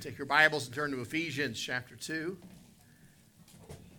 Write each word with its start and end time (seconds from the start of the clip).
Take 0.00 0.16
your 0.16 0.26
Bibles 0.26 0.66
and 0.66 0.74
turn 0.74 0.92
to 0.92 1.00
Ephesians 1.00 1.58
chapter 1.58 1.96
2. 1.96 2.36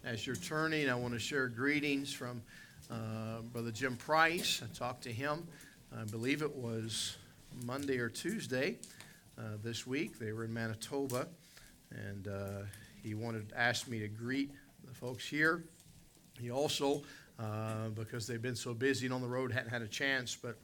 As 0.06 0.26
you're 0.26 0.38
turning, 0.38 0.90
I 0.90 0.96
want 0.96 1.14
to 1.14 1.20
share 1.20 1.50
greetings 1.50 2.14
from 2.14 2.42
uh, 2.90 3.42
Brother 3.52 3.72
Jim 3.72 3.98
Price. 3.98 4.62
I 4.64 4.74
talked 4.74 5.04
to 5.04 5.12
him, 5.12 5.46
I 5.94 6.06
believe 6.06 6.42
it 6.42 6.56
was 6.56 7.18
Monday 7.66 7.98
or 7.98 8.08
Tuesday 8.08 8.78
uh, 9.38 9.58
this 9.62 9.86
week. 9.86 10.18
They 10.18 10.32
were 10.32 10.46
in 10.46 10.54
Manitoba, 10.54 11.28
and 11.92 12.30
uh, 12.30 12.62
he 13.04 13.14
wanted 13.14 13.52
asked 13.54 13.90
me 13.90 14.00
to 14.00 14.08
greet 14.08 14.52
the 14.88 14.94
folks 14.94 15.28
here. 15.28 15.66
He 16.40 16.50
also, 16.50 17.04
uh, 17.38 17.90
because 17.90 18.26
they've 18.26 18.42
been 18.42 18.56
so 18.56 18.74
busy 18.74 19.08
and 19.08 19.14
on 19.14 19.22
the 19.22 19.28
road, 19.28 19.52
hadn't 19.52 19.72
had 19.72 19.82
a 19.82 19.88
chance, 19.88 20.34
but 20.34 20.56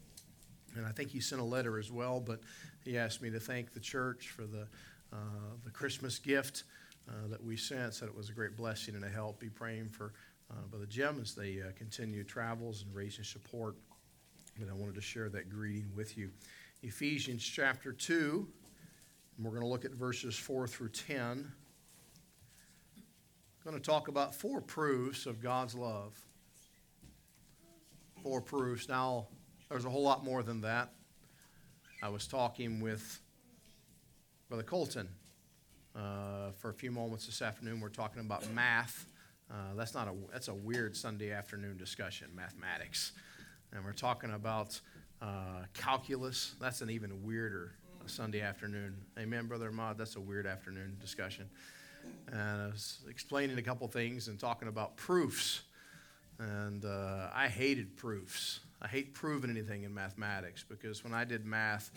and 0.78 0.86
I 0.86 0.92
think 0.92 1.10
he 1.10 1.20
sent 1.20 1.42
a 1.42 1.46
letter 1.46 1.78
as 1.78 1.92
well, 1.92 2.20
but 2.20 2.40
he 2.84 2.98
asked 2.98 3.22
me 3.22 3.30
to 3.32 3.40
thank 3.40 3.74
the 3.74 3.80
church 3.80 4.30
for 4.30 4.44
the, 4.44 4.68
uh, 5.16 5.56
the 5.64 5.72
Christmas 5.72 6.20
gift 6.20 6.64
uh, 7.08 7.28
that 7.30 7.44
we 7.44 7.56
sent. 7.56 7.94
Said 7.94 8.08
it 8.10 8.16
was 8.16 8.30
a 8.30 8.34
great 8.34 8.58
blessing 8.58 8.96
and 8.96 9.04
a 9.04 9.10
help. 9.10 9.40
Be 9.40 9.50
praying 9.50 9.90
for 9.90 10.14
uh, 10.52 10.62
Brother 10.70 10.86
Jim 10.86 11.20
as 11.22 11.34
they 11.34 11.62
uh, 11.62 11.72
continue 11.78 12.24
travels 12.24 12.84
and 12.84 12.94
raising 12.94 13.24
support. 13.24 13.76
But 14.60 14.70
I 14.70 14.74
wanted 14.74 14.96
to 14.96 15.02
share 15.02 15.30
that 15.30 15.50
greeting 15.50 15.90
with 15.96 16.18
you. 16.18 16.30
Ephesians 16.82 17.44
chapter 17.44 17.92
2, 17.92 18.48
and 19.38 19.46
we're 19.46 19.52
going 19.52 19.64
to 19.64 19.68
look 19.68 19.86
at 19.86 19.92
verses 19.92 20.36
4 20.36 20.68
through 20.68 20.90
10. 20.90 21.52
I'm 23.66 23.72
going 23.72 23.82
to 23.82 23.86
talk 23.90 24.08
about 24.08 24.36
four 24.36 24.62
proofs 24.62 25.26
of 25.26 25.42
God's 25.42 25.74
love. 25.74 26.14
Four 28.22 28.42
proofs. 28.42 28.88
Now, 28.88 29.28
there's 29.70 29.86
a 29.86 29.90
whole 29.90 30.04
lot 30.04 30.24
more 30.24 30.44
than 30.44 30.62
that. 30.62 30.92
I 32.04 32.10
was 32.10 32.28
talking 32.28 32.80
with 32.80 33.20
Brother 34.48 34.64
Colton 34.64 35.10
uh, 35.96 36.52
for 36.60 36.70
a 36.70 36.74
few 36.74 36.92
moments 36.92 37.26
this 37.26 37.42
afternoon. 37.42 37.80
We're 37.80 37.90
talking 37.90 38.22
about 38.22 38.48
math. 38.54 39.08
Uh, 39.50 39.74
that's 39.76 39.96
not 39.96 40.08
a 40.08 40.14
that's 40.32 40.50
a 40.50 40.54
weird 40.54 40.96
Sunday 40.96 41.32
afternoon 41.32 41.78
discussion, 41.78 42.28
mathematics, 42.36 43.14
and 43.72 43.84
we're 43.84 43.94
talking 43.94 44.34
about 44.34 44.80
uh, 45.20 45.64
calculus. 45.74 46.54
That's 46.62 46.82
an 46.82 46.92
even 46.92 47.24
weirder 47.24 47.74
Sunday 48.06 48.42
afternoon. 48.42 48.96
Amen, 49.18 49.48
Brother 49.48 49.70
Ahmad. 49.70 49.98
That's 49.98 50.16
a 50.16 50.22
weird 50.22 50.46
afternoon 50.46 50.98
discussion. 51.02 51.50
And 52.32 52.62
I 52.62 52.68
was 52.68 53.00
explaining 53.10 53.58
a 53.58 53.64
couple 53.64 53.88
things 53.88 54.28
and 54.28 54.40
talking 54.40 54.68
about 54.68 54.96
proofs. 54.96 55.64
And 56.38 56.86
uh, 56.86 57.30
I 57.34 57.48
hated 57.48 57.98
proofs. 57.98 58.60
I 58.80 58.88
hate 58.88 59.16
proving 59.16 59.50
anything 59.50 59.84
in 59.84 59.94
mathematics 59.94 60.64
because 60.68 61.04
when 61.04 61.14
I 61.16 61.24
did 61.24 61.46
math, 61.46 61.90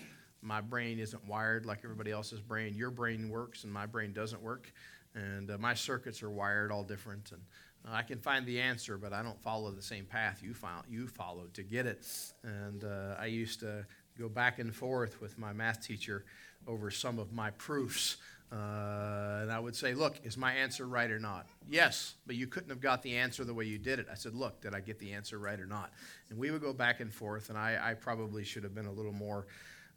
my 0.42 0.60
brain 0.60 0.98
isn't 0.98 1.26
wired 1.26 1.66
like 1.66 1.80
everybody 1.84 2.10
else's 2.10 2.40
brain. 2.40 2.74
Your 2.76 2.90
brain 2.90 3.28
works 3.28 3.64
and 3.64 3.72
my 3.72 3.86
brain 3.86 4.12
doesn't 4.12 4.42
work. 4.42 4.72
And 5.14 5.50
uh, 5.50 5.58
my 5.58 5.74
circuits 5.74 6.22
are 6.22 6.30
wired 6.30 6.70
all 6.70 6.84
different. 6.84 7.32
And 7.32 7.40
uh, 7.86 7.96
I 7.96 8.02
can 8.02 8.20
find 8.20 8.46
the 8.46 8.60
answer, 8.60 8.98
but 8.98 9.12
I 9.12 9.22
don't 9.22 9.40
follow 9.42 9.70
the 9.70 9.82
same 9.82 10.04
path 10.04 10.42
you, 10.42 10.54
you 10.88 11.06
followed 11.08 11.54
to 11.54 11.62
get 11.62 11.86
it. 11.86 12.06
And 12.44 12.84
uh, 12.84 13.16
I 13.18 13.26
used 13.26 13.60
to 13.60 13.86
go 14.18 14.28
back 14.28 14.58
and 14.58 14.74
forth 14.74 15.20
with 15.20 15.38
my 15.38 15.52
math 15.52 15.84
teacher 15.84 16.24
over 16.66 16.90
some 16.90 17.18
of 17.18 17.32
my 17.32 17.50
proofs. 17.52 18.16
Uh, 18.50 19.40
and 19.42 19.52
I 19.52 19.58
would 19.58 19.76
say, 19.76 19.92
Look, 19.92 20.20
is 20.24 20.38
my 20.38 20.54
answer 20.54 20.86
right 20.86 21.10
or 21.10 21.18
not? 21.18 21.46
Yes, 21.68 22.14
but 22.26 22.34
you 22.34 22.46
couldn't 22.46 22.70
have 22.70 22.80
got 22.80 23.02
the 23.02 23.16
answer 23.16 23.44
the 23.44 23.52
way 23.52 23.66
you 23.66 23.78
did 23.78 23.98
it. 23.98 24.06
I 24.10 24.14
said, 24.14 24.34
Look, 24.34 24.62
did 24.62 24.74
I 24.74 24.80
get 24.80 24.98
the 24.98 25.12
answer 25.12 25.38
right 25.38 25.60
or 25.60 25.66
not? 25.66 25.92
And 26.30 26.38
we 26.38 26.50
would 26.50 26.62
go 26.62 26.72
back 26.72 27.00
and 27.00 27.12
forth, 27.12 27.50
and 27.50 27.58
I, 27.58 27.78
I 27.90 27.94
probably 27.94 28.44
should 28.44 28.62
have 28.64 28.74
been 28.74 28.86
a 28.86 28.92
little 28.92 29.12
more 29.12 29.46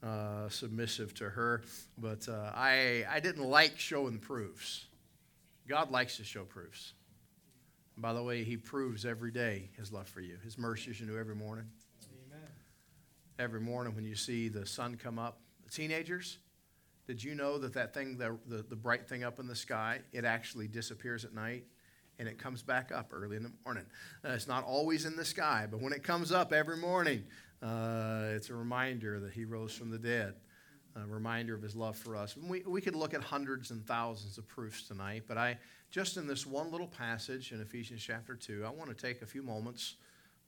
uh, 0.03 0.49
submissive 0.49 1.13
to 1.15 1.29
her, 1.29 1.61
but 1.97 2.27
uh, 2.27 2.51
I, 2.55 3.05
I 3.09 3.19
didn't 3.19 3.43
like 3.43 3.77
showing 3.77 4.17
proofs. 4.17 4.85
God 5.67 5.91
likes 5.91 6.17
to 6.17 6.23
show 6.23 6.43
proofs. 6.43 6.93
And 7.95 8.01
by 8.01 8.13
the 8.13 8.23
way, 8.23 8.43
He 8.43 8.57
proves 8.57 9.05
every 9.05 9.31
day 9.31 9.69
His 9.77 9.91
love 9.91 10.07
for 10.07 10.21
you. 10.21 10.37
His 10.43 10.57
mercies 10.57 10.99
you 10.99 11.05
new 11.05 11.19
every 11.19 11.35
morning. 11.35 11.65
Amen. 12.27 12.47
Every 13.37 13.61
morning 13.61 13.95
when 13.95 14.05
you 14.05 14.15
see 14.15 14.47
the 14.47 14.65
sun 14.65 14.97
come 14.97 15.19
up, 15.19 15.39
teenagers, 15.71 16.39
did 17.07 17.23
you 17.23 17.35
know 17.35 17.57
that 17.57 17.73
that 17.73 17.93
thing, 17.93 18.17
the, 18.17 18.37
the, 18.47 18.63
the, 18.63 18.75
bright 18.75 19.07
thing 19.07 19.23
up 19.23 19.39
in 19.39 19.47
the 19.47 19.55
sky, 19.55 19.99
it 20.13 20.23
actually 20.23 20.67
disappears 20.67 21.25
at 21.25 21.33
night 21.33 21.65
and 22.19 22.27
it 22.27 22.37
comes 22.37 22.61
back 22.61 22.91
up 22.91 23.11
early 23.13 23.37
in 23.37 23.43
the 23.43 23.51
morning? 23.65 23.85
Uh, 24.23 24.29
it's 24.29 24.47
not 24.47 24.63
always 24.63 25.05
in 25.05 25.15
the 25.15 25.25
sky, 25.25 25.67
but 25.69 25.81
when 25.81 25.93
it 25.93 26.03
comes 26.03 26.31
up 26.31 26.53
every 26.53 26.77
morning, 26.77 27.23
uh, 27.61 28.35
it's 28.35 28.49
a 28.49 28.55
reminder 28.55 29.19
that 29.19 29.33
he 29.33 29.45
rose 29.45 29.73
from 29.73 29.91
the 29.91 29.97
dead, 29.97 30.35
a 30.95 31.05
reminder 31.05 31.53
of 31.53 31.61
his 31.61 31.75
love 31.75 31.95
for 31.95 32.15
us. 32.15 32.35
We, 32.35 32.63
we 32.65 32.81
could 32.81 32.95
look 32.95 33.13
at 33.13 33.21
hundreds 33.21 33.71
and 33.71 33.85
thousands 33.85 34.37
of 34.37 34.47
proofs 34.47 34.87
tonight, 34.87 35.23
but 35.27 35.37
I, 35.37 35.57
just 35.91 36.17
in 36.17 36.27
this 36.27 36.45
one 36.45 36.71
little 36.71 36.87
passage 36.87 37.51
in 37.51 37.61
Ephesians 37.61 38.01
chapter 38.01 38.35
2, 38.35 38.63
I 38.65 38.69
want 38.69 38.89
to 38.89 38.95
take 38.95 39.21
a 39.21 39.25
few 39.25 39.43
moments 39.43 39.95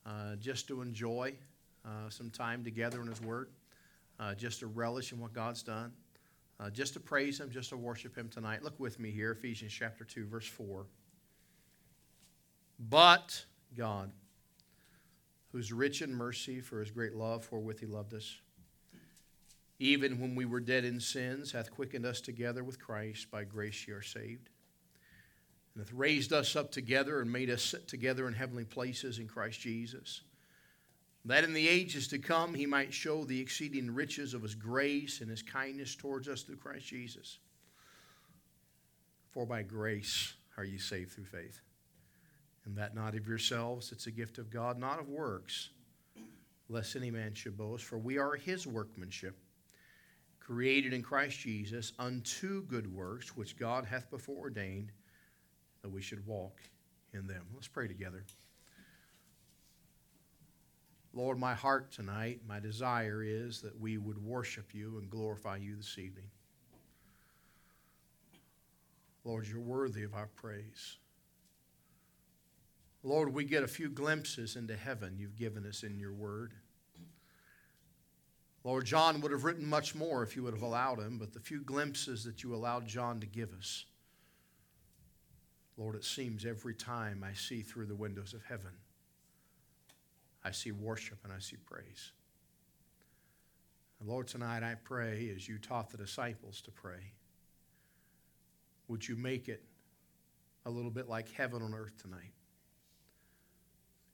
uh, 0.06 0.36
just 0.38 0.68
to 0.70 0.82
enjoy 0.82 1.34
uh, 1.86 2.10
some 2.10 2.30
time 2.30 2.64
together 2.64 3.02
in 3.02 3.08
his 3.08 3.22
word, 3.22 3.50
uh, 4.20 4.34
just 4.34 4.60
to 4.60 4.68
relish 4.68 5.12
in 5.12 5.20
what 5.20 5.34
God's 5.34 5.64
done. 5.64 5.92
Uh, 6.60 6.70
just 6.70 6.94
to 6.94 7.00
praise 7.00 7.40
Him, 7.40 7.50
just 7.50 7.70
to 7.70 7.78
worship 7.78 8.16
Him 8.16 8.30
tonight. 8.30 8.64
Look 8.64 8.80
with 8.80 9.00
me 9.00 9.12
here, 9.12 9.32
Ephesians 9.32 9.74
chapter 9.74 10.06
2, 10.06 10.26
verse 10.26 10.48
4. 10.48 10.86
But 12.80 13.44
God, 13.76 14.12
who's 15.54 15.72
rich 15.72 16.02
in 16.02 16.14
mercy 16.14 16.60
for 16.60 16.82
His 16.82 16.92
great 16.92 17.16
love, 17.16 17.50
wherewith 17.50 17.80
He 17.80 17.86
loved 17.86 18.14
us, 18.14 18.36
even 19.80 20.20
when 20.20 20.36
we 20.36 20.44
were 20.44 20.60
dead 20.60 20.84
in 20.84 21.00
sins, 21.00 21.54
hath 21.54 21.72
quickened 21.72 22.06
us 22.06 22.20
together 22.20 22.66
with 22.66 22.78
Christ. 22.78 23.32
By 23.32 23.46
grace 23.46 23.88
ye 23.88 23.94
are 23.94 24.02
saved. 24.02 24.50
And 25.74 25.84
hath 25.84 25.94
raised 25.94 26.34
us 26.34 26.58
up 26.58 26.72
together 26.72 27.22
and 27.22 27.32
made 27.32 27.50
us 27.50 27.64
sit 27.64 27.88
together 27.88 28.28
in 28.28 28.34
heavenly 28.34 28.66
places 28.66 29.18
in 29.20 29.28
Christ 29.28 29.62
Jesus 29.62 30.24
that 31.26 31.44
in 31.44 31.54
the 31.54 31.68
ages 31.68 32.08
to 32.10 32.20
come 32.20 32.54
he 32.54 32.66
might 32.66 32.94
show 32.94 33.24
the 33.24 33.40
exceeding 33.40 33.94
riches 33.94 34.34
of 34.34 34.42
his 34.42 34.56
grace 34.56 35.22
and 35.22 35.30
his 35.30 35.42
kindness 35.42 35.96
towards 35.96 36.28
us 36.28 36.42
through 36.42 36.58
Christ 36.58 36.88
Jesus. 36.88 37.40
For 39.32 39.46
by 39.46 39.64
grace 39.64 40.34
are 40.58 40.66
ye 40.66 40.78
saved 40.78 41.12
through 41.12 41.26
faith. 41.26 41.62
And 42.66 42.78
that 42.78 42.96
not 42.96 43.16
of 43.16 43.28
yourselves, 43.28 43.92
it's 43.92 44.08
a 44.08 44.12
gift 44.12 44.38
of 44.38 44.50
God, 44.50 44.78
not 44.80 45.00
of 45.00 45.10
works, 45.10 45.70
lest 46.70 46.96
any 46.96 47.12
man 47.12 47.34
should 47.34 47.58
boast. 47.58 47.84
For 47.84 47.98
we 47.98 48.18
are 48.18 48.36
his 48.36 48.66
workmanship, 48.66 49.38
created 50.40 50.94
in 50.94 51.04
Christ 51.04 51.40
Jesus 51.40 51.92
unto 52.00 52.64
good 52.64 52.94
works, 52.94 53.36
which 53.36 53.58
God 53.58 53.86
hath 53.86 54.10
before 54.10 54.38
ordained 54.38 54.92
that 55.82 55.90
we 55.90 56.02
should 56.02 56.26
walk 56.26 56.62
in 57.14 57.28
them. 57.28 57.46
Let's 57.54 57.68
pray 57.68 57.88
together. 57.88 58.24
Lord, 61.14 61.38
my 61.38 61.54
heart 61.54 61.92
tonight, 61.92 62.42
my 62.48 62.60
desire 62.60 63.22
is 63.24 63.62
that 63.62 63.80
we 63.80 63.98
would 63.98 64.18
worship 64.18 64.74
you 64.74 64.98
and 64.98 65.10
glorify 65.10 65.58
you 65.58 65.76
this 65.76 65.98
evening. 66.00 66.30
Lord, 69.24 69.48
you're 69.48 69.60
worthy 69.60 70.04
of 70.04 70.16
our 70.16 70.28
praise. 70.36 70.98
Lord, 73.04 73.34
we 73.34 73.44
get 73.44 73.64
a 73.64 73.68
few 73.68 73.90
glimpses 73.90 74.56
into 74.56 74.76
heaven 74.76 75.18
you've 75.18 75.36
given 75.36 75.66
us 75.66 75.84
in 75.84 76.00
your 76.00 76.14
word. 76.14 76.54
Lord, 78.64 78.86
John 78.86 79.20
would 79.20 79.34
have 79.34 79.44
written 79.44 79.66
much 79.66 79.94
more 79.94 80.24
if 80.24 80.38
you 80.38 80.44
would 80.44 80.54
have 80.54 80.64
allowed 80.64 81.00
him, 81.00 81.18
but 81.18 81.34
the 81.34 81.40
few 81.42 81.60
glimpses 81.62 82.24
that 82.24 82.44
you 82.44 82.56
allowed 82.56 82.88
John 82.88 83.20
to 83.20 83.26
give 83.26 83.52
us, 83.54 83.84
Lord, 85.76 85.96
it 85.96 86.06
seems 86.06 86.46
every 86.46 86.74
time 86.74 87.26
I 87.30 87.34
see 87.34 87.62
through 87.62 87.88
the 87.88 87.96
windows 87.96 88.34
of 88.34 88.42
heaven 88.46 88.72
I 90.46 90.52
see 90.52 90.72
worship 90.72 91.20
and 91.24 91.32
I 91.32 91.40
see 91.40 91.56
praise. 91.56 92.12
And 94.00 94.10
Lord, 94.10 94.28
tonight 94.28 94.64
I 94.64 94.76
pray 94.76 95.32
as 95.34 95.48
you 95.48 95.58
taught 95.58 95.90
the 95.90 95.98
disciples 95.98 96.62
to 96.62 96.72
pray, 96.72 97.14
would 98.88 99.08
you 99.08 99.16
make 99.16 99.48
it 99.48 99.64
a 100.66 100.70
little 100.70 100.92
bit 100.92 101.08
like 101.08 101.32
heaven 101.32 101.62
on 101.62 101.74
earth 101.74 101.98
tonight? 102.02 102.34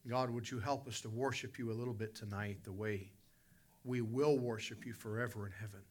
God, 0.08 0.30
would 0.30 0.50
you 0.50 0.60
help 0.60 0.88
us 0.88 1.02
to 1.02 1.10
worship 1.10 1.60
you 1.60 1.72
a 1.72 1.74
little 1.74 1.94
bit 1.94 2.16
tonight 2.16 2.64
the 2.64 2.72
way 2.72 3.12
we 3.84 4.02
will 4.02 4.38
worship 4.38 4.86
you 4.86 4.94
forever 4.94 5.46
in 5.46 5.52
heaven? 5.52 5.82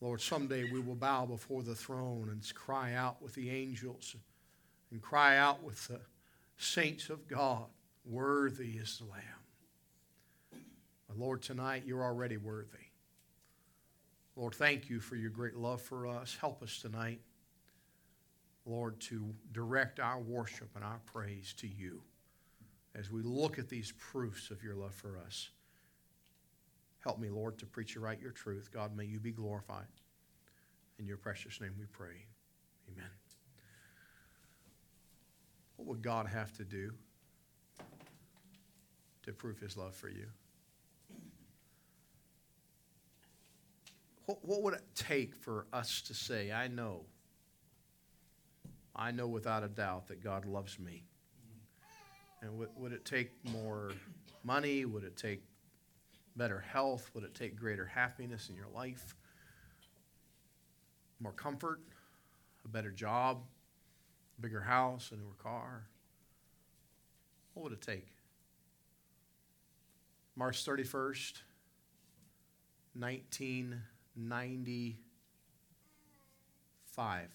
Lord, 0.00 0.20
someday 0.20 0.70
we 0.70 0.80
will 0.80 0.94
bow 0.94 1.26
before 1.26 1.62
the 1.62 1.74
throne 1.74 2.28
and 2.30 2.54
cry 2.54 2.94
out 2.94 3.20
with 3.20 3.34
the 3.34 3.50
angels 3.50 4.14
and 4.90 5.02
cry 5.02 5.36
out 5.36 5.62
with 5.62 5.88
the 5.88 6.00
saints 6.56 7.10
of 7.10 7.26
God 7.28 7.66
Worthy 8.04 8.70
is 8.70 8.98
the 8.98 9.04
Lamb. 9.04 10.62
But 11.06 11.18
Lord, 11.18 11.42
tonight 11.42 11.82
you're 11.84 12.02
already 12.02 12.38
worthy. 12.38 12.78
Lord, 14.34 14.54
thank 14.54 14.88
you 14.88 14.98
for 14.98 15.16
your 15.16 15.30
great 15.30 15.56
love 15.56 15.82
for 15.82 16.06
us. 16.06 16.36
Help 16.40 16.62
us 16.62 16.80
tonight, 16.80 17.20
Lord, 18.64 18.98
to 19.00 19.34
direct 19.52 20.00
our 20.00 20.20
worship 20.20 20.70
and 20.74 20.84
our 20.84 21.00
praise 21.04 21.52
to 21.58 21.66
you 21.66 22.00
as 22.94 23.10
we 23.10 23.22
look 23.22 23.58
at 23.58 23.68
these 23.68 23.92
proofs 23.98 24.50
of 24.50 24.62
your 24.62 24.74
love 24.74 24.94
for 24.94 25.18
us. 25.18 25.50
Help 27.00 27.18
me, 27.18 27.28
Lord, 27.30 27.58
to 27.58 27.66
preach 27.66 27.94
you 27.94 28.00
right 28.00 28.20
your 28.20 28.32
truth. 28.32 28.70
God, 28.72 28.96
may 28.96 29.04
you 29.04 29.20
be 29.20 29.30
glorified. 29.30 29.86
In 30.98 31.06
your 31.06 31.16
precious 31.16 31.60
name 31.60 31.74
we 31.78 31.86
pray. 31.86 32.26
Amen. 32.92 33.10
What 35.76 35.86
would 35.88 36.02
God 36.02 36.26
have 36.26 36.52
to 36.54 36.64
do 36.64 36.92
to 39.22 39.32
prove 39.32 39.60
his 39.60 39.76
love 39.76 39.94
for 39.94 40.08
you? 40.08 40.26
What, 44.26 44.44
what 44.44 44.62
would 44.62 44.74
it 44.74 44.84
take 44.94 45.36
for 45.36 45.66
us 45.72 46.02
to 46.02 46.14
say, 46.14 46.50
I 46.50 46.66
know, 46.66 47.04
I 48.94 49.12
know 49.12 49.28
without 49.28 49.62
a 49.62 49.68
doubt 49.68 50.08
that 50.08 50.22
God 50.22 50.44
loves 50.44 50.78
me? 50.78 51.04
And 52.42 52.58
would, 52.58 52.68
would 52.76 52.92
it 52.92 53.04
take 53.04 53.30
more 53.52 53.90
money? 54.44 54.84
Would 54.84 55.04
it 55.04 55.16
take 55.16 55.42
better 56.36 56.60
health? 56.60 57.10
Would 57.14 57.24
it 57.24 57.34
take 57.34 57.56
greater 57.56 57.84
happiness 57.84 58.48
in 58.48 58.54
your 58.54 58.68
life? 58.74 59.14
More 61.20 61.32
comfort? 61.32 61.80
A 62.64 62.68
better 62.68 62.90
job? 62.90 63.42
A 64.38 64.40
bigger 64.40 64.60
house? 64.60 65.10
A 65.12 65.16
newer 65.16 65.34
car? 65.42 65.86
What 67.54 67.64
would 67.64 67.72
it 67.72 67.80
take? 67.80 68.06
March 70.36 70.64
31st, 70.64 71.42
1995, 72.94 74.94
I 76.94 77.26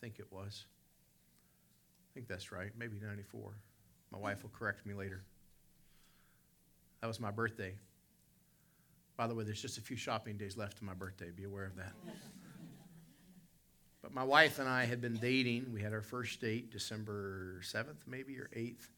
think 0.00 0.18
it 0.18 0.26
was. 0.32 0.64
I 2.10 2.14
think 2.14 2.26
that's 2.26 2.50
right, 2.50 2.72
maybe 2.76 2.96
94. 3.00 3.52
My 4.10 4.18
wife 4.18 4.42
will 4.42 4.50
correct 4.50 4.86
me 4.86 4.94
later. 4.94 5.22
That 7.00 7.06
was 7.06 7.20
my 7.20 7.30
birthday. 7.30 7.74
By 9.16 9.26
the 9.26 9.34
way, 9.34 9.44
there's 9.44 9.60
just 9.60 9.78
a 9.78 9.80
few 9.80 9.96
shopping 9.96 10.36
days 10.36 10.56
left 10.56 10.78
to 10.78 10.84
my 10.84 10.94
birthday. 10.94 11.30
Be 11.30 11.44
aware 11.44 11.64
of 11.64 11.76
that. 11.76 11.92
but 14.02 14.14
my 14.14 14.22
wife 14.22 14.58
and 14.58 14.68
I 14.68 14.84
had 14.84 15.00
been 15.00 15.16
dating. 15.16 15.72
We 15.72 15.82
had 15.82 15.92
our 15.92 16.02
first 16.02 16.40
date 16.40 16.70
December 16.70 17.60
7th, 17.62 18.06
maybe, 18.06 18.38
or 18.38 18.48
8th. 18.56 18.88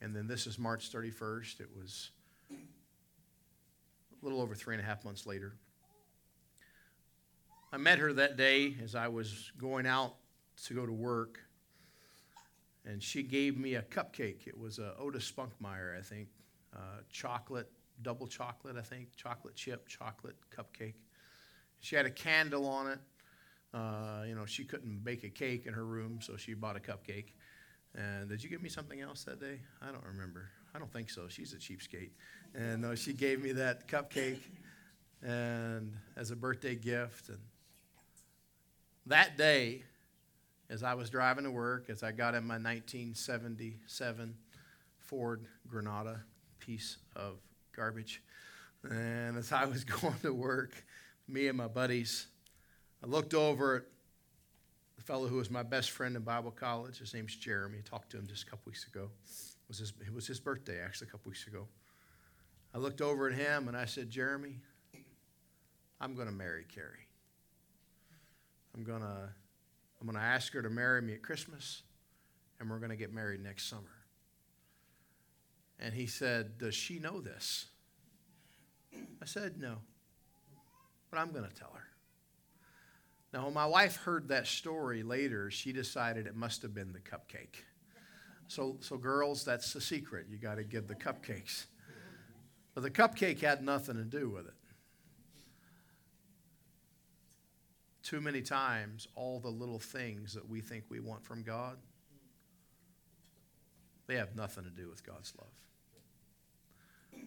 And 0.00 0.16
then 0.16 0.26
this 0.26 0.46
is 0.46 0.58
March 0.58 0.90
31st. 0.90 1.60
It 1.60 1.68
was 1.76 2.10
a 2.50 4.24
little 4.24 4.40
over 4.40 4.54
three 4.54 4.74
and 4.74 4.82
a 4.82 4.86
half 4.86 5.04
months 5.04 5.26
later. 5.26 5.54
I 7.72 7.76
met 7.76 7.98
her 7.98 8.12
that 8.14 8.36
day 8.36 8.74
as 8.82 8.94
I 8.94 9.08
was 9.08 9.52
going 9.58 9.86
out 9.86 10.14
to 10.64 10.74
go 10.74 10.84
to 10.84 10.92
work 10.92 11.38
and 12.90 13.02
she 13.02 13.22
gave 13.22 13.56
me 13.56 13.74
a 13.74 13.82
cupcake. 13.82 14.46
It 14.46 14.58
was 14.58 14.78
a 14.78 14.94
Otis 14.98 15.30
Spunkmeyer, 15.30 15.96
I 15.96 16.02
think, 16.02 16.28
uh, 16.74 17.02
chocolate, 17.10 17.70
double 18.02 18.26
chocolate, 18.26 18.76
I 18.76 18.82
think, 18.82 19.14
chocolate 19.16 19.54
chip, 19.54 19.86
chocolate 19.86 20.36
cupcake. 20.50 20.94
She 21.80 21.94
had 21.94 22.04
a 22.04 22.10
candle 22.10 22.66
on 22.66 22.88
it. 22.88 22.98
Uh, 23.72 24.24
you 24.26 24.34
know, 24.34 24.44
she 24.44 24.64
couldn't 24.64 25.04
bake 25.04 25.22
a 25.22 25.28
cake 25.28 25.66
in 25.66 25.72
her 25.72 25.84
room, 25.84 26.18
so 26.20 26.36
she 26.36 26.54
bought 26.54 26.76
a 26.76 26.80
cupcake. 26.80 27.32
And 27.94 28.28
did 28.28 28.42
you 28.42 28.50
give 28.50 28.62
me 28.62 28.68
something 28.68 29.00
else 29.00 29.24
that 29.24 29.40
day? 29.40 29.60
I 29.80 29.92
don't 29.92 30.04
remember. 30.04 30.50
I 30.74 30.78
don't 30.78 30.92
think 30.92 31.10
so. 31.10 31.28
She's 31.28 31.52
a 31.52 31.56
cheapskate. 31.56 32.10
And 32.54 32.84
uh, 32.84 32.96
she 32.96 33.12
gave 33.12 33.40
me 33.42 33.52
that 33.52 33.86
cupcake 33.86 34.40
and 35.22 35.96
as 36.16 36.32
a 36.32 36.36
birthday 36.36 36.74
gift. 36.74 37.28
And 37.28 37.38
that 39.06 39.38
day, 39.38 39.84
as 40.70 40.84
I 40.84 40.94
was 40.94 41.10
driving 41.10 41.44
to 41.44 41.50
work, 41.50 41.90
as 41.90 42.04
I 42.04 42.12
got 42.12 42.34
in 42.34 42.44
my 42.44 42.54
1977 42.54 44.36
Ford 44.98 45.44
Granada 45.66 46.22
piece 46.60 46.98
of 47.16 47.38
garbage, 47.74 48.22
and 48.88 49.36
as 49.36 49.50
I 49.50 49.64
was 49.64 49.82
going 50.00 50.18
to 50.22 50.32
work, 50.32 50.84
me 51.26 51.48
and 51.48 51.58
my 51.58 51.66
buddies, 51.66 52.28
I 53.02 53.08
looked 53.08 53.34
over 53.34 53.76
at 53.76 53.82
the 54.96 55.02
fellow 55.02 55.26
who 55.26 55.36
was 55.36 55.50
my 55.50 55.64
best 55.64 55.90
friend 55.90 56.14
in 56.14 56.22
Bible 56.22 56.52
college. 56.52 56.98
His 56.98 57.14
name's 57.14 57.34
Jeremy. 57.34 57.78
I 57.78 57.88
talked 57.88 58.10
to 58.12 58.18
him 58.18 58.28
just 58.28 58.44
a 58.44 58.46
couple 58.46 58.62
weeks 58.66 58.86
ago. 58.86 59.10
It 59.24 59.68
was 59.68 59.78
his, 59.78 59.92
it 60.06 60.14
was 60.14 60.26
his 60.26 60.38
birthday, 60.38 60.80
actually, 60.80 61.08
a 61.08 61.10
couple 61.10 61.30
weeks 61.30 61.48
ago. 61.48 61.66
I 62.72 62.78
looked 62.78 63.00
over 63.00 63.28
at 63.28 63.34
him 63.34 63.66
and 63.66 63.76
I 63.76 63.86
said, 63.86 64.08
Jeremy, 64.08 64.58
I'm 66.00 66.14
going 66.14 66.28
to 66.28 66.32
marry 66.32 66.64
Carrie. 66.72 67.08
I'm 68.74 68.84
going 68.84 69.00
to 69.00 69.30
I'm 70.00 70.06
going 70.06 70.18
to 70.18 70.24
ask 70.24 70.52
her 70.54 70.62
to 70.62 70.70
marry 70.70 71.02
me 71.02 71.12
at 71.12 71.22
Christmas, 71.22 71.82
and 72.58 72.70
we're 72.70 72.78
going 72.78 72.90
to 72.90 72.96
get 72.96 73.12
married 73.12 73.42
next 73.42 73.68
summer. 73.68 73.82
And 75.78 75.92
he 75.92 76.06
said, 76.06 76.58
Does 76.58 76.74
she 76.74 76.98
know 76.98 77.20
this? 77.20 77.66
I 78.94 79.26
said, 79.26 79.58
No. 79.58 79.76
But 81.10 81.18
I'm 81.18 81.32
going 81.32 81.48
to 81.48 81.54
tell 81.54 81.72
her. 81.74 81.86
Now, 83.32 83.44
when 83.44 83.54
my 83.54 83.66
wife 83.66 83.96
heard 83.96 84.28
that 84.28 84.46
story 84.46 85.02
later, 85.02 85.50
she 85.50 85.72
decided 85.72 86.26
it 86.26 86.34
must 86.34 86.62
have 86.62 86.74
been 86.74 86.92
the 86.92 87.00
cupcake. 87.00 87.62
So, 88.48 88.76
so 88.80 88.96
girls, 88.96 89.44
that's 89.44 89.72
the 89.72 89.80
secret. 89.80 90.26
You 90.28 90.36
got 90.36 90.56
to 90.56 90.64
give 90.64 90.88
the 90.88 90.96
cupcakes. 90.96 91.66
But 92.74 92.82
the 92.82 92.90
cupcake 92.90 93.40
had 93.40 93.62
nothing 93.62 93.96
to 93.96 94.04
do 94.04 94.28
with 94.28 94.46
it. 94.46 94.54
Too 98.02 98.20
many 98.20 98.40
times 98.40 99.08
all 99.14 99.40
the 99.40 99.48
little 99.48 99.78
things 99.78 100.34
that 100.34 100.48
we 100.48 100.60
think 100.60 100.84
we 100.88 101.00
want 101.00 101.24
from 101.24 101.42
God, 101.42 101.76
they 104.06 104.16
have 104.16 104.34
nothing 104.34 104.64
to 104.64 104.70
do 104.70 104.88
with 104.88 105.06
God's 105.06 105.32
love. 105.38 105.50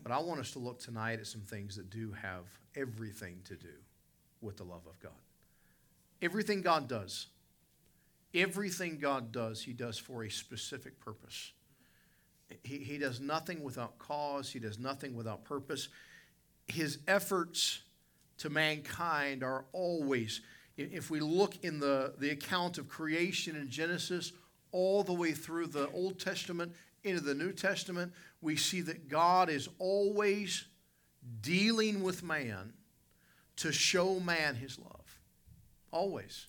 But 0.02 0.12
I 0.12 0.20
want 0.20 0.40
us 0.40 0.52
to 0.52 0.60
look 0.60 0.80
tonight 0.80 1.20
at 1.20 1.28
some 1.28 1.42
things 1.42 1.76
that 1.76 1.90
do 1.90 2.12
have 2.12 2.46
everything 2.76 3.40
to 3.46 3.56
do 3.56 3.74
with 4.42 4.58
the 4.58 4.64
love 4.64 4.86
of 4.88 5.00
God. 5.00 5.12
Everything 6.22 6.62
God 6.62 6.88
does, 6.88 7.28
everything 8.34 8.98
God 8.98 9.32
does, 9.32 9.62
He 9.62 9.74
does 9.74 9.98
for 9.98 10.24
a 10.24 10.30
specific 10.30 11.00
purpose. 11.00 11.52
He, 12.64 12.78
he 12.78 12.98
does 12.98 13.20
nothing 13.20 13.64
without 13.64 13.98
cause, 13.98 14.52
He 14.52 14.60
does 14.60 14.80
nothing 14.80 15.16
without 15.16 15.44
purpose. 15.44 15.90
His 16.68 17.00
efforts 17.08 17.84
to 18.40 18.50
mankind 18.50 19.44
are 19.44 19.66
always 19.74 20.42
if 20.78 21.10
we 21.10 21.20
look 21.20 21.64
in 21.64 21.80
the, 21.80 22.14
the 22.18 22.32
account 22.32 22.78
of 22.78 22.90
creation 22.90 23.56
in 23.56 23.70
Genesis, 23.70 24.32
all 24.72 25.04
the 25.04 25.14
way 25.14 25.32
through 25.34 25.68
the 25.68 25.90
Old 25.92 26.20
Testament 26.20 26.74
into 27.04 27.22
the 27.22 27.36
New 27.36 27.52
Testament, 27.52 28.12
we 28.42 28.56
see 28.56 28.82
that 28.82 29.08
God 29.08 29.50
is 29.50 29.70
always 29.78 30.66
dealing 31.42 32.02
with 32.02 32.24
man 32.24 32.74
to 33.58 33.72
show 33.72 34.20
man 34.20 34.56
his 34.56 34.80
love. 34.80 35.20
Always. 35.92 36.48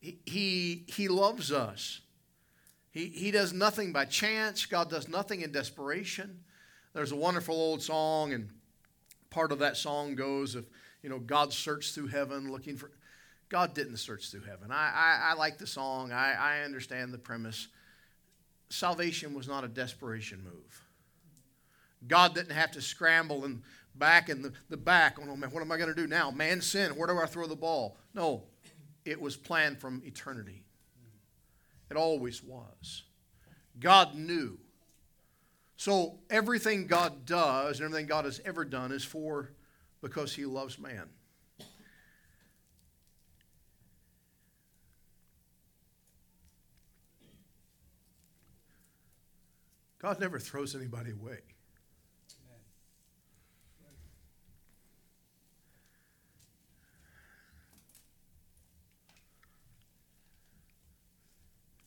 He, 0.00 0.84
he, 0.86 1.08
loves 1.08 1.52
us. 1.52 2.00
He, 2.90 3.06
he 3.08 3.30
does 3.30 3.52
nothing 3.52 3.92
by 3.92 4.06
chance. 4.06 4.64
God 4.64 4.88
does 4.88 5.08
nothing 5.08 5.42
in 5.42 5.52
desperation. 5.52 6.40
There's 6.94 7.12
a 7.12 7.16
wonderful 7.16 7.54
old 7.54 7.82
song, 7.82 8.32
and 8.32 8.48
part 9.28 9.52
of 9.52 9.58
that 9.58 9.76
song 9.76 10.14
goes, 10.14 10.56
if 10.56 10.64
you 11.02 11.10
know, 11.10 11.18
God 11.18 11.52
searched 11.52 11.94
through 11.94 12.08
heaven 12.08 12.50
looking 12.50 12.76
for. 12.76 12.90
God 13.48 13.74
didn't 13.74 13.96
search 13.96 14.30
through 14.30 14.42
heaven. 14.42 14.70
I, 14.70 14.92
I, 14.94 15.30
I 15.30 15.34
like 15.34 15.58
the 15.58 15.66
song, 15.66 16.12
I, 16.12 16.34
I 16.34 16.60
understand 16.60 17.12
the 17.12 17.18
premise. 17.18 17.68
Salvation 18.68 19.34
was 19.34 19.48
not 19.48 19.64
a 19.64 19.68
desperation 19.68 20.44
move. 20.44 20.84
God 22.06 22.34
didn't 22.34 22.52
have 22.52 22.70
to 22.72 22.80
scramble 22.80 23.44
and 23.44 23.62
back 23.94 24.28
in 24.28 24.42
the, 24.42 24.52
the 24.68 24.76
back. 24.76 25.18
Oh, 25.20 25.36
man, 25.36 25.50
what 25.50 25.60
am 25.60 25.72
I 25.72 25.76
going 25.76 25.88
to 25.88 25.94
do 25.94 26.06
now? 26.06 26.30
Man 26.30 26.60
sin. 26.60 26.92
Where 26.92 27.08
do 27.08 27.18
I 27.18 27.26
throw 27.26 27.46
the 27.46 27.56
ball? 27.56 27.96
No, 28.14 28.44
it 29.04 29.20
was 29.20 29.36
planned 29.36 29.80
from 29.80 30.02
eternity. 30.04 30.64
It 31.90 31.96
always 31.96 32.42
was. 32.42 33.02
God 33.80 34.14
knew. 34.14 34.58
So 35.76 36.18
everything 36.28 36.86
God 36.86 37.24
does 37.26 37.80
and 37.80 37.86
everything 37.86 38.06
God 38.06 38.26
has 38.26 38.40
ever 38.44 38.64
done 38.64 38.92
is 38.92 39.02
for 39.02 39.50
because 40.02 40.34
he 40.34 40.44
loves 40.44 40.78
man. 40.78 41.08
God 50.00 50.18
never 50.18 50.38
throws 50.38 50.74
anybody 50.74 51.10
away. 51.10 51.40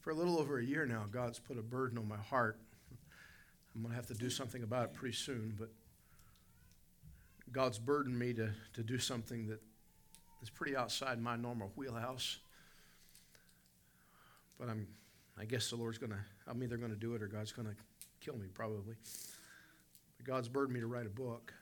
For 0.01 0.12
a 0.12 0.13
little 0.13 0.38
over 0.38 0.60
a 0.60 0.63
year 0.63 0.86
now, 0.86 1.05
God's 1.10 1.39
put 1.39 1.58
a 1.58 1.62
burden 1.62 1.98
on 1.98 2.08
my 2.08 2.17
heart. 2.17 2.60
I'm 3.74 3.82
going 3.82 3.91
to 3.91 3.96
have 3.96 4.08
to 4.08 4.13
do 4.13 4.29
something 4.29 4.62
about 4.62 4.84
it 4.84 4.93
pretty 4.93 5.15
soon, 5.15 5.55
but 5.58 5.70
God's 7.51 7.77
burdened 7.77 8.17
me 8.17 8.33
to, 8.33 8.50
to 8.73 8.83
do 8.83 8.97
something 8.97 9.47
that 9.47 9.62
is 10.41 10.50
pretty 10.50 10.75
outside 10.75 11.21
my 11.21 11.35
normal 11.35 11.71
wheelhouse. 11.75 12.39
But 14.59 14.69
I'm, 14.69 14.88
I 15.39 15.45
guess 15.45 15.69
the 15.69 15.75
Lord's 15.75 15.97
going 15.97 16.12
to, 16.12 16.19
I'm 16.47 16.62
either 16.63 16.77
going 16.77 16.91
to 16.91 16.97
do 16.97 17.15
it 17.15 17.21
or 17.21 17.27
God's 17.27 17.51
going 17.51 17.67
to 17.67 17.75
kill 18.21 18.38
me, 18.38 18.47
probably. 18.53 18.95
But 20.17 20.25
God's 20.25 20.47
burdened 20.47 20.73
me 20.73 20.79
to 20.79 20.88
write 20.88 21.05
a 21.05 21.09
book 21.09 21.53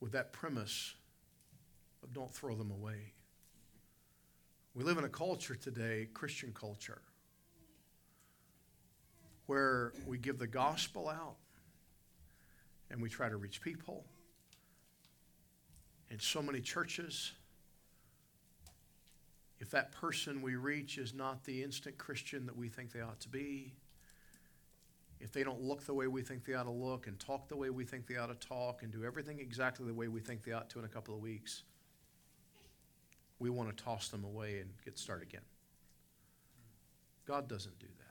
with 0.00 0.12
that 0.12 0.32
premise 0.32 0.94
of 2.02 2.12
don't 2.12 2.32
throw 2.32 2.54
them 2.54 2.70
away. 2.70 3.12
We 4.74 4.84
live 4.84 4.98
in 4.98 5.04
a 5.04 5.08
culture 5.08 5.54
today, 5.54 6.08
Christian 6.12 6.52
culture, 6.52 7.00
where 9.46 9.92
we 10.06 10.18
give 10.18 10.38
the 10.38 10.46
gospel 10.46 11.08
out 11.08 11.36
and 12.90 13.00
we 13.00 13.08
try 13.08 13.28
to 13.28 13.36
reach 13.36 13.60
people. 13.60 14.04
In 16.10 16.18
so 16.18 16.42
many 16.42 16.60
churches, 16.60 17.32
if 19.58 19.70
that 19.70 19.92
person 19.92 20.42
we 20.42 20.56
reach 20.56 20.98
is 20.98 21.14
not 21.14 21.44
the 21.44 21.62
instant 21.62 21.96
Christian 21.98 22.46
that 22.46 22.56
we 22.56 22.68
think 22.68 22.92
they 22.92 23.00
ought 23.00 23.20
to 23.20 23.28
be, 23.28 23.72
if 25.20 25.32
they 25.32 25.42
don't 25.42 25.62
look 25.62 25.84
the 25.86 25.94
way 25.94 26.06
we 26.06 26.22
think 26.22 26.44
they 26.44 26.54
ought 26.54 26.64
to 26.64 26.70
look 26.70 27.06
and 27.06 27.18
talk 27.18 27.48
the 27.48 27.56
way 27.56 27.70
we 27.70 27.84
think 27.84 28.06
they 28.06 28.16
ought 28.16 28.26
to 28.28 28.46
talk 28.46 28.82
and 28.82 28.92
do 28.92 29.04
everything 29.04 29.40
exactly 29.40 29.86
the 29.86 29.94
way 29.94 30.08
we 30.08 30.20
think 30.20 30.42
they 30.44 30.52
ought 30.52 30.68
to 30.70 30.78
in 30.78 30.84
a 30.84 30.88
couple 30.88 31.14
of 31.14 31.20
weeks, 31.20 31.62
we 33.38 33.48
want 33.48 33.74
to 33.74 33.84
toss 33.84 34.08
them 34.08 34.24
away 34.24 34.60
and 34.60 34.70
get 34.84 34.98
started 34.98 35.26
again. 35.26 35.40
God 37.26 37.48
doesn't 37.48 37.78
do 37.78 37.86
that. 37.86 38.04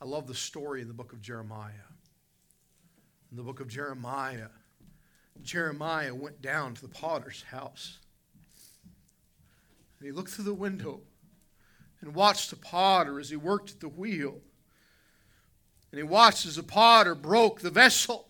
I 0.00 0.06
love 0.06 0.26
the 0.26 0.34
story 0.34 0.80
in 0.80 0.88
the 0.88 0.94
book 0.94 1.12
of 1.12 1.20
Jeremiah. 1.20 1.72
In 3.34 3.38
the 3.38 3.42
book 3.42 3.58
of 3.58 3.66
Jeremiah, 3.66 4.46
Jeremiah 5.42 6.14
went 6.14 6.40
down 6.40 6.72
to 6.74 6.80
the 6.80 6.86
potter's 6.86 7.42
house. 7.50 7.98
And 9.98 10.06
he 10.06 10.12
looked 10.12 10.30
through 10.30 10.44
the 10.44 10.54
window 10.54 11.00
and 12.00 12.14
watched 12.14 12.50
the 12.50 12.56
potter 12.56 13.18
as 13.18 13.30
he 13.30 13.36
worked 13.36 13.72
at 13.72 13.80
the 13.80 13.88
wheel. 13.88 14.40
And 15.90 15.98
he 15.98 16.04
watched 16.04 16.46
as 16.46 16.54
the 16.54 16.62
potter 16.62 17.16
broke 17.16 17.60
the 17.60 17.70
vessel. 17.70 18.28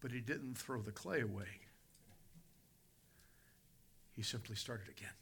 But 0.00 0.10
he 0.10 0.20
didn't 0.20 0.58
throw 0.58 0.82
the 0.82 0.90
clay 0.90 1.20
away. 1.20 1.60
He 4.16 4.24
simply 4.24 4.56
started 4.56 4.88
again. 4.88 5.14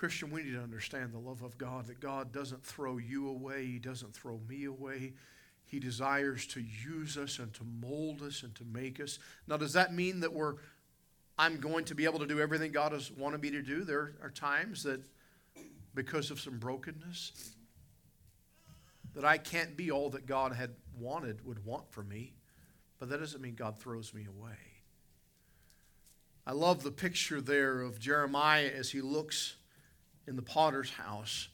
Christian, 0.00 0.30
we 0.30 0.42
need 0.42 0.52
to 0.52 0.62
understand 0.62 1.12
the 1.12 1.18
love 1.18 1.42
of 1.42 1.58
God, 1.58 1.88
that 1.88 2.00
God 2.00 2.32
doesn't 2.32 2.64
throw 2.64 2.96
you 2.96 3.28
away, 3.28 3.66
He 3.66 3.78
doesn't 3.78 4.14
throw 4.14 4.40
me 4.48 4.64
away. 4.64 5.12
He 5.66 5.78
desires 5.78 6.46
to 6.48 6.62
use 6.62 7.18
us 7.18 7.38
and 7.38 7.52
to 7.52 7.64
mold 7.64 8.22
us 8.22 8.42
and 8.42 8.54
to 8.54 8.64
make 8.64 8.98
us. 8.98 9.18
Now, 9.46 9.58
does 9.58 9.74
that 9.74 9.92
mean 9.92 10.20
that 10.20 10.32
we're 10.32 10.54
I'm 11.38 11.60
going 11.60 11.84
to 11.84 11.94
be 11.94 12.06
able 12.06 12.18
to 12.20 12.26
do 12.26 12.40
everything 12.40 12.72
God 12.72 12.92
has 12.92 13.10
wanted 13.12 13.42
me 13.42 13.50
to 13.50 13.60
do? 13.60 13.84
There 13.84 14.14
are 14.22 14.30
times 14.30 14.84
that 14.84 15.02
because 15.94 16.30
of 16.30 16.40
some 16.40 16.58
brokenness 16.58 17.52
that 19.14 19.26
I 19.26 19.36
can't 19.36 19.76
be 19.76 19.90
all 19.90 20.08
that 20.10 20.24
God 20.24 20.54
had 20.54 20.70
wanted 20.98 21.44
would 21.44 21.62
want 21.66 21.92
for 21.92 22.02
me, 22.02 22.32
but 22.98 23.10
that 23.10 23.20
doesn't 23.20 23.42
mean 23.42 23.54
God 23.54 23.78
throws 23.78 24.14
me 24.14 24.24
away. 24.26 24.56
I 26.46 26.52
love 26.52 26.82
the 26.82 26.90
picture 26.90 27.42
there 27.42 27.82
of 27.82 28.00
Jeremiah 28.00 28.70
as 28.74 28.90
he 28.90 29.02
looks 29.02 29.56
in 30.30 30.36
the 30.36 30.42
potter's 30.42 30.90
house. 30.90 31.48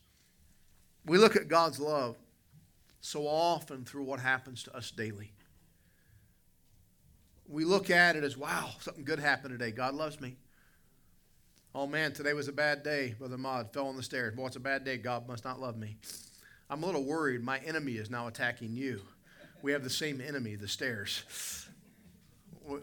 We 1.04 1.18
look 1.18 1.34
at 1.34 1.48
God's 1.48 1.80
love 1.80 2.16
so 3.00 3.26
often 3.26 3.84
through 3.84 4.04
what 4.04 4.20
happens 4.20 4.62
to 4.64 4.76
us 4.76 4.90
daily. 4.90 5.32
We 7.48 7.64
look 7.64 7.90
at 7.90 8.16
it 8.16 8.22
as, 8.22 8.36
wow, 8.36 8.70
something 8.80 9.04
good 9.04 9.18
happened 9.18 9.52
today. 9.58 9.70
God 9.70 9.94
loves 9.94 10.20
me. 10.20 10.36
Oh 11.74 11.86
man, 11.86 12.12
today 12.12 12.32
was 12.32 12.48
a 12.48 12.52
bad 12.52 12.82
day. 12.82 13.14
Brother 13.18 13.38
Maud 13.38 13.72
fell 13.72 13.86
on 13.86 13.96
the 13.96 14.02
stairs. 14.02 14.34
Boy, 14.34 14.46
it's 14.46 14.56
a 14.56 14.60
bad 14.60 14.84
day. 14.84 14.98
God 14.98 15.26
must 15.26 15.44
not 15.44 15.60
love 15.60 15.76
me. 15.76 15.96
I'm 16.68 16.82
a 16.82 16.86
little 16.86 17.04
worried. 17.04 17.42
My 17.42 17.58
enemy 17.58 17.92
is 17.92 18.10
now 18.10 18.26
attacking 18.26 18.74
you. 18.76 19.00
We 19.62 19.72
have 19.72 19.84
the 19.84 19.90
same 19.90 20.20
enemy, 20.20 20.56
the 20.56 20.68
stairs. 20.68 21.68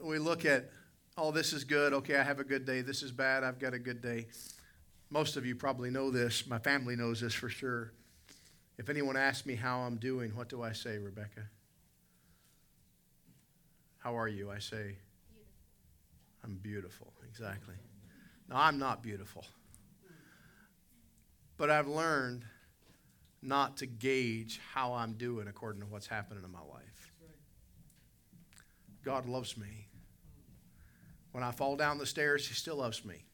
We 0.01 0.17
look 0.17 0.45
at, 0.45 0.69
oh, 1.17 1.31
this 1.31 1.53
is 1.53 1.63
good. 1.63 1.93
Okay, 1.93 2.15
I 2.15 2.23
have 2.23 2.39
a 2.39 2.43
good 2.43 2.65
day. 2.65 2.81
This 2.81 3.03
is 3.03 3.11
bad. 3.11 3.43
I've 3.43 3.59
got 3.59 3.73
a 3.73 3.79
good 3.79 4.01
day. 4.01 4.27
Most 5.09 5.37
of 5.37 5.45
you 5.45 5.55
probably 5.55 5.89
know 5.89 6.09
this. 6.09 6.47
My 6.47 6.59
family 6.59 6.95
knows 6.95 7.21
this 7.21 7.33
for 7.33 7.49
sure. 7.49 7.91
If 8.77 8.89
anyone 8.89 9.15
asks 9.15 9.45
me 9.45 9.55
how 9.55 9.81
I'm 9.81 9.97
doing, 9.97 10.35
what 10.35 10.49
do 10.49 10.63
I 10.63 10.71
say, 10.71 10.97
Rebecca? 10.97 11.41
How 13.99 14.17
are 14.17 14.27
you? 14.27 14.51
I 14.51 14.59
say, 14.59 14.95
I'm 16.43 16.55
beautiful. 16.55 17.13
Exactly. 17.29 17.75
Now, 18.49 18.57
I'm 18.57 18.77
not 18.77 19.01
beautiful. 19.01 19.45
But 21.57 21.69
I've 21.69 21.87
learned 21.87 22.43
not 23.41 23.77
to 23.77 23.85
gauge 23.85 24.59
how 24.73 24.93
I'm 24.93 25.13
doing 25.13 25.47
according 25.47 25.81
to 25.81 25.87
what's 25.87 26.07
happening 26.07 26.43
in 26.43 26.51
my 26.51 26.59
life. 26.59 27.11
God 29.03 29.27
loves 29.27 29.57
me. 29.57 29.87
When 31.31 31.43
I 31.43 31.51
fall 31.51 31.75
down 31.75 31.97
the 31.97 32.05
stairs, 32.05 32.47
He 32.47 32.53
still 32.53 32.77
loves 32.77 33.05
me. 33.05 33.25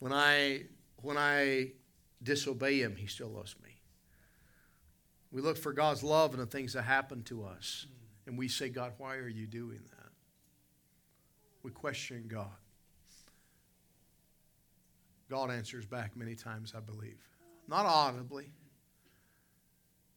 When 0.00 0.12
I 0.12 0.64
when 1.04 1.16
I 1.16 1.72
disobey 2.22 2.80
Him, 2.80 2.96
He 2.96 3.06
still 3.06 3.28
loves 3.28 3.54
me. 3.62 3.70
We 5.30 5.42
look 5.42 5.56
for 5.56 5.72
God's 5.72 6.02
love 6.02 6.32
in 6.32 6.40
the 6.40 6.46
things 6.46 6.72
that 6.72 6.82
happen 6.82 7.22
to 7.24 7.44
us, 7.44 7.86
and 8.26 8.38
we 8.38 8.48
say, 8.48 8.68
God, 8.68 8.92
why 8.98 9.16
are 9.16 9.28
you 9.28 9.46
doing 9.46 9.80
that? 9.90 10.10
We 11.62 11.70
question 11.70 12.24
God. 12.28 12.46
God 15.28 15.50
answers 15.50 15.86
back 15.86 16.16
many 16.16 16.34
times, 16.34 16.74
I 16.76 16.80
believe. 16.80 17.20
Not 17.66 17.86
audibly, 17.86 18.52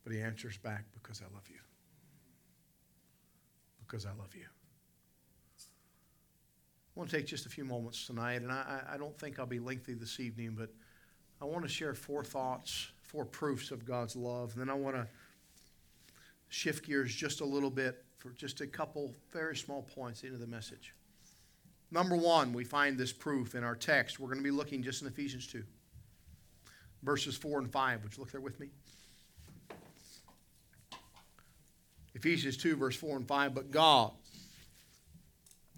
but 0.03 0.13
He 0.13 0.21
answers 0.21 0.57
back 0.57 0.85
because 0.93 1.21
I 1.21 1.33
love 1.33 1.49
you. 1.49 1.59
Because 3.79 4.05
I 4.05 4.11
love 4.11 4.35
you. 4.35 4.45
I 6.97 6.99
want 6.99 7.11
to 7.11 7.17
take 7.17 7.27
just 7.27 7.45
a 7.45 7.49
few 7.49 7.63
moments 7.63 8.07
tonight, 8.07 8.41
and 8.41 8.51
I, 8.51 8.81
I 8.93 8.97
don't 8.97 9.15
think 9.19 9.37
I'll 9.37 9.45
be 9.45 9.59
lengthy 9.59 9.93
this 9.93 10.19
evening, 10.19 10.55
but 10.57 10.71
I 11.39 11.45
want 11.45 11.61
to 11.61 11.69
share 11.69 11.93
four 11.93 12.23
thoughts, 12.23 12.87
four 13.03 13.23
proofs 13.23 13.69
of 13.69 13.85
God's 13.85 14.15
love. 14.15 14.53
And 14.53 14.61
then 14.61 14.69
I 14.71 14.73
want 14.73 14.95
to 14.95 15.05
shift 16.49 16.87
gears 16.87 17.13
just 17.13 17.41
a 17.41 17.45
little 17.45 17.69
bit 17.69 18.03
for 18.17 18.31
just 18.31 18.61
a 18.61 18.65
couple 18.65 19.13
very 19.31 19.55
small 19.55 19.83
points 19.83 20.23
into 20.23 20.39
the 20.39 20.47
message. 20.47 20.95
Number 21.91 22.15
one, 22.15 22.51
we 22.51 22.63
find 22.63 22.97
this 22.97 23.13
proof 23.13 23.53
in 23.53 23.63
our 23.63 23.75
text. 23.75 24.19
We're 24.19 24.29
going 24.29 24.39
to 24.39 24.43
be 24.43 24.49
looking 24.49 24.81
just 24.81 25.03
in 25.03 25.07
Ephesians 25.07 25.45
2, 25.45 25.63
verses 27.03 27.37
4 27.37 27.59
and 27.59 27.71
5. 27.71 28.03
Would 28.05 28.17
you 28.17 28.21
look 28.21 28.31
there 28.31 28.41
with 28.41 28.59
me? 28.59 28.69
Ephesians 32.15 32.57
2, 32.57 32.75
verse 32.75 32.95
4 32.95 33.17
and 33.17 33.27
5. 33.27 33.53
But 33.53 33.69
God, 33.69 34.13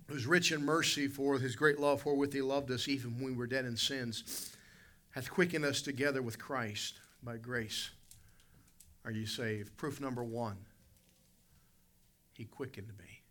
who's 0.09 0.25
rich 0.25 0.51
in 0.51 0.65
mercy 0.65 1.07
for 1.07 1.37
his 1.37 1.55
great 1.55 1.79
love 1.79 2.03
wherewith 2.03 2.33
he 2.33 2.41
loved 2.41 2.71
us 2.71 2.87
even 2.87 3.15
when 3.15 3.25
we 3.25 3.31
were 3.31 3.47
dead 3.47 3.65
in 3.65 3.77
sins, 3.77 4.55
hath 5.11 5.29
quickened 5.29 5.63
us 5.63 5.81
together 5.81 6.21
with 6.21 6.39
Christ 6.39 6.95
by 7.21 7.37
grace. 7.37 7.91
Are 9.05 9.11
you 9.11 9.27
saved? 9.27 9.77
Proof 9.77 10.01
number 10.01 10.23
one 10.23 10.57
He 12.33 12.45
quickened 12.45 12.91
me. 12.97 13.21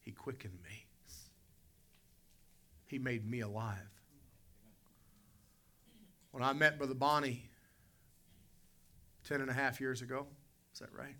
He 0.00 0.12
quickened 0.12 0.58
me. 0.64 0.86
He 2.86 2.98
made 2.98 3.28
me 3.28 3.40
alive. 3.40 3.78
When 6.30 6.42
I 6.42 6.52
met 6.52 6.78
Brother 6.78 6.94
Bonnie 6.94 7.44
ten 9.28 9.40
and 9.40 9.50
a 9.50 9.54
half 9.54 9.80
years 9.80 10.02
ago, 10.02 10.26
is 10.72 10.80
that 10.80 10.92
right? 10.96 11.16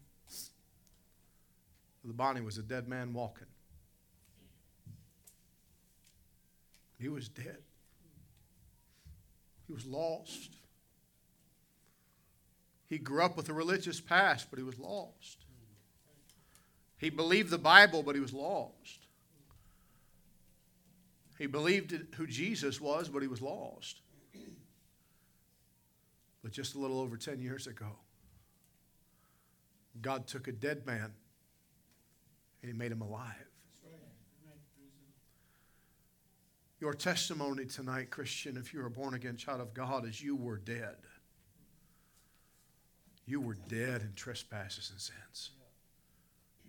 Brother 2.03 2.15
Bonnie 2.15 2.41
was 2.41 2.59
a 2.59 2.63
dead 2.63 2.89
man 2.89 3.13
walking. 3.13 3.47
He 7.03 7.09
was 7.09 7.29
dead. 7.29 7.59
He 9.67 9.73
was 9.73 9.85
lost. 9.85 10.51
He 12.89 12.99
grew 12.99 13.25
up 13.25 13.37
with 13.37 13.49
a 13.49 13.53
religious 13.53 14.01
past, 14.01 14.47
but 14.51 14.59
he 14.61 14.65
was 14.65 14.79
lost. 14.79 15.45
He 16.99 17.11
believed 17.11 17.51
the 17.51 17.59
Bible, 17.59 18.05
but 18.05 18.15
he 18.15 18.21
was 18.21 18.33
lost. 18.33 19.07
He 21.39 21.49
believed 21.49 21.93
who 22.15 22.29
Jesus 22.29 22.81
was, 22.81 23.09
but 23.09 23.21
he 23.21 23.29
was 23.29 23.43
lost. 23.43 24.01
But 26.41 26.53
just 26.53 26.77
a 26.77 26.79
little 26.79 27.01
over 27.01 27.17
10 27.17 27.41
years 27.41 27.67
ago, 27.67 27.97
God 30.01 30.29
took 30.29 30.47
a 30.47 30.53
dead 30.53 30.87
man 30.87 31.13
and 32.63 32.71
he 32.71 32.79
made 32.79 32.93
him 32.93 33.01
alive. 33.01 33.52
Your 36.83 36.95
testimony 36.95 37.65
tonight, 37.65 38.11
Christian, 38.11 38.57
if 38.57 38.75
you're 38.75 38.87
a 38.87 38.91
born 38.91 39.15
again 39.15 39.37
child 39.37 39.61
of 39.61 39.73
God, 39.73 40.05
is 40.05 40.21
you 40.21 40.35
were 40.35 40.57
dead. 40.57 40.97
You 43.25 43.41
were 43.41 43.55
dead 43.69 44.03
in 44.03 44.13
trespasses 44.17 44.91
and 44.91 45.01
sins. 45.01 45.51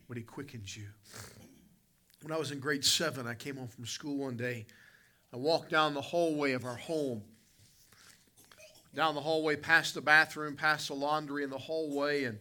But 0.08 0.18
He 0.18 0.22
quickens 0.22 0.78
you. 0.78 0.86
When 2.22 2.32
I 2.32 2.38
was 2.38 2.52
in 2.52 2.60
grade 2.60 2.86
seven, 2.86 3.26
I 3.26 3.34
came 3.34 3.58
home 3.58 3.68
from 3.68 3.88
school 3.88 4.18
one 4.18 4.38
day. 4.38 4.68
I 5.34 5.38
walked 5.38 5.72
down 5.72 5.96
the 5.96 6.02
hallway 6.02 6.52
of 6.52 6.64
our 6.64 6.76
home. 6.76 7.24
Down 8.94 9.16
the 9.16 9.22
hallway, 9.22 9.56
past 9.56 9.96
the 9.96 10.02
bathroom, 10.02 10.56
past 10.56 10.90
the 10.90 10.94
laundry 10.94 11.44
in 11.44 11.50
the 11.50 11.58
hallway, 11.58 12.26
and 12.26 12.38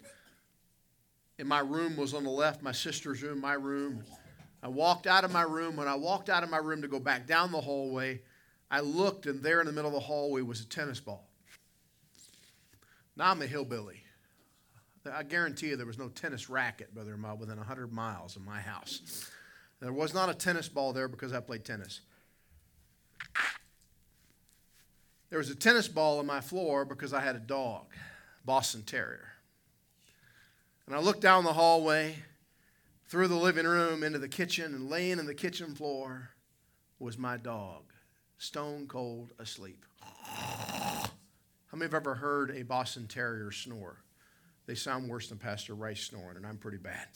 and 1.38 1.49
my 1.49 1.61
room 1.61 1.97
was 1.97 2.12
on 2.12 2.25
the 2.25 2.31
left, 2.31 2.62
my 2.62 2.73
sister's 2.73 3.23
room, 3.23 3.41
my 3.41 3.55
room. 3.55 4.05
I 4.62 4.69
walked 4.69 5.07
out 5.07 5.25
of 5.25 5.33
my 5.33 5.42
room. 5.42 5.76
When 5.76 5.88
I 5.88 5.95
walked 5.95 6.28
out 6.28 6.42
of 6.42 6.50
my 6.50 6.59
room 6.59 6.83
to 6.83 6.88
go 6.88 7.00
back 7.00 7.26
down 7.26 7.50
the 7.50 7.61
hallway, 7.61 8.21
I 8.71 8.81
looked, 8.81 9.26
and 9.26 9.42
there 9.42 9.61
in 9.61 9.66
the 9.66 9.73
middle 9.73 9.88
of 9.88 9.95
the 9.95 10.00
hallway 10.00 10.42
was 10.42 10.61
a 10.61 10.66
tennis 10.66 11.00
ball. 11.00 11.28
Now 13.16 13.31
I'm 13.31 13.42
a 13.42 13.47
hillbilly. 13.47 14.02
I 15.11 15.25
guarantee 15.25 15.69
you 15.69 15.76
there 15.76 15.87
was 15.87 15.99
no 15.99 16.09
tennis 16.09 16.49
racket, 16.49 16.95
Brother 16.95 17.14
Ahmad, 17.14 17.40
within 17.40 17.57
100 17.57 17.92
miles 17.92 18.37
of 18.37 18.42
my 18.42 18.61
house. 18.61 19.28
There 19.81 19.92
was 19.92 20.14
not 20.14 20.28
a 20.28 20.35
tennis 20.35 20.69
ball 20.69 20.92
there 20.92 21.09
because 21.09 21.33
I 21.33 21.40
played 21.40 21.64
tennis. 21.64 22.02
There 25.28 25.38
was 25.38 25.50
a 25.50 25.57
tennis 25.57 25.88
ball 25.88 26.21
on 26.21 26.26
my 26.26 26.40
floor 26.40 26.85
because 26.85 27.12
I 27.12 27.21
had 27.21 27.35
a 27.35 27.40
dog, 27.40 27.87
Boston 28.45 28.83
Terrier. 28.83 29.33
And 30.87 30.95
I 30.95 31.00
looked 31.00 31.21
down 31.21 31.42
the 31.42 31.52
hallway, 31.52 32.16
through 33.12 33.28
the 33.28 33.37
living 33.37 33.66
room, 33.66 34.02
into 34.02 34.19
the 34.19 34.26
kitchen, 34.26 34.75
and 34.75 34.88
laying 34.88 35.19
in 35.19 35.26
the 35.26 35.35
kitchen 35.35 35.75
floor 35.75 36.31
was 36.99 37.19
my 37.19 37.37
dog, 37.37 37.83
stone 38.38 38.87
cold 38.88 39.35
asleep. 39.38 39.85
How 40.00 41.11
many 41.75 41.85
have 41.85 41.92
ever 41.92 42.14
heard 42.14 42.57
a 42.57 42.62
Boston 42.62 43.07
Terrier 43.07 43.52
snore? 43.52 43.99
They 44.64 44.75
sound 44.75 45.11
worse 45.11 45.28
than 45.28 45.37
Pastor 45.37 45.75
Rice 45.75 46.04
snoring, 46.04 46.38
and 46.38 46.47
I'm 46.47 46.57
pretty 46.57 46.78
bad. 46.78 47.07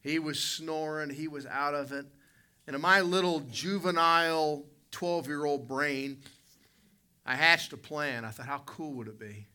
He 0.00 0.18
was 0.18 0.40
snoring, 0.42 1.10
he 1.10 1.28
was 1.28 1.46
out 1.46 1.74
of 1.74 1.92
it. 1.92 2.06
And 2.66 2.74
in 2.74 2.82
my 2.82 3.00
little 3.00 3.38
juvenile 3.38 4.64
12 4.90 5.28
year 5.28 5.44
old 5.44 5.68
brain, 5.68 6.22
I 7.24 7.36
hatched 7.36 7.72
a 7.72 7.76
plan. 7.76 8.24
I 8.24 8.30
thought, 8.30 8.46
how 8.46 8.62
cool 8.66 8.94
would 8.94 9.06
it 9.06 9.20
be 9.20 9.46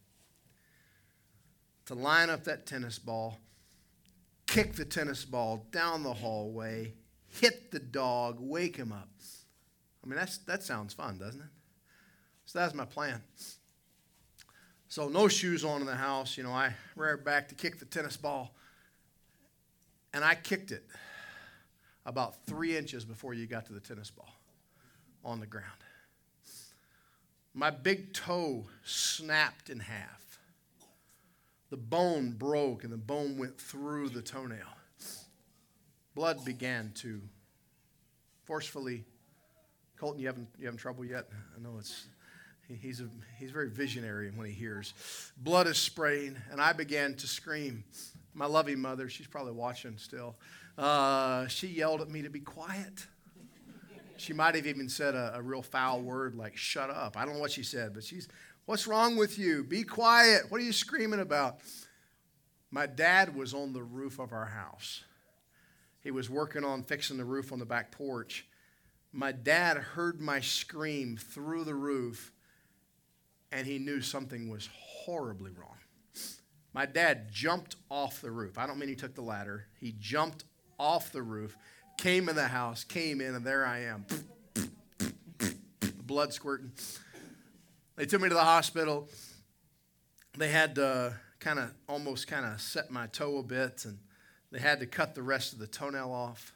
to 1.88 1.95
line 1.95 2.29
up 2.29 2.45
that 2.45 2.65
tennis 2.65 2.98
ball, 2.98 3.39
kick 4.48 4.75
the 4.75 4.86
tennis 4.86 5.25
ball 5.25 5.65
down 5.71 6.03
the 6.03 6.13
hallway, 6.13 6.93
hit 7.27 7.71
the 7.71 7.79
dog, 7.79 8.38
wake 8.39 8.75
him 8.75 8.91
up? 8.91 9.10
I 10.03 10.07
mean, 10.07 10.17
that's, 10.17 10.39
that 10.39 10.63
sounds 10.63 10.93
fun, 10.93 11.17
doesn't 11.17 11.41
it? 11.41 11.48
So 12.45 12.60
that's 12.60 12.74
my 12.74 12.86
plan. 12.86 13.21
So 14.88 15.07
no 15.07 15.27
shoes 15.27 15.63
on 15.63 15.81
in 15.81 15.88
the 15.88 15.95
house. 15.95 16.38
You 16.38 16.43
know, 16.43 16.51
I 16.51 16.74
ran 16.95 17.24
back 17.24 17.48
to 17.50 17.55
kick 17.55 17.79
the 17.79 17.86
tennis 17.86 18.17
ball, 18.17 18.53
and 20.13 20.24
I 20.24 20.36
kicked 20.36 20.71
it 20.71 20.86
about 22.05 22.45
three 22.45 22.75
inches 22.75 23.05
before 23.05 23.33
you 23.33 23.45
got 23.48 23.65
to 23.67 23.74
the 23.74 23.79
tennis 23.79 24.10
ball 24.10 24.33
on 25.24 25.39
the 25.39 25.45
ground. 25.45 25.67
My 27.53 27.69
big 27.69 28.13
toe 28.13 28.65
snapped 28.83 29.69
in 29.69 29.79
half. 29.79 30.20
The 31.71 31.77
bone 31.77 32.33
broke, 32.37 32.83
and 32.83 32.93
the 32.93 32.97
bone 32.97 33.39
went 33.39 33.59
through 33.59 34.09
the 34.09 34.21
toenail. 34.21 34.59
Blood 36.13 36.45
began 36.45 36.91
to 36.97 37.21
forcefully. 38.43 39.05
Colton, 39.97 40.19
you 40.19 40.27
having 40.27 40.47
you 40.59 40.65
having 40.65 40.77
trouble 40.77 41.05
yet? 41.05 41.27
I 41.55 41.61
know 41.61 41.77
it's 41.79 42.07
He's, 42.79 43.01
a, 43.01 43.07
he's 43.38 43.51
very 43.51 43.69
visionary 43.69 44.31
when 44.34 44.47
he 44.47 44.53
hears. 44.53 44.93
Blood 45.38 45.67
is 45.67 45.77
spraying, 45.77 46.38
and 46.51 46.62
I 46.62 46.73
began 46.73 47.15
to 47.15 47.27
scream. 47.27 47.84
My 48.34 48.45
loving 48.45 48.79
mother, 48.79 49.10
she's 49.10 49.27
probably 49.27 49.51
watching 49.51 49.97
still, 49.97 50.38
uh, 50.77 51.47
she 51.47 51.67
yelled 51.67 52.01
at 52.01 52.10
me 52.10 52.21
to 52.21 52.29
be 52.29 52.39
quiet. 52.39 53.05
She 54.15 54.34
might 54.34 54.55
have 54.55 54.67
even 54.67 54.88
said 54.88 55.15
a, 55.15 55.34
a, 55.36 55.41
real 55.41 55.63
foul 55.63 56.01
word 56.01 56.36
like, 56.36 56.55
shut 56.55 56.89
up. 56.89 57.17
I 57.17 57.25
don't 57.25 57.34
know 57.34 57.39
what 57.39 57.51
she 57.51 57.63
said, 57.63 57.93
but 57.93 58.03
she's, 58.03 58.29
what's 58.71 58.88
wrong 58.88 59.17
with 59.17 59.38
you? 59.38 59.65
Be 59.65 59.84
quiet. 59.84 60.43
What 60.47 60.62
are 60.62 60.63
you 60.63 60.71
screaming 60.71 61.19
about? 61.19 61.57
My 62.71 62.86
dad 62.86 63.36
was 63.36 63.53
on 63.53 63.73
the 63.73 63.84
roof 63.84 64.17
of 64.17 64.31
our 64.31 64.45
house. 64.45 65.03
He 65.99 66.10
was 66.10 66.29
working 66.29 66.63
on 66.63 66.84
fixing 66.84 67.17
the 67.17 67.25
roof 67.25 67.51
on 67.51 67.60
the 67.60 67.65
back 67.65 67.91
porch. 67.91 68.47
My 69.12 69.34
dad 69.34 69.75
heard 69.75 70.21
my 70.21 70.39
scream 70.39 71.17
through 71.17 71.65
the 71.65 71.75
roof 71.75 72.31
and 73.51 73.67
he 73.67 73.77
knew 73.77 73.99
something 73.99 74.49
was 74.49 74.69
horribly 74.73 75.51
wrong. 75.51 75.75
My 76.73 76.86
dad 76.86 77.29
jumped 77.29 77.75
off 77.89 78.21
the 78.21 78.31
roof. 78.31 78.57
I 78.57 78.67
don't 78.67 78.79
mean 78.79 78.88
he 78.88 78.95
took 78.95 79.15
the 79.15 79.21
ladder. 79.21 79.65
He 79.81 79.93
jumped 79.99 80.45
off 80.79 81.12
the 81.12 81.23
roof, 81.23 81.57
came 81.97 82.29
in 82.29 82.38
the 82.38 82.47
house, 82.47 82.86
came 82.86 83.19
in, 83.19 83.36
and 83.36 83.45
there 83.45 83.65
I 83.65 83.79
am. 83.79 84.05
Blood 86.05 86.31
squirting. 86.31 86.71
They 87.95 88.06
took 88.06 88.21
me 88.21 88.30
to 88.30 88.36
the 88.36 88.41
hospital. 88.41 89.10
They 90.38 90.49
had 90.49 90.75
to 90.75 91.15
kind 91.39 91.60
of 91.60 91.71
almost 91.89 92.27
kind 92.27 92.45
of 92.45 92.62
set 92.62 92.89
my 92.89 93.08
toe 93.08 93.38
a 93.39 93.43
bit, 93.43 93.86
and 93.86 93.97
they 94.51 94.60
had 94.60 94.80
to 94.80 94.86
cut 94.86 95.15
the 95.15 95.23
rest 95.23 95.54
of 95.54 95.60
the 95.60 95.67
toenail 95.67 96.12
off. 96.12 96.54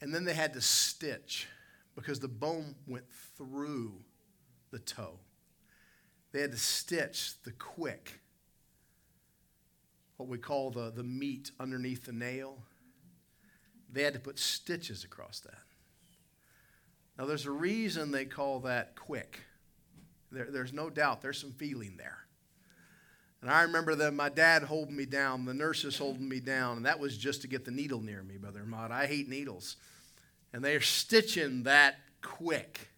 And 0.00 0.14
then 0.14 0.24
they 0.24 0.34
had 0.34 0.54
to 0.54 0.60
stitch 0.60 1.46
because 1.94 2.20
the 2.20 2.28
bone 2.28 2.74
went 2.86 3.04
through 3.36 3.92
the 4.70 4.78
toe. 4.78 5.18
They 6.32 6.40
had 6.40 6.52
to 6.52 6.58
stitch 6.58 7.34
the 7.44 7.52
quick, 7.52 8.20
what 10.16 10.28
we 10.28 10.38
call 10.38 10.70
the, 10.70 10.90
the 10.90 11.02
meat 11.02 11.50
underneath 11.60 12.06
the 12.06 12.12
nail. 12.12 12.58
They 13.92 14.02
had 14.02 14.14
to 14.14 14.20
put 14.20 14.38
stitches 14.38 15.04
across 15.04 15.40
that. 15.40 15.58
Now, 17.18 17.26
there's 17.26 17.46
a 17.46 17.50
reason 17.50 18.10
they 18.10 18.24
call 18.24 18.60
that 18.60 18.96
quick. 18.96 19.40
There, 20.32 20.48
there's 20.50 20.72
no 20.72 20.90
doubt, 20.90 21.22
there's 21.22 21.40
some 21.40 21.52
feeling 21.52 21.96
there. 21.96 22.26
And 23.42 23.50
I 23.50 23.62
remember 23.62 23.94
that 23.96 24.12
my 24.12 24.28
dad 24.28 24.62
holding 24.62 24.96
me 24.96 25.06
down, 25.06 25.46
the 25.46 25.54
nurses 25.54 25.96
holding 25.96 26.28
me 26.28 26.40
down, 26.40 26.76
and 26.76 26.86
that 26.86 27.00
was 27.00 27.16
just 27.16 27.40
to 27.42 27.48
get 27.48 27.64
the 27.64 27.70
needle 27.70 28.00
near 28.00 28.22
me, 28.22 28.36
Brother 28.36 28.60
Ahmad. 28.60 28.92
I 28.92 29.06
hate 29.06 29.28
needles. 29.28 29.76
And 30.52 30.62
they're 30.62 30.80
stitching 30.80 31.62
that 31.62 31.96
quick. 32.20 32.88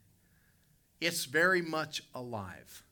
It's 1.01 1.27
very 1.27 1.63
much 1.63 2.03
alive. 2.15 2.83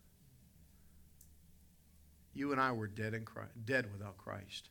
You 2.35 2.53
and 2.53 2.61
I 2.61 2.73
were 2.73 2.87
dead, 2.87 3.15
in 3.15 3.25
Christ, 3.25 3.51
dead 3.65 3.91
without 3.93 4.17
Christ. 4.17 4.69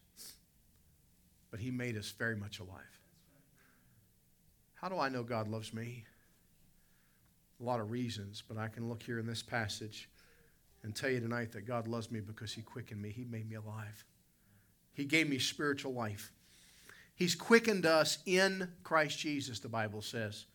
But 1.51 1.59
He 1.59 1.71
made 1.71 1.97
us 1.97 2.11
very 2.11 2.35
much 2.35 2.59
alive. 2.59 2.99
How 4.75 4.87
do 4.87 4.97
I 4.97 5.09
know 5.09 5.23
God 5.23 5.49
loves 5.49 5.73
me? 5.73 6.05
A 7.59 7.63
lot 7.63 7.79
of 7.79 7.91
reasons, 7.91 8.43
but 8.47 8.57
I 8.57 8.67
can 8.67 8.87
look 8.87 9.03
here 9.03 9.19
in 9.19 9.25
this 9.25 9.43
passage 9.43 10.09
and 10.83 10.95
tell 10.95 11.09
you 11.09 11.19
tonight 11.19 11.51
that 11.51 11.67
God 11.67 11.87
loves 11.87 12.09
me 12.09 12.19
because 12.19 12.53
He 12.53 12.61
quickened 12.61 13.01
me. 13.01 13.09
He 13.09 13.25
made 13.25 13.49
me 13.49 13.55
alive. 13.55 14.05
He 14.93 15.05
gave 15.05 15.29
me 15.29 15.39
spiritual 15.39 15.93
life. 15.93 16.31
He's 17.15 17.35
quickened 17.35 17.85
us 17.85 18.19
in 18.25 18.69
Christ 18.83 19.19
Jesus, 19.19 19.59
the 19.59 19.67
Bible 19.67 20.01
says. 20.01 20.45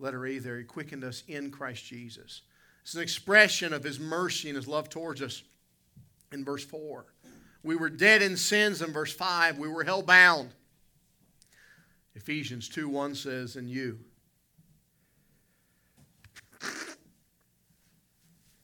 Letter 0.00 0.26
A 0.26 0.38
there, 0.38 0.58
He 0.58 0.64
quickened 0.64 1.04
us 1.04 1.22
in 1.28 1.50
Christ 1.50 1.84
Jesus. 1.84 2.42
It's 2.82 2.94
an 2.94 3.02
expression 3.02 3.72
of 3.72 3.84
His 3.84 4.00
mercy 4.00 4.48
and 4.48 4.56
His 4.56 4.66
love 4.66 4.88
towards 4.88 5.22
us 5.22 5.42
in 6.32 6.44
verse 6.44 6.64
4. 6.64 7.06
We 7.62 7.76
were 7.76 7.90
dead 7.90 8.22
in 8.22 8.36
sins 8.36 8.82
in 8.82 8.92
verse 8.92 9.14
5. 9.14 9.58
We 9.58 9.68
were 9.68 9.84
hell 9.84 10.02
bound. 10.02 10.50
Ephesians 12.14 12.68
2 12.68 12.88
1 12.88 13.14
says, 13.14 13.56
And 13.56 13.70
you. 13.70 14.00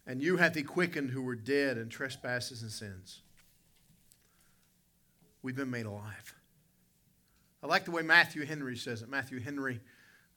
And 0.09 0.23
you 0.23 0.39
hath 0.39 0.55
he 0.55 0.63
quickened 0.63 1.11
who 1.11 1.21
were 1.21 1.35
dead 1.35 1.77
in 1.77 1.91
trespasses 1.91 2.63
and 2.63 2.73
sins. 2.73 3.21
We've 5.43 5.55
been 5.55 5.71
made 5.71 5.85
alive. 5.85 6.35
I 7.63 7.67
like 7.67 7.85
the 7.85 7.91
way 7.91 8.01
Matthew 8.01 8.47
Henry 8.47 8.75
says 8.75 9.03
it. 9.03 9.11
Matthew 9.11 9.39
Henry, 9.39 9.81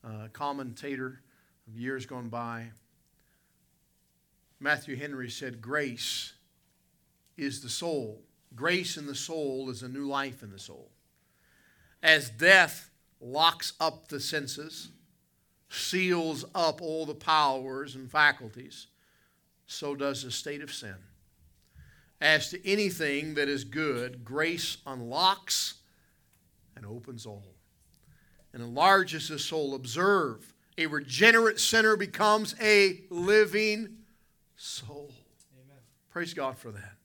uh, 0.03 0.27
commentator 0.33 1.21
of 1.67 1.77
years 1.77 2.05
gone 2.05 2.27
by. 2.27 2.71
Matthew 4.59 4.97
Henry 4.97 5.29
said, 5.29 5.61
Grace 5.61 6.33
is 7.37 7.61
the 7.61 7.69
soul. 7.69 8.21
Grace 8.53 8.97
in 8.97 9.05
the 9.05 9.15
soul 9.15 9.69
is 9.69 9.83
a 9.83 9.87
new 9.87 10.05
life 10.05 10.43
in 10.43 10.51
the 10.51 10.59
soul. 10.59 10.91
As 12.03 12.29
death 12.29 12.89
locks 13.21 13.71
up 13.79 14.09
the 14.09 14.19
senses, 14.19 14.89
seals 15.69 16.43
up 16.53 16.81
all 16.81 17.05
the 17.05 17.15
powers 17.15 17.95
and 17.95 18.11
faculties, 18.11 18.87
so 19.71 19.95
does 19.95 20.23
the 20.23 20.31
state 20.31 20.61
of 20.61 20.73
sin. 20.73 20.95
As 22.19 22.49
to 22.49 22.69
anything 22.69 23.35
that 23.35 23.47
is 23.47 23.63
good, 23.63 24.23
grace 24.23 24.77
unlocks 24.85 25.75
and 26.75 26.85
opens 26.85 27.25
all 27.25 27.55
and 28.53 28.61
enlarges 28.61 29.29
the 29.29 29.39
soul. 29.39 29.73
Observe, 29.73 30.53
a 30.77 30.87
regenerate 30.87 31.59
sinner 31.59 31.95
becomes 31.95 32.53
a 32.61 33.01
living 33.09 33.97
soul. 34.55 35.11
Amen. 35.57 35.79
Praise 36.09 36.33
God 36.33 36.57
for 36.57 36.71
that. 36.71 36.97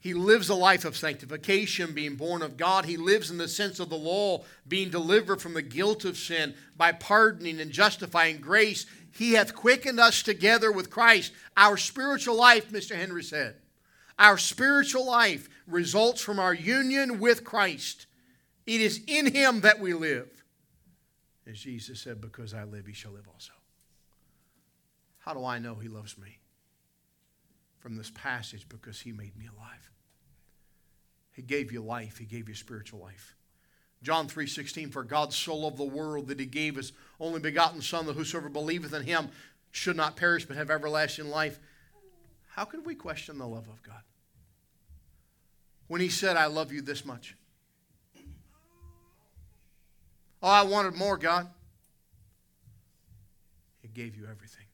He 0.00 0.14
lives 0.14 0.48
a 0.48 0.54
life 0.54 0.86
of 0.86 0.96
sanctification, 0.96 1.92
being 1.92 2.16
born 2.16 2.40
of 2.40 2.56
God. 2.56 2.86
He 2.86 2.96
lives 2.96 3.30
in 3.30 3.36
the 3.36 3.48
sense 3.48 3.80
of 3.80 3.90
the 3.90 3.98
law, 3.98 4.44
being 4.66 4.88
delivered 4.88 5.42
from 5.42 5.52
the 5.52 5.60
guilt 5.60 6.06
of 6.06 6.16
sin 6.16 6.54
by 6.74 6.92
pardoning 6.92 7.60
and 7.60 7.70
justifying 7.70 8.38
grace. 8.38 8.86
He 9.12 9.32
hath 9.32 9.54
quickened 9.54 9.98
us 9.98 10.22
together 10.22 10.70
with 10.70 10.90
Christ. 10.90 11.32
Our 11.56 11.76
spiritual 11.76 12.36
life, 12.36 12.70
Mr. 12.70 12.94
Henry 12.94 13.22
said, 13.22 13.56
Our 14.18 14.38
spiritual 14.38 15.06
life 15.06 15.48
results 15.66 16.20
from 16.20 16.38
our 16.38 16.54
union 16.54 17.18
with 17.18 17.44
Christ. 17.44 18.06
It 18.66 18.80
is 18.80 19.02
in 19.06 19.32
Him 19.32 19.62
that 19.62 19.80
we 19.80 19.94
live. 19.94 20.28
As 21.46 21.58
Jesus 21.58 22.00
said, 22.00 22.20
Because 22.20 22.54
I 22.54 22.64
live, 22.64 22.86
He 22.86 22.92
shall 22.92 23.12
live 23.12 23.28
also. 23.32 23.52
How 25.18 25.34
do 25.34 25.44
I 25.44 25.58
know 25.58 25.74
He 25.74 25.88
loves 25.88 26.16
me? 26.16 26.38
From 27.78 27.96
this 27.96 28.10
passage, 28.10 28.68
because 28.68 29.00
He 29.00 29.12
made 29.12 29.36
me 29.36 29.46
alive. 29.46 29.90
He 31.32 31.42
gave 31.42 31.72
you 31.72 31.82
life, 31.82 32.18
He 32.18 32.26
gave 32.26 32.48
you 32.48 32.54
spiritual 32.54 33.00
life. 33.00 33.34
John 34.02 34.28
3:16 34.28 34.90
for 34.90 35.04
God 35.04 35.32
so 35.32 35.54
loved 35.54 35.76
the 35.76 35.84
world 35.84 36.28
that 36.28 36.40
he 36.40 36.46
gave 36.46 36.76
his 36.76 36.92
only 37.18 37.40
begotten 37.40 37.82
son 37.82 38.06
that 38.06 38.14
whosoever 38.14 38.48
believeth 38.48 38.94
in 38.94 39.02
him 39.02 39.30
should 39.72 39.96
not 39.96 40.16
perish 40.16 40.46
but 40.46 40.56
have 40.56 40.70
everlasting 40.70 41.28
life. 41.28 41.58
How 42.48 42.64
can 42.64 42.82
we 42.82 42.94
question 42.94 43.38
the 43.38 43.46
love 43.46 43.68
of 43.68 43.82
God? 43.82 44.02
When 45.86 46.00
he 46.00 46.08
said 46.08 46.36
I 46.36 46.46
love 46.46 46.72
you 46.72 46.80
this 46.80 47.04
much. 47.04 47.36
Oh, 50.42 50.48
I 50.48 50.62
wanted 50.62 50.94
more, 50.94 51.18
God. 51.18 51.48
He 53.82 53.88
gave 53.88 54.16
you 54.16 54.26
everything. 54.30 54.64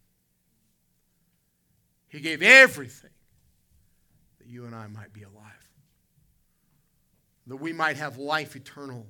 He 2.08 2.20
gave 2.20 2.42
everything 2.42 3.10
that 4.38 4.46
you 4.46 4.64
and 4.64 4.74
I 4.74 4.86
might 4.86 5.12
be 5.12 5.24
alive. 5.24 5.70
That 7.48 7.56
we 7.56 7.72
might 7.72 7.96
have 7.96 8.18
life 8.18 8.54
eternal. 8.54 9.06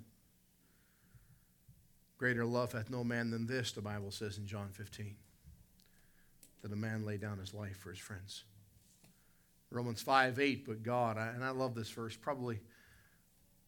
Greater 2.18 2.46
love 2.46 2.72
hath 2.72 2.90
no 2.90 3.04
man 3.04 3.30
than 3.30 3.46
this, 3.46 3.72
the 3.72 3.82
Bible 3.82 4.10
says 4.10 4.38
in 4.38 4.46
John 4.46 4.68
15. 4.72 5.16
That 6.62 6.72
a 6.72 6.76
man 6.76 7.04
lay 7.04 7.18
down 7.18 7.38
his 7.38 7.52
life 7.52 7.76
for 7.76 7.90
his 7.90 7.98
friends. 7.98 8.44
Romans 9.70 10.00
5 10.00 10.38
8, 10.38 10.66
but 10.66 10.82
God, 10.82 11.18
and 11.18 11.44
I 11.44 11.50
love 11.50 11.74
this 11.74 11.90
verse, 11.90 12.16
probably 12.16 12.60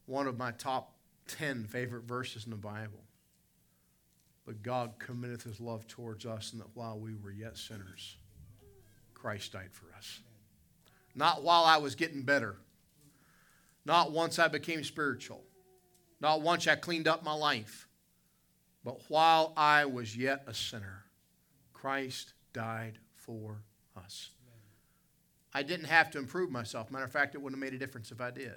one 0.06 0.26
of 0.26 0.38
my 0.38 0.52
top 0.52 0.94
10 1.26 1.64
favorite 1.64 2.04
verses 2.04 2.44
in 2.44 2.50
the 2.50 2.56
Bible. 2.56 3.04
But 4.46 4.62
God 4.62 4.94
committeth 4.98 5.42
his 5.42 5.60
love 5.60 5.86
towards 5.86 6.24
us, 6.24 6.52
and 6.52 6.62
that 6.62 6.74
while 6.74 6.98
we 6.98 7.14
were 7.14 7.30
yet 7.30 7.58
sinners, 7.58 8.16
Christ 9.12 9.52
died 9.52 9.72
for 9.72 9.94
us. 9.96 10.20
Not 11.14 11.42
while 11.42 11.64
I 11.64 11.76
was 11.76 11.94
getting 11.94 12.22
better, 12.22 12.56
not 13.84 14.12
once 14.12 14.38
I 14.38 14.48
became 14.48 14.84
spiritual, 14.84 15.42
not 16.20 16.40
once 16.40 16.66
I 16.66 16.76
cleaned 16.76 17.08
up 17.08 17.22
my 17.22 17.34
life, 17.34 17.87
but 18.88 19.02
while 19.08 19.52
I 19.54 19.84
was 19.84 20.16
yet 20.16 20.44
a 20.46 20.54
sinner, 20.54 21.04
Christ 21.74 22.32
died 22.54 22.98
for 23.16 23.58
us. 23.94 24.30
I 25.52 25.62
didn't 25.62 25.88
have 25.88 26.10
to 26.12 26.18
improve 26.18 26.50
myself. 26.50 26.90
Matter 26.90 27.04
of 27.04 27.12
fact, 27.12 27.34
it 27.34 27.38
wouldn't 27.42 27.62
have 27.62 27.70
made 27.70 27.76
a 27.76 27.84
difference 27.84 28.10
if 28.12 28.22
I 28.22 28.30
did. 28.30 28.54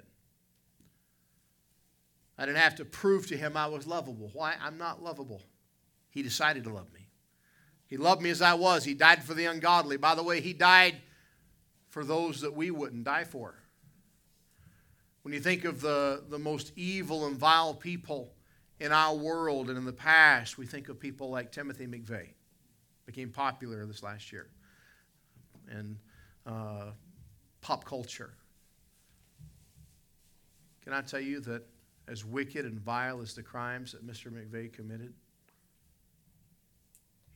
I 2.38 2.46
didn't 2.46 2.62
have 2.62 2.76
to 2.76 2.86
prove 2.86 3.26
to 3.26 3.36
him 3.36 3.58
I 3.58 3.66
was 3.66 3.86
lovable. 3.86 4.30
Why? 4.32 4.54
I'm 4.58 4.78
not 4.78 5.02
lovable. 5.02 5.42
He 6.08 6.22
decided 6.22 6.64
to 6.64 6.72
love 6.72 6.90
me. 6.94 7.08
He 7.86 7.98
loved 7.98 8.22
me 8.22 8.30
as 8.30 8.40
I 8.40 8.54
was. 8.54 8.84
He 8.84 8.94
died 8.94 9.22
for 9.22 9.34
the 9.34 9.44
ungodly. 9.44 9.98
By 9.98 10.14
the 10.14 10.22
way, 10.22 10.40
He 10.40 10.54
died 10.54 10.96
for 11.90 12.06
those 12.06 12.40
that 12.40 12.56
we 12.56 12.70
wouldn't 12.70 13.04
die 13.04 13.24
for. 13.24 13.54
When 15.24 15.34
you 15.34 15.40
think 15.40 15.66
of 15.66 15.82
the, 15.82 16.24
the 16.26 16.38
most 16.38 16.72
evil 16.74 17.26
and 17.26 17.36
vile 17.36 17.74
people 17.74 18.32
in 18.82 18.90
our 18.90 19.14
world 19.14 19.68
and 19.68 19.78
in 19.78 19.84
the 19.84 19.92
past, 19.92 20.58
we 20.58 20.66
think 20.66 20.88
of 20.88 20.98
people 20.98 21.30
like 21.30 21.52
Timothy 21.52 21.86
McVeigh, 21.86 22.30
became 23.06 23.30
popular 23.30 23.86
this 23.86 24.02
last 24.02 24.32
year, 24.32 24.48
and 25.70 25.96
uh, 26.46 26.86
pop 27.60 27.84
culture. 27.84 28.34
Can 30.82 30.92
I 30.92 31.00
tell 31.00 31.20
you 31.20 31.38
that 31.42 31.64
as 32.08 32.24
wicked 32.24 32.64
and 32.64 32.80
vile 32.80 33.20
as 33.20 33.34
the 33.34 33.42
crimes 33.42 33.92
that 33.92 34.04
Mr. 34.04 34.32
McVeigh 34.32 34.72
committed, 34.72 35.14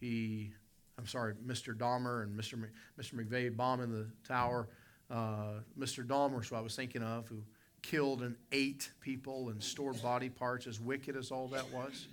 he, 0.01 0.51
I'm 0.99 1.07
sorry, 1.07 1.35
Mr. 1.47 1.77
Dahmer 1.77 2.25
and 2.25 2.37
Mr. 2.37 2.61
Mr. 3.01 3.15
McVeigh 3.15 3.57
bombing 3.57 3.93
the 3.93 4.09
tower. 4.27 4.69
Uh, 5.09 5.61
Mr. 5.79 6.05
Dahmer 6.05 6.43
is 6.43 6.49
who 6.49 6.57
I 6.57 6.61
was 6.61 6.75
thinking 6.75 7.05
of, 7.05 7.29
who 7.29 7.45
killed 7.83 8.23
and 8.23 8.37
ate 8.53 8.91
people 9.01 9.51
and 9.51 9.63
stored 9.63 10.01
body 10.03 10.29
parts, 10.29 10.67
as 10.67 10.81
wicked 10.81 11.17
as 11.17 11.31
all 11.31 11.49
that 11.49 11.71
was. 11.73 12.09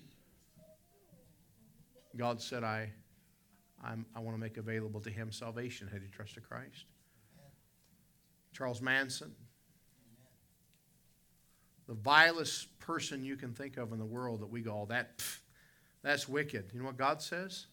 God 2.16 2.42
said, 2.42 2.64
I, 2.64 2.92
I'm, 3.84 4.06
i 4.16 4.20
want 4.20 4.38
to 4.38 4.40
make 4.42 4.58
available 4.58 5.02
to 5.02 5.10
him 5.10 5.32
salvation 5.32 5.88
had 5.88 6.02
he 6.02 6.08
trusted 6.10 6.48
Christ. 6.48 6.86
Charles 8.54 8.82
Manson, 8.82 9.34
the 11.88 11.96
vilest 11.96 12.80
person 12.80 13.24
you 13.24 13.36
can 13.36 13.52
think 13.54 13.78
of 13.78 13.92
in 13.92 14.00
the 14.00 14.06
world 14.06 14.42
that 14.42 14.50
we 14.50 14.62
go, 14.62 14.82
oh, 14.84 14.86
that, 14.90 15.18
pff, 15.18 15.40
that's 16.04 16.30
wicked. 16.30 16.70
You 16.74 16.80
know 16.80 16.86
what 16.86 16.98
God 16.98 17.22
says? 17.22 17.66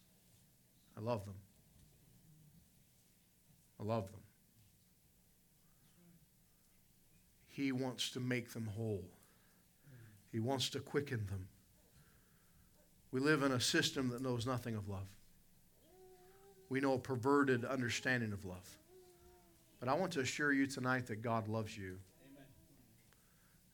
I 0.96 1.00
love 1.00 1.24
them. 1.26 1.35
I 3.79 3.85
love 3.85 4.11
them. 4.11 4.19
He 7.50 7.72
wants 7.72 8.10
to 8.10 8.20
make 8.20 8.52
them 8.52 8.66
whole. 8.66 9.04
He 10.32 10.38
wants 10.38 10.70
to 10.70 10.80
quicken 10.80 11.26
them. 11.26 11.48
We 13.12 13.20
live 13.20 13.42
in 13.42 13.52
a 13.52 13.60
system 13.60 14.08
that 14.10 14.22
knows 14.22 14.46
nothing 14.46 14.76
of 14.76 14.88
love. 14.88 15.08
We 16.68 16.80
know 16.80 16.94
a 16.94 16.98
perverted 16.98 17.64
understanding 17.64 18.32
of 18.32 18.44
love. 18.44 18.78
But 19.80 19.88
I 19.88 19.94
want 19.94 20.12
to 20.12 20.20
assure 20.20 20.52
you 20.52 20.66
tonight 20.66 21.06
that 21.08 21.22
God 21.22 21.48
loves 21.48 21.76
you. 21.76 21.98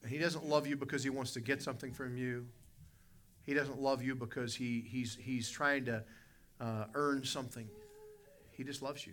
And 0.02 0.10
He 0.10 0.18
doesn't 0.18 0.46
love 0.46 0.66
you 0.66 0.76
because 0.76 1.04
He 1.04 1.10
wants 1.10 1.32
to 1.32 1.40
get 1.40 1.62
something 1.62 1.92
from 1.92 2.16
you. 2.16 2.46
He 3.44 3.54
doesn't 3.54 3.80
love 3.80 4.02
you 4.02 4.14
because 4.16 4.56
he, 4.56 4.84
he's, 4.88 5.16
he's 5.20 5.48
trying 5.48 5.84
to 5.84 6.02
uh, 6.60 6.86
earn 6.94 7.24
something. 7.24 7.68
He 8.50 8.64
just 8.64 8.82
loves 8.82 9.06
you. 9.06 9.12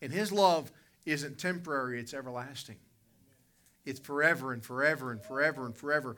And 0.00 0.12
His 0.12 0.30
love 0.30 0.70
isn't 1.06 1.38
temporary, 1.38 1.98
it's 1.98 2.14
everlasting. 2.14 2.76
It's 3.88 4.00
forever 4.00 4.52
and 4.52 4.62
forever 4.62 5.12
and 5.12 5.22
forever 5.22 5.64
and 5.64 5.74
forever. 5.74 6.16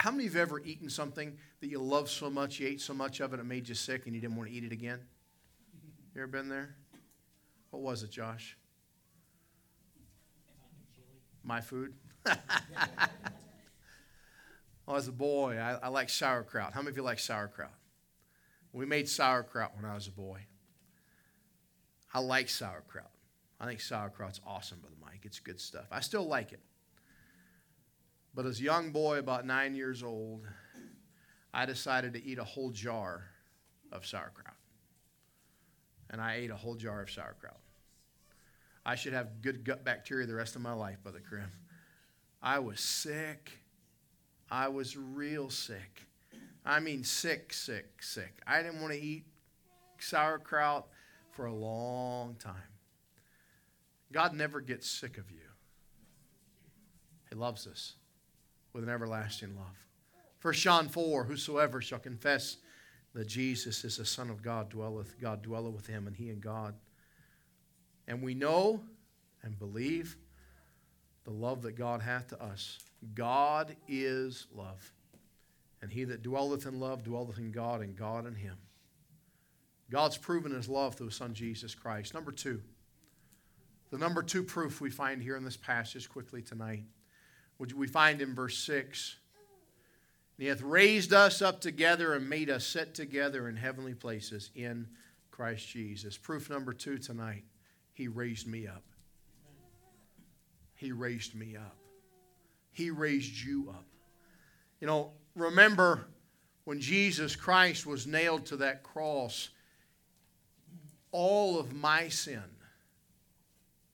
How 0.00 0.10
many 0.10 0.26
of 0.26 0.34
you 0.34 0.40
have 0.40 0.48
ever 0.48 0.60
eaten 0.60 0.90
something 0.90 1.36
that 1.60 1.68
you 1.68 1.78
love 1.78 2.10
so 2.10 2.28
much, 2.28 2.58
you 2.58 2.66
ate 2.66 2.80
so 2.80 2.94
much 2.94 3.20
of 3.20 3.32
it, 3.32 3.38
it 3.38 3.44
made 3.44 3.68
you 3.68 3.76
sick 3.76 4.06
and 4.06 4.14
you 4.14 4.20
didn't 4.20 4.34
want 4.34 4.48
to 4.50 4.54
eat 4.56 4.64
it 4.64 4.72
again? 4.72 4.98
You 6.16 6.22
ever 6.22 6.26
been 6.26 6.48
there? 6.48 6.74
What 7.70 7.80
was 7.80 8.02
it, 8.02 8.10
Josh? 8.10 8.58
My 11.44 11.60
food? 11.60 11.94
oh, 14.88 14.96
as 14.96 15.06
a 15.06 15.12
boy, 15.12 15.58
I, 15.58 15.74
I 15.74 15.88
like 15.90 16.08
sauerkraut. 16.08 16.72
How 16.72 16.80
many 16.80 16.90
of 16.90 16.96
you 16.96 17.04
like 17.04 17.20
sauerkraut? 17.20 17.70
We 18.72 18.84
made 18.84 19.08
sauerkraut 19.08 19.76
when 19.76 19.84
I 19.84 19.94
was 19.94 20.08
a 20.08 20.12
boy. 20.12 20.40
I 22.12 22.18
like 22.18 22.48
sauerkraut. 22.48 23.12
I 23.60 23.66
think 23.66 23.80
sauerkraut's 23.80 24.40
awesome, 24.44 24.80
Brother 24.80 24.96
Mike. 25.00 25.20
It's 25.22 25.38
good 25.38 25.60
stuff. 25.60 25.86
I 25.92 26.00
still 26.00 26.26
like 26.26 26.52
it. 26.52 26.58
But 28.34 28.46
as 28.46 28.60
a 28.60 28.62
young 28.62 28.92
boy, 28.92 29.18
about 29.18 29.46
nine 29.46 29.74
years 29.74 30.02
old, 30.02 30.46
I 31.52 31.66
decided 31.66 32.14
to 32.14 32.24
eat 32.24 32.38
a 32.38 32.44
whole 32.44 32.70
jar 32.70 33.24
of 33.90 34.06
sauerkraut. 34.06 34.56
And 36.10 36.20
I 36.20 36.36
ate 36.36 36.50
a 36.50 36.56
whole 36.56 36.74
jar 36.74 37.02
of 37.02 37.10
sauerkraut. 37.10 37.60
I 38.84 38.94
should 38.94 39.12
have 39.12 39.42
good 39.42 39.64
gut 39.64 39.84
bacteria 39.84 40.26
the 40.26 40.34
rest 40.34 40.56
of 40.56 40.62
my 40.62 40.72
life, 40.72 41.02
Brother 41.02 41.22
Krim. 41.26 41.50
I 42.42 42.58
was 42.58 42.80
sick. 42.80 43.52
I 44.50 44.68
was 44.68 44.96
real 44.96 45.50
sick. 45.50 46.06
I 46.64 46.80
mean, 46.80 47.04
sick, 47.04 47.52
sick, 47.52 48.02
sick. 48.02 48.40
I 48.46 48.62
didn't 48.62 48.80
want 48.80 48.92
to 48.92 49.00
eat 49.00 49.24
sauerkraut 49.98 50.88
for 51.30 51.46
a 51.46 51.54
long 51.54 52.36
time. 52.36 52.54
God 54.10 54.34
never 54.34 54.60
gets 54.60 54.88
sick 54.88 55.16
of 55.16 55.30
you, 55.30 55.40
He 57.30 57.34
loves 57.34 57.66
us 57.66 57.94
with 58.72 58.84
an 58.84 58.90
everlasting 58.90 59.56
love. 59.56 59.86
1 60.40 60.54
John 60.54 60.88
4 60.88 61.24
Whosoever 61.24 61.80
shall 61.80 61.98
confess 61.98 62.56
that 63.14 63.26
Jesus 63.26 63.84
is 63.84 63.98
the 63.98 64.04
Son 64.04 64.30
of 64.30 64.42
God, 64.42 64.70
dwelleth, 64.70 65.20
God 65.20 65.42
dwelleth 65.42 65.74
with 65.74 65.86
him, 65.86 66.06
and 66.06 66.16
he 66.16 66.30
and 66.30 66.40
God. 66.40 66.74
And 68.08 68.22
we 68.22 68.34
know 68.34 68.82
and 69.42 69.58
believe 69.58 70.16
the 71.24 71.30
love 71.30 71.62
that 71.62 71.76
God 71.76 72.00
hath 72.00 72.28
to 72.28 72.42
us. 72.42 72.78
God 73.14 73.76
is 73.86 74.46
love. 74.54 74.92
And 75.80 75.90
he 75.90 76.04
that 76.04 76.22
dwelleth 76.22 76.66
in 76.66 76.80
love 76.80 77.02
dwelleth 77.02 77.38
in 77.38 77.52
God, 77.52 77.80
and 77.80 77.96
God 77.96 78.26
in 78.26 78.34
him. 78.34 78.56
God's 79.90 80.16
proven 80.16 80.52
his 80.52 80.68
love 80.68 80.94
through 80.94 81.08
his 81.08 81.16
son 81.16 81.34
Jesus 81.34 81.74
Christ. 81.74 82.14
Number 82.14 82.32
two, 82.32 82.62
the 83.90 83.98
number 83.98 84.22
two 84.22 84.42
proof 84.42 84.80
we 84.80 84.90
find 84.90 85.22
here 85.22 85.36
in 85.36 85.44
this 85.44 85.56
passage 85.56 86.08
quickly 86.08 86.40
tonight, 86.40 86.84
which 87.62 87.74
we 87.74 87.86
find 87.86 88.20
in 88.20 88.34
verse 88.34 88.58
6. 88.58 89.18
He 90.36 90.46
hath 90.46 90.62
raised 90.62 91.12
us 91.12 91.40
up 91.40 91.60
together 91.60 92.14
and 92.14 92.28
made 92.28 92.50
us 92.50 92.66
sit 92.66 92.92
together 92.92 93.48
in 93.48 93.54
heavenly 93.54 93.94
places 93.94 94.50
in 94.56 94.88
Christ 95.30 95.68
Jesus. 95.68 96.18
Proof 96.18 96.50
number 96.50 96.72
two 96.72 96.98
tonight, 96.98 97.44
he 97.92 98.08
raised 98.08 98.48
me 98.48 98.66
up. 98.66 98.82
He 100.74 100.90
raised 100.90 101.36
me 101.36 101.54
up. 101.54 101.76
He 102.72 102.90
raised 102.90 103.40
you 103.40 103.68
up. 103.68 103.86
You 104.80 104.88
know, 104.88 105.12
remember 105.36 106.06
when 106.64 106.80
Jesus 106.80 107.36
Christ 107.36 107.86
was 107.86 108.08
nailed 108.08 108.44
to 108.46 108.56
that 108.56 108.82
cross, 108.82 109.50
all 111.12 111.60
of 111.60 111.72
my 111.72 112.08
sin, 112.08 112.42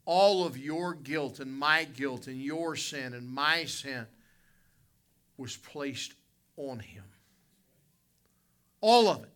all 0.09 0.47
of 0.47 0.57
your 0.57 0.95
guilt 0.95 1.39
and 1.39 1.53
my 1.53 1.85
guilt 1.85 2.29
and 2.29 2.41
your 2.41 2.75
sin 2.75 3.13
and 3.13 3.29
my 3.29 3.67
sin 3.67 4.07
was 5.37 5.55
placed 5.59 6.15
on 6.57 6.79
him. 6.79 7.05
All 8.81 9.09
of 9.09 9.23
it. 9.23 9.29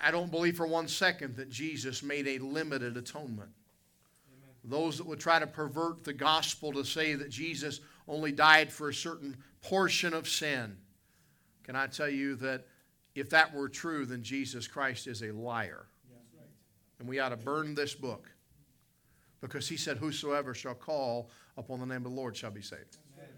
I 0.00 0.12
don't 0.12 0.30
believe 0.30 0.56
for 0.56 0.66
one 0.66 0.86
second 0.86 1.34
that 1.36 1.50
Jesus 1.50 2.04
made 2.04 2.28
a 2.28 2.38
limited 2.38 2.96
atonement. 2.96 3.50
Amen. 4.32 4.54
Those 4.62 4.98
that 4.98 5.08
would 5.08 5.18
try 5.18 5.40
to 5.40 5.46
pervert 5.48 6.04
the 6.04 6.12
gospel 6.12 6.72
to 6.74 6.84
say 6.84 7.14
that 7.14 7.30
Jesus 7.30 7.80
only 8.06 8.30
died 8.30 8.72
for 8.72 8.90
a 8.90 8.94
certain 8.94 9.36
portion 9.60 10.14
of 10.14 10.28
sin, 10.28 10.76
can 11.64 11.74
I 11.74 11.88
tell 11.88 12.08
you 12.08 12.36
that 12.36 12.68
if 13.16 13.28
that 13.30 13.52
were 13.52 13.68
true, 13.68 14.06
then 14.06 14.22
Jesus 14.22 14.68
Christ 14.68 15.08
is 15.08 15.22
a 15.22 15.32
liar. 15.32 15.86
right. 16.08 16.46
And 17.00 17.08
we 17.08 17.18
ought 17.18 17.30
to 17.30 17.36
burn 17.36 17.74
this 17.74 17.94
book 17.94 18.30
because 19.40 19.68
he 19.68 19.76
said, 19.76 19.98
Whosoever 19.98 20.54
shall 20.54 20.74
call 20.74 21.30
upon 21.56 21.80
the 21.80 21.86
name 21.86 21.98
of 21.98 22.04
the 22.04 22.08
Lord 22.20 22.36
shall 22.36 22.50
be 22.50 22.62
saved. 22.62 22.98
Amen. 23.16 23.28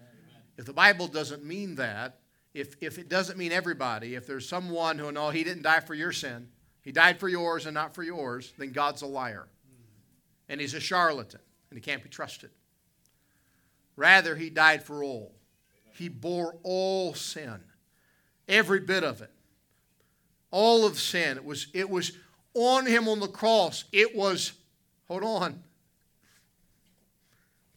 If 0.57 0.65
the 0.65 0.73
Bible 0.73 1.07
doesn't 1.07 1.45
mean 1.45 1.77
that, 1.77 2.19
if, 2.55 2.77
if 2.81 2.99
it 2.99 3.09
doesn't 3.09 3.39
mean 3.39 3.53
everybody, 3.53 4.15
if 4.15 4.27
there's 4.27 4.49
someone 4.49 4.99
who, 4.99 5.13
no, 5.13 5.31
he 5.31 5.45
didn't 5.45 5.63
die 5.63 5.81
for 5.81 5.95
your 5.95 6.13
sin, 6.13 6.49
he 6.83 6.93
died 6.93 7.21
for 7.21 7.29
yours 7.29 7.67
and 7.67 7.75
not 7.75 7.95
for 7.95 8.03
yours, 8.03 8.53
then 8.59 8.73
God's 8.73 9.03
a 9.03 9.07
liar. 9.07 9.49
And 10.49 10.61
he's 10.61 10.75
a 10.75 10.81
charlatan, 10.81 11.41
and 11.71 11.77
he 11.77 11.83
can't 11.83 12.03
be 12.03 12.09
trusted. 12.09 12.51
Rather, 13.97 14.35
he 14.35 14.49
died 14.49 14.83
for 14.83 15.05
all. 15.05 15.35
He 15.93 16.09
bore 16.09 16.57
all 16.63 17.13
sin, 17.15 17.61
every 18.49 18.81
bit 18.81 19.05
of 19.05 19.21
it. 19.21 19.31
All 20.51 20.87
of 20.87 20.99
sin. 20.99 21.37
It 21.37 21.45
was, 21.45 21.67
it 21.75 21.91
was 21.91 22.13
on 22.55 22.87
him 22.87 23.09
on 23.09 23.21
the 23.21 23.29
cross. 23.29 23.85
It 23.93 24.17
was, 24.17 24.53
hold 25.09 25.25
on, 25.25 25.63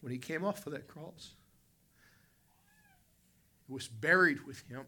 when 0.02 0.12
he 0.12 0.18
came 0.18 0.44
off 0.44 0.66
of 0.66 0.72
that 0.72 0.86
cross 0.86 1.32
was 3.68 3.88
buried 3.88 4.44
with 4.44 4.62
him. 4.68 4.82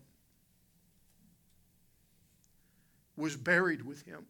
Was 3.17 3.37
buried 3.37 3.87
with 3.87 4.03
him. 4.03 4.27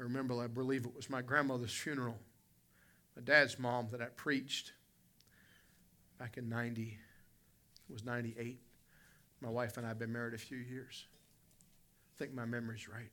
I 0.00 0.02
remember, 0.02 0.42
I 0.42 0.46
believe 0.46 0.84
it 0.84 0.96
was 0.96 1.08
my 1.08 1.22
grandmother's 1.22 1.72
funeral, 1.72 2.18
my 3.14 3.22
dad's 3.22 3.58
mom 3.58 3.88
that 3.92 4.02
I 4.02 4.06
preached 4.06 4.72
back 6.18 6.36
in 6.36 6.48
90, 6.48 6.98
it 7.88 7.92
was 7.92 8.04
98. 8.04 8.58
My 9.40 9.50
wife 9.50 9.76
and 9.76 9.86
I 9.86 9.90
have 9.90 9.98
been 9.98 10.12
married 10.12 10.34
a 10.34 10.38
few 10.38 10.58
years. 10.58 11.06
I 12.14 12.18
think 12.18 12.34
my 12.34 12.46
memory's 12.46 12.88
right. 12.88 13.10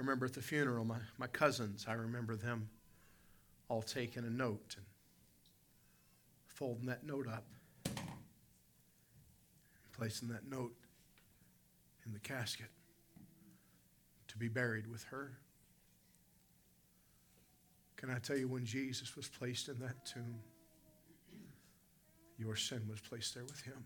I 0.00 0.02
remember 0.02 0.24
at 0.24 0.32
the 0.32 0.40
funeral, 0.40 0.86
my, 0.86 0.96
my 1.18 1.26
cousins, 1.26 1.84
I 1.86 1.92
remember 1.92 2.34
them 2.34 2.70
all 3.68 3.82
taking 3.82 4.24
a 4.24 4.30
note 4.30 4.76
and 4.78 4.86
folding 6.46 6.86
that 6.86 7.04
note 7.04 7.28
up, 7.28 7.44
placing 9.92 10.28
that 10.28 10.48
note 10.48 10.72
in 12.06 12.14
the 12.14 12.18
casket 12.18 12.70
to 14.28 14.38
be 14.38 14.48
buried 14.48 14.86
with 14.86 15.04
her. 15.04 15.32
Can 17.98 18.08
I 18.08 18.20
tell 18.20 18.38
you 18.38 18.48
when 18.48 18.64
Jesus 18.64 19.14
was 19.16 19.28
placed 19.28 19.68
in 19.68 19.78
that 19.80 20.06
tomb, 20.06 20.38
your 22.38 22.56
sin 22.56 22.86
was 22.88 23.00
placed 23.00 23.34
there 23.34 23.44
with 23.44 23.60
him. 23.60 23.84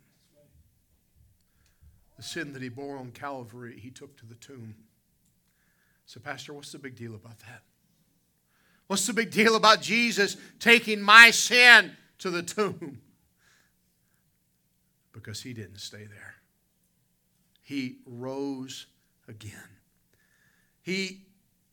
The 2.16 2.22
sin 2.22 2.53
that 2.53 2.62
he 2.62 2.68
bore 2.68 2.98
on 2.98 3.11
Calvary, 3.11 3.81
he 3.81 3.90
took 3.90 4.16
to 4.18 4.27
the 4.27 4.37
tomb. 4.37 4.77
So, 6.06 6.20
Pastor, 6.20 6.52
what's 6.52 6.72
the 6.72 6.78
big 6.78 6.96
deal 6.96 7.14
about 7.14 7.38
that? 7.40 7.62
What's 8.86 9.06
the 9.06 9.12
big 9.12 9.30
deal 9.30 9.56
about 9.56 9.80
Jesus 9.80 10.36
taking 10.58 11.00
my 11.00 11.30
sin 11.30 11.96
to 12.18 12.30
the 12.30 12.42
tomb 12.42 13.00
because 15.14 15.42
he 15.42 15.54
didn't 15.54 15.78
stay 15.78 16.04
there. 16.04 16.34
He 17.62 17.98
rose 18.04 18.86
again. 19.28 19.68
He 20.82 21.22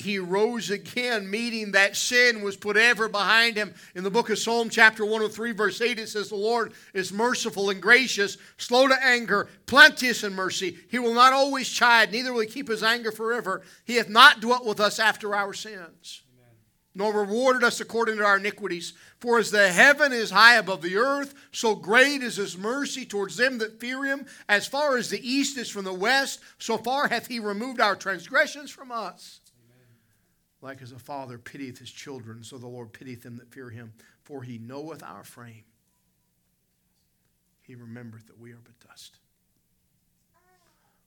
he 0.01 0.19
rose 0.19 0.69
again, 0.69 1.29
meaning 1.29 1.71
that 1.71 1.95
sin 1.95 2.41
was 2.41 2.57
put 2.57 2.77
ever 2.77 3.07
behind 3.07 3.55
him. 3.55 3.73
In 3.95 4.03
the 4.03 4.11
book 4.11 4.29
of 4.29 4.37
Psalm, 4.37 4.69
chapter 4.69 5.03
103, 5.03 5.51
verse 5.53 5.79
8, 5.81 5.99
it 5.99 6.09
says, 6.09 6.29
The 6.29 6.35
Lord 6.35 6.73
is 6.93 7.13
merciful 7.13 7.69
and 7.69 7.81
gracious, 7.81 8.37
slow 8.57 8.87
to 8.87 9.03
anger, 9.03 9.47
plenteous 9.65 10.23
in 10.23 10.33
mercy. 10.33 10.77
He 10.89 10.99
will 10.99 11.13
not 11.13 11.33
always 11.33 11.69
chide, 11.69 12.11
neither 12.11 12.33
will 12.33 12.41
he 12.41 12.47
keep 12.47 12.67
his 12.67 12.83
anger 12.83 13.11
forever. 13.11 13.61
He 13.85 13.95
hath 13.95 14.09
not 14.09 14.41
dwelt 14.41 14.65
with 14.65 14.79
us 14.79 14.99
after 14.99 15.33
our 15.35 15.53
sins 15.53 16.23
nor 16.93 17.13
rewarded 17.13 17.63
us 17.63 17.79
according 17.79 18.17
to 18.17 18.25
our 18.25 18.37
iniquities. 18.37 18.93
For 19.19 19.39
as 19.39 19.51
the 19.51 19.71
heaven 19.71 20.11
is 20.11 20.31
high 20.31 20.55
above 20.55 20.81
the 20.81 20.97
earth, 20.97 21.33
so 21.51 21.75
great 21.75 22.21
is 22.21 22.35
his 22.35 22.57
mercy 22.57 23.05
towards 23.05 23.37
them 23.37 23.59
that 23.59 23.79
fear 23.79 24.03
him. 24.03 24.25
As 24.49 24.67
far 24.67 24.97
as 24.97 25.09
the 25.09 25.25
east 25.27 25.57
is 25.57 25.69
from 25.69 25.85
the 25.85 25.93
west, 25.93 26.41
so 26.57 26.77
far 26.77 27.07
hath 27.07 27.27
he 27.27 27.39
removed 27.39 27.79
our 27.79 27.95
transgressions 27.95 28.71
from 28.71 28.91
us. 28.91 29.40
Like 30.61 30.81
as 30.81 30.91
a 30.91 30.99
father 30.99 31.37
pitieth 31.37 31.79
his 31.79 31.91
children, 31.91 32.43
so 32.43 32.57
the 32.57 32.67
Lord 32.67 32.93
pitieth 32.93 33.23
them 33.23 33.37
that 33.37 33.51
fear 33.51 33.69
him. 33.69 33.93
For 34.23 34.43
he 34.43 34.59
knoweth 34.59 35.01
our 35.03 35.23
frame. 35.23 35.63
He 37.63 37.75
remembereth 37.75 38.27
that 38.27 38.39
we 38.39 38.51
are 38.51 38.59
but 38.63 38.79
dust. 38.87 39.17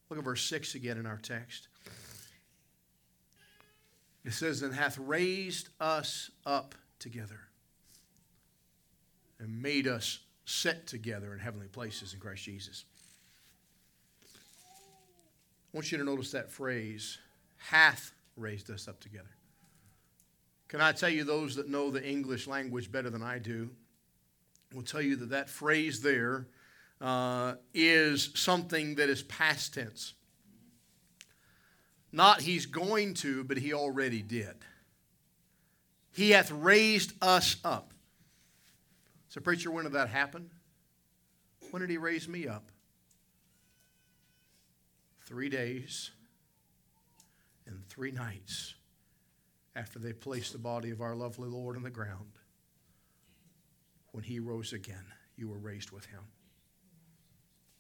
Look 0.08 0.18
at 0.18 0.24
verse 0.24 0.42
6 0.44 0.74
again 0.74 0.98
in 0.98 1.06
our 1.06 1.18
text. 1.22 1.68
It 4.24 4.32
says, 4.32 4.62
and 4.62 4.74
hath 4.74 4.98
raised 4.98 5.68
us 5.80 6.30
up 6.46 6.74
together 6.98 7.40
and 9.38 9.62
made 9.62 9.86
us 9.86 10.20
sit 10.46 10.86
together 10.86 11.32
in 11.32 11.38
heavenly 11.38 11.68
places 11.68 12.14
in 12.14 12.20
Christ 12.20 12.44
Jesus. 12.44 12.84
I 14.24 15.76
want 15.76 15.92
you 15.92 15.98
to 15.98 16.04
notice 16.04 16.30
that 16.30 16.50
phrase, 16.50 17.18
hath 17.56 18.12
raised 18.36 18.70
us 18.70 18.88
up 18.88 19.00
together. 19.00 19.28
Can 20.74 20.80
I 20.80 20.90
tell 20.90 21.08
you, 21.08 21.22
those 21.22 21.54
that 21.54 21.68
know 21.68 21.92
the 21.92 22.04
English 22.04 22.48
language 22.48 22.90
better 22.90 23.08
than 23.08 23.22
I 23.22 23.38
do, 23.38 23.70
will 24.74 24.82
tell 24.82 25.00
you 25.00 25.14
that 25.14 25.30
that 25.30 25.48
phrase 25.48 26.00
there 26.00 26.48
uh, 27.00 27.54
is 27.72 28.30
something 28.34 28.96
that 28.96 29.08
is 29.08 29.22
past 29.22 29.74
tense. 29.74 30.14
Not 32.10 32.40
he's 32.40 32.66
going 32.66 33.14
to, 33.14 33.44
but 33.44 33.56
he 33.56 33.72
already 33.72 34.20
did. 34.20 34.56
He 36.10 36.32
hath 36.32 36.50
raised 36.50 37.12
us 37.22 37.54
up. 37.62 37.92
So, 39.28 39.40
preacher, 39.40 39.70
when 39.70 39.84
did 39.84 39.92
that 39.92 40.08
happen? 40.08 40.50
When 41.70 41.82
did 41.82 41.90
he 41.90 41.98
raise 41.98 42.26
me 42.26 42.48
up? 42.48 42.68
Three 45.22 45.50
days 45.50 46.10
and 47.64 47.88
three 47.88 48.10
nights 48.10 48.73
after 49.76 49.98
they 49.98 50.12
placed 50.12 50.52
the 50.52 50.58
body 50.58 50.90
of 50.90 51.00
our 51.00 51.14
lovely 51.14 51.48
Lord 51.48 51.76
on 51.76 51.82
the 51.82 51.90
ground. 51.90 52.38
When 54.12 54.24
he 54.24 54.38
rose 54.38 54.72
again, 54.72 55.04
you 55.36 55.48
were 55.48 55.58
raised 55.58 55.90
with 55.90 56.06
him. 56.06 56.20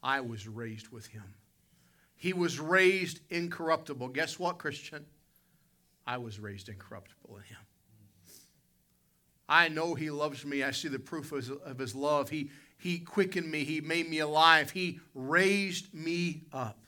I 0.02 0.20
was 0.20 0.48
raised 0.48 0.88
with 0.88 1.06
him. 1.06 1.34
He 2.16 2.32
was 2.32 2.58
raised 2.58 3.20
incorruptible. 3.30 4.08
Guess 4.08 4.38
what, 4.38 4.58
Christian? 4.58 5.06
I 6.06 6.18
was 6.18 6.38
raised 6.38 6.68
incorruptible 6.68 7.36
in 7.36 7.42
him. 7.42 7.58
I 9.48 9.68
know 9.68 9.94
he 9.94 10.10
loves 10.10 10.44
me. 10.44 10.62
I 10.62 10.70
see 10.70 10.88
the 10.88 10.98
proof 10.98 11.32
of 11.32 11.38
his, 11.38 11.50
of 11.50 11.78
his, 11.78 11.94
love. 11.94 12.30
He, 12.30 12.50
he 12.78 12.98
quickened 12.98 13.50
me. 13.50 13.64
He 13.64 13.80
made 13.80 14.08
me 14.08 14.18
alive. 14.18 14.70
He 14.70 15.00
raised 15.14 15.92
me 15.92 16.42
up 16.52 16.78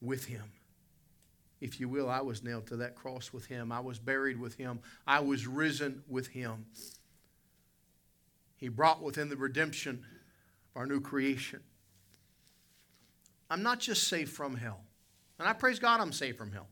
with 0.00 0.24
him. 0.24 0.44
If 1.60 1.80
you 1.80 1.88
will, 1.88 2.08
I 2.08 2.20
was 2.20 2.42
nailed 2.42 2.66
to 2.68 2.76
that 2.76 2.94
cross 2.94 3.32
with 3.32 3.46
him. 3.46 3.72
I 3.72 3.80
was 3.80 3.98
buried 3.98 4.38
with 4.38 4.54
him. 4.54 4.80
I 5.06 5.20
was 5.20 5.46
risen 5.46 6.02
with 6.08 6.28
him. 6.28 6.66
He 8.56 8.68
brought 8.68 9.02
within 9.02 9.28
the 9.28 9.36
redemption 9.36 10.04
of 10.74 10.80
our 10.80 10.86
new 10.86 11.00
creation. 11.00 11.60
I'm 13.50 13.62
not 13.62 13.80
just 13.80 14.08
saved 14.08 14.32
from 14.32 14.56
hell. 14.56 14.80
And 15.38 15.48
I 15.48 15.52
praise 15.52 15.78
God 15.78 16.00
I'm 16.00 16.12
saved 16.12 16.38
from 16.38 16.52
hell. 16.52 16.68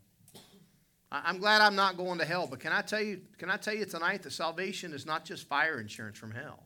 I'm 1.10 1.38
glad 1.38 1.62
I'm 1.62 1.76
not 1.76 1.96
going 1.96 2.18
to 2.18 2.24
hell, 2.24 2.48
but 2.48 2.58
can 2.58 2.72
I 2.72 2.82
tell 2.82 3.00
you, 3.00 3.20
can 3.38 3.48
I 3.48 3.56
tell 3.56 3.74
you 3.74 3.84
tonight 3.84 4.24
that 4.24 4.32
salvation 4.32 4.92
is 4.92 5.06
not 5.06 5.24
just 5.24 5.46
fire 5.46 5.80
insurance 5.80 6.18
from 6.18 6.32
hell. 6.32 6.64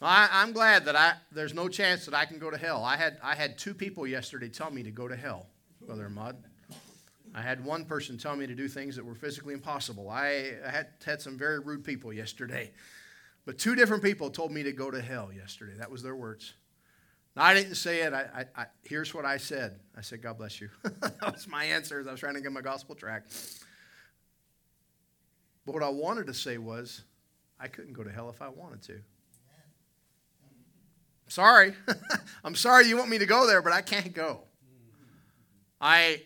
I, 0.00 0.42
am 0.42 0.52
glad 0.52 0.84
that 0.86 0.96
I, 0.96 1.14
there's 1.32 1.54
no 1.54 1.68
chance 1.68 2.04
that 2.04 2.14
I 2.14 2.26
can 2.26 2.38
go 2.38 2.50
to 2.50 2.56
hell. 2.56 2.84
I 2.84 2.96
had, 2.96 3.18
I 3.22 3.34
had 3.34 3.56
two 3.58 3.72
people 3.74 4.06
yesterday 4.06 4.48
tell 4.48 4.70
me 4.70 4.82
to 4.82 4.90
go 4.90 5.08
to 5.08 5.16
hell. 5.16 5.46
Brother 5.86 6.08
Mud. 6.08 6.36
I 7.34 7.42
had 7.42 7.64
one 7.64 7.84
person 7.84 8.18
tell 8.18 8.34
me 8.34 8.46
to 8.46 8.54
do 8.54 8.66
things 8.66 8.96
that 8.96 9.04
were 9.04 9.14
physically 9.14 9.54
impossible. 9.54 10.08
I 10.08 10.54
had, 10.68 10.88
had 11.04 11.20
some 11.20 11.38
very 11.38 11.60
rude 11.60 11.84
people 11.84 12.12
yesterday. 12.12 12.72
But 13.44 13.58
two 13.58 13.74
different 13.74 14.02
people 14.02 14.30
told 14.30 14.50
me 14.50 14.62
to 14.64 14.72
go 14.72 14.90
to 14.90 15.00
hell 15.00 15.30
yesterday. 15.32 15.74
That 15.78 15.90
was 15.90 16.02
their 16.02 16.16
words. 16.16 16.54
Now, 17.36 17.44
I 17.44 17.54
didn't 17.54 17.74
say 17.76 18.02
it. 18.02 18.12
I, 18.12 18.26
I, 18.34 18.62
I, 18.62 18.66
here's 18.82 19.14
what 19.14 19.24
I 19.24 19.36
said 19.36 19.78
I 19.96 20.00
said, 20.00 20.22
God 20.22 20.38
bless 20.38 20.60
you. 20.60 20.70
that 20.82 21.32
was 21.32 21.46
my 21.46 21.64
answer 21.64 22.00
as 22.00 22.06
I 22.06 22.12
was 22.12 22.20
trying 22.20 22.34
to 22.34 22.40
get 22.40 22.50
my 22.50 22.62
gospel 22.62 22.94
track. 22.94 23.24
But 25.64 25.74
what 25.74 25.82
I 25.82 25.88
wanted 25.88 26.26
to 26.28 26.34
say 26.34 26.58
was, 26.58 27.04
I 27.60 27.68
couldn't 27.68 27.92
go 27.92 28.02
to 28.02 28.10
hell 28.10 28.30
if 28.30 28.40
I 28.40 28.48
wanted 28.48 28.82
to. 28.84 29.00
Sorry. 31.28 31.74
I'm 32.44 32.54
sorry 32.54 32.86
you 32.86 32.96
want 32.96 33.10
me 33.10 33.18
to 33.18 33.26
go 33.26 33.46
there, 33.46 33.60
but 33.60 33.72
I 33.72 33.82
can't 33.82 34.14
go. 34.14 34.45
I, 35.80 36.22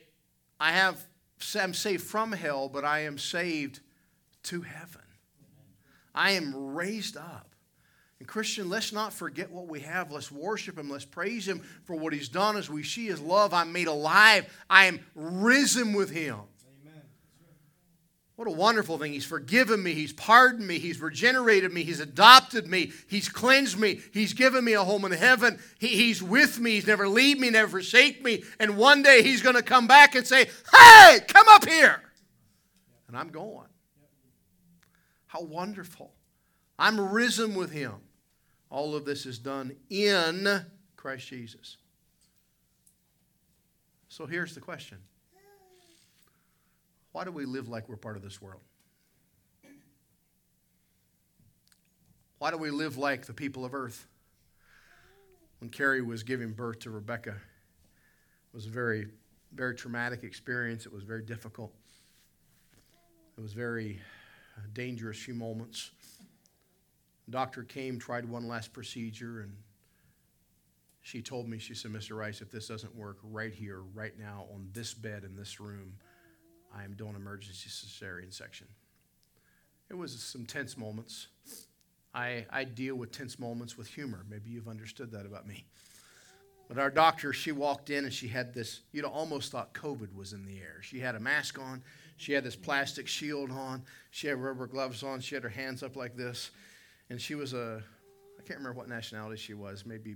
I 0.59 0.73
have, 0.73 0.99
I'm 1.59 1.75
saved 1.75 2.05
from 2.05 2.33
hell, 2.33 2.69
but 2.69 2.85
I 2.85 3.01
am 3.01 3.19
saved 3.19 3.81
to 4.45 4.63
heaven. 4.63 5.03
I 6.15 6.33
am 6.33 6.75
raised 6.75 7.17
up. 7.17 7.47
And 8.19 8.29
Christian, 8.29 8.69
let's 8.69 8.93
not 8.93 9.13
forget 9.15 9.51
what 9.51 9.67
we 9.67 9.81
have. 9.81 10.13
Let's 10.13 10.31
worship 10.31 10.79
Him. 10.79 10.91
Let's 10.91 11.07
praise 11.07 11.49
Him 11.49 11.61
for 11.85 11.97
what 11.97 12.13
He's 12.13 12.29
done 12.29 12.57
as 12.57 12.69
we 12.69 12.83
see 12.83 13.07
His 13.07 13.21
love. 13.21 13.55
I'm 13.55 13.73
made 13.73 13.87
alive. 13.87 14.47
I 14.69 14.87
am 14.87 15.01
risen 15.15 15.95
with 15.95 16.11
Him. 16.11 16.37
What 18.41 18.49
a 18.49 18.53
wonderful 18.53 18.97
thing. 18.97 19.13
He's 19.13 19.27
forgiven 19.27 19.83
me. 19.83 19.93
He's 19.93 20.15
pardoned 20.15 20.67
me. 20.67 20.79
He's 20.79 20.99
regenerated 20.99 21.75
me. 21.75 21.83
He's 21.85 22.01
adopted 22.01 22.67
me. 22.67 22.91
He's 23.07 23.29
cleansed 23.29 23.79
me. 23.79 24.01
He's 24.15 24.33
given 24.33 24.65
me 24.65 24.73
a 24.73 24.83
home 24.83 25.05
in 25.05 25.13
heaven. 25.13 25.59
He, 25.79 25.89
he's 25.89 26.23
with 26.23 26.59
me. 26.59 26.71
He's 26.71 26.87
never 26.87 27.07
leave 27.07 27.39
me, 27.39 27.51
never 27.51 27.69
forsake 27.69 28.25
me. 28.25 28.43
And 28.59 28.79
one 28.79 29.03
day 29.03 29.23
He's 29.23 29.43
going 29.43 29.57
to 29.57 29.63
come 29.63 29.87
back 29.87 30.15
and 30.15 30.27
say, 30.27 30.47
Hey, 30.75 31.19
come 31.29 31.47
up 31.51 31.69
here. 31.69 32.01
And 33.09 33.19
I'm 33.19 33.29
going. 33.29 33.69
How 35.27 35.43
wonderful. 35.43 36.15
I'm 36.79 36.99
risen 36.99 37.55
with 37.55 37.71
Him. 37.71 37.97
All 38.71 38.97
of 38.97 39.05
this 39.05 39.27
is 39.27 39.39
done 39.39 39.77
in 39.91 40.65
Christ 40.97 41.29
Jesus. 41.29 41.77
So 44.09 44.25
here's 44.25 44.55
the 44.55 44.63
question 44.63 44.97
Why 47.13 47.25
do 47.25 47.33
we 47.33 47.45
live 47.45 47.69
like 47.69 47.89
we're 47.89 47.97
part 47.97 48.17
of 48.17 48.23
this 48.23 48.41
world? 48.41 48.63
Why 52.39 52.51
do 52.51 52.57
we 52.57 52.71
live 52.71 52.97
like 52.97 53.27
the 53.27 53.35
people 53.35 53.65
of 53.65 53.75
earth? 53.75 54.07
When 55.59 55.69
Carrie 55.69 56.01
was 56.01 56.23
giving 56.23 56.53
birth 56.53 56.79
to 56.81 56.91
Rebecca, 56.91 57.33
it 57.33 58.55
was 58.55 58.65
a 58.65 58.71
very, 58.71 59.09
very 59.53 59.75
traumatic 59.75 60.25
experience. 60.25 60.87
It 60.87 60.93
was 60.93 61.03
very 61.03 61.23
difficult. 61.23 61.73
It 63.37 63.41
was 63.41 63.53
very 63.53 64.01
uh, 64.57 64.63
dangerous 64.73 65.19
few 65.19 65.35
moments. 65.35 65.91
The 67.27 67.33
doctor 67.33 67.63
came, 67.63 67.99
tried 67.99 68.25
one 68.25 68.49
last 68.49 68.73
procedure, 68.73 69.41
and 69.41 69.53
she 71.03 71.21
told 71.21 71.49
me, 71.49 71.59
she 71.59 71.75
said, 71.75 71.93
Mr. 71.93 72.17
Rice, 72.17 72.41
if 72.41 72.51
this 72.51 72.69
doesn't 72.69 72.95
work 72.95 73.19
right 73.23 73.53
here, 73.53 73.83
right 73.95 74.19
now, 74.19 74.47
on 74.55 74.69
this 74.73 74.95
bed 74.95 75.25
in 75.25 75.37
this 75.37 75.61
room, 75.61 75.95
I 76.75 76.85
am 76.85 76.95
doing 76.95 77.15
emergency 77.15 77.69
cesarean 77.69 78.33
section. 78.33 78.67
It 79.91 79.97
was 79.97 80.13
some 80.23 80.47
tense 80.47 80.77
moments. 80.77 81.29
I, 82.15 82.47
I 82.51 82.65
deal 82.65 82.97
with 82.97 83.13
tense 83.13 83.39
moments 83.39 83.77
with 83.77 83.89
humor. 83.89 84.25
Maybe 84.29 84.51
you've 84.51 84.69
understood 84.69 85.13
that 85.13 85.27
about 85.27 85.47
me. 85.47 85.65
But 86.69 86.79
our 86.79 86.91
doctor, 86.91 87.33
she 87.33 87.51
walked 87.51 87.91
in 87.91 88.05
and 88.05 88.13
she 88.13 88.29
had 88.29 88.55
this, 88.55 88.83
you'd 88.93 89.05
almost 89.05 89.51
thought 89.51 89.75
COVID 89.75 90.15
was 90.15 90.33
in 90.33 90.47
the 90.47 90.59
air. 90.59 90.81
She 90.83 91.01
had 91.01 91.17
a 91.17 91.21
mask 91.21 91.59
on, 91.59 91.83
she 92.17 92.33
had 92.33 92.45
this 92.45 92.55
plastic 92.55 93.09
shield 93.09 93.51
on, 93.51 93.83
she 94.13 94.29
had 94.29 94.37
rubber 94.37 94.69
gloves 94.69 95.03
on, 95.03 95.21
she 95.21 95.35
had 95.35 95.43
her 95.43 95.51
hands 95.51 95.83
up 95.83 95.97
like 95.97 96.17
this. 96.17 96.53
And 97.11 97.21
she 97.21 97.35
was 97.35 97.55
a, 97.55 97.83
I 98.39 98.43
can't 98.43 98.61
remember 98.61 98.79
what 98.79 98.89
nationality 98.89 99.37
she 99.37 99.55
was, 99.55 99.85
maybe 99.85 100.15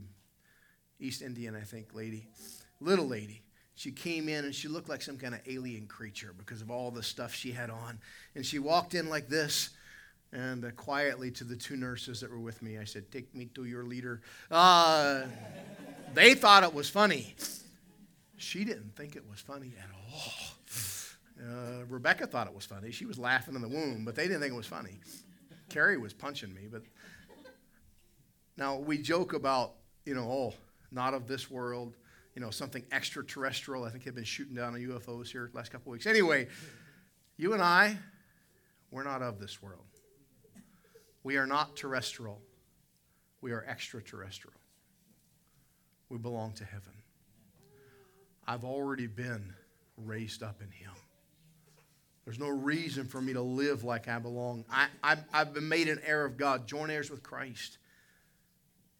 East 1.00 1.22
Indian, 1.22 1.56
I 1.56 1.62
think, 1.62 1.92
lady, 1.92 2.28
little 2.80 3.06
lady. 3.08 3.42
She 3.74 3.90
came 3.90 4.28
in 4.28 4.44
and 4.44 4.54
she 4.54 4.68
looked 4.68 4.88
like 4.88 5.02
some 5.02 5.18
kind 5.18 5.34
of 5.34 5.40
alien 5.46 5.86
creature 5.86 6.32
because 6.36 6.62
of 6.62 6.70
all 6.70 6.90
the 6.90 7.02
stuff 7.02 7.34
she 7.34 7.50
had 7.50 7.70
on. 7.70 7.98
And 8.34 8.46
she 8.46 8.58
walked 8.58 8.94
in 8.94 9.08
like 9.08 9.28
this. 9.28 9.70
And 10.32 10.64
uh, 10.64 10.70
quietly 10.72 11.30
to 11.32 11.44
the 11.44 11.54
two 11.54 11.76
nurses 11.76 12.20
that 12.20 12.30
were 12.30 12.40
with 12.40 12.60
me, 12.60 12.78
I 12.78 12.84
said, 12.84 13.10
Take 13.12 13.32
me 13.34 13.46
to 13.54 13.64
your 13.64 13.84
leader. 13.84 14.20
Uh, 14.50 15.22
they 16.12 16.34
thought 16.34 16.64
it 16.64 16.74
was 16.74 16.88
funny. 16.88 17.36
She 18.36 18.64
didn't 18.64 18.96
think 18.96 19.14
it 19.14 19.22
was 19.30 19.38
funny 19.40 19.72
at 19.78 19.88
all. 20.12 20.54
Uh, 21.40 21.84
Rebecca 21.88 22.26
thought 22.26 22.46
it 22.46 22.54
was 22.54 22.64
funny. 22.64 22.90
She 22.90 23.06
was 23.06 23.18
laughing 23.18 23.54
in 23.54 23.60
the 23.60 23.68
womb, 23.68 24.04
but 24.04 24.14
they 24.14 24.24
didn't 24.24 24.40
think 24.40 24.52
it 24.52 24.56
was 24.56 24.66
funny. 24.66 24.98
Carrie 25.68 25.98
was 25.98 26.12
punching 26.12 26.52
me, 26.54 26.62
but 26.70 26.82
now 28.56 28.76
we 28.76 28.98
joke 28.98 29.32
about, 29.32 29.72
you 30.04 30.14
know, 30.14 30.30
oh, 30.30 30.54
not 30.90 31.14
of 31.14 31.26
this 31.26 31.50
world, 31.50 31.94
you 32.34 32.42
know, 32.42 32.50
something 32.50 32.84
extraterrestrial. 32.90 33.84
I 33.84 33.90
think 33.90 34.04
they've 34.04 34.14
been 34.14 34.24
shooting 34.24 34.54
down 34.54 34.74
on 34.74 34.80
UFOs 34.80 35.28
here 35.28 35.50
last 35.54 35.70
couple 35.70 35.92
weeks. 35.92 36.06
Anyway, 36.06 36.48
you 37.36 37.52
and 37.52 37.62
I, 37.62 37.96
we're 38.90 39.04
not 39.04 39.22
of 39.22 39.38
this 39.38 39.62
world. 39.62 39.84
We 41.22 41.36
are 41.36 41.46
not 41.46 41.76
terrestrial. 41.76 42.40
We 43.40 43.52
are 43.52 43.64
extraterrestrial. 43.64 44.58
We 46.08 46.18
belong 46.18 46.52
to 46.54 46.64
heaven. 46.64 46.92
I've 48.46 48.64
already 48.64 49.06
been 49.06 49.54
raised 49.96 50.42
up 50.42 50.60
in 50.60 50.70
Him. 50.70 50.92
There's 52.24 52.38
no 52.38 52.48
reason 52.48 53.06
for 53.06 53.20
me 53.20 53.32
to 53.34 53.42
live 53.42 53.84
like 53.84 54.08
I 54.08 54.18
belong. 54.18 54.64
I, 54.70 54.86
I, 55.02 55.16
I've 55.32 55.52
been 55.52 55.68
made 55.68 55.88
an 55.88 56.00
heir 56.04 56.24
of 56.24 56.36
God, 56.36 56.66
joint 56.66 56.90
heirs 56.90 57.10
with 57.10 57.22
Christ. 57.22 57.78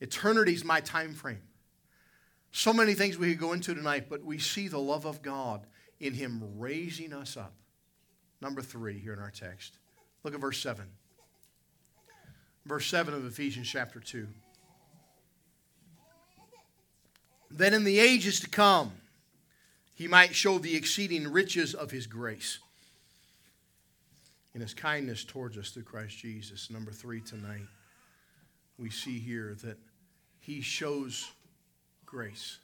Eternity's 0.01 0.65
my 0.65 0.81
time 0.81 1.15
frame. 1.15 1.41
So 2.57 2.73
many 2.73 2.95
things 2.95 3.19
we 3.19 3.31
could 3.31 3.41
go 3.41 3.53
into 3.53 3.75
tonight, 3.75 4.07
but 4.09 4.25
we 4.25 4.39
see 4.39 4.69
the 4.69 4.79
love 4.79 5.05
of 5.05 5.23
God 5.23 5.67
in 5.99 6.15
Him 6.15 6.41
raising 6.57 7.13
us 7.13 7.37
up. 7.37 7.53
Number 8.41 8.63
three 8.63 8.99
here 8.99 9.13
in 9.13 9.19
our 9.19 9.31
text. 9.31 9.75
Look 10.23 10.35
at 10.35 10.41
verse 10.41 10.59
7 10.59 10.87
verse 12.67 12.87
7 12.87 13.13
of 13.15 13.27
Ephesians 13.27 13.69
chapter 13.69 14.01
2. 14.01 14.27
That 17.51 17.73
in 17.73 17.85
the 17.85 17.99
ages 17.99 18.41
to 18.41 18.49
come, 18.49 18.93
he 19.95 20.09
might 20.09 20.35
show 20.35 20.59
the 20.59 20.75
exceeding 20.75 21.31
riches 21.31 21.75
of 21.75 21.91
his 21.91 22.07
grace 22.07 22.59
and 24.55 24.63
his 24.63 24.75
kindness 24.75 25.25
towards 25.25 25.57
us 25.57 25.71
through 25.71 25.85
Christ 25.85 26.17
Jesus. 26.19 26.71
Number 26.71 26.91
three 26.91 27.21
tonight, 27.21 27.67
we 28.79 28.91
see 28.91 29.19
here 29.19 29.57
that 29.63 29.79
he 30.41 30.61
shows 30.61 31.31
grace, 32.15 32.59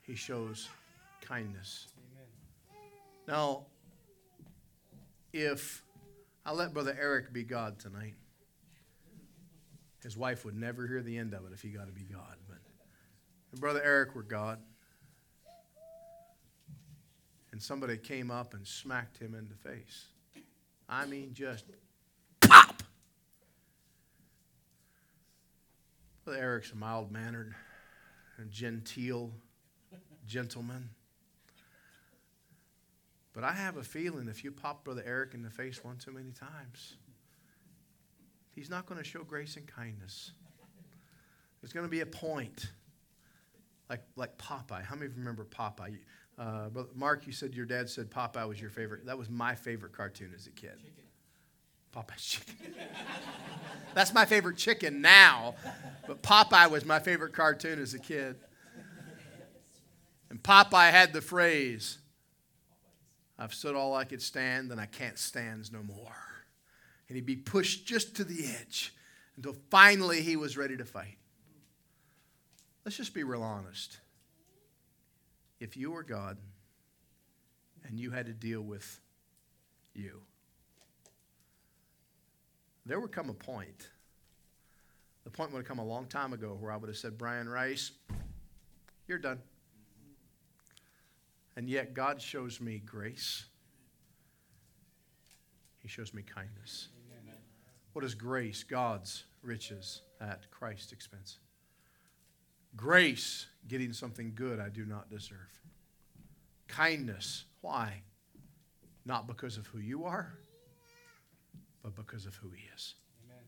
he 0.00 0.14
shows 0.14 0.70
kindness. 1.20 1.88
Amen. 1.98 2.28
Now, 3.28 3.66
if 5.34 5.82
I'll 6.46 6.54
let 6.54 6.72
Brother 6.72 6.96
Eric 6.98 7.30
be 7.30 7.44
God 7.44 7.78
tonight. 7.78 8.14
His 10.02 10.16
wife 10.16 10.46
would 10.46 10.56
never 10.56 10.86
hear 10.86 11.02
the 11.02 11.18
end 11.18 11.34
of 11.34 11.44
it 11.44 11.52
if 11.52 11.60
he 11.60 11.68
got 11.68 11.86
to 11.88 11.92
be 11.92 12.04
God. 12.04 12.36
But 12.48 12.56
if 13.52 13.60
Brother 13.60 13.82
Eric 13.84 14.14
were 14.14 14.22
God, 14.22 14.58
and 17.52 17.60
somebody 17.60 17.98
came 17.98 18.30
up 18.30 18.54
and 18.54 18.66
smacked 18.66 19.18
him 19.18 19.34
in 19.34 19.46
the 19.48 19.68
face. 19.68 20.06
I 20.88 21.04
mean, 21.04 21.34
just 21.34 21.66
pop. 22.40 22.82
Brother 26.30 26.44
Eric's 26.44 26.70
a 26.70 26.76
mild 26.76 27.10
mannered, 27.10 27.56
genteel 28.50 29.32
gentleman. 30.28 30.90
But 33.32 33.42
I 33.42 33.50
have 33.50 33.76
a 33.76 33.82
feeling 33.82 34.28
if 34.28 34.44
you 34.44 34.52
pop 34.52 34.84
Brother 34.84 35.02
Eric 35.04 35.34
in 35.34 35.42
the 35.42 35.50
face 35.50 35.82
one 35.82 35.96
too 35.96 36.12
many 36.12 36.30
times, 36.30 36.98
he's 38.54 38.70
not 38.70 38.86
going 38.86 38.98
to 38.98 39.04
show 39.04 39.24
grace 39.24 39.56
and 39.56 39.66
kindness. 39.66 40.30
There's 41.60 41.72
going 41.72 41.86
to 41.86 41.90
be 41.90 42.02
a 42.02 42.06
point, 42.06 42.70
like, 43.88 44.04
like 44.14 44.38
Popeye. 44.38 44.84
How 44.84 44.94
many 44.94 45.06
of 45.06 45.14
you 45.14 45.18
remember 45.18 45.44
Popeye? 45.46 45.98
Uh, 46.38 46.68
Mark, 46.94 47.26
you 47.26 47.32
said 47.32 47.54
your 47.54 47.66
dad 47.66 47.90
said 47.90 48.08
Popeye 48.08 48.46
was 48.46 48.60
your 48.60 48.70
favorite. 48.70 49.04
That 49.04 49.18
was 49.18 49.28
my 49.28 49.56
favorite 49.56 49.94
cartoon 49.94 50.30
as 50.32 50.46
a 50.46 50.50
kid. 50.50 50.76
Chicken. 50.76 51.09
Popeye's 51.94 52.24
chicken. 52.24 52.74
That's 53.94 54.14
my 54.14 54.24
favorite 54.24 54.56
chicken 54.56 55.00
now, 55.00 55.56
but 56.06 56.22
Popeye 56.22 56.70
was 56.70 56.84
my 56.84 57.00
favorite 57.00 57.32
cartoon 57.32 57.80
as 57.80 57.94
a 57.94 57.98
kid. 57.98 58.36
And 60.28 60.40
Popeye 60.40 60.90
had 60.90 61.12
the 61.12 61.20
phrase, 61.20 61.98
I've 63.36 63.52
stood 63.52 63.74
all 63.74 63.94
I 63.94 64.04
could 64.04 64.22
stand, 64.22 64.70
and 64.70 64.80
I 64.80 64.86
can't 64.86 65.18
stand 65.18 65.72
no 65.72 65.82
more. 65.82 66.14
And 67.08 67.16
he'd 67.16 67.26
be 67.26 67.34
pushed 67.34 67.84
just 67.86 68.14
to 68.16 68.24
the 68.24 68.44
edge 68.60 68.94
until 69.36 69.56
finally 69.70 70.22
he 70.22 70.36
was 70.36 70.56
ready 70.56 70.76
to 70.76 70.84
fight. 70.84 71.16
Let's 72.84 72.96
just 72.96 73.14
be 73.14 73.24
real 73.24 73.42
honest. 73.42 73.98
if 75.58 75.76
you 75.76 75.90
were 75.90 76.02
God 76.02 76.38
and 77.84 77.98
you 77.98 78.10
had 78.12 78.26
to 78.26 78.32
deal 78.32 78.62
with 78.62 79.00
you, 79.94 80.22
there 82.90 82.98
would 82.98 83.12
come 83.12 83.30
a 83.30 83.34
point, 83.34 83.88
the 85.22 85.30
point 85.30 85.52
would 85.52 85.60
have 85.60 85.68
come 85.68 85.78
a 85.78 85.84
long 85.84 86.06
time 86.06 86.32
ago 86.32 86.56
where 86.58 86.72
I 86.72 86.76
would 86.76 86.88
have 86.88 86.96
said, 86.96 87.16
Brian 87.16 87.48
Rice, 87.48 87.92
you're 89.06 89.16
done. 89.16 89.38
And 91.54 91.68
yet 91.68 91.94
God 91.94 92.20
shows 92.20 92.60
me 92.60 92.82
grace. 92.84 93.44
He 95.78 95.86
shows 95.86 96.12
me 96.12 96.22
kindness. 96.22 96.88
Amen. 97.22 97.36
What 97.92 98.04
is 98.04 98.16
grace? 98.16 98.64
God's 98.64 99.22
riches 99.40 100.02
at 100.20 100.50
Christ's 100.50 100.90
expense. 100.90 101.38
Grace, 102.74 103.46
getting 103.68 103.92
something 103.92 104.32
good 104.34 104.58
I 104.58 104.68
do 104.68 104.84
not 104.84 105.08
deserve. 105.08 105.60
Kindness, 106.66 107.44
why? 107.60 108.02
Not 109.04 109.28
because 109.28 109.58
of 109.58 109.68
who 109.68 109.78
you 109.78 110.06
are, 110.06 110.40
but 111.82 111.94
because 111.96 112.26
of 112.26 112.34
who 112.36 112.50
He 112.50 112.62
is. 112.74 112.94
Amen. 113.24 113.44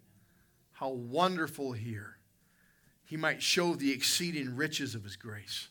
How 0.73 0.91
wonderful 0.91 1.73
here. 1.73 2.17
He 3.05 3.17
might 3.17 3.43
show 3.43 3.75
the 3.75 3.93
exceeding 3.93 4.57
riches 4.57 4.95
of 4.95 5.05
His 5.05 5.17
grace. 5.17 5.69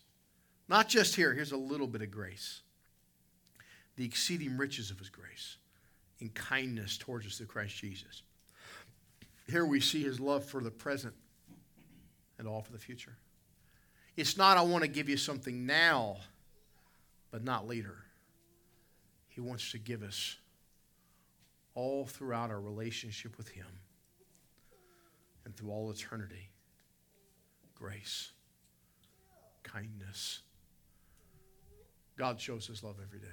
Not 0.67 0.87
just 0.87 1.15
here, 1.15 1.33
here's 1.33 1.51
a 1.51 1.57
little 1.57 1.87
bit 1.87 2.01
of 2.01 2.11
grace. 2.11 2.61
The 3.97 4.05
exceeding 4.05 4.57
riches 4.57 4.91
of 4.91 4.99
His 4.99 5.09
grace 5.09 5.57
in 6.19 6.29
kindness 6.29 6.97
towards 6.97 7.25
us 7.25 7.37
through 7.37 7.47
Christ 7.47 7.75
Jesus. 7.75 8.21
Here 9.49 9.65
we 9.65 9.79
see 9.79 10.03
His 10.03 10.19
love 10.19 10.45
for 10.45 10.61
the 10.61 10.71
present 10.71 11.13
and 12.37 12.47
all 12.47 12.61
for 12.61 12.71
the 12.71 12.79
future. 12.79 13.17
It's 14.15 14.37
not, 14.37 14.57
I 14.57 14.61
want 14.61 14.83
to 14.83 14.89
give 14.89 15.09
you 15.09 15.17
something 15.17 15.65
now, 15.65 16.17
but 17.31 17.43
not 17.43 17.67
later. 17.67 17.97
He 19.29 19.41
wants 19.41 19.71
to 19.71 19.77
give 19.77 20.03
us 20.03 20.37
all 21.73 22.05
throughout 22.05 22.49
our 22.49 22.61
relationship 22.61 23.37
with 23.37 23.49
Him 23.49 23.67
and 25.45 25.55
through 25.55 25.71
all 25.71 25.91
eternity 25.91 26.49
grace, 27.75 28.31
kindness. 29.63 30.41
God 32.15 32.39
shows 32.39 32.67
His 32.67 32.83
love 32.83 32.97
every 33.01 33.19
day. 33.19 33.25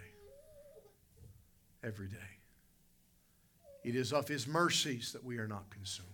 Every 1.84 2.08
day. 2.08 2.16
It 3.84 3.94
is 3.94 4.12
of 4.12 4.26
His 4.26 4.46
mercies 4.46 5.12
that 5.12 5.22
we 5.22 5.36
are 5.36 5.46
not 5.46 5.68
consumed. 5.68 6.08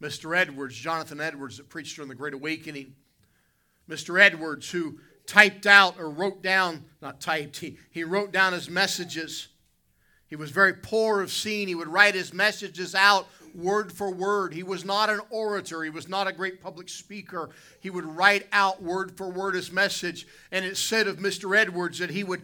Mr. 0.00 0.36
Edwards, 0.36 0.76
Jonathan 0.76 1.20
Edwards, 1.20 1.58
that 1.58 1.68
preached 1.68 1.96
during 1.96 2.08
the 2.08 2.14
Great 2.14 2.32
Awakening, 2.32 2.94
Mr. 3.88 4.20
Edwards, 4.20 4.70
who 4.70 4.98
typed 5.26 5.66
out 5.66 5.98
or 5.98 6.08
wrote 6.08 6.42
down, 6.42 6.84
not 7.02 7.20
typed, 7.20 7.58
he, 7.58 7.76
he 7.90 8.04
wrote 8.04 8.32
down 8.32 8.52
his 8.52 8.70
messages. 8.70 9.48
He 10.30 10.36
was 10.36 10.50
very 10.50 10.72
poor 10.72 11.20
of 11.20 11.30
seeing. 11.30 11.68
He 11.68 11.74
would 11.74 11.88
write 11.88 12.14
his 12.14 12.32
messages 12.32 12.94
out 12.94 13.28
word 13.54 13.92
for 13.92 14.10
word. 14.10 14.54
He 14.54 14.62
was 14.62 14.84
not 14.84 15.10
an 15.10 15.20
orator, 15.28 15.82
he 15.82 15.90
was 15.90 16.08
not 16.08 16.28
a 16.28 16.32
great 16.32 16.62
public 16.62 16.88
speaker. 16.88 17.50
He 17.80 17.90
would 17.90 18.04
write 18.04 18.46
out 18.52 18.82
word 18.82 19.16
for 19.16 19.28
word 19.28 19.54
his 19.54 19.72
message. 19.72 20.26
And 20.52 20.64
it 20.64 20.76
said 20.76 21.08
of 21.08 21.18
Mr. 21.18 21.56
Edwards 21.56 21.98
that 21.98 22.10
he 22.10 22.24
would 22.24 22.42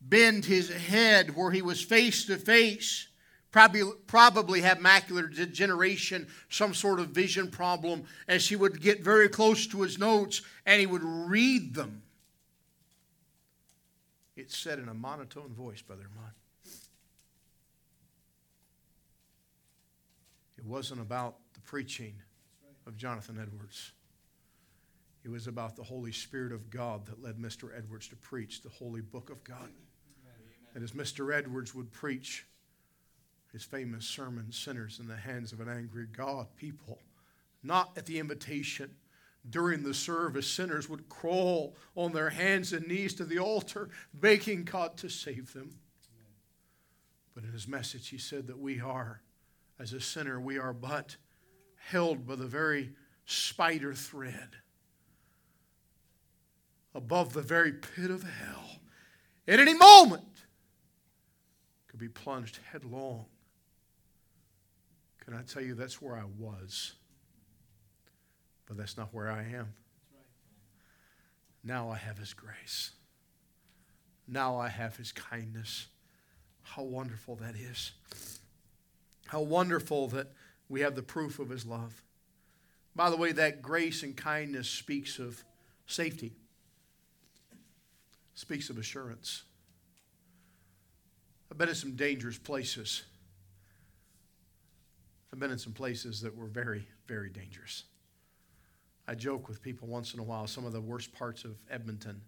bend 0.00 0.44
his 0.44 0.68
head 0.68 1.34
where 1.34 1.50
he 1.50 1.62
was 1.62 1.82
face 1.82 2.26
to 2.26 2.36
face 2.36 3.08
probably, 3.50 3.82
probably 4.06 4.60
have 4.60 4.78
macular 4.78 5.34
degeneration, 5.34 6.28
some 6.48 6.74
sort 6.74 7.00
of 7.00 7.08
vision 7.08 7.50
problem, 7.50 8.04
as 8.26 8.48
he 8.48 8.56
would 8.56 8.80
get 8.80 9.02
very 9.02 9.28
close 9.28 9.66
to 9.68 9.82
his 9.82 9.98
notes 9.98 10.42
and 10.66 10.80
he 10.80 10.86
would 10.86 11.02
read 11.02 11.74
them. 11.74 12.02
It 14.36 14.52
said 14.52 14.78
in 14.78 14.88
a 14.88 14.94
monotone 14.94 15.52
voice, 15.54 15.82
Brother 15.82 16.06
Ahmad. 16.16 16.32
Wasn't 20.68 21.00
about 21.00 21.36
the 21.54 21.60
preaching 21.60 22.14
of 22.86 22.96
Jonathan 22.96 23.38
Edwards. 23.40 23.92
It 25.24 25.30
was 25.30 25.46
about 25.46 25.76
the 25.76 25.82
Holy 25.82 26.12
Spirit 26.12 26.52
of 26.52 26.70
God 26.70 27.06
that 27.06 27.22
led 27.22 27.36
Mr. 27.36 27.76
Edwards 27.76 28.08
to 28.08 28.16
preach 28.16 28.62
the 28.62 28.68
holy 28.68 29.00
book 29.00 29.30
of 29.30 29.42
God. 29.44 29.70
And 30.74 30.84
as 30.84 30.92
Mr. 30.92 31.34
Edwards 31.34 31.74
would 31.74 31.90
preach, 31.90 32.46
his 33.52 33.64
famous 33.64 34.06
sermon, 34.06 34.52
Sinners 34.52 35.00
in 35.00 35.08
the 35.08 35.16
Hands 35.16 35.52
of 35.52 35.60
an 35.60 35.68
Angry 35.68 36.06
God, 36.06 36.46
people, 36.56 36.98
not 37.62 37.96
at 37.96 38.06
the 38.06 38.18
invitation. 38.18 38.90
During 39.48 39.82
the 39.82 39.94
service, 39.94 40.46
sinners 40.46 40.88
would 40.88 41.08
crawl 41.08 41.74
on 41.96 42.12
their 42.12 42.30
hands 42.30 42.72
and 42.72 42.86
knees 42.86 43.14
to 43.14 43.24
the 43.24 43.38
altar, 43.38 43.88
begging 44.12 44.64
God 44.64 44.96
to 44.98 45.08
save 45.08 45.52
them. 45.54 45.70
But 47.34 47.44
in 47.44 47.52
his 47.52 47.66
message, 47.66 48.08
he 48.08 48.18
said 48.18 48.46
that 48.48 48.58
we 48.58 48.80
are, 48.80 49.22
as 49.78 49.92
a 49.92 50.00
sinner, 50.00 50.40
we 50.40 50.58
are 50.58 50.72
but 50.72 51.16
held 51.76 52.26
by 52.26 52.34
the 52.36 52.46
very 52.46 52.92
spider 53.24 53.94
thread 53.94 54.56
above 56.94 57.32
the 57.32 57.42
very 57.42 57.72
pit 57.72 58.10
of 58.10 58.22
hell. 58.22 58.80
At 59.46 59.60
any 59.60 59.74
moment, 59.74 60.24
could 61.86 62.00
be 62.00 62.08
plunged 62.08 62.58
headlong 62.70 63.26
can 65.28 65.36
I 65.36 65.42
tell 65.42 65.62
you 65.62 65.74
that's 65.74 66.00
where 66.00 66.16
I 66.16 66.24
was? 66.38 66.94
But 68.64 68.78
that's 68.78 68.96
not 68.96 69.12
where 69.12 69.30
I 69.30 69.42
am. 69.42 69.74
Now 71.62 71.90
I 71.90 71.98
have 71.98 72.16
His 72.16 72.32
grace. 72.32 72.92
Now 74.26 74.56
I 74.58 74.70
have 74.70 74.96
His 74.96 75.12
kindness. 75.12 75.88
How 76.62 76.82
wonderful 76.82 77.36
that 77.42 77.56
is. 77.56 77.92
How 79.28 79.40
wonderful 79.40 80.08
that 80.08 80.32
we 80.68 80.80
have 80.80 80.94
the 80.94 81.02
proof 81.02 81.38
of 81.38 81.50
His 81.50 81.64
love. 81.64 82.02
By 82.96 83.10
the 83.10 83.16
way, 83.16 83.32
that 83.32 83.62
grace 83.62 84.02
and 84.02 84.16
kindness 84.16 84.68
speaks 84.68 85.18
of 85.18 85.44
safety, 85.86 86.32
speaks 88.34 88.70
of 88.70 88.78
assurance. 88.78 89.44
I've 91.50 91.58
been 91.58 91.68
in 91.68 91.74
some 91.74 91.94
dangerous 91.94 92.38
places. 92.38 93.04
I've 95.32 95.38
been 95.38 95.50
in 95.50 95.58
some 95.58 95.72
places 95.72 96.20
that 96.22 96.36
were 96.36 96.46
very, 96.46 96.88
very 97.06 97.30
dangerous. 97.30 97.84
I 99.06 99.14
joke 99.14 99.48
with 99.48 99.62
people 99.62 99.88
once 99.88 100.14
in 100.14 100.20
a 100.20 100.22
while, 100.22 100.46
some 100.46 100.66
of 100.66 100.72
the 100.72 100.80
worst 100.80 101.12
parts 101.12 101.44
of 101.44 101.56
Edmonton. 101.70 102.20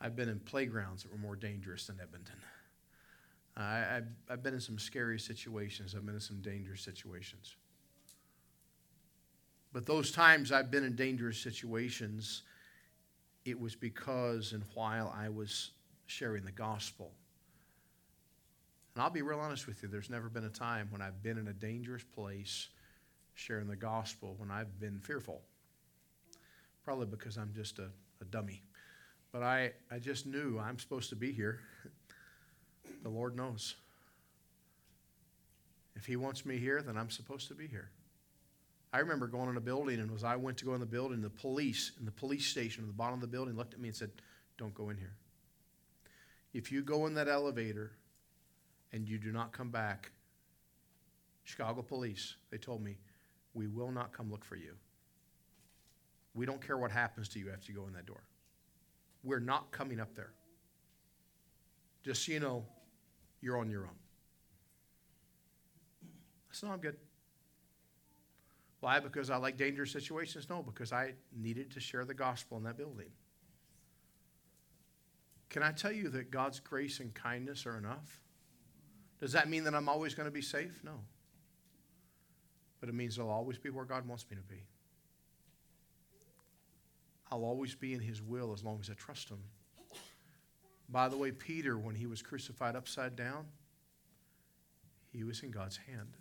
I've 0.00 0.16
been 0.16 0.28
in 0.28 0.40
playgrounds 0.40 1.02
that 1.02 1.12
were 1.12 1.18
more 1.18 1.36
dangerous 1.36 1.86
than 1.86 1.98
Edmonton. 2.00 2.36
I, 3.62 4.02
have 4.28 4.42
been 4.42 4.54
in 4.54 4.60
some 4.60 4.78
scary 4.78 5.18
situations, 5.18 5.94
I've 5.94 6.06
been 6.06 6.14
in 6.14 6.20
some 6.20 6.40
dangerous 6.40 6.82
situations. 6.82 7.56
But 9.72 9.86
those 9.86 10.10
times 10.10 10.50
I've 10.50 10.70
been 10.70 10.84
in 10.84 10.96
dangerous 10.96 11.38
situations, 11.38 12.42
it 13.44 13.58
was 13.58 13.76
because 13.76 14.52
and 14.52 14.64
while 14.74 15.14
I 15.16 15.28
was 15.28 15.70
sharing 16.06 16.44
the 16.44 16.52
gospel 16.52 17.12
and 18.94 19.02
I'll 19.02 19.10
be 19.10 19.22
real 19.22 19.40
honest 19.40 19.66
with 19.66 19.82
you, 19.82 19.88
there's 19.88 20.10
never 20.10 20.28
been 20.28 20.44
a 20.44 20.50
time 20.50 20.88
when 20.90 21.00
I've 21.00 21.22
been 21.22 21.38
in 21.38 21.48
a 21.48 21.52
dangerous 21.52 22.02
place 22.02 22.68
sharing 23.34 23.68
the 23.68 23.76
gospel 23.76 24.34
when 24.36 24.50
I've 24.50 24.78
been 24.80 24.98
fearful. 25.00 25.42
Probably 26.84 27.06
because 27.06 27.36
I'm 27.36 27.52
just 27.54 27.78
a, 27.78 27.88
a 28.20 28.24
dummy. 28.26 28.62
But 29.32 29.42
I, 29.42 29.72
I 29.90 30.00
just 30.00 30.26
knew 30.26 30.58
I'm 30.58 30.78
supposed 30.78 31.08
to 31.10 31.16
be 31.16 31.32
here. 31.32 31.60
the 33.02 33.08
Lord 33.08 33.36
knows. 33.36 33.76
If 35.96 36.06
He 36.06 36.16
wants 36.16 36.46
me 36.46 36.58
here, 36.58 36.82
then 36.82 36.96
I'm 36.96 37.10
supposed 37.10 37.48
to 37.48 37.54
be 37.54 37.66
here. 37.66 37.90
I 38.92 38.98
remember 38.98 39.28
going 39.28 39.48
in 39.48 39.56
a 39.56 39.60
building, 39.60 40.00
and 40.00 40.12
as 40.12 40.24
I 40.24 40.36
went 40.36 40.58
to 40.58 40.64
go 40.64 40.74
in 40.74 40.80
the 40.80 40.86
building, 40.86 41.22
the 41.22 41.30
police 41.30 41.92
in 41.98 42.04
the 42.04 42.10
police 42.10 42.46
station 42.46 42.82
at 42.82 42.88
the 42.88 42.92
bottom 42.92 43.14
of 43.14 43.20
the 43.20 43.26
building 43.28 43.56
looked 43.56 43.74
at 43.74 43.80
me 43.80 43.88
and 43.88 43.96
said, 43.96 44.10
Don't 44.58 44.74
go 44.74 44.90
in 44.90 44.96
here. 44.96 45.14
If 46.52 46.72
you 46.72 46.82
go 46.82 47.06
in 47.06 47.14
that 47.14 47.28
elevator 47.28 47.92
and 48.92 49.08
you 49.08 49.18
do 49.18 49.30
not 49.30 49.52
come 49.52 49.70
back, 49.70 50.10
Chicago 51.44 51.82
police, 51.82 52.36
they 52.50 52.58
told 52.58 52.82
me, 52.82 52.96
we 53.54 53.66
will 53.66 53.90
not 53.90 54.12
come 54.12 54.30
look 54.30 54.44
for 54.44 54.56
you. 54.56 54.74
We 56.34 56.46
don't 56.46 56.64
care 56.64 56.78
what 56.78 56.90
happens 56.90 57.28
to 57.30 57.38
you 57.38 57.50
after 57.52 57.72
you 57.72 57.78
go 57.78 57.86
in 57.86 57.92
that 57.94 58.06
door. 58.06 58.22
We're 59.22 59.40
not 59.40 59.70
coming 59.70 60.00
up 60.00 60.14
there. 60.14 60.32
Just 62.04 62.24
so 62.24 62.32
you 62.32 62.40
know, 62.40 62.64
you're 63.40 63.58
on 63.58 63.70
your 63.70 63.82
own. 63.82 63.98
I 66.02 66.52
said, 66.52 66.66
no, 66.66 66.72
I'm 66.72 66.80
good. 66.80 66.96
Why? 68.80 68.98
Because 68.98 69.30
I 69.30 69.36
like 69.36 69.56
dangerous 69.56 69.92
situations? 69.92 70.48
No, 70.48 70.62
because 70.62 70.92
I 70.92 71.14
needed 71.36 71.70
to 71.72 71.80
share 71.80 72.04
the 72.04 72.14
gospel 72.14 72.56
in 72.56 72.64
that 72.64 72.76
building. 72.76 73.10
Can 75.50 75.62
I 75.62 75.72
tell 75.72 75.92
you 75.92 76.08
that 76.10 76.30
God's 76.30 76.60
grace 76.60 77.00
and 77.00 77.12
kindness 77.12 77.66
are 77.66 77.76
enough? 77.76 78.20
Does 79.20 79.32
that 79.32 79.48
mean 79.48 79.64
that 79.64 79.74
I'm 79.74 79.88
always 79.88 80.14
going 80.14 80.26
to 80.26 80.32
be 80.32 80.42
safe? 80.42 80.80
No. 80.82 81.00
But 82.80 82.88
it 82.88 82.94
means 82.94 83.18
I'll 83.18 83.28
always 83.28 83.58
be 83.58 83.68
where 83.68 83.84
God 83.84 84.08
wants 84.08 84.24
me 84.30 84.36
to 84.36 84.42
be. 84.42 84.62
I'll 87.30 87.44
always 87.44 87.74
be 87.74 87.92
in 87.92 88.00
his 88.00 88.22
will 88.22 88.52
as 88.52 88.64
long 88.64 88.78
as 88.80 88.88
I 88.88 88.94
trust 88.94 89.28
him. 89.28 89.38
By 90.90 91.08
the 91.08 91.16
way, 91.16 91.30
Peter, 91.30 91.78
when 91.78 91.94
he 91.94 92.06
was 92.06 92.20
crucified 92.20 92.74
upside 92.74 93.14
down, 93.14 93.46
he 95.12 95.24
was 95.24 95.42
in 95.42 95.50
God's 95.50 95.76
hand. 95.76 96.16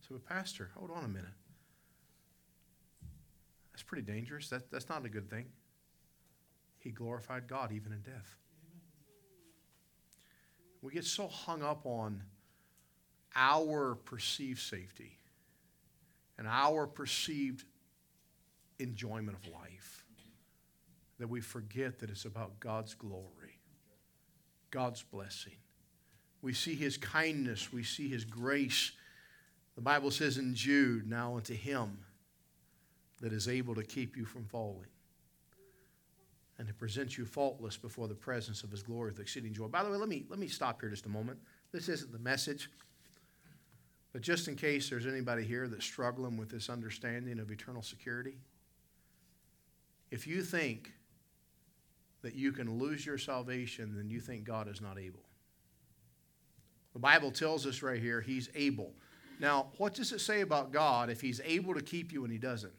So, 0.00 0.14
but 0.14 0.24
Pastor, 0.24 0.70
hold 0.76 0.90
on 0.90 1.04
a 1.04 1.08
minute. 1.08 1.34
That's 3.72 3.82
pretty 3.82 4.04
dangerous. 4.10 4.48
That, 4.48 4.70
that's 4.70 4.88
not 4.88 5.04
a 5.04 5.08
good 5.08 5.28
thing. 5.28 5.46
He 6.78 6.90
glorified 6.90 7.48
God 7.48 7.72
even 7.72 7.92
in 7.92 8.00
death. 8.00 8.36
We 10.80 10.92
get 10.92 11.04
so 11.04 11.26
hung 11.26 11.62
up 11.62 11.84
on 11.84 12.22
our 13.34 13.96
perceived 13.96 14.60
safety 14.60 15.18
and 16.38 16.46
our 16.46 16.86
perceived 16.86 17.64
enjoyment 18.78 19.36
of 19.36 19.52
life 19.52 20.04
that 21.18 21.28
we 21.28 21.40
forget 21.40 21.98
that 21.98 22.10
it's 22.10 22.24
about 22.24 22.60
God's 22.60 22.94
glory, 22.94 23.24
God's 24.76 25.02
blessing. 25.02 25.54
We 26.42 26.52
see 26.52 26.74
his 26.74 26.98
kindness, 26.98 27.72
we 27.72 27.82
see 27.82 28.10
his 28.10 28.26
grace. 28.26 28.92
The 29.74 29.80
Bible 29.80 30.10
says 30.10 30.36
in 30.36 30.54
Jude, 30.54 31.08
now 31.08 31.36
unto 31.36 31.54
him 31.54 31.96
that 33.22 33.32
is 33.32 33.48
able 33.48 33.74
to 33.74 33.82
keep 33.82 34.18
you 34.18 34.26
from 34.26 34.44
falling 34.44 34.90
and 36.58 36.68
to 36.68 36.74
present 36.74 37.16
you 37.16 37.24
faultless 37.24 37.78
before 37.78 38.06
the 38.06 38.14
presence 38.14 38.64
of 38.64 38.70
his 38.70 38.82
glory 38.82 39.12
with 39.12 39.18
exceeding 39.18 39.54
joy. 39.54 39.66
By 39.66 39.82
the 39.82 39.88
way, 39.88 39.96
let 39.96 40.10
me, 40.10 40.26
let 40.28 40.38
me 40.38 40.46
stop 40.46 40.82
here 40.82 40.90
just 40.90 41.06
a 41.06 41.08
moment. 41.08 41.38
This 41.72 41.88
isn't 41.88 42.12
the 42.12 42.18
message, 42.18 42.68
but 44.12 44.20
just 44.20 44.46
in 44.46 44.56
case 44.56 44.90
there's 44.90 45.06
anybody 45.06 45.44
here 45.44 45.68
that's 45.68 45.86
struggling 45.86 46.36
with 46.36 46.50
this 46.50 46.68
understanding 46.68 47.38
of 47.38 47.50
eternal 47.50 47.80
security, 47.80 48.36
if 50.10 50.26
you 50.26 50.42
think 50.42 50.92
that 52.26 52.34
you 52.34 52.50
can 52.50 52.80
lose 52.80 53.06
your 53.06 53.18
salvation, 53.18 53.94
then 53.96 54.10
you 54.10 54.18
think 54.18 54.42
God 54.42 54.68
is 54.68 54.80
not 54.80 54.98
able. 54.98 55.22
The 56.92 56.98
Bible 56.98 57.30
tells 57.30 57.66
us 57.66 57.82
right 57.82 58.02
here, 58.02 58.20
He's 58.20 58.50
able. 58.56 58.94
Now, 59.38 59.68
what 59.78 59.94
does 59.94 60.10
it 60.10 60.20
say 60.20 60.40
about 60.40 60.72
God 60.72 61.08
if 61.08 61.20
He's 61.20 61.40
able 61.44 61.72
to 61.74 61.80
keep 61.80 62.12
you 62.12 62.24
and 62.24 62.32
He 62.32 62.38
doesn't? 62.38 62.72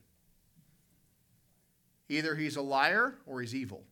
Either 2.10 2.36
He's 2.36 2.58
a 2.58 2.62
liar 2.62 3.16
or 3.26 3.40
He's 3.40 3.56
evil. 3.56 3.86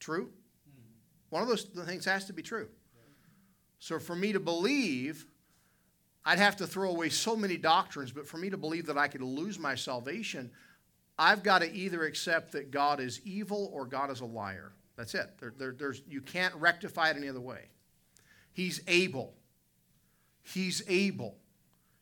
True? 0.00 0.30
One 1.28 1.42
of 1.42 1.48
those 1.48 1.64
things 1.64 2.06
has 2.06 2.24
to 2.24 2.32
be 2.32 2.40
true. 2.40 2.68
So, 3.78 3.98
for 3.98 4.16
me 4.16 4.32
to 4.32 4.40
believe, 4.40 5.26
I'd 6.24 6.38
have 6.38 6.56
to 6.56 6.66
throw 6.66 6.88
away 6.88 7.10
so 7.10 7.36
many 7.36 7.58
doctrines, 7.58 8.10
but 8.10 8.26
for 8.26 8.38
me 8.38 8.48
to 8.48 8.56
believe 8.56 8.86
that 8.86 8.96
I 8.96 9.08
could 9.08 9.20
lose 9.20 9.58
my 9.58 9.74
salvation, 9.74 10.50
I've 11.18 11.42
got 11.42 11.60
to 11.60 11.72
either 11.72 12.04
accept 12.04 12.52
that 12.52 12.70
God 12.70 13.00
is 13.00 13.20
evil 13.24 13.70
or 13.72 13.86
God 13.86 14.10
is 14.10 14.20
a 14.20 14.26
liar. 14.26 14.72
That's 14.96 15.14
it. 15.14 15.30
There, 15.38 15.52
there, 15.56 15.72
there's, 15.72 16.02
you 16.08 16.20
can't 16.20 16.54
rectify 16.56 17.10
it 17.10 17.16
any 17.16 17.28
other 17.28 17.40
way. 17.40 17.68
He's 18.52 18.82
able. 18.86 19.34
He's 20.42 20.82
able 20.88 21.36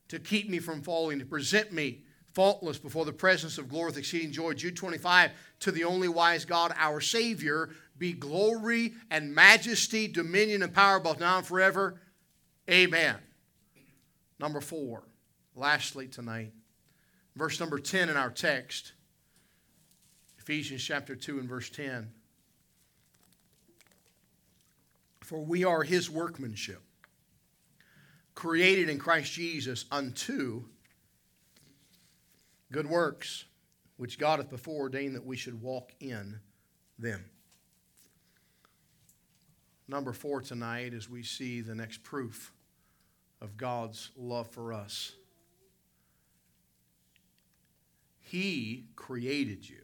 to 0.08 0.18
keep 0.18 0.48
me 0.48 0.58
from 0.58 0.82
falling, 0.82 1.18
to 1.18 1.24
present 1.24 1.72
me 1.72 2.02
faultless 2.32 2.78
before 2.78 3.04
the 3.04 3.12
presence 3.12 3.58
of 3.58 3.68
glory 3.68 3.86
with 3.86 3.98
exceeding 3.98 4.32
joy. 4.32 4.54
Jude 4.54 4.76
25, 4.76 5.30
to 5.60 5.70
the 5.70 5.84
only 5.84 6.08
wise 6.08 6.44
God, 6.44 6.72
our 6.76 7.00
Savior, 7.00 7.70
be 7.98 8.12
glory 8.12 8.94
and 9.10 9.34
majesty, 9.34 10.08
dominion 10.08 10.62
and 10.62 10.74
power 10.74 10.98
both 11.00 11.20
now 11.20 11.38
and 11.38 11.46
forever. 11.46 12.00
Amen. 12.68 13.16
Number 14.38 14.60
four, 14.60 15.04
lastly 15.54 16.08
tonight, 16.08 16.52
verse 17.36 17.60
number 17.60 17.78
10 17.78 18.08
in 18.08 18.16
our 18.16 18.30
text, 18.30 18.94
Ephesians 20.50 20.82
chapter 20.82 21.14
2 21.14 21.38
and 21.38 21.48
verse 21.48 21.70
10. 21.70 22.10
For 25.20 25.38
we 25.38 25.62
are 25.62 25.84
his 25.84 26.10
workmanship, 26.10 26.82
created 28.34 28.88
in 28.88 28.98
Christ 28.98 29.32
Jesus 29.32 29.84
unto 29.92 30.64
good 32.72 32.88
works, 32.88 33.44
which 33.96 34.18
God 34.18 34.40
hath 34.40 34.50
before 34.50 34.80
ordained 34.80 35.14
that 35.14 35.24
we 35.24 35.36
should 35.36 35.62
walk 35.62 35.92
in 36.00 36.40
them. 36.98 37.24
Number 39.86 40.12
four 40.12 40.40
tonight, 40.40 40.94
as 40.94 41.08
we 41.08 41.22
see 41.22 41.60
the 41.60 41.76
next 41.76 42.02
proof 42.02 42.52
of 43.40 43.56
God's 43.56 44.10
love 44.16 44.48
for 44.48 44.72
us. 44.72 45.12
He 48.18 48.86
created 48.96 49.68
you. 49.68 49.79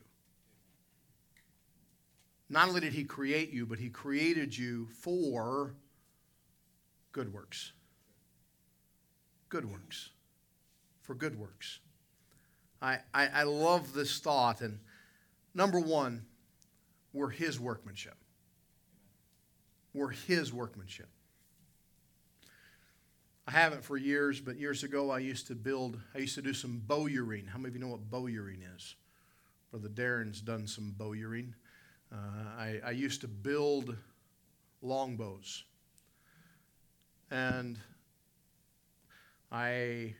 Not 2.48 2.68
only 2.68 2.80
did 2.80 2.92
He 2.92 3.04
create 3.04 3.52
you, 3.52 3.66
but 3.66 3.78
He 3.78 3.88
created 3.88 4.56
you 4.56 4.86
for 5.00 5.74
good 7.12 7.32
works. 7.32 7.72
Good 9.48 9.70
works. 9.70 10.10
For 11.02 11.14
good 11.14 11.38
works. 11.38 11.80
I, 12.80 12.98
I, 13.14 13.28
I 13.28 13.42
love 13.44 13.94
this 13.94 14.18
thought. 14.18 14.60
And 14.60 14.78
number 15.54 15.80
one, 15.80 16.26
we're 17.12 17.30
His 17.30 17.58
workmanship. 17.58 18.16
We're 19.94 20.10
His 20.10 20.52
workmanship. 20.52 21.08
I 23.48 23.52
haven't 23.52 23.84
for 23.84 23.96
years, 23.96 24.40
but 24.40 24.56
years 24.56 24.82
ago 24.82 25.10
I 25.10 25.18
used 25.20 25.46
to 25.46 25.54
build, 25.54 26.00
I 26.14 26.18
used 26.18 26.34
to 26.34 26.42
do 26.42 26.52
some 26.52 26.82
bowyering. 26.84 27.46
How 27.46 27.58
many 27.58 27.68
of 27.68 27.74
you 27.74 27.80
know 27.80 27.88
what 27.88 28.10
bowyering 28.10 28.62
is? 28.76 28.96
Brother 29.70 29.88
Darren's 29.88 30.40
done 30.40 30.66
some 30.66 30.92
bowyering. 30.96 31.54
Uh, 32.12 32.16
I, 32.58 32.80
I 32.84 32.90
used 32.92 33.20
to 33.22 33.28
build 33.28 33.96
longbows. 34.82 35.64
And 37.30 37.78
I, 39.50 40.14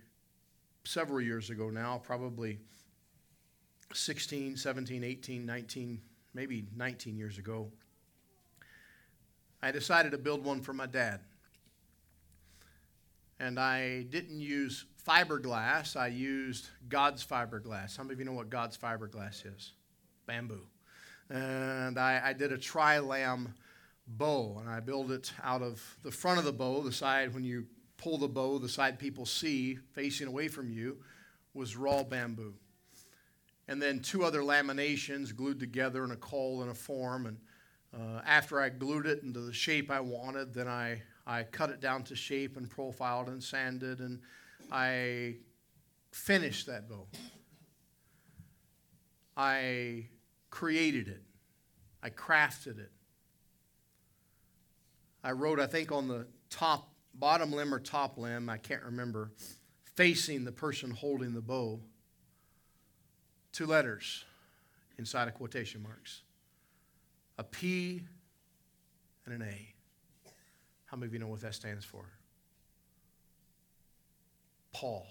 several 0.85 1.21
years 1.21 1.51
ago 1.51 1.71
now, 1.71 2.01
probably 2.03 2.59
16, 3.93 4.57
17, 4.57 5.05
18, 5.05 5.47
19, 5.47 6.01
maybe 6.35 6.67
19 6.75 7.17
years 7.17 7.39
ago, 7.39 7.71
I 9.63 9.71
decided 9.71 10.13
to 10.13 10.19
build 10.19 10.45
one 10.45 10.61
for 10.61 10.73
my 10.73 10.87
dad. 10.87 11.21
And 13.39 13.61
I 13.61 14.03
didn't 14.05 14.41
use 14.41 14.87
fiberglass, 15.07 15.97
I 15.97 16.09
used 16.09 16.69
God's 16.89 17.25
fiberglass. 17.25 17.99
Many 17.99 18.13
of 18.13 18.19
you 18.19 18.25
know 18.25 18.33
what 18.33 18.51
God's 18.51 18.77
fiberglass 18.77 19.45
is? 19.47 19.73
Bamboo 20.27 20.67
and 21.31 21.99
I, 21.99 22.21
I 22.25 22.33
did 22.33 22.53
a 22.53 22.59
tri-lam 22.59 23.55
bow, 24.07 24.59
and 24.61 24.69
I 24.69 24.81
built 24.81 25.11
it 25.11 25.33
out 25.43 25.63
of 25.63 25.83
the 26.03 26.11
front 26.11 26.39
of 26.39 26.45
the 26.45 26.53
bow, 26.53 26.83
the 26.83 26.93
side 26.93 27.35
when 27.35 27.45
you 27.45 27.67
pull 27.97 28.19
the 28.19 28.29
bow, 28.29 28.59
the 28.59 28.69
side 28.69 28.99
people 28.99 29.27
see 29.27 29.79
facing 29.93 30.29
away 30.29 30.49
from 30.49 30.71
you 30.71 30.99
was 31.55 31.77
raw 31.77 32.03
bamboo. 32.03 32.55
And 33.69 33.83
then 33.83 34.01
two 34.01 34.23
other 34.23 34.41
laminations 34.41 35.35
glued 35.35 35.59
together 35.59 36.05
in 36.05 36.13
a 36.13 36.17
caul 36.17 36.63
and 36.63 36.71
a 36.71 36.75
form. 36.75 37.27
And 37.27 37.39
uh, 37.93 38.21
after 38.25 38.61
I 38.61 38.69
glued 38.69 39.07
it 39.07 39.23
into 39.23 39.41
the 39.41 39.53
shape 39.53 39.91
I 39.91 40.01
wanted, 40.01 40.55
then 40.55 40.69
I, 40.69 41.03
I 41.27 41.43
cut 41.43 41.71
it 41.71 41.81
down 41.81 42.05
to 42.05 42.15
shape 42.15 42.57
and 42.57 42.71
profiled 42.71 43.29
and 43.29 43.43
sanded, 43.43 44.01
and 44.01 44.21
I 44.71 45.37
finished 46.13 46.67
that 46.67 46.89
bow. 46.89 47.07
I 49.37 50.07
created 50.57 51.07
it, 51.07 51.21
I 52.03 52.09
crafted 52.09 52.79
it. 52.79 52.91
I 55.23 55.33
wrote, 55.33 55.61
I 55.61 55.67
think, 55.67 55.93
on 55.93 56.09
the 56.09 56.27
top, 56.49 56.95
bottom 57.13 57.53
limb 57.53 57.75
or 57.75 57.79
top 57.79 58.17
limb, 58.17 58.49
I 58.49 58.57
can't 58.57 58.83
remember, 58.83 59.33
facing 59.97 60.47
the 60.47 60.53
person 60.53 60.91
holding 60.91 61.35
the 61.35 61.43
bow, 61.43 61.79
two 63.53 63.67
letters 63.67 64.25
inside 64.97 65.29
of 65.29 65.35
quotation 65.35 65.83
marks 65.83 66.23
a 67.37 67.45
P 67.45 68.03
and 69.27 69.35
an 69.35 69.43
A. 69.43 69.75
How 70.87 70.97
many 70.97 71.09
of 71.09 71.13
you 71.13 71.19
know 71.19 71.29
what 71.29 71.43
that 71.43 71.55
stands 71.55 71.85
for? 71.85 72.07
Paul. 74.73 75.07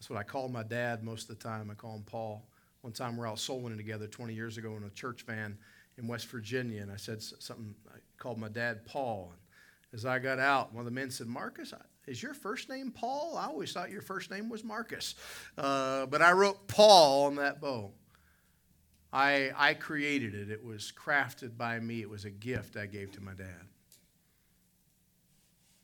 That's 0.00 0.10
what 0.10 0.18
I 0.18 0.24
call 0.24 0.48
my 0.48 0.64
dad 0.64 1.04
most 1.04 1.30
of 1.30 1.38
the 1.38 1.44
time. 1.44 1.70
I 1.70 1.74
call 1.74 1.94
him 1.94 2.02
Paul. 2.02 2.44
One 2.82 2.92
time 2.92 3.16
we're 3.16 3.28
out 3.28 3.38
soul 3.38 3.60
winning 3.60 3.78
together 3.78 4.08
20 4.08 4.34
years 4.34 4.58
ago 4.58 4.76
in 4.76 4.82
a 4.82 4.90
church 4.90 5.22
van 5.22 5.56
in 5.98 6.08
West 6.08 6.26
Virginia, 6.26 6.82
and 6.82 6.90
I 6.90 6.96
said 6.96 7.22
something, 7.22 7.74
I 7.88 7.98
called 8.18 8.38
my 8.38 8.48
dad 8.48 8.84
Paul. 8.84 9.30
And 9.32 9.98
as 9.98 10.04
I 10.04 10.18
got 10.18 10.40
out, 10.40 10.72
one 10.72 10.80
of 10.80 10.84
the 10.86 10.90
men 10.90 11.10
said, 11.10 11.28
Marcus, 11.28 11.72
is 12.06 12.20
your 12.20 12.34
first 12.34 12.68
name 12.68 12.90
Paul? 12.90 13.36
I 13.38 13.46
always 13.46 13.72
thought 13.72 13.90
your 13.90 14.02
first 14.02 14.30
name 14.32 14.48
was 14.48 14.64
Marcus. 14.64 15.14
Uh, 15.56 16.06
but 16.06 16.22
I 16.22 16.32
wrote 16.32 16.66
Paul 16.66 17.26
on 17.26 17.36
that 17.36 17.60
bow. 17.60 17.92
I, 19.12 19.52
I 19.56 19.74
created 19.74 20.34
it. 20.34 20.50
It 20.50 20.64
was 20.64 20.92
crafted 20.92 21.56
by 21.56 21.78
me. 21.78 22.00
It 22.00 22.10
was 22.10 22.24
a 22.24 22.30
gift 22.30 22.76
I 22.76 22.86
gave 22.86 23.12
to 23.12 23.20
my 23.20 23.34
dad. 23.34 23.68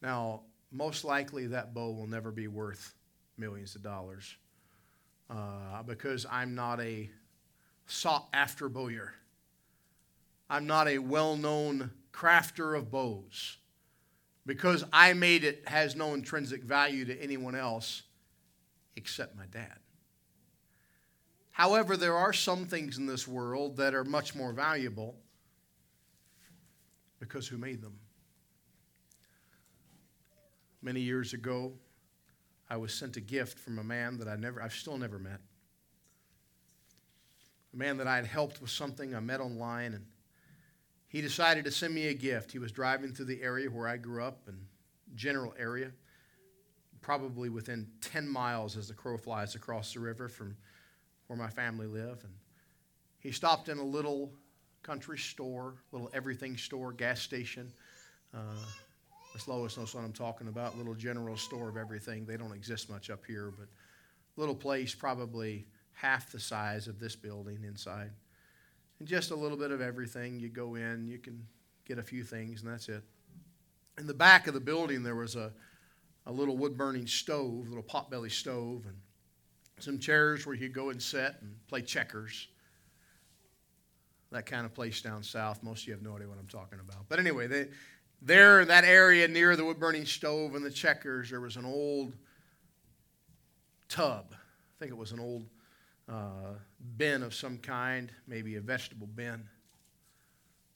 Now, 0.03 0.43
most 0.73 1.05
likely 1.05 1.47
that 1.49 1.75
bow 1.75 1.91
will 1.91 2.07
never 2.07 2.33
be 2.33 2.49
worth 2.49 2.95
millions 3.37 3.77
of 3.77 3.83
dollars. 3.83 4.37
Uh, 5.31 5.83
because 5.85 6.27
I'm 6.31 6.55
not 6.55 6.81
a 6.81 7.11
sought 7.87 8.29
after 8.33 8.69
bowyer. 8.69 9.15
I'm 10.51 10.67
not 10.67 10.89
a 10.89 10.99
well 10.99 11.37
known 11.37 11.91
crafter 12.13 12.77
of 12.77 12.91
bows. 12.91 13.57
Because 14.47 14.83
I 14.93 15.13
made 15.13 15.45
it 15.45 15.63
has 15.67 15.95
no 15.95 16.15
intrinsic 16.15 16.65
value 16.65 17.05
to 17.05 17.23
anyone 17.23 17.55
else 17.55 18.03
except 18.97 19.37
my 19.37 19.45
dad. 19.53 19.79
However, 21.51 21.97
there 21.97 22.17
are 22.17 22.33
some 22.33 22.65
things 22.65 22.97
in 22.97 23.07
this 23.07 23.29
world 23.29 23.77
that 23.77 23.95
are 23.95 24.05
much 24.05 24.35
more 24.35 24.53
valuable 24.53 25.17
because 27.21 27.47
who 27.47 27.59
made 27.59 27.83
them? 27.83 27.99
Many 30.83 31.01
years 31.01 31.33
ago, 31.33 31.73
I 32.71 32.77
was 32.77 32.93
sent 32.93 33.17
a 33.17 33.21
gift 33.21 33.59
from 33.59 33.79
a 33.79 33.85
man 33.85 34.19
that 34.19 34.29
I 34.29 34.37
never, 34.37 34.63
I've 34.63 34.75
still 34.75 34.99
never 34.99 35.19
met. 35.19 35.41
A 37.73 37.77
man 37.77 37.97
that 37.99 38.07
I 38.07 38.17
had 38.17 38.27
helped 38.27 38.61
with 38.61 38.71
something 38.71 39.15
I 39.15 39.21
met 39.21 39.41
online, 39.41 39.95
and 39.95 40.07
he 41.09 41.21
decided 41.21 41.65
to 41.65 41.71
send 41.71 41.95
me 41.95 42.09
a 42.09 42.15
gift. 42.15 42.53
He 42.53 42.59
was 42.59 42.73
driving 42.73 43.13
through 43.13 43.27
the 43.27 43.43
area 43.43 43.71
where 43.71 43.89
I 43.89 43.97
grew 43.97 44.23
up, 44.23 44.43
and 44.47 44.59
general 45.15 45.55
area, 45.59 45.91
probably 47.01 47.49
within 47.49 47.89
10 48.03 48.29
miles 48.29 48.77
as 48.77 48.89
the 48.89 48.95
crow 48.95 49.17
flies 49.17 49.55
across 49.55 49.95
the 49.95 50.01
river 50.01 50.29
from 50.29 50.57
where 51.27 51.39
my 51.39 51.49
family 51.49 51.87
live. 51.87 52.23
And 52.25 52.35
he 53.21 53.33
stopped 53.33 53.69
in 53.69 53.79
a 53.79 53.85
little 53.85 54.33
country 54.83 55.19
store, 55.19 55.75
little 55.93 56.11
everything 56.13 56.57
store, 56.57 56.93
gas 56.93 57.21
station. 57.21 57.73
Uh, 58.35 58.55
Lois 59.47 59.77
knows 59.77 59.95
what 59.95 60.03
I'm 60.03 60.13
talking 60.13 60.49
about. 60.49 60.77
Little 60.77 60.95
general 60.95 61.37
store 61.37 61.69
of 61.69 61.77
everything. 61.77 62.25
They 62.25 62.37
don't 62.37 62.53
exist 62.53 62.91
much 62.91 63.11
up 63.11 63.25
here, 63.27 63.53
but 63.57 63.69
little 64.37 64.55
place, 64.55 64.95
probably 64.95 65.67
half 65.93 66.33
the 66.33 66.41
size 66.41 66.89
of 66.89 66.99
this 66.99 67.15
building 67.15 67.65
inside. 67.67 68.11
And 68.99 69.07
just 69.07 69.31
a 69.31 69.37
little 69.37 69.59
bit 69.59 69.71
of 69.71 69.81
everything. 69.81 70.41
You 70.41 70.49
go 70.49 70.75
in, 70.75 71.07
you 71.07 71.19
can 71.19 71.47
get 71.85 71.99
a 71.99 72.03
few 72.03 72.25
things, 72.25 72.63
and 72.63 72.73
that's 72.73 72.89
it. 72.89 73.03
In 73.99 74.07
the 74.07 74.15
back 74.15 74.47
of 74.47 74.55
the 74.55 74.61
building, 74.61 75.03
there 75.03 75.17
was 75.17 75.37
a, 75.37 75.53
a 76.27 76.33
little 76.33 76.57
wood 76.57 76.77
burning 76.77 77.07
stove, 77.07 77.67
a 77.67 77.69
little 77.69 77.83
potbelly 77.83 78.31
stove, 78.31 78.87
and 78.87 78.97
some 79.81 79.99
chairs 79.99 80.47
where 80.47 80.55
you 80.55 80.69
go 80.69 80.91
and 80.91 81.03
sit 81.03 81.35
and 81.41 81.55
play 81.69 81.83
checkers. 81.83 82.49
That 84.31 84.45
kind 84.45 84.67
of 84.67 84.75
place 84.75 85.01
down 85.01 85.23
south. 85.23 85.63
Most 85.63 85.83
of 85.83 85.89
you 85.89 85.95
have 85.95 86.03
no 86.03 86.15
idea 86.15 86.29
what 86.29 86.39
I'm 86.39 86.49
talking 86.49 86.81
about. 86.81 87.09
But 87.09 87.19
anyway, 87.19 87.47
they, 87.47 87.69
there 88.21 88.61
in 88.61 88.69
that 88.69 88.85
area 88.85 89.29
near 89.29 89.57
the 89.57 89.65
wood 89.65 89.79
burning 89.79 90.07
stove 90.07 90.55
and 90.55 90.65
the 90.65 90.71
checkers, 90.71 91.31
there 91.31 91.41
was 91.41 91.57
an 91.57 91.65
old 91.65 92.15
tub. 93.89 94.27
I 94.33 94.79
think 94.79 94.91
it 94.91 94.97
was 94.97 95.13
an 95.13 95.21
old 95.21 95.47
uh, 96.09 96.55
bin 96.97 97.23
of 97.23 97.35
some 97.35 97.59
kind, 97.59 98.11
maybe 98.27 98.57
a 98.57 98.61
vegetable 98.61 99.07
bin, 99.07 99.49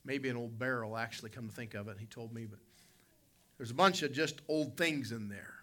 maybe 0.05 0.29
an 0.29 0.37
old 0.37 0.57
barrel, 0.57 0.97
actually, 0.97 1.29
come 1.29 1.47
to 1.47 1.53
think 1.55 1.73
of 1.73 1.87
it. 1.87 1.97
He 1.99 2.05
told 2.05 2.33
me, 2.33 2.45
but 2.45 2.59
there's 3.57 3.71
a 3.71 3.75
bunch 3.75 4.03
of 4.03 4.11
just 4.11 4.41
old 4.47 4.77
things 4.77 5.11
in 5.11 5.29
there. 5.29 5.53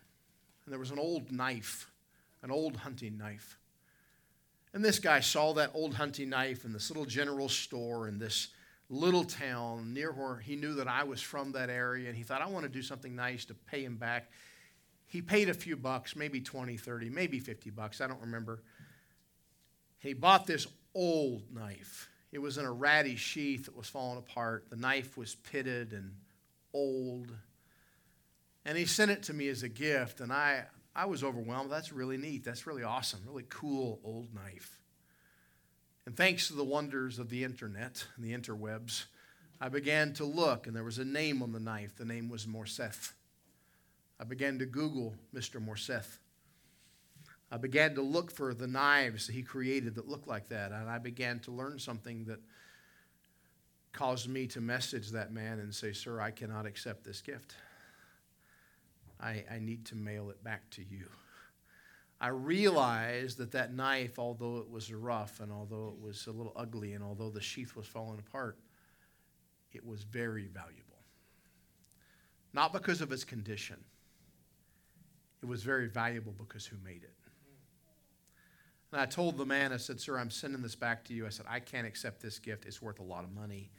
And 0.65 0.73
there 0.73 0.79
was 0.79 0.91
an 0.91 0.99
old 0.99 1.33
knife, 1.33 1.91
an 2.43 2.51
old 2.51 2.77
hunting 2.77 3.19
knife. 3.19 3.59
And 4.73 4.85
this 4.85 4.99
guy 4.99 5.21
saw 5.21 5.53
that 5.55 5.73
old 5.75 5.95
hunting 5.95 6.29
knife 6.29 6.65
in 6.65 6.73
this 6.73 6.91
little 6.91 7.05
general 7.05 7.49
store 7.49 8.07
in 8.07 8.19
this 8.19 8.49
little 8.91 9.25
town 9.25 9.95
near 9.95 10.13
where 10.13 10.37
he 10.37 10.57
knew 10.57 10.75
that 10.75 10.89
I 10.89 11.05
was 11.05 11.23
from 11.23 11.53
that 11.53 11.71
area. 11.71 12.09
And 12.09 12.17
he 12.17 12.25
thought, 12.25 12.43
I 12.43 12.47
want 12.47 12.65
to 12.65 12.69
do 12.69 12.83
something 12.83 13.15
nice 13.15 13.47
to 13.47 13.55
pay 13.55 13.85
him 13.85 13.97
back. 13.97 14.31
He 15.07 15.23
paid 15.23 15.49
a 15.49 15.55
few 15.55 15.77
bucks, 15.77 16.15
maybe 16.15 16.41
20, 16.41 16.77
30, 16.77 17.09
maybe 17.09 17.39
50 17.39 17.71
bucks. 17.71 18.01
I 18.01 18.07
don't 18.07 18.21
remember. 18.21 18.63
He 20.01 20.13
bought 20.13 20.47
this 20.47 20.67
old 20.95 21.45
knife. 21.53 22.09
It 22.33 22.39
was 22.39 22.59
in 22.59 22.65
a 22.65 22.73
ratty 22.73 23.17
sheath 23.17 23.67
that 23.67 23.77
was 23.77 23.89
falling 23.89 24.19
apart. 24.19 24.67
The 24.71 24.77
knife 24.77 25.17
was 25.17 25.35
pitted 25.35 25.93
and 25.93 26.13
old. 26.73 27.33
And 28.65 28.77
he 28.77 28.87
sent 28.87 29.11
it 29.11 29.25
to 29.25 29.35
me 29.35 29.49
as 29.49 29.63
a 29.63 29.69
gift, 29.69 30.21
and 30.21 30.33
I, 30.33 30.65
I 30.95 31.07
was 31.07 31.25
overwhelmed. 31.25 31.73
That's 31.73 31.93
really 31.93 32.17
neat. 32.17 32.45
That's 32.45 32.67
really 32.67 32.83
awesome. 32.83 33.21
Really 33.27 33.47
cool 33.49 34.01
old 34.05 34.35
knife. 34.35 34.81
And 36.07 36.17
thanks 36.17 36.49
to 36.49 36.55
the 36.55 36.65
wonders 36.65 37.19
of 37.19 37.29
the 37.29 37.45
internet 37.45 38.07
and 38.17 38.25
the 38.25 38.33
interwebs, 38.33 39.05
I 39.61 39.69
began 39.69 40.15
to 40.15 40.25
look, 40.25 40.67
and 40.67 40.75
there 40.75 40.85
was 40.85 40.99
a 40.99 41.05
name 41.05 41.43
on 41.43 41.53
the 41.53 41.61
knife. 41.61 41.97
The 41.97 42.05
name 42.05 42.29
was 42.29 42.47
Morseth. 42.47 43.13
I 44.19 44.25
began 44.25 44.59
to 44.59 44.67
Google 44.67 45.15
Mr. 45.35 45.65
Morseth. 45.65 46.19
I 47.53 47.57
began 47.57 47.95
to 47.97 48.03
look 48.03 48.31
for 48.31 48.55
the 48.55 48.67
knives 48.67 49.27
that 49.27 49.35
he 49.35 49.43
created 49.43 49.97
that 49.97 50.09
looked 50.09 50.29
like 50.29 50.49
that, 50.49 50.73
and 50.73 50.89
I 50.89 50.99
began 50.99 51.41
to 51.41 51.51
learn 51.51 51.79
something 51.79 52.25
that 52.25 52.41
caused 53.93 54.29
me 54.29 54.47
to 54.49 54.61
message 54.61 55.11
that 55.11 55.33
man 55.33 55.59
and 55.59 55.75
say, 55.75 55.93
Sir, 55.93 56.21
I 56.21 56.31
cannot 56.31 56.65
accept 56.65 57.05
this 57.05 57.21
gift. 57.21 57.55
I, 59.21 59.45
I 59.51 59.59
need 59.59 59.85
to 59.87 59.97
mail 59.97 60.31
it 60.31 60.43
back 60.43 60.71
to 60.71 60.83
you. 60.83 61.07
I 62.21 62.29
realized 62.29 63.39
that 63.39 63.53
that 63.53 63.73
knife, 63.73 64.19
although 64.19 64.59
it 64.59 64.71
was 64.71 64.93
rough 64.93 65.41
and 65.41 65.51
although 65.51 65.95
it 65.97 66.05
was 66.05 66.27
a 66.27 66.33
little 66.33 66.53
ugly 66.55 66.93
and 66.93 67.03
although 67.03 67.31
the 67.31 67.41
sheath 67.41 67.75
was 67.75 67.87
falling 67.87 68.19
apart, 68.19 68.59
it 69.73 69.87
was 69.87 70.03
very 70.03 70.47
valuable. 70.47 70.85
Not 72.53 72.73
because 72.73 73.01
of 73.01 73.11
its 73.11 73.25
condition, 73.25 73.77
it 75.43 75.47
was 75.47 75.63
very 75.63 75.89
valuable 75.89 76.35
because 76.37 76.67
who 76.67 76.77
made 76.85 77.05
it. 77.05 77.15
And 78.93 79.01
I 79.01 79.07
told 79.07 79.39
the 79.39 79.47
man, 79.47 79.73
I 79.73 79.77
said, 79.77 80.01
Sir, 80.01 80.19
I'm 80.19 80.31
sending 80.31 80.63
this 80.63 80.75
back 80.75 81.05
to 81.05 81.15
you. 81.15 81.25
I 81.25 81.29
said, 81.29 81.47
I 81.49 81.61
can't 81.61 81.87
accept 81.87 82.21
this 82.21 82.39
gift. 82.39 82.67
It's 82.67 82.83
worth 82.83 82.99
a 82.99 83.05
lot 83.05 83.23
of 83.23 83.33
money. 83.33 83.71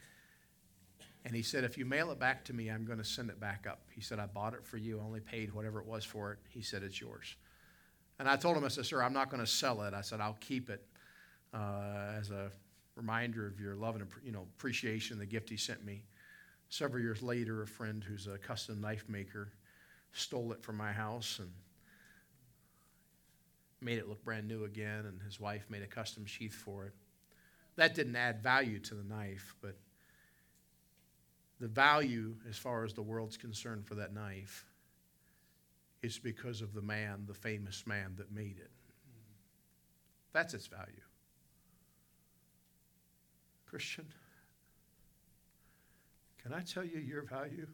And 1.26 1.36
he 1.36 1.42
said, 1.42 1.64
If 1.64 1.78
you 1.78 1.86
mail 1.86 2.12
it 2.12 2.20
back 2.20 2.46
to 2.46 2.54
me, 2.54 2.70
I'm 2.70 2.86
going 2.86 2.98
to 2.98 3.04
send 3.04 3.30
it 3.30 3.40
back 3.40 3.68
up. 3.70 3.82
He 3.94 4.02
said, 4.02 4.20
I 4.20 4.26
bought 4.26 4.54
it 4.54 4.66
for 4.66 4.78
you, 4.78 5.00
I 5.00 5.04
only 5.04 5.20
paid 5.20 5.54
whatever 5.54 5.80
it 5.80 5.86
was 5.86 6.06
for 6.06 6.32
it. 6.32 6.40
He 6.50 6.62
said, 6.62 6.82
It's 6.82 7.00
yours. 7.00 7.36
And 8.22 8.30
I 8.30 8.36
told 8.36 8.56
him, 8.56 8.64
I 8.64 8.68
said, 8.68 8.86
Sir, 8.86 9.02
I'm 9.02 9.14
not 9.14 9.32
going 9.32 9.44
to 9.44 9.50
sell 9.50 9.82
it. 9.82 9.96
I 9.96 10.02
said, 10.02 10.22
I'll 10.22 10.38
keep 10.40 10.70
it 10.70 10.86
uh, 11.56 12.14
as 12.20 12.30
a 12.30 12.52
reminder 12.96 13.48
of 13.48 13.60
your 13.60 13.74
love 13.74 13.96
and 13.96 14.06
you 14.24 14.32
know, 14.32 14.46
appreciation, 14.58 15.18
the 15.18 15.26
gift 15.26 15.50
he 15.50 15.58
sent 15.58 15.84
me. 15.84 16.04
Several 16.70 17.02
years 17.02 17.24
later, 17.24 17.64
a 17.64 17.68
friend 17.68 18.04
who's 18.04 18.28
a 18.28 18.38
custom 18.38 18.80
knife 18.80 19.06
maker 19.10 19.52
stole 20.14 20.52
it 20.52 20.62
from 20.62 20.78
my 20.78 20.92
house 20.92 21.40
and 21.40 21.50
made 23.82 23.98
it 23.98 24.08
look 24.08 24.24
brand 24.24 24.48
new 24.48 24.66
again, 24.66 25.08
and 25.08 25.20
his 25.24 25.40
wife 25.40 25.66
made 25.68 25.82
a 25.82 25.88
custom 25.88 26.24
sheath 26.24 26.54
for 26.54 26.86
it. 26.86 26.94
That 27.76 27.96
didn't 27.96 28.16
add 28.16 28.44
value 28.44 28.78
to 28.82 28.94
the 28.94 29.04
knife, 29.04 29.56
but 29.64 29.76
the 31.60 31.68
value, 31.68 32.36
as 32.48 32.56
far 32.56 32.84
as 32.84 32.94
the 32.94 33.02
world's 33.02 33.38
concerned, 33.38 33.88
for 33.88 33.96
that 33.96 34.14
knife 34.14 34.68
is 36.02 36.18
because 36.18 36.62
of 36.62 36.74
the 36.74 36.82
man, 36.82 37.26
the 37.28 37.34
famous 37.34 37.86
man 37.86 38.14
that 38.18 38.32
made 38.32 38.58
it. 38.58 38.72
That's 40.34 40.54
its 40.54 40.68
value. 40.68 41.02
Christian, 43.66 44.06
can 46.42 46.54
I 46.54 46.62
tell 46.62 46.84
you 46.84 47.00
your 47.00 47.24
value? 47.24 47.68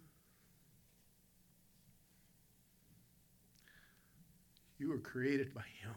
You 4.78 4.90
were 4.90 5.00
created 5.00 5.54
by 5.54 5.66
Him. 5.82 5.96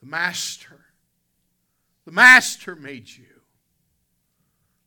The 0.00 0.06
Master. 0.06 0.84
The 2.04 2.12
Master 2.12 2.76
made 2.76 3.08
you 3.08 3.34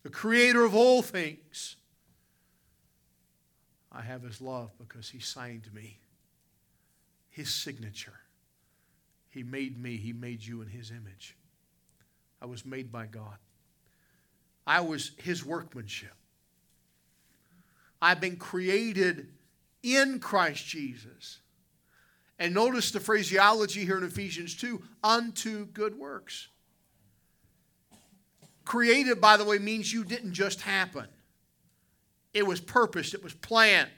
the 0.08 0.14
creator 0.14 0.64
of 0.64 0.74
all 0.74 1.02
things. 1.02 1.76
I 3.98 4.02
have 4.02 4.22
his 4.22 4.40
love 4.40 4.70
because 4.78 5.10
he 5.10 5.20
signed 5.20 5.74
me, 5.74 5.98
his 7.32 7.52
signature. 7.52 8.20
He 9.30 9.42
made 9.42 9.82
me, 9.82 9.98
he 9.98 10.14
made 10.14 10.46
you 10.46 10.62
in 10.62 10.68
his 10.68 10.92
image. 10.92 11.36
I 12.40 12.46
was 12.46 12.64
made 12.64 12.92
by 12.92 13.08
God. 13.08 13.38
I 14.68 14.82
was 14.82 15.14
his 15.18 15.44
workmanship. 15.44 16.14
I've 18.00 18.22
been 18.22 18.36
created 18.36 19.30
in 19.82 20.20
Christ 20.20 20.64
Jesus. 20.68 21.40
And 22.38 22.54
notice 22.54 22.92
the 22.92 23.00
phraseology 23.00 23.84
here 23.84 23.98
in 23.98 24.04
Ephesians 24.04 24.56
2 24.56 24.80
unto 25.04 25.66
good 25.66 25.98
works. 25.98 26.50
Created, 28.64 29.20
by 29.20 29.38
the 29.38 29.46
way, 29.46 29.58
means 29.58 29.92
you 29.92 30.04
didn't 30.04 30.34
just 30.34 30.62
happen, 30.62 31.08
it 32.38 32.46
was 32.46 32.62
purposed, 32.62 33.16
it 33.16 33.24
was 33.24 33.34
planned. 33.34 33.90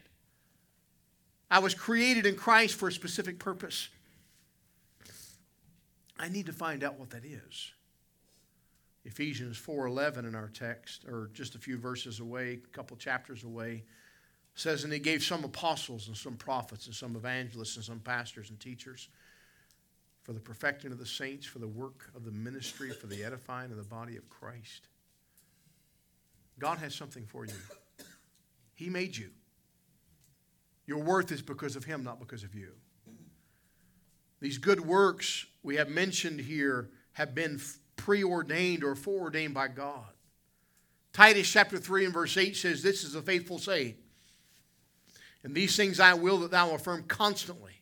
I 1.51 1.59
was 1.59 1.73
created 1.73 2.25
in 2.25 2.35
Christ 2.35 2.75
for 2.75 2.87
a 2.87 2.91
specific 2.91 3.37
purpose. 3.37 3.89
I 6.17 6.29
need 6.29 6.45
to 6.45 6.53
find 6.53 6.83
out 6.83 6.97
what 6.97 7.09
that 7.09 7.25
is. 7.25 7.73
Ephesians 9.03 9.57
4:11 9.57 10.25
in 10.25 10.35
our 10.35 10.47
text 10.47 11.03
or 11.05 11.29
just 11.33 11.55
a 11.55 11.59
few 11.59 11.77
verses 11.77 12.19
away, 12.19 12.53
a 12.53 12.57
couple 12.75 12.95
chapters 12.95 13.43
away 13.43 13.83
says 14.55 14.83
and 14.83 14.93
he 14.93 14.99
gave 14.99 15.23
some 15.23 15.43
apostles 15.43 16.07
and 16.07 16.15
some 16.15 16.35
prophets 16.35 16.85
and 16.85 16.95
some 16.95 17.15
evangelists 17.15 17.75
and 17.75 17.85
some 17.85 17.99
pastors 17.99 18.49
and 18.49 18.59
teachers 18.59 19.09
for 20.23 20.31
the 20.33 20.39
perfecting 20.39 20.91
of 20.91 20.97
the 20.97 21.05
saints, 21.05 21.45
for 21.45 21.59
the 21.59 21.67
work 21.67 22.09
of 22.15 22.23
the 22.23 22.31
ministry, 22.31 22.91
for 22.91 23.07
the 23.07 23.23
edifying 23.23 23.71
of 23.71 23.77
the 23.77 23.83
body 23.83 24.15
of 24.15 24.29
Christ. 24.29 24.87
God 26.59 26.77
has 26.77 26.93
something 26.93 27.25
for 27.25 27.45
you. 27.45 27.53
He 28.79 28.89
made 28.89 29.17
you. 29.17 29.31
Your 30.87 30.99
worth 30.99 31.33
is 31.33 31.41
because 31.41 31.75
of 31.75 31.83
Him, 31.83 32.01
not 32.01 32.17
because 32.17 32.45
of 32.45 32.55
you. 32.55 32.71
These 34.39 34.57
good 34.57 34.79
works 34.79 35.45
we 35.63 35.75
have 35.75 35.89
mentioned 35.89 36.39
here 36.39 36.89
have 37.11 37.35
been 37.35 37.59
preordained 37.97 38.85
or 38.85 38.95
foreordained 38.95 39.53
by 39.53 39.67
God. 39.67 40.13
Titus 41.11 41.51
chapter 41.51 41.77
3 41.77 42.05
and 42.05 42.13
verse 42.13 42.37
8 42.37 42.55
says, 42.55 42.81
This 42.81 43.03
is 43.03 43.15
a 43.15 43.21
faithful 43.21 43.59
saying. 43.59 43.95
And 45.43 45.53
these 45.53 45.75
things 45.75 45.99
I 45.99 46.13
will 46.13 46.37
that 46.39 46.51
thou 46.51 46.73
affirm 46.73 47.03
constantly, 47.03 47.81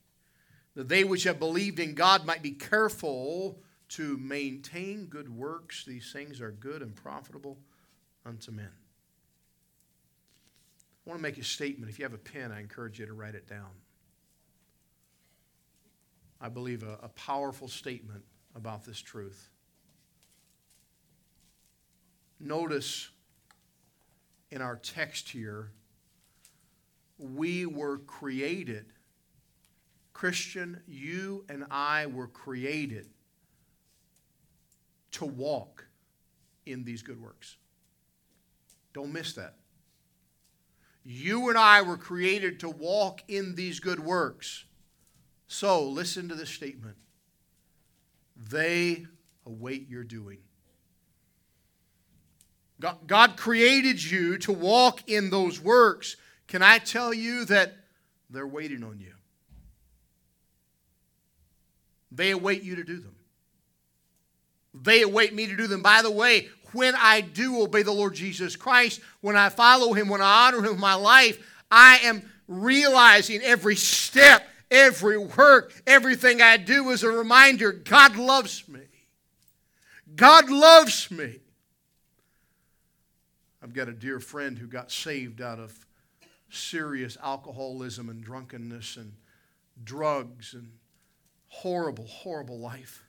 that 0.74 0.90
they 0.90 1.04
which 1.04 1.26
have 1.26 1.38
believed 1.38 1.80
in 1.80 1.94
God 1.94 2.26
might 2.26 2.42
be 2.42 2.54
careful 2.54 3.60
to 3.90 4.18
maintain 4.18 5.06
good 5.06 5.30
works. 5.30 5.86
These 5.86 6.12
things 6.12 6.42
are 6.42 6.52
good 6.52 6.82
and 6.82 6.96
profitable 6.96 7.60
unto 8.26 8.52
men. 8.52 8.72
I 11.08 11.10
want 11.10 11.20
to 11.20 11.24
make 11.24 11.38
a 11.38 11.44
statement. 11.44 11.90
If 11.90 12.00
you 12.00 12.04
have 12.04 12.14
a 12.14 12.18
pen, 12.18 12.52
I 12.52 12.60
encourage 12.60 13.00
you 13.00 13.06
to 13.06 13.14
write 13.14 13.34
it 13.34 13.48
down. 13.48 13.70
I 16.42 16.50
believe 16.50 16.84
a, 16.84 17.00
a 17.02 17.08
powerful 17.08 17.70
statement 17.70 18.26
about 18.56 18.84
this 18.84 19.00
truth. 19.00 19.50
Notice 22.42 23.10
in 24.52 24.62
our 24.62 24.76
text 24.76 25.30
here, 25.30 25.72
we 27.18 27.66
were 27.66 28.00
created. 28.00 28.88
Christian, 30.12 30.82
you 30.88 31.46
and 31.48 31.64
I 31.72 32.08
were 32.08 32.28
created 32.28 33.08
to 35.12 35.26
walk 35.26 35.88
in 36.66 36.84
these 36.84 37.02
good 37.02 37.22
works. 37.22 37.56
Don't 38.92 39.14
miss 39.14 39.32
that. 39.34 39.57
You 41.10 41.48
and 41.48 41.58
I 41.58 41.84
were 41.84 41.96
created 41.96 42.60
to 42.60 42.70
walk 42.70 43.24
in 43.30 43.56
these 43.56 43.80
good 43.80 44.02
works. 44.02 44.66
So, 45.48 45.88
listen 45.88 46.28
to 46.28 46.36
this 46.36 46.50
statement. 46.50 46.98
They 48.36 49.06
await 49.46 49.88
your 49.88 50.04
doing. 50.04 50.40
God, 53.08 53.38
created 53.38 54.04
you 54.04 54.38
to 54.40 54.52
walk 54.52 55.10
in 55.10 55.30
those 55.30 55.62
works. 55.62 56.18
Can 56.46 56.62
I 56.62 56.78
tell 56.78 57.14
you 57.14 57.46
that 57.46 57.74
they're 58.30 58.46
waiting 58.46 58.84
on 58.84 59.00
you? 59.00 59.14
They 62.12 62.32
await 62.32 62.64
you 62.64 62.76
to 62.76 62.84
do 62.84 63.00
them. 63.00 63.16
They 64.74 65.04
await 65.04 65.34
me 65.34 65.48
to 65.48 65.56
do 65.56 65.68
them. 65.68 65.82
By 65.82 66.02
the 66.02 66.12
way, 66.12 66.50
when 66.78 66.94
I 66.96 67.22
do 67.22 67.64
obey 67.64 67.82
the 67.82 67.92
Lord 67.92 68.14
Jesus 68.14 68.56
Christ, 68.56 69.02
when 69.22 69.36
I 69.36 69.50
follow 69.50 69.94
Him, 69.94 70.10
when 70.10 70.22
I 70.22 70.48
honor 70.48 70.60
Him 70.60 70.74
with 70.74 70.80
my 70.80 70.94
life, 70.94 71.44
I 71.72 71.98
am 72.04 72.22
realizing 72.48 73.42
every 73.42 73.76
step, 73.76 74.48
every 74.70 75.18
work, 75.18 75.74
everything 75.88 76.40
I 76.40 76.58
do 76.58 76.92
is 76.92 77.02
a 77.02 77.10
reminder 77.10 77.72
God 77.72 78.16
loves 78.16 78.68
me. 78.70 78.82
God 80.16 80.52
loves 80.52 81.10
me. 81.10 81.40
I've 83.64 83.74
got 83.74 83.90
a 83.90 83.94
dear 83.94 84.20
friend 84.20 84.56
who 84.56 84.68
got 84.68 84.92
saved 84.92 85.42
out 85.42 85.60
of 85.60 85.76
serious 86.52 87.18
alcoholism 87.24 88.08
and 88.08 88.24
drunkenness 88.24 88.98
and 88.98 89.14
drugs 89.84 90.54
and 90.54 90.74
horrible, 91.48 92.06
horrible 92.06 92.60
life. 92.60 93.04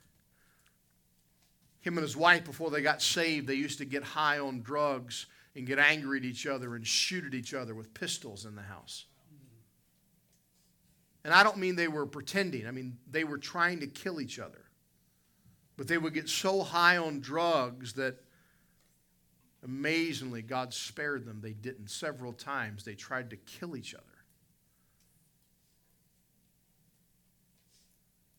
Him 1.81 1.97
and 1.97 2.03
his 2.03 2.17
wife, 2.17 2.45
before 2.45 2.71
they 2.71 2.81
got 2.81 3.01
saved, 3.01 3.47
they 3.47 3.55
used 3.55 3.77
to 3.77 3.85
get 3.85 4.03
high 4.03 4.39
on 4.39 4.61
drugs 4.61 5.27
and 5.55 5.65
get 5.65 5.79
angry 5.79 6.19
at 6.19 6.25
each 6.25 6.45
other 6.45 6.75
and 6.75 6.85
shoot 6.85 7.25
at 7.25 7.33
each 7.33 7.53
other 7.53 7.73
with 7.73 7.93
pistols 7.93 8.45
in 8.45 8.55
the 8.55 8.61
house. 8.61 9.05
And 11.23 11.33
I 11.33 11.43
don't 11.43 11.57
mean 11.57 11.75
they 11.75 11.87
were 11.87 12.05
pretending, 12.05 12.67
I 12.67 12.71
mean 12.71 12.97
they 13.09 13.23
were 13.23 13.37
trying 13.37 13.79
to 13.81 13.87
kill 13.87 14.21
each 14.21 14.39
other. 14.39 14.65
But 15.77 15.87
they 15.87 15.97
would 15.97 16.13
get 16.13 16.27
so 16.27 16.63
high 16.63 16.97
on 16.97 17.21
drugs 17.21 17.93
that 17.93 18.17
amazingly 19.63 20.41
God 20.41 20.73
spared 20.73 21.25
them. 21.25 21.39
They 21.41 21.53
didn't. 21.53 21.89
Several 21.89 22.33
times 22.33 22.83
they 22.83 22.95
tried 22.95 23.29
to 23.29 23.37
kill 23.37 23.77
each 23.77 23.93
other. 23.93 24.03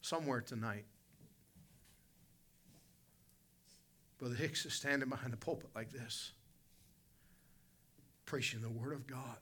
Somewhere 0.03 0.41
tonight, 0.41 0.85
Brother 4.21 4.35
Hicks 4.35 4.67
is 4.67 4.75
standing 4.75 5.09
behind 5.09 5.33
the 5.33 5.39
pulpit 5.39 5.71
like 5.75 5.91
this, 5.91 6.33
preaching 8.27 8.61
the 8.61 8.69
Word 8.69 8.93
of 8.93 9.07
God 9.07 9.39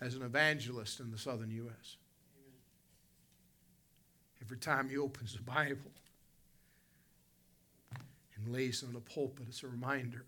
as 0.00 0.14
an 0.14 0.22
evangelist 0.22 1.00
in 1.00 1.10
the 1.10 1.18
southern 1.18 1.50
U.S. 1.50 1.96
Every 4.40 4.56
time 4.56 4.88
he 4.88 4.96
opens 4.96 5.34
the 5.34 5.42
Bible 5.42 5.92
and 8.34 8.48
lays 8.48 8.82
it 8.82 8.86
on 8.86 8.94
the 8.94 9.00
pulpit, 9.00 9.44
it's 9.50 9.62
a 9.62 9.68
reminder. 9.68 10.24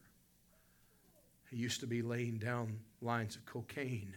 He 1.50 1.56
used 1.56 1.80
to 1.80 1.86
be 1.86 2.02
laying 2.02 2.36
down 2.36 2.78
lines 3.00 3.36
of 3.36 3.46
cocaine. 3.46 4.12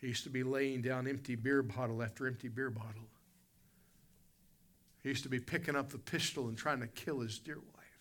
He 0.00 0.06
used 0.06 0.22
to 0.24 0.30
be 0.30 0.44
laying 0.44 0.80
down 0.80 1.08
empty 1.08 1.34
beer 1.34 1.64
bottle 1.64 2.04
after 2.04 2.28
empty 2.28 2.48
beer 2.48 2.70
bottle. 2.70 3.08
He 5.06 5.10
used 5.10 5.22
to 5.22 5.28
be 5.28 5.38
picking 5.38 5.76
up 5.76 5.90
the 5.90 5.98
pistol 5.98 6.48
and 6.48 6.58
trying 6.58 6.80
to 6.80 6.88
kill 6.88 7.20
his 7.20 7.38
dear 7.38 7.60
wife. 7.60 8.00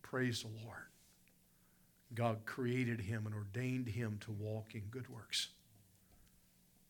Praise 0.00 0.40
the 0.40 0.48
Lord. 0.64 0.86
God 2.14 2.46
created 2.46 2.98
him 2.98 3.26
and 3.26 3.34
ordained 3.34 3.88
him 3.88 4.16
to 4.22 4.32
walk 4.32 4.74
in 4.74 4.80
good 4.90 5.06
works. 5.10 5.48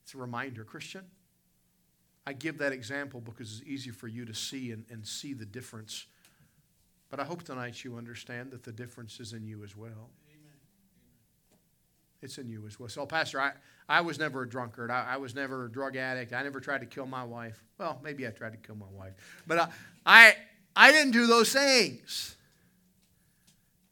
It's 0.05 0.15
a 0.15 0.19
reminder, 0.19 0.63
Christian. 0.63 1.03
I 2.25 2.33
give 2.35 2.59
that 2.59 2.71
example 2.71 3.21
because 3.21 3.59
it's 3.59 3.69
easy 3.69 3.91
for 3.91 4.07
you 4.07 4.25
to 4.25 4.35
see 4.35 4.71
and, 4.71 4.85
and 4.89 5.05
see 5.05 5.35
the 5.35 5.45
difference. 5.45 6.07
But 7.11 7.19
I 7.19 7.25
hope 7.25 7.43
tonight 7.43 7.83
you 7.83 7.97
understand 7.97 8.53
that 8.53 8.63
the 8.63 8.71
difference 8.71 9.19
is 9.19 9.33
in 9.33 9.49
you 9.49 9.65
as 9.65 9.77
well. 9.77 10.11
It's 12.25 12.39
in 12.39 12.49
you 12.49 12.67
as 12.67 12.81
well. 12.81 12.89
So, 12.89 13.05
Pastor, 13.05 13.39
I, 13.39 13.53
I 13.87 14.01
was 14.01 14.19
never 14.19 14.43
a 14.43 14.49
drunkard. 14.49 14.91
I, 14.91 15.05
I 15.11 15.17
was 15.19 15.35
never 15.35 15.67
a 15.67 15.71
drug 15.71 15.95
addict. 15.95 16.33
I 16.33 16.43
never 16.43 16.59
tried 16.59 16.79
to 16.79 16.87
kill 16.87 17.05
my 17.05 17.23
wife. 17.23 17.63
Well, 17.77 18.01
maybe 18.03 18.27
I 18.27 18.31
tried 18.31 18.53
to 18.53 18.57
kill 18.57 18.77
my 18.77 18.89
wife. 18.91 19.13
But 19.47 19.59
I, 19.59 19.69
I, 20.07 20.37
I 20.75 20.91
didn't 20.91 21.13
do 21.13 21.27
those 21.27 21.53
things. 21.53 22.37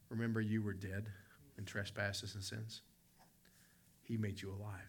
Remember, 0.09 0.41
you 0.41 0.63
were 0.63 0.73
dead 0.73 1.05
in 1.59 1.65
trespasses 1.65 2.33
and 2.33 2.43
sins. 2.43 2.81
He 4.01 4.17
made 4.17 4.41
you 4.41 4.49
alive. 4.49 4.81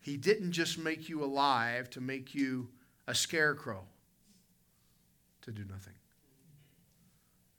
He 0.00 0.16
didn't 0.16 0.50
just 0.50 0.76
make 0.76 1.08
you 1.08 1.22
alive 1.22 1.88
to 1.90 2.00
make 2.00 2.34
you 2.34 2.68
a 3.06 3.14
scarecrow 3.14 3.84
to 5.42 5.52
do 5.52 5.64
nothing. 5.70 5.94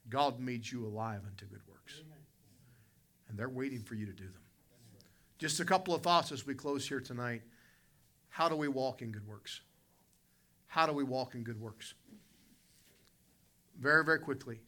God 0.10 0.40
made 0.40 0.70
you 0.70 0.86
alive 0.86 1.22
unto 1.26 1.46
good 1.46 1.62
works. 1.68 2.02
And 3.30 3.40
they're 3.40 3.48
waiting 3.48 3.84
for 3.84 3.96
you 3.96 4.06
to 4.06 4.12
do 4.12 4.26
them. 4.26 4.42
Just 5.42 5.60
a 5.60 5.66
couple 5.66 5.96
of 5.96 6.04
thoughts 6.04 6.32
as 6.32 6.46
we 6.46 6.54
close 6.54 6.88
here 6.88 7.00
tonight. 7.00 7.42
How 8.30 8.48
do 8.48 8.56
we 8.56 8.68
walk 8.68 9.02
in 9.02 9.12
good 9.12 9.28
works? 9.28 9.62
How 10.68 10.86
do 10.86 10.94
we 10.94 11.04
walk 11.04 11.34
in 11.34 11.42
good 11.42 11.60
works? 11.60 11.96
Very, 13.80 14.06
very 14.06 14.20
quickly. 14.20 14.60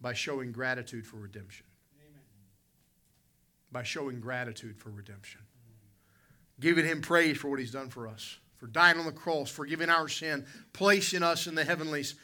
By 0.00 0.12
showing 0.12 0.52
gratitude 0.52 1.04
for 1.04 1.16
redemption. 1.16 1.66
Amen. 2.00 2.22
By 3.72 3.82
showing 3.82 4.20
gratitude 4.20 4.78
for 4.78 4.90
redemption. 4.90 5.40
Giving 6.60 6.86
Him 6.86 7.00
praise 7.00 7.38
for 7.38 7.50
what 7.50 7.58
He's 7.58 7.72
done 7.72 7.88
for 7.88 8.06
us, 8.06 8.38
for 8.56 8.68
dying 8.68 9.00
on 9.00 9.06
the 9.06 9.10
cross, 9.10 9.50
forgiving 9.50 9.90
our 9.90 10.08
sin, 10.08 10.46
placing 10.72 11.24
us 11.24 11.48
in 11.48 11.56
the 11.56 11.64
heavenlies. 11.64 12.14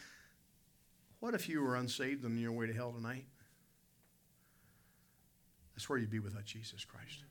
What 1.19 1.35
if 1.35 1.49
you 1.49 1.61
were 1.61 1.75
unsaved 1.75 2.25
on 2.25 2.39
your 2.39 2.53
way 2.53 2.69
to 2.69 2.73
hell 2.73 2.93
tonight? 2.93 3.25
That's 5.79 5.89
where 5.89 6.01
you'd 6.01 6.11
be 6.11 6.19
without 6.19 6.45
Jesus 6.45 6.85
Christ. 6.85 7.23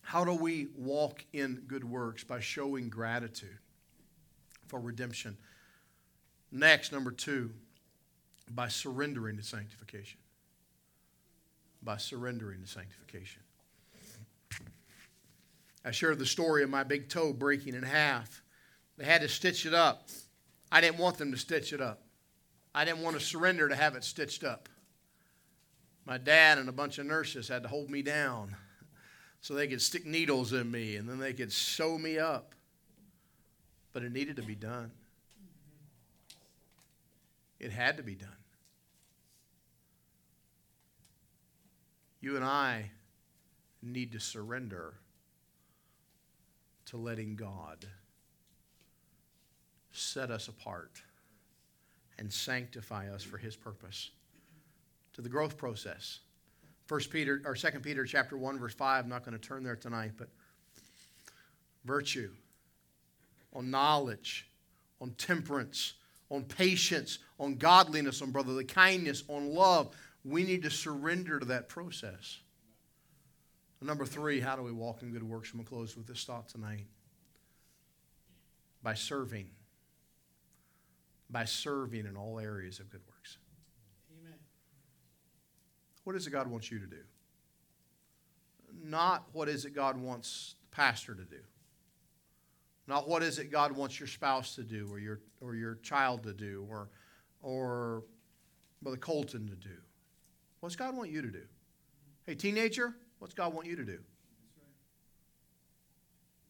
How 0.00 0.24
do 0.24 0.34
we 0.34 0.66
walk 0.76 1.24
in 1.32 1.62
good 1.68 1.84
works? 1.84 2.24
By 2.24 2.40
showing 2.40 2.88
gratitude 2.88 3.56
for 4.66 4.80
redemption. 4.80 5.36
Next, 6.50 6.90
number 6.90 7.12
two, 7.12 7.52
by 8.50 8.66
surrendering 8.66 9.36
to 9.36 9.44
sanctification. 9.44 10.18
By 11.84 11.98
surrendering 11.98 12.62
to 12.62 12.66
sanctification. 12.66 13.42
I 15.84 15.92
shared 15.92 16.18
the 16.18 16.26
story 16.26 16.64
of 16.64 16.68
my 16.68 16.82
big 16.82 17.08
toe 17.08 17.32
breaking 17.32 17.74
in 17.74 17.84
half. 17.84 18.42
They 18.98 19.04
had 19.04 19.20
to 19.20 19.28
stitch 19.28 19.66
it 19.66 19.72
up. 19.72 20.08
I 20.72 20.80
didn't 20.80 20.98
want 20.98 21.16
them 21.18 21.30
to 21.30 21.38
stitch 21.38 21.72
it 21.72 21.80
up. 21.80 22.02
I 22.74 22.84
didn't 22.84 23.04
want 23.04 23.16
to 23.16 23.24
surrender 23.24 23.68
to 23.68 23.76
have 23.76 23.94
it 23.94 24.02
stitched 24.02 24.42
up 24.42 24.68
my 26.04 26.18
dad 26.18 26.58
and 26.58 26.68
a 26.68 26.72
bunch 26.72 26.98
of 26.98 27.06
nurses 27.06 27.48
had 27.48 27.62
to 27.62 27.68
hold 27.68 27.90
me 27.90 28.02
down. 28.02 28.56
so 29.40 29.54
they 29.54 29.68
could 29.68 29.80
stick 29.80 30.04
needles 30.04 30.52
in 30.52 30.70
me 30.70 30.96
and 30.96 31.08
then 31.08 31.18
they 31.18 31.32
could 31.32 31.52
sew 31.52 31.98
me 31.98 32.18
up. 32.18 32.54
But 33.92 34.02
it 34.02 34.12
needed 34.12 34.36
to 34.36 34.42
be 34.42 34.54
done. 34.54 34.90
It 37.58 37.72
had 37.72 37.96
to 37.96 38.02
be 38.02 38.14
done. 38.14 38.28
You 42.20 42.36
and 42.36 42.44
I 42.44 42.90
need 43.82 44.12
to 44.12 44.20
surrender 44.20 44.94
to 46.86 46.96
letting 46.96 47.36
God 47.36 47.86
set 49.92 50.30
us 50.30 50.48
apart 50.48 51.02
and 52.18 52.32
sanctify 52.32 53.10
us 53.12 53.22
for 53.22 53.38
his 53.38 53.56
purpose 53.56 54.10
to 55.20 55.22
the 55.22 55.30
growth 55.30 55.56
process. 55.56 56.20
First 56.86 57.10
peter 57.10 57.42
or 57.44 57.54
Second 57.54 57.82
peter 57.82 58.04
chapter 58.04 58.36
1 58.36 58.58
verse 58.58 58.74
5 58.74 59.04
i'm 59.04 59.10
not 59.10 59.24
going 59.24 59.38
to 59.38 59.48
turn 59.48 59.62
there 59.62 59.76
tonight 59.76 60.12
but 60.16 60.28
virtue 61.84 62.30
on 63.52 63.70
knowledge 63.70 64.48
on 65.00 65.10
temperance 65.12 65.94
on 66.30 66.44
patience 66.44 67.18
on 67.38 67.56
godliness 67.56 68.22
on 68.22 68.30
brotherly 68.30 68.64
kindness 68.64 69.24
on 69.28 69.52
love. 69.52 69.94
We 70.24 70.42
need 70.42 70.62
to 70.62 70.70
surrender 70.70 71.38
to 71.38 71.46
that 71.46 71.68
process. 71.68 72.38
Number 73.82 74.06
three 74.06 74.40
how 74.40 74.56
do 74.56 74.62
we 74.62 74.72
walk 74.72 75.02
in 75.02 75.12
good 75.12 75.22
works? 75.22 75.50
I'm 75.52 75.58
going 75.58 75.66
to 75.66 75.70
close 75.70 75.96
with 75.96 76.06
this 76.06 76.24
thought 76.24 76.48
tonight. 76.48 76.86
By 78.82 78.94
serving. 78.94 79.50
By 81.28 81.44
serving 81.44 82.06
in 82.06 82.16
all 82.16 82.40
areas 82.40 82.80
of 82.80 82.90
good 82.90 83.02
works. 83.06 83.38
What 86.04 86.16
is 86.16 86.26
it 86.26 86.30
God 86.30 86.46
wants 86.48 86.70
you 86.70 86.78
to 86.78 86.86
do? 86.86 87.02
Not 88.84 89.24
what 89.32 89.48
is 89.48 89.64
it 89.64 89.74
God 89.74 89.96
wants 89.96 90.54
the 90.62 90.74
pastor 90.74 91.14
to 91.14 91.24
do. 91.24 91.40
Not 92.86 93.08
what 93.08 93.22
is 93.22 93.38
it 93.38 93.50
God 93.50 93.72
wants 93.72 94.00
your 94.00 94.06
spouse 94.08 94.54
to 94.56 94.62
do 94.62 94.88
or 94.90 94.98
your, 94.98 95.20
or 95.40 95.54
your 95.54 95.76
child 95.76 96.22
to 96.24 96.32
do 96.32 96.66
or, 96.68 96.88
or 97.42 98.02
Brother 98.82 98.96
Colton 98.96 99.46
to 99.48 99.54
do. 99.54 99.76
What's 100.60 100.76
God 100.76 100.96
want 100.96 101.10
you 101.10 101.22
to 101.22 101.28
do? 101.28 101.42
Hey, 102.26 102.34
teenager, 102.34 102.94
what's 103.18 103.34
God 103.34 103.54
want 103.54 103.66
you 103.66 103.76
to 103.76 103.84
do? 103.84 103.98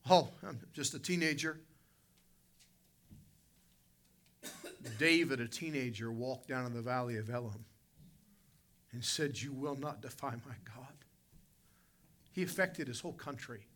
Oh, 0.08 0.28
I'm 0.46 0.58
just 0.72 0.94
a 0.94 0.98
teenager. 0.98 1.60
David, 4.98 5.40
a 5.40 5.48
teenager, 5.48 6.10
walked 6.10 6.48
down 6.48 6.66
in 6.66 6.72
the 6.72 6.82
valley 6.82 7.16
of 7.18 7.28
Elah 7.28 7.52
and 8.92 9.04
said, 9.04 9.40
You 9.40 9.52
will 9.52 9.76
not 9.76 10.00
defy 10.00 10.30
my 10.30 10.54
God. 10.64 10.94
He 12.32 12.42
affected 12.42 12.88
his 12.88 13.00
whole 13.00 13.12
country. 13.12 13.66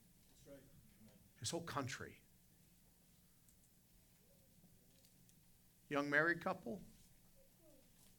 His 1.41 1.51
whole 1.51 1.61
country. 1.61 2.15
Young 5.89 6.09
married 6.09 6.43
couple, 6.43 6.81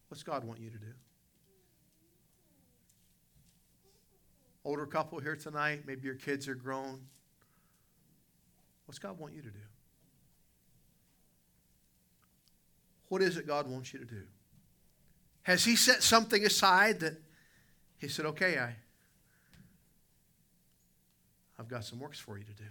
what's 0.08 0.24
God 0.24 0.46
want 0.46 0.60
you 0.60 0.70
to 0.70 0.78
do? 0.78 0.94
Older 4.64 4.86
couple 4.86 5.20
here 5.20 5.36
tonight, 5.36 5.84
maybe 5.86 6.06
your 6.06 6.16
kids 6.16 6.48
are 6.48 6.56
grown. 6.56 7.02
What's 8.86 9.00
God 9.00 9.20
want 9.20 9.34
you 9.34 9.42
to 9.42 9.50
do? 9.50 9.60
What 13.10 13.22
is 13.22 13.38
it 13.38 13.46
God 13.46 13.70
wants 13.70 13.94
you 13.94 14.00
to 14.00 14.06
do? 14.06 14.24
Has 15.46 15.64
He 15.64 15.76
set 15.76 16.02
something 16.02 16.44
aside 16.44 17.00
that 17.02 17.22
He 17.98 18.08
said, 18.08 18.26
okay, 18.26 18.58
I, 18.60 18.76
I've 21.58 21.68
got 21.68 21.86
some 21.86 22.00
works 22.00 22.20
for 22.20 22.38
you 22.38 22.44
to 22.44 22.54
do? 22.54 22.70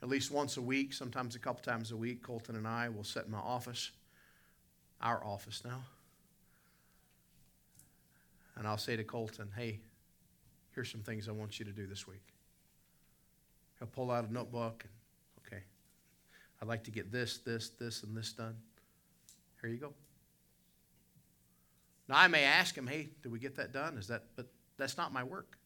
At 0.00 0.08
least 0.08 0.30
once 0.30 0.56
a 0.56 0.62
week, 0.62 0.92
sometimes 0.92 1.34
a 1.34 1.38
couple 1.38 1.62
times 1.62 1.90
a 1.90 1.96
week, 1.96 2.22
Colton 2.22 2.56
and 2.56 2.68
I 2.68 2.88
will 2.88 3.04
sit 3.04 3.24
in 3.24 3.30
my 3.30 3.38
office, 3.38 3.90
our 5.00 5.24
office 5.24 5.62
now. 5.64 5.82
And 8.56 8.68
I'll 8.68 8.78
say 8.78 8.96
to 8.96 9.02
Colton, 9.04 9.48
hey, 9.56 9.80
here's 10.72 10.90
some 10.90 11.00
things 11.00 11.28
I 11.28 11.32
want 11.32 11.58
you 11.58 11.64
to 11.64 11.72
do 11.72 11.86
this 11.86 12.06
week. 12.06 12.34
He'll 13.78 13.88
pull 13.88 14.10
out 14.10 14.28
a 14.28 14.32
notebook 14.32 14.84
and 14.84 14.92
I'd 16.60 16.68
like 16.68 16.84
to 16.84 16.90
get 16.90 17.12
this, 17.12 17.38
this, 17.38 17.70
this, 17.70 18.02
and 18.02 18.16
this 18.16 18.32
done. 18.32 18.56
Here 19.60 19.70
you 19.70 19.78
go. 19.78 19.92
Now 22.08 22.16
I 22.18 22.28
may 22.28 22.44
ask 22.44 22.76
him, 22.76 22.86
hey, 22.86 23.08
did 23.22 23.32
we 23.32 23.38
get 23.38 23.56
that 23.56 23.72
done? 23.72 23.96
Is 23.96 24.08
that 24.08 24.24
but 24.36 24.46
that's 24.76 24.96
not 24.96 25.12
my 25.12 25.24
work. 25.24 25.58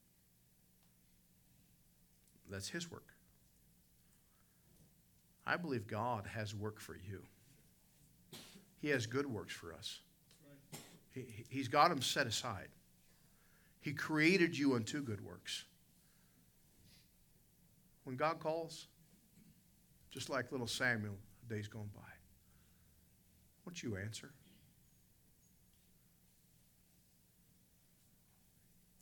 That's 2.50 2.68
his 2.68 2.90
work. 2.90 3.12
I 5.46 5.56
believe 5.56 5.86
God 5.86 6.26
has 6.26 6.54
work 6.54 6.78
for 6.80 6.96
you. 6.96 7.22
He 8.80 8.88
has 8.88 9.06
good 9.06 9.26
works 9.26 9.54
for 9.54 9.72
us. 9.72 10.00
He, 11.12 11.24
he's 11.48 11.68
got 11.68 11.88
them 11.88 12.02
set 12.02 12.26
aside. 12.26 12.68
He 13.80 13.92
created 13.92 14.56
you 14.56 14.74
unto 14.74 15.02
good 15.02 15.24
works. 15.24 15.64
When 18.04 18.16
God 18.16 18.38
calls, 18.40 18.86
just 20.10 20.30
like 20.30 20.50
little 20.52 20.66
Samuel, 20.66 21.16
days 21.48 21.68
gone 21.68 21.90
by. 21.94 22.02
Won't 23.64 23.82
you 23.82 23.96
answer? 23.96 24.30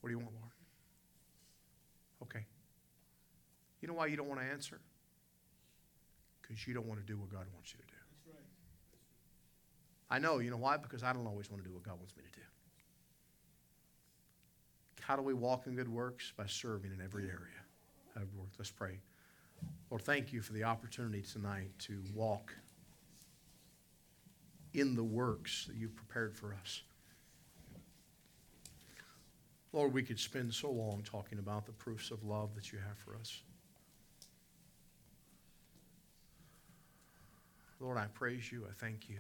What 0.01 0.09
do 0.09 0.15
you 0.15 0.19
want, 0.19 0.35
Lord? 0.35 0.53
Okay. 2.23 2.45
You 3.81 3.89
know 3.89 3.95
why 3.95 4.07
you 4.07 4.17
don't 4.17 4.29
want 4.29 4.41
to 4.41 4.47
answer? 4.47 4.81
Because 6.43 6.67
you 6.67 6.75
don't 6.75 6.87
want 6.87 7.01
to 7.01 7.07
do 7.07 7.19
what 7.19 7.29
God 7.29 7.47
wants 7.55 7.73
you 7.73 7.79
to 7.79 7.87
do. 7.87 7.93
I 10.09 10.21
know. 10.21 10.39
You 10.39 10.51
know 10.51 10.57
why? 10.57 10.77
Because 10.77 11.03
I 11.03 11.13
don't 11.13 11.27
always 11.27 11.51
want 11.51 11.63
to 11.63 11.69
do 11.69 11.75
what 11.75 11.83
God 11.83 11.99
wants 11.99 12.17
me 12.17 12.23
to 12.23 12.31
do. 12.31 12.45
How 15.01 15.17
do 15.17 15.23
we 15.23 15.35
walk 15.35 15.67
in 15.67 15.75
good 15.75 15.89
works? 15.89 16.33
By 16.37 16.47
serving 16.47 16.93
in 16.93 17.01
every 17.05 17.25
area. 17.25 17.65
Let's 18.59 18.71
pray. 18.71 19.01
Lord, 19.91 20.03
thank 20.03 20.33
you 20.33 20.43
for 20.43 20.53
the 20.53 20.65
opportunity 20.65 21.23
tonight 21.23 21.71
to 21.81 22.03
walk 22.13 22.53
in 24.75 24.95
the 24.95 25.05
works 25.05 25.67
that 25.67 25.77
you've 25.77 25.95
prepared 25.95 26.35
for 26.35 26.55
us. 26.61 26.83
Lord, 29.73 29.93
we 29.93 30.03
could 30.03 30.19
spend 30.19 30.53
so 30.53 30.71
long 30.71 31.03
talking 31.03 31.39
about 31.39 31.67
the 31.67 31.73
proofs 31.73 32.11
of 32.11 32.25
love 32.25 32.55
that 32.55 32.73
you 32.73 32.79
have 32.79 32.99
for 32.99 33.15
us. 33.17 33.43
Lord, 37.79 37.99
I 37.99 38.07
praise 38.07 38.51
you. 38.51 38.65
I 38.69 38.73
thank 38.73 39.09
you. 39.09 39.19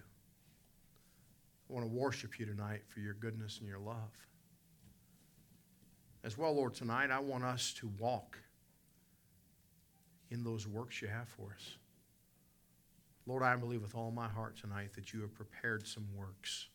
I 1.68 1.72
want 1.72 1.84
to 1.84 1.92
worship 1.92 2.38
you 2.38 2.46
tonight 2.46 2.82
for 2.88 3.00
your 3.00 3.14
goodness 3.14 3.58
and 3.58 3.68
your 3.68 3.78
love. 3.78 4.26
As 6.24 6.38
well, 6.38 6.54
Lord, 6.54 6.74
tonight 6.74 7.10
I 7.10 7.18
want 7.18 7.44
us 7.44 7.74
to 7.74 7.90
walk 7.98 8.38
in 10.30 10.42
those 10.42 10.66
works 10.66 11.00
you 11.00 11.08
have 11.08 11.28
for 11.28 11.54
us. 11.54 11.76
Lord, 13.26 13.42
I 13.42 13.56
believe 13.56 13.82
with 13.82 13.94
all 13.94 14.10
my 14.10 14.28
heart 14.28 14.56
tonight 14.56 14.90
that 14.94 15.12
you 15.12 15.20
have 15.22 15.34
prepared 15.34 15.86
some 15.86 16.06
works 16.16 16.68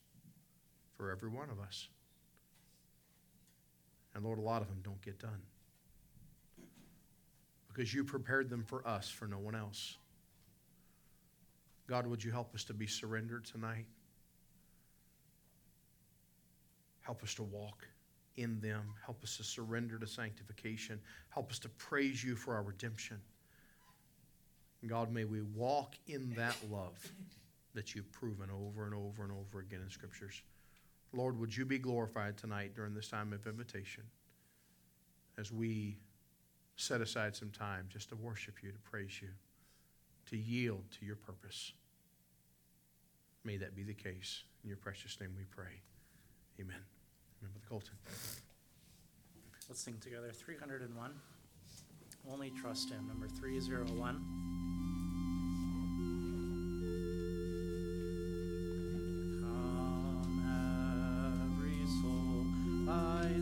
for 0.98 1.12
every 1.12 1.30
one 1.30 1.50
of 1.50 1.60
us. 1.60 1.88
And 4.14 4.24
Lord, 4.26 4.40
a 4.40 4.42
lot 4.42 4.62
of 4.62 4.68
them 4.68 4.80
don't 4.84 5.02
get 5.02 5.20
done 5.20 5.42
because 7.68 7.94
you 7.94 8.04
prepared 8.04 8.50
them 8.50 8.64
for 8.64 8.86
us, 8.86 9.10
for 9.10 9.28
no 9.28 9.38
one 9.38 9.56
else. 9.56 9.98
God, 11.88 12.06
would 12.06 12.24
you 12.24 12.32
help 12.32 12.54
us 12.54 12.64
to 12.66 12.74
be 12.74 12.88
surrendered 12.88 13.46
tonight? 13.46 13.86
Help 17.02 17.24
us 17.24 17.34
to 17.36 17.44
walk 17.44 17.88
in 18.38 18.60
them. 18.60 18.94
Help 19.04 19.24
us 19.24 19.38
to 19.38 19.44
surrender 19.44 19.98
to 19.98 20.08
sanctification. 20.08 21.00
Help 21.30 21.50
us 21.50 21.60
to 21.60 21.70
praise 21.70 22.24
you 22.24 22.36
for 22.36 22.54
our 22.54 22.64
redemption. 22.64 23.18
God, 24.88 25.12
may 25.12 25.26
we 25.26 25.42
walk 25.42 25.96
in 26.08 26.34
that 26.36 26.56
love 26.72 26.98
that 27.74 27.96
you've 27.96 28.12
proven 28.12 28.50
over 28.50 28.86
and 28.86 28.94
over 28.94 29.24
and 29.24 29.32
over 29.32 29.60
again 29.60 29.82
in 29.84 29.90
Scriptures. 29.90 30.42
Lord, 31.14 31.40
would 31.40 31.56
you 31.56 31.66
be 31.66 31.78
glorified 31.78 32.38
tonight 32.38 32.74
during 32.76 32.94
this 32.94 33.08
time 33.08 33.34
of 33.34 33.46
invitation 33.46 34.04
as 35.38 35.52
we 35.52 35.98
set 36.76 37.02
aside 37.02 37.36
some 37.36 37.52
time 37.52 37.88
just 37.90 38.10
to 38.10 38.16
worship 38.16 38.56
you, 38.64 38.72
to 38.72 38.80
praise 38.80 39.22
you, 39.22 39.30
to 40.30 40.38
yield 40.38 40.84
to 41.00 41.06
your 41.06 41.16
purpose. 41.16 41.74
May 43.44 43.58
that 43.58 43.76
be 43.76 43.84
the 43.84 43.94
case. 43.94 44.44
In 44.64 44.70
your 44.70 44.78
precious 44.78 45.20
name 45.20 45.32
we 45.38 45.44
pray. 45.44 45.82
Amen. 46.60 46.78
Remember 47.42 47.60
the 47.60 47.68
Colton. 47.68 47.96
Let's 49.68 49.82
sing 49.82 49.98
together 50.02 50.32
301. 50.32 51.12
Only 52.30 52.50
trust 52.52 52.90
him. 52.90 53.08
Number 53.08 53.28
301. 53.28 54.42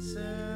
Lord, 0.09 0.48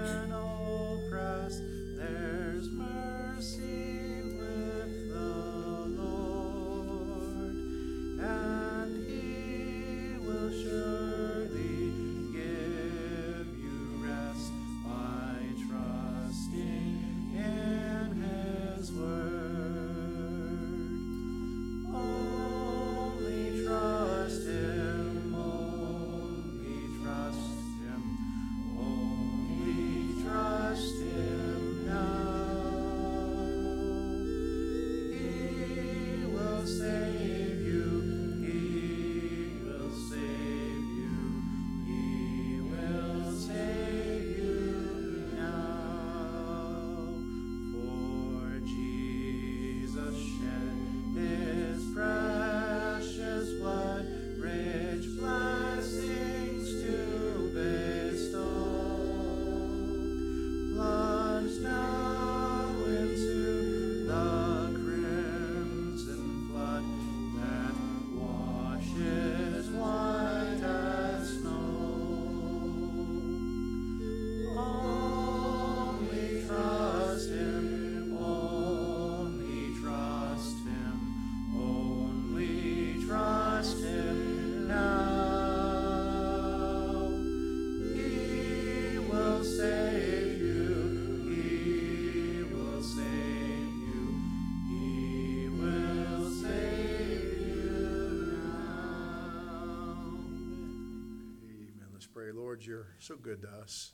you're 102.65 102.87
so 102.99 103.15
good 103.15 103.41
to 103.41 103.49
us. 103.49 103.93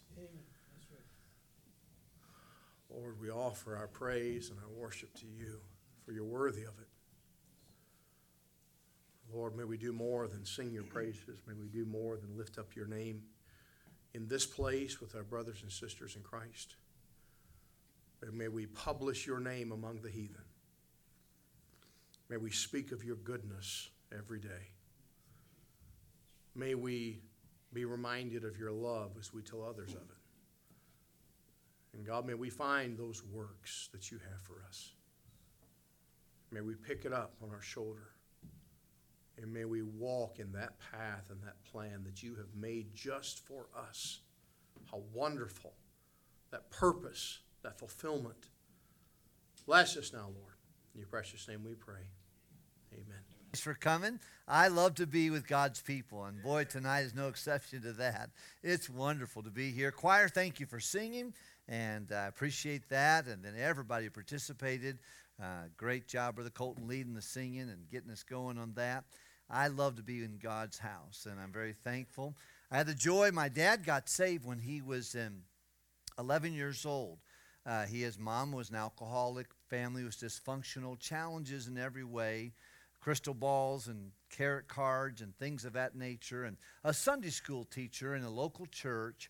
Lord, 2.89 3.20
we 3.22 3.30
offer 3.30 3.76
our 3.76 3.88
praise 3.88 4.49
and 4.49 4.59
our 4.59 4.70
worship 4.70 5.13
to 5.20 5.26
you, 5.28 5.59
for 6.03 6.11
you're 6.11 6.24
worthy 6.24 6.63
of 6.63 6.74
it. 6.80 6.88
Lord, 9.32 9.55
may 9.55 9.63
we 9.63 9.78
do 9.78 9.93
more 9.93 10.28
than 10.28 10.43
sing 10.43 10.72
your 10.72 10.84
praises. 10.84 11.39
May 11.47 11.53
we 11.53 11.67
do 11.67 11.86
more 11.86 12.17
than 12.17 12.36
lift 12.36 12.57
up 12.57 12.76
your 12.76 12.88
name 12.88 13.22
in 14.15 14.28
this 14.28 14.45
place 14.45 14.99
with 14.99 15.15
our 15.15 15.24
brothers 15.24 15.61
and 15.61 15.72
sisters 15.72 16.15
in 16.15 16.24
Christ. 16.24 16.76
And 18.24 18.34
may 18.34 18.47
we 18.47 18.65
publish 18.65 19.28
your 19.28 19.39
name 19.39 19.72
among 19.72 20.01
the 20.01 20.09
heathen. 20.09 20.43
May 22.28 22.38
we 22.38 22.49
speak 22.49 22.91
of 22.91 23.03
your 23.03 23.15
goodness 23.17 23.89
every 24.11 24.39
day. 24.39 24.74
May 26.55 26.76
we 26.76 27.22
be 27.74 27.86
reminded 27.86 28.43
of 28.43 28.57
your 28.57 28.72
love 28.72 29.11
as 29.20 29.34
we 29.34 29.41
tell 29.41 29.63
others 29.63 29.89
of 29.91 30.01
it. 30.01 30.17
And 31.93 32.05
God, 32.05 32.26
may 32.26 32.34
we 32.34 32.49
find 32.49 32.97
those 32.97 33.24
works 33.24 33.89
that 33.91 34.11
you 34.11 34.20
have 34.30 34.41
for 34.41 34.63
us. 34.67 34.93
May 36.51 36.61
we 36.61 36.76
pick 36.76 37.05
it 37.05 37.13
up 37.13 37.34
on 37.43 37.49
our 37.51 37.61
shoulder. 37.61 38.11
And 39.41 39.53
may 39.53 39.65
we 39.65 39.82
walk 39.84 40.39
in 40.39 40.51
that 40.53 40.74
path 40.91 41.30
and 41.30 41.41
that 41.43 41.63
plan 41.63 42.03
that 42.05 42.22
you 42.22 42.36
have 42.36 42.53
made 42.59 42.93
just 42.93 43.45
for 43.47 43.67
us. 43.78 44.20
How 44.91 45.01
wonderful 45.13 45.74
that 46.51 46.70
purpose, 46.72 47.39
that 47.63 47.80
fulfillment. 47.80 48.49
Bless 49.65 49.95
us 49.97 50.11
now, 50.11 50.30
Lord. 50.36 50.55
In 50.93 50.99
your 50.99 51.07
precious 51.07 51.47
name 51.47 51.63
we 51.63 51.76
pray. 51.76 52.09
Thanks 53.50 53.62
for 53.62 53.74
coming. 53.74 54.20
I 54.47 54.68
love 54.68 54.93
to 54.95 55.08
be 55.08 55.32
with 55.32 55.47
God's 55.47 55.82
people, 55.82 56.24
and 56.26 56.39
boy, 56.43 56.66
tonight 56.66 57.00
is 57.00 57.16
no 57.16 57.30
exception 57.30 57.82
to 57.82 57.93
that. 57.93 58.30
It's 58.62 58.88
wonderful 58.88 59.41
to 59.41 59.50
be 59.50 59.72
here. 59.72 59.89
Choir, 59.91 60.28
thank 60.28 60.60
you 60.60 60.68
for 60.68 60.80
singing, 60.80 61.34
and 61.68 62.12
I 62.12 62.28
appreciate 62.28 62.88
that. 62.89 63.26
And 63.26 63.43
then 63.43 63.56
everybody 63.58 64.06
who 64.06 64.12
participated. 64.12 65.00
Uh, 65.41 65.64
great 65.78 66.08
job, 66.08 66.36
Brother 66.36 66.52
Colton, 66.52 66.88
leading 66.88 67.16
the 67.16 67.24
singing 67.24 67.62
and 67.62 67.89
getting 67.91 68.12
us 68.12 68.22
going 68.22 68.60
on 68.60 68.74
that. 68.76 69.06
I 69.50 69.70
love 69.70 69.95
to 69.95 70.04
be 70.04 70.24
in 70.24 70.38
God's 70.38 70.78
house, 70.78 71.26
and 71.28 71.39
I'm 71.39 71.52
very 71.52 71.74
thankful. 71.74 72.36
I 72.70 72.78
had 72.78 72.86
the 72.86 72.93
joy, 72.93 73.32
my 73.32 73.50
dad 73.50 73.84
got 73.84 74.10
saved 74.10 74.45
when 74.45 74.60
he 74.60 74.80
was 74.84 75.16
um, 75.16 75.38
11 76.20 76.54
years 76.54 76.86
old. 76.86 77.18
Uh, 77.66 77.86
he, 77.86 78.02
his 78.02 78.20
mom 78.20 78.52
was 78.52 78.70
an 78.70 78.76
alcoholic, 78.76 79.47
family 79.72 80.04
was 80.04 80.18
dysfunctional, 80.18 81.00
challenges 81.00 81.68
in 81.68 81.80
every 81.80 82.04
way 82.04 82.52
crystal 83.00 83.34
balls 83.34 83.88
and 83.88 84.12
tarot 84.32 84.64
cards 84.68 85.22
and 85.22 85.36
things 85.38 85.66
of 85.66 85.74
that 85.74 85.95
nature. 85.95 86.43
And 86.43 86.58
a 86.84 86.93
Sunday 86.93 87.30
school 87.30 87.66
teacher 87.66 88.16
in 88.16 88.24
a 88.24 88.30
local 88.30 88.66
church 88.66 89.30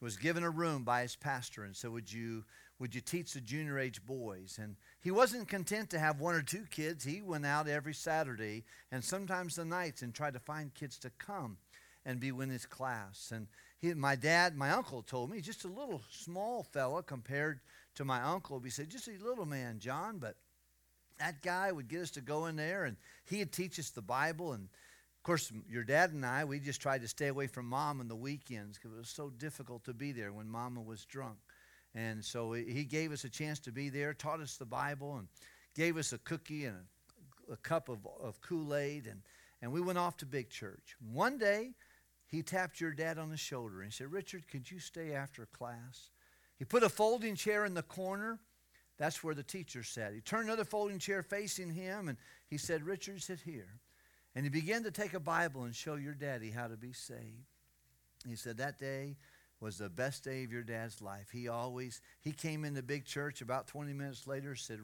was 0.00 0.16
given 0.16 0.42
a 0.42 0.50
room 0.50 0.82
by 0.82 1.02
his 1.02 1.16
pastor 1.16 1.64
and 1.64 1.76
said, 1.76 1.90
Would 1.90 2.12
you, 2.12 2.44
would 2.78 2.94
you 2.94 3.00
teach 3.00 3.32
the 3.32 3.40
junior 3.40 3.78
age 3.78 4.04
boys? 4.04 4.58
And 4.60 4.76
he 5.00 5.10
wasn't 5.10 5.48
content 5.48 5.90
to 5.90 5.98
have 5.98 6.20
one 6.20 6.34
or 6.34 6.42
two 6.42 6.64
kids. 6.70 7.04
He 7.04 7.20
went 7.20 7.44
out 7.44 7.68
every 7.68 7.94
Saturday 7.94 8.64
and 8.90 9.04
sometimes 9.04 9.56
the 9.56 9.64
nights 9.64 10.02
and 10.02 10.14
tried 10.14 10.34
to 10.34 10.40
find 10.40 10.74
kids 10.74 10.98
to 11.00 11.10
come 11.18 11.58
and 12.06 12.18
be 12.18 12.28
in 12.28 12.48
his 12.48 12.64
class. 12.64 13.30
And 13.34 13.46
he, 13.78 13.92
my 13.94 14.16
dad, 14.16 14.56
my 14.56 14.70
uncle 14.70 15.02
told 15.02 15.30
me, 15.30 15.40
just 15.40 15.64
a 15.64 15.68
little 15.68 16.02
small 16.10 16.62
fella 16.62 17.02
compared 17.02 17.60
to 17.96 18.04
my 18.04 18.22
uncle. 18.22 18.60
He 18.60 18.70
said, 18.70 18.88
Just 18.88 19.08
a 19.08 19.24
little 19.24 19.46
man, 19.46 19.78
John, 19.78 20.18
but 20.18 20.36
that 21.20 21.42
guy 21.42 21.70
would 21.70 21.88
get 21.88 22.00
us 22.00 22.10
to 22.12 22.20
go 22.20 22.46
in 22.46 22.56
there 22.56 22.84
and 22.84 22.96
he'd 23.26 23.52
teach 23.52 23.78
us 23.78 23.90
the 23.90 24.02
Bible. 24.02 24.52
And 24.52 24.64
of 24.64 25.22
course, 25.22 25.52
your 25.68 25.84
dad 25.84 26.12
and 26.12 26.24
I, 26.24 26.44
we 26.44 26.58
just 26.58 26.80
tried 26.80 27.02
to 27.02 27.08
stay 27.08 27.28
away 27.28 27.46
from 27.46 27.66
mom 27.66 28.00
on 28.00 28.08
the 28.08 28.16
weekends 28.16 28.78
because 28.78 28.92
it 28.92 28.98
was 28.98 29.10
so 29.10 29.30
difficult 29.30 29.84
to 29.84 29.94
be 29.94 30.12
there 30.12 30.32
when 30.32 30.48
mama 30.48 30.80
was 30.80 31.04
drunk. 31.04 31.36
And 31.94 32.24
so 32.24 32.52
he 32.52 32.84
gave 32.84 33.12
us 33.12 33.24
a 33.24 33.28
chance 33.28 33.58
to 33.60 33.72
be 33.72 33.88
there, 33.88 34.14
taught 34.14 34.40
us 34.40 34.56
the 34.56 34.64
Bible, 34.64 35.16
and 35.16 35.28
gave 35.74 35.96
us 35.96 36.12
a 36.12 36.18
cookie 36.18 36.64
and 36.64 36.76
a, 37.48 37.52
a 37.52 37.56
cup 37.58 37.88
of, 37.88 37.98
of 38.22 38.40
Kool 38.40 38.74
Aid. 38.74 39.06
And, 39.06 39.22
and 39.60 39.72
we 39.72 39.80
went 39.80 39.98
off 39.98 40.16
to 40.18 40.26
big 40.26 40.50
church. 40.50 40.96
One 41.12 41.36
day, 41.36 41.72
he 42.26 42.42
tapped 42.42 42.80
your 42.80 42.92
dad 42.92 43.18
on 43.18 43.28
the 43.28 43.36
shoulder 43.36 43.82
and 43.82 43.92
said, 43.92 44.12
Richard, 44.12 44.48
could 44.48 44.70
you 44.70 44.78
stay 44.78 45.12
after 45.12 45.46
class? 45.46 46.10
He 46.58 46.64
put 46.64 46.84
a 46.84 46.88
folding 46.88 47.34
chair 47.34 47.64
in 47.64 47.74
the 47.74 47.82
corner 47.82 48.38
that's 49.00 49.24
where 49.24 49.34
the 49.34 49.42
teacher 49.42 49.82
sat. 49.82 50.12
He 50.12 50.20
turned 50.20 50.44
another 50.44 50.66
folding 50.66 50.98
chair 50.98 51.22
facing 51.22 51.70
him 51.70 52.08
and 52.08 52.18
he 52.50 52.58
said, 52.58 52.84
Richard, 52.84 53.22
sit 53.22 53.40
here. 53.40 53.80
And 54.36 54.44
he 54.44 54.50
began 54.50 54.82
to 54.82 54.90
take 54.90 55.14
a 55.14 55.20
Bible 55.20 55.62
and 55.62 55.74
show 55.74 55.94
your 55.94 56.12
daddy 56.12 56.50
how 56.50 56.68
to 56.68 56.76
be 56.76 56.92
saved. 56.92 57.48
He 58.28 58.36
said 58.36 58.58
that 58.58 58.78
day 58.78 59.16
was 59.58 59.78
the 59.78 59.88
best 59.88 60.22
day 60.22 60.44
of 60.44 60.52
your 60.52 60.62
dad's 60.62 61.00
life. 61.00 61.28
He 61.32 61.48
always, 61.48 62.02
he 62.20 62.32
came 62.32 62.62
into 62.62 62.82
big 62.82 63.06
church 63.06 63.40
about 63.40 63.66
20 63.68 63.94
minutes 63.94 64.26
later, 64.26 64.54
said, 64.54 64.80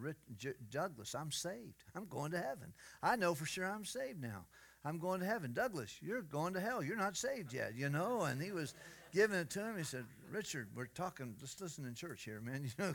Douglas, 0.70 1.14
I'm 1.14 1.30
saved. 1.30 1.84
I'm 1.94 2.06
going 2.06 2.30
to 2.30 2.38
heaven. 2.38 2.72
I 3.02 3.16
know 3.16 3.34
for 3.34 3.44
sure 3.44 3.66
I'm 3.66 3.84
saved 3.84 4.22
now. 4.22 4.46
I'm 4.82 4.98
going 4.98 5.20
to 5.20 5.26
heaven. 5.26 5.52
Douglas, 5.52 5.94
you're 6.00 6.22
going 6.22 6.54
to 6.54 6.60
hell. 6.60 6.82
You're 6.82 6.96
not 6.96 7.18
saved 7.18 7.52
yet, 7.52 7.74
you 7.76 7.90
know? 7.90 8.22
And 8.22 8.40
he 8.40 8.52
was 8.52 8.72
giving 9.12 9.38
it 9.38 9.50
to 9.50 9.60
him. 9.60 9.76
He 9.76 9.84
said, 9.84 10.04
Richard, 10.30 10.68
we're 10.74 10.86
talking, 10.86 11.34
let's 11.40 11.60
listen 11.60 11.84
in 11.86 11.94
church 11.94 12.24
here, 12.24 12.40
man. 12.40 12.70
You 12.78 12.84
know, 12.84 12.94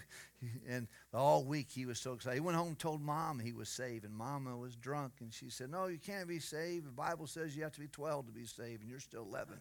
and 0.68 0.88
all 1.14 1.44
week 1.44 1.68
he 1.70 1.86
was 1.86 2.00
so 2.00 2.14
excited. 2.14 2.36
He 2.36 2.42
went 2.42 2.58
home 2.58 2.70
and 2.70 2.80
told 2.80 3.02
mom 3.02 3.40
he 3.40 3.54
was 3.54 3.70
saved, 3.70 4.06
and 4.06 4.14
mama 4.14 4.58
was 4.58 4.76
drunk, 4.76 5.14
and 5.20 5.32
she 5.32 5.50
said, 5.50 5.70
No, 5.70 5.86
you 5.86 6.00
can't 6.00 6.28
be 6.28 6.40
saved. 6.40 6.88
The 6.88 6.92
Bible 6.92 7.28
says 7.28 7.56
you 7.56 7.64
have 7.64 7.74
to 7.74 7.80
be 7.80 7.88
12 7.88 8.28
to 8.28 8.32
be 8.32 8.46
saved, 8.46 8.82
and 8.82 8.90
you're 8.90 9.00
still 9.00 9.24
11. 9.24 9.54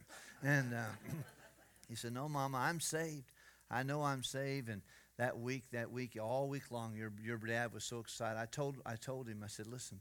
and 0.43 0.75
uh, 0.75 0.85
he 1.89 1.95
said, 1.95 2.13
No, 2.13 2.29
mama, 2.29 2.59
I'm 2.59 2.81
saved. 2.81 3.31
I 3.71 3.83
know 3.83 4.03
I'm 4.03 4.25
saved. 4.25 4.69
And 4.69 4.83
that 5.19 5.39
week, 5.39 5.65
that 5.73 5.91
week, 5.91 6.17
all 6.21 6.49
week 6.49 6.71
long, 6.71 6.97
your, 6.97 7.13
your 7.23 7.37
dad 7.37 7.75
was 7.75 7.85
so 7.85 7.99
excited. 7.99 8.39
I 8.39 8.47
told, 8.47 8.77
I 8.87 8.97
told 8.97 9.29
him, 9.29 9.43
I 9.45 9.49
said, 9.49 9.67
Listen, 9.67 10.01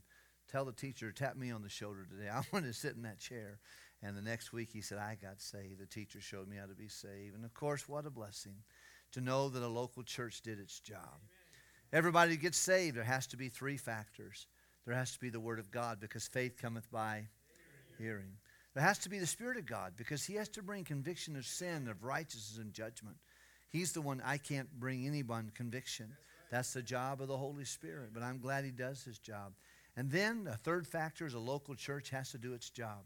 tell 0.50 0.64
the 0.64 0.72
teacher, 0.72 1.12
tap 1.12 1.36
me 1.36 1.50
on 1.50 1.62
the 1.62 1.68
shoulder 1.68 2.06
today. 2.10 2.30
I 2.32 2.42
want 2.52 2.64
to 2.64 2.72
sit 2.72 2.96
in 2.96 3.02
that 3.02 3.18
chair. 3.18 3.58
And 4.02 4.16
the 4.16 4.22
next 4.22 4.52
week 4.52 4.70
he 4.72 4.80
said, 4.80 4.98
I 4.98 5.16
got 5.20 5.40
saved. 5.40 5.78
The 5.78 5.86
teacher 5.86 6.20
showed 6.20 6.48
me 6.48 6.56
how 6.56 6.66
to 6.66 6.74
be 6.74 6.88
saved. 6.88 7.34
And 7.34 7.44
of 7.44 7.52
course, 7.52 7.88
what 7.88 8.06
a 8.06 8.10
blessing 8.10 8.54
to 9.12 9.20
know 9.20 9.48
that 9.48 9.62
a 9.62 9.68
local 9.68 10.02
church 10.02 10.40
did 10.42 10.58
its 10.58 10.80
job. 10.80 11.20
Everybody 11.92 12.36
gets 12.36 12.58
saved. 12.58 12.96
There 12.96 13.04
has 13.04 13.26
to 13.28 13.36
be 13.36 13.48
three 13.48 13.76
factors. 13.76 14.46
There 14.86 14.94
has 14.94 15.12
to 15.12 15.20
be 15.20 15.28
the 15.28 15.40
Word 15.40 15.58
of 15.58 15.70
God 15.70 16.00
because 16.00 16.26
faith 16.26 16.56
cometh 16.56 16.90
by 16.90 17.28
hearing. 17.98 18.32
There 18.74 18.82
has 18.82 18.98
to 18.98 19.08
be 19.08 19.18
the 19.18 19.26
Spirit 19.26 19.58
of 19.58 19.66
God 19.66 19.94
because 19.96 20.24
He 20.24 20.34
has 20.34 20.48
to 20.50 20.62
bring 20.62 20.84
conviction 20.84 21.36
of 21.36 21.44
sin, 21.44 21.88
of 21.88 22.04
righteousness, 22.04 22.58
and 22.58 22.72
judgment. 22.72 23.16
He's 23.68 23.92
the 23.92 24.00
one 24.00 24.22
I 24.24 24.38
can't 24.38 24.68
bring 24.78 25.06
anyone 25.06 25.50
conviction. 25.54 26.12
That's 26.50 26.72
the 26.72 26.82
job 26.82 27.20
of 27.20 27.28
the 27.28 27.36
Holy 27.36 27.64
Spirit, 27.64 28.10
but 28.12 28.22
I'm 28.22 28.38
glad 28.38 28.64
He 28.64 28.70
does 28.70 29.04
His 29.04 29.18
job. 29.18 29.52
And 29.96 30.10
then 30.10 30.48
a 30.50 30.56
third 30.56 30.86
factor 30.86 31.26
is 31.26 31.34
a 31.34 31.40
local 31.40 31.74
church 31.74 32.10
has 32.10 32.30
to 32.30 32.38
do 32.38 32.54
its 32.54 32.70
job. 32.70 33.04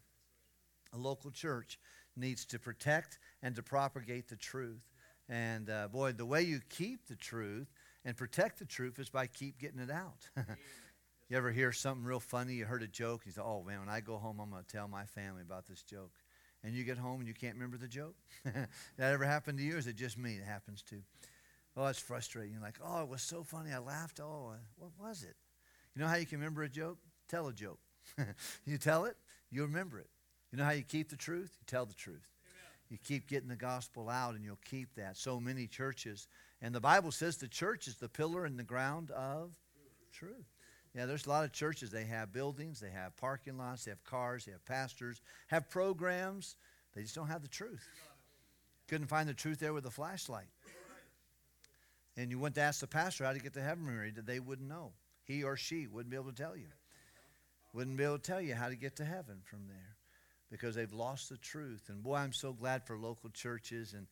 A 0.94 0.98
local 0.98 1.30
church 1.30 1.78
needs 2.16 2.44
to 2.46 2.58
protect 2.58 3.18
and 3.42 3.54
to 3.56 3.62
propagate 3.62 4.28
the 4.28 4.36
truth. 4.36 4.82
And 5.28 5.68
uh, 5.70 5.88
boy, 5.88 6.12
the 6.12 6.26
way 6.26 6.42
you 6.42 6.60
keep 6.68 7.06
the 7.06 7.16
truth 7.16 7.66
and 8.04 8.16
protect 8.16 8.58
the 8.58 8.64
truth 8.64 8.98
is 8.98 9.08
by 9.08 9.26
keep 9.26 9.58
getting 9.58 9.80
it 9.80 9.90
out. 9.90 10.28
you 11.28 11.36
ever 11.36 11.50
hear 11.50 11.72
something 11.72 12.04
real 12.04 12.20
funny? 12.20 12.54
You 12.54 12.66
heard 12.66 12.82
a 12.82 12.86
joke. 12.86 13.22
You 13.24 13.32
say, 13.32 13.42
"Oh 13.42 13.62
man, 13.62 13.80
when 13.80 13.88
I 13.88 14.00
go 14.00 14.18
home, 14.18 14.38
I'm 14.40 14.50
going 14.50 14.62
to 14.62 14.68
tell 14.76 14.86
my 14.86 15.04
family 15.04 15.42
about 15.42 15.66
this 15.66 15.82
joke." 15.82 16.12
And 16.62 16.74
you 16.74 16.84
get 16.84 16.96
home 16.96 17.20
and 17.20 17.28
you 17.28 17.34
can't 17.34 17.54
remember 17.54 17.76
the 17.76 17.88
joke. 17.88 18.14
that 18.44 18.68
ever 19.12 19.24
happened 19.24 19.58
to 19.58 19.64
you? 19.64 19.74
Or 19.74 19.78
is 19.78 19.86
it 19.86 19.96
just 19.96 20.16
me? 20.16 20.34
It 20.34 20.44
happens 20.44 20.82
to. 20.82 20.96
Oh, 21.76 21.86
it's 21.86 21.98
frustrating. 21.98 22.52
You're 22.52 22.62
like, 22.62 22.78
"Oh, 22.84 23.02
it 23.02 23.08
was 23.08 23.22
so 23.22 23.42
funny. 23.42 23.72
I 23.72 23.78
laughed. 23.78 24.20
Oh, 24.20 24.52
uh, 24.52 24.58
what 24.76 24.92
was 25.00 25.22
it?" 25.22 25.36
You 25.94 26.02
know 26.02 26.08
how 26.08 26.16
you 26.16 26.26
can 26.26 26.38
remember 26.38 26.62
a 26.62 26.68
joke? 26.68 26.98
Tell 27.28 27.48
a 27.48 27.52
joke. 27.52 27.78
you 28.66 28.78
tell 28.78 29.04
it, 29.04 29.16
you 29.50 29.62
remember 29.62 29.98
it. 29.98 30.08
You 30.54 30.58
know 30.58 30.66
how 30.66 30.70
you 30.70 30.84
keep 30.84 31.08
the 31.08 31.16
truth? 31.16 31.50
You 31.58 31.64
tell 31.66 31.84
the 31.84 31.94
truth. 31.94 32.28
You 32.88 32.96
keep 33.02 33.26
getting 33.26 33.48
the 33.48 33.56
gospel 33.56 34.08
out 34.08 34.36
and 34.36 34.44
you'll 34.44 34.60
keep 34.64 34.94
that. 34.94 35.16
So 35.16 35.40
many 35.40 35.66
churches. 35.66 36.28
And 36.62 36.72
the 36.72 36.80
Bible 36.80 37.10
says 37.10 37.36
the 37.36 37.48
church 37.48 37.88
is 37.88 37.96
the 37.96 38.08
pillar 38.08 38.44
and 38.44 38.56
the 38.56 38.62
ground 38.62 39.10
of 39.10 39.50
truth. 40.12 40.46
Yeah, 40.94 41.06
there's 41.06 41.26
a 41.26 41.28
lot 41.28 41.44
of 41.44 41.50
churches. 41.50 41.90
They 41.90 42.04
have 42.04 42.32
buildings, 42.32 42.78
they 42.78 42.90
have 42.90 43.16
parking 43.16 43.58
lots, 43.58 43.84
they 43.84 43.90
have 43.90 44.04
cars, 44.04 44.44
they 44.44 44.52
have 44.52 44.64
pastors, 44.64 45.22
have 45.48 45.68
programs. 45.70 46.54
They 46.94 47.02
just 47.02 47.16
don't 47.16 47.26
have 47.26 47.42
the 47.42 47.48
truth. 47.48 47.88
Couldn't 48.86 49.08
find 49.08 49.28
the 49.28 49.34
truth 49.34 49.58
there 49.58 49.72
with 49.72 49.86
a 49.86 49.90
flashlight. 49.90 50.46
And 52.16 52.30
you 52.30 52.38
went 52.38 52.54
to 52.54 52.60
ask 52.60 52.78
the 52.78 52.86
pastor 52.86 53.24
how 53.24 53.32
to 53.32 53.40
get 53.40 53.54
to 53.54 53.60
heaven 53.60 53.86
married, 53.86 54.14
they 54.24 54.38
wouldn't 54.38 54.68
know. 54.68 54.92
He 55.24 55.42
or 55.42 55.56
she 55.56 55.88
wouldn't 55.88 56.10
be 56.10 56.16
able 56.16 56.30
to 56.30 56.40
tell 56.40 56.56
you. 56.56 56.68
Wouldn't 57.72 57.96
be 57.96 58.04
able 58.04 58.18
to 58.18 58.22
tell 58.22 58.40
you 58.40 58.54
how 58.54 58.68
to 58.68 58.76
get 58.76 58.94
to 58.98 59.04
heaven 59.04 59.40
from 59.42 59.66
there 59.66 59.96
because 60.54 60.76
they've 60.76 60.92
lost 60.92 61.30
the 61.30 61.36
truth. 61.36 61.88
And 61.88 62.00
boy, 62.00 62.14
I'm 62.14 62.32
so 62.32 62.52
glad 62.52 62.86
for 62.86 62.96
local 62.96 63.28
churches 63.28 63.92
and 63.92 64.06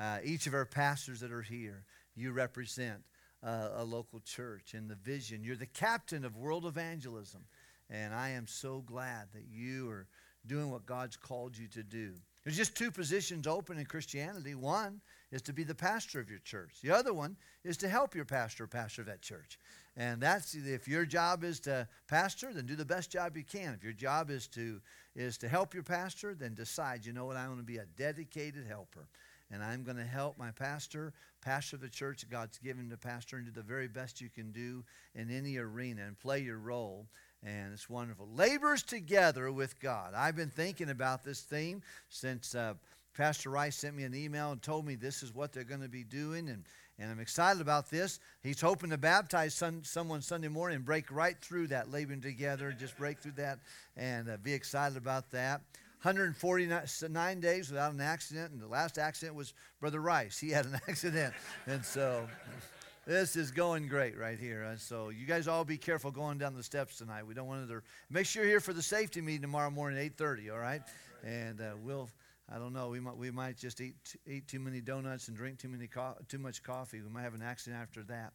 uh, 0.00 0.18
each 0.22 0.46
of 0.46 0.54
our 0.54 0.64
pastors 0.64 1.18
that 1.18 1.32
are 1.32 1.42
here. 1.42 1.82
You 2.14 2.30
represent 2.30 3.02
uh, 3.42 3.70
a 3.74 3.82
local 3.82 4.20
church 4.20 4.74
and 4.74 4.88
the 4.88 4.94
vision. 4.94 5.42
You're 5.42 5.56
the 5.56 5.66
captain 5.66 6.24
of 6.24 6.36
world 6.36 6.66
evangelism. 6.66 7.46
And 7.90 8.14
I 8.14 8.28
am 8.28 8.46
so 8.46 8.80
glad 8.86 9.26
that 9.34 9.46
you 9.50 9.90
are 9.90 10.06
doing 10.46 10.70
what 10.70 10.86
God's 10.86 11.16
called 11.16 11.58
you 11.58 11.66
to 11.66 11.82
do. 11.82 12.12
There's 12.44 12.56
just 12.56 12.76
two 12.76 12.92
positions 12.92 13.48
open 13.48 13.76
in 13.76 13.84
Christianity. 13.84 14.54
One 14.54 15.00
is 15.30 15.42
to 15.42 15.52
be 15.52 15.64
the 15.64 15.74
pastor 15.74 16.20
of 16.20 16.30
your 16.30 16.38
church. 16.38 16.76
The 16.82 16.90
other 16.90 17.12
one 17.12 17.36
is 17.64 17.76
to 17.78 17.88
help 17.88 18.14
your 18.14 18.24
pastor 18.24 18.66
pastor 18.66 19.02
that 19.04 19.20
church. 19.20 19.58
And 19.96 20.20
that's 20.20 20.54
if 20.54 20.86
your 20.86 21.04
job 21.04 21.44
is 21.44 21.60
to 21.60 21.88
pastor, 22.06 22.52
then 22.52 22.66
do 22.66 22.76
the 22.76 22.84
best 22.84 23.10
job 23.10 23.36
you 23.36 23.44
can. 23.44 23.74
If 23.74 23.82
your 23.82 23.92
job 23.92 24.30
is 24.30 24.46
to 24.48 24.80
is 25.16 25.36
to 25.38 25.48
help 25.48 25.74
your 25.74 25.82
pastor, 25.82 26.34
then 26.34 26.54
decide, 26.54 27.04
you 27.04 27.12
know 27.12 27.24
what, 27.24 27.36
I 27.36 27.48
want 27.48 27.58
to 27.58 27.64
be 27.64 27.78
a 27.78 27.86
dedicated 27.96 28.66
helper. 28.66 29.08
And 29.50 29.62
I'm 29.62 29.82
going 29.82 29.96
to 29.96 30.04
help 30.04 30.38
my 30.38 30.50
pastor, 30.50 31.14
pastor 31.40 31.76
of 31.76 31.82
the 31.82 31.88
church 31.88 32.24
God's 32.30 32.58
given 32.58 32.90
to 32.90 32.96
pastor, 32.96 33.36
and 33.36 33.46
do 33.46 33.52
the 33.52 33.62
very 33.62 33.88
best 33.88 34.20
you 34.20 34.28
can 34.28 34.52
do 34.52 34.84
in 35.14 35.30
any 35.30 35.56
arena 35.56 36.02
and 36.06 36.18
play 36.18 36.40
your 36.40 36.58
role. 36.58 37.06
And 37.42 37.72
it's 37.72 37.88
wonderful. 37.88 38.28
Labors 38.34 38.82
together 38.82 39.50
with 39.50 39.80
God. 39.80 40.12
I've 40.14 40.36
been 40.36 40.50
thinking 40.50 40.90
about 40.90 41.24
this 41.24 41.40
theme 41.40 41.82
since 42.08 42.54
uh, 42.54 42.74
Pastor 43.18 43.50
Rice 43.50 43.76
sent 43.76 43.96
me 43.96 44.04
an 44.04 44.14
email 44.14 44.52
and 44.52 44.62
told 44.62 44.86
me 44.86 44.94
this 44.94 45.24
is 45.24 45.34
what 45.34 45.52
they're 45.52 45.64
going 45.64 45.82
to 45.82 45.88
be 45.88 46.04
doing. 46.04 46.48
And 46.48 46.64
and 47.00 47.12
I'm 47.12 47.20
excited 47.20 47.60
about 47.60 47.90
this. 47.90 48.18
He's 48.42 48.60
hoping 48.60 48.90
to 48.90 48.98
baptize 48.98 49.54
some, 49.54 49.84
someone 49.84 50.20
Sunday 50.20 50.48
morning 50.48 50.76
and 50.76 50.84
break 50.84 51.12
right 51.12 51.36
through 51.40 51.68
that, 51.68 51.92
laboring 51.92 52.20
together, 52.20 52.72
just 52.72 52.96
break 52.98 53.20
through 53.20 53.32
that 53.36 53.60
and 53.96 54.28
uh, 54.28 54.36
be 54.42 54.52
excited 54.52 54.96
about 54.96 55.30
that. 55.30 55.60
149 56.02 57.40
days 57.40 57.70
without 57.70 57.92
an 57.92 58.00
accident, 58.00 58.52
and 58.52 58.60
the 58.60 58.66
last 58.66 58.98
accident 58.98 59.36
was 59.36 59.54
Brother 59.80 60.00
Rice. 60.00 60.38
He 60.38 60.50
had 60.50 60.66
an 60.66 60.74
accident. 60.88 61.34
And 61.66 61.84
so 61.84 62.26
this 63.06 63.36
is 63.36 63.52
going 63.52 63.86
great 63.86 64.18
right 64.18 64.38
here. 64.38 64.64
And 64.64 64.80
so 64.80 65.10
you 65.10 65.24
guys 65.24 65.46
all 65.46 65.64
be 65.64 65.78
careful 65.78 66.10
going 66.10 66.38
down 66.38 66.54
the 66.56 66.64
steps 66.64 66.98
tonight. 66.98 67.24
We 67.26 67.34
don't 67.34 67.46
want 67.46 67.68
to. 67.68 67.80
Make 68.10 68.26
sure 68.26 68.42
you're 68.42 68.50
here 68.50 68.60
for 68.60 68.72
the 68.72 68.82
safety 68.82 69.20
meeting 69.20 69.42
tomorrow 69.42 69.70
morning, 69.70 69.98
at 69.98 70.16
8:30. 70.16 70.52
All 70.52 70.58
right, 70.58 70.82
and 71.24 71.60
uh, 71.60 71.74
we'll 71.84 72.08
I 72.50 72.58
don't 72.58 72.72
know. 72.72 72.88
We 72.88 73.00
might 73.00 73.16
we 73.16 73.30
might 73.30 73.56
just 73.56 73.80
eat 73.80 74.16
eat 74.26 74.48
too 74.48 74.60
many 74.60 74.80
donuts 74.80 75.28
and 75.28 75.36
drink 75.36 75.58
too 75.58 75.68
many 75.68 75.86
co- 75.86 76.16
too 76.28 76.38
much 76.38 76.62
coffee. 76.62 77.00
We 77.02 77.10
might 77.10 77.22
have 77.22 77.34
an 77.34 77.42
accident 77.42 77.80
after 77.82 78.02
that. 78.04 78.32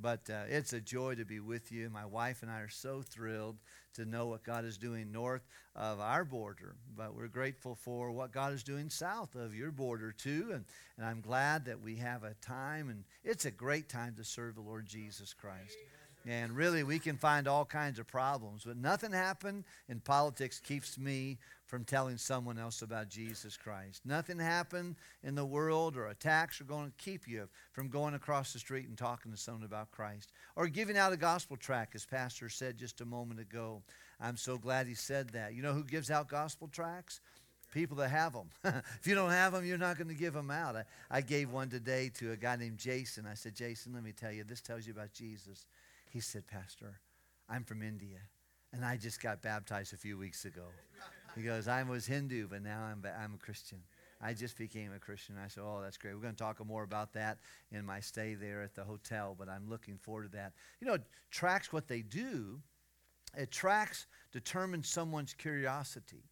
But 0.00 0.30
uh, 0.30 0.44
it's 0.48 0.72
a 0.72 0.80
joy 0.80 1.16
to 1.16 1.24
be 1.24 1.40
with 1.40 1.72
you. 1.72 1.90
My 1.90 2.06
wife 2.06 2.42
and 2.42 2.50
I 2.50 2.60
are 2.60 2.68
so 2.68 3.02
thrilled 3.02 3.56
to 3.94 4.04
know 4.04 4.26
what 4.26 4.44
God 4.44 4.64
is 4.64 4.78
doing 4.78 5.10
north 5.10 5.42
of 5.74 5.98
our 5.98 6.24
border. 6.24 6.76
But 6.96 7.16
we're 7.16 7.26
grateful 7.26 7.74
for 7.74 8.12
what 8.12 8.32
God 8.32 8.52
is 8.52 8.62
doing 8.62 8.90
south 8.90 9.34
of 9.34 9.56
your 9.56 9.72
border, 9.72 10.12
too. 10.12 10.50
And, 10.52 10.64
and 10.96 11.04
I'm 11.04 11.20
glad 11.20 11.64
that 11.64 11.80
we 11.80 11.96
have 11.96 12.22
a 12.22 12.34
time, 12.34 12.90
and 12.90 13.02
it's 13.24 13.44
a 13.44 13.50
great 13.50 13.88
time 13.88 14.14
to 14.18 14.24
serve 14.24 14.54
the 14.54 14.60
Lord 14.60 14.86
Jesus 14.86 15.34
Christ. 15.34 15.76
And 16.28 16.54
really, 16.54 16.82
we 16.82 16.98
can 16.98 17.16
find 17.16 17.48
all 17.48 17.64
kinds 17.64 17.98
of 17.98 18.06
problems, 18.06 18.64
but 18.66 18.76
nothing 18.76 19.12
happened 19.12 19.64
in 19.88 20.00
politics 20.00 20.60
keeps 20.60 20.98
me 20.98 21.38
from 21.64 21.84
telling 21.84 22.18
someone 22.18 22.58
else 22.58 22.82
about 22.82 23.08
Jesus 23.08 23.56
Christ. 23.56 24.02
Nothing 24.04 24.38
happened 24.38 24.96
in 25.22 25.34
the 25.34 25.46
world 25.46 25.96
or 25.96 26.08
attacks 26.08 26.60
are 26.60 26.64
going 26.64 26.90
to 26.90 27.02
keep 27.02 27.26
you 27.26 27.48
from 27.72 27.88
going 27.88 28.12
across 28.12 28.52
the 28.52 28.58
street 28.58 28.88
and 28.88 28.98
talking 28.98 29.32
to 29.32 29.38
someone 29.38 29.64
about 29.64 29.90
Christ. 29.90 30.32
Or 30.54 30.66
giving 30.66 30.98
out 30.98 31.14
a 31.14 31.16
gospel 31.16 31.56
tract, 31.56 31.94
as 31.94 32.04
Pastor 32.04 32.50
said 32.50 32.76
just 32.76 33.00
a 33.00 33.06
moment 33.06 33.40
ago. 33.40 33.80
I'm 34.20 34.36
so 34.36 34.58
glad 34.58 34.86
he 34.86 34.94
said 34.94 35.30
that. 35.30 35.54
You 35.54 35.62
know 35.62 35.72
who 35.72 35.84
gives 35.84 36.10
out 36.10 36.28
gospel 36.28 36.68
tracts? 36.68 37.20
People 37.72 37.96
that 37.98 38.10
have 38.10 38.34
them. 38.34 38.50
if 39.00 39.06
you 39.06 39.14
don't 39.14 39.30
have 39.30 39.54
them, 39.54 39.64
you're 39.64 39.78
not 39.78 39.96
going 39.96 40.08
to 40.08 40.14
give 40.14 40.34
them 40.34 40.50
out. 40.50 40.76
I, 40.76 40.84
I 41.10 41.20
gave 41.22 41.50
one 41.50 41.70
today 41.70 42.10
to 42.18 42.32
a 42.32 42.36
guy 42.36 42.56
named 42.56 42.78
Jason. 42.78 43.26
I 43.26 43.34
said, 43.34 43.54
Jason, 43.54 43.94
let 43.94 44.02
me 44.02 44.12
tell 44.12 44.32
you, 44.32 44.44
this 44.44 44.60
tells 44.60 44.86
you 44.86 44.92
about 44.92 45.12
Jesus. 45.14 45.66
He 46.10 46.20
said, 46.20 46.46
Pastor, 46.46 47.00
I'm 47.48 47.64
from 47.64 47.82
India, 47.82 48.18
and 48.72 48.84
I 48.84 48.96
just 48.96 49.22
got 49.22 49.42
baptized 49.42 49.92
a 49.92 49.96
few 49.96 50.16
weeks 50.16 50.44
ago. 50.44 50.64
He 51.36 51.42
goes, 51.42 51.68
I 51.68 51.82
was 51.82 52.06
Hindu, 52.06 52.48
but 52.48 52.62
now 52.62 52.82
I'm, 52.82 53.04
I'm 53.22 53.34
a 53.34 53.38
Christian. 53.38 53.78
I 54.20 54.32
just 54.32 54.58
became 54.58 54.92
a 54.92 54.98
Christian. 54.98 55.36
I 55.42 55.48
said, 55.48 55.62
Oh, 55.64 55.80
that's 55.82 55.96
great. 55.96 56.14
We're 56.14 56.22
going 56.22 56.34
to 56.34 56.42
talk 56.42 56.64
more 56.66 56.82
about 56.82 57.12
that 57.12 57.38
in 57.70 57.84
my 57.84 58.00
stay 58.00 58.34
there 58.34 58.62
at 58.62 58.74
the 58.74 58.82
hotel, 58.82 59.36
but 59.38 59.48
I'm 59.48 59.68
looking 59.68 59.96
forward 59.98 60.24
to 60.24 60.36
that. 60.36 60.54
You 60.80 60.88
know, 60.88 60.98
tracks 61.30 61.72
what 61.72 61.86
they 61.86 62.02
do, 62.02 62.60
it 63.36 63.50
tracks 63.50 64.06
determines 64.32 64.88
someone's 64.88 65.34
curiosity. 65.34 66.24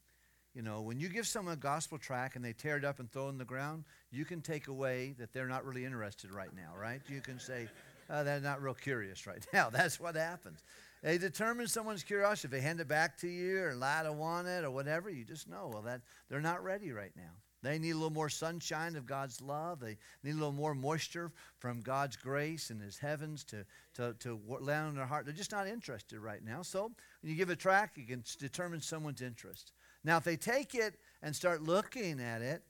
You 0.55 0.63
know, 0.63 0.81
when 0.81 0.99
you 0.99 1.11
give 1.11 1.27
someone 1.27 1.53
a 1.53 1.59
gospel 1.59 1.99
track 1.99 2.35
and 2.35 2.45
they 2.45 2.55
tear 2.55 2.79
it 2.79 2.85
up 2.85 2.99
and 2.99 3.13
throw 3.13 3.27
it 3.27 3.31
in 3.33 3.39
the 3.39 3.45
ground, 3.45 3.85
you 4.11 4.25
can 4.25 4.41
take 4.41 4.69
away 4.69 5.15
that 5.19 5.33
they're 5.35 5.49
not 5.49 5.67
really 5.67 5.85
interested 5.85 6.33
right 6.33 6.55
now, 6.57 6.73
right? 6.81 7.03
You 7.09 7.21
can 7.21 7.39
say, 7.39 7.69
oh, 8.11 8.25
they're 8.25 8.41
not 8.41 8.63
real 8.63 8.75
curious 8.75 9.27
right 9.27 9.45
now. 9.53 9.71
That's 9.71 10.01
what 10.01 10.17
happens. 10.17 10.63
They 11.03 11.19
determine 11.19 11.69
someone's 11.69 12.03
curiosity. 12.03 12.47
If 12.47 12.51
they 12.51 12.67
hand 12.67 12.81
it 12.81 12.89
back 12.89 13.19
to 13.19 13.29
you 13.29 13.63
or 13.63 13.75
lie 13.75 14.03
to 14.03 14.13
want 14.13 14.49
it 14.49 14.65
or 14.65 14.71
whatever, 14.71 15.11
you 15.11 15.25
just 15.25 15.49
know, 15.49 15.71
well, 15.73 15.83
that 15.83 16.01
they're 16.29 16.41
not 16.41 16.65
ready 16.65 16.91
right 16.93 17.13
now. 17.17 17.33
They 17.63 17.79
need 17.79 17.91
a 17.91 17.95
little 17.95 18.11
more 18.11 18.29
sunshine 18.29 18.95
of 18.97 19.07
God's 19.07 19.41
love. 19.41 19.81
They 19.81 19.97
need 20.23 20.33
a 20.33 20.39
little 20.39 20.53
more 20.53 20.75
moisture 20.75 21.33
from 21.59 21.81
God's 21.81 22.17
grace 22.17 22.71
and 22.71 22.81
His 22.81 22.99
heavens 22.99 23.43
to, 23.45 23.65
to, 23.95 24.15
to 24.21 24.39
land 24.61 24.89
on 24.89 24.95
their 24.95 25.07
heart. 25.07 25.25
They're 25.25 25.35
just 25.35 25.53
not 25.53 25.67
interested 25.67 26.21
right 26.21 26.45
now. 26.45 26.63
So 26.63 26.93
when 27.23 27.31
you 27.31 27.35
give 27.35 27.51
a 27.51 27.57
track, 27.57 27.93
you 27.97 28.05
can 28.05 28.23
determine 28.39 28.81
someone's 28.81 29.23
interest. 29.23 29.73
Now, 30.05 30.19
if 30.19 30.25
they 30.25 30.37
take 30.37 30.75
it 30.75 30.95
and 31.23 31.35
start 31.35 31.63
looking 31.63 32.21
at 32.21 32.41
it 32.41 32.63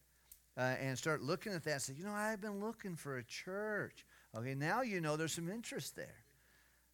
uh, 0.57 0.77
and 0.81 0.97
start 0.97 1.21
looking 1.21 1.53
at 1.53 1.65
that 1.65 1.83
say, 1.83 1.93
you 1.99 2.05
know, 2.05 2.13
I've 2.13 2.41
been 2.41 2.61
looking 2.61 2.97
for 2.97 3.19
a 3.19 3.25
church. 3.25 4.06
Okay, 4.37 4.55
now 4.55 4.83
you 4.83 5.01
know 5.01 5.17
there's 5.17 5.33
some 5.33 5.49
interest 5.49 5.97
there. 5.97 6.25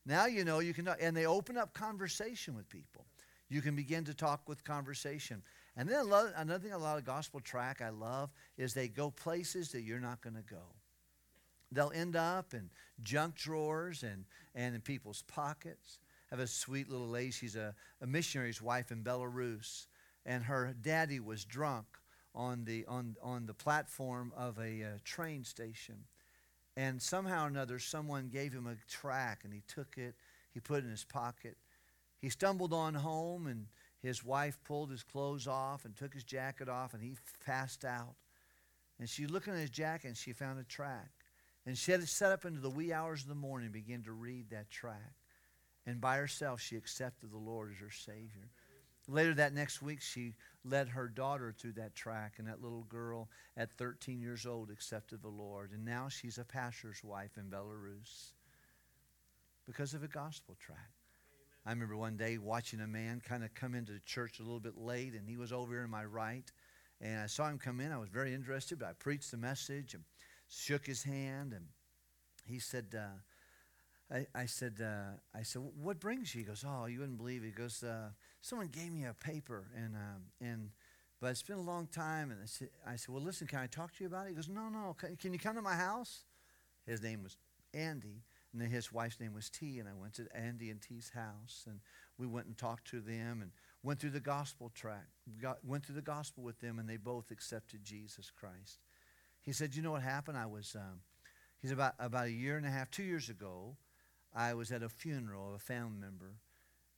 Now 0.06 0.26
you 0.26 0.44
know 0.44 0.60
you 0.60 0.74
can, 0.74 0.88
and 1.00 1.16
they 1.16 1.26
open 1.26 1.56
up 1.56 1.74
conversation 1.74 2.54
with 2.54 2.68
people. 2.68 3.06
You 3.48 3.60
can 3.60 3.76
begin 3.76 4.04
to 4.04 4.14
talk 4.14 4.48
with 4.48 4.64
conversation. 4.64 5.42
And 5.76 5.88
then 5.88 6.06
another 6.36 6.58
thing, 6.58 6.72
a 6.72 6.78
lot 6.78 6.98
of 6.98 7.04
gospel 7.04 7.40
track 7.40 7.80
I 7.82 7.90
love 7.90 8.30
is 8.56 8.74
they 8.74 8.88
go 8.88 9.10
places 9.10 9.72
that 9.72 9.82
you're 9.82 10.00
not 10.00 10.20
going 10.20 10.36
to 10.36 10.42
go. 10.42 10.62
They'll 11.70 11.92
end 11.94 12.16
up 12.16 12.54
in 12.54 12.70
junk 13.02 13.34
drawers 13.34 14.02
and, 14.02 14.24
and 14.54 14.74
in 14.74 14.80
people's 14.80 15.22
pockets. 15.22 15.98
I 16.30 16.34
have 16.36 16.44
a 16.44 16.46
sweet 16.46 16.88
little 16.88 17.08
lady. 17.08 17.30
She's 17.30 17.56
a, 17.56 17.74
a 18.00 18.06
missionary's 18.06 18.60
wife 18.60 18.90
in 18.90 19.02
Belarus. 19.02 19.86
and 20.24 20.44
her 20.44 20.74
daddy 20.80 21.20
was 21.20 21.44
drunk 21.44 21.86
on 22.34 22.64
the 22.64 22.84
on 22.86 23.16
on 23.22 23.46
the 23.46 23.54
platform 23.54 24.32
of 24.36 24.58
a 24.58 24.82
uh, 24.82 24.86
train 25.04 25.44
station, 25.44 25.96
and 26.76 27.00
somehow 27.00 27.44
or 27.44 27.48
another 27.48 27.78
someone 27.78 28.28
gave 28.28 28.52
him 28.52 28.66
a 28.66 28.76
track, 28.88 29.40
and 29.44 29.52
he 29.52 29.62
took 29.68 29.98
it, 29.98 30.14
he 30.52 30.60
put 30.60 30.78
it 30.78 30.84
in 30.84 30.90
his 30.90 31.04
pocket. 31.04 31.56
He 32.20 32.28
stumbled 32.28 32.72
on 32.72 32.94
home, 32.94 33.46
and 33.46 33.66
his 34.02 34.24
wife 34.24 34.58
pulled 34.64 34.90
his 34.90 35.02
clothes 35.02 35.46
off 35.46 35.84
and 35.84 35.96
took 35.96 36.14
his 36.14 36.24
jacket 36.24 36.68
off, 36.68 36.94
and 36.94 37.02
he 37.02 37.14
passed 37.44 37.84
out. 37.84 38.14
And 38.98 39.08
she 39.08 39.26
looked 39.26 39.48
in 39.48 39.54
his 39.54 39.70
jacket, 39.70 40.08
and 40.08 40.16
she 40.16 40.32
found 40.32 40.60
a 40.60 40.64
track. 40.64 41.10
And 41.66 41.76
she 41.76 41.92
had 41.92 42.00
it 42.00 42.08
set 42.08 42.32
up 42.32 42.44
into 42.44 42.60
the 42.60 42.70
wee 42.70 42.92
hours 42.92 43.22
of 43.22 43.28
the 43.28 43.34
morning, 43.34 43.66
and 43.66 43.72
began 43.72 44.02
to 44.02 44.12
read 44.12 44.50
that 44.50 44.70
track. 44.70 45.12
And 45.86 46.00
by 46.00 46.16
herself, 46.16 46.60
she 46.60 46.76
accepted 46.76 47.32
the 47.32 47.38
Lord 47.38 47.72
as 47.72 47.78
her 47.78 47.90
Savior. 47.90 48.50
Later 49.08 49.34
that 49.34 49.52
next 49.52 49.82
week, 49.82 50.00
she 50.00 50.34
led 50.64 50.88
her 50.88 51.08
daughter 51.08 51.52
through 51.56 51.72
that 51.72 51.94
track, 51.94 52.34
and 52.38 52.46
that 52.46 52.62
little 52.62 52.84
girl 52.84 53.28
at 53.56 53.72
13 53.72 54.20
years 54.20 54.46
old 54.46 54.70
accepted 54.70 55.22
the 55.22 55.28
Lord. 55.28 55.72
And 55.72 55.84
now 55.84 56.08
she's 56.08 56.38
a 56.38 56.44
pastor's 56.44 57.02
wife 57.02 57.36
in 57.36 57.44
Belarus 57.44 58.32
because 59.66 59.94
of 59.94 60.02
a 60.02 60.08
gospel 60.08 60.56
track. 60.60 60.92
I 61.64 61.70
remember 61.70 61.96
one 61.96 62.16
day 62.16 62.38
watching 62.38 62.80
a 62.80 62.86
man 62.86 63.20
kind 63.24 63.44
of 63.44 63.54
come 63.54 63.74
into 63.74 63.92
the 63.92 64.00
church 64.00 64.40
a 64.40 64.42
little 64.42 64.60
bit 64.60 64.76
late, 64.76 65.14
and 65.14 65.28
he 65.28 65.36
was 65.36 65.52
over 65.52 65.72
here 65.72 65.84
in 65.84 65.90
my 65.90 66.04
right. 66.04 66.50
And 67.00 67.20
I 67.20 67.26
saw 67.26 67.48
him 67.48 67.58
come 67.58 67.80
in. 67.80 67.92
I 67.92 67.98
was 67.98 68.08
very 68.08 68.34
interested, 68.34 68.78
but 68.78 68.88
I 68.88 68.92
preached 68.94 69.30
the 69.30 69.36
message 69.36 69.94
and 69.94 70.02
shook 70.48 70.86
his 70.86 71.02
hand, 71.02 71.52
and 71.52 71.66
he 72.44 72.58
said, 72.58 72.86
uh, 72.96 74.14
I, 74.14 74.26
I, 74.34 74.46
said, 74.46 74.74
uh, 74.82 75.16
I 75.36 75.42
said, 75.42 75.62
what 75.80 76.00
brings 76.00 76.34
you? 76.34 76.40
He 76.40 76.46
goes, 76.46 76.64
oh, 76.66 76.86
you 76.86 77.00
wouldn't 77.00 77.18
believe 77.18 77.42
it. 77.42 77.46
He 77.46 77.52
goes, 77.52 77.82
uh, 77.82 78.10
someone 78.42 78.66
gave 78.66 78.92
me 78.92 79.06
a 79.06 79.14
paper, 79.14 79.68
and 79.74 79.94
um, 79.94 80.22
and 80.40 80.70
but 81.20 81.30
it's 81.30 81.42
been 81.42 81.56
a 81.56 81.62
long 81.62 81.86
time. 81.86 82.30
And 82.30 82.40
I 82.42 82.46
said, 82.46 82.68
I 82.86 82.96
said, 82.96 83.14
well, 83.14 83.22
listen, 83.22 83.46
can 83.46 83.60
I 83.60 83.68
talk 83.68 83.94
to 83.96 84.04
you 84.04 84.08
about 84.08 84.26
it? 84.26 84.30
He 84.30 84.34
goes, 84.34 84.48
no, 84.48 84.68
no. 84.68 84.94
Can, 84.98 85.16
can 85.16 85.32
you 85.32 85.38
come 85.38 85.54
to 85.54 85.62
my 85.62 85.76
house? 85.76 86.24
His 86.84 87.00
name 87.00 87.22
was 87.22 87.36
Andy, 87.72 88.24
and 88.52 88.60
then 88.60 88.68
his 88.68 88.92
wife's 88.92 89.20
name 89.20 89.32
was 89.32 89.48
T. 89.48 89.78
And 89.78 89.88
I 89.88 89.92
went 89.98 90.14
to 90.14 90.26
Andy 90.34 90.70
and 90.70 90.82
T's 90.82 91.12
house, 91.14 91.64
and 91.66 91.78
we 92.18 92.26
went 92.26 92.48
and 92.48 92.58
talked 92.58 92.88
to 92.88 93.00
them, 93.00 93.40
and 93.40 93.52
went 93.84 94.00
through 94.00 94.10
the 94.10 94.20
gospel 94.20 94.70
track. 94.74 95.06
Got, 95.40 95.64
went 95.64 95.86
through 95.86 95.94
the 95.94 96.02
gospel 96.02 96.42
with 96.42 96.60
them, 96.60 96.78
and 96.78 96.88
they 96.88 96.96
both 96.96 97.30
accepted 97.30 97.84
Jesus 97.84 98.30
Christ. 98.30 98.80
He 99.40 99.52
said, 99.52 99.74
you 99.74 99.82
know 99.82 99.92
what 99.92 100.02
happened? 100.02 100.36
I 100.36 100.46
was. 100.46 100.74
Um, 100.76 101.00
he's 101.60 101.70
about 101.70 101.94
about 102.00 102.26
a 102.26 102.32
year 102.32 102.56
and 102.56 102.66
a 102.66 102.70
half, 102.70 102.90
two 102.90 103.04
years 103.04 103.28
ago. 103.28 103.76
I 104.34 104.54
was 104.54 104.72
at 104.72 104.82
a 104.82 104.88
funeral 104.88 105.48
of 105.50 105.54
a 105.54 105.58
family 105.58 105.98
member, 106.00 106.34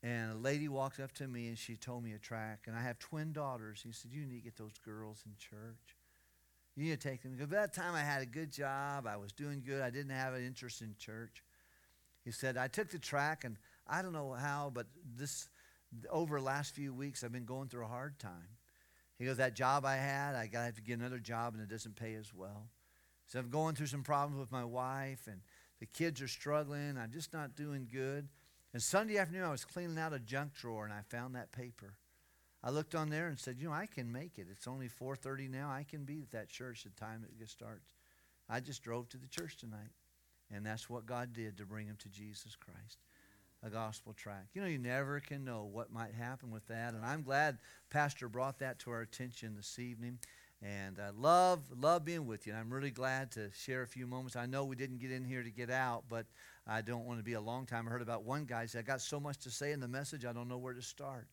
and 0.04 0.32
a 0.32 0.36
lady 0.36 0.68
walked 0.68 1.00
up 1.00 1.12
to 1.12 1.26
me 1.26 1.48
and 1.48 1.58
she 1.58 1.76
told 1.76 2.04
me 2.04 2.12
a 2.12 2.18
track. 2.18 2.64
And 2.66 2.76
I 2.76 2.82
have 2.82 2.98
twin 2.98 3.32
daughters. 3.32 3.80
He 3.82 3.90
said, 3.90 4.10
You 4.12 4.26
need 4.26 4.36
to 4.36 4.44
get 4.44 4.56
those 4.56 4.76
girls 4.84 5.22
in 5.24 5.32
church. 5.38 5.96
You 6.76 6.84
need 6.84 7.00
to 7.00 7.08
take 7.08 7.22
them. 7.22 7.32
Because 7.32 7.46
by 7.46 7.56
that 7.56 7.72
time 7.72 7.94
I 7.94 8.00
had 8.00 8.20
a 8.20 8.26
good 8.26 8.52
job. 8.52 9.06
I 9.06 9.16
was 9.16 9.32
doing 9.32 9.62
good. 9.64 9.80
I 9.80 9.88
didn't 9.88 10.14
have 10.14 10.34
an 10.34 10.44
interest 10.44 10.82
in 10.82 10.94
church. 10.98 11.42
He 12.22 12.32
said, 12.32 12.58
I 12.58 12.68
took 12.68 12.90
the 12.90 12.98
track, 12.98 13.44
and 13.44 13.56
I 13.86 14.02
don't 14.02 14.12
know 14.12 14.32
how, 14.32 14.70
but 14.74 14.86
this 15.16 15.48
over 16.10 16.38
the 16.38 16.44
last 16.44 16.74
few 16.74 16.92
weeks, 16.92 17.22
I've 17.22 17.32
been 17.32 17.44
going 17.44 17.68
through 17.68 17.84
a 17.84 17.88
hard 17.88 18.18
time. 18.18 18.58
He 19.18 19.24
goes, 19.24 19.38
That 19.38 19.54
job 19.54 19.86
I 19.86 19.96
had, 19.96 20.34
I 20.34 20.48
got 20.48 20.60
to 20.60 20.64
have 20.66 20.74
to 20.74 20.82
get 20.82 20.98
another 20.98 21.18
job, 21.18 21.54
and 21.54 21.62
it 21.62 21.70
doesn't 21.70 21.96
pay 21.96 22.14
as 22.14 22.34
well. 22.34 22.68
So 23.26 23.38
I'm 23.38 23.48
going 23.48 23.74
through 23.74 23.86
some 23.86 24.02
problems 24.02 24.38
with 24.38 24.52
my 24.52 24.64
wife, 24.64 25.28
and 25.28 25.40
the 25.80 25.86
kids 25.86 26.20
are 26.20 26.28
struggling. 26.28 26.98
I'm 26.98 27.10
just 27.10 27.32
not 27.32 27.56
doing 27.56 27.88
good. 27.90 28.28
And 28.74 28.82
Sunday 28.82 29.18
afternoon, 29.18 29.44
I 29.44 29.52
was 29.52 29.64
cleaning 29.64 29.98
out 29.98 30.12
a 30.12 30.18
junk 30.18 30.54
drawer 30.54 30.84
and 30.84 30.92
I 30.92 31.02
found 31.08 31.36
that 31.36 31.52
paper. 31.52 31.94
I 32.60 32.70
looked 32.70 32.96
on 32.96 33.08
there 33.08 33.28
and 33.28 33.38
said, 33.38 33.56
you 33.60 33.68
know, 33.68 33.72
I 33.72 33.86
can 33.86 34.10
make 34.10 34.36
it. 34.36 34.48
It's 34.50 34.66
only 34.66 34.88
4:30 34.88 35.48
now. 35.48 35.70
I 35.70 35.84
can 35.84 36.04
be 36.04 36.22
at 36.22 36.32
that 36.32 36.48
church 36.48 36.84
at 36.84 36.96
the 36.96 37.00
time 37.00 37.24
it 37.40 37.48
starts. 37.48 37.94
I 38.48 38.58
just 38.58 38.82
drove 38.82 39.08
to 39.10 39.16
the 39.16 39.28
church 39.28 39.56
tonight, 39.58 39.92
and 40.50 40.66
that's 40.66 40.90
what 40.90 41.06
God 41.06 41.32
did 41.32 41.56
to 41.58 41.66
bring 41.66 41.86
him 41.86 41.96
to 42.00 42.08
Jesus 42.08 42.56
Christ. 42.56 42.98
A 43.62 43.70
gospel 43.70 44.12
track. 44.12 44.48
You 44.54 44.60
know, 44.60 44.66
you 44.66 44.78
never 44.78 45.20
can 45.20 45.44
know 45.44 45.64
what 45.64 45.92
might 45.92 46.14
happen 46.14 46.50
with 46.50 46.66
that, 46.66 46.94
and 46.94 47.04
I'm 47.04 47.22
glad 47.22 47.58
Pastor 47.90 48.28
brought 48.28 48.58
that 48.58 48.78
to 48.80 48.90
our 48.90 49.02
attention 49.02 49.54
this 49.54 49.78
evening. 49.78 50.18
And 50.62 50.98
I 50.98 51.10
love 51.10 51.60
love 51.78 52.04
being 52.04 52.26
with 52.26 52.46
you. 52.46 52.52
And 52.52 52.60
I'm 52.60 52.72
really 52.72 52.90
glad 52.90 53.30
to 53.32 53.50
share 53.52 53.82
a 53.82 53.86
few 53.86 54.06
moments. 54.06 54.34
I 54.34 54.46
know 54.46 54.64
we 54.64 54.76
didn't 54.76 54.98
get 54.98 55.10
in 55.10 55.24
here 55.24 55.42
to 55.42 55.50
get 55.50 55.70
out, 55.70 56.04
but 56.08 56.26
I 56.66 56.80
don't 56.80 57.04
want 57.04 57.18
to 57.18 57.24
be 57.24 57.34
a 57.34 57.40
long 57.40 57.66
time. 57.66 57.86
I 57.86 57.90
heard 57.90 58.02
about 58.02 58.24
one 58.24 58.44
guy 58.44 58.66
said, 58.66 58.80
I 58.80 58.82
got 58.82 59.00
so 59.00 59.20
much 59.20 59.38
to 59.40 59.50
say 59.50 59.72
in 59.72 59.80
the 59.80 59.88
message, 59.88 60.24
I 60.24 60.32
don't 60.32 60.48
know 60.48 60.58
where 60.58 60.72
to 60.72 60.82
start. 60.82 61.26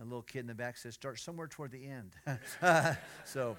A 0.00 0.04
little 0.04 0.22
kid 0.22 0.40
in 0.40 0.46
the 0.46 0.54
back 0.54 0.78
says, 0.78 0.94
Start 0.94 1.18
somewhere 1.18 1.46
toward 1.46 1.72
the 1.72 1.86
end. 1.86 2.12
so 3.26 3.56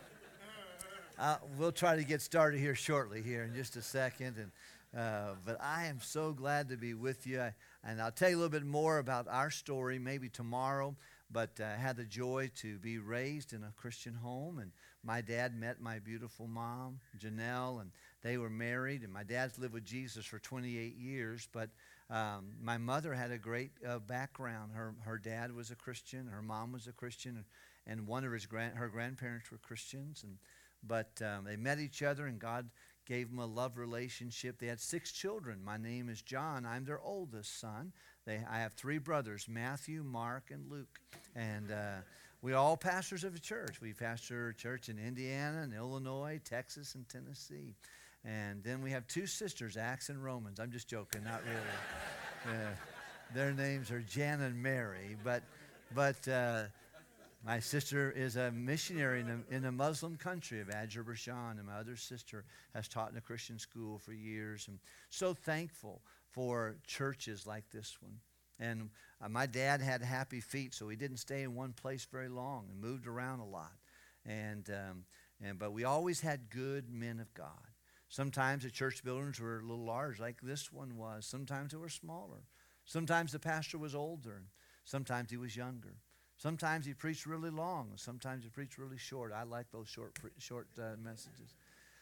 uh, 1.20 1.38
we'll 1.58 1.72
try 1.72 1.96
to 1.96 2.04
get 2.04 2.22
started 2.22 2.60
here 2.60 2.74
shortly, 2.74 3.22
here 3.22 3.44
in 3.44 3.54
just 3.54 3.76
a 3.76 3.82
second. 3.82 4.38
And 4.38 4.52
uh, 4.98 5.36
but 5.46 5.58
I 5.62 5.86
am 5.86 6.00
so 6.02 6.34
glad 6.34 6.70
to 6.70 6.78
be 6.78 6.94
with 6.94 7.26
you. 7.26 7.46
And 7.84 8.02
I'll 8.02 8.12
tell 8.12 8.30
you 8.30 8.36
a 8.36 8.40
little 8.40 8.50
bit 8.50 8.66
more 8.66 8.98
about 8.98 9.28
our 9.30 9.50
story 9.50 10.00
maybe 10.00 10.30
tomorrow. 10.30 10.96
But 11.32 11.52
I 11.62 11.64
uh, 11.64 11.78
had 11.78 11.96
the 11.96 12.04
joy 12.04 12.52
to 12.58 12.78
be 12.80 12.98
raised 12.98 13.54
in 13.54 13.64
a 13.64 13.72
Christian 13.78 14.14
home, 14.16 14.60
and 14.60 14.72
my 15.02 15.22
dad 15.22 15.58
met 15.58 15.80
my 15.80 16.00
beautiful 16.00 16.46
mom, 16.46 17.00
Janelle, 17.18 17.80
and 17.80 17.92
they 18.22 18.38
were 18.38 18.50
married, 18.50 19.04
and 19.04 19.12
my 19.12 19.24
dad's 19.24 19.58
lived 19.58 19.74
with 19.74 19.86
Jesus 19.86 20.26
for 20.26 20.40
28 20.40 20.96
years. 20.96 21.48
But 21.52 21.70
um, 22.10 22.52
my 22.62 22.78
mother 22.78 23.14
had 23.14 23.32
a 23.32 23.38
great 23.38 23.72
uh, 23.88 24.00
background. 24.00 24.72
Her, 24.74 24.94
her 25.02 25.18
dad 25.18 25.56
was 25.56 25.72
a 25.72 25.76
Christian, 25.76 26.28
her 26.28 26.42
mom 26.42 26.72
was 26.72 26.88
a 26.88 26.92
Christian, 26.92 27.44
and 27.88 28.08
one 28.08 28.24
of 28.24 28.32
his 28.32 28.46
grand, 28.46 28.76
her 28.76 28.90
grandparents 28.90 29.52
were 29.52 29.58
Christians. 29.58 30.24
And, 30.24 30.38
but 30.84 31.22
um, 31.26 31.46
they 31.46 31.56
met 31.56 31.80
each 31.80 32.04
other, 32.04 32.28
and 32.28 32.40
God 32.40 32.70
gave 33.08 33.30
them 33.30 33.40
a 33.40 33.46
love 33.46 33.78
relationship. 33.78 34.60
They 34.60 34.68
had 34.68 34.80
six 34.80 35.12
children. 35.12 35.60
My 35.64 35.78
name 35.78 36.08
is 36.08 36.22
John. 36.22 36.66
I'm 36.66 36.86
their 36.86 37.02
oldest 37.02 37.60
son. 37.60 37.92
They, 38.26 38.40
I 38.50 38.60
have 38.60 38.74
three 38.74 39.00
brothers 39.00 39.48
Matthew, 39.50 40.04
Mark, 40.04 40.52
and 40.52 40.70
Luke. 40.70 41.00
And 41.36 41.72
uh, 41.72 42.02
we're 42.42 42.56
all 42.56 42.78
pastors 42.78 43.24
of 43.24 43.36
a 43.36 43.40
church. 43.40 43.82
We 43.82 43.94
pastor 43.94 44.50
a 44.50 44.56
church 44.56 44.90
in 44.90 45.00
Indiana 45.00 45.62
and 45.62 45.74
Illinois, 45.74 46.40
Texas, 46.44 46.96
and 46.96 47.08
Tennessee. 47.10 47.76
And 48.24 48.64
then 48.64 48.82
we 48.82 48.92
have 48.92 49.08
two 49.08 49.26
sisters, 49.26 49.78
Acts 49.78 50.10
and 50.10 50.24
Romans. 50.24 50.60
I'm 50.60 50.72
just 50.72 50.88
joking, 50.88 51.24
not 51.24 51.42
really. 51.44 51.62
Uh, 52.44 52.74
their 53.36 53.54
names 53.54 53.92
are 53.92 54.02
Jan 54.02 54.42
and 54.42 54.64
Mary. 54.64 55.16
But, 55.24 55.44
but 55.94 56.28
uh, 56.28 56.64
my 57.46 57.60
sister 57.60 58.12
is 58.12 58.36
a 58.36 58.52
missionary 58.52 59.22
in 59.22 59.30
a, 59.30 59.56
in 59.56 59.66
a 59.66 59.72
Muslim 59.72 60.18
country 60.18 60.60
of 60.60 60.70
Azerbaijan, 60.70 61.58
and 61.58 61.68
my 61.68 61.76
other 61.76 61.96
sister 61.96 62.46
has 62.74 62.88
taught 62.88 63.12
in 63.12 63.18
a 63.18 63.22
Christian 63.22 63.60
school 63.60 64.00
for 64.00 64.14
years. 64.14 64.68
And 64.68 64.80
so 65.10 65.36
thankful 65.36 66.02
for 66.32 66.76
churches 66.86 67.46
like 67.46 67.70
this 67.72 67.98
one. 68.02 68.20
And 68.60 68.90
uh, 69.20 69.30
my 69.30 69.48
dad 69.48 69.82
had 69.82 70.02
happy 70.02 70.40
feet, 70.40 70.74
so 70.74 70.88
he 70.88 70.96
didn't 70.96 71.18
stay 71.18 71.42
in 71.42 71.56
one 71.56 71.74
place 71.74 72.08
very 72.12 72.30
long 72.30 72.68
and 72.70 72.80
moved 72.80 73.08
around 73.08 73.40
a 73.40 73.46
lot. 73.46 73.74
And, 74.26 74.70
um, 74.70 75.06
and 75.44 75.58
but 75.58 75.74
we 75.74 75.84
always 75.84 76.22
had 76.22 76.50
good 76.52 76.92
men 76.92 77.20
of 77.20 77.34
God. 77.34 77.71
Sometimes 78.12 78.64
the 78.64 78.70
church 78.70 79.06
buildings 79.06 79.40
were 79.40 79.60
a 79.60 79.62
little 79.62 79.86
large, 79.86 80.20
like 80.20 80.42
this 80.42 80.70
one 80.70 80.98
was. 80.98 81.26
Sometimes 81.26 81.72
they 81.72 81.78
were 81.78 81.88
smaller. 81.88 82.44
Sometimes 82.84 83.32
the 83.32 83.40
pastor 83.40 83.78
was 83.78 83.96
older. 83.96 84.44
Sometimes 84.84 85.32
he 85.32 85.38
was 85.38 85.56
younger. 85.56 85.96
Sometimes 86.36 86.86
he 86.86 86.94
preached 86.94 87.26
really 87.26 87.50
long. 87.50 87.94
Sometimes 87.96 88.44
he 88.44 88.50
preached 88.50 88.78
really 88.78 88.98
short. 88.98 89.32
I 89.32 89.44
like 89.44 89.72
those 89.72 89.88
short, 89.88 90.20
short 90.40 90.68
uh, 90.78 90.98
messages. 91.02 91.56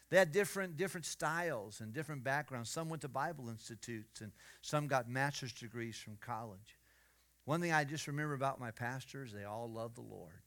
They 0.10 0.18
had 0.18 0.32
different, 0.32 0.78
different 0.78 1.06
styles 1.06 1.80
and 1.80 1.94
different 1.94 2.24
backgrounds. 2.24 2.72
Some 2.72 2.90
went 2.90 3.04
to 3.04 3.08
Bible 3.08 3.48
institutes, 3.48 4.22
and 4.22 4.32
some 4.64 4.88
got 4.88 5.08
master's 5.08 5.54
degrees 5.54 5.96
from 5.96 6.18
college. 6.20 6.80
One 7.46 7.62
thing 7.62 7.72
I 7.72 7.84
just 7.84 8.08
remember 8.08 8.34
about 8.34 8.60
my 8.60 8.72
pastors, 8.72 9.32
they 9.32 9.44
all 9.44 9.70
loved 9.70 9.96
the 9.96 10.02
Lord 10.02 10.42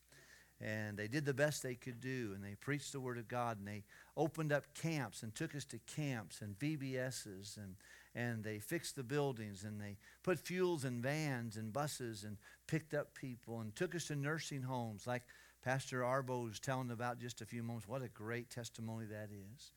and 0.62 0.96
they 0.96 1.08
did 1.08 1.24
the 1.24 1.34
best 1.34 1.62
they 1.62 1.74
could 1.74 2.00
do 2.00 2.32
and 2.34 2.44
they 2.44 2.54
preached 2.54 2.92
the 2.92 3.00
word 3.00 3.18
of 3.18 3.26
god 3.28 3.58
and 3.58 3.66
they 3.66 3.82
opened 4.16 4.52
up 4.52 4.64
camps 4.74 5.22
and 5.22 5.34
took 5.34 5.54
us 5.54 5.64
to 5.64 5.78
camps 5.86 6.40
and 6.40 6.58
vbs's 6.58 7.58
and, 7.60 7.74
and 8.14 8.44
they 8.44 8.58
fixed 8.58 8.94
the 8.94 9.02
buildings 9.02 9.64
and 9.64 9.80
they 9.80 9.96
put 10.22 10.38
fuels 10.38 10.84
in 10.84 11.02
vans 11.02 11.56
and 11.56 11.72
buses 11.72 12.24
and 12.24 12.36
picked 12.66 12.94
up 12.94 13.14
people 13.14 13.60
and 13.60 13.74
took 13.74 13.94
us 13.94 14.06
to 14.06 14.14
nursing 14.16 14.62
homes 14.62 15.06
like 15.06 15.22
pastor 15.62 16.00
arbo 16.00 16.44
was 16.44 16.58
telling 16.60 16.90
about 16.90 17.18
just 17.18 17.40
a 17.40 17.46
few 17.46 17.62
moments. 17.62 17.88
What 17.88 18.02
a 18.02 18.08
great 18.08 18.50
testimony 18.50 19.06
that 19.06 19.30
is. 19.32 19.72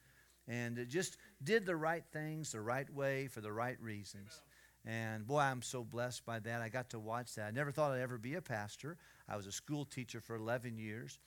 And 0.47 0.77
it 0.77 0.89
just 0.89 1.17
did 1.43 1.65
the 1.65 1.75
right 1.75 2.03
things 2.11 2.51
the 2.51 2.61
right 2.61 2.91
way 2.93 3.27
for 3.27 3.41
the 3.41 3.51
right 3.51 3.79
reasons 3.81 4.41
and 4.85 5.25
boy, 5.25 5.39
I'm 5.39 5.61
so 5.61 5.83
blessed 5.83 6.25
by 6.25 6.39
that. 6.39 6.61
I 6.61 6.69
got 6.69 6.89
to 6.91 6.99
watch 6.99 7.35
that. 7.35 7.47
I 7.47 7.51
never 7.51 7.71
thought 7.71 7.91
I'd 7.91 8.01
ever 8.01 8.17
be 8.17 8.35
a 8.35 8.41
pastor. 8.41 8.97
I 9.27 9.35
was 9.35 9.47
a 9.47 9.51
school 9.51 9.85
teacher 9.85 10.21
for 10.21 10.35
11 10.35 10.77
years, 10.77 11.19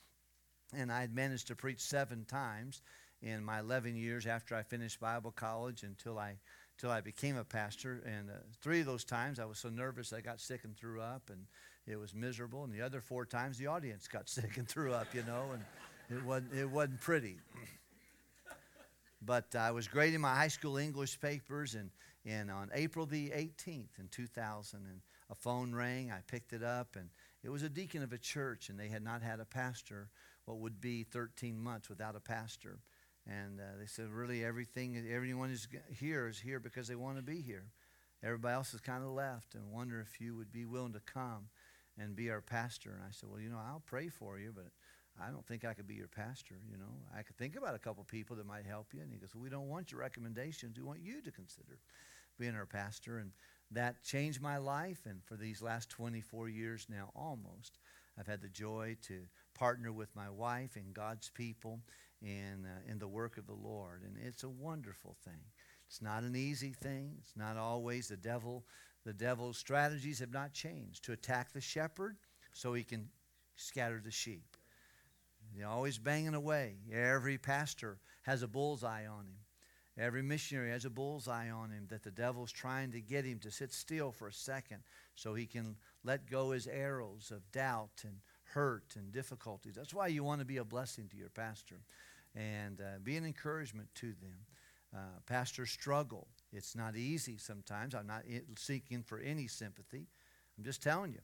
and 0.76 0.92
I 0.92 1.00
had 1.00 1.14
managed 1.14 1.48
to 1.48 1.56
preach 1.56 1.80
seven 1.80 2.24
times 2.24 2.82
in 3.20 3.44
my 3.44 3.58
11 3.60 3.96
years 3.96 4.26
after 4.26 4.54
I 4.54 4.62
finished 4.62 5.00
Bible 5.00 5.32
college 5.32 5.82
until 5.82 6.18
I 6.18 6.36
until 6.76 6.92
I 6.92 7.00
became 7.00 7.36
a 7.36 7.42
pastor. 7.42 8.04
And 8.06 8.30
uh, 8.30 8.34
three 8.62 8.78
of 8.78 8.86
those 8.86 9.02
times 9.02 9.40
I 9.40 9.44
was 9.44 9.58
so 9.58 9.68
nervous 9.68 10.12
I 10.12 10.20
got 10.20 10.40
sick 10.40 10.62
and 10.62 10.76
threw 10.76 11.00
up. 11.00 11.28
And 11.28 11.46
it 11.88 11.98
was 11.98 12.14
miserable. 12.14 12.64
And 12.64 12.72
the 12.72 12.82
other 12.82 13.00
four 13.00 13.24
times, 13.24 13.58
the 13.58 13.66
audience 13.66 14.06
got 14.08 14.28
sick 14.28 14.56
and 14.56 14.68
threw 14.68 14.92
up, 14.92 15.14
you 15.14 15.22
know, 15.24 15.44
and 15.52 15.62
it 16.10 16.24
wasn't, 16.24 16.54
it 16.54 16.68
wasn't 16.68 17.00
pretty. 17.00 17.38
But 19.20 19.56
I 19.56 19.72
was 19.72 19.88
grading 19.88 20.20
my 20.20 20.32
high 20.32 20.46
school 20.46 20.76
English 20.76 21.20
papers, 21.20 21.74
and, 21.74 21.90
and 22.28 22.50
on 22.50 22.70
April 22.74 23.06
the 23.06 23.30
18th 23.30 23.98
in 23.98 24.08
2000, 24.10 24.80
and 24.84 25.00
a 25.30 25.34
phone 25.34 25.74
rang. 25.74 26.10
I 26.10 26.20
picked 26.26 26.52
it 26.52 26.62
up, 26.62 26.96
and 26.96 27.08
it 27.42 27.48
was 27.48 27.62
a 27.62 27.68
deacon 27.68 28.02
of 28.02 28.12
a 28.12 28.18
church, 28.18 28.68
and 28.68 28.78
they 28.78 28.88
had 28.88 29.02
not 29.02 29.22
had 29.22 29.40
a 29.40 29.44
pastor 29.44 30.10
what 30.44 30.58
would 30.58 30.80
be 30.80 31.04
13 31.04 31.58
months 31.58 31.88
without 31.88 32.16
a 32.16 32.20
pastor. 32.20 32.78
And 33.26 33.60
uh, 33.60 33.78
they 33.78 33.86
said, 33.86 34.10
really, 34.10 34.44
everything, 34.44 35.06
everyone 35.12 35.50
is 35.50 35.68
here 35.98 36.28
is 36.28 36.38
here 36.38 36.60
because 36.60 36.88
they 36.88 36.94
want 36.94 37.16
to 37.16 37.22
be 37.22 37.40
here. 37.40 37.64
Everybody 38.22 38.54
else 38.54 38.72
has 38.72 38.80
kind 38.80 39.04
of 39.04 39.10
left, 39.10 39.54
and 39.54 39.70
wonder 39.70 40.00
if 40.00 40.20
you 40.20 40.36
would 40.36 40.52
be 40.52 40.64
willing 40.64 40.94
to 40.94 41.00
come 41.00 41.48
and 41.98 42.16
be 42.16 42.30
our 42.30 42.40
pastor. 42.40 42.90
And 42.90 43.02
I 43.02 43.10
said, 43.10 43.28
well, 43.30 43.40
you 43.40 43.48
know, 43.48 43.58
I'll 43.58 43.82
pray 43.84 44.08
for 44.08 44.38
you, 44.38 44.52
but 44.54 44.70
I 45.20 45.30
don't 45.30 45.46
think 45.46 45.64
I 45.64 45.74
could 45.74 45.86
be 45.86 45.94
your 45.94 46.08
pastor. 46.08 46.54
You 46.70 46.78
know, 46.78 46.92
I 47.16 47.22
could 47.22 47.36
think 47.36 47.56
about 47.56 47.74
a 47.74 47.78
couple 47.78 48.04
people 48.04 48.36
that 48.36 48.46
might 48.46 48.64
help 48.66 48.94
you. 48.94 49.02
And 49.02 49.12
he 49.12 49.18
goes, 49.18 49.34
well, 49.34 49.42
we 49.42 49.50
don't 49.50 49.68
want 49.68 49.92
your 49.92 50.00
recommendations. 50.00 50.78
We 50.78 50.84
want 50.84 51.00
you 51.00 51.20
to 51.22 51.30
consider 51.30 51.78
being 52.38 52.54
our 52.54 52.66
pastor. 52.66 53.18
And 53.18 53.32
that 53.70 54.02
changed 54.02 54.40
my 54.40 54.56
life. 54.58 55.00
And 55.06 55.22
for 55.24 55.36
these 55.36 55.62
last 55.62 55.90
24 55.90 56.48
years 56.48 56.86
now, 56.88 57.10
almost, 57.14 57.78
I've 58.18 58.26
had 58.26 58.40
the 58.40 58.48
joy 58.48 58.96
to 59.02 59.20
partner 59.54 59.92
with 59.92 60.14
my 60.14 60.30
wife 60.30 60.76
and 60.76 60.94
God's 60.94 61.30
people 61.30 61.80
in, 62.22 62.66
uh, 62.66 62.90
in 62.90 62.98
the 62.98 63.08
work 63.08 63.36
of 63.38 63.46
the 63.46 63.54
Lord. 63.54 64.02
And 64.02 64.16
it's 64.24 64.44
a 64.44 64.48
wonderful 64.48 65.16
thing. 65.24 65.40
It's 65.86 66.02
not 66.02 66.22
an 66.22 66.36
easy 66.36 66.72
thing. 66.72 67.16
It's 67.20 67.36
not 67.36 67.56
always 67.56 68.08
the 68.08 68.16
devil. 68.16 68.64
The 69.04 69.12
devil's 69.12 69.56
strategies 69.56 70.18
have 70.18 70.32
not 70.32 70.52
changed 70.52 71.04
to 71.04 71.12
attack 71.12 71.52
the 71.52 71.60
shepherd 71.60 72.16
so 72.52 72.74
he 72.74 72.84
can 72.84 73.08
scatter 73.56 74.00
the 74.04 74.10
sheep. 74.10 74.56
He's 75.54 75.64
always 75.64 75.98
banging 75.98 76.34
away. 76.34 76.76
Every 76.92 77.38
pastor 77.38 77.98
has 78.22 78.42
a 78.42 78.48
bullseye 78.48 79.06
on 79.06 79.20
him. 79.20 79.38
Every 79.98 80.22
missionary 80.22 80.70
has 80.70 80.84
a 80.84 80.90
bullseye 80.90 81.50
on 81.50 81.70
him 81.70 81.86
that 81.88 82.04
the 82.04 82.12
devil's 82.12 82.52
trying 82.52 82.92
to 82.92 83.00
get 83.00 83.24
him 83.24 83.40
to 83.40 83.50
sit 83.50 83.72
still 83.72 84.12
for 84.12 84.28
a 84.28 84.32
second 84.32 84.78
so 85.16 85.34
he 85.34 85.44
can 85.44 85.74
let 86.04 86.30
go 86.30 86.52
his 86.52 86.68
arrows 86.68 87.32
of 87.34 87.50
doubt 87.50 88.04
and 88.04 88.14
hurt 88.54 88.94
and 88.96 89.10
difficulties. 89.12 89.74
That's 89.74 89.92
why 89.92 90.06
you 90.06 90.22
want 90.22 90.40
to 90.40 90.44
be 90.44 90.58
a 90.58 90.64
blessing 90.64 91.08
to 91.10 91.16
your 91.16 91.30
pastor 91.30 91.80
and 92.36 92.80
uh, 92.80 92.98
be 93.02 93.16
an 93.16 93.24
encouragement 93.24 93.88
to 93.96 94.06
them. 94.06 94.36
Uh, 94.94 95.20
pastors 95.26 95.70
struggle. 95.70 96.28
It's 96.52 96.76
not 96.76 96.96
easy 96.96 97.36
sometimes. 97.36 97.94
I'm 97.94 98.06
not 98.06 98.22
seeking 98.56 99.02
for 99.02 99.18
any 99.18 99.48
sympathy. 99.48 100.06
I'm 100.56 100.64
just 100.64 100.82
telling 100.82 101.12
you. 101.12 101.20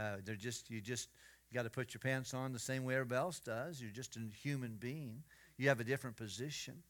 Uh, 0.00 0.16
they're 0.24 0.34
just 0.34 0.70
you 0.70 0.80
just 0.80 1.10
you 1.48 1.54
got 1.54 1.62
to 1.62 1.70
put 1.70 1.94
your 1.94 2.00
pants 2.00 2.34
on 2.34 2.52
the 2.52 2.58
same 2.58 2.84
way 2.84 2.94
everybody 2.94 3.20
else 3.20 3.38
does. 3.38 3.80
You're 3.80 3.92
just 3.92 4.16
a 4.16 4.20
human 4.42 4.76
being. 4.80 5.22
You 5.56 5.68
have 5.68 5.78
a 5.78 5.84
different 5.84 6.16
position. 6.16 6.82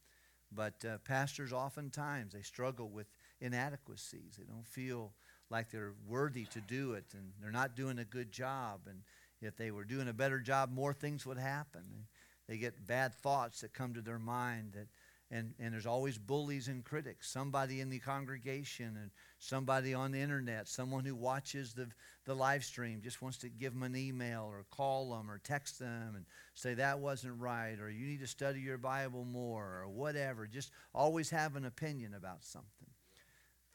But 0.54 0.84
uh, 0.84 0.98
pastors 0.98 1.52
oftentimes 1.52 2.32
they 2.32 2.42
struggle 2.42 2.88
with 2.88 3.06
inadequacies. 3.40 4.36
They 4.38 4.44
don't 4.44 4.66
feel 4.66 5.12
like 5.50 5.70
they're 5.70 5.94
worthy 6.08 6.44
to 6.46 6.60
do 6.60 6.94
it, 6.94 7.04
and 7.12 7.32
they're 7.40 7.50
not 7.50 7.76
doing 7.76 7.98
a 7.98 8.04
good 8.04 8.32
job. 8.32 8.80
And 8.88 9.00
if 9.40 9.56
they 9.56 9.70
were 9.70 9.84
doing 9.84 10.08
a 10.08 10.12
better 10.12 10.38
job, 10.38 10.72
more 10.72 10.92
things 10.92 11.26
would 11.26 11.38
happen. 11.38 12.06
They 12.48 12.56
get 12.56 12.86
bad 12.86 13.14
thoughts 13.14 13.60
that 13.60 13.72
come 13.72 13.94
to 13.94 14.00
their 14.02 14.18
mind 14.18 14.72
that 14.74 14.88
and, 15.34 15.52
and 15.58 15.74
there's 15.74 15.84
always 15.84 16.16
bullies 16.16 16.68
and 16.68 16.84
critics 16.84 17.28
somebody 17.28 17.80
in 17.80 17.90
the 17.90 17.98
congregation 17.98 18.96
and 19.00 19.10
somebody 19.38 19.92
on 19.92 20.12
the 20.12 20.20
internet 20.20 20.68
someone 20.68 21.04
who 21.04 21.14
watches 21.14 21.74
the, 21.74 21.88
the 22.24 22.34
live 22.34 22.64
stream 22.64 23.00
just 23.02 23.20
wants 23.20 23.36
to 23.38 23.48
give 23.48 23.74
them 23.74 23.82
an 23.82 23.96
email 23.96 24.44
or 24.48 24.64
call 24.70 25.10
them 25.10 25.28
or 25.28 25.38
text 25.38 25.80
them 25.80 26.12
and 26.14 26.24
say 26.54 26.74
that 26.74 27.00
wasn't 27.00 27.38
right 27.40 27.80
or 27.80 27.90
you 27.90 28.06
need 28.06 28.20
to 28.20 28.26
study 28.28 28.60
your 28.60 28.78
bible 28.78 29.24
more 29.24 29.82
or 29.82 29.88
whatever. 29.88 30.46
Just 30.46 30.70
always 30.94 31.30
have 31.30 31.56
an 31.56 31.64
opinion 31.64 32.14
about 32.14 32.44
something. 32.44 32.88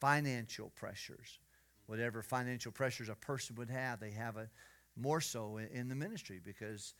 Financial 0.00 0.70
pressures. 0.70 1.38
Whatever 1.86 2.22
financial 2.22 2.72
pressures 2.72 3.10
a 3.10 3.14
person 3.14 3.56
would 3.56 3.70
have 3.70 4.00
they 4.00 4.12
have 4.12 4.36
a 4.36 4.48
more 4.96 5.20
so 5.20 5.58
in 5.58 5.88
the 5.88 5.94
ministry 5.94 6.40
because 6.42 6.94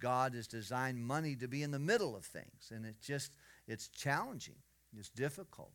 God 0.00 0.34
has 0.34 0.46
designed 0.46 0.98
money 0.98 1.36
to 1.36 1.46
be 1.46 1.62
in 1.62 1.70
the 1.70 1.78
middle 1.78 2.16
of 2.16 2.24
things, 2.24 2.72
and 2.74 2.84
it's 2.84 2.98
just 2.98 3.32
it's 3.68 3.88
challenging. 3.88 4.56
It's 4.96 5.10
difficult. 5.10 5.72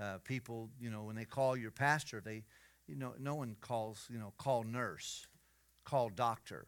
Uh, 0.00 0.18
people, 0.24 0.70
you 0.80 0.90
know, 0.90 1.02
when 1.02 1.16
they 1.16 1.24
call 1.24 1.56
your 1.56 1.70
pastor, 1.70 2.22
they, 2.24 2.44
you 2.86 2.96
know, 2.96 3.14
no 3.18 3.34
one 3.34 3.56
calls, 3.60 4.06
you 4.10 4.18
know, 4.18 4.32
call 4.38 4.62
nurse, 4.62 5.26
call 5.84 6.08
doctor, 6.08 6.66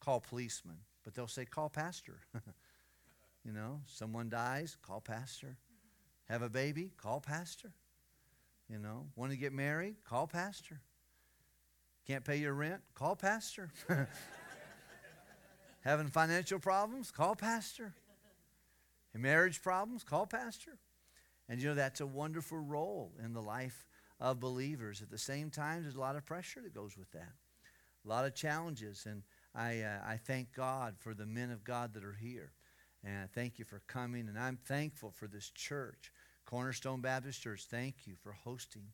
call 0.00 0.20
policeman, 0.20 0.76
but 1.04 1.14
they'll 1.14 1.26
say 1.28 1.44
call 1.44 1.68
pastor. 1.68 2.18
you 3.44 3.52
know, 3.52 3.80
someone 3.86 4.28
dies, 4.28 4.76
call 4.82 5.00
pastor. 5.00 5.56
Have 6.28 6.42
a 6.42 6.48
baby, 6.48 6.90
call 6.96 7.20
pastor. 7.20 7.72
You 8.68 8.80
know, 8.80 9.06
want 9.14 9.30
to 9.30 9.38
get 9.38 9.52
married, 9.52 9.96
call 10.04 10.26
pastor. 10.26 10.80
Can't 12.06 12.24
pay 12.24 12.36
your 12.36 12.52
rent? 12.52 12.80
Call 12.94 13.16
pastor. 13.16 13.70
Having 15.82 16.08
financial 16.08 16.58
problems? 16.58 17.10
Call 17.12 17.36
pastor. 17.36 17.94
Marriage 19.18 19.62
problems? 19.62 20.04
Call 20.04 20.26
pastor. 20.26 20.78
And 21.48 21.60
you 21.60 21.68
know, 21.68 21.74
that's 21.74 22.00
a 22.00 22.06
wonderful 22.06 22.58
role 22.58 23.12
in 23.24 23.32
the 23.32 23.42
life 23.42 23.86
of 24.20 24.40
believers. 24.40 25.02
At 25.02 25.10
the 25.10 25.18
same 25.18 25.50
time, 25.50 25.82
there's 25.82 25.94
a 25.94 26.00
lot 26.00 26.16
of 26.16 26.24
pressure 26.24 26.60
that 26.62 26.74
goes 26.74 26.96
with 26.96 27.10
that, 27.12 27.32
a 28.04 28.08
lot 28.08 28.24
of 28.24 28.34
challenges. 28.34 29.06
And 29.06 29.22
I, 29.54 29.82
uh, 29.82 29.98
I 30.06 30.16
thank 30.16 30.52
God 30.52 30.94
for 30.98 31.14
the 31.14 31.26
men 31.26 31.50
of 31.50 31.64
God 31.64 31.94
that 31.94 32.04
are 32.04 32.16
here. 32.20 32.52
And 33.04 33.18
I 33.18 33.26
thank 33.32 33.58
you 33.58 33.64
for 33.64 33.82
coming. 33.86 34.28
And 34.28 34.38
I'm 34.38 34.58
thankful 34.64 35.12
for 35.12 35.28
this 35.28 35.50
church, 35.50 36.10
Cornerstone 36.44 37.00
Baptist 37.00 37.40
Church. 37.40 37.66
Thank 37.70 38.06
you 38.06 38.14
for 38.22 38.32
hosting 38.32 38.88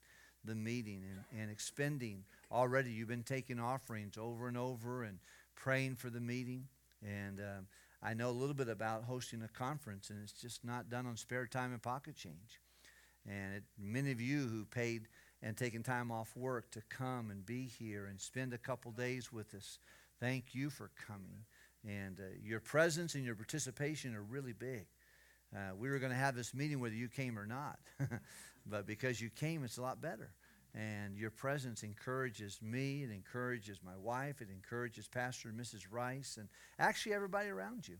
the 0.44 0.54
meeting 0.54 1.02
and, 1.08 1.40
and 1.40 1.50
expending 1.50 2.24
already. 2.50 2.90
You've 2.90 3.08
been 3.08 3.22
taking 3.22 3.60
offerings 3.60 4.18
over 4.18 4.48
and 4.48 4.58
over 4.58 5.04
and 5.04 5.18
praying 5.54 5.96
for 5.96 6.10
the 6.10 6.20
meeting. 6.20 6.66
And 7.02 7.40
um, 7.40 7.66
I 8.02 8.14
know 8.14 8.30
a 8.30 8.32
little 8.32 8.54
bit 8.54 8.68
about 8.68 9.04
hosting 9.04 9.42
a 9.42 9.48
conference, 9.48 10.10
and 10.10 10.18
it's 10.22 10.32
just 10.32 10.64
not 10.64 10.90
done 10.90 11.06
on 11.06 11.16
spare 11.16 11.46
time 11.46 11.72
and 11.72 11.80
pocket 11.80 12.16
change. 12.16 12.60
And 13.28 13.54
it, 13.54 13.62
many 13.78 14.10
of 14.10 14.20
you 14.20 14.40
who 14.40 14.64
paid 14.64 15.08
and 15.40 15.56
taken 15.56 15.82
time 15.82 16.10
off 16.10 16.36
work 16.36 16.70
to 16.72 16.82
come 16.88 17.30
and 17.30 17.46
be 17.46 17.62
here 17.78 18.06
and 18.06 18.20
spend 18.20 18.52
a 18.52 18.58
couple 18.58 18.90
days 18.90 19.32
with 19.32 19.54
us, 19.54 19.78
thank 20.20 20.54
you 20.54 20.70
for 20.70 20.90
coming. 21.06 21.44
And 21.86 22.18
uh, 22.18 22.24
your 22.42 22.60
presence 22.60 23.14
and 23.14 23.24
your 23.24 23.36
participation 23.36 24.14
are 24.14 24.22
really 24.22 24.52
big. 24.52 24.86
Uh, 25.54 25.74
we 25.76 25.88
were 25.88 25.98
going 25.98 26.12
to 26.12 26.18
have 26.18 26.34
this 26.34 26.54
meeting 26.54 26.80
whether 26.80 26.94
you 26.94 27.08
came 27.08 27.38
or 27.38 27.46
not, 27.46 27.78
but 28.66 28.86
because 28.86 29.20
you 29.20 29.30
came, 29.30 29.64
it's 29.64 29.78
a 29.78 29.82
lot 29.82 30.00
better. 30.00 30.30
And 30.74 31.18
your 31.18 31.30
presence 31.30 31.82
encourages 31.82 32.58
me, 32.62 33.02
it 33.02 33.10
encourages 33.10 33.80
my 33.84 33.96
wife, 33.96 34.40
it 34.40 34.48
encourages 34.50 35.06
Pastor 35.06 35.50
and 35.50 35.60
Mrs. 35.60 35.82
Rice, 35.90 36.38
and 36.38 36.48
actually 36.78 37.14
everybody 37.14 37.50
around 37.50 37.86
you. 37.86 37.96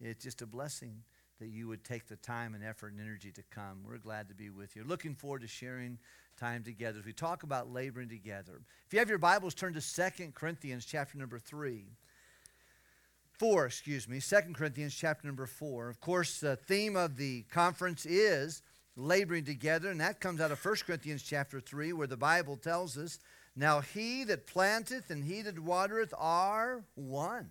It's 0.00 0.24
just 0.24 0.42
a 0.42 0.46
blessing 0.46 1.02
that 1.38 1.48
you 1.48 1.68
would 1.68 1.84
take 1.84 2.08
the 2.08 2.16
time 2.16 2.54
and 2.54 2.64
effort 2.64 2.92
and 2.92 3.00
energy 3.00 3.30
to 3.32 3.42
come. 3.50 3.84
We're 3.86 3.98
glad 3.98 4.28
to 4.28 4.34
be 4.34 4.50
with 4.50 4.74
you. 4.74 4.82
Looking 4.82 5.14
forward 5.14 5.42
to 5.42 5.48
sharing 5.48 5.98
time 6.36 6.64
together 6.64 6.98
as 6.98 7.04
we 7.04 7.12
talk 7.12 7.44
about 7.44 7.72
laboring 7.72 8.08
together. 8.08 8.60
If 8.86 8.92
you 8.92 8.98
have 8.98 9.08
your 9.08 9.18
Bibles, 9.18 9.54
turn 9.54 9.74
to 9.74 9.80
Second 9.80 10.34
Corinthians 10.34 10.84
chapter 10.84 11.18
number 11.18 11.38
3. 11.38 11.84
4, 13.38 13.66
excuse 13.66 14.08
me, 14.08 14.18
Second 14.18 14.56
Corinthians 14.56 14.94
chapter 14.94 15.28
number 15.28 15.46
4. 15.46 15.88
Of 15.88 16.00
course, 16.00 16.40
the 16.40 16.56
theme 16.56 16.96
of 16.96 17.16
the 17.16 17.42
conference 17.42 18.04
is 18.04 18.62
laboring 18.98 19.44
together, 19.44 19.90
and 19.90 20.00
that 20.00 20.20
comes 20.20 20.40
out 20.40 20.50
of 20.50 20.62
1 20.62 20.76
Corinthians 20.86 21.22
chapter 21.22 21.60
3, 21.60 21.92
where 21.92 22.06
the 22.06 22.16
Bible 22.16 22.56
tells 22.56 22.98
us, 22.98 23.18
Now 23.54 23.80
he 23.80 24.24
that 24.24 24.46
planteth 24.46 25.10
and 25.10 25.24
he 25.24 25.42
that 25.42 25.58
watereth 25.58 26.12
are 26.18 26.82
one. 26.94 27.50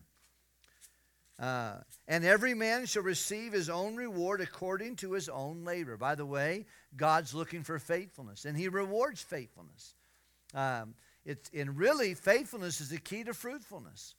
Uh, 1.39 1.75
and 2.07 2.25
every 2.25 2.53
man 2.53 2.85
shall 2.85 3.03
receive 3.03 3.53
his 3.53 3.69
own 3.69 3.95
reward 3.95 4.41
according 4.41 4.95
to 4.97 5.13
his 5.13 5.29
own 5.29 5.63
labor. 5.63 5.95
By 5.95 6.15
the 6.15 6.25
way, 6.25 6.65
God's 6.95 7.33
looking 7.33 7.63
for 7.63 7.79
faithfulness, 7.79 8.45
and 8.45 8.57
he 8.57 8.67
rewards 8.67 9.21
faithfulness. 9.21 9.93
Um, 10.53 10.95
it's, 11.25 11.49
and 11.53 11.77
really, 11.77 12.15
faithfulness 12.15 12.81
is 12.81 12.89
the 12.89 12.97
key 12.97 13.23
to 13.23 13.33
fruitfulness. 13.33 14.15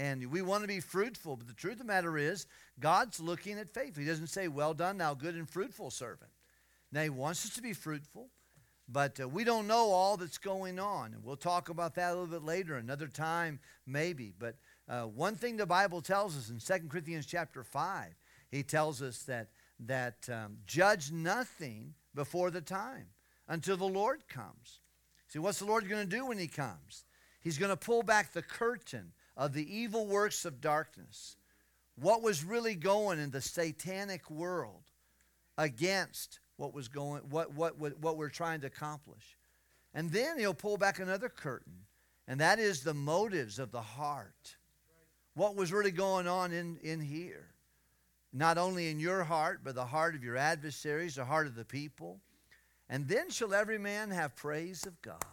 And 0.00 0.24
we 0.30 0.40
want 0.40 0.62
to 0.62 0.68
be 0.68 0.80
fruitful, 0.80 1.36
but 1.36 1.46
the 1.46 1.52
truth 1.52 1.74
of 1.74 1.80
the 1.80 1.84
matter 1.84 2.16
is, 2.16 2.46
God's 2.78 3.20
looking 3.20 3.58
at 3.58 3.68
faith. 3.68 3.98
He 3.98 4.06
doesn't 4.06 4.28
say, 4.28 4.48
Well 4.48 4.72
done, 4.72 4.96
thou 4.96 5.12
good 5.12 5.34
and 5.34 5.46
fruitful 5.46 5.90
servant. 5.90 6.30
Now, 6.90 7.02
He 7.02 7.10
wants 7.10 7.44
us 7.44 7.54
to 7.56 7.62
be 7.62 7.74
fruitful, 7.74 8.30
but 8.88 9.20
uh, 9.20 9.28
we 9.28 9.44
don't 9.44 9.66
know 9.66 9.90
all 9.90 10.16
that's 10.16 10.38
going 10.38 10.78
on. 10.78 11.12
And 11.12 11.22
we'll 11.22 11.36
talk 11.36 11.68
about 11.68 11.96
that 11.96 12.12
a 12.12 12.14
little 12.14 12.26
bit 12.26 12.42
later, 12.42 12.76
another 12.76 13.08
time, 13.08 13.60
maybe. 13.86 14.32
But 14.38 14.56
uh, 14.88 15.02
one 15.02 15.34
thing 15.34 15.58
the 15.58 15.66
Bible 15.66 16.00
tells 16.00 16.34
us 16.34 16.48
in 16.48 16.60
2 16.60 16.88
Corinthians 16.88 17.26
chapter 17.26 17.62
5, 17.62 18.14
He 18.50 18.62
tells 18.62 19.02
us 19.02 19.24
that, 19.24 19.48
that 19.80 20.26
um, 20.32 20.56
judge 20.66 21.12
nothing 21.12 21.92
before 22.14 22.50
the 22.50 22.62
time 22.62 23.08
until 23.48 23.76
the 23.76 23.84
Lord 23.84 24.26
comes. 24.28 24.80
See, 25.28 25.40
what's 25.40 25.58
the 25.58 25.66
Lord 25.66 25.90
going 25.90 26.08
to 26.08 26.16
do 26.16 26.24
when 26.24 26.38
He 26.38 26.48
comes? 26.48 27.04
He's 27.42 27.58
going 27.58 27.68
to 27.70 27.76
pull 27.76 28.02
back 28.02 28.32
the 28.32 28.42
curtain 28.42 29.12
of 29.40 29.54
the 29.54 29.74
evil 29.74 30.06
works 30.06 30.44
of 30.44 30.60
darkness. 30.60 31.36
What 31.96 32.22
was 32.22 32.44
really 32.44 32.74
going 32.74 33.18
in 33.18 33.30
the 33.30 33.40
satanic 33.40 34.30
world 34.30 34.82
against 35.56 36.40
what 36.56 36.74
was 36.74 36.88
going 36.88 37.22
what 37.30 37.54
what 37.54 37.78
what, 37.78 37.98
what 37.98 38.18
we're 38.18 38.28
trying 38.28 38.60
to 38.60 38.66
accomplish. 38.66 39.38
And 39.94 40.12
then 40.12 40.38
he'll 40.38 40.54
pull 40.54 40.76
back 40.76 41.00
another 41.00 41.30
curtain, 41.30 41.86
and 42.28 42.38
that 42.40 42.58
is 42.58 42.82
the 42.82 42.94
motives 42.94 43.58
of 43.58 43.72
the 43.72 43.80
heart. 43.80 44.56
What 45.34 45.56
was 45.56 45.72
really 45.72 45.90
going 45.90 46.28
on 46.28 46.52
in, 46.52 46.76
in 46.82 47.00
here? 47.00 47.46
Not 48.32 48.58
only 48.58 48.90
in 48.90 49.00
your 49.00 49.24
heart, 49.24 49.60
but 49.64 49.74
the 49.74 49.86
heart 49.86 50.14
of 50.14 50.22
your 50.22 50.36
adversaries, 50.36 51.14
the 51.14 51.24
heart 51.24 51.46
of 51.46 51.54
the 51.54 51.64
people. 51.64 52.20
And 52.88 53.08
then 53.08 53.30
shall 53.30 53.54
every 53.54 53.78
man 53.78 54.10
have 54.10 54.36
praise 54.36 54.84
of 54.86 55.00
God. 55.00 55.24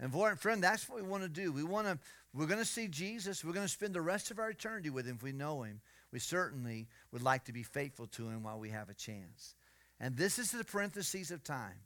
And 0.00 0.12
friend, 0.40 0.62
that's 0.62 0.88
what 0.88 1.02
we 1.02 1.06
want 1.06 1.22
to 1.22 1.28
do. 1.28 1.52
We 1.52 1.62
want 1.62 1.86
to, 1.86 1.98
we're 2.34 2.46
going 2.46 2.60
to 2.60 2.64
see 2.64 2.86
Jesus. 2.88 3.44
We're 3.44 3.52
going 3.52 3.66
to 3.66 3.72
spend 3.72 3.94
the 3.94 4.00
rest 4.00 4.30
of 4.30 4.38
our 4.38 4.50
eternity 4.50 4.90
with 4.90 5.06
him 5.06 5.16
if 5.16 5.22
we 5.22 5.32
know 5.32 5.62
him. 5.62 5.80
We 6.12 6.18
certainly 6.18 6.88
would 7.12 7.22
like 7.22 7.44
to 7.44 7.52
be 7.52 7.62
faithful 7.62 8.06
to 8.08 8.28
him 8.28 8.42
while 8.42 8.58
we 8.58 8.70
have 8.70 8.88
a 8.88 8.94
chance. 8.94 9.54
And 9.98 10.16
this 10.16 10.38
is 10.38 10.50
the 10.50 10.64
parentheses 10.64 11.30
of 11.30 11.42
time. 11.42 11.78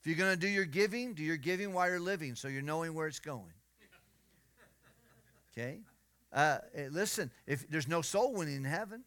If 0.00 0.06
you're 0.06 0.16
going 0.16 0.32
to 0.32 0.40
do 0.40 0.48
your 0.48 0.64
giving, 0.64 1.14
do 1.14 1.22
your 1.22 1.36
giving 1.36 1.72
while 1.72 1.88
you're 1.88 2.00
living 2.00 2.34
so 2.34 2.48
you're 2.48 2.62
knowing 2.62 2.94
where 2.94 3.06
it's 3.06 3.20
going. 3.20 3.52
Okay? 5.52 5.80
Uh, 6.32 6.58
eh, 6.74 6.88
listen, 6.90 7.30
if 7.46 7.68
there's 7.68 7.88
no 7.88 8.00
soul 8.00 8.32
winning 8.32 8.56
in 8.56 8.64
heaven, 8.64 9.02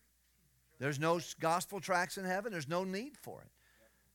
there's 0.79 0.99
no 0.99 1.19
gospel 1.39 1.79
tracks 1.79 2.17
in 2.17 2.25
heaven, 2.25 2.51
there's 2.51 2.67
no 2.67 2.83
need 2.83 3.17
for 3.17 3.41
it. 3.41 3.47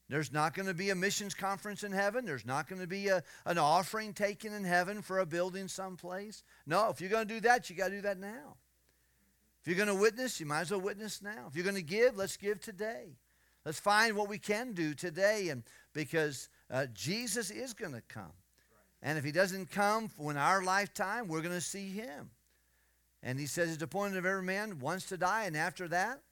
There's 0.08 0.32
not 0.32 0.54
going 0.54 0.66
to 0.66 0.74
be 0.74 0.88
a 0.90 0.94
missions 0.94 1.34
conference 1.34 1.84
in 1.84 1.92
heaven. 1.92 2.24
There's 2.24 2.46
not 2.46 2.66
going 2.66 2.80
to 2.80 2.86
be 2.86 3.08
a, 3.08 3.22
an 3.44 3.58
offering 3.58 4.14
taken 4.14 4.54
in 4.54 4.64
heaven 4.64 5.02
for 5.02 5.18
a 5.18 5.26
building 5.26 5.68
someplace. 5.68 6.42
No, 6.66 6.88
if 6.88 7.00
you're 7.00 7.10
going 7.10 7.28
to 7.28 7.34
do 7.34 7.40
that, 7.40 7.68
you 7.68 7.76
got 7.76 7.88
to 7.88 7.96
do 7.96 8.00
that 8.02 8.18
now. 8.18 8.56
If 9.60 9.66
you're 9.66 9.76
going 9.76 9.94
to 9.94 10.00
witness, 10.02 10.40
you 10.40 10.46
might 10.46 10.62
as 10.62 10.70
well 10.70 10.80
witness 10.80 11.20
now. 11.20 11.46
If 11.48 11.56
you're 11.56 11.64
going 11.64 11.76
to 11.76 11.82
give, 11.82 12.16
let's 12.16 12.38
give 12.38 12.60
today. 12.60 13.18
Let's 13.66 13.80
find 13.80 14.16
what 14.16 14.30
we 14.30 14.38
can 14.38 14.72
do 14.72 14.94
today, 14.94 15.50
and 15.50 15.62
because 15.92 16.48
uh, 16.70 16.86
Jesus 16.94 17.50
is 17.50 17.74
going 17.74 17.92
to 17.92 18.00
come, 18.00 18.32
and 19.02 19.18
if 19.18 19.24
He 19.24 19.32
doesn't 19.32 19.70
come 19.70 20.10
in 20.18 20.38
our 20.38 20.62
lifetime, 20.62 21.28
we're 21.28 21.42
going 21.42 21.54
to 21.54 21.60
see 21.60 21.90
Him. 21.90 22.30
And 23.22 23.38
He 23.38 23.44
says 23.44 23.74
it's 23.74 23.82
appointed 23.82 24.16
of 24.16 24.24
every 24.24 24.42
man 24.42 24.78
once 24.78 25.04
to 25.06 25.18
die, 25.18 25.44
and 25.44 25.54
after 25.54 25.86
that, 25.88 26.22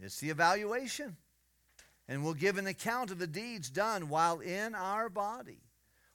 it's 0.00 0.18
the 0.18 0.30
evaluation 0.30 1.16
and 2.08 2.22
we'll 2.22 2.34
give 2.34 2.58
an 2.58 2.66
account 2.66 3.10
of 3.10 3.18
the 3.18 3.26
deeds 3.26 3.70
done 3.70 4.08
while 4.08 4.40
in 4.40 4.74
our 4.74 5.08
body, 5.08 5.62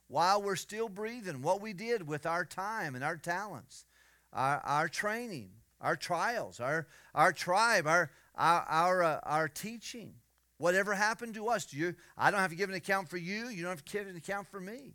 while 0.07 0.41
we're 0.41 0.55
still 0.55 0.89
breathing, 0.89 1.41
what 1.41 1.61
we 1.61 1.73
did 1.73 2.07
with 2.07 2.25
our 2.25 2.45
time 2.45 2.95
and 2.95 3.03
our 3.03 3.17
talents, 3.17 3.85
our, 4.31 4.59
our 4.59 4.87
training, 4.87 5.49
our 5.81 5.95
trials, 5.95 6.59
our, 6.59 6.87
our 7.15 7.33
tribe, 7.33 7.87
our, 7.87 8.11
our, 8.35 8.61
our, 8.67 9.03
uh, 9.03 9.19
our 9.23 9.47
teaching. 9.47 10.13
Whatever 10.57 10.93
happened 10.93 11.35
to 11.35 11.47
us, 11.47 11.71
you, 11.71 11.95
I 12.17 12.31
don't 12.31 12.41
have 12.41 12.51
to 12.51 12.55
give 12.55 12.69
an 12.69 12.75
account 12.75 13.09
for 13.09 13.17
you, 13.17 13.47
you 13.47 13.63
don't 13.63 13.71
have 13.71 13.85
to 13.85 13.91
give 13.91 14.07
an 14.07 14.17
account 14.17 14.47
for 14.49 14.59
me. 14.59 14.93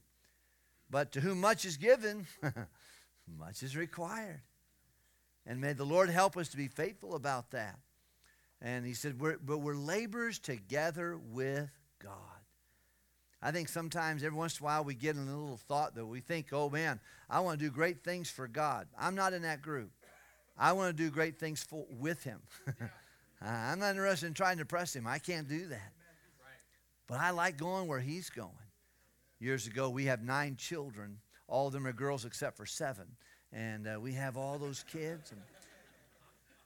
But 0.91 1.13
to 1.13 1.21
whom 1.21 1.41
much 1.41 1.65
is 1.65 1.77
given, 1.77 2.27
much 3.39 3.63
is 3.63 3.77
required. 3.77 4.43
And 5.47 5.61
may 5.61 5.73
the 5.73 5.85
Lord 5.85 6.11
help 6.11 6.37
us 6.37 6.49
to 6.51 6.57
be 6.57 6.69
faithful 6.69 7.15
about 7.15 7.51
that. 7.51 7.79
And 8.61 8.87
he 8.87 8.95
said, 8.95 9.21
we're, 9.21 9.39
but 9.39 9.59
we're 9.59 9.77
laborers 9.77 10.39
together 10.39 11.19
with 11.19 11.71
God. 12.03 12.13
I 13.43 13.51
think 13.51 13.69
sometimes 13.69 14.25
every 14.25 14.39
once 14.39 14.59
in 14.59 14.65
a 14.65 14.67
while 14.67 14.85
we 14.85 14.95
get 14.95 15.17
in 15.17 15.29
a 15.29 15.39
little 15.39 15.59
thought 15.69 15.95
that 15.97 16.07
we 16.07 16.21
think, 16.21 16.47
oh 16.53 16.71
man, 16.71 16.99
I 17.29 17.41
want 17.41 17.59
to 17.59 17.65
do 17.65 17.71
great 17.71 18.03
things 18.03 18.31
for 18.31 18.49
God. 18.49 18.87
I'm 18.99 19.15
not 19.15 19.35
in 19.35 19.43
that 19.43 19.61
group. 19.61 19.91
I 20.57 20.73
want 20.73 20.97
to 20.97 21.03
do 21.03 21.11
great 21.11 21.39
things 21.39 21.63
for, 21.63 21.85
with 21.91 22.25
Him. 22.25 22.41
I'm 23.43 23.81
not 23.81 23.91
interested 23.91 24.27
in 24.27 24.35
trying 24.35 24.57
to 24.57 24.63
impress 24.63 24.97
Him. 24.97 25.07
I 25.07 25.19
can't 25.19 25.49
do 25.49 25.67
that. 25.69 25.93
But 27.07 27.21
I 27.21 27.31
like 27.31 27.59
going 27.59 27.87
where 27.87 28.01
He's 28.01 28.31
going. 28.31 28.51
Years 29.41 29.67
ago, 29.67 29.91
we 29.91 30.07
have 30.07 30.23
nine 30.23 30.57
children. 30.57 31.19
All 31.47 31.67
of 31.67 31.75
them 31.75 31.87
are 31.87 31.93
girls 31.93 32.25
except 32.25 32.57
for 32.57 32.65
seven. 32.65 33.05
And 33.53 33.87
uh, 33.87 34.01
we 34.01 34.13
have 34.15 34.39
all 34.39 34.59
those 34.59 34.85
kids. 34.91 35.33
And 35.33 35.41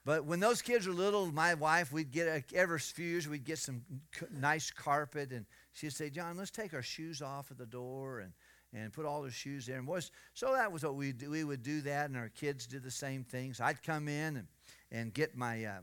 but 0.09 0.25
when 0.25 0.41
those 0.41 0.63
kids 0.63 0.87
were 0.87 0.95
little, 0.95 1.31
my 1.31 1.53
wife, 1.53 1.93
we'd 1.93 2.11
get 2.11 2.29
a, 2.29 2.57
every 2.57 2.79
few 2.79 3.05
years, 3.05 3.29
we'd 3.29 3.45
get 3.45 3.59
some 3.59 3.83
nice 4.31 4.71
carpet, 4.71 5.33
and 5.33 5.45
she'd 5.75 5.93
say, 5.93 6.09
"John, 6.09 6.39
let's 6.39 6.51
take 6.51 6.73
our 6.73 6.81
shoes 6.81 7.21
off 7.21 7.51
at 7.51 7.59
the 7.59 7.67
door 7.67 8.21
and 8.21 8.33
and 8.73 8.91
put 8.91 9.05
all 9.05 9.21
the 9.21 9.31
shoes 9.31 9.67
there." 9.67 9.77
And 9.77 9.87
so 10.33 10.55
that 10.55 10.73
was 10.73 10.83
what 10.83 10.95
we 10.95 11.13
do. 11.13 11.29
We 11.29 11.45
would 11.45 11.63
do 11.63 11.83
that, 11.83 12.09
and 12.09 12.17
our 12.17 12.31
kids 12.31 12.67
did 12.67 12.85
the 12.85 12.91
same 12.91 13.23
things. 13.23 13.61
I'd 13.61 13.83
come 13.83 14.09
in 14.09 14.39
and 14.39 14.47
and 14.91 15.13
get 15.13 15.37
my 15.37 15.63
uh, 15.63 15.81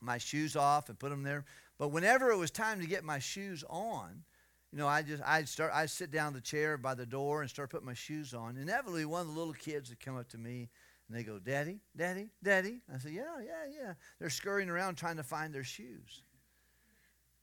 my 0.00 0.18
shoes 0.18 0.56
off 0.56 0.88
and 0.88 0.98
put 0.98 1.10
them 1.10 1.22
there. 1.22 1.44
But 1.78 1.90
whenever 1.90 2.32
it 2.32 2.36
was 2.36 2.50
time 2.50 2.80
to 2.80 2.88
get 2.88 3.04
my 3.04 3.20
shoes 3.20 3.62
on, 3.70 4.24
you 4.72 4.78
know, 4.78 4.88
I 4.88 5.02
just 5.02 5.22
I'd 5.24 5.48
start 5.48 5.70
I'd 5.72 5.90
sit 5.90 6.10
down 6.10 6.32
the 6.32 6.40
chair 6.40 6.76
by 6.76 6.94
the 6.94 7.06
door 7.06 7.42
and 7.42 7.48
start 7.48 7.70
putting 7.70 7.86
my 7.86 7.94
shoes 7.94 8.34
on. 8.34 8.56
Inevitably, 8.56 9.04
one 9.04 9.20
of 9.20 9.28
the 9.28 9.38
little 9.38 9.54
kids 9.54 9.90
would 9.90 10.00
come 10.00 10.16
up 10.16 10.28
to 10.30 10.38
me 10.38 10.70
and 11.08 11.16
they 11.16 11.22
go, 11.22 11.38
Daddy, 11.38 11.80
Daddy, 11.96 12.28
Daddy. 12.42 12.80
I 12.92 12.98
say, 12.98 13.10
Yeah, 13.10 13.40
yeah, 13.44 13.66
yeah. 13.70 13.94
They're 14.18 14.30
scurrying 14.30 14.70
around 14.70 14.96
trying 14.96 15.16
to 15.16 15.22
find 15.22 15.54
their 15.54 15.64
shoes. 15.64 16.22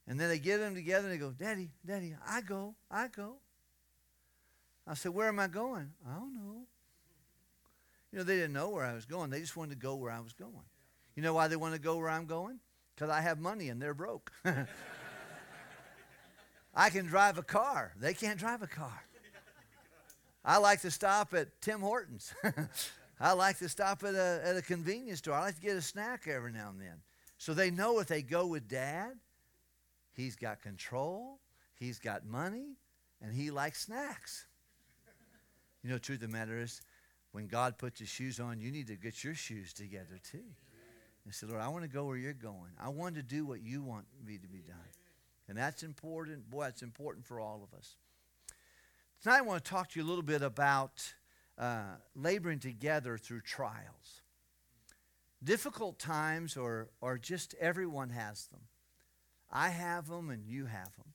And 0.08 0.20
then 0.20 0.30
they 0.30 0.40
get 0.40 0.60
them 0.60 0.74
together 0.74 1.08
and 1.08 1.14
they 1.14 1.20
go, 1.20 1.32
Daddy, 1.32 1.70
Daddy, 1.86 2.16
I 2.28 2.42
go, 2.42 2.76
I 2.90 3.08
go. 3.08 3.36
I 4.88 4.96
said, 4.96 5.14
Where 5.14 5.28
am 5.28 5.40
I 5.40 5.48
going? 5.48 5.92
I 6.08 6.16
don't 6.16 6.34
know. 6.36 6.64
You 8.12 8.18
know, 8.20 8.24
they 8.26 8.36
didn't 8.36 8.54
know 8.54 8.70
where 8.70 8.84
I 8.84 8.94
was 8.94 9.06
going. 9.06 9.30
They 9.30 9.40
just 9.40 9.56
wanted 9.56 9.72
to 9.72 9.78
go 9.78 9.96
where 9.96 10.12
I 10.12 10.20
was 10.20 10.34
going. 10.34 10.66
You 11.16 11.24
know 11.24 11.34
why 11.34 11.48
they 11.48 11.56
want 11.56 11.76
to 11.76 11.80
go 11.80 11.98
where 11.98 12.10
I'm 12.10 12.26
going? 12.26 12.60
Because 12.96 13.10
I 13.10 13.22
have 13.22 13.40
money 13.40 13.70
and 13.70 13.82
they're 13.82 13.94
broke. 13.94 14.32
I 16.74 16.90
can 16.90 17.06
drive 17.06 17.38
a 17.38 17.44
car. 17.44 17.94
They 18.00 18.14
can't 18.14 18.40
drive 18.40 18.62
a 18.62 18.68
car. 18.68 19.04
I 20.44 20.58
like 20.58 20.82
to 20.82 20.92
stop 20.92 21.34
at 21.34 21.62
Tim 21.62 21.82
Hortons. 21.82 22.34
I 23.22 23.34
like 23.34 23.60
to 23.60 23.70
stop 23.70 24.04
at 24.04 24.16
a, 24.16 24.42
at 24.44 24.58
a 24.58 24.62
convenience 24.64 25.20
store. 25.20 25.36
I 25.36 25.42
like 25.42 25.56
to 25.56 25.62
get 25.62 25.78
a 25.78 25.82
snack 25.82 26.28
every 26.28 26.52
now 26.52 26.70
and 26.72 26.82
then. 26.82 27.02
So 27.38 27.54
they 27.54 27.70
know 27.70 28.00
if 28.00 28.08
they 28.08 28.24
go 28.24 28.48
with 28.48 28.68
dad, 28.68 29.12
he's 30.14 30.36
got 30.36 30.62
control, 30.62 31.40
he's 31.76 32.00
got 32.00 32.26
money, 32.26 32.78
and 33.22 33.34
he 33.34 33.52
likes 33.52 33.86
snacks. 33.86 34.46
You 35.84 35.92
know, 35.92 36.00
truth 36.00 36.22
of 36.24 36.32
the 36.32 36.38
matter 36.38 36.60
is, 36.60 36.82
when 37.32 37.48
God 37.48 37.78
puts 37.78 38.00
his 38.00 38.10
shoes 38.10 38.40
on, 38.40 38.60
you 38.60 38.72
need 38.72 38.88
to 38.88 38.96
get 38.96 39.24
your 39.24 39.36
shoes 39.36 39.72
together 39.72 40.20
too. 40.30 40.44
And 41.24 41.34
say, 41.34 41.48
Lord, 41.48 41.62
I 41.62 41.68
want 41.68 41.84
to 41.84 41.90
go 41.90 42.06
where 42.06 42.18
you're 42.18 42.34
going. 42.34 42.72
I 42.84 42.90
want 42.90 43.16
to 43.16 43.24
do 43.24 43.46
what 43.46 43.62
you 43.62 43.84
want 43.84 44.06
me 44.26 44.38
to 44.38 44.48
be 44.48 44.60
done. 44.60 44.78
And 45.48 45.58
that's 45.58 45.84
important. 45.84 46.50
Boy, 46.50 46.64
that's 46.64 46.82
important 46.82 47.26
for 47.26 47.40
all 47.40 47.62
of 47.64 47.78
us. 47.78 47.96
Tonight, 49.22 49.38
I 49.38 49.42
want 49.42 49.64
to 49.64 49.70
talk 49.70 49.90
to 49.90 50.00
you 50.00 50.06
a 50.06 50.10
little 50.10 50.24
bit 50.24 50.42
about 50.42 51.14
uh, 51.62 51.96
laboring 52.16 52.60
together 52.60 53.18
through 53.18 53.42
trials. 53.42 54.24
Difficult 55.44 56.00
times, 56.00 56.58
or, 56.58 56.90
or 57.00 57.18
just 57.18 57.56
everyone 57.60 58.10
has 58.10 58.48
them. 58.48 58.62
I 59.52 59.70
have 59.70 60.08
them, 60.08 60.30
and 60.32 60.44
you 60.44 60.66
have 60.66 60.96
them. 60.96 61.14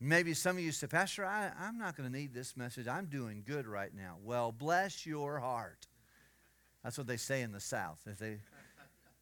Maybe 0.00 0.34
some 0.34 0.56
of 0.56 0.62
you 0.62 0.72
say, 0.72 0.86
Pastor, 0.86 1.24
I, 1.24 1.50
I'm 1.58 1.78
not 1.78 1.96
going 1.96 2.10
to 2.10 2.18
need 2.18 2.34
this 2.34 2.56
message. 2.56 2.88
I'm 2.88 3.06
doing 3.06 3.42
good 3.46 3.66
right 3.66 3.94
now. 3.94 4.16
Well, 4.22 4.52
bless 4.52 5.06
your 5.06 5.38
heart. 5.38 5.86
That's 6.82 6.98
what 6.98 7.06
they 7.06 7.16
say 7.16 7.42
in 7.42 7.52
the 7.52 7.60
South. 7.60 8.00
If, 8.06 8.18
they, 8.18 8.38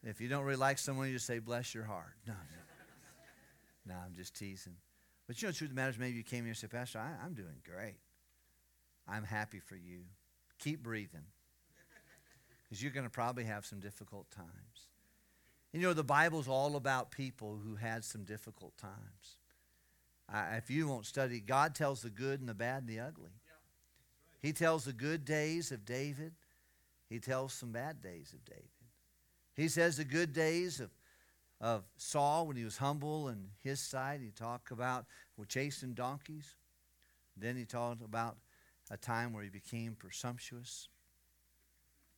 if 0.05 0.20
you 0.20 0.28
don't 0.28 0.44
really 0.44 0.56
like 0.56 0.78
someone, 0.78 1.09
you 1.09 1.14
just 1.14 1.26
say, 1.26 1.39
bless 1.39 1.74
your 1.74 1.84
heart. 1.84 2.14
No, 2.26 2.34
no. 2.34 3.94
no 3.94 4.01
I'm 4.05 4.14
just 4.14 4.34
teasing. 4.34 4.76
But 5.26 5.40
you 5.40 5.47
know, 5.47 5.52
the 5.52 5.59
truth 5.59 5.70
of 5.70 5.76
the 5.76 5.80
matter 5.80 5.90
is, 5.90 5.98
maybe 5.98 6.16
you 6.16 6.24
came 6.24 6.44
here 6.44 6.51
and 6.51 6.56
said, 6.56 6.70
Pastor, 6.70 6.98
I, 6.98 7.24
I'm 7.24 7.34
doing 7.34 7.62
great. 7.64 7.98
I'm 9.09 9.24
happy 9.24 9.60
for 9.60 9.76
you. 9.76 10.02
Keep 10.62 10.82
breathing. 10.82 11.24
Because 12.64 12.82
you're 12.82 12.93
going 12.93 13.06
to 13.06 13.10
probably 13.10 13.44
have 13.44 13.66
some 13.66 13.80
difficult 13.80 14.30
times. 14.30 14.86
You 15.72 15.80
know, 15.80 15.93
the 15.93 16.05
Bible's 16.05 16.48
all 16.48 16.76
about 16.76 17.10
people 17.10 17.59
who 17.64 17.74
had 17.74 18.05
some 18.05 18.24
difficult 18.24 18.76
times. 18.76 19.36
Uh, 20.32 20.56
if 20.56 20.70
you 20.70 20.86
won't 20.86 21.06
study, 21.06 21.40
God 21.40 21.74
tells 21.74 22.02
the 22.02 22.10
good 22.10 22.40
and 22.40 22.48
the 22.48 22.55
bad 22.55 22.82
and 22.82 22.89
the 22.89 23.01
ugly. 23.01 23.32
He 24.40 24.52
tells 24.52 24.84
the 24.84 24.93
good 24.93 25.24
days 25.24 25.72
of 25.72 25.84
David. 25.84 26.32
He 27.09 27.18
tells 27.18 27.52
some 27.52 27.72
bad 27.72 28.01
days 28.01 28.32
of 28.32 28.44
David. 28.44 28.64
He 29.55 29.68
says 29.68 29.97
the 29.97 30.05
good 30.05 30.32
days 30.32 30.80
of, 30.80 30.90
of 31.60 31.84
Saul 31.97 32.47
when 32.47 32.56
he 32.56 32.64
was 32.64 32.76
humble 32.76 33.28
and 33.28 33.48
his 33.62 33.80
side. 33.80 34.20
He 34.22 34.30
talked 34.30 34.70
about 34.70 35.06
well, 35.36 35.44
chasing 35.44 35.94
donkeys. 35.94 36.55
Then 37.36 37.56
he 37.56 37.64
talked 37.64 38.02
about 38.02 38.36
a 38.93 38.97
time 38.98 39.32
where 39.32 39.43
he 39.43 39.48
became 39.48 39.94
presumptuous. 39.94 40.89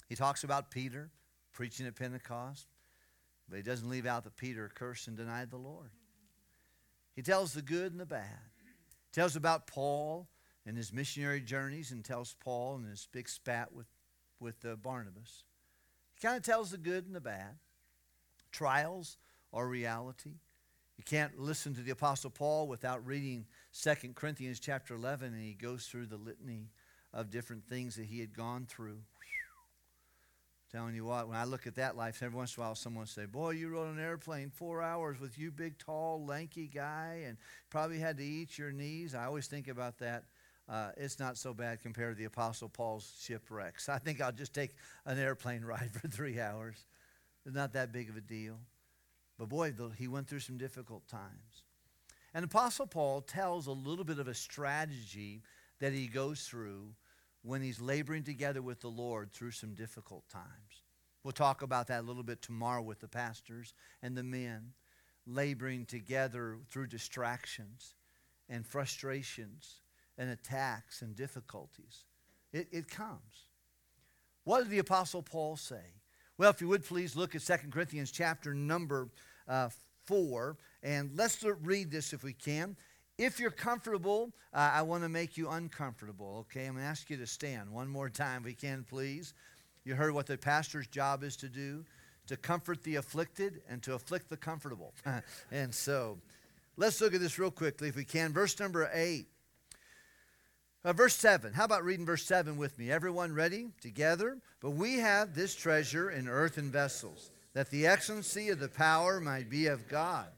He 0.09 0.16
talks 0.16 0.42
about 0.42 0.72
Peter 0.72 1.10
preaching 1.52 1.86
at 1.86 1.94
Pentecost, 1.94 2.66
but 3.48 3.56
he 3.56 3.62
doesn't 3.62 3.88
leave 3.88 4.06
out 4.06 4.24
that 4.24 4.36
Peter 4.36 4.70
cursed 4.74 5.06
and 5.06 5.16
denied 5.16 5.51
the 5.51 5.56
Lord. 5.56 5.90
He 7.14 7.22
tells 7.22 7.52
the 7.55 7.62
good 7.62 7.92
and 7.92 8.01
the 8.01 8.06
bad. 8.06 8.40
He 8.59 9.12
tells 9.12 9.36
about 9.36 9.68
Paul 9.68 10.28
and 10.66 10.76
his 10.76 10.92
missionary 10.92 11.40
journeys 11.40 11.92
and 11.92 12.05
tells 12.05 12.34
Paul 12.40 12.76
and 12.76 12.88
his 12.88 13.06
big 13.12 13.28
spat 13.28 13.72
with, 13.72 13.86
with 14.40 14.64
uh, 14.64 14.74
Barnabas. 14.74 15.44
He 16.16 16.26
kind 16.26 16.36
of 16.36 16.42
tells 16.42 16.72
the 16.72 16.78
good 16.78 17.06
and 17.06 17.14
the 17.14 17.20
bad. 17.20 17.59
Trials 18.51 19.16
are 19.52 19.68
reality. 19.68 20.32
You 20.96 21.05
can't 21.05 21.38
listen 21.38 21.74
to 21.74 21.82
the 21.82 21.92
Apostle 21.92 22.30
Paul 22.30 22.66
without 22.66 23.06
reading 23.06 23.46
2 23.82 24.12
Corinthians 24.14 24.60
chapter 24.60 24.94
11, 24.94 25.34
and 25.34 25.42
he 25.42 25.52
goes 25.52 25.86
through 25.86 26.06
the 26.06 26.16
litany 26.16 26.70
of 27.12 27.30
different 27.30 27.66
things 27.66 27.96
that 27.96 28.06
he 28.06 28.20
had 28.20 28.32
gone 28.36 28.66
through. 28.66 28.98
Telling 30.70 30.94
you 30.94 31.05
what, 31.05 31.28
when 31.28 31.36
I 31.36 31.44
look 31.44 31.66
at 31.66 31.76
that 31.76 31.96
life, 31.96 32.22
every 32.22 32.36
once 32.36 32.56
in 32.56 32.62
a 32.62 32.66
while 32.66 32.74
someone 32.74 33.02
will 33.02 33.06
say, 33.06 33.26
Boy, 33.26 33.51
you 33.51 33.68
rode 33.68 33.94
an 33.94 34.01
airplane 34.01 34.51
four 34.51 34.82
hours 34.82 35.20
with 35.20 35.38
you 35.38 35.51
big, 35.51 35.78
tall, 35.78 36.24
lanky 36.24 36.66
guy, 36.66 37.24
and 37.26 37.36
probably 37.70 37.98
had 37.98 38.16
to 38.18 38.24
eat 38.24 38.59
your 38.59 38.72
knees. 38.72 39.14
I 39.14 39.24
always 39.24 39.46
think 39.46 39.68
about 39.68 39.98
that. 39.98 40.24
Uh, 40.68 40.90
it's 40.96 41.20
not 41.20 41.36
so 41.36 41.52
bad 41.52 41.80
compared 41.80 42.16
to 42.16 42.18
the 42.18 42.24
Apostle 42.24 42.68
Paul's 42.68 43.12
shipwrecks. 43.20 43.88
I 43.88 43.98
think 43.98 44.20
I'll 44.20 44.32
just 44.32 44.55
take 44.55 44.70
an 45.05 45.18
airplane 45.18 45.64
ride 45.64 45.90
for 45.92 46.09
three 46.09 46.40
hours. 46.40 46.86
It's 47.44 47.55
not 47.55 47.72
that 47.74 47.92
big 47.92 48.09
of 48.09 48.16
a 48.16 48.20
deal. 48.20 48.59
But 49.38 49.48
boy, 49.48 49.74
he 49.96 50.09
went 50.09 50.28
through 50.28 50.40
some 50.40 50.59
difficult 50.59 51.06
times. 51.09 51.64
And 52.35 52.44
Apostle 52.44 52.86
Paul 52.86 53.20
tells 53.20 53.69
a 53.69 53.73
little 53.73 54.05
bit 54.05 54.19
of 54.19 54.27
a 54.27 54.35
strategy 54.35 55.43
that 55.78 55.93
he 55.93 56.09
goes 56.09 56.43
through 56.43 56.94
when 57.43 57.62
he's 57.62 57.81
laboring 57.81 58.24
together 58.24 58.61
with 58.61 58.81
the 58.81 58.89
Lord 58.89 59.32
through 59.32 59.52
some 59.52 59.74
difficult 59.74 60.28
times. 60.28 60.82
We'll 61.23 61.32
talk 61.32 61.62
about 61.62 61.86
that 61.86 62.01
a 62.01 62.06
little 62.06 62.23
bit 62.23 62.43
tomorrow 62.43 62.82
with 62.82 63.01
the 63.01 63.09
pastors 63.09 63.73
and 64.02 64.16
the 64.16 64.23
men 64.23 64.73
laboring 65.27 65.86
together 65.86 66.59
through 66.69 66.89
distractions 66.89 67.94
and 68.48 68.66
frustrations 68.66 69.81
and 70.19 70.31
attacks 70.31 71.02
and 71.02 71.15
difficulties. 71.16 72.05
It, 72.52 72.69
it 72.73 72.89
comes. 72.89 73.48
What 74.44 74.61
did 74.61 74.70
the 74.70 74.78
Apostle 74.78 75.23
Paul 75.23 75.56
say? 75.56 75.94
Well, 76.36 76.51
if 76.51 76.61
you 76.61 76.69
would 76.69 76.85
please 76.85 77.16
look 77.16 77.35
at 77.35 77.43
2 77.43 77.70
Corinthians 77.70 78.11
chapter 78.11 78.52
number 78.52 79.09
uh, 79.48 79.70
4, 80.05 80.59
and 80.85 81.11
let's 81.16 81.43
read 81.62 81.90
this 81.90 82.12
if 82.12 82.23
we 82.23 82.35
can. 82.35 82.77
If 83.16 83.40
you're 83.40 83.51
comfortable, 83.51 84.32
uh, 84.52 84.70
I 84.74 84.82
want 84.82 85.02
to 85.02 85.09
make 85.09 85.36
you 85.36 85.48
uncomfortable, 85.48 86.39
okay? 86.40 86.66
I'm 86.66 86.74
going 86.74 86.85
to 86.85 86.90
ask 86.90 87.09
you 87.09 87.16
to 87.16 87.27
stand 87.27 87.70
one 87.70 87.89
more 87.89 88.11
time, 88.11 88.43
if 88.43 88.44
we 88.44 88.55
can, 88.55 88.85
please. 88.89 89.32
You 89.85 89.94
heard 89.94 90.12
what 90.12 90.27
the 90.27 90.36
pastor's 90.36 90.86
job 90.86 91.24
is 91.24 91.36
to 91.36 91.48
do 91.48 91.85
to 92.27 92.36
comfort 92.36 92.82
the 92.82 92.97
afflicted 92.97 93.61
and 93.69 93.82
to 93.82 93.94
afflict 93.94 94.31
the 94.31 94.36
comfortable. 94.36 94.94
and 95.52 95.74
so 95.74 96.19
let's 96.77 97.01
look 97.01 97.15
at 97.15 97.20
this 97.20 97.39
real 97.39 97.51
quickly, 97.51 97.89
if 97.89 97.97
we 97.97 98.05
can. 98.05 98.32
Verse 98.32 98.59
number 98.59 98.90
8. 98.93 99.27
Uh, 100.85 100.93
verse 100.93 101.16
7. 101.16 101.52
How 101.52 101.65
about 101.65 101.85
reading 101.85 102.05
verse 102.05 102.24
7 102.24 102.56
with 102.56 102.78
me? 102.78 102.90
Everyone 102.90 103.35
ready? 103.35 103.69
Together? 103.81 104.39
But 104.61 104.70
we 104.70 104.98
have 104.98 105.35
this 105.35 105.55
treasure 105.55 106.11
in 106.11 106.28
earthen 106.28 106.70
vessels, 106.70 107.31
that 107.55 107.70
the 107.70 107.86
excellency 107.86 108.51
of 108.51 108.59
the 108.59 108.69
power 108.69 109.20
might 109.20 109.48
be 109.48 109.66
of 109.66 109.89
God 109.89 110.28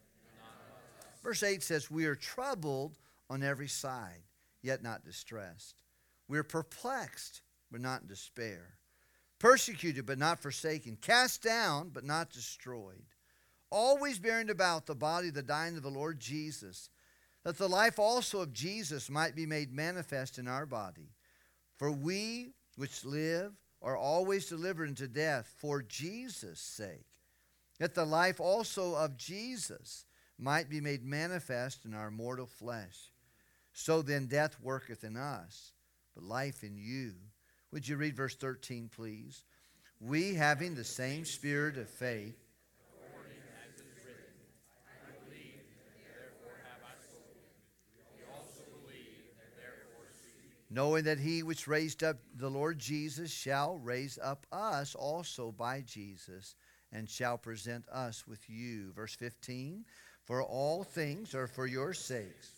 Verse 1.27 1.43
8 1.43 1.61
says, 1.61 1.91
We 1.91 2.07
are 2.07 2.15
troubled 2.15 2.99
on 3.29 3.43
every 3.43 3.67
side, 3.67 4.23
yet 4.63 4.85
not 4.85 5.05
distressed. 5.05 5.83
We 6.29 6.39
are 6.39 6.45
perplexed, 6.45 7.41
but 7.69 7.81
not 7.81 8.03
in 8.03 8.07
despair. 8.07 8.79
Persecuted, 9.41 10.07
but 10.07 10.21
not 10.21 10.39
forsaken. 10.39 10.99
Cast 11.01 11.43
down, 11.43 11.91
but 11.93 12.05
not 12.05 12.31
destroyed. 12.31 13.03
Always 13.71 14.21
bearing 14.21 14.51
about 14.51 14.87
the 14.87 14.95
body 14.95 15.27
of 15.27 15.35
the 15.35 15.43
dying 15.43 15.77
of 15.77 15.83
the 15.83 15.91
Lord 15.91 16.21
Jesus, 16.21 16.91
that 17.43 17.59
the 17.59 17.69
life 17.69 17.99
also 17.99 18.43
of 18.43 18.53
Jesus 18.53 19.11
might 19.11 19.35
be 19.35 19.47
made 19.47 19.73
manifest 19.73 20.39
in 20.39 20.47
our 20.47 20.65
body. 20.65 21.11
For 21.77 21.91
we 21.91 22.53
which 22.77 23.05
live 23.05 23.51
are 23.83 23.97
always 23.97 24.47
delivered 24.47 24.89
into 24.89 25.09
death 25.09 25.53
for 25.59 25.83
Jesus' 25.83 26.61
sake, 26.61 27.09
that 27.81 27.97
the 27.97 28.05
life 28.05 28.39
also 28.39 28.95
of 28.95 29.17
Jesus 29.17 30.05
might 30.39 30.69
be 30.69 30.81
made 30.81 31.05
manifest 31.05 31.85
in 31.85 31.95
our 31.95 32.11
mortal 32.11 32.47
flesh. 32.47 33.13
So 33.73 34.03
then 34.03 34.27
death 34.27 34.57
worketh 34.63 35.05
in 35.05 35.17
us, 35.17 35.73
but 36.15 36.25
life 36.25 36.63
in 36.63 36.77
you. 36.77 37.13
Would 37.73 37.87
you 37.89 37.97
read 37.97 38.17
verse 38.17 38.37
13, 38.37 38.91
please? 38.95 39.45
We, 40.01 40.35
having 40.35 40.75
the 40.75 40.85
same 40.85 41.25
spirit 41.25 41.79
of 41.79 41.89
faith, 41.89 42.37
knowing 50.69 51.05
that 51.05 51.19
he 51.19 51.43
which 51.43 51.67
raised 51.67 52.03
up 52.03 52.19
the 52.35 52.51
Lord 52.51 52.79
Jesus 52.79 53.31
shall 53.31 53.79
raise 53.79 54.19
up 54.23 54.47
us 54.53 54.95
also 54.95 55.53
by 55.53 55.81
Jesus, 55.81 56.55
and 56.93 57.09
shall 57.09 57.39
present 57.39 57.85
us 57.91 58.27
with 58.27 58.49
you. 58.49 58.93
Verse 58.93 59.15
15 59.15 59.85
for 60.27 60.43
all 60.43 60.83
things 60.83 61.35
are 61.35 61.47
for 61.47 61.67
your 61.67 61.95
sakes. 61.95 62.51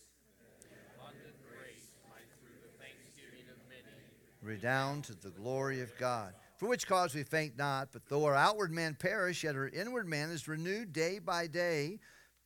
Redound 4.43 5.05
to 5.05 5.15
the 5.15 5.31
glory 5.31 5.83
of 5.83 5.93
God. 5.99 6.33
For 6.57 6.69
which 6.69 6.87
cause 6.87 7.15
we 7.15 7.23
faint 7.23 7.59
not, 7.59 7.91
but 7.93 8.09
though 8.09 8.25
our 8.25 8.35
outward 8.35 8.73
man 8.73 8.97
perish, 8.99 9.45
yet 9.45 9.55
our 9.55 9.69
inward 9.69 10.09
man 10.09 10.31
is 10.31 10.49
renewed 10.49 10.93
day 10.93 11.19
by 11.19 11.47
day. 11.47 12.01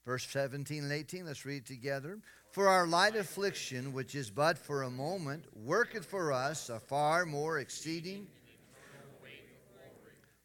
Verse 0.04 0.26
17 0.28 0.82
and 0.82 0.92
18, 0.92 1.26
let's 1.26 1.46
read 1.46 1.64
together. 1.64 2.18
For 2.50 2.68
our 2.68 2.86
light 2.86 3.14
affliction, 3.14 3.92
which 3.92 4.16
is 4.16 4.30
but 4.30 4.58
for 4.58 4.82
a 4.82 4.90
moment, 4.90 5.44
worketh 5.54 6.04
for 6.04 6.32
us 6.32 6.68
a 6.68 6.80
far 6.80 7.24
more 7.24 7.60
exceeding, 7.60 8.26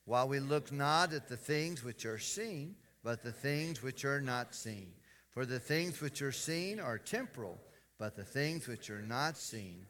while 0.06 0.28
we 0.28 0.40
look 0.40 0.72
not 0.72 1.12
at 1.12 1.28
the 1.28 1.36
things 1.36 1.84
which 1.84 2.06
are 2.06 2.20
seen 2.20 2.76
but 3.08 3.24
the 3.24 3.32
things 3.32 3.82
which 3.82 4.04
are 4.04 4.20
not 4.20 4.54
seen. 4.54 4.92
For 5.30 5.46
the 5.46 5.62
things 5.62 6.02
which 6.02 6.22
are 6.22 6.34
seen 6.34 6.78
are 6.78 6.98
temporal, 6.98 7.58
but 7.98 8.18
the 8.18 8.26
things 8.26 8.68
which 8.68 8.90
are 8.90 9.02
not 9.02 9.38
seen. 9.38 9.86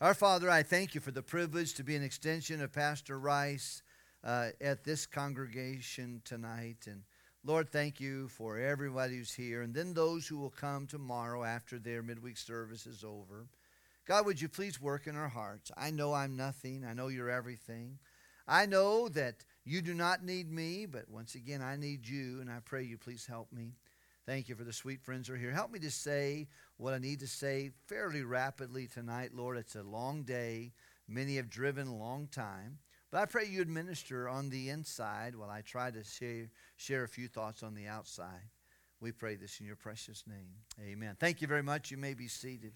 Our 0.00 0.14
Father, 0.14 0.48
I 0.48 0.62
thank 0.62 0.94
you 0.94 1.00
for 1.00 1.10
the 1.10 1.20
privilege 1.20 1.74
to 1.74 1.82
be 1.82 1.96
an 1.96 2.04
extension 2.04 2.62
of 2.62 2.72
Pastor 2.72 3.18
Rice 3.18 3.82
uh, 4.22 4.50
at 4.60 4.84
this 4.84 5.04
congregation 5.04 6.22
tonight. 6.24 6.86
And 6.86 7.02
Lord, 7.44 7.70
thank 7.70 7.98
you 7.98 8.28
for 8.28 8.56
everybody 8.56 9.16
who's 9.16 9.34
here, 9.34 9.62
and 9.62 9.74
then 9.74 9.92
those 9.92 10.24
who 10.28 10.38
will 10.38 10.50
come 10.50 10.86
tomorrow 10.86 11.42
after 11.42 11.80
their 11.80 12.04
midweek 12.04 12.38
service 12.38 12.86
is 12.86 13.02
over. 13.02 13.48
God, 14.06 14.26
would 14.26 14.40
you 14.40 14.48
please 14.48 14.80
work 14.80 15.08
in 15.08 15.16
our 15.16 15.28
hearts? 15.28 15.72
I 15.76 15.90
know 15.90 16.14
I'm 16.14 16.36
nothing. 16.36 16.84
I 16.88 16.94
know 16.94 17.08
you're 17.08 17.30
everything. 17.30 17.98
I 18.46 18.66
know 18.66 19.08
that 19.08 19.44
you 19.64 19.82
do 19.82 19.94
not 19.94 20.24
need 20.24 20.50
me, 20.50 20.86
but 20.86 21.08
once 21.08 21.34
again, 21.34 21.62
I 21.62 21.76
need 21.76 22.08
you, 22.08 22.40
and 22.40 22.50
I 22.50 22.58
pray 22.64 22.82
you 22.82 22.98
please 22.98 23.26
help 23.26 23.52
me. 23.52 23.74
Thank 24.26 24.48
you 24.48 24.54
for 24.54 24.64
the 24.64 24.72
sweet 24.72 25.02
friends 25.02 25.28
who 25.28 25.34
are 25.34 25.38
here. 25.38 25.50
Help 25.50 25.72
me 25.72 25.80
to 25.80 25.90
say 25.90 26.48
what 26.76 26.94
I 26.94 26.98
need 26.98 27.20
to 27.20 27.26
say 27.26 27.70
fairly 27.86 28.22
rapidly 28.22 28.86
tonight, 28.86 29.30
Lord. 29.34 29.56
It's 29.56 29.74
a 29.74 29.82
long 29.82 30.22
day. 30.22 30.72
Many 31.08 31.36
have 31.36 31.50
driven 31.50 31.88
a 31.88 31.96
long 31.96 32.28
time. 32.28 32.78
But 33.10 33.20
I 33.20 33.26
pray 33.26 33.46
you 33.46 33.60
administer 33.60 34.28
on 34.28 34.48
the 34.48 34.70
inside 34.70 35.36
while 35.36 35.50
I 35.50 35.60
try 35.60 35.90
to 35.90 36.04
share, 36.04 36.48
share 36.76 37.04
a 37.04 37.08
few 37.08 37.28
thoughts 37.28 37.62
on 37.62 37.74
the 37.74 37.86
outside. 37.86 38.48
We 39.00 39.10
pray 39.10 39.34
this 39.34 39.58
in 39.60 39.66
your 39.66 39.76
precious 39.76 40.24
name. 40.26 40.54
Amen. 40.80 41.16
Thank 41.18 41.42
you 41.42 41.48
very 41.48 41.62
much. 41.62 41.90
You 41.90 41.96
may 41.96 42.14
be 42.14 42.28
seated. 42.28 42.72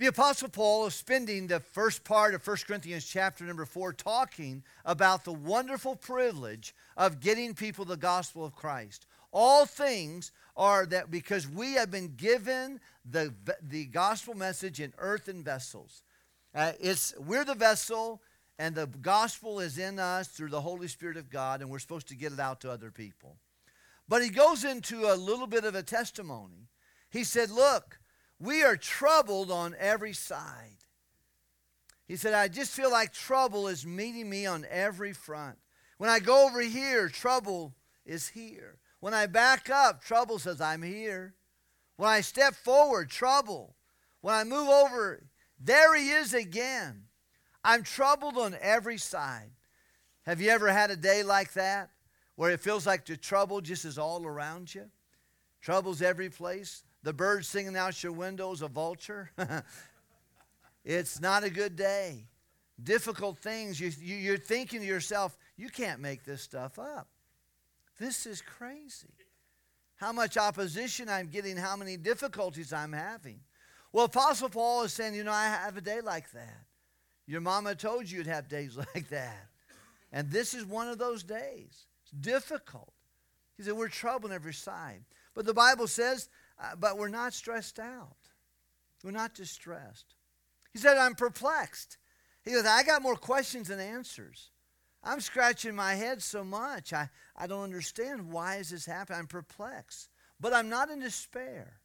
The 0.00 0.06
Apostle 0.06 0.48
Paul 0.48 0.86
is 0.86 0.94
spending 0.94 1.46
the 1.46 1.60
first 1.60 2.04
part 2.04 2.32
of 2.32 2.46
1 2.46 2.56
Corinthians 2.66 3.04
chapter 3.04 3.44
number 3.44 3.66
4 3.66 3.92
talking 3.92 4.62
about 4.86 5.26
the 5.26 5.32
wonderful 5.34 5.94
privilege 5.94 6.74
of 6.96 7.20
getting 7.20 7.52
people 7.52 7.84
the 7.84 7.98
gospel 7.98 8.42
of 8.42 8.56
Christ. 8.56 9.06
All 9.30 9.66
things 9.66 10.32
are 10.56 10.86
that 10.86 11.10
because 11.10 11.46
we 11.46 11.74
have 11.74 11.90
been 11.90 12.14
given 12.16 12.80
the, 13.04 13.34
the 13.60 13.84
gospel 13.84 14.32
message 14.32 14.80
in 14.80 14.94
earthen 14.96 15.44
vessels. 15.44 16.02
Uh, 16.54 16.72
it's, 16.80 17.12
we're 17.18 17.44
the 17.44 17.54
vessel, 17.54 18.22
and 18.58 18.74
the 18.74 18.86
gospel 18.86 19.60
is 19.60 19.76
in 19.76 19.98
us 19.98 20.28
through 20.28 20.48
the 20.48 20.62
Holy 20.62 20.88
Spirit 20.88 21.18
of 21.18 21.28
God, 21.28 21.60
and 21.60 21.68
we're 21.68 21.78
supposed 21.78 22.08
to 22.08 22.16
get 22.16 22.32
it 22.32 22.40
out 22.40 22.62
to 22.62 22.70
other 22.70 22.90
people. 22.90 23.36
But 24.08 24.22
he 24.22 24.30
goes 24.30 24.64
into 24.64 25.12
a 25.12 25.14
little 25.14 25.46
bit 25.46 25.64
of 25.64 25.74
a 25.74 25.82
testimony. 25.82 26.68
He 27.10 27.22
said, 27.22 27.50
Look, 27.50 27.99
we 28.40 28.62
are 28.62 28.76
troubled 28.76 29.50
on 29.50 29.76
every 29.78 30.14
side. 30.14 30.78
He 32.08 32.16
said, 32.16 32.34
I 32.34 32.48
just 32.48 32.72
feel 32.72 32.90
like 32.90 33.12
trouble 33.12 33.68
is 33.68 33.86
meeting 33.86 34.28
me 34.28 34.46
on 34.46 34.66
every 34.68 35.12
front. 35.12 35.58
When 35.98 36.10
I 36.10 36.18
go 36.18 36.46
over 36.46 36.60
here, 36.60 37.08
trouble 37.08 37.74
is 38.06 38.28
here. 38.28 38.78
When 38.98 39.14
I 39.14 39.26
back 39.26 39.70
up, 39.70 40.02
trouble 40.02 40.38
says, 40.38 40.60
I'm 40.60 40.82
here. 40.82 41.34
When 41.96 42.08
I 42.08 42.22
step 42.22 42.54
forward, 42.54 43.10
trouble. 43.10 43.76
When 44.22 44.34
I 44.34 44.44
move 44.44 44.68
over, 44.68 45.22
there 45.60 45.94
he 45.94 46.10
is 46.10 46.32
again. 46.32 47.04
I'm 47.62 47.82
troubled 47.82 48.38
on 48.38 48.56
every 48.60 48.96
side. 48.96 49.50
Have 50.22 50.40
you 50.40 50.50
ever 50.50 50.68
had 50.68 50.90
a 50.90 50.96
day 50.96 51.22
like 51.22 51.52
that 51.52 51.90
where 52.36 52.50
it 52.50 52.60
feels 52.60 52.86
like 52.86 53.04
the 53.04 53.16
trouble 53.16 53.60
just 53.60 53.84
is 53.84 53.98
all 53.98 54.26
around 54.26 54.74
you? 54.74 54.86
Trouble's 55.60 56.00
every 56.00 56.30
place 56.30 56.82
the 57.02 57.12
bird 57.12 57.44
singing 57.44 57.76
out 57.76 58.02
your 58.02 58.12
window 58.12 58.52
is 58.52 58.62
a 58.62 58.68
vulture. 58.68 59.30
It's 60.84 61.20
not 61.20 61.44
a 61.44 61.50
good 61.50 61.76
day. 61.76 62.26
Difficult 62.82 63.38
things. 63.38 63.78
You, 63.78 63.92
you, 64.00 64.16
you're 64.16 64.38
thinking 64.38 64.80
to 64.80 64.86
yourself, 64.86 65.36
you 65.56 65.68
can't 65.68 66.00
make 66.00 66.24
this 66.24 66.42
stuff 66.42 66.78
up. 66.78 67.08
This 67.98 68.24
is 68.24 68.40
crazy. 68.40 69.14
How 69.96 70.12
much 70.12 70.38
opposition 70.38 71.10
I'm 71.10 71.26
getting, 71.28 71.58
how 71.58 71.76
many 71.76 71.98
difficulties 71.98 72.72
I'm 72.72 72.92
having. 72.92 73.40
Well, 73.92 74.06
Apostle 74.06 74.48
Paul 74.48 74.84
is 74.84 74.94
saying, 74.94 75.14
you 75.14 75.24
know, 75.24 75.32
I 75.32 75.44
have 75.48 75.76
a 75.76 75.82
day 75.82 76.00
like 76.00 76.30
that. 76.32 76.64
Your 77.26 77.42
mama 77.42 77.74
told 77.74 78.10
you 78.10 78.18
you'd 78.18 78.26
have 78.26 78.48
days 78.48 78.76
like 78.94 79.10
that. 79.10 79.48
And 80.12 80.30
this 80.30 80.54
is 80.54 80.64
one 80.64 80.88
of 80.88 80.98
those 80.98 81.22
days. 81.22 81.86
It's 82.02 82.12
difficult. 82.18 82.92
He 83.56 83.62
said, 83.62 83.74
We're 83.74 83.88
troubled 83.88 84.32
on 84.32 84.34
every 84.34 84.54
side. 84.54 85.04
But 85.34 85.44
the 85.44 85.54
Bible 85.54 85.86
says, 85.86 86.28
uh, 86.60 86.76
but 86.78 86.98
we're 86.98 87.08
not 87.08 87.32
stressed 87.32 87.78
out. 87.78 88.16
We're 89.02 89.10
not 89.10 89.34
distressed. 89.34 90.14
He 90.72 90.78
said, 90.78 90.96
I'm 90.98 91.14
perplexed. 91.14 91.96
He 92.44 92.52
goes, 92.52 92.66
I 92.66 92.82
got 92.82 93.02
more 93.02 93.16
questions 93.16 93.68
than 93.68 93.80
answers. 93.80 94.50
I'm 95.02 95.20
scratching 95.20 95.74
my 95.74 95.94
head 95.94 96.22
so 96.22 96.44
much. 96.44 96.92
I, 96.92 97.08
I 97.36 97.46
don't 97.46 97.64
understand 97.64 98.30
why 98.30 98.56
is 98.56 98.70
this 98.70 98.84
happening. 98.84 99.20
I'm 99.20 99.26
perplexed. 99.26 100.10
But 100.38 100.52
I'm 100.52 100.68
not 100.68 100.90
in 100.90 101.00
despair. 101.00 101.80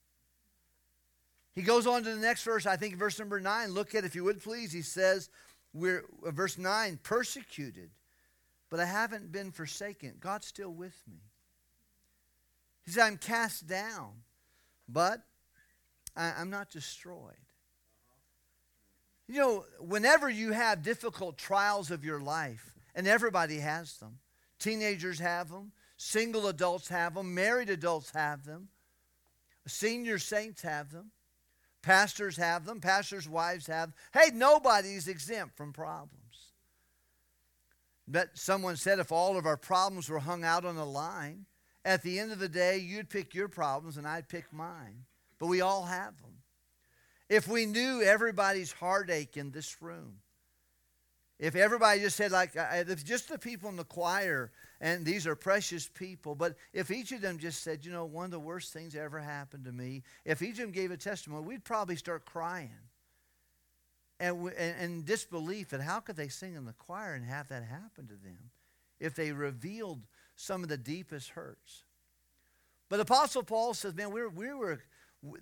He 1.54 1.62
goes 1.62 1.88
on 1.88 2.04
to 2.04 2.14
the 2.14 2.22
next 2.22 2.44
verse, 2.44 2.66
I 2.66 2.76
think 2.76 2.98
verse 2.98 3.18
number 3.18 3.40
9. 3.40 3.70
Look 3.70 3.96
at 3.96 4.04
if 4.04 4.14
you 4.14 4.26
would 4.26 4.44
please. 4.44 4.74
He 4.74 4.82
says, 4.82 5.30
we're 5.74 6.04
uh, 6.26 6.32
verse 6.32 6.58
9, 6.58 7.00
persecuted, 7.02 7.92
but 8.70 8.80
I 8.80 8.86
haven't 8.86 9.32
been 9.32 9.52
forsaken. 9.52 10.16
God's 10.20 10.48
still 10.48 10.72
with 10.72 11.02
me. 11.10 11.20
He 12.86 12.92
said, 12.92 13.04
I'm 13.04 13.18
cast 13.18 13.68
down, 13.68 14.12
but 14.88 15.22
I, 16.16 16.34
I'm 16.38 16.50
not 16.50 16.70
destroyed. 16.70 17.36
You 19.28 19.40
know, 19.40 19.66
whenever 19.80 20.30
you 20.30 20.52
have 20.52 20.84
difficult 20.84 21.38
trials 21.38 21.90
of 21.90 22.06
your 22.06 22.20
life, 22.20 22.74
and 22.94 23.08
everybody 23.08 23.58
has 23.60 23.98
them, 23.98 24.20
teenagers 24.60 25.20
have 25.20 25.50
them, 25.50 25.72
single 25.98 26.48
adults 26.48 26.88
have 26.90 27.16
them, 27.16 27.34
married 27.34 27.70
adults 27.70 28.12
have 28.12 28.46
them, 28.46 28.70
senior 29.68 30.20
saints 30.20 30.62
have 30.62 30.92
them, 30.92 31.12
pastors 31.82 32.38
have 32.38 32.66
them, 32.66 32.80
pastors' 32.80 33.28
wives 33.28 33.68
have. 33.68 33.94
Hey, 34.14 34.32
nobody's 34.34 35.08
exempt 35.08 35.58
from 35.58 35.74
problems. 35.74 36.20
But 38.08 38.38
someone 38.38 38.76
said 38.76 39.00
if 39.00 39.12
all 39.12 39.38
of 39.38 39.46
our 39.46 39.58
problems 39.58 40.10
were 40.10 40.20
hung 40.20 40.44
out 40.44 40.66
on 40.66 40.78
a 40.78 40.86
line, 40.86 41.46
at 41.86 42.02
the 42.02 42.20
end 42.20 42.32
of 42.32 42.40
the 42.40 42.50
day, 42.50 42.80
you'd 42.80 43.10
pick 43.10 43.36
your 43.36 43.48
problems 43.48 43.98
and 43.98 44.08
I'd 44.08 44.28
pick 44.28 44.52
mine. 44.52 45.06
But 45.40 45.48
we 45.48 45.62
all 45.62 45.84
have 45.84 46.20
them. 46.20 46.32
If 47.30 47.48
we 47.48 47.66
knew 47.66 48.02
everybody's 48.02 48.72
heartache 48.72 49.38
in 49.38 49.52
this 49.52 49.82
room, 49.82 50.18
if 51.38 51.56
everybody 51.56 52.00
just 52.00 52.16
said, 52.16 52.32
like, 52.32 52.52
if 52.56 53.04
just 53.06 53.30
the 53.30 53.38
people 53.38 53.70
in 53.70 53.76
the 53.76 53.84
choir, 53.84 54.52
and 54.80 55.06
these 55.06 55.28
are 55.28 55.36
precious 55.36 55.88
people, 55.88 56.34
but 56.34 56.56
if 56.74 56.92
each 56.92 57.12
of 57.12 57.22
them 57.22 57.38
just 57.38 57.62
said, 57.62 57.86
you 57.86 57.92
know, 57.92 58.06
one 58.06 58.26
of 58.26 58.32
the 58.32 58.40
worst 58.40 58.72
things 58.72 58.94
that 58.94 59.02
ever 59.02 59.20
happened 59.20 59.66
to 59.66 59.72
me, 59.72 60.04
if 60.24 60.42
each 60.42 60.54
of 60.54 60.60
them 60.60 60.72
gave 60.72 60.92
a 60.92 60.98
testimony, 60.98 61.46
we'd 61.46 61.64
probably 61.64 61.98
start 61.98 62.26
crying. 62.26 62.72
And, 64.18 64.50
and, 64.58 64.76
and 64.80 65.06
disbelief 65.06 65.70
that 65.70 65.82
how 65.82 66.00
could 66.00 66.16
they 66.16 66.30
sing 66.30 66.56
in 66.56 66.64
the 66.64 66.74
choir 66.74 67.16
and 67.16 67.26
have 67.26 67.50
that 67.50 67.64
happen 67.64 68.08
to 68.08 68.14
them 68.14 68.52
if 68.98 69.14
they 69.14 69.34
revealed 69.34 70.00
some 70.36 70.64
of 70.64 70.70
the 70.70 70.78
deepest 70.78 71.30
hurts. 71.30 71.84
But 72.90 73.00
Apostle 73.00 73.44
Paul 73.44 73.74
says, 73.74 73.96
man, 73.96 74.12
we're, 74.12 74.30
we 74.30 74.54
were, 74.54 74.80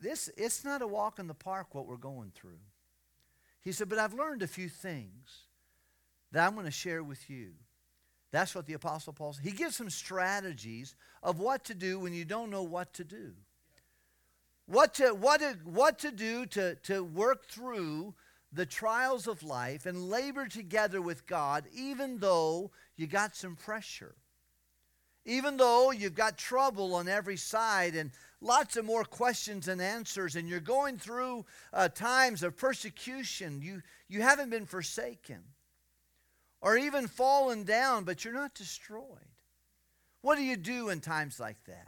this, 0.01 0.29
it's 0.37 0.63
not 0.63 0.81
a 0.81 0.87
walk 0.87 1.19
in 1.19 1.27
the 1.27 1.33
park 1.33 1.73
what 1.73 1.87
we're 1.87 1.97
going 1.97 2.31
through. 2.33 2.59
He 3.61 3.71
said, 3.71 3.89
but 3.89 3.99
I've 3.99 4.13
learned 4.13 4.43
a 4.43 4.47
few 4.47 4.69
things 4.69 5.47
that 6.31 6.45
I'm 6.45 6.53
going 6.53 6.65
to 6.65 6.71
share 6.71 7.03
with 7.03 7.29
you. 7.29 7.51
That's 8.31 8.55
what 8.55 8.65
the 8.65 8.73
Apostle 8.73 9.13
Paul 9.13 9.33
says. 9.33 9.43
He 9.43 9.51
gives 9.51 9.75
some 9.75 9.89
strategies 9.89 10.95
of 11.21 11.39
what 11.39 11.65
to 11.65 11.75
do 11.75 11.99
when 11.99 12.13
you 12.13 12.25
don't 12.25 12.49
know 12.49 12.63
what 12.63 12.93
to 12.95 13.03
do. 13.03 13.33
What 14.65 14.95
to, 14.95 15.09
what 15.09 15.41
to, 15.41 15.57
what 15.65 15.99
to 15.99 16.11
do 16.11 16.45
to, 16.47 16.75
to 16.75 17.03
work 17.03 17.45
through 17.45 18.15
the 18.51 18.65
trials 18.65 19.27
of 19.27 19.43
life 19.43 19.85
and 19.85 20.09
labor 20.09 20.47
together 20.47 21.01
with 21.01 21.27
God, 21.27 21.65
even 21.73 22.19
though 22.19 22.71
you 22.95 23.07
got 23.07 23.35
some 23.35 23.55
pressure. 23.55 24.15
Even 25.25 25.57
though 25.57 25.91
you've 25.91 26.15
got 26.15 26.37
trouble 26.37 26.95
on 26.95 27.07
every 27.07 27.37
side 27.37 27.95
and 27.95 28.11
lots 28.41 28.75
of 28.75 28.83
more 28.83 29.05
questions 29.05 29.67
and 29.67 29.81
answers, 29.81 30.35
and 30.35 30.49
you're 30.49 30.59
going 30.59 30.97
through 30.97 31.45
uh, 31.71 31.87
times 31.87 32.43
of 32.43 32.57
persecution, 32.57 33.61
you, 33.61 33.81
you 34.09 34.21
haven't 34.21 34.49
been 34.49 34.65
forsaken 34.65 35.39
or 36.61 36.77
even 36.77 37.07
fallen 37.07 37.63
down, 37.63 38.03
but 38.03 38.23
you're 38.23 38.33
not 38.33 38.53
destroyed. 38.53 39.03
What 40.21 40.37
do 40.37 40.43
you 40.43 40.57
do 40.57 40.89
in 40.89 41.01
times 41.01 41.39
like 41.39 41.63
that? 41.67 41.87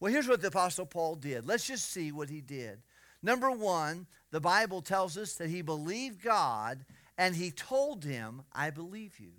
Well, 0.00 0.12
here's 0.12 0.28
what 0.28 0.40
the 0.40 0.48
Apostle 0.48 0.86
Paul 0.86 1.16
did. 1.16 1.46
Let's 1.46 1.66
just 1.66 1.90
see 1.90 2.10
what 2.10 2.30
he 2.30 2.40
did. 2.40 2.80
Number 3.22 3.50
one, 3.50 4.06
the 4.30 4.40
Bible 4.40 4.80
tells 4.80 5.18
us 5.18 5.34
that 5.34 5.50
he 5.50 5.60
believed 5.60 6.22
God 6.22 6.84
and 7.18 7.36
he 7.36 7.50
told 7.50 8.04
him, 8.04 8.42
I 8.52 8.70
believe 8.70 9.20
you. 9.20 9.32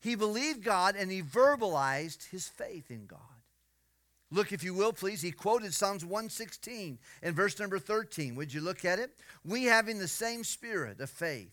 He 0.00 0.14
believed 0.14 0.64
God 0.64 0.96
and 0.96 1.10
he 1.10 1.22
verbalized 1.22 2.30
his 2.30 2.48
faith 2.48 2.90
in 2.90 3.06
God. 3.06 3.18
Look, 4.32 4.52
if 4.52 4.62
you 4.62 4.74
will, 4.74 4.92
please. 4.92 5.20
He 5.22 5.32
quoted 5.32 5.74
Psalms 5.74 6.04
116 6.04 6.98
and 7.22 7.36
verse 7.36 7.58
number 7.58 7.78
13. 7.78 8.34
Would 8.36 8.54
you 8.54 8.60
look 8.60 8.84
at 8.84 8.98
it? 8.98 9.10
We 9.44 9.64
having 9.64 9.98
the 9.98 10.08
same 10.08 10.44
spirit 10.44 11.00
of 11.00 11.10
faith, 11.10 11.50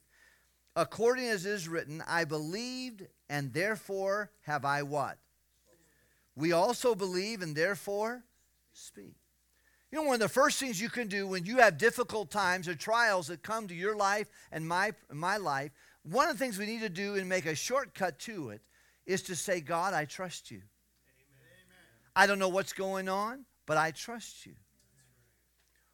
according 0.75 1.27
as 1.27 1.45
is 1.45 1.67
written, 1.67 2.03
I 2.07 2.23
believed 2.23 3.07
and 3.29 3.51
therefore 3.51 4.31
have 4.43 4.63
I 4.63 4.83
what? 4.83 5.17
We 6.35 6.51
also 6.51 6.93
believe 6.93 7.41
and 7.41 7.55
therefore 7.55 8.23
speak. 8.71 9.15
You 9.91 9.99
know, 9.99 10.03
one 10.03 10.15
of 10.15 10.19
the 10.19 10.29
first 10.29 10.59
things 10.59 10.79
you 10.79 10.89
can 10.89 11.07
do 11.07 11.25
when 11.25 11.45
you 11.45 11.57
have 11.57 11.77
difficult 11.77 12.29
times 12.29 12.67
or 12.67 12.75
trials 12.75 13.27
that 13.27 13.41
come 13.41 13.67
to 13.69 13.73
your 13.73 13.95
life 13.95 14.27
and 14.51 14.67
my, 14.67 14.91
my 15.11 15.37
life, 15.37 15.71
one 16.09 16.29
of 16.29 16.37
the 16.37 16.43
things 16.43 16.57
we 16.57 16.65
need 16.65 16.81
to 16.81 16.89
do 16.89 17.15
and 17.15 17.27
make 17.27 17.45
a 17.45 17.55
shortcut 17.55 18.19
to 18.19 18.49
it 18.49 18.61
is 19.05 19.23
to 19.23 19.35
say, 19.35 19.61
God, 19.61 19.93
I 19.93 20.05
trust 20.05 20.51
you. 20.51 20.57
Amen. 20.57 21.77
I 22.15 22.27
don't 22.27 22.39
know 22.39 22.49
what's 22.49 22.73
going 22.73 23.09
on, 23.09 23.45
but 23.65 23.77
I 23.77 23.91
trust 23.91 24.45
you. 24.45 24.53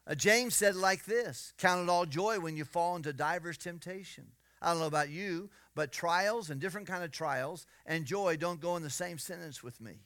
Uh, 0.06 0.14
James 0.14 0.54
said 0.54 0.76
like 0.76 1.04
this 1.04 1.52
Count 1.58 1.82
it 1.82 1.88
all 1.88 2.06
joy 2.06 2.38
when 2.38 2.56
you 2.56 2.64
fall 2.64 2.96
into 2.96 3.12
diverse 3.12 3.56
temptation. 3.56 4.26
I 4.60 4.70
don't 4.70 4.80
know 4.80 4.86
about 4.86 5.10
you, 5.10 5.50
but 5.74 5.92
trials 5.92 6.50
and 6.50 6.60
different 6.60 6.86
kind 6.86 7.04
of 7.04 7.10
trials 7.10 7.66
and 7.84 8.04
joy 8.04 8.36
don't 8.36 8.60
go 8.60 8.76
in 8.76 8.82
the 8.82 8.90
same 8.90 9.18
sentence 9.18 9.62
with 9.62 9.80
me. 9.80 10.00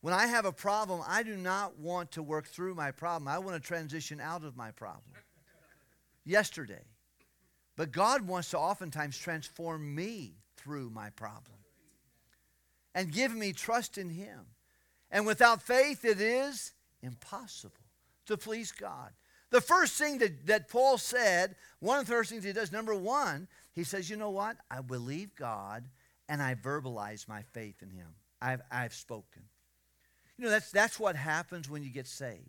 When 0.00 0.12
I 0.12 0.26
have 0.26 0.44
a 0.44 0.52
problem, 0.52 1.00
I 1.06 1.22
do 1.22 1.36
not 1.36 1.78
want 1.78 2.12
to 2.12 2.22
work 2.22 2.46
through 2.46 2.74
my 2.74 2.90
problem. 2.90 3.28
I 3.28 3.38
want 3.38 3.60
to 3.60 3.66
transition 3.66 4.20
out 4.20 4.44
of 4.44 4.56
my 4.56 4.70
problem. 4.70 5.14
Yesterday, 6.24 6.82
but 7.76 7.92
God 7.92 8.26
wants 8.26 8.50
to 8.50 8.58
oftentimes 8.58 9.18
transform 9.18 9.94
me 9.94 10.34
through 10.56 10.90
my 10.90 11.10
problem 11.10 11.58
and 12.94 13.12
give 13.12 13.34
me 13.34 13.52
trust 13.52 13.98
in 13.98 14.10
Him. 14.10 14.46
And 15.10 15.26
without 15.26 15.62
faith, 15.62 16.04
it 16.04 16.20
is 16.20 16.72
impossible 17.02 17.74
to 18.26 18.36
please 18.36 18.72
God. 18.72 19.10
The 19.50 19.60
first 19.60 19.96
thing 19.98 20.18
that, 20.18 20.46
that 20.46 20.68
Paul 20.68 20.98
said, 20.98 21.54
one 21.78 22.00
of 22.00 22.06
the 22.06 22.12
first 22.12 22.30
things 22.30 22.42
he 22.42 22.52
does, 22.52 22.72
number 22.72 22.94
one, 22.94 23.46
he 23.72 23.84
says, 23.84 24.10
You 24.10 24.16
know 24.16 24.30
what? 24.30 24.56
I 24.70 24.80
believe 24.80 25.34
God 25.36 25.84
and 26.28 26.42
I 26.42 26.54
verbalize 26.54 27.28
my 27.28 27.42
faith 27.52 27.82
in 27.82 27.90
Him. 27.90 28.08
I've, 28.40 28.62
I've 28.70 28.94
spoken. 28.94 29.42
You 30.36 30.46
know, 30.46 30.50
that's, 30.50 30.70
that's 30.70 30.98
what 30.98 31.16
happens 31.16 31.70
when 31.70 31.82
you 31.82 31.90
get 31.90 32.06
saved. 32.06 32.48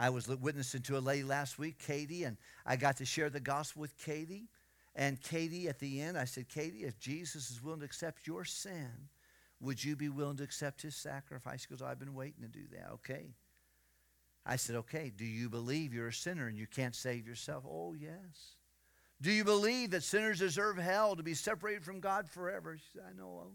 I 0.00 0.08
was 0.08 0.26
witnessing 0.28 0.80
to 0.82 0.96
a 0.96 0.98
lady 0.98 1.24
last 1.24 1.58
week, 1.58 1.78
Katie, 1.78 2.24
and 2.24 2.38
I 2.64 2.76
got 2.76 2.96
to 2.96 3.04
share 3.04 3.28
the 3.28 3.38
gospel 3.38 3.82
with 3.82 3.98
Katie. 3.98 4.48
And 4.96 5.20
Katie, 5.20 5.68
at 5.68 5.78
the 5.78 6.00
end, 6.00 6.16
I 6.16 6.24
said, 6.24 6.48
Katie, 6.48 6.84
if 6.84 6.98
Jesus 6.98 7.50
is 7.50 7.62
willing 7.62 7.80
to 7.80 7.84
accept 7.84 8.26
your 8.26 8.46
sin, 8.46 8.88
would 9.60 9.84
you 9.84 9.96
be 9.96 10.08
willing 10.08 10.38
to 10.38 10.42
accept 10.42 10.80
his 10.80 10.96
sacrifice? 10.96 11.60
She 11.60 11.68
goes, 11.68 11.82
I've 11.82 11.98
been 11.98 12.14
waiting 12.14 12.40
to 12.40 12.48
do 12.48 12.64
that. 12.72 12.92
Okay. 12.94 13.34
I 14.46 14.56
said, 14.56 14.76
okay, 14.76 15.12
do 15.14 15.26
you 15.26 15.50
believe 15.50 15.92
you're 15.92 16.08
a 16.08 16.12
sinner 16.14 16.46
and 16.46 16.56
you 16.56 16.66
can't 16.66 16.96
save 16.96 17.28
yourself? 17.28 17.64
Oh, 17.68 17.92
yes. 17.92 18.56
Do 19.20 19.30
you 19.30 19.44
believe 19.44 19.90
that 19.90 20.02
sinners 20.02 20.38
deserve 20.38 20.78
hell 20.78 21.14
to 21.14 21.22
be 21.22 21.34
separated 21.34 21.84
from 21.84 22.00
God 22.00 22.26
forever? 22.26 22.74
She 22.78 22.84
said, 22.94 23.02
I 23.06 23.12
know. 23.12 23.48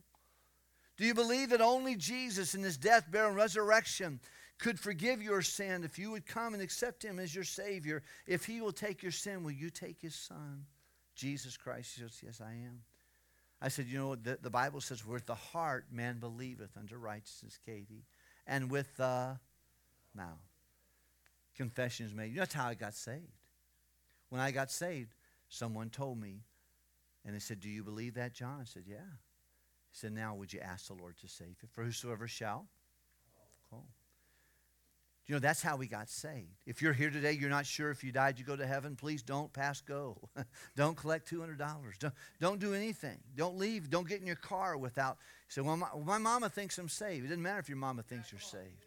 Do 0.95 1.05
you 1.05 1.15
believe 1.15 1.49
that 1.49 1.59
only 1.59 1.95
Jesus 1.95 2.53
in 2.53 2.61
his 2.61 2.77
death, 2.77 3.09
burial, 3.09 3.29
and 3.29 3.37
resurrection 3.37 4.19
could 4.57 4.79
forgive 4.79 5.21
your 5.21 5.41
sin 5.41 5.83
if 5.83 5.99
you 5.99 6.11
would 6.11 6.25
come 6.25 6.53
and 6.53 6.63
accept 6.63 7.03
him 7.03 7.19
as 7.19 7.35
your 7.35 7.43
Savior. 7.43 8.03
If 8.25 8.45
he 8.45 8.61
will 8.61 8.71
take 8.71 9.03
your 9.03 9.11
sin, 9.11 9.43
will 9.43 9.51
you 9.51 9.69
take 9.69 10.01
his 10.01 10.15
Son, 10.15 10.65
Jesus 11.15 11.57
Christ? 11.57 11.95
He 11.95 12.01
says, 12.01 12.21
Yes, 12.23 12.41
I 12.41 12.51
am. 12.51 12.81
I 13.61 13.67
said, 13.67 13.87
You 13.87 13.99
know, 13.99 14.15
the, 14.15 14.37
the 14.41 14.49
Bible 14.49 14.81
says, 14.81 15.05
With 15.05 15.25
the 15.25 15.35
heart 15.35 15.87
man 15.91 16.19
believeth 16.19 16.77
unto 16.77 16.95
righteousness, 16.95 17.59
Katie, 17.65 18.05
and 18.47 18.71
with 18.71 18.95
the 18.97 19.37
mouth. 20.13 20.39
Confession 21.57 22.05
is 22.05 22.13
made. 22.13 22.35
That's 22.35 22.53
how 22.53 22.67
I 22.67 22.73
got 22.73 22.93
saved. 22.93 23.31
when 24.29 24.41
I 24.41 24.51
got 24.51 24.71
saved, 24.71 25.15
someone 25.49 25.89
told 25.89 26.19
me, 26.19 26.41
and 27.25 27.33
they 27.35 27.39
said, 27.39 27.59
Do 27.59 27.69
you 27.69 27.83
believe 27.83 28.13
that, 28.15 28.33
John? 28.33 28.59
I 28.61 28.65
said, 28.65 28.83
Yeah. 28.87 28.97
He 29.91 29.97
said, 29.97 30.13
Now 30.13 30.35
would 30.35 30.53
you 30.53 30.59
ask 30.61 30.87
the 30.87 30.93
Lord 30.93 31.17
to 31.17 31.27
save 31.27 31.55
you? 31.61 31.67
For 31.73 31.83
whosoever 31.83 32.27
shall. 32.27 32.67
You 35.27 35.33
know, 35.33 35.39
that's 35.39 35.61
how 35.61 35.75
we 35.75 35.87
got 35.87 36.07
saved. 36.07 36.53
If 36.67 36.83
you're 36.83 36.93
here 36.93 37.09
today, 37.09 37.31
you're 37.31 37.49
not 37.49 37.65
sure 37.65 37.89
if 37.89 38.03
you 38.03 38.11
died, 38.11 38.37
you 38.37 38.45
go 38.45 38.55
to 38.55 38.67
heaven, 38.67 38.95
please 38.95 39.23
don't 39.23 39.51
pass 39.51 39.81
go. 39.81 40.17
don't 40.75 40.95
collect 40.95 41.29
$200. 41.31 41.57
Don't, 41.97 42.13
don't 42.39 42.59
do 42.59 42.75
anything. 42.75 43.17
Don't 43.35 43.57
leave. 43.57 43.89
Don't 43.89 44.07
get 44.07 44.21
in 44.21 44.27
your 44.27 44.35
car 44.35 44.77
without. 44.77 45.17
Say, 45.47 45.61
well, 45.61 45.77
my, 45.77 45.87
my 46.05 46.17
mama 46.19 46.47
thinks 46.49 46.77
I'm 46.77 46.89
saved. 46.89 47.25
It 47.25 47.29
doesn't 47.29 47.41
matter 47.41 47.59
if 47.59 47.69
your 47.69 47.77
mama 47.77 48.03
thinks 48.03 48.31
you're 48.31 48.39
saved. 48.39 48.85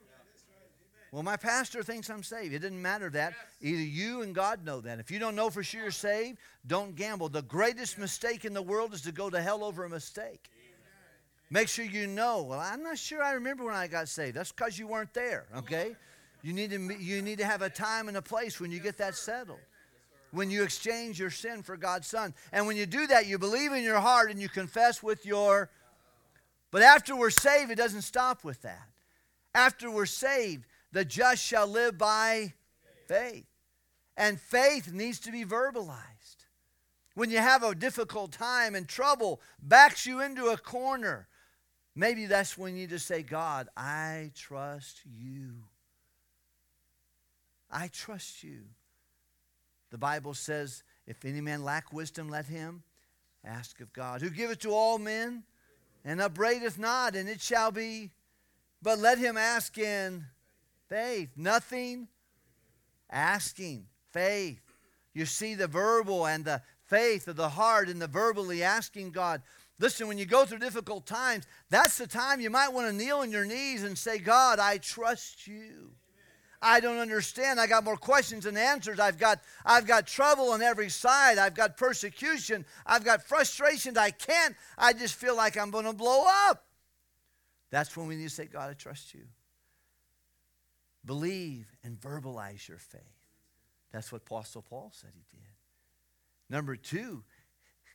Well, 1.11 1.23
my 1.23 1.37
pastor 1.37 1.83
thinks 1.83 2.11
I'm 2.11 2.23
saved. 2.23 2.53
It 2.53 2.59
doesn't 2.61 2.81
matter 2.81 3.09
that. 3.11 3.33
Either 3.63 3.81
you 3.81 4.23
and 4.23 4.35
God 4.35 4.65
know 4.65 4.81
that. 4.83 5.01
If 5.01 5.11
you 5.11 5.19
don't 5.19 5.35
know 5.35 5.49
for 5.49 5.63
sure 5.63 5.83
you're 5.83 5.91
saved, 5.91 6.39
don't 6.67 6.95
gamble. 6.95 7.31
The 7.31 7.43
greatest 7.43 7.99
mistake 7.99 8.45
in 8.45 8.53
the 8.53 8.63
world 8.63 8.93
is 8.93 9.03
to 9.03 9.13
go 9.13 9.31
to 9.31 9.41
hell 9.41 9.65
over 9.65 9.85
a 9.85 9.89
mistake. 9.89 10.51
Make 11.51 11.69
sure 11.69 11.85
you 11.85 12.07
know. 12.07 12.43
Well, 12.43 12.61
I'm 12.61 12.83
not 12.83 12.99
sure 12.99 13.23
I 13.23 13.33
remember 13.33 13.65
when 13.65 13.75
I 13.75 13.87
got 13.87 14.09
saved. 14.09 14.37
That's 14.37 14.53
because 14.53 14.79
you 14.79 14.87
weren't 14.87 15.15
there, 15.15 15.47
okay? 15.57 15.97
You 16.43 16.53
need, 16.53 16.71
to, 16.71 16.97
you 16.99 17.21
need 17.23 17.39
to 17.39 17.45
have 17.45 17.63
a 17.63 17.71
time 17.71 18.09
and 18.09 18.17
a 18.17 18.23
place 18.23 18.61
when 18.61 18.71
you 18.71 18.79
get 18.79 18.99
that 18.99 19.17
settled. 19.17 19.59
When 20.31 20.51
you 20.51 20.63
exchange 20.63 21.19
your 21.19 21.31
sin 21.31 21.63
for 21.63 21.77
God's 21.77 22.07
Son. 22.07 22.35
And 22.53 22.67
when 22.67 22.77
you 22.77 22.87
do 22.87 23.07
that, 23.07 23.27
you 23.27 23.39
believe 23.39 23.73
in 23.73 23.83
your 23.83 23.99
heart 23.99 24.31
and 24.31 24.41
you 24.41 24.49
confess 24.49 25.03
with 25.03 25.25
your. 25.25 25.71
But 26.71 26.83
after 26.83 27.17
we're 27.17 27.31
saved, 27.31 27.71
it 27.71 27.77
doesn't 27.77 28.03
stop 28.03 28.45
with 28.45 28.63
that. 28.63 28.89
After 29.55 29.91
we're 29.91 30.07
saved, 30.07 30.67
the 30.93 31.05
just 31.05 31.43
shall 31.43 31.67
live 31.67 31.97
by 31.97 32.53
faith. 33.07 33.47
And 34.17 34.39
faith 34.39 34.93
needs 34.93 35.19
to 35.21 35.33
be 35.33 35.45
verbalized. 35.45 36.45
When 37.15 37.31
you 37.31 37.39
have 37.39 37.63
a 37.63 37.75
difficult 37.75 38.33
time 38.33 38.75
and 38.75 38.87
trouble 38.87 39.41
backs 39.63 40.07
you 40.07 40.21
into 40.21 40.47
a 40.49 40.57
corner, 40.57 41.27
maybe 41.97 42.27
that's 42.27 42.57
when 42.57 42.77
you 42.77 42.87
just 42.87 43.07
say, 43.07 43.23
God, 43.23 43.69
I 43.77 44.31
trust 44.35 45.01
you. 45.05 45.55
I 47.71 47.89
trust 47.89 48.43
you. 48.43 48.61
The 49.91 49.99
Bible 49.99 50.35
says, 50.35 50.83
if 51.07 51.25
any 51.25 51.41
man 51.41 51.65
lack 51.65 51.93
wisdom, 51.93 52.29
let 52.29 52.47
him 52.47 52.83
ask 53.45 53.81
of 53.81 53.93
God, 53.93 54.21
who 54.21 54.31
giveth 54.31 54.61
to 54.61 54.71
all 54.71 54.99
men 54.99 55.45
and 56.05 56.21
upbraideth 56.21 56.79
not, 56.79 57.15
and 57.15 57.29
it 57.29 57.41
shall 57.41 57.71
be. 57.71 58.11
But 58.83 58.99
let 58.99 59.19
him 59.19 59.37
ask 59.37 59.77
in 59.79 60.25
faith. 60.89 61.31
Nothing 61.37 62.09
asking. 63.11 63.87
Faith. 64.11 64.63
You 65.13 65.27
see 65.27 65.55
the 65.55 65.67
verbal 65.67 66.27
and 66.27 66.45
the 66.45 66.63
faith 66.87 67.29
of 67.29 67.37
the 67.37 67.51
heart 67.51 67.89
and 67.89 68.01
the 68.01 68.07
verbally 68.07 68.63
asking 68.63 69.11
God. 69.11 69.43
Listen, 69.79 70.09
when 70.09 70.19
you 70.19 70.27
go 70.27 70.45
through 70.45 70.59
difficult 70.59 71.07
times, 71.07 71.47
that's 71.71 71.99
the 71.99 72.07
time 72.07 72.41
you 72.41 72.51
might 72.51 72.73
want 72.73 72.89
to 72.89 72.93
kneel 72.93 73.19
on 73.19 73.31
your 73.31 73.45
knees 73.45 73.85
and 73.85 73.97
say, 73.99 74.19
God, 74.19 74.59
I 74.59 74.79
trust 74.79 75.47
you. 75.47 75.91
I 76.61 76.81
don't 76.81 76.99
understand. 76.99 77.61
I 77.61 77.67
got 77.67 77.85
more 77.85 77.97
questions 77.97 78.45
than 78.45 78.57
answers. 78.57 78.99
I've 78.99 79.19
got, 79.19 79.41
I've 79.65 79.87
got 79.87 80.07
trouble 80.07 80.51
on 80.51 80.61
every 80.61 80.89
side. 80.89 81.39
I've 81.39 81.55
got 81.55 81.77
persecution. 81.77 82.65
I've 82.85 83.05
got 83.05 83.23
frustrations. 83.23 83.97
I 83.97 84.11
can't. 84.11 84.57
I 84.77 84.93
just 84.93 85.15
feel 85.15 85.37
like 85.37 85.57
I'm 85.57 85.71
going 85.71 85.85
to 85.85 85.93
blow 85.93 86.25
up. 86.49 86.65
That's 87.71 87.97
when 87.97 88.09
we 88.09 88.17
need 88.17 88.25
to 88.25 88.35
say, 88.35 88.47
God, 88.47 88.71
I 88.71 88.75
trust 88.75 89.15
you. 89.15 89.23
Believe 91.05 91.71
and 91.85 92.01
verbalize 92.01 92.69
your 92.69 92.79
faith. 92.79 93.03
That's 93.93 94.11
what 94.11 94.23
Apostle 94.23 94.63
Paul 94.63 94.91
said 94.93 95.11
he 95.15 95.25
did. 95.31 95.47
Number 96.51 96.77
two, 96.77 97.23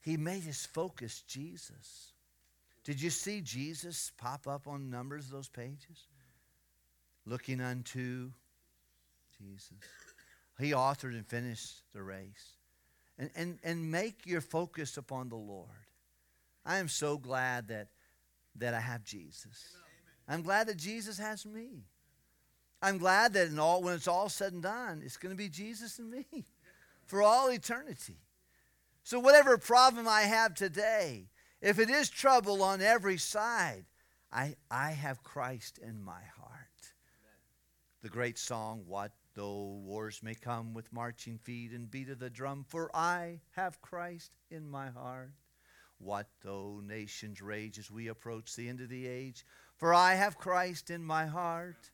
he 0.01 0.17
made 0.17 0.43
his 0.43 0.65
focus 0.65 1.21
Jesus. 1.27 2.13
Did 2.83 3.01
you 3.01 3.09
see 3.09 3.41
Jesus 3.41 4.11
pop 4.17 4.47
up 4.47 4.67
on 4.67 4.89
numbers 4.89 5.25
of 5.25 5.31
those 5.31 5.49
pages? 5.49 6.07
Looking 7.25 7.61
unto 7.61 8.31
Jesus. 9.43 9.73
He 10.59 10.71
authored 10.71 11.13
and 11.13 11.27
finished 11.27 11.81
the 11.93 12.01
race. 12.01 12.57
And, 13.17 13.29
and, 13.35 13.59
and 13.63 13.91
make 13.91 14.25
your 14.25 14.41
focus 14.41 14.97
upon 14.97 15.29
the 15.29 15.35
Lord. 15.35 15.69
I 16.65 16.77
am 16.77 16.87
so 16.87 17.17
glad 17.17 17.67
that, 17.67 17.89
that 18.55 18.73
I 18.73 18.79
have 18.79 19.03
Jesus. 19.03 19.75
I'm 20.27 20.41
glad 20.41 20.67
that 20.67 20.77
Jesus 20.77 21.17
has 21.17 21.45
me. 21.45 21.83
I'm 22.81 22.97
glad 22.97 23.33
that 23.33 23.47
in 23.47 23.59
all, 23.59 23.81
when 23.81 23.93
it's 23.93 24.07
all 24.07 24.29
said 24.29 24.53
and 24.53 24.63
done, 24.63 25.01
it's 25.05 25.17
going 25.17 25.31
to 25.33 25.37
be 25.37 25.49
Jesus 25.49 25.99
and 25.99 26.09
me 26.09 26.25
for 27.05 27.21
all 27.21 27.49
eternity. 27.49 28.17
So, 29.03 29.19
whatever 29.19 29.57
problem 29.57 30.07
I 30.07 30.21
have 30.21 30.53
today, 30.53 31.27
if 31.61 31.79
it 31.79 31.89
is 31.89 32.09
trouble 32.09 32.63
on 32.63 32.81
every 32.81 33.17
side, 33.17 33.85
I, 34.31 34.55
I 34.71 34.91
have 34.91 35.23
Christ 35.23 35.77
in 35.77 36.01
my 36.01 36.21
heart. 36.37 36.59
The 38.01 38.09
great 38.09 38.37
song, 38.37 38.83
What 38.87 39.11
Though 39.35 39.81
Wars 39.83 40.21
May 40.21 40.35
Come 40.35 40.75
with 40.75 40.93
Marching 40.93 41.39
Feet 41.39 41.71
and 41.71 41.89
Beat 41.89 42.09
of 42.09 42.19
the 42.19 42.29
Drum, 42.29 42.65
for 42.67 42.95
I 42.95 43.41
have 43.51 43.81
Christ 43.81 44.31
in 44.51 44.69
my 44.69 44.89
heart. 44.89 45.31
What 45.97 46.27
though 46.43 46.81
nations 46.85 47.41
rage 47.41 47.79
as 47.79 47.89
we 47.89 48.09
approach 48.09 48.55
the 48.55 48.69
end 48.69 48.79
of 48.79 48.89
the 48.89 49.07
age, 49.07 49.43
for 49.77 49.91
I 49.91 50.13
have 50.13 50.37
Christ 50.37 50.91
in 50.91 51.03
my 51.03 51.25
heart. 51.25 51.89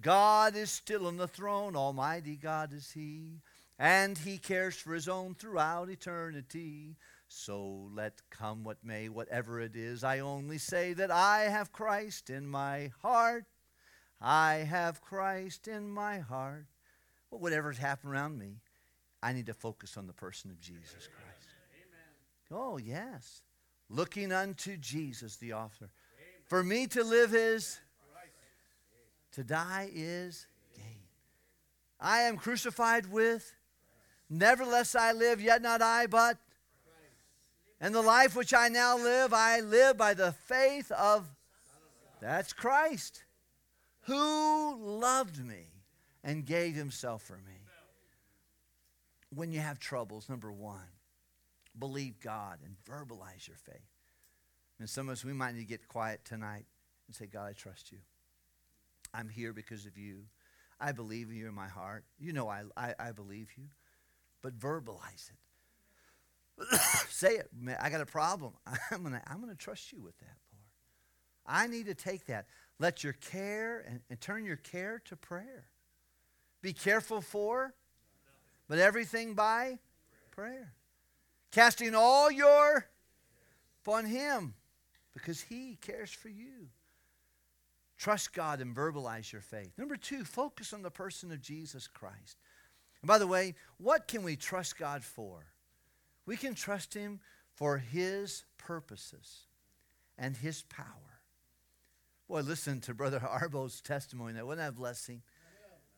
God 0.00 0.54
is 0.54 0.70
still 0.70 1.08
on 1.08 1.16
the 1.16 1.26
throne, 1.26 1.74
Almighty 1.74 2.36
God 2.36 2.72
is 2.72 2.92
He, 2.92 3.40
and 3.76 4.16
He 4.16 4.38
cares 4.38 4.76
for 4.76 4.94
His 4.94 5.08
own 5.08 5.34
throughout 5.34 5.90
eternity. 5.90 6.96
So 7.26 7.88
let 7.92 8.22
come 8.30 8.62
what 8.62 8.84
may, 8.84 9.08
whatever 9.08 9.60
it 9.60 9.74
is, 9.74 10.04
I 10.04 10.20
only 10.20 10.58
say 10.58 10.92
that 10.92 11.10
I 11.10 11.48
have 11.48 11.72
Christ 11.72 12.30
in 12.30 12.46
my 12.46 12.92
heart. 13.02 13.46
I 14.20 14.66
have 14.68 15.00
Christ 15.00 15.66
in 15.66 15.90
my 15.90 16.20
heart. 16.20 16.66
Well, 17.34 17.40
whatever's 17.40 17.78
happened 17.78 18.12
around 18.12 18.38
me, 18.38 18.60
I 19.20 19.32
need 19.32 19.46
to 19.46 19.54
focus 19.54 19.96
on 19.96 20.06
the 20.06 20.12
person 20.12 20.52
of 20.52 20.60
Jesus 20.60 20.92
Christ. 20.92 21.48
Amen. 21.74 22.52
Oh, 22.52 22.76
yes. 22.76 23.42
Looking 23.90 24.32
unto 24.32 24.76
Jesus, 24.76 25.34
the 25.38 25.54
author. 25.54 25.90
Amen. 26.16 26.42
For 26.44 26.62
me 26.62 26.86
to 26.86 27.02
live 27.02 27.34
is 27.34 27.80
to 29.32 29.42
die 29.42 29.90
is 29.92 30.46
gain. 30.76 31.02
I 31.98 32.20
am 32.20 32.36
crucified 32.36 33.10
with, 33.10 33.52
nevertheless 34.30 34.94
I 34.94 35.10
live, 35.10 35.40
yet 35.40 35.60
not 35.60 35.82
I, 35.82 36.06
but. 36.06 36.38
And 37.80 37.92
the 37.92 38.00
life 38.00 38.36
which 38.36 38.54
I 38.54 38.68
now 38.68 38.96
live, 38.96 39.32
I 39.34 39.58
live 39.58 39.96
by 39.96 40.14
the 40.14 40.30
faith 40.30 40.92
of. 40.92 41.28
That's 42.20 42.52
Christ, 42.52 43.24
who 44.02 44.76
loved 44.80 45.44
me 45.44 45.73
and 46.24 46.44
gave 46.44 46.74
himself 46.74 47.22
for 47.22 47.36
me. 47.36 47.60
When 49.32 49.52
you 49.52 49.60
have 49.60 49.78
troubles, 49.78 50.28
number 50.28 50.50
one, 50.50 50.88
believe 51.78 52.18
God 52.20 52.58
and 52.64 52.76
verbalize 52.88 53.46
your 53.46 53.56
faith. 53.56 53.90
And 54.78 54.88
some 54.88 55.08
of 55.08 55.12
us, 55.12 55.24
we 55.24 55.32
might 55.32 55.54
need 55.54 55.60
to 55.60 55.66
get 55.66 55.86
quiet 55.86 56.24
tonight 56.24 56.64
and 57.06 57.14
say, 57.14 57.26
God, 57.26 57.46
I 57.46 57.52
trust 57.52 57.92
you. 57.92 57.98
I'm 59.12 59.28
here 59.28 59.52
because 59.52 59.86
of 59.86 59.98
you. 59.98 60.22
I 60.80 60.92
believe 60.92 61.32
you 61.32 61.46
in 61.46 61.54
my 61.54 61.68
heart. 61.68 62.04
You 62.18 62.32
know 62.32 62.48
I, 62.48 62.62
I, 62.76 62.94
I 62.98 63.12
believe 63.12 63.50
you. 63.56 63.64
But 64.42 64.58
verbalize 64.58 65.30
it. 65.30 66.80
Say 67.08 67.36
it. 67.36 67.50
I 67.80 67.90
got 67.90 68.00
a 68.00 68.06
problem. 68.06 68.54
I'm 68.90 69.02
going 69.02 69.14
to 69.14 69.22
I'm 69.26 69.40
gonna 69.40 69.54
trust 69.54 69.92
you 69.92 70.00
with 70.00 70.18
that, 70.18 70.36
Lord. 70.52 70.64
I 71.46 71.66
need 71.66 71.86
to 71.86 71.94
take 71.94 72.26
that. 72.26 72.46
Let 72.78 73.04
your 73.04 73.14
care 73.14 73.84
and, 73.88 74.00
and 74.10 74.20
turn 74.20 74.44
your 74.44 74.56
care 74.56 75.00
to 75.06 75.16
prayer. 75.16 75.66
Be 76.64 76.72
careful 76.72 77.20
for, 77.20 77.74
but 78.68 78.78
everything 78.78 79.34
by 79.34 79.80
prayer. 80.30 80.72
Casting 81.52 81.94
all 81.94 82.30
your 82.30 82.86
upon 83.82 84.06
Him 84.06 84.54
because 85.12 85.42
He 85.42 85.76
cares 85.82 86.10
for 86.10 86.30
you. 86.30 86.70
Trust 87.98 88.32
God 88.32 88.62
and 88.62 88.74
verbalize 88.74 89.30
your 89.30 89.42
faith. 89.42 89.72
Number 89.76 89.96
two, 89.96 90.24
focus 90.24 90.72
on 90.72 90.80
the 90.80 90.90
person 90.90 91.30
of 91.32 91.42
Jesus 91.42 91.86
Christ. 91.86 92.38
And 93.02 93.08
by 93.08 93.18
the 93.18 93.26
way, 93.26 93.56
what 93.76 94.08
can 94.08 94.22
we 94.22 94.34
trust 94.34 94.78
God 94.78 95.04
for? 95.04 95.44
We 96.24 96.38
can 96.38 96.54
trust 96.54 96.94
Him 96.94 97.20
for 97.52 97.76
His 97.76 98.44
purposes 98.56 99.48
and 100.16 100.34
His 100.34 100.62
power. 100.62 101.20
Boy, 102.26 102.40
listen 102.40 102.80
to 102.80 102.94
Brother 102.94 103.20
Arbo's 103.28 103.82
testimony. 103.82 104.32
That 104.32 104.46
wasn't 104.46 104.62
that 104.62 104.68
a 104.70 104.72
blessing? 104.72 105.20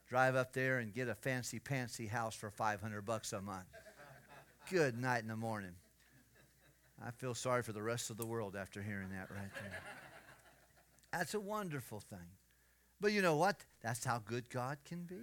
Drive 0.09 0.37
up 0.37 0.53
there 0.53 0.78
and 0.78 0.95
get 0.95 1.09
a 1.09 1.15
fancy 1.15 1.59
pantsy 1.59 2.09
house 2.09 2.35
for 2.35 2.51
500 2.51 3.03
bucks 3.05 3.33
a 3.33 3.41
month. 3.41 3.66
Good 4.70 5.01
night 5.01 5.23
in 5.23 5.28
the 5.28 5.37
morning. 5.37 5.74
I 7.05 7.11
feel 7.11 7.35
sorry 7.35 7.62
for 7.62 7.73
the 7.73 7.83
rest 7.83 8.11
of 8.11 8.16
the 8.16 8.27
world 8.27 8.57
after 8.57 8.83
hearing 8.83 9.11
that 9.11 9.31
right 9.31 9.51
there. 9.61 9.81
That's 11.12 11.35
a 11.35 11.41
wonderful 11.41 12.01
thing. 12.01 12.28
But 13.01 13.12
you 13.12 13.20
know 13.20 13.37
what? 13.37 13.65
That's 13.83 14.05
how 14.05 14.23
good 14.24 14.49
God 14.49 14.78
can 14.85 15.03
be. 15.03 15.16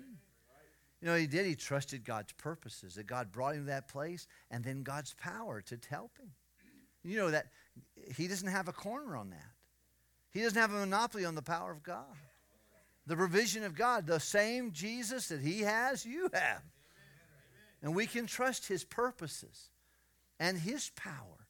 You 1.02 1.08
know, 1.08 1.16
he 1.16 1.28
did. 1.28 1.46
He 1.46 1.56
trusted 1.56 2.06
God's 2.06 2.32
purposes, 2.34 2.96
that 2.96 3.08
God 3.08 3.32
brought 3.32 3.56
him 3.56 3.62
to 3.62 3.68
that 3.68 3.88
place, 3.90 4.28
and 4.52 4.64
then 4.64 4.84
God's 4.84 5.14
power 5.16 5.62
to 5.62 5.78
help 5.90 6.18
him. 6.18 6.32
You 7.04 7.18
know 7.18 7.32
that 7.32 7.48
he 8.16 8.28
doesn't 8.28 8.48
have 8.48 8.68
a 8.68 8.74
corner 8.74 9.18
on 9.18 9.32
that. 9.32 9.52
He 10.32 10.42
doesn't 10.42 10.60
have 10.60 10.72
a 10.72 10.80
monopoly 10.80 11.26
on 11.26 11.36
the 11.36 11.42
power 11.42 11.72
of 11.72 11.84
God. 11.84 12.16
The 13.06 13.16
provision 13.16 13.64
of 13.64 13.76
God, 13.76 14.08
the 14.08 14.20
same 14.20 14.72
Jesus 14.72 15.28
that 15.28 15.42
he 15.42 15.62
has, 15.62 16.06
you 16.06 16.30
have. 16.34 16.62
And 17.82 17.96
we 17.96 18.08
can 18.08 18.28
trust 18.28 18.68
his 18.68 18.84
purposes 18.84 19.70
and 20.40 20.58
his 20.58 20.90
power. 20.96 21.48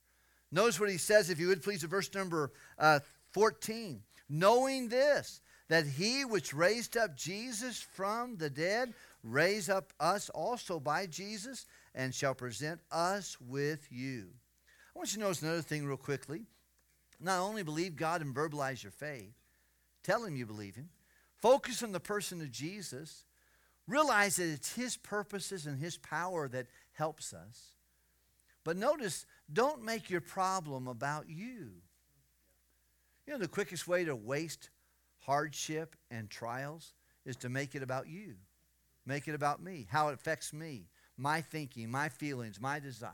Notice 0.52 0.80
what 0.80 0.90
he 0.90 0.98
says, 0.98 1.30
if 1.30 1.40
you 1.40 1.48
would 1.48 1.64
please, 1.64 1.84
in 1.84 1.90
verse 1.90 2.14
number 2.14 2.52
uh, 2.80 3.00
14. 3.32 4.02
Knowing 4.30 4.90
this, 4.90 5.42
that 5.70 5.86
he 5.86 6.26
which 6.26 6.54
raised 6.54 6.98
up 6.98 7.16
Jesus 7.16 7.82
from 7.82 8.38
the 8.38 8.50
dead 8.50 8.94
raise 9.24 9.70
up 9.70 9.94
us 10.00 10.30
also 10.30 10.80
by 10.80 11.06
Jesus 11.06 11.66
and 11.96 12.14
shall 12.14 12.34
present 12.34 12.80
us 12.92 13.38
with 13.40 13.88
you. 13.92 14.28
I 14.96 15.00
want 15.00 15.12
you 15.12 15.18
to 15.18 15.24
notice 15.24 15.42
another 15.42 15.62
thing 15.62 15.86
real 15.86 15.98
quickly. 15.98 16.44
Not 17.20 17.40
only 17.40 17.64
believe 17.64 17.96
God 17.96 18.22
and 18.22 18.36
verbalize 18.36 18.84
your 18.84 18.92
faith, 18.92 19.34
tell 20.04 20.24
him 20.24 20.36
you 20.36 20.46
believe 20.46 20.76
him. 20.76 20.90
Focus 21.44 21.84
on 21.84 21.92
the 21.92 22.00
person 22.00 22.40
of 22.40 22.52
Jesus. 22.52 23.26
Realize 23.86 24.38
that 24.38 24.48
it's 24.48 24.74
his 24.76 24.96
purposes 24.96 25.66
and 25.66 25.78
his 25.78 25.98
power 25.98 26.48
that 26.48 26.68
helps 26.94 27.34
us. 27.34 27.76
But 28.64 28.78
notice, 28.78 29.26
don't 29.52 29.84
make 29.84 30.10
your 30.10 30.22
problem 30.22 30.88
about 30.88 31.26
you. 31.28 31.72
You 33.28 33.34
know, 33.34 33.40
the 33.40 33.50
quickest 33.50 33.90
way 33.90 34.06
to 34.06 34.16
waste 34.16 34.70
hardship 35.20 35.98
and 36.10 36.30
trials 36.30 36.94
is 37.26 37.36
to 37.36 37.50
make 37.50 37.76
it 37.76 37.84
about 37.84 38.08
you. 38.08 38.36
Make 39.06 39.28
it 39.28 39.36
about 39.36 39.62
me, 39.62 39.86
how 39.92 40.08
it 40.08 40.14
affects 40.14 40.54
me, 40.54 40.88
my 41.18 41.42
thinking, 41.42 41.92
my 41.92 42.08
feelings, 42.08 42.62
my 42.62 42.80
desires. 42.80 43.12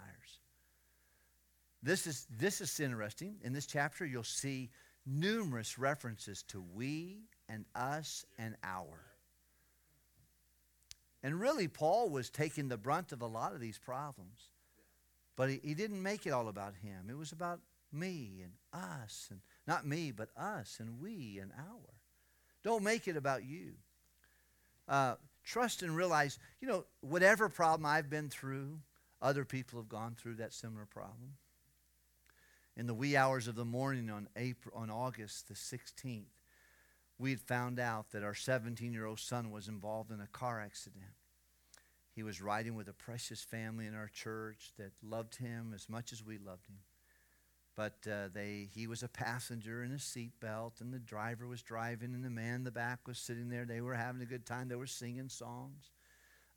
This 1.82 2.06
is, 2.06 2.28
this 2.30 2.62
is 2.62 2.80
interesting. 2.80 3.38
In 3.44 3.54
this 3.54 3.66
chapter, 3.66 4.06
you'll 4.06 4.24
see 4.24 4.70
numerous 5.04 5.80
references 5.80 6.44
to 6.50 6.64
we 6.76 7.24
and 7.50 7.66
us 7.76 8.26
and 8.38 8.56
our. 8.64 9.10
And 11.22 11.40
really, 11.40 11.68
Paul 11.68 12.10
was 12.10 12.30
taking 12.30 12.70
the 12.70 12.78
brunt 12.78 13.12
of 13.12 13.22
a 13.22 13.28
lot 13.28 13.54
of 13.54 13.60
these 13.60 13.78
problems. 13.78 14.50
But 15.36 15.50
he, 15.50 15.60
he 15.64 15.74
didn't 15.74 16.02
make 16.02 16.26
it 16.26 16.32
all 16.32 16.48
about 16.48 16.76
him. 16.76 17.08
It 17.10 17.18
was 17.18 17.32
about 17.32 17.60
me 17.92 18.44
and 18.44 18.54
us. 18.74 19.28
And 19.32 19.42
not 19.68 19.86
me, 19.86 20.12
but 20.12 20.30
us 20.38 20.78
and 20.80 21.00
we 21.02 21.40
and 21.42 21.52
our. 21.58 21.94
Don't 22.64 22.84
make 22.84 23.08
it 23.08 23.18
about 23.18 23.44
you. 23.44 23.74
Uh, 24.88 25.16
trust 25.44 25.82
and 25.82 25.96
realize, 25.96 26.40
you 26.62 26.68
know, 26.68 26.86
whatever 27.02 27.50
problem 27.50 27.86
I've 27.86 28.10
been 28.10 28.30
through, 28.30 28.80
other 29.22 29.46
people 29.46 29.80
have 29.80 29.90
gone 29.90 30.16
through 30.18 30.36
that 30.36 30.54
similar 30.54 30.86
problem. 30.86 31.34
In 32.78 32.88
the 32.88 32.94
wee 32.94 33.18
hours 33.18 33.48
of 33.48 33.56
the 33.56 33.66
morning 33.66 34.10
on 34.10 34.30
April, 34.38 34.74
on 34.78 34.90
August 34.90 35.50
the 35.50 35.54
16th, 35.54 36.24
we 37.20 37.32
had 37.32 37.42
found 37.42 37.80
out 37.80 38.12
that 38.12 38.24
our 38.24 38.34
17-year-old 38.34 39.20
son 39.20 39.52
was 39.52 39.68
involved 39.68 40.10
in 40.10 40.22
a 40.22 40.28
car 40.28 40.62
accident. 40.62 41.04
He 42.16 42.24
was 42.24 42.42
riding 42.42 42.76
with 42.76 42.88
a 42.88 42.94
precious 42.94 43.44
family 43.44 43.86
in 43.86 43.94
our 43.94 44.08
church 44.08 44.72
that 44.78 44.92
loved 45.04 45.36
him 45.36 45.74
as 45.76 45.90
much 45.90 46.14
as 46.14 46.24
we 46.24 46.38
loved 46.38 46.68
him. 46.68 46.78
But 47.76 48.10
uh, 48.12 48.30
they, 48.34 48.68
he 48.74 48.88
was 48.88 49.04
a 49.04 49.08
passenger 49.08 49.84
in 49.84 49.92
a 49.92 49.96
seatbelt, 49.96 50.82
and 50.82 50.94
the 50.94 51.00
driver 51.00 51.48
was 51.48 51.62
driving, 51.62 52.14
and 52.14 52.24
the 52.24 52.30
man 52.30 52.56
in 52.56 52.64
the 52.64 52.72
back 52.72 53.08
was 53.08 53.18
sitting 53.18 53.50
there. 53.50 53.66
They 53.66 53.82
were 53.82 53.94
having 53.94 54.22
a 54.22 54.26
good 54.26 54.46
time. 54.46 54.68
They 54.68 54.76
were 54.76 54.88
singing 54.88 55.30
songs. 55.30 55.92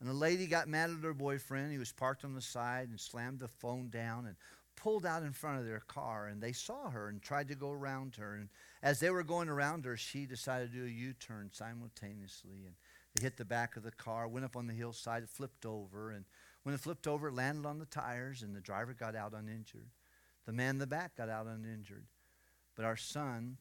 And 0.01 0.09
the 0.09 0.14
lady 0.14 0.48
got 0.48 0.66
mad 0.66 0.90
at 0.90 1.05
her 1.05 1.14
boyfriend. 1.14 1.70
He 1.70 1.78
was 1.78 1.93
parked 1.93 2.24
on 2.24 2.34
the 2.34 2.40
side 2.40 2.89
and 2.89 2.98
slammed 2.98 3.39
the 3.39 3.47
phone 3.47 3.89
down 3.89 4.26
and 4.26 4.34
pulled 4.82 5.06
out 5.06 5.22
in 5.22 5.32
front 5.32 5.60
of 5.60 5.64
their 5.64 5.80
car. 5.80 6.26
And 6.26 6.42
they 6.42 6.52
saw 6.52 6.90
her 6.90 7.09
and 7.09 7.22
tried 7.22 7.48
to 7.48 7.54
go 7.54 7.70
around 7.70 8.16
her. 8.16 8.34
And 8.34 8.48
as 8.82 8.98
they 8.98 9.10
were 9.10 9.22
going 9.22 9.48
around 9.48 9.84
her, 9.84 9.96
she 9.96 10.26
decided 10.26 10.72
to 10.72 10.78
do 10.78 10.84
a 10.86 10.88
U 10.88 11.12
turn 11.12 11.50
simultaneously. 11.52 12.64
And 12.66 12.74
they 13.14 13.22
hit 13.22 13.36
the 13.36 13.44
back 13.44 13.76
of 13.76 13.84
the 13.84 13.92
car, 13.92 14.26
went 14.26 14.44
up 14.44 14.56
on 14.56 14.66
the 14.66 14.72
hillside, 14.72 15.28
flipped 15.28 15.64
over. 15.64 16.10
And 16.10 16.24
when 16.64 16.74
it 16.74 16.80
flipped 16.80 17.06
over, 17.06 17.28
it 17.28 17.34
landed 17.34 17.64
on 17.64 17.78
the 17.78 17.86
tires, 17.86 18.42
and 18.42 18.56
the 18.56 18.60
driver 18.60 18.92
got 18.92 19.14
out 19.14 19.34
uninjured. 19.34 19.88
The 20.46 20.52
man 20.52 20.70
in 20.70 20.78
the 20.78 20.86
back 20.86 21.16
got 21.16 21.28
out 21.28 21.46
uninjured. 21.46 22.06
But 22.74 22.84
our 22.84 22.96
son, 22.96 23.59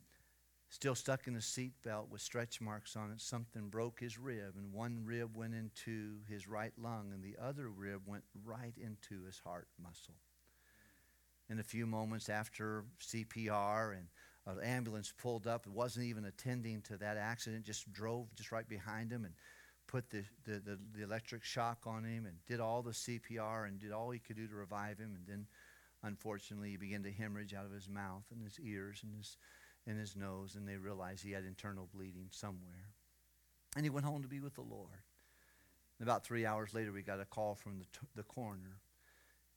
still 0.69 0.95
stuck 0.95 1.27
in 1.27 1.34
the 1.34 1.41
seat 1.41 1.73
belt 1.84 2.07
with 2.10 2.22
stretch 2.22 2.61
marks 2.61 2.95
on 2.95 3.11
it, 3.11 3.22
something 3.22 3.68
broke 3.69 3.99
his 3.99 4.18
rib, 4.18 4.56
and 4.57 4.72
one 4.72 5.03
rib 5.06 5.35
went 5.35 5.53
into 5.53 6.19
his 6.27 6.48
right 6.48 6.73
lung, 6.81 7.11
and 7.14 7.23
the 7.23 7.35
other 7.39 7.69
rib 7.69 8.02
went 8.06 8.23
right 8.43 8.73
into 8.77 9.23
his 9.26 9.39
heart 9.39 9.68
muscle. 9.81 10.15
In 11.52 11.60
a 11.60 11.64
few 11.64 11.86
moments 11.86 12.30
after 12.30 12.86
CPR 13.02 13.98
and 13.98 14.07
an 14.48 14.64
ambulance 14.64 15.11
pulled 15.15 15.48
up, 15.48 15.65
it 15.68 15.73
wasn't 15.73 16.06
even 16.06 16.23
attending 16.23 16.82
to 16.84 16.95
that 16.95 17.18
accident, 17.18 17.65
just 17.65 17.91
drove 17.91 18.34
just 18.36 18.53
right 18.53 18.68
behind 18.68 19.11
him 19.11 19.26
and 19.26 19.34
put 19.86 20.10
the, 20.10 20.23
the, 20.45 20.60
the, 20.60 20.80
the 20.95 21.03
electric 21.03 21.44
shock 21.44 21.80
on 21.86 22.06
him 22.06 22.26
and 22.26 22.38
did 22.48 22.61
all 22.61 22.82
the 22.82 22.91
CPR 22.91 23.68
and 23.68 23.80
did 23.80 23.91
all 23.91 24.11
he 24.11 24.19
could 24.19 24.38
do 24.38 24.48
to 24.48 24.56
revive 24.56 24.98
him. 24.98 25.14
And 25.18 25.28
then 25.28 25.45
unfortunately, 26.03 26.69
he 26.69 26.78
began 26.78 27.03
to 27.03 27.11
hemorrhage 27.11 27.53
out 27.53 27.65
of 27.65 27.73
his 27.73 27.90
mouth 27.90 28.23
and 28.32 28.41
his 28.41 28.57
ears 28.61 29.02
and 29.03 29.14
his, 29.18 29.36
and 29.86 29.99
his 29.99 30.15
nose, 30.15 30.56
and 30.56 30.65
they 30.65 30.78
realized 30.78 31.22
he 31.22 31.34
had 31.34 31.44
internal 31.44 31.90
bleeding 31.94 32.30
somewhere. 32.32 32.94
And 33.76 33.84
he 33.84 33.90
went 33.90 34.06
home 34.06 34.22
to 34.22 34.30
be 34.30 34.40
with 34.40 34.56
the 34.56 34.61
Lord. 34.61 35.03
And 35.99 36.07
about 36.07 36.23
three 36.23 36.45
hours 36.45 36.73
later, 36.73 36.94
we 36.94 37.02
got 37.02 37.19
a 37.19 37.26
call 37.26 37.56
from 37.56 37.80
the, 37.80 37.86
t- 37.86 38.07
the 38.15 38.23
coroner. 38.23 38.80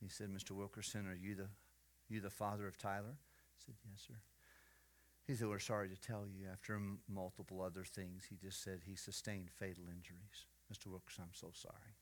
He 0.02 0.08
said, 0.08 0.28
Mr. 0.28 0.50
Wilkerson, 0.50 1.06
are 1.06 1.14
you 1.14 1.36
the, 1.36 1.48
you 2.08 2.20
the 2.20 2.30
father 2.30 2.66
of 2.66 2.78
Tyler? 2.78 3.16
I 3.16 3.58
said, 3.64 3.74
Yes, 3.90 4.04
sir. 4.06 4.14
He 5.26 5.34
said, 5.34 5.48
We're 5.48 5.58
sorry 5.58 5.88
to 5.88 6.00
tell 6.00 6.24
you, 6.26 6.46
after 6.52 6.80
multiple 7.08 7.62
other 7.62 7.84
things, 7.84 8.24
he 8.28 8.36
just 8.36 8.62
said 8.62 8.80
he 8.84 8.96
sustained 8.96 9.50
fatal 9.50 9.84
injuries. 9.84 10.46
Mr. 10.72 10.86
Wilkerson, 10.86 11.24
I'm 11.24 11.34
so 11.34 11.50
sorry. 11.54 11.96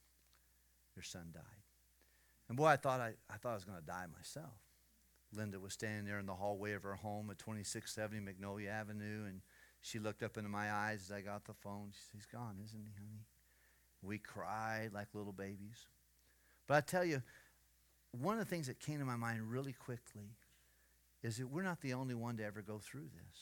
Your 0.95 1.03
son 1.03 1.29
died. 1.33 1.43
And 2.47 2.57
boy, 2.57 2.67
I 2.67 2.75
thought 2.75 2.99
I, 2.99 3.13
I 3.29 3.37
thought 3.37 3.51
I 3.51 3.55
was 3.55 3.65
going 3.65 3.79
to 3.79 3.85
die 3.85 4.05
myself. 4.15 4.53
Linda 5.35 5.59
was 5.59 5.73
standing 5.73 6.05
there 6.05 6.19
in 6.19 6.25
the 6.25 6.35
hallway 6.35 6.73
of 6.73 6.83
her 6.83 6.95
home 6.95 7.29
at 7.31 7.39
2670 7.39 8.19
Magnolia 8.19 8.69
Avenue, 8.69 9.25
and 9.25 9.41
she 9.81 9.99
looked 9.99 10.21
up 10.21 10.37
into 10.37 10.49
my 10.49 10.71
eyes 10.71 11.05
as 11.05 11.11
I 11.11 11.21
got 11.21 11.45
the 11.45 11.53
phone. 11.53 11.89
She 11.91 11.99
said, 11.99 12.15
He's 12.15 12.25
gone, 12.25 12.57
isn't 12.63 12.79
he, 12.79 12.93
honey? 12.97 13.25
We 14.01 14.17
cried 14.17 14.91
like 14.93 15.07
little 15.13 15.33
babies. 15.33 15.87
But 16.67 16.75
I 16.75 16.81
tell 16.81 17.05
you, 17.05 17.21
one 18.19 18.37
of 18.37 18.39
the 18.39 18.49
things 18.49 18.67
that 18.67 18.79
came 18.79 18.99
to 18.99 19.05
my 19.05 19.15
mind 19.15 19.49
really 19.49 19.73
quickly 19.73 20.35
is 21.23 21.37
that 21.37 21.47
we're 21.47 21.63
not 21.63 21.81
the 21.81 21.93
only 21.93 22.13
one 22.13 22.37
to 22.37 22.45
ever 22.45 22.61
go 22.61 22.77
through 22.77 23.01
this. 23.15 23.39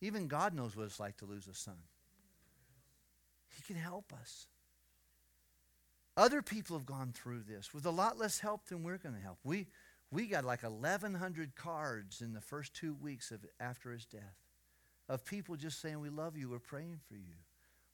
Even 0.00 0.28
God 0.28 0.54
knows 0.54 0.76
what 0.76 0.86
it's 0.86 1.00
like 1.00 1.16
to 1.18 1.24
lose 1.24 1.46
a 1.46 1.54
son. 1.54 1.78
He 3.56 3.62
can 3.62 3.76
help 3.76 4.12
us. 4.12 4.48
Other 6.16 6.42
people 6.42 6.76
have 6.76 6.86
gone 6.86 7.12
through 7.12 7.42
this 7.48 7.72
with 7.72 7.86
a 7.86 7.90
lot 7.90 8.18
less 8.18 8.38
help 8.38 8.66
than 8.66 8.82
we're 8.82 8.98
going 8.98 9.14
to 9.14 9.20
help. 9.20 9.38
We, 9.44 9.66
we 10.10 10.26
got 10.26 10.44
like 10.44 10.62
1,100 10.62 11.56
cards 11.56 12.20
in 12.20 12.34
the 12.34 12.40
first 12.40 12.74
two 12.74 12.94
weeks 12.94 13.30
of 13.30 13.44
after 13.58 13.92
his 13.92 14.04
death 14.04 14.36
of 15.08 15.24
people 15.24 15.56
just 15.56 15.80
saying, 15.80 16.00
We 16.00 16.08
love 16.10 16.36
you, 16.36 16.50
we're 16.50 16.58
praying 16.58 17.00
for 17.08 17.14
you, 17.14 17.34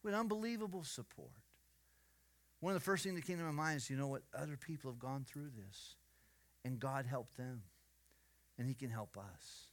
with 0.03 0.15
unbelievable 0.15 0.85
support. 0.85 1.31
One 2.61 2.75
of 2.75 2.81
the 2.81 2.85
first 2.85 3.05
things 3.05 3.17
that 3.17 3.27
came 3.27 3.39
to 3.39 3.45
my 3.45 3.51
mind 3.51 3.79
is, 3.79 3.91
you 3.91 3.97
know 3.97 4.07
what? 4.07 4.23
Other 4.35 4.57
people 4.57 4.91
have 4.91 4.99
gone 4.99 5.25
through 5.27 5.51
this, 5.57 5.97
and 6.65 6.79
God 6.79 7.07
helped 7.07 7.37
them, 7.37 7.63
and 8.59 8.69
He 8.69 8.75
can 8.75 8.91
help 8.91 9.17
us. 9.17 9.65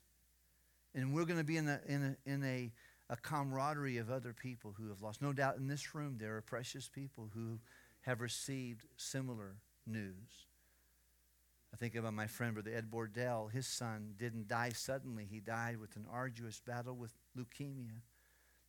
And 0.95 1.13
we're 1.13 1.25
going 1.25 1.39
to 1.39 1.45
be 1.45 1.57
in 1.57 1.67
a, 1.67 1.79
in 1.85 2.17
a, 2.25 2.29
in 2.29 2.43
a, 2.43 2.71
a 3.09 3.17
camaraderie 3.17 3.97
of 3.97 4.09
other 4.09 4.33
people 4.33 4.73
who 4.77 4.87
have 4.87 5.01
lost. 5.01 5.21
No 5.21 5.33
doubt 5.33 5.57
in 5.57 5.67
this 5.67 5.93
room 5.93 6.17
there 6.17 6.37
are 6.37 6.41
precious 6.41 6.87
people 6.87 7.29
who 7.33 7.59
have 8.01 8.21
received 8.21 8.85
similar 8.95 9.57
news. 9.85 10.47
I 11.73 11.77
think 11.77 11.95
about 11.95 12.13
my 12.13 12.27
friend, 12.27 12.53
Brother 12.53 12.71
Ed 12.73 12.89
Bordell. 12.89 13.51
His 13.51 13.67
son 13.67 14.13
didn't 14.17 14.47
die 14.47 14.69
suddenly, 14.69 15.27
he 15.29 15.41
died 15.41 15.77
with 15.77 15.95
an 15.97 16.05
arduous 16.09 16.61
battle 16.61 16.95
with 16.95 17.11
leukemia. 17.37 18.01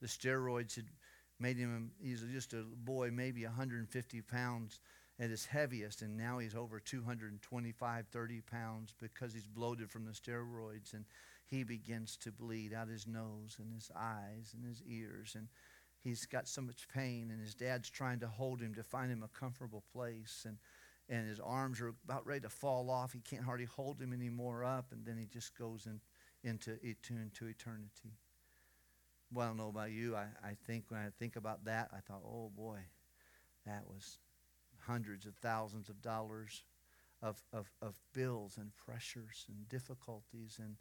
The 0.00 0.08
steroids 0.08 0.76
had 0.76 0.86
made 1.40 1.56
him, 1.56 1.92
he's 2.00 2.22
just 2.32 2.52
a 2.52 2.64
boy, 2.84 3.10
maybe 3.12 3.44
150 3.44 4.22
pounds 4.22 4.80
at 5.20 5.30
his 5.30 5.46
heaviest, 5.46 6.02
and 6.02 6.16
now 6.16 6.38
he's 6.38 6.54
over 6.54 6.78
225, 6.78 8.06
30 8.06 8.40
pounds 8.42 8.94
because 9.00 9.32
he's 9.32 9.46
bloated 9.46 9.90
from 9.90 10.04
the 10.04 10.12
steroids. 10.12 10.94
And 10.94 11.04
he 11.46 11.64
begins 11.64 12.16
to 12.18 12.30
bleed 12.30 12.72
out 12.72 12.88
his 12.88 13.06
nose 13.06 13.56
and 13.58 13.72
his 13.74 13.90
eyes 13.96 14.54
and 14.54 14.64
his 14.64 14.82
ears. 14.86 15.34
And 15.34 15.48
he's 16.04 16.26
got 16.26 16.46
so 16.46 16.62
much 16.62 16.88
pain, 16.88 17.30
and 17.30 17.40
his 17.40 17.54
dad's 17.54 17.90
trying 17.90 18.20
to 18.20 18.28
hold 18.28 18.60
him 18.60 18.74
to 18.74 18.82
find 18.82 19.10
him 19.10 19.22
a 19.22 19.38
comfortable 19.38 19.82
place. 19.92 20.44
And, 20.46 20.58
and 21.08 21.28
his 21.28 21.40
arms 21.40 21.80
are 21.80 21.94
about 22.04 22.26
ready 22.26 22.40
to 22.40 22.50
fall 22.50 22.90
off. 22.90 23.12
He 23.12 23.20
can't 23.20 23.44
hardly 23.44 23.66
hold 23.66 24.00
him 24.00 24.12
anymore 24.12 24.62
up, 24.62 24.92
and 24.92 25.04
then 25.04 25.16
he 25.16 25.26
just 25.26 25.58
goes 25.58 25.86
in, 25.86 26.00
into, 26.48 26.78
into 26.82 27.46
eternity. 27.46 28.12
Well, 29.32 29.44
I 29.44 29.48
don't 29.48 29.58
know 29.58 29.68
about 29.68 29.90
you. 29.90 30.16
I, 30.16 30.26
I 30.42 30.56
think 30.66 30.84
when 30.88 31.00
I 31.00 31.08
think 31.18 31.36
about 31.36 31.64
that, 31.66 31.90
I 31.92 32.00
thought, 32.00 32.22
oh 32.24 32.50
boy, 32.56 32.78
that 33.66 33.84
was 33.86 34.18
hundreds 34.80 35.26
of 35.26 35.34
thousands 35.36 35.88
of 35.88 36.00
dollars 36.00 36.64
of, 37.22 37.42
of, 37.52 37.70
of 37.82 37.94
bills 38.14 38.56
and 38.58 38.70
pressures 38.76 39.44
and 39.48 39.68
difficulties 39.68 40.58
and 40.58 40.76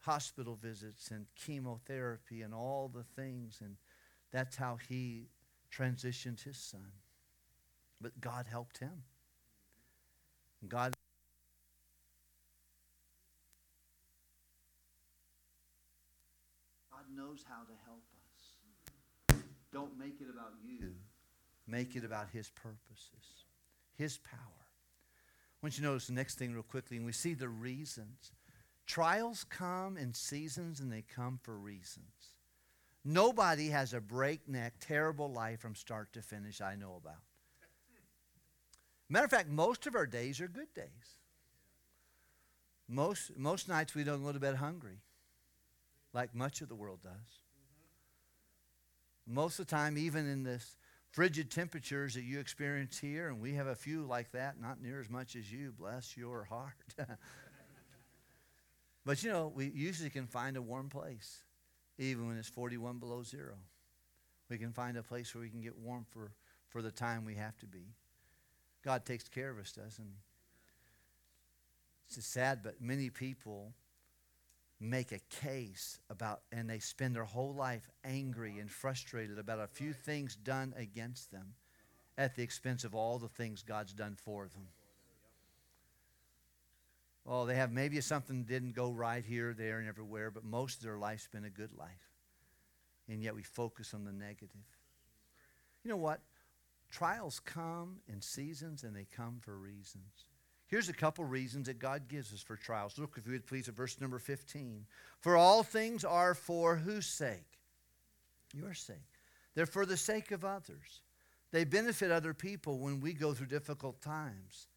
hospital 0.00 0.56
visits 0.56 1.10
and 1.10 1.26
chemotherapy 1.36 2.42
and 2.42 2.52
all 2.54 2.90
the 2.92 3.04
things. 3.04 3.60
And 3.62 3.76
that's 4.32 4.56
how 4.56 4.78
he 4.88 5.28
transitioned 5.72 6.42
his 6.42 6.56
son. 6.56 6.92
But 8.00 8.20
God 8.20 8.46
helped 8.50 8.78
him. 8.78 9.04
God 10.68 10.94
God 16.90 17.04
knows 17.32 17.44
how 17.48 17.62
to 17.64 17.72
help 17.86 18.02
us. 19.30 19.42
Don't 19.72 19.98
make 19.98 20.20
it 20.20 20.28
about 20.28 20.52
you. 20.62 20.92
Make 21.66 21.96
it 21.96 22.04
about 22.04 22.28
his 22.30 22.50
purposes, 22.50 23.46
his 23.96 24.18
power. 24.18 24.38
I 24.38 25.58
want 25.62 25.78
you 25.78 25.84
to 25.84 25.90
notice 25.90 26.08
the 26.08 26.12
next 26.12 26.38
thing 26.38 26.52
real 26.52 26.62
quickly, 26.62 26.96
and 26.98 27.06
we 27.06 27.12
see 27.12 27.34
the 27.34 27.48
reasons. 27.48 28.32
Trials 28.86 29.44
come 29.48 29.96
in 29.96 30.12
seasons 30.12 30.80
and 30.80 30.92
they 30.92 31.02
come 31.02 31.38
for 31.42 31.56
reasons. 31.56 32.34
Nobody 33.04 33.68
has 33.68 33.94
a 33.94 34.00
breakneck, 34.00 34.74
terrible 34.80 35.32
life 35.32 35.60
from 35.60 35.74
start 35.74 36.12
to 36.12 36.22
finish 36.22 36.60
I 36.60 36.74
know 36.74 37.00
about. 37.00 37.22
Matter 39.08 39.24
of 39.24 39.30
fact, 39.30 39.48
most 39.48 39.86
of 39.86 39.94
our 39.94 40.06
days 40.06 40.40
are 40.40 40.48
good 40.48 40.72
days. 40.74 41.18
Most, 42.88 43.36
most 43.36 43.68
nights 43.68 43.94
we 43.94 44.04
don't 44.04 44.22
go 44.22 44.32
to 44.32 44.40
bed 44.40 44.56
hungry, 44.56 44.98
like 46.12 46.34
much 46.34 46.60
of 46.60 46.68
the 46.68 46.74
world 46.74 47.00
does. 47.02 47.42
Most 49.26 49.58
of 49.58 49.66
the 49.66 49.70
time, 49.70 49.96
even 49.96 50.28
in 50.28 50.42
this 50.42 50.76
frigid 51.12 51.50
temperatures 51.50 52.14
that 52.14 52.24
you 52.24 52.40
experience 52.40 52.98
here, 52.98 53.28
and 53.28 53.40
we 53.40 53.54
have 53.54 53.66
a 53.66 53.74
few 53.74 54.04
like 54.04 54.32
that, 54.32 54.60
not 54.60 54.82
near 54.82 55.00
as 55.00 55.08
much 55.08 55.36
as 55.36 55.52
you, 55.52 55.72
bless 55.78 56.16
your 56.16 56.44
heart. 56.44 56.72
but 59.04 59.22
you 59.22 59.30
know, 59.30 59.52
we 59.54 59.70
usually 59.74 60.10
can 60.10 60.26
find 60.26 60.56
a 60.56 60.62
warm 60.62 60.88
place, 60.88 61.42
even 61.98 62.26
when 62.26 62.36
it's 62.36 62.48
41 62.48 62.98
below 62.98 63.22
zero. 63.22 63.54
We 64.48 64.58
can 64.58 64.72
find 64.72 64.96
a 64.96 65.02
place 65.02 65.34
where 65.34 65.42
we 65.42 65.50
can 65.50 65.60
get 65.60 65.78
warm 65.78 66.04
for, 66.10 66.32
for 66.68 66.82
the 66.82 66.90
time 66.90 67.24
we 67.24 67.36
have 67.36 67.56
to 67.58 67.66
be. 67.66 67.94
God 68.82 69.06
takes 69.06 69.28
care 69.28 69.50
of 69.50 69.58
us, 69.58 69.72
doesn't 69.72 70.04
He? 70.04 70.16
It's 72.08 72.26
sad, 72.26 72.60
but 72.62 72.80
many 72.80 73.08
people 73.08 73.72
make 74.82 75.12
a 75.12 75.20
case 75.30 76.00
about, 76.10 76.40
and 76.50 76.68
they 76.68 76.80
spend 76.80 77.14
their 77.14 77.24
whole 77.24 77.54
life 77.54 77.88
angry 78.04 78.58
and 78.58 78.70
frustrated 78.70 79.38
about 79.38 79.60
a 79.60 79.66
few 79.68 79.92
things 79.92 80.34
done 80.34 80.74
against 80.76 81.30
them 81.30 81.54
at 82.18 82.34
the 82.34 82.42
expense 82.42 82.84
of 82.84 82.94
all 82.94 83.18
the 83.18 83.28
things 83.28 83.62
God's 83.62 83.92
done 83.92 84.16
for 84.16 84.48
them. 84.48 84.66
Oh, 87.24 87.46
they 87.46 87.54
have 87.54 87.70
maybe 87.70 88.00
something 88.00 88.42
didn't 88.42 88.74
go 88.74 88.90
right 88.90 89.24
here, 89.24 89.54
there, 89.54 89.78
and 89.78 89.88
everywhere, 89.88 90.32
but 90.32 90.44
most 90.44 90.78
of 90.78 90.82
their 90.82 90.98
life's 90.98 91.28
been 91.28 91.44
a 91.44 91.50
good 91.50 91.72
life. 91.78 92.10
And 93.08 93.22
yet 93.22 93.34
we 93.34 93.42
focus 93.42 93.94
on 93.94 94.04
the 94.04 94.12
negative. 94.12 94.50
You 95.84 95.90
know 95.90 95.96
what? 95.96 96.20
Trials 96.90 97.40
come 97.40 97.98
in 98.12 98.20
seasons 98.20 98.82
and 98.82 98.94
they 98.94 99.06
come 99.16 99.38
for 99.40 99.56
reasons. 99.56 100.26
Here's 100.72 100.88
a 100.88 100.94
couple 100.94 101.26
reasons 101.26 101.66
that 101.66 101.78
God 101.78 102.08
gives 102.08 102.32
us 102.32 102.40
for 102.40 102.56
trials. 102.56 102.96
Look, 102.96 103.16
if 103.18 103.26
you 103.26 103.32
would 103.32 103.46
please, 103.46 103.68
at 103.68 103.74
verse 103.74 104.00
number 104.00 104.18
15. 104.18 104.86
For 105.20 105.36
all 105.36 105.62
things 105.62 106.02
are 106.02 106.32
for 106.32 106.76
whose 106.76 107.04
sake? 107.04 107.58
Your 108.54 108.72
sake. 108.72 108.96
They're 109.54 109.66
for 109.66 109.84
the 109.84 109.98
sake 109.98 110.30
of 110.30 110.46
others. 110.46 111.02
They 111.50 111.64
benefit 111.64 112.10
other 112.10 112.32
people 112.32 112.78
when 112.78 113.00
we 113.00 113.12
go 113.12 113.34
through 113.34 113.48
difficult 113.48 114.00
times. 114.00 114.68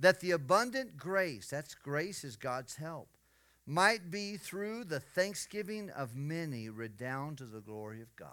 That 0.00 0.18
the 0.18 0.32
abundant 0.32 0.96
grace, 0.96 1.50
that's 1.50 1.72
grace 1.72 2.24
is 2.24 2.34
God's 2.34 2.74
help, 2.74 3.08
might 3.64 4.10
be 4.10 4.38
through 4.38 4.86
the 4.86 4.98
thanksgiving 4.98 5.88
of 5.90 6.16
many 6.16 6.68
redound 6.68 7.38
to 7.38 7.44
the 7.44 7.60
glory 7.60 8.02
of 8.02 8.16
God. 8.16 8.32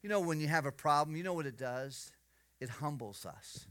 You 0.00 0.08
know, 0.08 0.20
when 0.20 0.40
you 0.40 0.48
have 0.48 0.64
a 0.64 0.72
problem, 0.72 1.14
you 1.14 1.22
know 1.22 1.34
what 1.34 1.44
it 1.44 1.58
does? 1.58 2.10
It 2.58 2.70
humbles 2.70 3.26
us. 3.26 3.66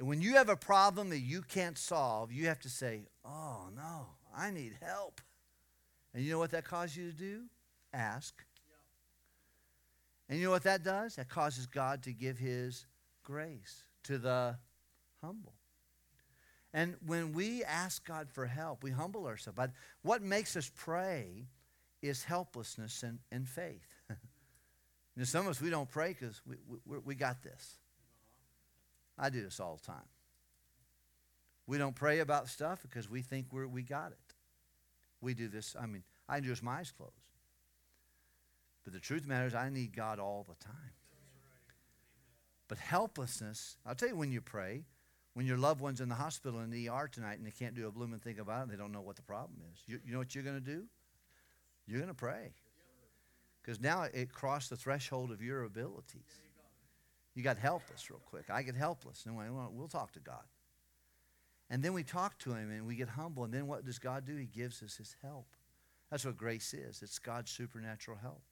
And 0.00 0.08
when 0.08 0.22
you 0.22 0.36
have 0.36 0.48
a 0.48 0.56
problem 0.56 1.10
that 1.10 1.18
you 1.18 1.42
can't 1.42 1.76
solve, 1.76 2.32
you 2.32 2.46
have 2.46 2.58
to 2.60 2.70
say, 2.70 3.02
Oh, 3.22 3.68
no, 3.76 4.06
I 4.34 4.50
need 4.50 4.72
help. 4.80 5.20
And 6.14 6.24
you 6.24 6.32
know 6.32 6.38
what 6.38 6.52
that 6.52 6.64
causes 6.64 6.96
you 6.96 7.10
to 7.10 7.16
do? 7.16 7.42
Ask. 7.92 8.42
And 10.28 10.38
you 10.38 10.46
know 10.46 10.52
what 10.52 10.62
that 10.62 10.82
does? 10.82 11.16
That 11.16 11.28
causes 11.28 11.66
God 11.66 12.02
to 12.04 12.12
give 12.12 12.38
His 12.38 12.86
grace 13.22 13.84
to 14.04 14.16
the 14.16 14.56
humble. 15.22 15.52
And 16.72 16.94
when 17.04 17.32
we 17.32 17.62
ask 17.62 18.06
God 18.06 18.30
for 18.30 18.46
help, 18.46 18.82
we 18.82 18.92
humble 18.92 19.26
ourselves. 19.26 19.56
But 19.56 19.72
what 20.00 20.22
makes 20.22 20.56
us 20.56 20.70
pray 20.74 21.48
is 22.00 22.24
helplessness 22.24 23.02
and, 23.02 23.18
and 23.30 23.46
faith. 23.46 23.86
you 24.08 24.16
know, 25.16 25.24
some 25.24 25.44
of 25.46 25.50
us, 25.50 25.60
we 25.60 25.68
don't 25.68 25.90
pray 25.90 26.16
because 26.18 26.40
we, 26.46 26.56
we, 26.86 26.98
we 27.04 27.14
got 27.14 27.42
this. 27.42 27.79
I 29.20 29.28
do 29.28 29.42
this 29.42 29.60
all 29.60 29.76
the 29.76 29.86
time. 29.86 30.08
We 31.66 31.78
don't 31.78 31.94
pray 31.94 32.20
about 32.20 32.48
stuff 32.48 32.82
because 32.82 33.08
we 33.08 33.20
think 33.22 33.46
we're, 33.52 33.68
we 33.68 33.82
got 33.82 34.12
it. 34.12 34.34
We 35.20 35.34
do 35.34 35.48
this, 35.48 35.76
I 35.80 35.86
mean, 35.86 36.02
I 36.28 36.40
do 36.40 36.48
this 36.48 36.62
my 36.62 36.78
eyes 36.78 36.90
closed. 36.90 37.12
But 38.82 38.94
the 38.94 38.98
truth 38.98 39.26
matters, 39.26 39.54
I 39.54 39.68
need 39.68 39.94
God 39.94 40.18
all 40.18 40.46
the 40.48 40.56
time. 40.64 40.94
But 42.66 42.78
helplessness, 42.78 43.76
I'll 43.84 43.94
tell 43.94 44.08
you 44.08 44.16
when 44.16 44.32
you 44.32 44.40
pray, 44.40 44.84
when 45.34 45.46
your 45.46 45.58
loved 45.58 45.80
one's 45.80 46.00
in 46.00 46.08
the 46.08 46.14
hospital 46.14 46.60
in 46.60 46.70
the 46.70 46.88
ER 46.88 47.08
tonight 47.12 47.38
and 47.38 47.46
they 47.46 47.50
can't 47.50 47.74
do 47.74 47.86
a 47.86 47.90
blooming 47.90 48.20
thing 48.20 48.38
about 48.38 48.64
it, 48.64 48.70
they 48.70 48.76
don't 48.76 48.92
know 48.92 49.02
what 49.02 49.16
the 49.16 49.22
problem 49.22 49.58
is. 49.72 49.82
You, 49.86 50.00
you 50.04 50.12
know 50.12 50.18
what 50.18 50.34
you're 50.34 50.44
going 50.44 50.58
to 50.58 50.64
do? 50.64 50.84
You're 51.86 51.98
going 51.98 52.08
to 52.08 52.14
pray. 52.14 52.54
Because 53.62 53.80
now 53.80 54.04
it 54.14 54.32
crossed 54.32 54.70
the 54.70 54.76
threshold 54.76 55.30
of 55.30 55.42
your 55.42 55.64
abilities. 55.64 56.40
You 57.40 57.44
got 57.44 57.56
helpless 57.56 58.10
real 58.10 58.20
quick. 58.26 58.50
I 58.50 58.60
get 58.60 58.74
helpless. 58.74 59.24
And 59.24 59.34
we'll 59.74 59.88
talk 59.88 60.12
to 60.12 60.20
God. 60.20 60.44
And 61.70 61.82
then 61.82 61.94
we 61.94 62.02
talk 62.02 62.38
to 62.40 62.50
Him 62.52 62.70
and 62.70 62.86
we 62.86 62.96
get 62.96 63.08
humble. 63.08 63.44
And 63.44 63.54
then 63.54 63.66
what 63.66 63.82
does 63.86 63.98
God 63.98 64.26
do? 64.26 64.36
He 64.36 64.44
gives 64.44 64.82
us 64.82 64.96
His 64.96 65.16
help. 65.22 65.46
That's 66.10 66.26
what 66.26 66.36
grace 66.36 66.74
is 66.74 67.00
it's 67.00 67.18
God's 67.18 67.50
supernatural 67.50 68.18
help. 68.20 68.42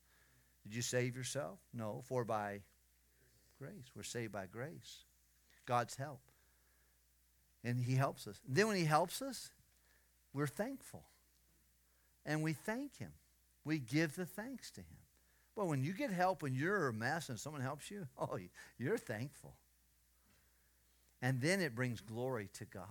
Did 0.62 0.74
you 0.74 0.80
save 0.80 1.16
yourself? 1.16 1.58
No, 1.74 2.02
for 2.08 2.24
by 2.24 2.62
grace. 3.58 3.92
We're 3.94 4.04
saved 4.04 4.32
by 4.32 4.46
grace. 4.46 5.04
God's 5.66 5.94
help. 5.94 6.22
And 7.62 7.84
He 7.84 7.94
helps 7.94 8.26
us. 8.26 8.40
And 8.46 8.56
then 8.56 8.68
when 8.68 8.78
He 8.78 8.86
helps 8.86 9.20
us, 9.20 9.50
we're 10.32 10.46
thankful. 10.46 11.04
And 12.24 12.42
we 12.42 12.54
thank 12.54 12.96
Him. 12.96 13.12
We 13.66 13.80
give 13.80 14.16
the 14.16 14.24
thanks 14.24 14.70
to 14.70 14.80
Him. 14.80 14.96
Well, 15.58 15.66
when 15.66 15.82
you 15.82 15.92
get 15.92 16.12
help 16.12 16.44
when 16.44 16.54
you're 16.54 16.86
a 16.86 16.92
mess 16.92 17.28
and 17.28 17.36
someone 17.36 17.62
helps 17.62 17.90
you, 17.90 18.06
oh, 18.18 18.38
you're 18.78 18.96
thankful. 18.96 19.56
And 21.20 21.40
then 21.40 21.60
it 21.60 21.74
brings 21.74 22.00
glory 22.00 22.48
to 22.54 22.64
God. 22.64 22.84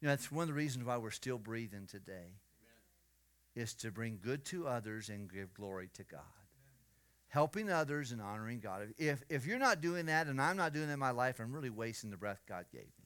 You 0.00 0.06
know, 0.06 0.12
that's 0.12 0.30
one 0.30 0.42
of 0.42 0.48
the 0.48 0.54
reasons 0.54 0.84
why 0.84 0.98
we're 0.98 1.10
still 1.10 1.38
breathing 1.38 1.88
today. 1.88 2.12
Amen. 2.12 3.56
Is 3.56 3.74
to 3.74 3.90
bring 3.90 4.20
good 4.22 4.44
to 4.46 4.68
others 4.68 5.08
and 5.08 5.28
give 5.28 5.52
glory 5.52 5.88
to 5.94 6.04
God. 6.04 6.20
Amen. 6.20 7.26
Helping 7.26 7.72
others 7.72 8.12
and 8.12 8.22
honoring 8.22 8.60
God. 8.60 8.94
If, 8.96 9.24
if 9.28 9.46
you're 9.46 9.58
not 9.58 9.80
doing 9.80 10.06
that 10.06 10.28
and 10.28 10.40
I'm 10.40 10.56
not 10.56 10.72
doing 10.74 10.86
that 10.86 10.92
in 10.92 11.00
my 11.00 11.10
life, 11.10 11.40
I'm 11.40 11.52
really 11.52 11.70
wasting 11.70 12.10
the 12.10 12.16
breath 12.16 12.44
God 12.48 12.66
gave 12.70 12.82
me. 12.82 13.04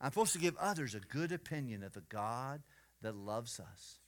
I'm 0.00 0.12
supposed 0.12 0.34
to 0.34 0.38
give 0.38 0.56
others 0.58 0.94
a 0.94 1.00
good 1.00 1.32
opinion 1.32 1.82
of 1.82 1.94
the 1.94 2.02
God 2.02 2.62
that 3.02 3.16
loves 3.16 3.58
us 3.58 3.98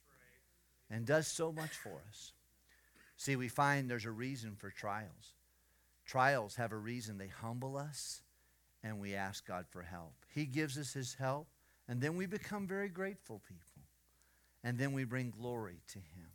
and 0.89 1.05
does 1.05 1.27
so 1.27 1.51
much 1.51 1.71
for 1.71 1.99
us. 2.07 2.31
See, 3.21 3.35
we 3.35 3.49
find 3.49 3.87
there's 3.87 4.05
a 4.05 4.11
reason 4.11 4.55
for 4.57 4.71
trials. 4.71 5.35
Trials 6.07 6.55
have 6.55 6.71
a 6.71 6.75
reason. 6.75 7.19
They 7.19 7.27
humble 7.27 7.77
us 7.77 8.23
and 8.81 8.99
we 8.99 9.13
ask 9.13 9.45
God 9.47 9.65
for 9.69 9.83
help. 9.83 10.13
He 10.33 10.47
gives 10.47 10.75
us 10.75 10.93
His 10.93 11.13
help, 11.13 11.45
and 11.87 12.01
then 12.01 12.15
we 12.15 12.25
become 12.25 12.65
very 12.65 12.89
grateful 12.89 13.39
people. 13.47 13.83
And 14.63 14.75
then 14.75 14.93
we 14.93 15.03
bring 15.03 15.29
glory 15.29 15.83
to 15.89 15.99
Him. 15.99 16.31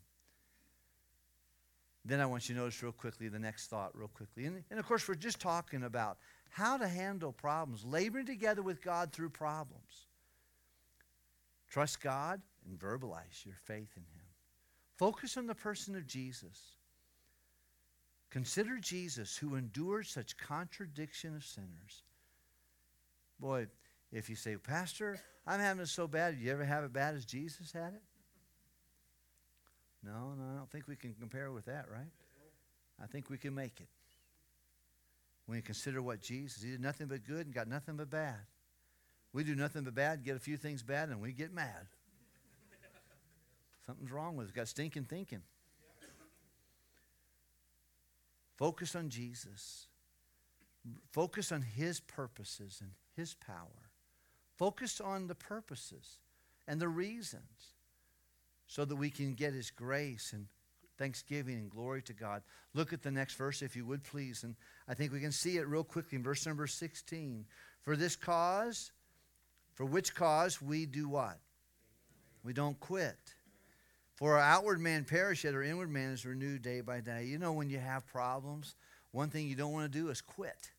Then 2.05 2.21
I 2.21 2.27
want 2.27 2.49
you 2.49 2.55
to 2.55 2.61
notice 2.61 2.81
real 2.81 2.93
quickly 2.93 3.27
the 3.27 3.41
next 3.41 3.67
thought, 3.67 3.91
real 3.93 4.07
quickly. 4.07 4.45
And, 4.45 4.63
and 4.71 4.79
of 4.79 4.87
course, 4.87 5.09
we're 5.09 5.17
just 5.17 5.41
talking 5.41 5.83
about 5.83 6.19
how 6.51 6.77
to 6.77 6.87
handle 6.87 7.33
problems, 7.33 7.85
laboring 7.85 8.27
together 8.27 8.63
with 8.63 8.81
God 8.81 9.11
through 9.11 9.31
problems. 9.31 10.07
Trust 11.69 12.01
God 12.01 12.41
and 12.65 12.79
verbalize 12.79 13.45
your 13.45 13.57
faith 13.65 13.91
in 13.97 14.05
Him. 14.05 14.27
Focus 14.97 15.37
on 15.37 15.49
the 15.49 15.55
person 15.57 15.97
of 15.97 16.07
Jesus. 16.07 16.76
Consider 18.31 18.79
Jesus 18.79 19.37
who 19.37 19.55
endured 19.55 20.07
such 20.07 20.37
contradiction 20.37 21.37
of 21.37 21.45
sinners. 21.45 22.03
Boy, 23.39 23.67
if 24.13 24.29
you 24.29 24.37
say, 24.37 24.57
Pastor, 24.57 25.19
I'm 25.47 25.61
having 25.61 25.83
it 25.83 25.89
so 25.89 26.07
bad, 26.07 26.37
did 26.37 26.45
you 26.45 26.53
ever 26.53 26.65
have 26.65 26.85
it 26.85 26.93
bad 26.93 27.15
as 27.15 27.25
Jesus 27.25 27.73
had 27.73 27.95
it? 27.95 28.03
No, 30.03 30.35
no, 30.39 30.45
I 30.55 30.57
don't 30.57 30.71
think 30.71 30.87
we 30.89 30.97
can 30.97 31.15
compare 31.15 31.51
with 31.51 31.67
that, 31.67 31.87
right? 31.91 32.11
I 33.03 33.07
think 33.07 33.29
we 33.29 33.39
can 33.39 33.55
make 33.55 33.81
it. 33.81 33.89
when 35.47 35.57
you 35.57 35.63
consider 35.63 36.03
what 36.03 36.21
Jesus, 36.21 36.63
he 36.63 36.71
did 36.71 36.81
nothing 36.81 37.07
but 37.07 37.25
good 37.25 37.47
and 37.47 37.55
got 37.55 37.69
nothing 37.69 37.97
but 37.97 38.11
bad. 38.11 38.39
We 39.33 39.45
do 39.45 39.55
nothing 39.55 39.85
but 39.85 39.95
bad, 39.95 40.25
get 40.25 40.37
a 40.37 40.41
few 40.41 40.57
things 40.57 40.83
bad, 40.83 41.11
and 41.11 41.21
we 41.21 41.33
get 41.33 41.53
mad. 41.53 41.87
Something's 43.87 44.11
wrong 44.11 44.37
with 44.37 44.47
us. 44.47 44.53
Got 44.53 44.69
stinking 44.69 45.05
thinking. 45.05 45.43
Focus 48.57 48.95
on 48.95 49.11
Jesus. 49.11 49.87
Focus 51.13 51.53
on 51.53 51.63
his 51.63 52.01
purposes 52.01 52.79
and 52.81 52.91
his 53.17 53.35
power. 53.35 53.91
Focus 54.57 55.01
on 55.01 55.27
the 55.27 55.35
purposes 55.35 56.21
and 56.67 56.81
the 56.81 56.89
reasons 56.89 57.75
so 58.67 58.85
that 58.85 58.97
we 58.97 59.11
can 59.11 59.35
get 59.35 59.53
his 59.53 59.71
grace 59.71 60.33
and 60.33 60.47
thanksgiving 60.99 61.57
and 61.57 61.71
glory 61.71 62.03
to 62.03 62.13
God. 62.13 62.43
Look 62.75 62.93
at 62.93 63.03
the 63.03 63.11
next 63.11 63.35
verse, 63.35 63.63
if 63.63 63.77
you 63.77 63.85
would 63.87 64.03
please. 64.03 64.43
And 64.45 64.57
I 64.89 64.95
think 64.95 65.13
we 65.13 65.21
can 65.21 65.33
see 65.33 65.59
it 65.59 65.69
real 65.69 65.85
quickly 65.85 66.17
in 66.17 66.23
verse 66.23 66.47
number 66.47 66.67
16. 66.67 67.45
For 67.83 67.97
this 67.97 68.17
cause, 68.17 68.93
for 69.75 69.85
which 69.85 70.15
cause 70.15 70.63
we 70.63 70.87
do 70.87 71.09
what? 71.09 71.39
We 72.43 72.53
don't 72.53 72.79
quit. 72.81 73.19
For 74.17 74.35
our 74.35 74.41
outward 74.41 74.81
man 74.81 75.05
perish, 75.05 75.45
yet 75.45 75.55
our 75.55 75.63
inward 75.63 75.91
man 75.91 76.11
is 76.11 76.25
renewed 76.25 76.63
day 76.63 76.81
by 76.81 77.01
day. 77.01 77.27
You 77.27 77.39
know, 77.39 77.53
when 77.53 77.69
you 77.69 77.79
have 77.79 78.07
problems, 78.07 78.75
one 79.11 79.29
thing 79.29 79.47
you 79.47 79.55
don't 79.55 79.73
want 79.73 79.93
to 79.93 79.99
do 79.99 80.09
is 80.09 80.23
quit. 80.23 80.73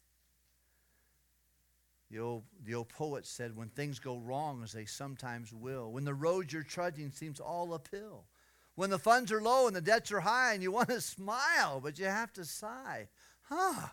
The 2.10 2.20
old, 2.20 2.44
the 2.66 2.74
old 2.74 2.90
poet 2.90 3.28
said, 3.28 3.56
when 3.56 3.70
things 3.70 4.00
go 4.00 4.18
wrong, 4.18 4.64
as 4.64 4.72
they 4.72 4.86
sometimes 4.86 5.54
will, 5.54 5.92
when 5.92 6.04
the 6.04 6.16
road 6.16 6.52
you're 6.52 6.64
trudging 6.64 7.12
seems 7.12 7.40
all 7.40 7.74
uphill, 7.74 8.26
when 8.74 8.90
the 8.90 8.98
funds 8.98 9.32
are 9.32 9.42
low 9.42 9.68
and 9.68 9.76
the 9.76 9.82
debts 9.82 10.12
are 10.12 10.22
high 10.22 10.54
and 10.54 10.64
you 10.64 10.72
want 10.74 10.90
to 10.90 11.02
smile, 11.02 11.80
but 11.80 12.00
you 12.00 12.06
have 12.06 12.34
to 12.34 12.46
sigh, 12.46 13.08
huh? 13.44 13.88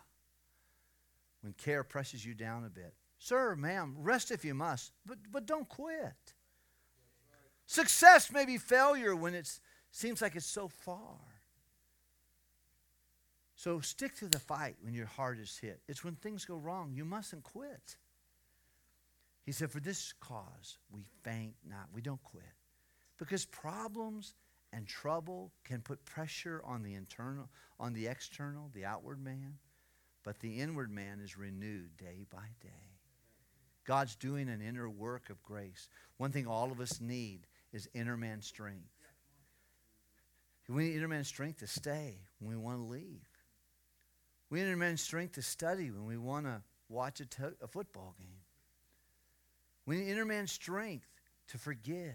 When 1.41 1.53
care 1.53 1.83
presses 1.83 2.25
you 2.25 2.33
down 2.33 2.65
a 2.65 2.69
bit. 2.69 2.95
Sir, 3.19 3.55
ma'am, 3.55 3.95
rest 3.99 4.31
if 4.31 4.43
you 4.43 4.55
must, 4.55 4.91
but, 5.05 5.17
but 5.31 5.45
don't 5.45 5.69
quit. 5.69 6.34
Success 7.67 8.31
may 8.31 8.45
be 8.45 8.57
failure 8.57 9.15
when 9.15 9.33
it 9.33 9.49
seems 9.91 10.21
like 10.21 10.35
it's 10.35 10.45
so 10.45 10.67
far. 10.67 11.19
So 13.55 13.79
stick 13.79 14.15
to 14.17 14.27
the 14.27 14.39
fight 14.39 14.75
when 14.81 14.93
your 14.93 15.05
heart 15.05 15.39
is 15.39 15.57
hit. 15.57 15.79
It's 15.87 16.03
when 16.03 16.15
things 16.15 16.45
go 16.45 16.57
wrong, 16.57 16.91
you 16.93 17.05
mustn't 17.05 17.43
quit. 17.43 17.97
He 19.45 19.51
said, 19.51 19.71
For 19.71 19.79
this 19.79 20.13
cause 20.19 20.77
we 20.91 21.05
faint 21.23 21.55
not, 21.67 21.87
we 21.93 22.01
don't 22.01 22.23
quit. 22.23 22.43
Because 23.17 23.45
problems 23.45 24.33
and 24.73 24.85
trouble 24.85 25.53
can 25.63 25.81
put 25.81 26.03
pressure 26.03 26.61
on 26.65 26.83
the 26.83 26.95
internal, 26.95 27.49
on 27.79 27.93
the 27.93 28.07
external, 28.07 28.69
the 28.73 28.85
outward 28.85 29.23
man, 29.23 29.57
but 30.23 30.39
the 30.39 30.59
inward 30.59 30.91
man 30.91 31.21
is 31.23 31.37
renewed 31.37 31.95
day 31.97 32.25
by 32.29 32.49
day. 32.61 32.99
God's 33.85 34.15
doing 34.15 34.49
an 34.49 34.61
inner 34.61 34.89
work 34.89 35.29
of 35.29 35.41
grace. 35.43 35.87
One 36.17 36.31
thing 36.31 36.47
all 36.47 36.71
of 36.71 36.81
us 36.81 36.99
need 36.99 37.47
is 37.75 37.89
inner 37.93 38.15
man 38.15 38.41
strength. 38.41 38.89
We 40.69 40.85
need 40.85 40.95
inner 40.95 41.09
man 41.09 41.25
strength 41.25 41.59
to 41.59 41.67
stay 41.67 42.17
when 42.39 42.51
we 42.51 42.57
want 42.57 42.79
to 42.79 42.85
leave. 42.85 43.27
We 44.49 44.59
need 44.59 44.67
inner 44.67 44.77
man 44.77 44.97
strength 44.97 45.33
to 45.33 45.41
study 45.41 45.91
when 45.91 46.05
we 46.05 46.17
want 46.17 46.45
to 46.45 46.61
watch 46.87 47.19
a, 47.19 47.25
to- 47.25 47.55
a 47.61 47.67
football 47.67 48.15
game. 48.17 48.39
We 49.85 49.97
need 49.97 50.11
inner 50.11 50.25
man 50.25 50.47
strength 50.47 51.07
to 51.49 51.57
forgive 51.57 52.13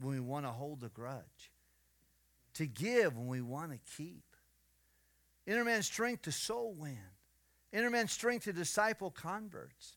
when 0.00 0.14
we 0.14 0.20
want 0.20 0.46
to 0.46 0.50
hold 0.50 0.82
a 0.82 0.88
grudge, 0.88 1.52
to 2.54 2.66
give 2.66 3.16
when 3.16 3.28
we 3.28 3.42
want 3.42 3.72
to 3.72 3.78
keep. 3.96 4.24
Inner 5.46 5.64
man 5.64 5.82
strength 5.82 6.22
to 6.22 6.32
soul 6.32 6.74
win, 6.76 6.98
inner 7.70 7.90
man 7.90 8.08
strength 8.08 8.44
to 8.44 8.52
disciple 8.52 9.10
converts. 9.10 9.92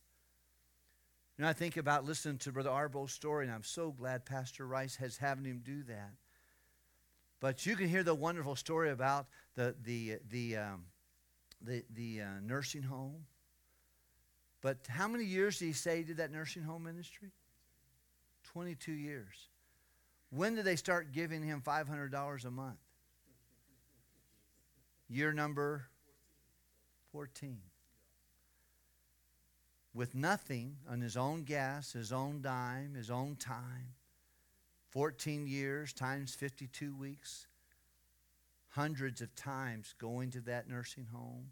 You 1.39 1.45
know, 1.45 1.49
I 1.51 1.53
think 1.53 1.77
about 1.77 2.03
listening 2.03 2.37
to 2.39 2.51
Brother 2.51 2.69
Arbo's 2.69 3.13
story, 3.13 3.45
and 3.45 3.53
I'm 3.55 3.63
so 3.63 3.91
glad 3.91 4.25
Pastor 4.25 4.67
Rice 4.67 4.97
has 4.97 5.15
having 5.15 5.45
him 5.45 5.61
do 5.63 5.83
that. 5.83 6.11
But 7.39 7.65
you 7.65 7.77
can 7.77 7.87
hear 7.87 8.03
the 8.03 8.13
wonderful 8.13 8.57
story 8.57 8.89
about 8.91 9.27
the 9.55 9.73
the 9.81 10.17
the 10.29 10.57
um, 10.57 10.83
the, 11.61 11.85
the 11.95 12.23
uh, 12.23 12.25
nursing 12.43 12.81
home. 12.81 13.25
But 14.59 14.79
how 14.89 15.07
many 15.07 15.23
years 15.23 15.59
did 15.59 15.67
he 15.67 15.71
say 15.71 15.99
he 15.99 16.03
did 16.03 16.17
that 16.17 16.29
nursing 16.29 16.63
home 16.63 16.83
ministry? 16.83 17.31
22 18.51 18.91
years. 18.91 19.47
When 20.31 20.55
did 20.55 20.65
they 20.65 20.75
start 20.75 21.13
giving 21.13 21.41
him 21.41 21.63
$500 21.65 22.45
a 22.45 22.51
month? 22.51 22.79
Year 25.07 25.31
number 25.31 25.85
14. 27.13 27.59
With 29.93 30.13
nothing 30.13 30.77
on 30.89 31.01
his 31.01 31.17
own 31.17 31.43
gas, 31.43 31.93
his 31.93 32.11
own 32.11 32.41
dime, 32.41 32.93
his 32.93 33.09
own 33.09 33.35
time. 33.35 33.93
14 34.89 35.47
years 35.47 35.93
times 35.93 36.35
52 36.35 36.95
weeks. 36.95 37.47
Hundreds 38.69 39.21
of 39.21 39.33
times 39.35 39.95
going 39.99 40.31
to 40.31 40.41
that 40.41 40.69
nursing 40.69 41.07
home. 41.11 41.51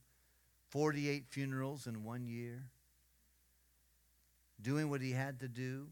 48 0.70 1.26
funerals 1.30 1.88
in 1.88 2.04
one 2.04 2.28
year. 2.28 2.70
Doing 4.62 4.90
what 4.90 5.02
he 5.02 5.12
had 5.12 5.40
to 5.40 5.48
do. 5.48 5.88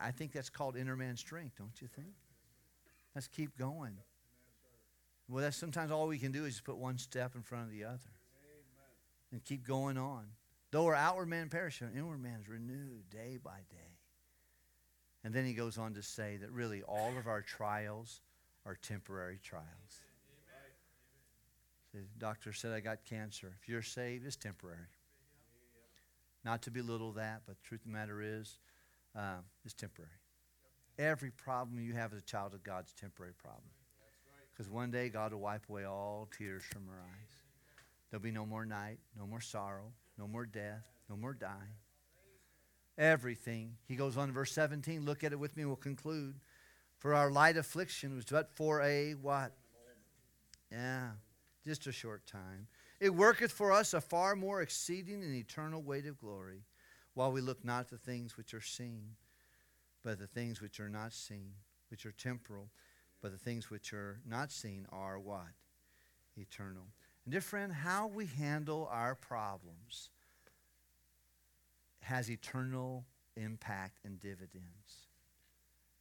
I, 0.00 0.10
think 0.10 0.32
that's 0.32 0.50
called 0.50 0.76
inner 0.76 0.96
man 0.96 1.16
strength, 1.16 1.56
don't 1.58 1.80
you 1.80 1.86
think? 1.86 2.14
Let's 3.14 3.28
keep 3.28 3.56
going. 3.56 3.96
Well, 5.28 5.42
that's 5.42 5.56
sometimes 5.56 5.90
all 5.90 6.08
we 6.08 6.18
can 6.18 6.32
do 6.32 6.44
is 6.44 6.60
put 6.60 6.76
one 6.76 6.98
step 6.98 7.34
in 7.34 7.42
front 7.42 7.64
of 7.64 7.70
the 7.70 7.84
other 7.84 8.12
and 9.32 9.44
keep 9.44 9.66
going 9.66 9.96
on. 9.96 10.26
Though 10.70 10.86
our 10.86 10.94
outward 10.94 11.26
man 11.26 11.48
perish, 11.48 11.80
our 11.82 11.90
inward 11.94 12.22
man 12.22 12.40
is 12.40 12.48
renewed 12.48 13.08
day 13.10 13.38
by 13.42 13.58
day. 13.70 13.98
And 15.24 15.34
then 15.34 15.44
he 15.44 15.54
goes 15.54 15.78
on 15.78 15.94
to 15.94 16.02
say 16.02 16.36
that 16.36 16.50
really 16.52 16.82
all 16.82 17.16
of 17.18 17.26
our 17.26 17.42
trials 17.42 18.20
are 18.64 18.76
temporary 18.76 19.38
trials. 19.42 20.02
The 21.94 22.00
doctor 22.18 22.52
said, 22.52 22.72
I 22.72 22.80
got 22.80 23.04
cancer. 23.04 23.54
If 23.60 23.68
you're 23.68 23.82
saved, 23.82 24.26
it's 24.26 24.36
temporary. 24.36 24.88
Not 26.44 26.62
to 26.62 26.70
belittle 26.70 27.12
that, 27.12 27.42
but 27.46 27.56
the 27.56 27.62
truth 27.62 27.80
of 27.80 27.86
the 27.86 27.92
matter 27.92 28.20
is, 28.22 28.58
uh, 29.16 29.38
it's 29.64 29.74
temporary. 29.74 30.10
Every 30.98 31.30
problem 31.30 31.80
you 31.80 31.94
have 31.94 32.12
as 32.12 32.18
a 32.18 32.22
child 32.22 32.54
of 32.54 32.62
God 32.62 32.84
is 32.86 32.92
a 32.96 33.00
temporary 33.00 33.32
problem. 33.32 33.70
Because 34.52 34.70
one 34.70 34.90
day 34.90 35.08
God 35.08 35.32
will 35.32 35.40
wipe 35.40 35.68
away 35.68 35.84
all 35.84 36.28
tears 36.36 36.62
from 36.62 36.82
our 36.88 36.98
eyes. 36.98 37.42
There'll 38.10 38.22
be 38.22 38.30
no 38.30 38.46
more 38.46 38.64
night, 38.64 38.98
no 39.18 39.26
more 39.26 39.40
sorrow, 39.40 39.92
no 40.18 40.26
more 40.26 40.46
death, 40.46 40.84
no 41.08 41.16
more 41.16 41.34
dying. 41.34 41.76
Everything. 42.98 43.76
He 43.86 43.96
goes 43.96 44.16
on 44.16 44.32
verse 44.32 44.52
17. 44.52 45.04
Look 45.04 45.22
at 45.22 45.32
it 45.32 45.38
with 45.38 45.56
me, 45.56 45.64
we'll 45.64 45.76
conclude. 45.76 46.36
For 46.98 47.14
our 47.14 47.30
light 47.30 47.56
affliction 47.56 48.16
was 48.16 48.24
but 48.24 48.50
for 48.50 48.80
a 48.80 49.12
what? 49.12 49.52
Yeah, 50.72 51.10
just 51.64 51.86
a 51.86 51.92
short 51.92 52.26
time. 52.26 52.66
It 52.98 53.14
worketh 53.14 53.52
for 53.52 53.70
us 53.70 53.92
a 53.92 54.00
far 54.00 54.34
more 54.34 54.62
exceeding 54.62 55.22
and 55.22 55.34
eternal 55.34 55.82
weight 55.82 56.06
of 56.06 56.18
glory, 56.18 56.62
while 57.14 57.30
we 57.30 57.40
look 57.40 57.64
not 57.64 57.88
the 57.88 57.98
things 57.98 58.36
which 58.36 58.54
are 58.54 58.62
seen, 58.62 59.10
but 60.02 60.18
the 60.18 60.26
things 60.26 60.60
which 60.60 60.80
are 60.80 60.88
not 60.88 61.12
seen, 61.12 61.52
which 61.90 62.06
are 62.06 62.12
temporal, 62.12 62.70
but 63.20 63.32
the 63.32 63.38
things 63.38 63.70
which 63.70 63.92
are 63.92 64.20
not 64.26 64.50
seen 64.50 64.86
are 64.90 65.18
what? 65.18 65.52
Eternal. 66.36 66.86
And 67.26 67.32
dear 67.32 67.40
friend, 67.40 67.72
how 67.72 68.06
we 68.06 68.26
handle 68.26 68.88
our 68.90 69.16
problems 69.16 70.10
has 72.02 72.30
eternal 72.30 73.04
impact 73.36 73.98
and 74.04 74.20
dividends. 74.20 75.08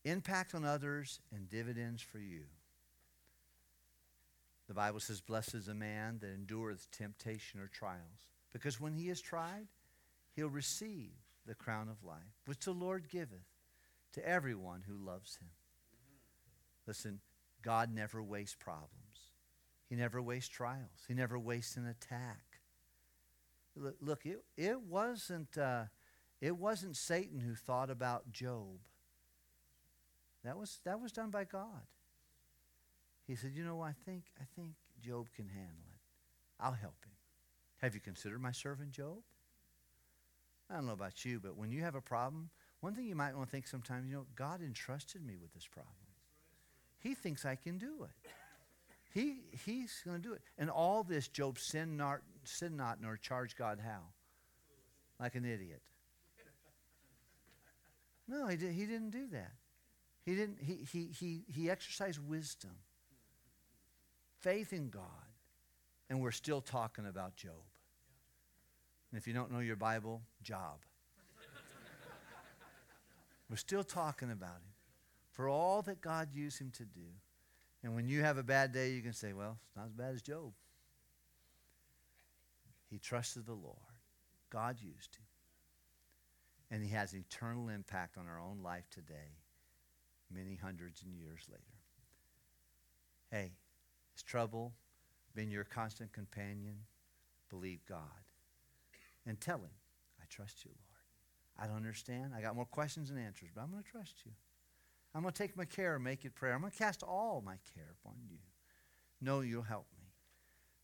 Impact 0.03 0.53
on 0.53 0.64
others 0.64 1.19
and 1.34 1.49
dividends 1.49 2.03
for 2.03 2.19
you. 2.19 2.43
The 4.68 4.76
Bible 4.76 4.99
says, 4.99 5.19
Blessed 5.19 5.56
is 5.56 5.65
the 5.65 5.73
man 5.73 6.19
that 6.22 6.31
endureth 6.31 6.91
temptation 6.91 7.60
or 7.60 7.68
trials, 7.68 8.27
because 8.53 8.80
when 8.80 8.93
he 8.93 9.10
is 9.10 9.19
tried, 9.19 9.65
he'll 10.35 10.47
receive 10.47 11.14
the 11.47 11.56
crown 11.56 11.89
of 11.89 12.03
life, 12.03 12.38
which 12.45 12.65
the 12.65 12.72
Lord 12.72 13.10
giveth 13.10 13.47
to 14.14 14.27
everyone 14.27 14.84
who 14.88 14.95
loves 14.95 15.38
him. 15.38 15.49
Listen, 16.85 17.19
God 17.64 17.91
never 17.91 18.22
wastes 18.22 18.56
problems. 18.60 19.05
He 19.89 19.95
never 19.95 20.21
wastes 20.21 20.49
trials. 20.49 21.05
He 21.07 21.13
never 21.13 21.37
wastes 21.37 21.77
an 21.77 21.85
attack. 21.87 22.59
Look, 23.75 24.25
it, 24.25 24.43
it 24.57 24.81
wasn't 24.81 25.57
uh, 25.57 25.83
it 26.41 26.55
wasn't 26.57 26.95
Satan 26.95 27.39
who 27.39 27.55
thought 27.55 27.89
about 27.89 28.31
Job. 28.31 28.79
That 30.43 30.57
was 30.57 30.79
that 30.85 31.01
was 31.01 31.11
done 31.11 31.29
by 31.29 31.43
God. 31.43 31.83
He 33.27 33.35
said, 33.35 33.51
"You 33.53 33.65
know, 33.65 33.81
I 33.81 33.91
think 34.05 34.25
I 34.39 34.45
think 34.55 34.73
Job 35.01 35.27
can 35.35 35.49
handle 35.49 35.83
it. 35.93 35.99
I'll 36.59 36.71
help 36.71 37.03
him. 37.03 37.11
Have 37.81 37.93
you 37.93 38.01
considered 38.01 38.41
my 38.41 38.51
servant 38.51 38.91
Job? 38.91 39.17
I 40.69 40.75
don't 40.75 40.87
know 40.87 40.93
about 40.93 41.25
you, 41.25 41.39
but 41.39 41.57
when 41.57 41.71
you 41.71 41.81
have 41.81 41.95
a 41.95 42.01
problem, 42.01 42.49
one 42.79 42.95
thing 42.95 43.05
you 43.05 43.15
might 43.15 43.35
want 43.35 43.47
to 43.47 43.51
think 43.51 43.67
sometimes, 43.67 44.07
you 44.07 44.15
know, 44.15 44.25
God 44.35 44.61
entrusted 44.61 45.23
me 45.23 45.35
with 45.39 45.53
this 45.53 45.67
problem. 45.67 45.93
He 46.99 47.13
thinks 47.13 47.45
I 47.45 47.55
can 47.55 47.77
do 47.77 48.03
it. 48.03 48.29
He, 49.15 49.37
he's 49.65 50.01
going 50.05 50.21
to 50.21 50.27
do 50.27 50.33
it. 50.33 50.41
And 50.57 50.69
all 50.69 51.01
this, 51.01 51.29
Job 51.29 51.57
sinned 51.57 51.95
not, 51.95 52.19
sin 52.43 52.75
not 52.75 53.01
nor 53.01 53.15
charge 53.15 53.55
God 53.55 53.79
how? 53.81 54.01
Like 55.21 55.35
an 55.35 55.45
idiot. 55.45 55.81
No, 58.27 58.47
he, 58.47 58.57
did, 58.57 58.73
he 58.73 58.85
didn't 58.85 59.11
do 59.11 59.27
that. 59.31 59.53
He 60.25 60.35
didn't 60.35 60.57
he, 60.59 60.85
he, 60.91 61.05
he, 61.17 61.45
he 61.47 61.69
exercised 61.69 62.19
wisdom, 62.27 62.71
faith 64.41 64.73
in 64.73 64.89
God, 64.89 65.03
and 66.09 66.19
we're 66.19 66.31
still 66.31 66.59
talking 66.59 67.05
about 67.05 67.37
Job. 67.37 67.53
And 69.11 69.21
if 69.21 69.27
you 69.27 69.33
don't 69.33 69.49
know 69.49 69.59
your 69.59 69.77
Bible, 69.77 70.23
Job. 70.41 70.79
we're 73.49 73.55
still 73.55 73.83
talking 73.83 74.31
about 74.31 74.55
him 74.55 74.73
for 75.31 75.47
all 75.47 75.83
that 75.83 76.01
God 76.01 76.29
used 76.33 76.59
him 76.59 76.71
to 76.71 76.83
do. 76.83 77.07
And 77.85 77.93
when 77.93 78.07
you 78.07 78.23
have 78.23 78.39
a 78.39 78.43
bad 78.43 78.71
day, 78.71 78.93
you 78.93 79.03
can 79.03 79.13
say, 79.13 79.31
well, 79.31 79.59
it's 79.67 79.75
not 79.75 79.85
as 79.85 79.93
bad 79.93 80.15
as 80.15 80.23
Job. 80.23 80.53
He 82.89 82.97
trusted 82.97 83.45
the 83.45 83.53
Lord. 83.53 83.77
God 84.49 84.77
used 84.81 85.15
him. 85.15 85.25
And 86.71 86.83
he 86.83 86.89
has 86.95 87.13
an 87.13 87.19
eternal 87.19 87.69
impact 87.69 88.17
on 88.17 88.25
our 88.27 88.39
own 88.39 88.63
life 88.63 88.89
today, 88.89 89.37
many 90.33 90.55
hundreds 90.55 91.03
and 91.03 91.13
years 91.13 91.41
later. 91.47 91.61
Hey, 93.29 93.51
has 94.15 94.23
trouble 94.23 94.73
been 95.35 95.51
your 95.51 95.63
constant 95.63 96.11
companion? 96.11 96.77
Believe 97.51 97.85
God. 97.87 97.99
And 99.27 99.39
tell 99.39 99.59
him, 99.59 99.69
I 100.19 100.23
trust 100.27 100.65
you, 100.65 100.71
Lord. 100.71 101.63
I 101.63 101.67
don't 101.67 101.77
understand. 101.77 102.31
I 102.35 102.41
got 102.41 102.55
more 102.55 102.65
questions 102.65 103.09
than 103.09 103.19
answers, 103.19 103.49
but 103.53 103.61
I'm 103.61 103.69
going 103.69 103.83
to 103.83 103.91
trust 103.91 104.23
you. 104.25 104.31
I'm 105.15 105.21
going 105.21 105.33
to 105.33 105.37
take 105.41 105.55
my 105.55 105.63
care 105.63 105.95
and 105.95 106.03
make 106.03 106.25
it 106.25 106.35
prayer. 106.35 106.53
I'm 106.53 106.59
going 106.59 106.71
to 106.71 106.77
cast 106.77 107.01
all 107.01 107.41
my 107.43 107.55
care 107.73 107.95
upon 108.03 108.15
you. 108.29 108.37
Know 109.21 109.39
you'll 109.39 109.63
help 109.63 109.87
me. 109.97 110.05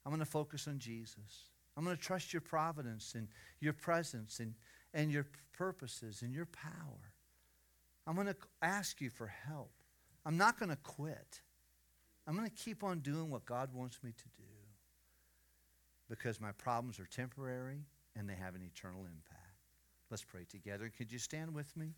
I'm 0.06 0.12
going 0.12 0.20
to 0.20 0.26
focus 0.26 0.70
on 0.70 0.80
Jesus. 0.80 1.50
I'm 1.76 1.84
going 1.84 1.98
to 1.98 2.02
trust 2.02 2.34
your 2.34 2.42
providence 2.42 3.14
and 3.14 3.28
your 3.60 3.74
presence 3.74 4.40
and, 4.40 4.56
and 4.94 5.12
your 5.12 5.26
purposes 5.52 6.22
and 6.22 6.34
your 6.34 6.46
power. 6.46 7.14
I'm 8.08 8.16
going 8.16 8.28
to 8.28 8.36
ask 8.62 9.02
you 9.02 9.10
for 9.10 9.28
help. 9.28 9.72
I'm 10.26 10.38
not 10.38 10.58
going 10.58 10.70
to 10.70 10.78
quit. 10.78 11.42
I'm 12.26 12.36
going 12.36 12.50
to 12.50 12.56
keep 12.56 12.84
on 12.84 13.00
doing 13.00 13.30
what 13.30 13.46
God 13.46 13.74
wants 13.74 14.00
me 14.02 14.12
to 14.12 14.24
do 14.38 14.44
because 16.10 16.40
my 16.40 16.52
problems 16.54 17.00
are 17.00 17.06
temporary 17.06 17.86
and 18.16 18.30
they 18.30 18.36
have 18.36 18.56
an 18.56 18.62
eternal 18.64 19.02
impact. 19.02 19.42
Let's 20.10 20.24
pray 20.24 20.46
together. 20.50 20.92
Could 20.96 21.12
you 21.12 21.20
stand 21.20 21.54
with 21.54 21.76
me? 21.76 21.96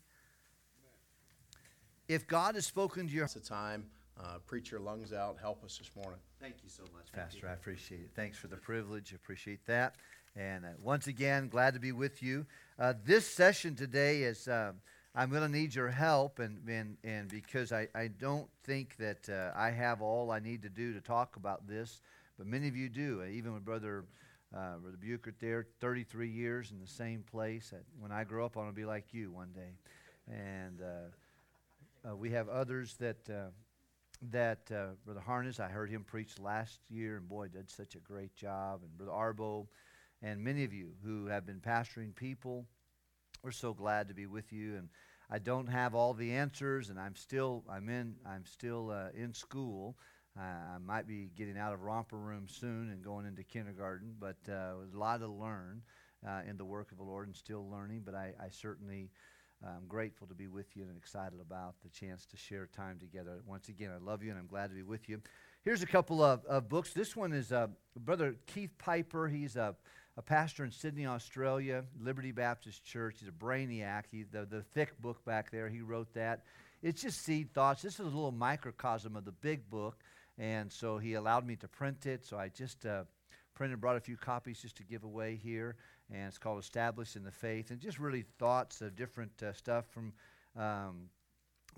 If 2.08 2.26
God 2.26 2.54
has 2.54 2.66
spoken 2.66 3.08
to 3.08 3.12
your 3.12 3.24
It's 3.24 3.36
a 3.36 3.40
time. 3.40 3.86
Uh, 4.20 4.38
preach 4.46 4.70
your 4.70 4.78
lungs 4.78 5.12
out. 5.12 5.36
Help 5.40 5.64
us 5.64 5.78
this 5.78 5.90
morning. 5.96 6.20
Thank 6.40 6.56
you 6.62 6.68
so 6.68 6.84
much, 6.94 7.10
Pastor. 7.12 7.48
I 7.48 7.52
appreciate 7.52 8.00
it. 8.00 8.10
Thanks 8.14 8.38
for 8.38 8.46
the 8.46 8.56
privilege. 8.56 9.12
Appreciate 9.12 9.66
that. 9.66 9.96
And 10.36 10.64
uh, 10.64 10.68
once 10.80 11.08
again, 11.08 11.48
glad 11.48 11.74
to 11.74 11.80
be 11.80 11.90
with 11.90 12.22
you. 12.22 12.46
Uh, 12.78 12.94
this 13.04 13.26
session 13.26 13.74
today 13.74 14.22
is, 14.22 14.46
uh, 14.46 14.72
I'm 15.16 15.30
going 15.30 15.42
to 15.42 15.48
need 15.48 15.74
your 15.74 15.88
help, 15.88 16.38
and, 16.38 16.58
and, 16.68 16.96
and 17.02 17.28
because 17.28 17.72
I, 17.72 17.88
I 17.94 18.08
don't 18.08 18.48
think 18.62 18.96
that 18.98 19.28
uh, 19.28 19.58
I 19.58 19.70
have 19.70 20.00
all 20.00 20.30
I 20.30 20.38
need 20.38 20.62
to 20.62 20.68
do 20.68 20.92
to 20.92 21.00
talk 21.00 21.34
about 21.36 21.66
this, 21.66 22.00
but 22.38 22.46
many 22.46 22.68
of 22.68 22.76
you 22.76 22.88
do. 22.88 23.22
Uh, 23.24 23.28
even 23.28 23.52
with 23.52 23.64
Brother, 23.64 24.04
uh, 24.54 24.76
Brother 24.76 24.98
Buchert 25.02 25.38
there, 25.40 25.66
33 25.80 26.28
years 26.28 26.70
in 26.70 26.78
the 26.78 26.86
same 26.86 27.24
place. 27.28 27.72
when 27.98 28.12
I 28.12 28.22
grow 28.22 28.44
up, 28.44 28.56
I 28.56 28.60
want 28.60 28.70
to 28.70 28.76
be 28.76 28.86
like 28.86 29.12
you 29.12 29.32
one 29.32 29.50
day. 29.52 29.72
And 30.28 30.80
we 32.16 32.30
have 32.30 32.48
others 32.48 32.94
that 33.00 33.28
that 34.30 34.70
uh, 34.70 34.94
Brother 35.04 35.20
Harness, 35.20 35.60
I 35.60 35.68
heard 35.68 35.90
him 35.90 36.04
preach 36.04 36.38
last 36.38 36.80
year, 36.88 37.16
and 37.16 37.28
boy, 37.28 37.48
did 37.48 37.70
such 37.70 37.94
a 37.94 37.98
great 37.98 38.34
job. 38.34 38.80
And 38.82 38.96
Brother 38.96 39.12
Arbo, 39.12 39.66
and 40.22 40.42
many 40.42 40.64
of 40.64 40.72
you 40.72 40.92
who 41.04 41.26
have 41.26 41.46
been 41.46 41.60
pastoring 41.60 42.14
people, 42.14 42.66
we're 43.42 43.50
so 43.50 43.74
glad 43.74 44.08
to 44.08 44.14
be 44.14 44.26
with 44.26 44.52
you. 44.52 44.76
And 44.76 44.88
I 45.30 45.38
don't 45.38 45.68
have 45.68 45.94
all 45.94 46.14
the 46.14 46.32
answers, 46.32 46.90
and 46.90 46.98
I'm 46.98 47.16
still 47.16 47.64
I'm 47.68 47.88
in 47.88 48.16
I'm 48.26 48.46
still 48.46 48.90
uh, 48.90 49.08
in 49.14 49.34
school. 49.34 49.96
Uh, 50.38 50.42
I 50.42 50.78
might 50.84 51.06
be 51.06 51.30
getting 51.36 51.56
out 51.56 51.72
of 51.72 51.82
romper 51.82 52.16
room 52.16 52.46
soon 52.48 52.90
and 52.90 53.04
going 53.04 53.24
into 53.24 53.44
kindergarten, 53.44 54.14
but 54.18 54.36
uh, 54.48 54.74
a 54.92 54.98
lot 54.98 55.20
to 55.20 55.28
learn 55.28 55.82
uh, 56.26 56.40
in 56.48 56.56
the 56.56 56.64
work 56.64 56.90
of 56.90 56.98
the 56.98 57.04
Lord 57.04 57.28
and 57.28 57.36
still 57.36 57.68
learning. 57.70 58.02
But 58.04 58.14
I, 58.14 58.32
I 58.40 58.48
certainly 58.50 59.10
I'm 59.66 59.86
grateful 59.88 60.26
to 60.26 60.34
be 60.34 60.46
with 60.46 60.76
you 60.76 60.84
and 60.84 60.96
excited 60.96 61.40
about 61.40 61.74
the 61.82 61.88
chance 61.88 62.26
to 62.26 62.36
share 62.36 62.68
time 62.76 62.98
together. 62.98 63.40
Once 63.46 63.68
again, 63.68 63.90
I 63.94 64.04
love 64.04 64.22
you 64.22 64.30
and 64.30 64.38
I'm 64.38 64.46
glad 64.46 64.68
to 64.68 64.74
be 64.74 64.82
with 64.82 65.08
you. 65.08 65.22
Here's 65.64 65.82
a 65.82 65.86
couple 65.86 66.22
of, 66.22 66.44
of 66.44 66.68
books. 66.68 66.92
This 66.92 67.16
one 67.16 67.32
is 67.32 67.50
uh, 67.50 67.68
Brother 67.96 68.36
Keith 68.46 68.72
Piper. 68.78 69.26
He's 69.26 69.56
a, 69.56 69.74
a 70.18 70.22
pastor 70.22 70.64
in 70.64 70.70
Sydney, 70.70 71.06
Australia, 71.06 71.84
Liberty 71.98 72.30
Baptist 72.30 72.84
Church. 72.84 73.16
He's 73.20 73.28
a 73.28 73.32
brainiac. 73.32 74.04
He, 74.10 74.24
the, 74.24 74.44
the 74.44 74.62
thick 74.74 75.00
book 75.00 75.24
back 75.24 75.50
there, 75.50 75.68
he 75.70 75.80
wrote 75.80 76.12
that. 76.12 76.42
It's 76.82 77.00
just 77.00 77.24
seed 77.24 77.54
thoughts. 77.54 77.80
This 77.80 77.94
is 77.94 78.00
a 78.00 78.04
little 78.04 78.32
microcosm 78.32 79.16
of 79.16 79.24
the 79.24 79.32
big 79.32 79.70
book. 79.70 80.02
And 80.36 80.70
so 80.70 80.98
he 80.98 81.14
allowed 81.14 81.46
me 81.46 81.56
to 81.56 81.68
print 81.68 82.04
it. 82.04 82.26
So 82.26 82.36
I 82.36 82.48
just 82.48 82.84
uh, 82.84 83.04
printed, 83.54 83.80
brought 83.80 83.96
a 83.96 84.00
few 84.00 84.18
copies 84.18 84.60
just 84.60 84.76
to 84.76 84.82
give 84.82 85.04
away 85.04 85.40
here 85.42 85.76
and 86.12 86.26
it's 86.28 86.38
called 86.38 86.58
Established 86.58 87.16
in 87.16 87.24
the 87.24 87.30
Faith, 87.30 87.70
and 87.70 87.80
just 87.80 87.98
really 87.98 88.24
thoughts 88.38 88.80
of 88.80 88.94
different 88.96 89.42
uh, 89.42 89.52
stuff 89.52 89.86
from 89.90 90.12
um, 90.56 91.08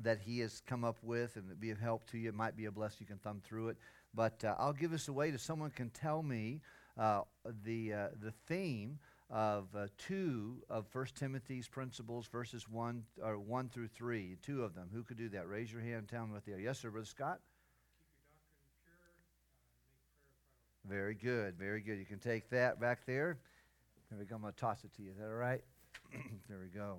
that 0.02 0.18
he 0.18 0.40
has 0.40 0.62
come 0.66 0.84
up 0.84 0.98
with, 1.02 1.36
and 1.36 1.58
be 1.58 1.70
of 1.70 1.78
help 1.78 2.08
to 2.10 2.18
you. 2.18 2.28
It 2.28 2.34
might 2.34 2.56
be 2.56 2.66
a 2.66 2.70
blessing. 2.70 2.98
You 3.00 3.06
can 3.06 3.18
thumb 3.18 3.40
through 3.44 3.68
it, 3.68 3.76
but 4.14 4.44
uh, 4.44 4.54
I'll 4.58 4.72
give 4.72 4.90
this 4.90 5.08
away 5.08 5.30
to 5.30 5.38
someone 5.38 5.70
can 5.70 5.90
tell 5.90 6.22
me 6.22 6.60
uh, 6.98 7.22
the 7.64 7.92
uh, 7.92 8.08
the 8.20 8.32
theme 8.46 8.98
of 9.28 9.66
uh, 9.76 9.86
two 9.98 10.62
of 10.70 10.86
First 10.86 11.16
Timothy's 11.16 11.66
principles, 11.66 12.26
verses 12.26 12.68
one 12.68 13.04
or 13.22 13.38
one 13.38 13.68
through 13.68 13.88
three. 13.88 14.36
Two 14.42 14.62
of 14.62 14.74
them. 14.74 14.88
Who 14.92 15.02
could 15.02 15.18
do 15.18 15.28
that? 15.30 15.48
Raise 15.48 15.72
your 15.72 15.82
hand. 15.82 16.08
Tell 16.08 16.26
me 16.26 16.32
what 16.32 16.44
they 16.44 16.52
are. 16.52 16.58
Yes, 16.58 16.78
sir, 16.78 16.90
Brother 16.90 17.06
Scott. 17.06 17.40
Very 20.88 21.14
good, 21.14 21.56
very 21.58 21.80
good. 21.80 21.98
You 21.98 22.04
can 22.04 22.20
take 22.20 22.48
that 22.50 22.80
back 22.80 23.04
there. 23.06 23.38
There 24.10 24.18
we 24.18 24.24
go. 24.24 24.36
I'm 24.36 24.42
going 24.42 24.52
to 24.52 24.58
toss 24.58 24.84
it 24.84 24.94
to 24.96 25.02
you. 25.02 25.10
Is 25.10 25.16
that 25.18 25.26
all 25.26 25.34
right? 25.34 25.62
there 26.48 26.58
we 26.60 26.68
go. 26.68 26.98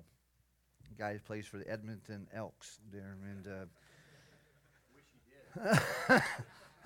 Guy 0.98 1.18
plays 1.24 1.46
for 1.46 1.58
the 1.58 1.70
Edmonton 1.70 2.26
Elks 2.34 2.80
there. 2.92 3.16
And, 3.24 3.48
uh, 6.10 6.20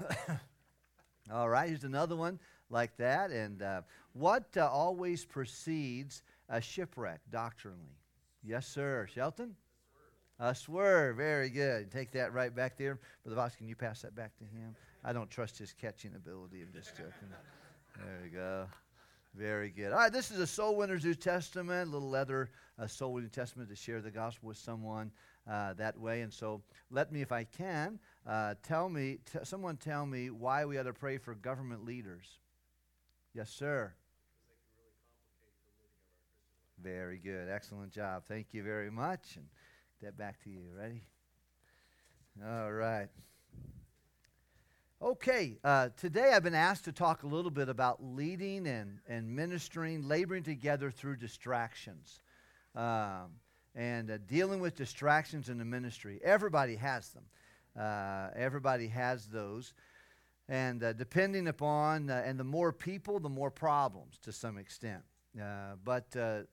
all 1.32 1.49
right, 1.49 1.69
here's 1.69 1.85
another 1.85 2.15
one 2.15 2.39
like 2.70 2.97
that. 2.99 3.31
And 3.31 3.62
uh, 3.62 3.82
what 4.12 4.44
uh, 4.57 4.69
always 4.69 5.24
precedes 5.24 6.23
a 6.49 6.61
shipwreck 6.61 7.20
doctrinally? 7.31 7.97
Yes, 8.44 8.66
sir. 8.66 9.09
Shelton? 9.12 9.57
A 10.39 10.55
swerve. 10.55 11.16
Very 11.16 11.51
good. 11.51 11.90
Take 11.90 12.12
that 12.12 12.32
right 12.32 12.55
back 12.55 12.77
there. 12.77 12.99
Brother 13.24 13.36
Voss, 13.36 13.57
can 13.57 13.69
you 13.69 13.77
pass 13.77 14.03
that 14.03 14.15
back 14.15 14.36
to 14.39 14.44
him? 14.44 14.74
I 15.05 15.12
don't 15.12 15.31
trust 15.31 15.59
his 15.59 15.73
catching 15.73 16.15
ability. 16.15 16.62
I'm 16.62 16.73
just 16.73 16.97
joking. 16.97 17.31
There 17.97 18.20
we 18.23 18.31
go. 18.31 18.66
Very 19.35 19.71
good. 19.71 19.93
All 19.93 19.99
right, 19.99 20.13
this 20.13 20.31
is 20.31 20.39
a 20.39 20.47
Soul 20.47 20.77
Winners 20.77 21.05
New 21.05 21.15
Testament, 21.15 21.89
a 21.89 21.93
little 21.93 22.11
leather 22.11 22.51
a 22.79 22.89
Soul 22.89 23.15
Winning 23.15 23.31
Testament 23.31 23.69
to 23.71 23.77
share 23.77 24.01
the 24.01 24.11
gospel 24.11 24.49
with 24.49 24.59
someone 24.59 25.11
uh, 25.49 25.73
that 25.75 25.99
way. 25.99 26.21
And 26.21 26.33
so, 26.33 26.63
let 26.91 27.13
me, 27.13 27.23
if 27.23 27.33
I 27.33 27.45
can, 27.45 27.99
uh, 28.27 28.55
tell 28.63 28.89
me, 28.89 29.19
t- 29.31 29.39
someone 29.45 29.77
tell 29.77 30.05
me 30.05 30.31
why 30.31 30.65
we 30.65 30.79
ought 30.79 30.85
to 30.85 30.93
pray 30.93 31.19
for 31.19 31.35
government 31.35 31.85
leaders. 31.85 32.39
Yes, 33.35 33.51
sir. 33.51 33.95
Very 36.83 37.19
good. 37.19 37.49
Excellent 37.49 37.93
job. 37.93 38.25
Thank 38.27 38.49
you 38.53 38.63
very 38.63 38.91
much. 38.91 39.37
And 39.37 39.47
that 40.03 40.19
back 40.19 40.43
to 40.45 40.51
you. 40.51 40.65
Ready? 40.77 41.03
All 42.45 42.73
right. 42.73 43.09
Okay, 45.03 45.59
uh, 45.65 45.89
today 45.97 46.31
I've 46.33 46.45
been 46.45 46.55
asked 46.55 46.85
to 46.85 46.93
talk 46.93 47.24
a 47.24 47.27
little 47.27 47.51
bit 47.51 47.69
about 47.69 48.05
leading 48.05 48.69
and, 48.69 49.01
and 49.09 49.29
ministering, 49.29 50.07
laboring 50.07 50.45
together 50.45 50.93
through 50.93 51.16
distractions, 51.16 52.20
um, 52.77 53.33
and 53.74 54.12
uh, 54.12 54.19
dealing 54.29 54.61
with 54.61 54.77
distractions 54.77 55.49
in 55.49 55.59
the 55.59 55.65
ministry. 55.65 56.20
Everybody 56.23 56.77
has 56.77 57.09
them, 57.09 57.24
uh, 57.77 58.29
everybody 58.37 58.87
has 58.87 59.27
those. 59.27 59.74
And 60.49 60.85
uh, 60.85 60.93
depending 60.93 61.49
upon, 61.49 62.09
uh, 62.09 62.23
and 62.24 62.39
the 62.39 62.45
more 62.45 62.73
people, 62.73 63.19
the 63.19 63.29
more 63.29 63.51
problems 63.51 64.19
to 64.23 64.31
some 64.31 64.57
extent. 64.57 65.03
Uh, 65.37 65.74
but 65.85 66.12
the 66.12 66.47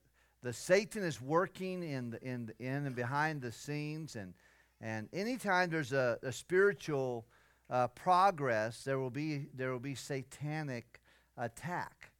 Satan 0.49 1.03
is 1.03 1.21
working 1.21 1.83
in, 1.83 2.09
the, 2.09 2.23
in, 2.23 2.47
the, 2.47 2.53
in 2.57 2.87
and 2.87 2.95
behind 2.95 3.43
the 3.43 3.51
scenes, 3.51 4.15
and, 4.15 4.33
and 4.81 5.07
anytime 5.13 5.69
there's 5.69 5.93
a, 5.93 6.17
a 6.23 6.31
spiritual 6.31 7.27
uh, 7.69 7.87
progress, 7.87 8.83
there 8.83 8.99
will 8.99 9.09
be 9.09 9.47
there 9.53 9.71
will 9.71 9.79
be 9.79 9.95
satanic 9.95 10.99
attack. 11.37 12.11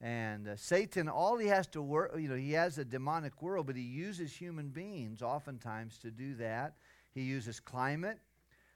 And 0.00 0.48
uh, 0.48 0.56
Satan, 0.56 1.08
all 1.08 1.38
he 1.38 1.46
has 1.46 1.66
to 1.68 1.80
work, 1.80 2.14
you 2.18 2.28
know, 2.28 2.34
he 2.36 2.52
has 2.52 2.78
a 2.78 2.84
demonic 2.84 3.40
world, 3.40 3.66
but 3.66 3.76
he 3.76 3.82
uses 3.82 4.32
human 4.32 4.68
beings 4.68 5.22
oftentimes 5.22 5.98
to 5.98 6.10
do 6.10 6.34
that. 6.34 6.74
He 7.14 7.22
uses 7.22 7.60
climate. 7.60 8.18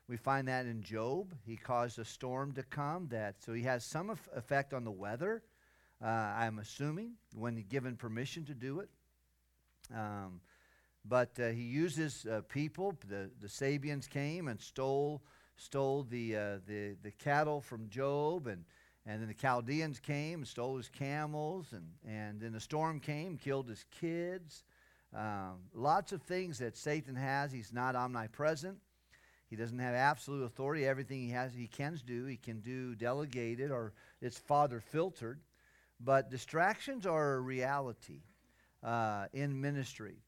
We 0.09 0.17
find 0.17 0.49
that 0.49 0.65
in 0.65 0.83
Job. 0.83 1.35
He 1.45 1.57
caused 1.57 1.99
a 1.99 2.05
storm 2.05 2.53
to 2.53 2.63
come. 2.63 3.09
That 3.09 3.43
so 3.43 3.53
he 3.53 3.63
has 3.65 3.85
some 3.85 4.17
effect 4.35 4.73
on 4.73 4.85
the 4.85 4.91
weather. 4.91 5.43
uh, 6.03 6.07
I'm 6.07 6.59
assuming, 6.59 7.13
when 7.35 7.63
given 7.69 7.97
permission 7.97 8.45
to 8.47 8.55
do 8.55 8.81
it. 8.81 8.89
Um, 9.95 10.41
but 11.05 11.39
uh, 11.41 11.49
he 11.49 11.63
uses 11.63 12.27
uh, 12.31 12.43
people. 12.49 12.97
The, 13.09 13.31
the 13.41 13.49
Sabeans 13.49 14.09
came 14.09 14.49
and 14.49 14.61
stole, 14.61 15.23
stole 15.59 16.05
the, 16.05 16.37
uh, 16.37 16.59
the, 16.67 16.97
the 17.03 17.11
cattle 17.11 17.61
from 17.61 17.89
Job, 17.89 18.47
and, 18.47 18.65
and 19.05 19.21
then 19.21 19.29
the 19.29 19.35
Chaldeans 19.35 20.01
came 20.01 20.41
and 20.41 20.49
stole 20.49 20.77
his 20.77 20.89
camels, 20.89 21.73
and, 21.73 21.85
and 22.07 22.41
then 22.41 22.53
the 22.53 22.61
storm 22.61 23.01
came, 23.01 23.37
killed 23.37 23.69
his 23.69 23.85
kids. 24.01 24.65
Um, 25.15 25.61
lots 25.75 26.13
of 26.13 26.23
things 26.23 26.59
that 26.59 26.77
Satan 26.77 27.17
has. 27.17 27.53
He's 27.53 27.73
not 27.73 27.97
omnipresent. 27.97 28.79
He 29.49 29.57
doesn't 29.57 29.79
have 29.79 29.95
absolute 29.95 30.45
authority. 30.45 30.87
Everything 30.87 31.21
he 31.21 31.31
has, 31.31 31.55
he 31.55 31.67
can 31.67 31.99
do. 32.07 32.27
He 32.27 32.37
can 32.37 32.61
do 32.61 32.95
delegated 32.95 33.71
or 33.71 33.93
it's 34.21 34.39
father 34.39 34.81
filtered. 34.81 35.41
But 36.01 36.31
distractions 36.31 37.07
are 37.07 37.35
a 37.35 37.41
reality 37.41 38.21
uh, 38.83 39.27
in 39.33 39.61
ministry, 39.61 40.19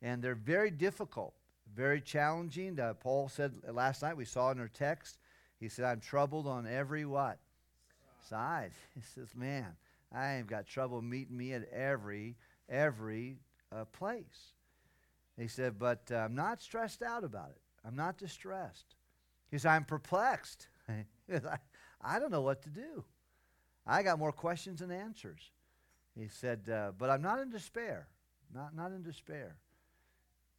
and 0.00 0.22
they're 0.22 0.34
very 0.34 0.70
difficult, 0.70 1.34
very 1.74 2.00
challenging. 2.00 2.78
Uh, 2.78 2.94
Paul 2.94 3.28
said 3.28 3.52
last 3.70 4.02
night, 4.02 4.16
we 4.16 4.24
saw 4.24 4.50
in 4.50 4.60
our 4.60 4.68
text, 4.68 5.18
he 5.60 5.68
said, 5.68 5.84
I'm 5.84 6.00
troubled 6.00 6.46
on 6.46 6.66
every 6.66 7.04
what? 7.04 7.38
Side. 8.28 8.72
He 8.94 9.02
says, 9.02 9.34
man, 9.34 9.76
I 10.12 10.28
have 10.32 10.46
got 10.46 10.66
trouble 10.66 11.02
meeting 11.02 11.36
me 11.36 11.52
at 11.52 11.68
every, 11.72 12.36
every 12.68 13.38
uh, 13.72 13.84
place. 13.86 14.52
He 15.36 15.48
said, 15.48 15.78
but 15.78 16.10
uh, 16.10 16.16
I'm 16.16 16.34
not 16.34 16.60
stressed 16.60 17.02
out 17.02 17.24
about 17.24 17.50
it. 17.50 17.60
I'm 17.84 17.96
not 17.96 18.18
distressed. 18.18 18.96
He 19.50 19.58
said, 19.58 19.70
I'm 19.70 19.84
perplexed. 19.84 20.68
I, 20.88 21.58
I 22.00 22.18
don't 22.18 22.32
know 22.32 22.42
what 22.42 22.62
to 22.62 22.70
do. 22.70 23.04
I 23.86 24.02
got 24.02 24.18
more 24.18 24.32
questions 24.32 24.80
than 24.80 24.90
answers. 24.90 25.50
He 26.18 26.28
said, 26.28 26.68
uh, 26.70 26.92
but 26.98 27.08
I'm 27.10 27.22
not 27.22 27.38
in 27.38 27.50
despair. 27.50 28.08
Not, 28.52 28.74
not 28.74 28.92
in 28.92 29.02
despair. 29.02 29.56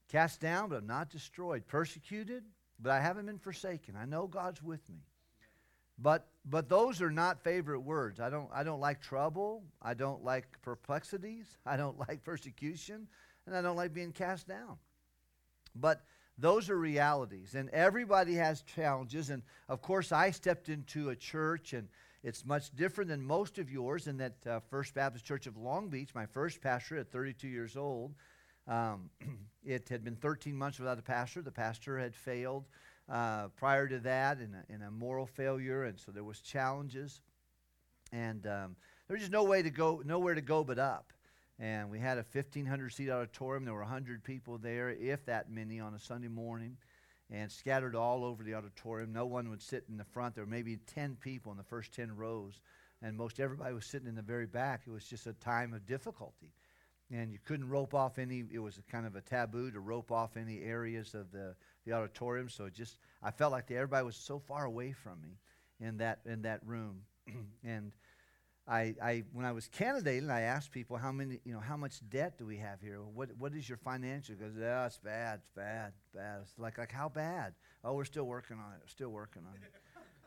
Cast 0.10 0.42
down, 0.42 0.70
but 0.70 0.80
I'm 0.80 0.88
not 0.88 1.10
destroyed. 1.10 1.68
Persecuted, 1.68 2.44
but 2.80 2.92
I 2.92 3.00
haven't 3.00 3.28
been 3.28 3.38
forsaken. 3.38 3.96
I 3.96 4.06
know 4.06 4.28
God's 4.28 4.62
with 4.62 4.88
me. 4.90 5.04
But, 6.02 6.28
but 6.46 6.70
those 6.70 7.02
are 7.02 7.12
not 7.12 7.44
favorite 7.44 7.82
words. 7.82 8.20
I 8.20 8.30
don't, 8.30 8.50
I 8.54 8.64
don't 8.64 8.80
like 8.80 9.02
trouble. 9.02 9.64
I 9.82 9.94
don't 9.94 10.24
like 10.24 10.46
perplexities. 10.62 11.46
I 11.66 11.78
don't 11.78 12.00
like 12.00 12.24
persecution. 12.24 13.08
And 13.46 13.56
I 13.56 13.62
don't 13.62 13.76
like 13.76 13.94
being 13.94 14.12
cast 14.12 14.48
down. 14.48 14.78
But 15.76 16.02
those 16.38 16.70
are 16.70 16.78
realities. 16.78 17.54
And 17.54 17.70
everybody 17.70 18.36
has 18.36 18.62
challenges. 18.64 19.30
And 19.30 19.44
of 19.68 19.82
course, 19.82 20.12
I 20.12 20.32
stepped 20.32 20.70
into 20.70 21.10
a 21.10 21.16
church, 21.16 21.74
and 21.74 21.88
it's 22.24 22.46
much 22.46 22.74
different 22.76 23.10
than 23.10 23.22
most 23.22 23.60
of 23.60 23.70
yours 23.70 24.08
in 24.08 24.18
that 24.18 24.48
uh, 24.48 24.60
First 24.70 24.94
Baptist 24.94 25.26
Church 25.26 25.48
of 25.48 25.58
Long 25.58 25.90
Beach, 25.90 26.16
my 26.16 26.26
first 26.26 26.62
pastor 26.62 26.98
at 26.98 27.12
32 27.12 27.48
years 27.48 27.76
old, 27.76 28.14
um, 28.70 29.10
it 29.66 29.90
had 29.90 30.04
been 30.04 30.16
13 30.16 30.56
months 30.56 30.80
without 30.80 30.98
a 30.98 31.02
pastor. 31.02 31.42
The 31.42 31.52
pastor 31.52 32.00
had 32.00 32.16
failed 32.16 32.68
uh, 33.12 33.50
prior 33.58 33.88
to 33.88 34.00
that 34.00 34.40
in 34.40 34.56
a, 34.56 34.74
in 34.74 34.82
a, 34.84 34.92
moral 34.92 35.26
failure, 35.26 35.84
and 35.84 36.00
so 36.00 36.12
there 36.12 36.24
was 36.24 36.40
challenges. 36.40 37.22
And 38.14 38.46
um, 38.48 38.76
there 39.08 39.16
was 39.16 39.22
just 39.22 39.32
no 39.32 39.44
way 39.44 39.62
to 39.62 39.70
go, 39.70 40.02
nowhere 40.06 40.36
to 40.36 40.42
go 40.42 40.64
but 40.64 40.80
up 40.80 41.12
and 41.60 41.90
we 41.90 42.00
had 42.00 42.18
a 42.18 42.26
1,500 42.32 42.90
seat 42.90 43.10
auditorium. 43.10 43.66
There 43.66 43.74
were 43.74 43.82
100 43.82 44.24
people 44.24 44.58
there, 44.58 44.90
if 44.90 45.26
that 45.26 45.52
many, 45.52 45.80
on 45.80 45.94
a 45.94 46.00
Sunday 46.00 46.30
morning, 46.30 46.78
and 47.30 47.52
scattered 47.52 47.96
all 47.96 48.24
over 48.24 48.44
the 48.44 48.56
auditorium. 48.56 49.12
No 49.12 49.26
one 49.26 49.50
would 49.50 49.62
sit 49.62 49.84
in 49.90 49.98
the 49.98 50.06
front. 50.06 50.36
There 50.36 50.46
were 50.46 50.50
maybe 50.50 50.78
10 50.78 51.18
people 51.20 51.52
in 51.52 51.58
the 51.58 51.64
first 51.64 51.94
10 51.94 52.16
rows, 52.16 52.62
and 53.02 53.18
most 53.18 53.42
everybody 53.42 53.74
was 53.74 53.86
sitting 53.86 54.08
in 54.08 54.16
the 54.16 54.22
very 54.22 54.46
back. 54.46 54.84
It 54.88 54.92
was 54.92 55.04
just 55.04 55.28
a 55.28 55.34
time 55.34 55.74
of 55.74 55.86
difficulty. 55.86 56.54
And 57.12 57.32
you 57.32 57.40
couldn't 57.44 57.68
rope 57.70 57.96
off 57.96 58.20
any, 58.20 58.44
it 58.52 58.60
was 58.60 58.80
kind 58.92 59.08
of 59.08 59.16
a 59.16 59.22
taboo 59.22 59.72
to 59.72 59.80
rope 59.80 60.12
off 60.12 60.38
any 60.38 60.62
areas 60.62 61.16
of 61.16 61.32
the, 61.32 61.56
the 61.86 61.94
auditorium. 61.94 62.50
So 62.50 62.66
it 62.66 62.74
just, 62.74 63.00
I 63.24 63.32
felt 63.32 63.52
like 63.52 63.66
the, 63.68 63.76
everybody 63.76 64.06
was 64.06 64.16
so 64.16 64.38
far 64.38 64.66
away 64.66 64.92
from 64.92 65.20
me 65.22 65.40
in 65.80 65.98
that, 65.98 66.20
in 66.26 66.44
that 66.44 66.62
room. 66.66 67.02
and 67.64 67.92
I, 68.70 68.94
I, 69.02 69.24
when 69.34 69.46
I 69.46 69.52
was 69.52 69.68
candidating, 69.68 70.30
I 70.30 70.42
asked 70.42 70.72
people 70.72 70.98
how 70.98 71.12
many, 71.12 71.40
you 71.44 71.54
know, 71.54 71.60
how 71.60 71.76
much 71.76 72.08
debt 72.12 72.38
do 72.38 72.46
we 72.46 72.58
have 72.58 72.80
here? 72.80 73.00
What, 73.02 73.30
what 73.40 73.56
is 73.56 73.68
your 73.68 73.80
financial? 73.80 74.36
Because 74.36 74.56
yeah, 74.56 74.86
it's 74.86 75.00
bad, 75.00 75.40
it's 75.40 75.50
bad, 75.56 75.94
bad. 76.14 76.42
It's 76.44 76.54
like, 76.60 76.78
like 76.78 76.92
how 76.92 77.10
bad? 77.10 77.56
Oh, 77.84 77.94
we're 77.94 78.06
still 78.06 78.26
working 78.26 78.58
on 78.58 78.74
it. 78.74 78.80
We're 78.82 78.90
still 78.90 79.10
working 79.10 79.42
on 79.48 79.56
it. 79.56 79.74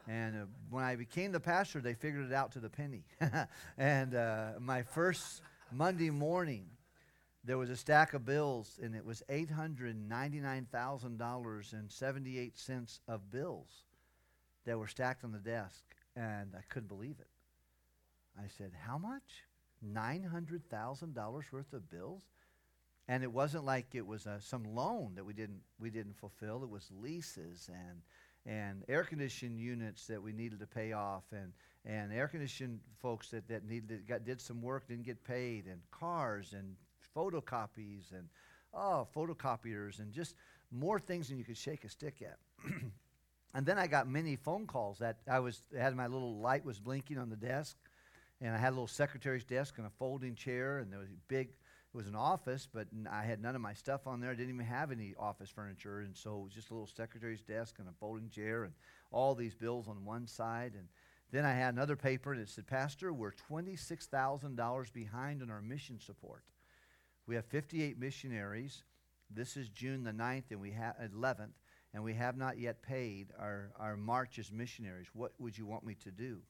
and 0.11 0.35
uh, 0.35 0.47
when 0.71 0.83
I 0.83 0.97
became 0.97 1.31
the 1.31 1.39
pastor, 1.39 1.81
they 1.81 1.95
figured 1.95 2.27
it 2.27 2.33
out 2.33 2.51
to 2.53 2.59
the 2.59 2.69
penny. 2.69 3.05
and 3.79 4.17
uh, 4.17 4.55
my 4.59 4.83
first 4.83 5.43
Monday 5.73 6.11
morning, 6.11 6.67
there 7.45 7.59
was 7.59 7.71
a 7.71 7.77
stack 7.77 8.15
of 8.15 8.25
bills, 8.25 8.79
and 8.83 8.95
it 8.95 9.05
was 9.05 9.23
eight 9.29 9.51
hundred 9.51 9.97
ninety-nine 9.97 10.67
thousand 10.71 11.19
dollars 11.19 11.73
and 11.73 11.91
seventy-eight 11.91 12.59
cents 12.59 13.01
of 13.09 13.31
bills 13.31 13.85
that 14.65 14.79
were 14.79 14.87
stacked 14.87 15.25
on 15.25 15.33
the 15.33 15.39
desk, 15.39 15.83
and 16.15 16.55
I 16.57 16.61
couldn't 16.69 16.89
believe 16.89 17.17
it. 17.21 17.29
I 18.39 18.49
said, 18.49 18.73
How 18.87 18.99
much? 18.99 19.45
$900,000 19.85 21.53
worth 21.53 21.73
of 21.73 21.91
bills? 21.91 22.23
And 23.09 23.25
it 23.25 23.33
wasn't 23.33 23.65
like 23.65 23.95
it 23.95 24.07
was 24.07 24.27
uh, 24.29 24.39
some 24.39 24.63
loan 24.63 25.15
that 25.17 25.25
we 25.25 25.33
didn't, 25.33 25.63
we 25.81 25.91
didn't 25.91 26.17
fulfill. 26.17 26.63
It 26.63 26.71
was 26.71 26.89
leases 27.01 27.69
and, 27.69 28.01
and 28.47 28.85
air 28.89 29.03
conditioning 29.03 29.59
units 29.59 30.07
that 30.07 30.23
we 30.23 30.33
needed 30.33 30.61
to 30.61 30.69
pay 30.69 30.93
off 30.93 31.25
and, 31.33 31.53
and 31.85 32.13
air 32.13 32.29
conditioning 32.29 32.81
folks 33.01 33.31
that, 33.31 33.49
that 33.49 33.65
needed, 33.69 34.07
got, 34.07 34.25
did 34.25 34.41
some 34.41 34.63
work, 34.63 34.89
didn't 34.89 35.05
get 35.05 35.25
paid, 35.25 35.67
and 35.67 35.81
cars 35.91 36.53
and 36.53 36.77
photocopies 37.17 38.13
and 38.13 38.29
oh, 38.73 39.07
photocopiers 39.15 39.99
and 39.99 40.13
just 40.13 40.35
more 40.71 40.99
things 40.99 41.29
than 41.29 41.39
you 41.39 41.45
could 41.45 41.57
shake 41.59 41.85
a 41.85 41.89
stick 41.89 42.23
at. 42.23 42.39
and 43.55 43.67
then 43.67 43.79
I 43.79 43.87
got 43.87 44.09
many 44.09 44.37
phone 44.37 44.67
calls 44.67 44.99
that 44.99 45.19
I 45.31 45.41
was 45.41 45.63
had 45.77 45.95
my 45.95 46.07
little 46.07 46.39
light 46.39 46.65
was 46.65 46.79
blinking 46.79 47.19
on 47.19 47.29
the 47.29 47.37
desk 47.37 47.77
and 48.43 48.55
I 48.55 48.59
had 48.59 48.71
a 48.71 48.75
little 48.75 48.89
secretary's 48.89 49.45
desk 49.45 49.79
and 49.79 49.87
a 49.87 49.91
folding 49.99 50.35
chair, 50.35 50.79
and 50.79 50.93
there 50.93 50.99
was 50.99 51.09
a 51.09 51.21
big. 51.29 51.49
It 51.49 51.97
was 51.97 52.07
an 52.07 52.17
office, 52.17 52.67
but 52.73 52.87
I 53.11 53.23
had 53.23 53.43
none 53.43 53.55
of 53.55 53.61
my 53.61 53.75
stuff 53.75 54.07
on 54.07 54.19
there. 54.19 54.31
I 54.31 54.35
didn't 54.35 54.55
even 54.55 54.65
have 54.65 54.91
any 54.91 55.15
office 55.19 55.51
furniture, 55.51 56.01
and 56.01 56.17
so 56.17 56.39
it 56.39 56.45
was 56.45 56.53
just 56.55 56.71
a 56.71 56.73
little 56.73 56.87
secretary's 56.87 57.43
desk 57.43 57.77
and 57.79 57.87
a 57.87 57.93
folding 58.01 58.31
chair, 58.31 58.65
and 58.65 58.73
all 59.11 59.35
these 59.35 59.55
bills 59.55 59.89
on 59.89 60.05
one 60.05 60.27
side. 60.27 60.73
And 60.75 60.89
then 61.33 61.45
I 61.45 61.53
had 61.53 61.75
another 61.75 61.97
paper, 61.97 62.35
it 62.35 62.49
said, 62.49 62.67
"Pastor, 62.67 63.13
we're 63.13 63.33
twenty-six 63.33 64.07
thousand 64.07 64.57
dollars 64.57 64.91
behind 64.91 65.43
on 65.43 65.51
our 65.51 65.63
mission 65.63 65.99
support. 65.99 66.45
We 67.27 67.35
have 67.35 67.47
fifty-eight 67.47 67.99
missionaries. 67.99 68.85
This 69.35 69.57
is 69.57 69.71
June 69.71 70.05
the 70.05 70.13
9th, 70.13 70.51
and 70.51 70.61
we 70.61 70.73
have 70.73 70.95
11th, 70.99 71.55
and 71.95 72.05
we 72.05 72.13
have 72.13 72.37
not 72.37 72.59
yet 72.59 72.83
paid 72.83 73.29
our 73.39 73.73
our 73.79 73.97
March 73.97 74.39
as 74.39 74.53
missionaries. 74.53 75.09
What 75.13 75.33
would 75.39 75.59
you 75.59 75.67
want 75.67 75.85
me 75.85 75.95
to 75.97 76.11
do?" 76.11 76.43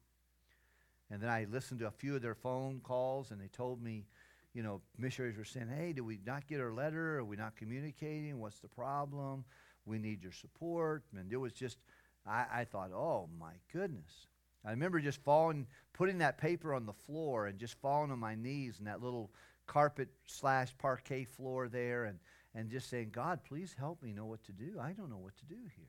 And 1.11 1.21
then 1.21 1.31
I 1.31 1.47
listened 1.51 1.81
to 1.81 1.87
a 1.87 1.93
few 1.93 2.17
of 2.17 2.23
their 2.23 2.35
phone 2.35 2.81
calls, 2.83 3.31
and 3.31 3.41
they 3.41 3.49
told 3.49 3.83
me, 3.83 4.07
you 4.55 4.63
know, 4.63 4.81
missionaries 4.99 5.37
were 5.37 5.45
saying, 5.45 5.69
hey, 5.69 5.93
did 5.93 6.03
we 6.03 6.19
not 6.27 6.47
get 6.47 6.61
our 6.61 6.73
letter? 6.73 7.19
Are 7.19 7.25
we 7.25 7.37
not 7.37 7.57
communicating? 7.57 8.39
What's 8.41 8.61
the 8.61 8.69
problem? 8.69 9.45
We 9.85 9.99
need 9.99 10.23
your 10.23 10.33
support. 10.33 11.05
And 11.17 11.33
it 11.33 11.37
was 11.37 11.53
just, 11.53 11.79
I, 12.27 12.47
I 12.53 12.65
thought, 12.65 12.93
oh 12.93 13.29
my 13.39 13.53
goodness. 13.73 14.27
I 14.65 14.71
remember 14.71 15.01
just 15.01 15.23
falling, 15.23 15.67
putting 15.93 16.19
that 16.19 16.39
paper 16.39 16.75
on 16.75 16.87
the 16.87 16.93
floor 16.93 17.47
and 17.47 17.59
just 17.59 17.81
falling 17.81 18.11
on 18.11 18.19
my 18.19 18.35
knees 18.35 18.77
in 18.79 18.85
that 18.85 19.03
little 19.03 19.33
carpet 19.67 20.09
slash 20.27 20.77
parquet 20.79 21.25
floor 21.25 21.69
there 21.69 22.05
and, 22.05 22.19
and 22.55 22.71
just 22.71 22.89
saying, 22.89 23.11
God, 23.13 23.41
please 23.45 23.75
help 23.77 24.03
me 24.03 24.13
know 24.13 24.27
what 24.27 24.45
to 24.45 24.53
do. 24.53 24.79
I 24.81 24.93
don't 24.93 25.11
know 25.11 25.19
what 25.19 25.37
to 25.39 25.45
do 25.47 25.61
here. 25.77 25.87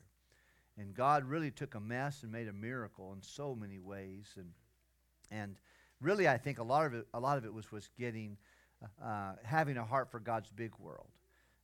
And 0.77 0.95
God 0.95 1.23
really 1.23 1.51
took 1.51 1.75
a 1.75 1.79
mess 1.79 2.23
and 2.23 2.31
made 2.31 2.47
a 2.47 2.53
miracle 2.53 3.13
in 3.13 3.21
so 3.21 3.55
many 3.55 3.77
ways. 3.77 4.33
And 4.37 4.51
and 5.33 5.55
really, 5.99 6.27
I 6.27 6.37
think 6.37 6.59
a 6.59 6.63
lot 6.63 6.85
of 6.85 6.93
it, 6.93 7.07
a 7.13 7.19
lot 7.19 7.37
of 7.37 7.45
it 7.45 7.53
was, 7.53 7.71
was 7.71 7.89
getting, 7.97 8.37
uh, 8.83 9.03
uh, 9.03 9.35
having 9.43 9.77
a 9.77 9.85
heart 9.85 10.11
for 10.11 10.19
God's 10.19 10.51
big 10.51 10.71
world. 10.79 11.09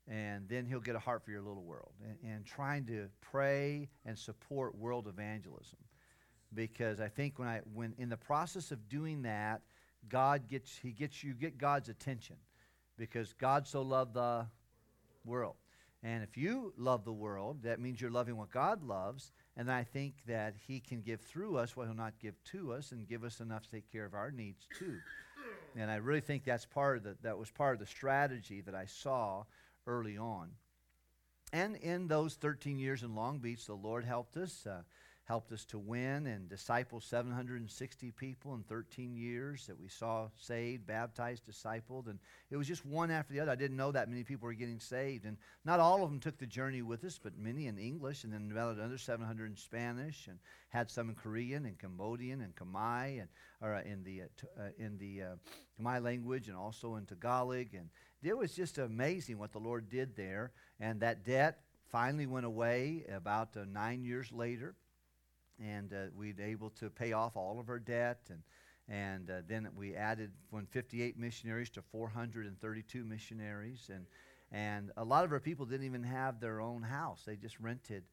And 0.08 0.50
then 0.50 0.66
he'll 0.66 0.80
get 0.80 0.96
a 0.96 1.00
heart 1.00 1.24
for 1.24 1.30
your 1.32 1.42
little 1.42 1.64
world. 1.64 1.92
And, 2.04 2.34
and 2.34 2.46
trying 2.46 2.86
to 2.88 3.10
pray 3.22 3.90
and 4.06 4.18
support 4.18 4.76
world 4.76 5.08
evangelism. 5.08 5.78
Because 6.54 7.00
I 7.00 7.08
think 7.08 7.38
when 7.38 7.48
I, 7.48 7.62
when 7.74 7.94
in 7.98 8.10
the 8.10 8.18
process 8.18 8.72
of 8.72 8.90
doing 8.90 9.22
that, 9.24 9.62
God 10.08 10.48
gets, 10.48 10.78
he 10.78 10.92
gets, 10.92 11.24
you 11.24 11.34
get 11.34 11.58
God's 11.58 11.90
attention. 11.90 12.38
Because 12.98 13.34
God 13.34 13.68
so 13.68 13.82
loved 13.82 14.14
the 14.14 14.46
world. 15.26 15.56
And 16.02 16.24
if 16.24 16.38
you 16.38 16.74
love 16.78 17.04
the 17.04 17.14
world, 17.14 17.64
that 17.64 17.80
means 17.80 18.00
you're 18.00 18.10
loving 18.10 18.38
what 18.38 18.52
God 18.52 18.84
loves. 18.84 19.32
And 19.58 19.70
I 19.70 19.84
think 19.84 20.14
that 20.28 20.56
He 20.68 20.80
can 20.80 21.02
give 21.02 21.20
through 21.22 21.58
us 21.58 21.76
what 21.76 21.88
He'll 21.88 21.96
not 21.96 22.20
give 22.22 22.42
to 22.46 22.72
us 22.74 22.92
and 22.92 23.08
give 23.08 23.24
us 23.24 23.42
enough 23.42 23.64
to 23.64 23.72
take 23.72 23.92
care 23.92 24.06
of 24.06 24.14
our 24.14 24.32
needs 24.32 24.66
too. 24.78 24.98
And 25.76 25.92
I 25.92 25.98
really 25.98 26.22
think 26.22 26.46
that's 26.46 26.66
part 26.66 26.98
of 26.98 27.04
the, 27.04 27.18
that 27.22 27.38
was 27.38 27.52
part 27.52 27.74
of 27.74 27.80
the 27.80 27.86
strategy 27.86 28.62
that 28.62 28.76
I 28.76 28.86
saw 28.86 29.44
early 29.86 30.18
on. 30.18 30.52
And 31.52 31.76
in 31.78 32.08
those 32.08 32.36
13 32.36 32.80
years 32.80 33.04
in 33.04 33.16
Long 33.16 33.40
Beach, 33.40 33.66
the 33.66 33.74
Lord 33.74 34.06
helped 34.06 34.38
us. 34.38 34.66
Uh, 34.66 34.82
helped 35.30 35.52
us 35.52 35.64
to 35.64 35.78
win 35.78 36.26
and 36.26 36.50
disciple 36.50 37.00
760 37.00 38.10
people 38.14 38.56
in 38.56 38.64
13 38.64 39.16
years 39.16 39.68
that 39.68 39.80
we 39.80 39.88
saw 39.88 40.28
saved, 40.36 40.88
baptized, 40.88 41.44
discipled. 41.46 42.08
And 42.08 42.18
it 42.50 42.58
was 42.58 42.68
just 42.68 42.84
one 42.84 43.12
after 43.12 43.32
the 43.32 43.40
other. 43.40 43.52
I 43.52 43.56
didn't 43.56 43.78
know 43.78 43.92
that 43.92 44.10
many 44.10 44.24
people 44.24 44.48
were 44.48 44.56
getting 44.56 44.80
saved. 44.80 45.26
And 45.26 45.38
not 45.64 45.80
all 45.80 46.04
of 46.04 46.10
them 46.10 46.20
took 46.20 46.40
the 46.40 46.48
journey 46.48 46.82
with 46.82 47.04
us, 47.04 47.20
but 47.22 47.38
many 47.38 47.68
in 47.68 47.78
English, 47.78 48.24
and 48.24 48.34
then 48.34 48.50
about 48.52 48.78
another 48.78 48.98
700 48.98 49.52
in 49.52 49.56
Spanish, 49.56 50.26
and 50.28 50.40
had 50.70 50.90
some 50.90 51.10
in 51.10 51.16
Korean 51.16 51.68
and 51.68 51.78
Cambodian 51.78 52.42
and 52.42 52.56
Khmer, 52.56 53.20
and 53.20 53.30
or 53.62 53.76
uh, 53.76 53.84
in 53.84 54.04
the 54.04 54.24
uh, 54.24 54.62
uh, 54.64 54.70
in 54.80 54.98
the 54.98 55.22
uh, 55.22 55.36
Khmer 55.80 56.04
language, 56.04 56.48
and 56.48 56.58
also 56.58 56.96
in 56.96 57.06
Tagalog. 57.06 57.68
And 57.76 57.90
it 58.24 58.36
was 58.36 58.56
just 58.56 58.80
amazing 58.80 59.38
what 59.38 59.52
the 59.52 59.60
Lord 59.60 59.90
did 59.90 60.16
there. 60.16 60.54
And 60.80 61.02
that 61.02 61.24
debt 61.24 61.60
finally 61.92 62.26
went 62.26 62.48
away 62.48 63.06
about 63.14 63.56
uh, 63.56 63.66
nine 63.72 64.04
years 64.04 64.32
later 64.32 64.74
and 65.60 65.94
uh, 65.94 66.06
we 66.16 66.34
were 66.34 66.44
able 66.44 66.70
to 66.72 66.90
pay 66.90 67.14
off 67.14 67.36
all 67.36 67.60
of 67.60 67.70
our 67.70 67.80
debt 67.80 68.20
and 68.30 68.42
and 68.92 69.30
uh, 69.30 69.42
then 69.48 69.68
we 69.76 69.96
added 69.96 70.32
from 70.50 70.66
58 70.66 71.18
missionaries 71.18 71.70
to 71.72 71.82
432 71.82 73.04
missionaries 73.04 73.90
and 73.94 74.06
and 74.52 74.92
a 74.98 75.04
lot 75.04 75.26
of 75.26 75.32
our 75.32 75.40
people 75.40 75.68
didn't 75.68 75.86
even 75.86 76.02
have 76.02 76.40
their 76.40 76.60
own 76.60 76.82
house. 76.82 77.22
They 77.26 77.36
just 77.36 77.60
rented 77.60 78.04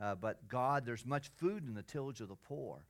uh, 0.00 0.14
but 0.14 0.46
god 0.48 0.84
there's 0.84 1.06
much 1.06 1.28
food 1.36 1.64
in 1.66 1.74
the 1.74 1.82
tillage 1.82 2.20
of 2.20 2.28
the 2.28 2.36
poor. 2.36 2.84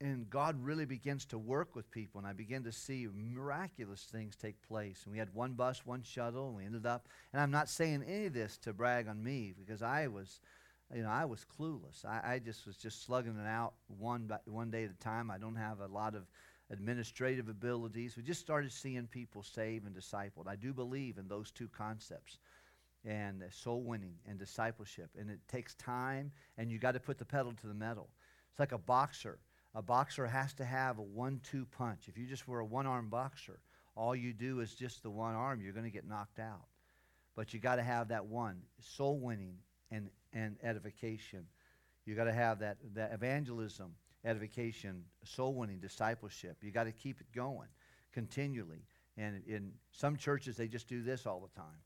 And 0.00 0.28
god 0.30 0.56
really 0.62 0.86
begins 0.86 1.24
to 1.26 1.38
work 1.38 1.76
with 1.76 1.90
people 1.90 2.18
and 2.18 2.26
i 2.26 2.32
began 2.32 2.62
to 2.64 2.72
see 2.72 3.08
miraculous 3.14 4.08
things 4.10 4.36
take 4.36 4.60
place. 4.62 5.02
And 5.04 5.12
we 5.12 5.18
had 5.18 5.34
one 5.34 5.52
bus 5.52 5.84
one 5.84 6.02
shuttle 6.02 6.48
and 6.48 6.56
we 6.56 6.64
ended 6.64 6.86
up 6.86 7.08
and 7.32 7.42
i'm 7.42 7.50
not 7.50 7.68
saying 7.68 8.04
any 8.06 8.26
of 8.26 8.32
this 8.32 8.56
to 8.58 8.72
brag 8.72 9.06
on 9.06 9.22
me 9.22 9.52
because 9.56 9.82
i 9.82 10.06
was 10.06 10.40
you 10.94 11.02
know, 11.02 11.08
I 11.08 11.24
was 11.24 11.44
clueless. 11.58 12.04
I, 12.04 12.34
I 12.34 12.38
just 12.38 12.66
was 12.66 12.76
just 12.76 13.04
slugging 13.04 13.36
it 13.38 13.46
out 13.46 13.74
one 13.86 14.26
by, 14.26 14.38
one 14.46 14.70
day 14.70 14.84
at 14.84 14.90
a 14.90 15.04
time. 15.04 15.30
I 15.30 15.38
don't 15.38 15.56
have 15.56 15.80
a 15.80 15.86
lot 15.86 16.14
of 16.14 16.24
administrative 16.70 17.48
abilities. 17.48 18.16
We 18.16 18.22
just 18.22 18.40
started 18.40 18.72
seeing 18.72 19.06
people 19.06 19.42
saved 19.42 19.86
and 19.86 19.94
discipled. 19.94 20.48
I 20.48 20.56
do 20.56 20.72
believe 20.72 21.18
in 21.18 21.28
those 21.28 21.50
two 21.50 21.68
concepts, 21.68 22.38
and 23.04 23.42
soul 23.50 23.82
winning 23.82 24.14
and 24.26 24.38
discipleship. 24.38 25.10
And 25.18 25.30
it 25.30 25.40
takes 25.48 25.74
time, 25.74 26.30
and 26.56 26.70
you 26.70 26.78
got 26.78 26.92
to 26.92 27.00
put 27.00 27.18
the 27.18 27.24
pedal 27.24 27.52
to 27.52 27.66
the 27.66 27.74
metal. 27.74 28.08
It's 28.50 28.60
like 28.60 28.72
a 28.72 28.78
boxer. 28.78 29.38
A 29.74 29.82
boxer 29.82 30.26
has 30.26 30.52
to 30.54 30.64
have 30.64 30.98
a 30.98 31.02
one-two 31.02 31.66
punch. 31.76 32.08
If 32.08 32.18
you 32.18 32.26
just 32.26 32.46
were 32.46 32.60
a 32.60 32.64
one-arm 32.64 33.08
boxer, 33.08 33.60
all 33.96 34.14
you 34.14 34.32
do 34.32 34.60
is 34.60 34.74
just 34.74 35.02
the 35.02 35.10
one 35.10 35.34
arm, 35.34 35.60
you're 35.60 35.72
going 35.72 35.86
to 35.86 35.90
get 35.90 36.06
knocked 36.06 36.38
out. 36.38 36.66
But 37.34 37.52
you 37.52 37.60
got 37.60 37.76
to 37.76 37.82
have 37.82 38.08
that 38.08 38.26
one 38.26 38.60
soul 38.80 39.18
winning 39.18 39.56
and 39.90 40.08
and 40.32 40.56
edification. 40.62 41.46
You 42.04 42.14
got 42.14 42.24
to 42.24 42.32
have 42.32 42.58
that, 42.60 42.78
that 42.94 43.12
evangelism, 43.12 43.94
edification, 44.24 45.04
soul 45.24 45.54
winning, 45.54 45.78
discipleship. 45.78 46.58
You 46.62 46.70
got 46.70 46.84
to 46.84 46.92
keep 46.92 47.20
it 47.20 47.26
going 47.34 47.68
continually. 48.12 48.84
And 49.16 49.42
in 49.46 49.72
some 49.90 50.16
churches, 50.16 50.56
they 50.56 50.68
just 50.68 50.88
do 50.88 51.02
this 51.02 51.26
all 51.26 51.40
the 51.40 51.60
time. 51.60 51.80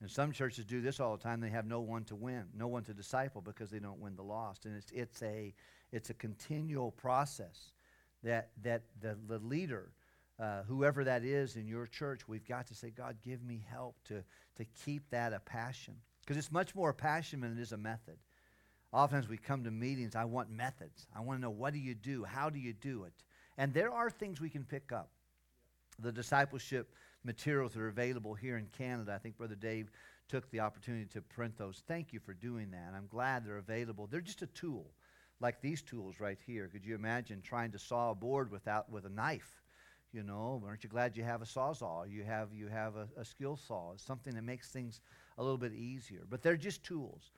And 0.00 0.10
some 0.10 0.32
churches 0.32 0.64
do 0.64 0.80
this 0.80 0.98
all 0.98 1.16
the 1.16 1.22
time. 1.22 1.40
They 1.40 1.50
have 1.50 1.66
no 1.66 1.80
one 1.80 2.04
to 2.04 2.16
win, 2.16 2.44
no 2.56 2.66
one 2.66 2.82
to 2.84 2.94
disciple 2.94 3.40
because 3.40 3.70
they 3.70 3.78
don't 3.78 4.00
win 4.00 4.16
the 4.16 4.22
lost. 4.22 4.66
And 4.66 4.76
it's, 4.76 4.90
it's, 4.90 5.22
a, 5.22 5.54
it's 5.92 6.10
a 6.10 6.14
continual 6.14 6.90
process 6.90 7.72
that, 8.24 8.50
that 8.62 8.82
the, 9.00 9.16
the 9.28 9.38
leader, 9.38 9.92
uh, 10.40 10.62
whoever 10.64 11.04
that 11.04 11.24
is 11.24 11.54
in 11.54 11.68
your 11.68 11.86
church, 11.86 12.26
we've 12.26 12.46
got 12.46 12.66
to 12.66 12.74
say, 12.74 12.90
God, 12.90 13.16
give 13.24 13.44
me 13.44 13.64
help 13.70 13.94
to, 14.06 14.24
to 14.56 14.64
keep 14.84 15.08
that 15.10 15.32
a 15.32 15.38
passion. 15.38 15.94
Because 16.22 16.36
it's 16.36 16.52
much 16.52 16.74
more 16.74 16.90
a 16.90 16.94
passion 16.94 17.40
than 17.40 17.56
it 17.56 17.60
is 17.60 17.72
a 17.72 17.76
method. 17.76 18.16
Oftentimes 18.92 19.28
we 19.28 19.38
come 19.38 19.64
to 19.64 19.70
meetings, 19.70 20.14
I 20.14 20.24
want 20.24 20.50
methods. 20.50 21.06
I 21.16 21.20
want 21.20 21.38
to 21.38 21.42
know 21.42 21.50
what 21.50 21.72
do 21.72 21.78
you 21.78 21.94
do? 21.94 22.24
How 22.24 22.50
do 22.50 22.58
you 22.58 22.72
do 22.72 23.04
it? 23.04 23.12
And 23.56 23.72
there 23.72 23.90
are 23.90 24.10
things 24.10 24.40
we 24.40 24.50
can 24.50 24.64
pick 24.64 24.92
up. 24.92 25.10
The 25.98 26.12
discipleship 26.12 26.94
materials 27.24 27.72
that 27.72 27.80
are 27.80 27.88
available 27.88 28.34
here 28.34 28.56
in 28.58 28.66
Canada, 28.66 29.12
I 29.14 29.18
think 29.18 29.36
Brother 29.36 29.54
Dave 29.54 29.90
took 30.28 30.50
the 30.50 30.60
opportunity 30.60 31.06
to 31.06 31.20
print 31.22 31.56
those. 31.58 31.82
Thank 31.86 32.12
you 32.12 32.20
for 32.20 32.34
doing 32.34 32.70
that. 32.70 32.92
I'm 32.96 33.06
glad 33.08 33.44
they're 33.44 33.58
available. 33.58 34.06
They're 34.06 34.20
just 34.20 34.42
a 34.42 34.46
tool, 34.48 34.86
like 35.40 35.60
these 35.60 35.82
tools 35.82 36.20
right 36.20 36.38
here. 36.46 36.68
Could 36.68 36.84
you 36.84 36.94
imagine 36.94 37.42
trying 37.42 37.72
to 37.72 37.78
saw 37.78 38.10
a 38.10 38.14
board 38.14 38.50
without 38.50 38.90
with 38.90 39.04
a 39.04 39.10
knife? 39.10 39.62
You 40.12 40.22
know, 40.22 40.62
aren't 40.66 40.84
you 40.84 40.90
glad 40.90 41.16
you 41.16 41.24
have 41.24 41.42
a 41.42 41.46
sawzall? 41.46 42.10
You 42.10 42.24
have 42.24 42.48
you 42.54 42.68
have 42.68 42.96
a, 42.96 43.08
a 43.16 43.24
skill 43.24 43.56
saw. 43.56 43.92
It's 43.92 44.04
something 44.04 44.34
that 44.34 44.44
makes 44.44 44.70
things 44.70 45.00
a 45.38 45.42
little 45.42 45.58
bit 45.58 45.72
easier. 45.72 46.22
But 46.28 46.42
they're 46.42 46.56
just 46.56 46.84
tools. 46.84 47.30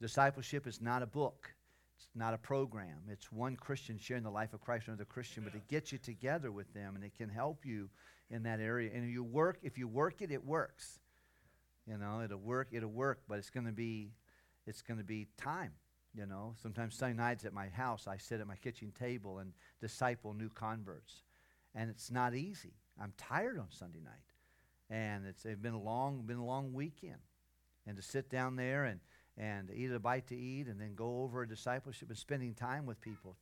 Discipleship 0.00 0.66
is 0.66 0.80
not 0.80 1.02
a 1.02 1.06
book. 1.06 1.54
It's 1.96 2.08
not 2.14 2.34
a 2.34 2.38
program. 2.38 2.98
It's 3.08 3.30
one 3.30 3.56
Christian 3.56 3.98
sharing 3.98 4.22
the 4.22 4.30
life 4.30 4.52
of 4.52 4.60
Christ 4.60 4.86
with 4.86 4.94
another 4.94 5.04
Christian, 5.04 5.44
but 5.44 5.54
it 5.54 5.68
gets 5.68 5.92
you 5.92 5.98
together 5.98 6.50
with 6.50 6.72
them 6.74 6.96
and 6.96 7.04
it 7.04 7.14
can 7.16 7.28
help 7.28 7.64
you 7.64 7.88
in 8.30 8.42
that 8.42 8.60
area. 8.60 8.90
And 8.92 9.04
if 9.04 9.10
you 9.10 9.22
work, 9.22 9.58
if 9.62 9.78
you 9.78 9.86
work 9.86 10.20
it, 10.20 10.30
it 10.30 10.44
works. 10.44 11.00
You 11.86 11.98
know, 11.98 12.22
it'll 12.22 12.38
work, 12.38 12.68
it'll 12.72 12.90
work, 12.90 13.20
but 13.28 13.38
it's 13.38 13.50
gonna 13.50 13.72
be 13.72 14.12
it's 14.66 14.82
gonna 14.82 15.04
be 15.04 15.28
time. 15.36 15.72
You 16.14 16.26
know, 16.26 16.54
sometimes 16.62 16.96
Sunday 16.96 17.16
nights 17.16 17.44
at 17.44 17.52
my 17.52 17.68
house, 17.68 18.06
I 18.06 18.16
sit 18.16 18.40
at 18.40 18.46
my 18.46 18.56
kitchen 18.56 18.92
table 18.98 19.38
and 19.38 19.52
disciple 19.80 20.32
new 20.32 20.48
converts. 20.48 21.22
And 21.74 21.90
it's 21.90 22.10
not 22.10 22.34
easy. 22.34 22.74
I'm 23.00 23.12
tired 23.18 23.58
on 23.58 23.66
Sunday 23.70 24.00
night 24.00 24.33
and 24.90 25.26
it's, 25.26 25.44
it's 25.44 25.60
been 25.60 25.74
a 25.74 25.80
long 25.80 26.22
been 26.26 26.36
a 26.36 26.44
long 26.44 26.72
weekend. 26.72 27.18
And 27.86 27.96
to 27.96 28.02
sit 28.02 28.30
down 28.30 28.56
there 28.56 28.84
and 28.84 29.00
and 29.36 29.70
eat 29.74 29.90
a 29.90 29.98
bite 29.98 30.28
to 30.28 30.36
eat 30.36 30.68
and 30.68 30.80
then 30.80 30.94
go 30.94 31.22
over 31.22 31.42
a 31.42 31.48
discipleship 31.48 32.08
and 32.08 32.16
spending 32.16 32.54
time 32.54 32.86
with 32.86 33.00
people 33.00 33.36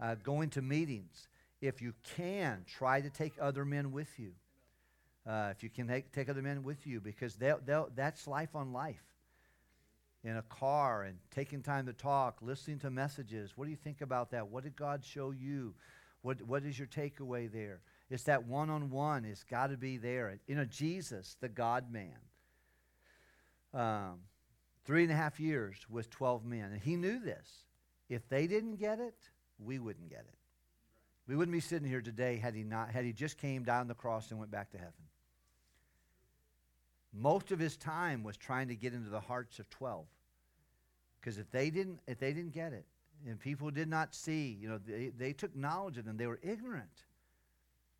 uh, 0.00 0.14
going 0.22 0.50
to 0.50 0.62
meetings. 0.62 1.28
If 1.60 1.80
you 1.80 1.94
can 2.16 2.64
try 2.66 3.00
to 3.00 3.10
take 3.10 3.34
other 3.40 3.64
men 3.64 3.92
with 3.92 4.18
you. 4.18 4.32
Uh, 5.26 5.48
if 5.50 5.62
you 5.62 5.70
can 5.70 5.88
take, 5.88 6.12
take 6.12 6.28
other 6.28 6.42
men 6.42 6.62
with 6.62 6.86
you 6.86 7.00
because 7.00 7.36
they'll, 7.36 7.60
they'll, 7.64 7.88
that's 7.94 8.26
life 8.26 8.54
on 8.54 8.72
life. 8.72 9.02
In 10.22 10.36
a 10.36 10.42
car 10.42 11.02
and 11.02 11.18
taking 11.30 11.62
time 11.62 11.86
to 11.86 11.92
talk 11.92 12.38
listening 12.40 12.78
to 12.80 12.90
messages. 12.90 13.52
What 13.56 13.66
do 13.66 13.70
you 13.70 13.76
think 13.76 14.00
about 14.00 14.30
that? 14.30 14.48
What 14.48 14.64
did 14.64 14.76
god 14.76 15.04
show 15.04 15.30
you? 15.30 15.74
What, 16.22 16.40
what 16.42 16.64
is 16.64 16.78
your 16.78 16.88
takeaway 16.88 17.50
there 17.52 17.80
it's 18.10 18.24
that 18.24 18.46
one 18.46 18.70
on 18.70 18.90
one. 18.90 19.24
It's 19.24 19.44
got 19.44 19.68
to 19.68 19.76
be 19.76 19.96
there. 19.96 20.38
You 20.46 20.56
know, 20.56 20.64
Jesus, 20.64 21.36
the 21.40 21.48
God 21.48 21.90
man, 21.90 22.18
um, 23.72 24.20
three 24.84 25.02
and 25.02 25.12
a 25.12 25.16
half 25.16 25.40
years 25.40 25.76
with 25.88 26.10
12 26.10 26.44
men. 26.44 26.72
And 26.72 26.80
he 26.80 26.96
knew 26.96 27.18
this. 27.18 27.64
If 28.08 28.28
they 28.28 28.46
didn't 28.46 28.76
get 28.76 29.00
it, 29.00 29.16
we 29.58 29.78
wouldn't 29.78 30.10
get 30.10 30.20
it. 30.20 30.38
We 31.26 31.36
wouldn't 31.36 31.54
be 31.54 31.60
sitting 31.60 31.88
here 31.88 32.02
today 32.02 32.36
had 32.36 32.54
he 32.54 32.62
not 32.62 32.90
had 32.90 33.04
he 33.04 33.12
just 33.12 33.38
came 33.38 33.62
down 33.64 33.88
the 33.88 33.94
cross 33.94 34.30
and 34.30 34.38
went 34.38 34.50
back 34.50 34.70
to 34.72 34.78
heaven. 34.78 34.92
Most 37.14 37.50
of 37.50 37.58
his 37.58 37.76
time 37.78 38.22
was 38.22 38.36
trying 38.36 38.68
to 38.68 38.76
get 38.76 38.92
into 38.92 39.08
the 39.08 39.20
hearts 39.20 39.58
of 39.58 39.70
12. 39.70 40.04
Because 41.18 41.38
if 41.38 41.50
they 41.50 41.70
didn't 41.70 42.00
if 42.06 42.18
they 42.18 42.34
didn't 42.34 42.52
get 42.52 42.74
it, 42.74 42.84
and 43.26 43.40
people 43.40 43.70
did 43.70 43.88
not 43.88 44.14
see, 44.14 44.58
you 44.60 44.68
know, 44.68 44.78
they, 44.78 45.10
they 45.16 45.32
took 45.32 45.56
knowledge 45.56 45.96
of 45.96 46.04
them, 46.04 46.18
they 46.18 46.26
were 46.26 46.40
ignorant. 46.42 47.04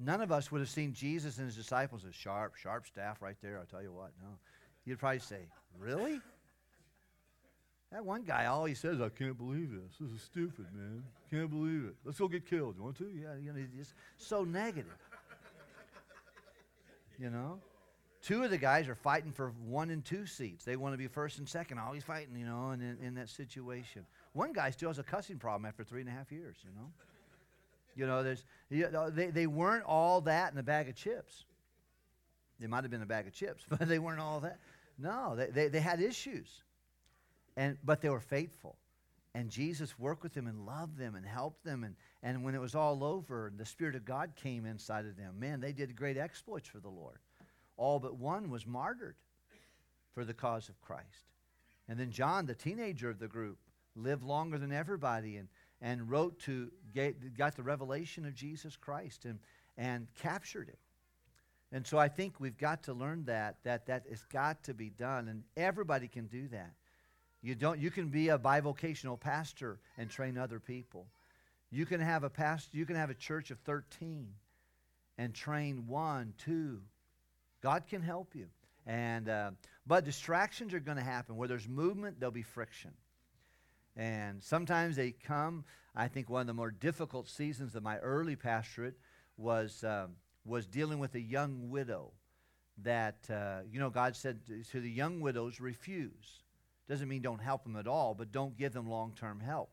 None 0.00 0.20
of 0.20 0.32
us 0.32 0.50
would 0.50 0.60
have 0.60 0.68
seen 0.68 0.92
Jesus 0.92 1.38
and 1.38 1.46
his 1.46 1.56
disciples 1.56 2.04
as 2.06 2.14
sharp, 2.14 2.56
sharp 2.56 2.86
staff 2.86 3.22
right 3.22 3.36
there. 3.42 3.58
I'll 3.58 3.66
tell 3.66 3.82
you 3.82 3.92
what. 3.92 4.10
No. 4.20 4.28
You'd 4.84 4.98
probably 4.98 5.20
say, 5.20 5.46
Really? 5.78 6.20
That 7.92 8.04
one 8.04 8.22
guy 8.22 8.46
all 8.46 8.64
he 8.64 8.74
says, 8.74 9.00
I 9.00 9.08
can't 9.08 9.38
believe 9.38 9.70
this. 9.70 9.98
This 10.00 10.10
is 10.10 10.22
stupid, 10.22 10.66
man. 10.74 11.04
Can't 11.30 11.48
believe 11.48 11.84
it. 11.84 11.94
Let's 12.04 12.18
go 12.18 12.26
get 12.26 12.44
killed. 12.44 12.74
You 12.76 12.82
want 12.82 12.98
to? 12.98 13.08
Yeah, 13.08 13.36
you 13.40 13.52
know, 13.52 13.60
he's 13.76 13.94
so 14.16 14.42
negative. 14.42 14.90
you 17.18 17.30
know? 17.30 17.60
Two 18.20 18.42
of 18.42 18.50
the 18.50 18.58
guys 18.58 18.88
are 18.88 18.96
fighting 18.96 19.30
for 19.30 19.52
one 19.64 19.90
and 19.90 20.04
two 20.04 20.26
seats. 20.26 20.64
They 20.64 20.74
want 20.74 20.92
to 20.94 20.98
be 20.98 21.06
first 21.06 21.38
and 21.38 21.48
second, 21.48 21.78
always 21.78 22.02
fighting, 22.02 22.34
you 22.36 22.46
know, 22.46 22.72
in, 22.72 22.80
in, 22.80 22.98
in 23.00 23.14
that 23.14 23.28
situation. 23.28 24.06
One 24.32 24.52
guy 24.52 24.70
still 24.70 24.88
has 24.88 24.98
a 24.98 25.04
cussing 25.04 25.38
problem 25.38 25.64
after 25.64 25.84
three 25.84 26.00
and 26.00 26.08
a 26.08 26.12
half 26.12 26.32
years, 26.32 26.56
you 26.64 26.70
know? 26.74 26.90
You 27.96 28.06
know, 28.06 28.22
there's, 28.22 28.44
you 28.70 28.90
know, 28.90 29.10
they, 29.10 29.28
they 29.28 29.46
weren't 29.46 29.84
all 29.84 30.20
that 30.22 30.52
in 30.52 30.58
a 30.58 30.62
bag 30.62 30.88
of 30.88 30.96
chips. 30.96 31.44
They 32.60 32.66
might 32.66 32.84
have 32.84 32.90
been 32.90 33.02
a 33.02 33.06
bag 33.06 33.26
of 33.26 33.32
chips, 33.32 33.64
but 33.68 33.88
they 33.88 33.98
weren't 33.98 34.20
all 34.20 34.40
that. 34.40 34.58
No, 34.98 35.34
they, 35.36 35.46
they, 35.46 35.68
they 35.68 35.80
had 35.80 36.00
issues. 36.00 36.62
And, 37.56 37.76
but 37.84 38.00
they 38.00 38.08
were 38.08 38.20
faithful. 38.20 38.76
And 39.34 39.50
Jesus 39.50 39.98
worked 39.98 40.22
with 40.22 40.34
them 40.34 40.46
and 40.46 40.64
loved 40.64 40.96
them 40.96 41.16
and 41.16 41.26
helped 41.26 41.64
them. 41.64 41.82
And, 41.82 41.96
and 42.22 42.44
when 42.44 42.54
it 42.54 42.60
was 42.60 42.74
all 42.74 43.02
over, 43.02 43.52
the 43.56 43.66
Spirit 43.66 43.96
of 43.96 44.04
God 44.04 44.32
came 44.36 44.64
inside 44.64 45.06
of 45.06 45.16
them. 45.16 45.34
Man, 45.38 45.60
they 45.60 45.72
did 45.72 45.96
great 45.96 46.16
exploits 46.16 46.68
for 46.68 46.78
the 46.78 46.88
Lord. 46.88 47.18
All 47.76 47.98
but 47.98 48.16
one 48.16 48.48
was 48.48 48.66
martyred 48.66 49.16
for 50.14 50.24
the 50.24 50.34
cause 50.34 50.68
of 50.68 50.80
Christ. 50.80 51.32
And 51.88 51.98
then 51.98 52.12
John, 52.12 52.46
the 52.46 52.54
teenager 52.54 53.10
of 53.10 53.18
the 53.18 53.26
group, 53.26 53.58
lived 53.96 54.22
longer 54.22 54.58
than 54.58 54.72
everybody 54.72 55.36
and, 55.36 55.48
and 55.80 56.10
wrote 56.10 56.38
to, 56.40 56.70
get, 56.94 57.36
got 57.36 57.56
the 57.56 57.62
revelation 57.62 58.24
of 58.26 58.34
Jesus 58.34 58.76
Christ 58.76 59.24
and, 59.24 59.38
and 59.76 60.06
captured 60.22 60.68
it. 60.68 60.78
And 61.74 61.84
so 61.84 61.98
I 61.98 62.06
think 62.06 62.38
we've 62.38 62.56
got 62.56 62.84
to 62.84 62.92
learn 62.92 63.24
that, 63.24 63.56
that 63.64 63.86
that 63.86 64.04
has 64.08 64.22
got 64.32 64.62
to 64.64 64.74
be 64.74 64.90
done, 64.90 65.26
and 65.26 65.42
everybody 65.56 66.06
can 66.06 66.26
do 66.26 66.46
that. 66.48 66.70
You 67.42 67.56
don't 67.56 67.80
you 67.80 67.90
can 67.90 68.08
be 68.08 68.28
a 68.28 68.38
bivocational 68.38 69.18
pastor 69.18 69.80
and 69.98 70.08
train 70.08 70.38
other 70.38 70.60
people. 70.60 71.06
You 71.72 71.84
can 71.84 72.00
have 72.00 72.22
a 72.22 72.30
past 72.30 72.68
you 72.72 72.86
can 72.86 72.94
have 72.94 73.10
a 73.10 73.14
church 73.14 73.50
of 73.50 73.58
13 73.66 74.28
and 75.18 75.34
train 75.34 75.88
one, 75.88 76.34
two. 76.44 76.80
God 77.60 77.88
can 77.88 78.02
help 78.02 78.36
you. 78.36 78.46
And 78.86 79.28
uh, 79.28 79.50
but 79.84 80.04
distractions 80.04 80.74
are 80.74 80.80
going 80.80 80.98
to 80.98 81.04
happen. 81.04 81.36
Where 81.36 81.48
there's 81.48 81.68
movement, 81.68 82.20
there'll 82.20 82.30
be 82.30 82.42
friction. 82.42 82.92
And 83.96 84.42
sometimes 84.42 84.96
they 84.96 85.12
come. 85.12 85.64
I 85.94 86.08
think 86.08 86.28
one 86.28 86.42
of 86.42 86.46
the 86.46 86.54
more 86.54 86.70
difficult 86.70 87.28
seasons 87.28 87.74
of 87.74 87.82
my 87.82 87.98
early 87.98 88.36
pastorate 88.36 88.98
was 89.36 89.84
um, 89.84 90.16
was 90.44 90.66
dealing 90.66 90.98
with 90.98 91.14
a 91.14 91.20
young 91.20 91.70
widow. 91.70 92.12
That 92.82 93.30
uh, 93.30 93.60
you 93.70 93.78
know, 93.78 93.90
God 93.90 94.16
said 94.16 94.40
to 94.72 94.80
the 94.80 94.90
young 94.90 95.20
widows, 95.20 95.60
refuse. 95.60 96.42
Doesn't 96.88 97.08
mean 97.08 97.22
don't 97.22 97.40
help 97.40 97.62
them 97.62 97.76
at 97.76 97.86
all, 97.86 98.14
but 98.14 98.32
don't 98.32 98.56
give 98.58 98.72
them 98.72 98.88
long 98.88 99.12
term 99.14 99.40
help 99.40 99.70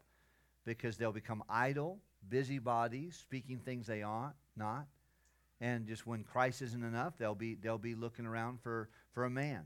because 0.66 0.98
they'll 0.98 1.12
become 1.12 1.44
idle, 1.50 2.00
busybodies, 2.30 3.18
speaking 3.18 3.58
things 3.58 3.88
they 3.88 4.04
ought 4.04 4.36
not. 4.56 4.88
And 5.60 5.88
just 5.88 6.08
when 6.08 6.24
Christ 6.24 6.62
isn't 6.62 6.84
enough, 6.84 7.18
they'll 7.18 7.36
be, 7.36 7.56
they'll 7.56 7.78
be 7.78 7.96
looking 7.96 8.26
around 8.26 8.62
for, 8.62 8.90
for 9.14 9.26
a 9.26 9.30
man. 9.30 9.66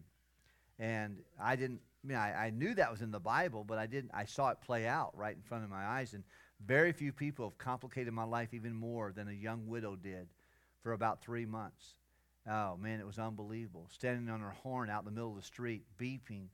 And 0.78 1.20
I 1.42 1.56
didn't, 1.56 1.82
I 2.06 2.08
mean, 2.08 2.18
I, 2.18 2.46
I 2.46 2.50
knew 2.52 2.76
that 2.76 2.92
was 2.92 3.02
in 3.02 3.10
the 3.10 3.20
Bible, 3.20 3.64
but 3.64 3.80
I 3.80 3.88
didn't, 3.88 4.12
I 4.14 4.26
saw 4.26 4.50
it 4.50 4.62
play 4.62 4.86
out 4.86 5.18
right 5.18 5.36
in 5.36 5.42
front 5.42 5.64
of 5.64 5.72
my 5.72 5.84
eyes. 5.84 6.14
And 6.14 6.24
very 6.64 6.92
few 6.92 7.12
people 7.12 7.50
have 7.50 7.58
complicated 7.58 8.14
my 8.14 8.26
life 8.26 8.54
even 8.54 8.76
more 8.76 9.12
than 9.12 9.28
a 9.28 9.34
young 9.34 9.66
widow 9.66 9.96
did 9.96 10.28
for 10.84 10.94
about 10.94 11.24
three 11.24 11.48
months. 11.48 11.96
Oh, 12.48 12.78
man, 12.78 13.00
it 13.00 13.08
was 13.08 13.18
unbelievable. 13.18 13.88
Standing 13.92 14.30
on 14.30 14.40
her 14.42 14.52
horn 14.52 14.88
out 14.88 15.00
in 15.00 15.06
the 15.06 15.12
middle 15.12 15.32
of 15.32 15.36
the 15.36 15.42
street, 15.42 15.84
beeping 16.00 16.50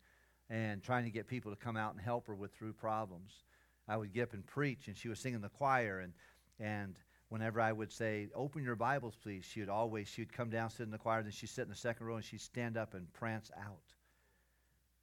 and 0.49 0.81
trying 0.81 1.03
to 1.03 1.11
get 1.11 1.27
people 1.27 1.51
to 1.51 1.57
come 1.57 1.75
out 1.75 1.93
and 1.93 2.01
help 2.01 2.27
her 2.27 2.35
with 2.35 2.53
through 2.53 2.73
problems. 2.73 3.43
I 3.89 3.97
would 3.97 4.13
get 4.13 4.23
up 4.23 4.33
and 4.33 4.45
preach, 4.45 4.87
and 4.87 4.95
she 4.95 5.09
was 5.09 5.19
singing 5.19 5.41
the 5.41 5.49
choir, 5.49 5.99
and 5.99 6.13
and 6.59 6.95
whenever 7.29 7.59
I 7.59 7.73
would 7.73 7.91
say, 7.91 8.29
"Open 8.35 8.63
your 8.63 8.75
Bibles, 8.75 9.15
please," 9.21 9.43
she 9.43 9.59
would 9.59 9.69
always 9.69 10.07
she 10.07 10.21
would 10.21 10.31
come 10.31 10.49
down, 10.49 10.69
sit 10.69 10.83
in 10.83 10.91
the 10.91 10.97
choir, 10.97 11.23
then 11.23 11.31
she'd 11.31 11.47
sit 11.47 11.63
in 11.63 11.69
the 11.69 11.75
second 11.75 12.05
row, 12.05 12.15
and 12.15 12.23
she'd 12.23 12.41
stand 12.41 12.77
up 12.77 12.93
and 12.93 13.11
prance 13.11 13.51
out. 13.57 13.93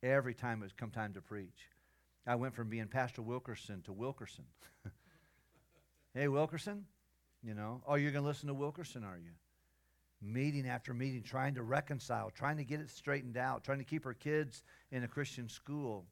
Every 0.02 0.34
time 0.34 0.60
it 0.60 0.66
was 0.66 0.72
come 0.72 0.90
time 0.90 1.14
to 1.14 1.20
preach, 1.20 1.68
I 2.26 2.36
went 2.36 2.54
from 2.54 2.68
being 2.68 2.86
Pastor 2.86 3.22
Wilkerson 3.22 3.82
to 3.82 3.92
Wilkerson. 3.92 4.44
hey, 6.14 6.28
Wilkerson, 6.28 6.84
you 7.42 7.54
know, 7.54 7.82
oh, 7.86 7.96
you're 7.96 8.12
going 8.12 8.22
to 8.22 8.28
listen 8.28 8.48
to 8.48 8.54
Wilkerson, 8.54 9.04
are 9.04 9.18
you? 9.18 9.32
meeting 10.20 10.68
after 10.68 10.92
meeting, 10.92 11.22
trying 11.22 11.54
to 11.54 11.62
reconcile, 11.62 12.30
trying 12.30 12.56
to 12.56 12.64
get 12.64 12.80
it 12.80 12.90
straightened 12.90 13.36
out, 13.36 13.62
trying 13.62 13.78
to 13.78 13.84
keep 13.84 14.04
her 14.04 14.14
kids 14.14 14.62
in 14.90 15.04
a 15.04 15.08
Christian 15.08 15.48
school, 15.48 16.06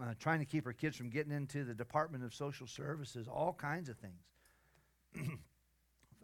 uh, 0.00 0.14
trying 0.18 0.38
to 0.38 0.44
keep 0.44 0.64
her 0.64 0.72
kids 0.72 0.96
from 0.96 1.10
getting 1.10 1.32
into 1.32 1.64
the 1.64 1.74
Department 1.74 2.24
of 2.24 2.34
Social 2.34 2.66
Services, 2.66 3.28
all 3.28 3.52
kinds 3.52 3.88
of 3.88 3.96
things. 3.98 5.30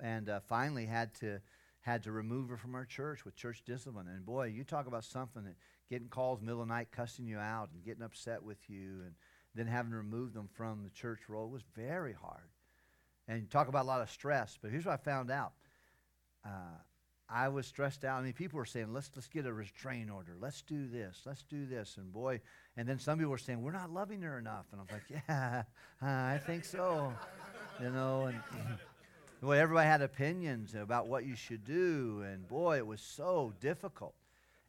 and 0.02 0.28
uh, 0.28 0.40
finally 0.40 0.86
had 0.86 1.12
to 1.14 1.40
had 1.88 2.02
to 2.02 2.12
remove 2.12 2.50
her 2.50 2.58
from 2.58 2.74
our 2.74 2.84
church 2.84 3.24
with 3.24 3.34
church 3.34 3.62
discipline. 3.64 4.08
And 4.08 4.26
boy, 4.26 4.46
you 4.46 4.62
talk 4.62 4.86
about 4.86 5.04
something 5.04 5.44
that 5.44 5.56
getting 5.88 6.08
calls 6.08 6.42
middle 6.42 6.60
of 6.60 6.68
the 6.68 6.74
night, 6.74 6.88
cussing 6.92 7.26
you 7.26 7.38
out, 7.38 7.70
and 7.72 7.82
getting 7.82 8.02
upset 8.02 8.42
with 8.42 8.58
you, 8.68 9.00
and 9.04 9.14
then 9.54 9.66
having 9.66 9.92
to 9.92 9.96
remove 9.96 10.34
them 10.34 10.50
from 10.52 10.84
the 10.84 10.90
church 10.90 11.20
role 11.28 11.48
was 11.48 11.62
very 11.74 12.12
hard. 12.12 12.50
And 13.26 13.40
you 13.40 13.46
talk 13.46 13.68
about 13.68 13.84
a 13.84 13.88
lot 13.88 14.02
of 14.02 14.10
stress. 14.10 14.58
But 14.60 14.70
here's 14.70 14.84
what 14.84 14.92
I 14.92 14.96
found 14.98 15.30
out. 15.30 15.52
Uh, 16.44 16.76
I 17.30 17.48
was 17.48 17.66
stressed 17.66 18.04
out. 18.04 18.20
I 18.20 18.22
mean, 18.22 18.34
people 18.34 18.58
were 18.58 18.66
saying, 18.66 18.92
let's, 18.92 19.10
let's 19.16 19.28
get 19.28 19.46
a 19.46 19.52
restraint 19.52 20.10
order. 20.10 20.36
Let's 20.38 20.60
do 20.60 20.88
this. 20.88 21.22
Let's 21.24 21.42
do 21.42 21.64
this. 21.64 21.96
And 21.96 22.12
boy, 22.12 22.40
and 22.76 22.86
then 22.86 22.98
some 22.98 23.18
people 23.18 23.30
were 23.30 23.38
saying, 23.38 23.62
we're 23.62 23.72
not 23.72 23.90
loving 23.90 24.20
her 24.22 24.38
enough. 24.38 24.66
And 24.72 24.80
I'm 24.82 24.86
like, 24.92 25.22
yeah, 25.28 25.62
I 26.02 26.38
think 26.38 26.66
so. 26.66 27.14
you 27.80 27.90
know, 27.90 28.26
and 28.26 28.40
boy, 29.40 29.58
everybody 29.58 29.88
had 29.88 30.02
opinions 30.02 30.74
about 30.74 31.06
what 31.06 31.24
you 31.24 31.34
should 31.34 31.64
do. 31.64 32.24
And 32.26 32.46
boy, 32.48 32.78
it 32.78 32.86
was 32.86 33.00
so 33.00 33.52
difficult. 33.60 34.14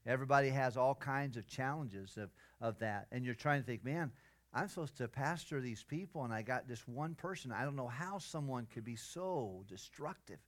Everybody 0.06 0.50
has 0.50 0.78
all 0.78 0.96
kinds 0.96 1.38
of 1.38 1.48
challenges 1.48 2.18
of, 2.18 2.30
of 2.62 2.80
that. 2.80 3.08
And 3.12 3.26
you're 3.26 3.36
trying 3.36 3.62
to 3.62 3.66
think, 3.66 3.84
man, 3.84 4.12
I'm 4.54 4.68
supposed 4.68 4.98
to 4.98 5.08
pastor 5.08 5.62
these 5.62 5.84
people, 5.84 6.24
and 6.24 6.34
I 6.34 6.42
got 6.42 6.68
this 6.68 6.88
one 6.88 7.14
person. 7.14 7.52
I 7.52 7.64
don't 7.64 7.76
know 7.76 7.88
how 7.88 8.18
someone 8.18 8.68
could 8.74 8.86
be 8.86 8.96
so 8.96 9.64
destructive 9.68 10.40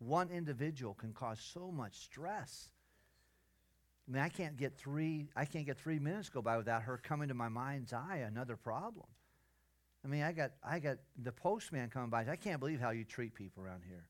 one 0.00 0.30
individual 0.30 0.94
can 0.94 1.12
cause 1.12 1.38
so 1.40 1.70
much 1.70 1.94
stress. 1.98 2.68
I 4.08 4.12
mean, 4.12 4.22
I 4.22 4.28
can't 4.28 4.56
get 4.56 4.76
three, 4.76 5.28
I 5.36 5.44
can't 5.44 5.66
get 5.66 5.78
three 5.78 5.98
minutes 5.98 6.30
go 6.30 6.42
by 6.42 6.56
without 6.56 6.82
her 6.82 6.98
coming 6.98 7.28
to 7.28 7.34
my 7.34 7.48
mind's 7.48 7.92
eye 7.92 8.24
another 8.26 8.56
problem. 8.56 9.06
I 10.04 10.08
mean, 10.08 10.22
I 10.22 10.32
got, 10.32 10.52
I 10.64 10.78
got 10.78 10.98
the 11.22 11.32
postman 11.32 11.90
coming 11.90 12.10
by. 12.10 12.24
I 12.26 12.36
can't 12.36 12.58
believe 12.58 12.80
how 12.80 12.90
you 12.90 13.04
treat 13.04 13.34
people 13.34 13.62
around 13.62 13.82
here. 13.86 14.06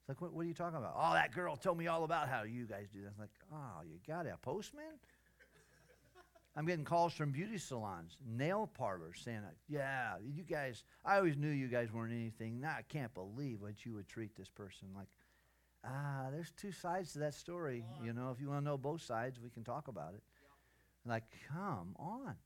It's 0.00 0.08
like, 0.08 0.20
what, 0.20 0.32
what 0.32 0.42
are 0.42 0.48
you 0.48 0.54
talking 0.54 0.78
about? 0.78 0.94
Oh, 0.96 1.14
that 1.14 1.32
girl 1.32 1.56
told 1.56 1.78
me 1.78 1.86
all 1.86 2.04
about 2.04 2.28
how 2.28 2.42
you 2.42 2.66
guys 2.66 2.88
do 2.92 3.00
that. 3.02 3.08
I'm 3.08 3.20
like, 3.20 3.30
oh, 3.52 3.82
you 3.84 3.98
got 4.06 4.26
a 4.26 4.36
postman? 4.36 4.84
I'm 6.56 6.66
getting 6.66 6.84
calls 6.84 7.14
from 7.14 7.30
beauty 7.30 7.56
salons, 7.56 8.18
nail 8.26 8.68
parlors 8.74 9.20
saying, 9.24 9.40
yeah, 9.68 10.14
you 10.20 10.42
guys, 10.42 10.84
I 11.04 11.16
always 11.16 11.36
knew 11.36 11.48
you 11.48 11.68
guys 11.68 11.92
weren't 11.92 12.12
anything. 12.12 12.60
Now 12.60 12.74
I 12.78 12.82
can't 12.82 13.14
believe 13.14 13.62
what 13.62 13.86
you 13.86 13.94
would 13.94 14.08
treat 14.08 14.36
this 14.36 14.50
person 14.50 14.88
like 14.94 15.08
ah, 15.84 16.28
there's 16.30 16.52
two 16.56 16.72
sides 16.72 17.12
to 17.12 17.18
that 17.20 17.34
story. 17.34 17.84
You 18.04 18.12
know, 18.12 18.30
if 18.30 18.40
you 18.40 18.48
want 18.48 18.60
to 18.60 18.64
know 18.64 18.78
both 18.78 19.02
sides, 19.02 19.40
we 19.40 19.50
can 19.50 19.64
talk 19.64 19.88
about 19.88 20.14
it. 20.14 20.22
Like, 21.04 21.24
come 21.48 21.94
on. 21.98 22.36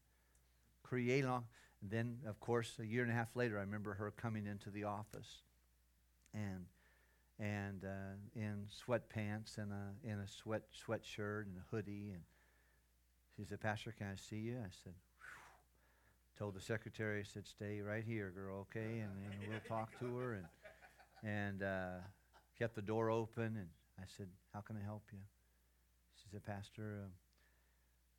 Create 0.83 1.25
on. 1.83 1.89
Then, 1.89 2.19
of 2.27 2.41
course, 2.41 2.77
a 2.81 2.87
year 2.87 3.03
and 3.03 3.11
a 3.11 3.15
half 3.15 3.35
later, 3.35 3.59
I 3.59 3.63
remember 3.63 3.95
her 3.95 4.11
coming 4.11 4.47
into 4.47 4.71
the 4.71 4.85
office, 4.85 5.43
and 6.35 6.67
and 7.39 7.85
uh, 7.85 8.17
in 8.35 8.67
sweatpants 8.87 9.59
and 9.59 9.73
a 9.73 9.95
in 10.05 10.19
a 10.19 10.29
sweat 10.29 10.63
sweatshirt 10.87 11.47
and 11.47 11.57
a 11.57 11.65
hoodie, 11.71 12.11
and 12.13 12.23
she 13.37 13.45
said, 13.45 13.61
"Pastor, 13.61 13.95
can 13.97 14.09
I 14.09 14.17
see 14.17 14.37
you?" 14.37 14.59
I 14.59 14.71
said, 14.85 14.95
Phew. 15.21 16.39
told 16.39 16.55
the 16.55 16.61
secretary, 16.61 17.21
I 17.21 17.25
said, 17.25 17.47
"Stay 17.47 17.81
right 17.81 18.05
here, 18.05 18.31
girl, 18.31 18.67
okay?" 18.71 19.01
And, 19.01 19.13
and 19.25 19.49
we'll 19.49 19.61
talk 19.69 19.99
to 20.01 20.17
her, 20.17 20.35
and 20.35 20.47
and 21.23 21.63
uh, 21.63 21.99
kept 22.59 22.75
the 22.75 22.83
door 22.83 23.11
open, 23.11 23.57
and 23.57 23.69
I 23.99 24.05
said, 24.17 24.29
How 24.53 24.61
can 24.61 24.77
I 24.77 24.85
help 24.85 25.03
you? 25.13 25.19
She 26.15 26.29
said, 26.31 26.45
Pastor, 26.45 27.03
uh, 27.05 27.09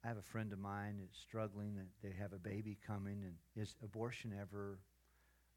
I 0.03 0.07
have 0.07 0.17
a 0.17 0.21
friend 0.21 0.53
of 0.53 0.59
mine 0.59 0.97
that's 0.99 1.17
struggling, 1.17 1.75
that 1.75 1.87
they 2.01 2.13
have 2.17 2.33
a 2.33 2.39
baby 2.39 2.77
coming, 2.85 3.23
and 3.23 3.35
is 3.55 3.75
abortion 3.83 4.33
ever 4.39 4.79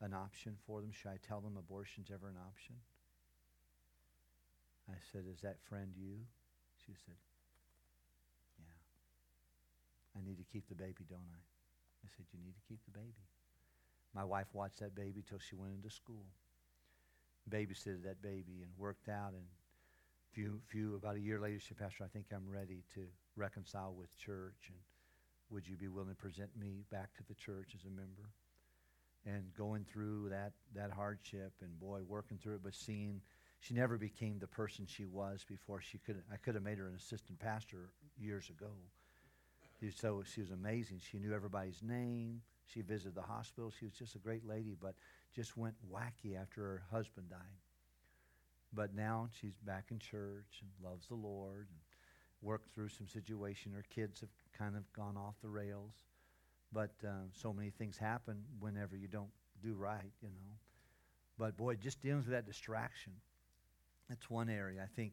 an 0.00 0.14
option 0.14 0.56
for 0.66 0.80
them? 0.80 0.90
Should 0.92 1.10
I 1.10 1.18
tell 1.26 1.40
them 1.40 1.56
abortion's 1.56 2.10
ever 2.12 2.28
an 2.28 2.36
option? 2.48 2.76
I 4.88 4.96
said, 5.12 5.24
Is 5.30 5.40
that 5.42 5.60
friend 5.68 5.92
you? 5.96 6.16
She 6.84 6.92
said, 7.04 7.14
Yeah. 8.58 10.20
I 10.20 10.24
need 10.26 10.38
to 10.38 10.44
keep 10.44 10.68
the 10.68 10.74
baby, 10.74 11.04
don't 11.08 11.30
I? 11.30 11.40
I 12.04 12.08
said, 12.16 12.26
You 12.32 12.40
need 12.42 12.54
to 12.54 12.68
keep 12.68 12.80
the 12.84 12.98
baby. 12.98 13.28
My 14.14 14.24
wife 14.24 14.48
watched 14.52 14.80
that 14.80 14.94
baby 14.94 15.22
till 15.28 15.38
she 15.38 15.54
went 15.54 15.74
into 15.74 15.90
school 15.90 16.24
babysitted 17.48 18.04
that 18.04 18.22
baby 18.22 18.62
and 18.62 18.70
worked 18.76 19.08
out. 19.08 19.32
And 19.32 19.46
few, 20.32 20.60
few 20.68 20.96
about 20.96 21.16
a 21.16 21.20
year 21.20 21.40
later, 21.40 21.58
she 21.58 21.68
said, 21.68 21.78
Pastor, 21.78 22.04
I 22.04 22.08
think 22.08 22.26
I'm 22.32 22.48
ready 22.48 22.82
to 22.94 23.02
reconcile 23.36 23.94
with 23.96 24.16
church. 24.16 24.68
And 24.68 24.78
would 25.50 25.66
you 25.66 25.76
be 25.76 25.88
willing 25.88 26.10
to 26.10 26.14
present 26.14 26.50
me 26.58 26.84
back 26.90 27.14
to 27.16 27.22
the 27.28 27.34
church 27.34 27.74
as 27.74 27.84
a 27.84 27.90
member? 27.90 28.30
And 29.26 29.52
going 29.56 29.84
through 29.84 30.30
that, 30.30 30.52
that 30.74 30.90
hardship 30.90 31.52
and 31.60 31.78
boy, 31.78 32.00
working 32.06 32.38
through 32.38 32.54
it, 32.54 32.62
but 32.62 32.74
seeing 32.74 33.20
she 33.60 33.74
never 33.74 33.98
became 33.98 34.38
the 34.38 34.46
person 34.46 34.86
she 34.86 35.04
was 35.04 35.44
before. 35.46 35.80
She 35.82 35.98
could 35.98 36.22
I 36.32 36.36
could 36.36 36.54
have 36.54 36.64
made 36.64 36.78
her 36.78 36.88
an 36.88 36.94
assistant 36.94 37.38
pastor 37.38 37.90
years 38.18 38.48
ago. 38.48 38.70
So 39.96 40.22
she 40.24 40.40
was 40.40 40.50
amazing. 40.50 41.00
She 41.10 41.18
knew 41.18 41.34
everybody's 41.34 41.82
name. 41.82 42.42
She 42.66 42.82
visited 42.82 43.14
the 43.14 43.22
hospital. 43.22 43.70
She 43.70 43.86
was 43.86 43.94
just 43.94 44.14
a 44.14 44.18
great 44.18 44.46
lady, 44.46 44.76
but 44.80 44.94
just 45.34 45.56
went 45.56 45.74
wacky 45.92 46.40
after 46.40 46.62
her 46.62 46.82
husband 46.90 47.30
died. 47.30 47.38
But 48.72 48.94
now 48.94 49.28
she's 49.40 49.58
back 49.64 49.86
in 49.90 49.98
church 49.98 50.62
and 50.62 50.70
loves 50.88 51.08
the 51.08 51.14
Lord 51.14 51.66
and 51.70 51.78
worked 52.42 52.70
through 52.70 52.88
some 52.88 53.08
situation. 53.08 53.72
Her 53.72 53.84
kids 53.94 54.20
have 54.20 54.30
kind 54.56 54.76
of 54.76 54.90
gone 54.92 55.16
off 55.16 55.34
the 55.42 55.48
rails. 55.48 55.94
But 56.72 56.92
uh, 57.04 57.26
so 57.32 57.52
many 57.52 57.70
things 57.70 57.98
happen 57.98 58.44
whenever 58.60 58.96
you 58.96 59.08
don't 59.08 59.30
do 59.62 59.74
right, 59.74 60.12
you 60.22 60.28
know. 60.28 60.54
But 61.36 61.56
boy, 61.56 61.74
just 61.76 62.00
dealing 62.00 62.18
with 62.18 62.30
that 62.30 62.46
distraction. 62.46 63.14
That's 64.08 64.30
one 64.30 64.48
area. 64.48 64.82
I 64.82 64.88
think 64.94 65.12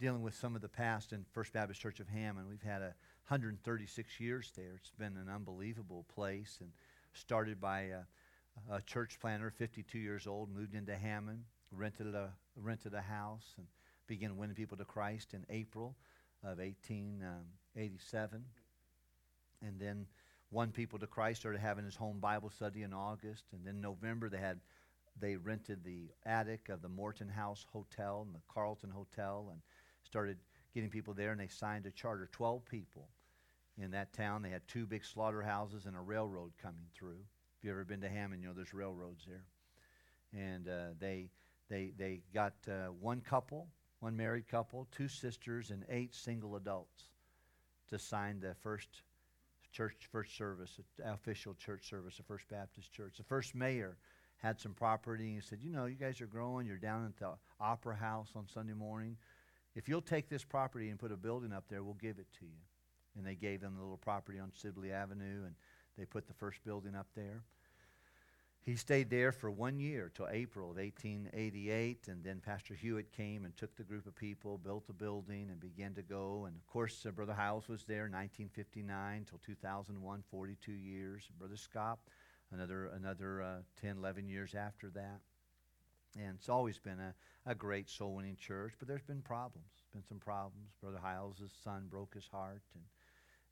dealing 0.00 0.22
with 0.22 0.34
some 0.34 0.56
of 0.56 0.62
the 0.62 0.68
past 0.68 1.12
in 1.12 1.24
First 1.32 1.52
Baptist 1.52 1.80
Church 1.80 2.00
of 2.00 2.08
Hammond, 2.08 2.48
we've 2.48 2.62
had 2.62 2.82
a 2.82 2.94
136 3.28 4.18
years 4.18 4.52
there. 4.56 4.74
It's 4.76 4.90
been 4.90 5.16
an 5.16 5.28
unbelievable 5.32 6.04
place 6.12 6.58
and 6.60 6.70
started 7.12 7.60
by 7.60 7.80
a 7.82 8.00
a 8.70 8.82
church 8.82 9.18
planter, 9.20 9.50
52 9.50 9.98
years 9.98 10.26
old, 10.26 10.50
moved 10.54 10.74
into 10.74 10.96
Hammond, 10.96 11.44
rented 11.70 12.14
a, 12.14 12.32
rented 12.56 12.94
a 12.94 13.00
house, 13.00 13.54
and 13.56 13.66
began 14.06 14.36
winning 14.36 14.56
people 14.56 14.76
to 14.78 14.84
Christ 14.84 15.34
in 15.34 15.44
April 15.50 15.96
of 16.42 16.58
1887. 16.58 18.36
Um, 18.36 18.44
and 19.66 19.80
then 19.80 20.06
won 20.50 20.70
people 20.70 20.98
to 20.98 21.06
Christ, 21.06 21.40
started 21.40 21.60
having 21.60 21.84
his 21.84 21.96
home 21.96 22.20
Bible 22.20 22.50
study 22.50 22.82
in 22.82 22.92
August, 22.92 23.44
and 23.52 23.66
then 23.66 23.80
November 23.80 24.28
they 24.28 24.38
had 24.38 24.60
they 25.20 25.36
rented 25.36 25.82
the 25.82 26.10
attic 26.26 26.68
of 26.68 26.80
the 26.80 26.88
Morton 26.88 27.28
House 27.28 27.66
Hotel 27.72 28.22
and 28.24 28.34
the 28.34 28.40
Carlton 28.48 28.90
Hotel 28.90 29.48
and 29.50 29.60
started 30.04 30.38
getting 30.74 30.90
people 30.90 31.14
there, 31.14 31.32
and 31.32 31.40
they 31.40 31.48
signed 31.48 31.86
a 31.86 31.90
charter, 31.90 32.28
12 32.30 32.64
people 32.66 33.08
in 33.82 33.90
that 33.90 34.12
town. 34.12 34.42
They 34.42 34.50
had 34.50 34.66
two 34.68 34.86
big 34.86 35.04
slaughterhouses 35.04 35.86
and 35.86 35.96
a 35.96 36.00
railroad 36.00 36.52
coming 36.62 36.86
through. 36.94 37.18
If 37.58 37.64
you've 37.64 37.72
ever 37.72 37.84
been 37.84 38.00
to 38.02 38.08
Hammond, 38.08 38.42
you 38.42 38.48
know 38.48 38.54
there's 38.54 38.74
railroads 38.74 39.26
there. 39.26 39.44
And 40.32 40.68
uh, 40.68 40.94
they, 41.00 41.30
they, 41.68 41.92
they 41.96 42.20
got 42.32 42.54
uh, 42.68 42.88
one 43.00 43.20
couple, 43.20 43.68
one 44.00 44.16
married 44.16 44.48
couple, 44.48 44.86
two 44.90 45.08
sisters, 45.08 45.70
and 45.70 45.84
eight 45.88 46.14
single 46.14 46.56
adults 46.56 47.04
to 47.88 47.98
sign 47.98 48.40
the 48.40 48.54
first 48.62 49.02
church, 49.72 50.08
first 50.10 50.36
service, 50.36 50.78
official 51.04 51.54
church 51.54 51.88
service, 51.88 52.16
the 52.16 52.22
First 52.22 52.48
Baptist 52.48 52.92
Church. 52.92 53.16
The 53.18 53.24
first 53.24 53.54
mayor 53.54 53.96
had 54.38 54.58
some 54.60 54.72
property, 54.72 55.26
and 55.26 55.34
he 55.34 55.40
said, 55.40 55.58
You 55.62 55.72
know, 55.72 55.86
you 55.86 55.96
guys 55.96 56.20
are 56.20 56.26
growing. 56.26 56.66
You're 56.66 56.76
down 56.76 57.04
at 57.06 57.16
the 57.16 57.34
Opera 57.60 57.96
House 57.96 58.30
on 58.34 58.46
Sunday 58.48 58.72
morning. 58.72 59.16
If 59.74 59.88
you'll 59.88 60.00
take 60.00 60.28
this 60.28 60.44
property 60.44 60.88
and 60.88 60.98
put 60.98 61.12
a 61.12 61.16
building 61.16 61.52
up 61.52 61.64
there, 61.68 61.82
we'll 61.82 61.94
give 61.94 62.18
it 62.18 62.26
to 62.40 62.46
you. 62.46 62.60
And 63.16 63.26
they 63.26 63.34
gave 63.34 63.60
them 63.60 63.74
the 63.74 63.82
little 63.82 63.98
property 63.98 64.38
on 64.38 64.52
Sibley 64.54 64.92
Avenue, 64.92 65.44
and 65.44 65.54
they 65.96 66.04
put 66.04 66.26
the 66.26 66.34
first 66.34 66.64
building 66.64 66.94
up 66.94 67.08
there. 67.14 67.42
He 68.64 68.76
stayed 68.76 69.08
there 69.08 69.32
for 69.32 69.50
one 69.50 69.80
year 69.80 70.12
till 70.14 70.28
April 70.30 70.70
of 70.70 70.76
1888, 70.76 72.08
and 72.08 72.22
then 72.22 72.40
Pastor 72.44 72.74
Hewitt 72.74 73.10
came 73.12 73.46
and 73.46 73.56
took 73.56 73.74
the 73.76 73.82
group 73.82 74.06
of 74.06 74.14
people, 74.14 74.58
built 74.58 74.84
a 74.90 74.92
building, 74.92 75.48
and 75.50 75.58
began 75.58 75.94
to 75.94 76.02
go. 76.02 76.44
And 76.46 76.54
of 76.54 76.66
course, 76.66 77.06
uh, 77.06 77.10
Brother 77.10 77.32
Hyles 77.32 77.68
was 77.68 77.84
there 77.84 78.02
1959 78.02 79.26
till 79.28 79.38
2001, 79.38 80.22
42 80.30 80.72
years. 80.72 81.30
Brother 81.38 81.54
Schaap, 81.54 81.96
another 82.52 82.86
another 82.88 83.42
uh, 83.42 83.56
10, 83.80 83.96
11 83.96 84.28
years 84.28 84.54
after 84.54 84.90
that. 84.90 85.20
And 86.18 86.36
it's 86.36 86.48
always 86.48 86.78
been 86.78 87.00
a, 87.00 87.14
a 87.46 87.54
great 87.54 87.88
soul 87.88 88.16
winning 88.16 88.36
church, 88.36 88.74
but 88.78 88.88
there's 88.88 89.02
been 89.02 89.22
problems. 89.22 89.66
Been 89.92 90.04
some 90.04 90.18
problems. 90.18 90.72
Brother 90.82 90.98
Hyles' 91.02 91.52
son 91.64 91.86
broke 91.88 92.14
his 92.14 92.26
heart 92.26 92.62
and 92.74 92.84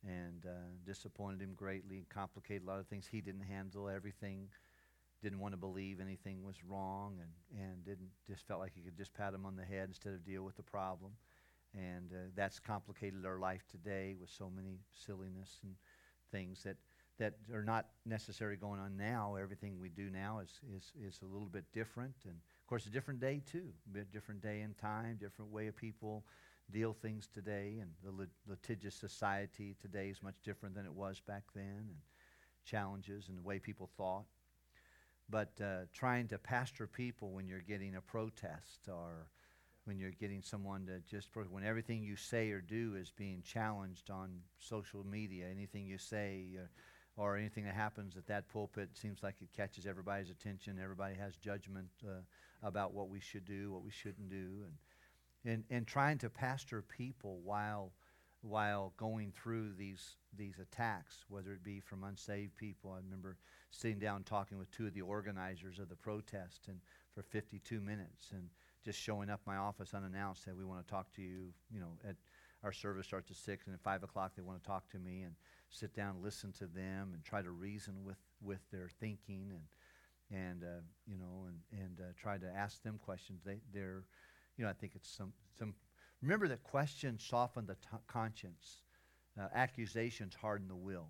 and 0.07 0.47
uh, 0.47 0.51
disappointed 0.85 1.41
him 1.41 1.55
greatly, 1.57 2.07
complicated 2.09 2.63
a 2.63 2.71
lot 2.71 2.79
of 2.79 2.87
things. 2.87 3.09
He 3.11 3.21
didn't 3.21 3.43
handle 3.43 3.89
everything, 3.89 4.49
didn't 5.27 5.41
want 5.41 5.55
to 5.55 5.59
believe 5.59 5.99
anything 6.01 6.45
was 6.45 6.55
wrong, 6.63 7.19
and, 7.21 7.61
and 7.61 7.85
didn't 7.85 8.11
just 8.29 8.47
felt 8.47 8.61
like 8.61 8.71
he 8.73 8.81
could 8.81 8.97
just 8.97 9.13
pat 9.13 9.35
him 9.35 9.45
on 9.45 9.57
the 9.57 9.65
head 9.65 9.89
instead 9.89 10.13
of 10.13 10.25
deal 10.25 10.45
with 10.45 10.57
the 10.57 10.63
problem. 10.63 11.11
And 11.75 12.13
uh, 12.13 12.17
that's 12.37 12.61
complicated 12.61 13.27
our 13.27 13.41
life 13.41 13.65
today 13.69 14.15
with 14.21 14.31
so 14.31 14.49
many 14.55 14.79
silliness 14.95 15.59
and 15.65 15.75
things 16.31 16.63
that, 16.63 16.77
that 17.19 17.35
are 17.53 17.65
not 17.65 17.87
necessarily 18.05 18.57
going 18.57 18.79
on 18.79 18.97
now. 18.97 19.35
Everything 19.35 19.81
we 19.81 19.89
do 19.89 20.11
now 20.11 20.39
is, 20.39 20.61
is, 20.77 20.93
is 21.05 21.19
a 21.23 21.27
little 21.27 21.49
bit 21.49 21.65
different. 21.73 22.15
And 22.25 22.35
of 22.35 22.67
course, 22.69 22.87
a 22.87 22.91
different 22.91 23.19
day, 23.19 23.43
too. 23.51 23.71
A 23.97 24.05
different 24.05 24.41
day 24.41 24.61
and 24.61 24.79
time, 24.79 25.19
different 25.21 25.51
way 25.51 25.67
of 25.67 25.77
people 25.77 26.25
deal 26.71 26.95
things 27.03 27.27
today. 27.35 27.79
And 27.81 27.91
the 28.05 28.13
lit- 28.13 28.31
litigious 28.49 28.95
society 28.95 29.75
today 29.83 30.09
is 30.09 30.23
much 30.23 30.37
different 30.45 30.77
than 30.77 30.87
it 30.87 30.95
was 30.95 31.21
back 31.21 31.43
then, 31.53 31.89
and 31.89 31.99
challenges 32.65 33.29
and 33.29 33.37
the 33.37 33.43
way 33.43 33.59
people 33.59 33.91
thought. 33.97 34.27
But 35.29 35.61
uh, 35.61 35.87
trying 35.93 36.29
to 36.29 36.39
pastor 36.39 36.87
people 36.87 37.33
when 37.33 37.49
you're 37.49 37.61
getting 37.61 37.97
a 37.97 38.01
protest 38.01 38.89
or 38.89 39.29
when 39.85 39.99
you're 39.99 40.13
getting 40.13 40.43
someone 40.43 40.87
to 40.87 41.01
just, 41.01 41.29
when 41.51 41.65
everything 41.65 42.03
you 42.03 42.17
say 42.17 42.51
or 42.51 42.61
do 42.61 42.95
is 42.97 43.11
being 43.11 43.43
challenged 43.43 44.11
on 44.11 44.41
social 44.59 45.05
media, 45.05 45.47
anything 45.51 45.87
you 45.87 45.99
say 45.99 46.47
uh, 46.59 47.21
or 47.21 47.37
anything 47.37 47.65
that 47.65 47.75
happens 47.75 48.17
at 48.17 48.27
that 48.27 48.49
pulpit 48.49 48.91
seems 48.95 49.23
like 49.23 49.37
it 49.41 49.49
catches 49.57 49.87
everybody's 49.87 50.31
attention. 50.31 50.79
Everybody 50.83 51.15
has 51.17 51.37
judgment 51.37 51.89
uh, 52.05 52.21
about 52.63 52.95
what 52.95 53.09
we 53.09 53.21
should 53.21 53.45
do, 53.45 53.73
what 53.73 53.85
we 53.85 53.91
shouldn't 53.91 54.29
do. 54.29 54.65
And 54.65 54.75
and, 55.47 55.65
and 55.71 55.87
trying 55.87 56.19
to 56.19 56.29
pastor 56.29 56.83
people 56.83 57.41
while 57.45 57.93
while 58.43 58.93
going 58.97 59.33
through 59.33 59.73
these 59.75 60.17
these 60.37 60.59
attacks, 60.61 61.25
whether 61.29 61.53
it 61.53 61.63
be 61.63 61.81
from 61.81 62.05
unsaved 62.05 62.57
people. 62.57 62.93
I 62.93 62.97
remember 62.97 63.37
sitting 63.77 63.99
down 63.99 64.23
talking 64.23 64.59
with 64.59 64.71
two 64.71 64.87
of 64.87 64.95
the 64.95 65.03
organizers 65.03 65.79
of 65.79 65.89
the 65.89 65.97
protest 65.97 66.69
and 66.69 66.79
for 67.15 67.23
52 67.23 67.81
minutes 67.81 68.33
and 68.33 68.49
just 68.85 68.99
showing 68.99 69.31
up 69.31 69.41
my 69.47 69.57
office 69.57 69.95
unannounced 69.95 70.45
said 70.45 70.57
we 70.57 70.65
want 70.65 70.85
to 70.85 70.91
talk 70.91 71.13
to 71.15 71.23
you 71.23 71.53
you 71.71 71.81
know 71.81 71.93
at 72.09 72.17
our 72.63 72.73
service 72.73 73.07
starts 73.07 73.31
at 73.31 73.37
six 73.37 73.67
and 73.67 73.75
at 73.75 73.81
five 73.81 74.03
o'clock 74.03 74.33
they 74.37 74.43
want 74.43 74.61
to 74.63 74.67
talk 74.67 74.89
to 74.91 74.99
me 74.99 75.23
and 75.23 75.35
sit 75.71 75.95
down 75.95 76.17
listen 76.23 76.53
to 76.53 76.67
them 76.67 77.11
and 77.13 77.25
try 77.25 77.43
to 77.43 77.51
reason 77.51 77.95
with 78.05 78.19
with 78.43 78.61
their 78.71 78.89
thinking 79.01 79.53
and 79.53 80.39
and 80.39 80.65
uh, 80.65 80.81
you 81.07 81.17
know 81.17 81.47
and 81.47 81.83
and 81.83 82.01
uh, 82.01 82.13
try 82.21 82.37
to 82.39 82.47
ask 82.47 82.83
them 82.83 82.99
questions 83.03 83.41
they 83.45 83.59
they're 83.73 84.05
you 84.57 84.65
know, 84.65 84.71
I 84.71 84.75
think 84.75 84.93
it's 84.95 85.09
some, 85.09 85.33
some 85.59 85.75
remember 86.23 86.49
that 86.49 86.63
questions 86.63 87.25
soften 87.25 87.67
the 87.67 87.75
t- 87.75 87.99
conscience, 88.07 88.83
uh, 89.41 89.49
accusations 89.55 90.35
harden 90.35 90.69
the 90.69 90.77
will. 90.77 91.09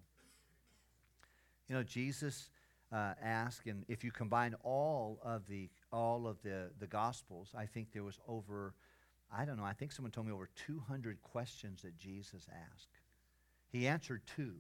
You 1.69 1.77
know, 1.77 1.83
Jesus 1.83 2.51
uh, 2.93 3.15
asked, 3.23 3.67
and 3.67 3.85
if 3.89 4.05
you 4.05 4.11
combine 4.11 4.55
all 4.63 5.19
of 5.23 5.47
the 5.49 5.69
all 5.93 6.27
of 6.27 6.41
the 6.43 6.71
the 6.79 6.87
Gospels, 6.87 7.51
I 7.57 7.67
think 7.67 7.93
there 7.93 8.05
was 8.05 8.19
over, 8.29 8.75
I 9.35 9.45
don't 9.45 9.57
know, 9.57 9.65
I 9.65 9.73
think 9.73 9.93
someone 9.93 10.13
told 10.13 10.27
me 10.27 10.33
over 10.33 10.49
200 10.67 11.23
questions 11.23 11.83
that 11.83 11.99
Jesus 11.99 12.47
asked. 12.73 13.01
He 13.69 13.87
answered 13.87 14.23
two 14.37 14.55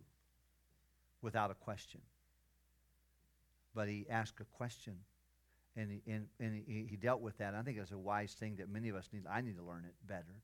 without 1.23 1.51
a 1.51 1.55
question, 1.55 2.01
but 3.75 3.89
he 3.89 4.07
asked 4.11 4.41
a 4.41 4.45
question 4.45 4.97
and 5.77 5.91
he, 5.91 6.01
and, 6.11 6.27
and 6.41 6.63
he, 6.67 6.87
he 6.89 6.97
dealt 6.97 7.21
with 7.21 7.39
that. 7.39 7.49
And 7.49 7.57
I 7.59 7.63
think 7.63 7.79
it's 7.79 7.93
a 7.93 7.99
wise 7.99 8.33
thing 8.33 8.57
that 8.57 8.69
many 8.69 8.89
of 8.89 8.97
us 8.97 9.09
need. 9.13 9.25
I 9.31 9.43
need 9.43 9.57
to 9.57 9.63
learn 9.63 9.85
it 9.87 9.95
better 10.07 10.43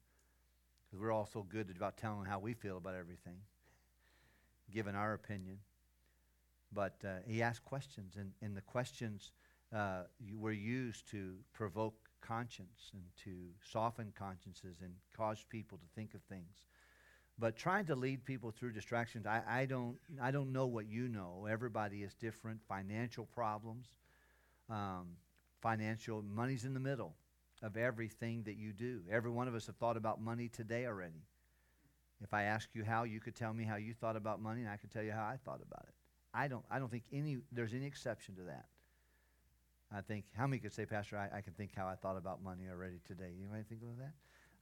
because 0.86 1.00
we're 1.00 1.12
all 1.12 1.26
so 1.32 1.42
good 1.42 1.74
about 1.74 1.96
telling 1.96 2.26
how 2.26 2.38
we 2.38 2.52
feel 2.52 2.76
about 2.76 2.94
everything, 2.94 3.38
giving 4.72 4.94
our 4.94 5.14
opinion. 5.14 5.58
But 6.74 6.94
uh, 7.04 7.18
he 7.26 7.42
asked 7.42 7.64
questions, 7.64 8.16
and, 8.16 8.32
and 8.40 8.56
the 8.56 8.62
questions 8.62 9.32
uh, 9.74 10.02
were 10.38 10.52
used 10.52 11.08
to 11.10 11.34
provoke 11.52 11.94
conscience 12.20 12.90
and 12.92 13.02
to 13.24 13.30
soften 13.62 14.12
consciences 14.16 14.76
and 14.82 14.92
cause 15.16 15.44
people 15.48 15.78
to 15.78 15.84
think 15.94 16.14
of 16.14 16.22
things. 16.22 16.66
But 17.38 17.56
trying 17.56 17.86
to 17.86 17.94
lead 17.94 18.24
people 18.24 18.50
through 18.50 18.72
distractions, 18.72 19.26
I, 19.26 19.42
I, 19.48 19.64
don't, 19.66 19.96
I 20.20 20.30
don't 20.30 20.52
know 20.52 20.66
what 20.66 20.86
you 20.86 21.08
know. 21.08 21.46
Everybody 21.50 22.02
is 22.02 22.14
different. 22.14 22.60
Financial 22.68 23.26
problems, 23.26 23.88
um, 24.70 25.08
financial 25.60 26.22
money's 26.22 26.64
in 26.64 26.74
the 26.74 26.80
middle 26.80 27.14
of 27.62 27.76
everything 27.76 28.42
that 28.44 28.56
you 28.56 28.72
do. 28.72 29.00
Every 29.10 29.30
one 29.30 29.48
of 29.48 29.54
us 29.54 29.66
have 29.66 29.76
thought 29.76 29.96
about 29.96 30.20
money 30.20 30.48
today 30.48 30.86
already. 30.86 31.24
If 32.22 32.34
I 32.34 32.44
ask 32.44 32.68
you 32.74 32.84
how, 32.84 33.04
you 33.04 33.18
could 33.18 33.34
tell 33.34 33.52
me 33.52 33.64
how 33.64 33.76
you 33.76 33.94
thought 33.94 34.16
about 34.16 34.40
money, 34.40 34.60
and 34.60 34.70
I 34.70 34.76
could 34.76 34.92
tell 34.92 35.02
you 35.02 35.12
how 35.12 35.24
I 35.24 35.38
thought 35.44 35.60
about 35.66 35.84
it. 35.88 35.94
I 36.34 36.48
don't. 36.48 36.64
I 36.70 36.78
don't 36.78 36.90
think 36.90 37.04
any 37.12 37.38
there's 37.50 37.74
any 37.74 37.86
exception 37.86 38.36
to 38.36 38.42
that. 38.42 38.66
I 39.94 40.00
think 40.00 40.24
how 40.34 40.46
many 40.46 40.58
could 40.58 40.72
say, 40.72 40.86
Pastor, 40.86 41.18
I, 41.18 41.38
I 41.38 41.40
can 41.42 41.52
think 41.52 41.72
how 41.76 41.86
I 41.86 41.94
thought 41.94 42.16
about 42.16 42.42
money 42.42 42.64
already 42.70 43.00
today. 43.06 43.32
Might 43.50 43.66
think 43.66 43.82
of 43.82 43.98
that. 43.98 44.14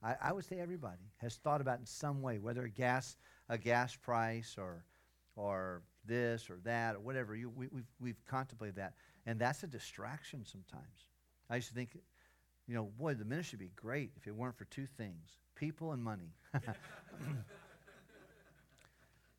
I, 0.03 0.29
I 0.29 0.33
would 0.33 0.45
say 0.45 0.59
everybody 0.59 1.11
has 1.17 1.35
thought 1.35 1.61
about 1.61 1.79
in 1.79 1.85
some 1.85 2.21
way, 2.21 2.39
whether 2.39 2.63
a 2.63 2.69
gas 2.69 3.15
a 3.47 3.57
gas 3.57 3.95
price 3.95 4.55
or 4.57 4.83
or 5.35 5.81
this 6.05 6.49
or 6.49 6.59
that 6.63 6.95
or 6.95 6.99
whatever. 6.99 7.35
You, 7.35 7.49
we, 7.49 7.67
we've, 7.67 7.87
we've 7.99 8.25
contemplated 8.25 8.75
that. 8.75 8.93
And 9.25 9.39
that's 9.39 9.63
a 9.63 9.67
distraction 9.67 10.45
sometimes. 10.45 11.07
I 11.49 11.55
used 11.55 11.69
to 11.69 11.73
think, 11.73 11.97
you 12.67 12.73
know, 12.73 12.85
boy, 12.97 13.13
the 13.13 13.25
ministry 13.25 13.57
would 13.57 13.65
be 13.65 13.71
great 13.75 14.11
if 14.15 14.27
it 14.27 14.35
weren't 14.35 14.57
for 14.57 14.65
two 14.65 14.85
things 14.85 15.37
people 15.55 15.91
and 15.91 16.03
money. 16.03 16.33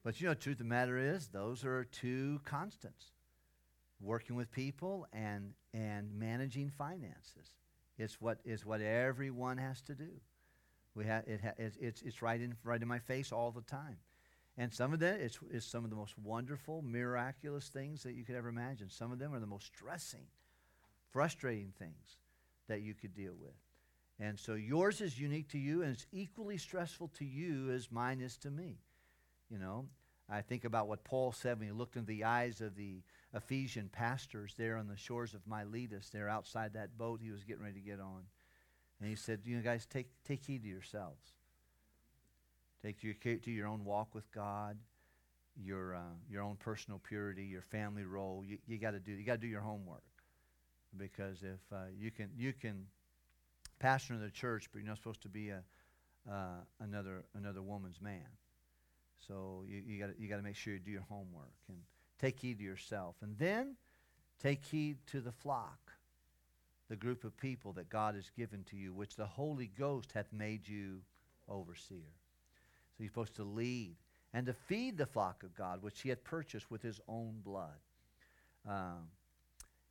but 0.05 0.21
you 0.21 0.27
know, 0.27 0.35
truth 0.35 0.55
of 0.55 0.59
the 0.59 0.65
matter 0.65 0.99
is, 0.99 1.29
those 1.29 1.65
are 1.65 1.85
two 1.85 2.41
constants 2.45 3.13
working 4.01 4.35
with 4.35 4.51
people 4.51 5.07
and, 5.13 5.53
and 5.73 6.13
managing 6.19 6.71
finances. 6.71 7.55
It's 7.99 8.21
what, 8.21 8.39
is 8.45 8.67
what 8.67 8.81
everyone 8.81 9.59
has 9.59 9.81
to 9.83 9.95
do. 9.95 10.11
We 10.95 11.07
ha- 11.07 11.23
it 11.27 11.41
ha- 11.43 11.55
it's, 11.57 11.77
it's, 11.77 12.03
it's 12.03 12.23
right, 12.23 12.41
in, 12.41 12.57
right 12.65 12.83
in 12.83 12.89
my 12.89 12.99
face 12.99 13.33
all 13.33 13.53
the 13.53 13.63
time. 13.63 13.99
And 14.59 14.73
some 14.73 14.93
of 14.93 14.99
them 14.99 15.19
is, 15.21 15.39
is 15.51 15.65
some 15.65 15.85
of 15.85 15.91
the 15.91 15.97
most 15.97 16.19
wonderful, 16.19 16.83
miraculous 16.83 17.69
things 17.69 18.03
that 18.03 18.15
you 18.15 18.25
could 18.25 18.35
ever 18.35 18.49
imagine. 18.49 18.91
Some 18.91 19.13
of 19.13 19.19
them 19.19 19.33
are 19.33 19.41
the 19.41 19.47
most 19.47 19.67
stressing, 19.67 20.27
frustrating 21.11 21.73
things 21.79 22.19
that 22.69 22.83
you 22.83 22.95
could 22.95 23.15
deal 23.15 23.35
with. 23.41 23.55
And 24.21 24.39
so 24.39 24.55
yours 24.55 25.01
is 25.01 25.19
unique 25.19 25.49
to 25.51 25.59
you, 25.59 25.83
and 25.83 25.93
it's 25.93 26.07
equally 26.13 26.59
stressful 26.59 27.09
to 27.19 27.25
you 27.25 27.71
as 27.71 27.91
mine 27.91 28.21
is 28.21 28.37
to 28.39 28.51
me. 28.51 28.79
You 29.53 29.59
know, 29.59 29.87
I 30.31 30.43
think 30.43 30.65
about 30.65 30.89
what 30.89 31.05
Paul 31.05 31.33
said 31.33 31.61
when 31.61 31.69
he 31.69 31.75
looked 31.75 31.97
into 31.97 32.09
the 32.09 32.25
eyes 32.25 32.63
of 32.63 32.77
the 32.77 33.03
Ephesian 33.35 33.91
pastors 33.93 34.55
there 34.59 34.79
on 34.79 34.89
the 34.89 34.97
shores 34.99 35.35
of 35.35 35.47
Miletus, 35.47 36.11
there 36.11 36.31
outside 36.31 36.75
that 36.75 36.99
boat 36.99 37.21
he 37.23 37.31
was 37.33 37.45
getting 37.45 37.65
ready 37.65 37.81
to 37.81 37.87
get 37.87 38.01
on. 38.01 38.25
And 39.01 39.11
he 39.11 39.17
said, 39.17 39.41
You 39.47 39.57
know, 39.59 39.63
guys, 39.63 39.87
take, 39.87 40.09
take 40.25 40.45
heed 40.45 40.65
to 40.65 40.69
yourselves. 40.71 41.35
Take 42.83 43.01
to 43.03 43.09
your, 43.09 43.39
to 43.39 43.53
your 43.53 43.69
own 43.69 43.85
walk 43.85 44.15
with 44.15 44.31
God. 44.33 44.79
your 45.57 45.95
uh, 45.97 46.01
your 46.31 46.43
own 46.43 46.57
personal 46.57 47.01
purity, 47.01 47.45
your 47.45 47.63
family 47.63 48.05
role. 48.05 48.45
You, 48.47 48.59
you 48.67 48.79
got 48.79 48.93
to 48.93 49.01
do 49.01 49.13
you 49.13 49.25
got 49.25 49.35
to 49.35 49.39
do 49.41 49.47
your 49.47 49.61
homework 49.63 50.05
because 50.97 51.43
if 51.43 51.61
uh, 51.73 51.87
you 51.99 52.11
can 52.11 52.31
you 52.37 52.53
can 52.53 52.87
pastor 53.79 54.15
in 54.15 54.21
the 54.21 54.31
church, 54.31 54.69
but 54.73 54.81
you're 54.81 54.89
not 54.89 54.99
supposed 54.99 55.23
to 55.23 55.29
be 55.29 55.51
a 55.51 55.63
uh, 56.31 56.61
another 56.81 57.25
another 57.35 57.63
woman's 57.63 58.01
man. 58.01 58.27
So 59.27 59.65
you, 59.69 59.83
you 59.87 59.99
got 60.01 60.11
you 60.19 60.29
got 60.29 60.37
to 60.37 60.43
make 60.43 60.57
sure 60.57 60.73
you 60.73 60.79
do 60.79 60.91
your 60.91 61.07
homework 61.09 61.55
and 61.69 61.79
take 62.19 62.39
heed 62.41 62.59
to 62.59 62.65
yourself, 62.65 63.17
and 63.23 63.37
then 63.39 63.77
take 64.41 64.65
heed 64.65 64.99
to 65.09 65.21
the 65.21 65.33
flock, 65.33 65.93
the 66.89 66.97
group 66.97 67.25
of 67.25 67.37
people 67.37 67.73
that 67.75 67.89
God 67.89 68.15
has 68.15 68.31
given 68.37 68.65
to 68.65 68.77
you, 68.77 68.93
which 68.93 69.17
the 69.17 69.27
Holy 69.27 69.71
Ghost 69.79 70.13
hath 70.13 70.33
made 70.33 70.69
you 70.69 71.01
overseer. 71.49 72.13
So 72.97 73.03
you're 73.03 73.09
supposed 73.09 73.37
to 73.37 73.45
lead 73.45 73.97
and 74.35 74.47
to 74.47 74.53
feed 74.53 74.97
the 74.97 75.07
flock 75.07 75.43
of 75.43 75.55
God, 75.55 75.83
which 75.83 76.01
He 76.01 76.09
had 76.09 76.25
purchased 76.25 76.71
with 76.71 76.83
His 76.83 77.01
own 77.09 77.41
blood. 77.45 77.79
Um, 78.69 79.09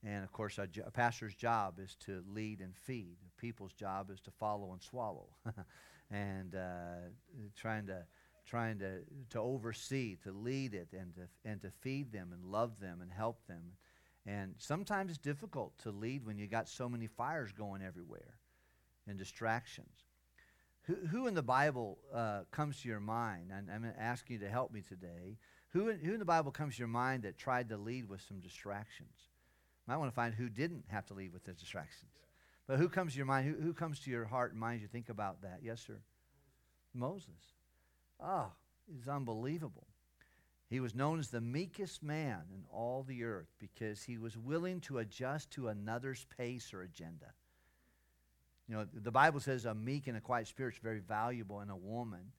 and 0.04 0.24
of 0.24 0.32
course, 0.32 0.58
a, 0.58 0.68
jo- 0.68 0.84
a 0.86 0.92
pastor's 0.92 1.36
job 1.36 1.80
is 1.80 1.96
to 2.06 2.24
lead 2.34 2.60
and 2.60 2.76
feed. 2.76 3.18
People's 3.38 3.74
job 3.74 4.10
is 4.10 4.20
to 4.22 4.32
follow 4.32 4.72
and 4.72 4.82
swallow, 4.82 5.28
and 6.12 6.56
uh, 6.56 7.10
trying 7.56 7.86
to 7.88 8.04
trying 8.52 8.78
to, 8.80 9.00
to 9.30 9.40
oversee, 9.40 10.18
to 10.24 10.32
lead 10.32 10.74
it, 10.74 10.90
and 10.92 11.16
to 11.16 11.22
and 11.46 11.62
to 11.62 11.72
feed 11.80 12.12
them 12.12 12.32
and 12.34 12.44
love 12.52 12.80
them 12.82 13.00
and 13.02 13.10
help 13.10 13.48
them. 13.48 13.64
And 14.26 14.54
sometimes 14.58 15.10
it's 15.10 15.18
difficult 15.18 15.72
to 15.80 15.90
lead 15.90 16.26
when 16.26 16.38
you 16.38 16.48
got 16.48 16.68
so 16.68 16.90
many 16.90 17.08
fires 17.08 17.54
going 17.54 17.82
everywhere, 17.82 18.36
and 19.08 19.18
distractions. 19.18 20.04
Who, 20.84 20.96
who 21.08 21.28
in 21.28 21.34
the 21.34 21.42
Bible 21.42 21.98
uh, 22.14 22.42
comes 22.52 22.82
to 22.82 22.90
your 22.90 23.00
mind? 23.00 23.52
I'm 23.54 23.82
going 23.82 23.94
to 23.94 24.02
ask 24.02 24.30
you 24.30 24.40
to 24.40 24.50
help 24.50 24.74
me 24.74 24.82
today. 24.82 25.38
Who 25.70 25.88
in, 25.88 26.00
who 26.00 26.14
in 26.14 26.20
the 26.20 26.26
Bible 26.26 26.52
comes 26.52 26.76
to 26.76 26.80
your 26.80 26.90
mind 26.90 27.24
that 27.24 27.38
tried 27.38 27.70
to 27.70 27.78
lead 27.78 28.10
with 28.10 28.22
some 28.22 28.42
distractions? 28.42 29.30
I 29.88 29.98
want 29.98 30.12
to 30.12 30.16
find 30.16 30.34
who 30.34 30.50
didn't 30.50 30.86
have 30.90 31.06
to 31.08 31.14
lead 31.14 31.34
with 31.34 31.46
the 31.46 31.54
distractions. 31.54 32.12
But 32.68 32.80
who 32.80 32.90
comes 32.90 33.14
to 33.14 33.18
your 33.18 33.26
mind? 33.26 33.48
Who, 33.48 33.62
who 33.62 33.74
comes 33.74 34.00
to 34.02 34.12
your 34.12 34.26
heart 34.26 34.52
and 34.52 34.60
mind 34.60 34.82
you 34.82 34.88
think 34.88 35.10
about 35.10 35.42
that? 35.42 35.60
Yes, 35.64 35.82
sir. 35.86 36.00
Moses. 36.94 37.56
Oh, 38.24 38.52
it's 38.96 39.08
unbelievable. 39.08 39.88
He 40.70 40.80
was 40.80 40.96
known 40.96 41.20
as 41.20 41.30
the 41.30 41.42
meekest 41.42 42.02
man 42.02 42.44
in 42.56 42.64
all 42.72 43.04
the 43.04 43.24
earth 43.24 43.54
because 43.60 44.04
he 44.04 44.18
was 44.18 44.38
willing 44.38 44.80
to 44.82 45.00
adjust 45.00 45.52
to 45.52 45.68
another's 45.68 46.26
pace 46.38 46.74
or 46.74 46.82
agenda. 46.82 47.34
You 48.70 48.76
know, 48.76 48.86
the 48.94 49.12
Bible 49.12 49.42
says 49.42 49.66
a 49.66 49.76
meek 49.76 50.08
and 50.08 50.16
a 50.16 50.22
quiet 50.22 50.48
spirit 50.48 50.76
is 50.76 50.80
very 50.82 51.00
valuable 51.00 51.60
in 51.60 51.70
a 51.70 51.76
woman. 51.76 52.32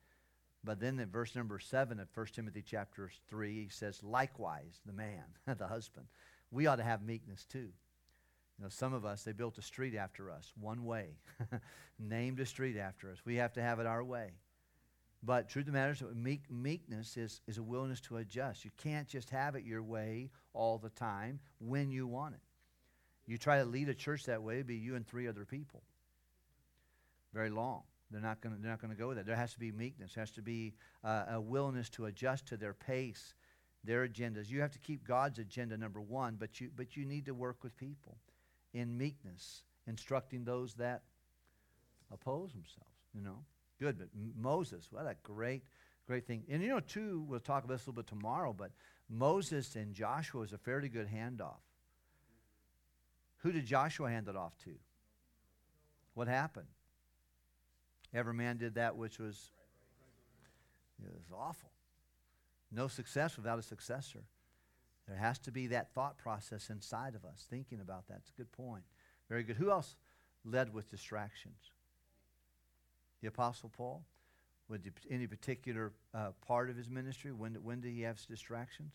But 0.65 0.81
then 0.81 0.99
in 0.99 1.11
verse 1.11 1.36
number 1.36 1.59
7 1.59 2.01
of 2.01 2.09
1 2.15 2.27
Timothy 2.33 2.62
chapter 2.65 3.11
3, 3.28 3.65
he 3.65 3.69
says, 3.69 4.02
likewise, 4.02 4.81
the 4.86 4.94
man, 4.94 5.25
the 5.59 5.67
husband, 5.67 6.07
we 6.51 6.67
ought 6.67 6.77
to 6.77 6.85
have 6.85 7.02
meekness 7.02 7.44
too. 7.44 7.69
You 8.59 8.65
know, 8.65 8.69
some 8.69 8.94
of 8.94 9.05
us, 9.05 9.25
they 9.25 9.33
built 9.33 9.59
a 9.59 9.62
street 9.62 9.94
after 9.94 10.31
us, 10.31 10.52
one 10.59 10.85
way, 10.85 11.17
named 11.99 12.39
a 12.41 12.47
street 12.47 12.78
after 12.78 13.11
us. 13.11 13.19
We 13.27 13.36
have 13.36 13.52
to 13.55 13.62
have 13.62 13.81
it 13.81 13.86
our 13.86 14.05
way. 14.05 14.31
But 15.23 15.49
truth 15.49 15.62
of 15.68 15.73
the 15.73 15.78
matter 15.78 15.92
is, 15.92 16.02
meek, 16.15 16.51
meekness 16.51 17.17
is, 17.17 17.41
is 17.47 17.59
a 17.59 17.62
willingness 17.62 18.01
to 18.02 18.17
adjust. 18.17 18.65
You 18.65 18.73
can't 18.76 19.07
just 19.07 19.31
have 19.31 19.55
it 19.55 19.65
your 19.65 19.83
way 19.83 20.31
all 20.52 20.78
the 20.78 20.91
time 20.91 21.39
when 21.60 21.91
you 21.91 22.07
want 22.07 22.34
it. 22.34 22.41
You 23.26 23.39
try 23.39 23.59
to 23.59 23.65
lead 23.65 23.89
a 23.89 23.94
church 23.94 24.25
that 24.26 24.42
way, 24.42 24.55
it'd 24.55 24.67
be 24.67 24.76
you 24.76 24.97
and 24.97 25.07
three 25.07 25.28
other 25.28 25.44
people. 25.44 25.83
Very 27.33 27.51
long. 27.51 27.83
They're 28.10 28.20
not 28.20 28.42
going 28.42 28.55
to. 28.55 28.60
They're 28.60 28.70
not 28.70 28.81
going 28.81 28.92
to 28.92 28.99
go 28.99 29.09
with 29.09 29.17
that. 29.17 29.26
There 29.26 29.36
has 29.36 29.55
to 29.55 29.59
be 29.59 29.73
meekness. 29.73 30.15
There 30.15 30.23
has 30.23 30.33
to 30.33 30.42
be 30.42 30.75
uh, 31.02 31.25
a 31.31 31.41
willingness 31.41 31.89
to 31.91 32.05
adjust 32.05 32.47
to 32.49 32.59
their 32.59 32.75
pace, 32.75 33.33
their 33.84 34.07
agendas. 34.07 34.51
You 34.51 34.60
have 34.60 34.73
to 34.73 34.78
keep 34.78 35.07
God's 35.07 35.39
agenda 35.39 35.78
number 35.78 36.01
one, 36.01 36.36
but 36.39 36.60
you 36.60 36.70
but 36.76 36.94
you 36.94 37.07
need 37.07 37.25
to 37.25 37.33
work 37.33 37.65
with 37.65 37.75
people 37.78 38.18
in 38.75 38.99
meekness, 38.99 39.62
instructing 39.86 40.44
those 40.44 40.75
that 40.75 41.02
oppose 42.12 42.52
themselves. 42.52 42.92
You 43.15 43.23
know, 43.23 43.39
good. 43.83 43.99
But 43.99 44.09
Moses, 44.41 44.89
what 44.91 45.07
a 45.07 45.17
great, 45.23 45.65
great 46.07 46.27
thing. 46.27 46.44
And 46.49 46.62
you 46.62 46.69
know, 46.69 46.81
too, 46.81 47.25
we'll 47.28 47.41
talk 47.41 47.65
about 47.65 47.75
this 47.75 47.86
a 47.86 47.91
little 47.91 48.02
bit 48.02 48.07
tomorrow. 48.07 48.52
But 48.52 48.70
Moses 49.11 49.77
and 49.77 49.93
Joshua 49.93 50.41
was 50.41 50.52
a 50.52 50.59
fairly 50.59 50.89
good 50.89 51.09
handoff. 51.09 51.61
Who 53.39 53.52
did 53.52 53.67
Joshua 53.67 54.09
hand 54.09 54.28
it 54.28 54.36
off 54.36 54.57
to? 54.65 54.70
What 56.15 56.28
happened? 56.28 56.69
Every 58.15 58.35
man 58.35 58.57
did 58.57 58.75
that 58.75 58.97
which 58.97 59.19
was 59.19 59.51
it 61.05 61.12
was 61.12 61.36
awful. 61.36 61.70
No 62.70 62.86
success 62.86 63.36
without 63.36 63.59
a 63.59 63.62
successor. 63.62 64.23
There 65.09 65.17
has 65.17 65.39
to 65.41 65.51
be 65.51 65.67
that 65.69 65.93
thought 65.93 66.17
process 66.17 66.70
inside 66.70 67.17
of 67.17 67.25
us, 67.25 67.47
thinking 67.51 67.81
about 67.81 68.07
that. 68.07 68.19
It's 68.19 68.31
a 68.31 68.39
good 68.39 68.52
point. 68.52 68.85
Very 69.28 69.43
good. 69.43 69.57
Who 69.57 69.70
else 69.70 69.97
led 70.44 70.73
with 70.73 70.89
distractions? 70.89 71.73
The 73.23 73.28
Apostle 73.28 73.70
Paul? 73.75 74.05
With 74.68 74.83
any 75.10 75.26
particular 75.26 75.92
uh, 76.15 76.31
part 76.47 76.70
of 76.70 76.76
his 76.76 76.89
ministry? 76.89 77.33
When, 77.33 77.55
when 77.55 77.81
did 77.81 77.92
he 77.92 78.02
have 78.02 78.25
distractions? 78.26 78.94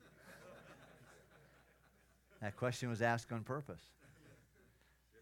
that 2.40 2.56
question 2.56 2.88
was 2.88 3.02
asked 3.02 3.32
on 3.32 3.42
purpose. 3.42 3.82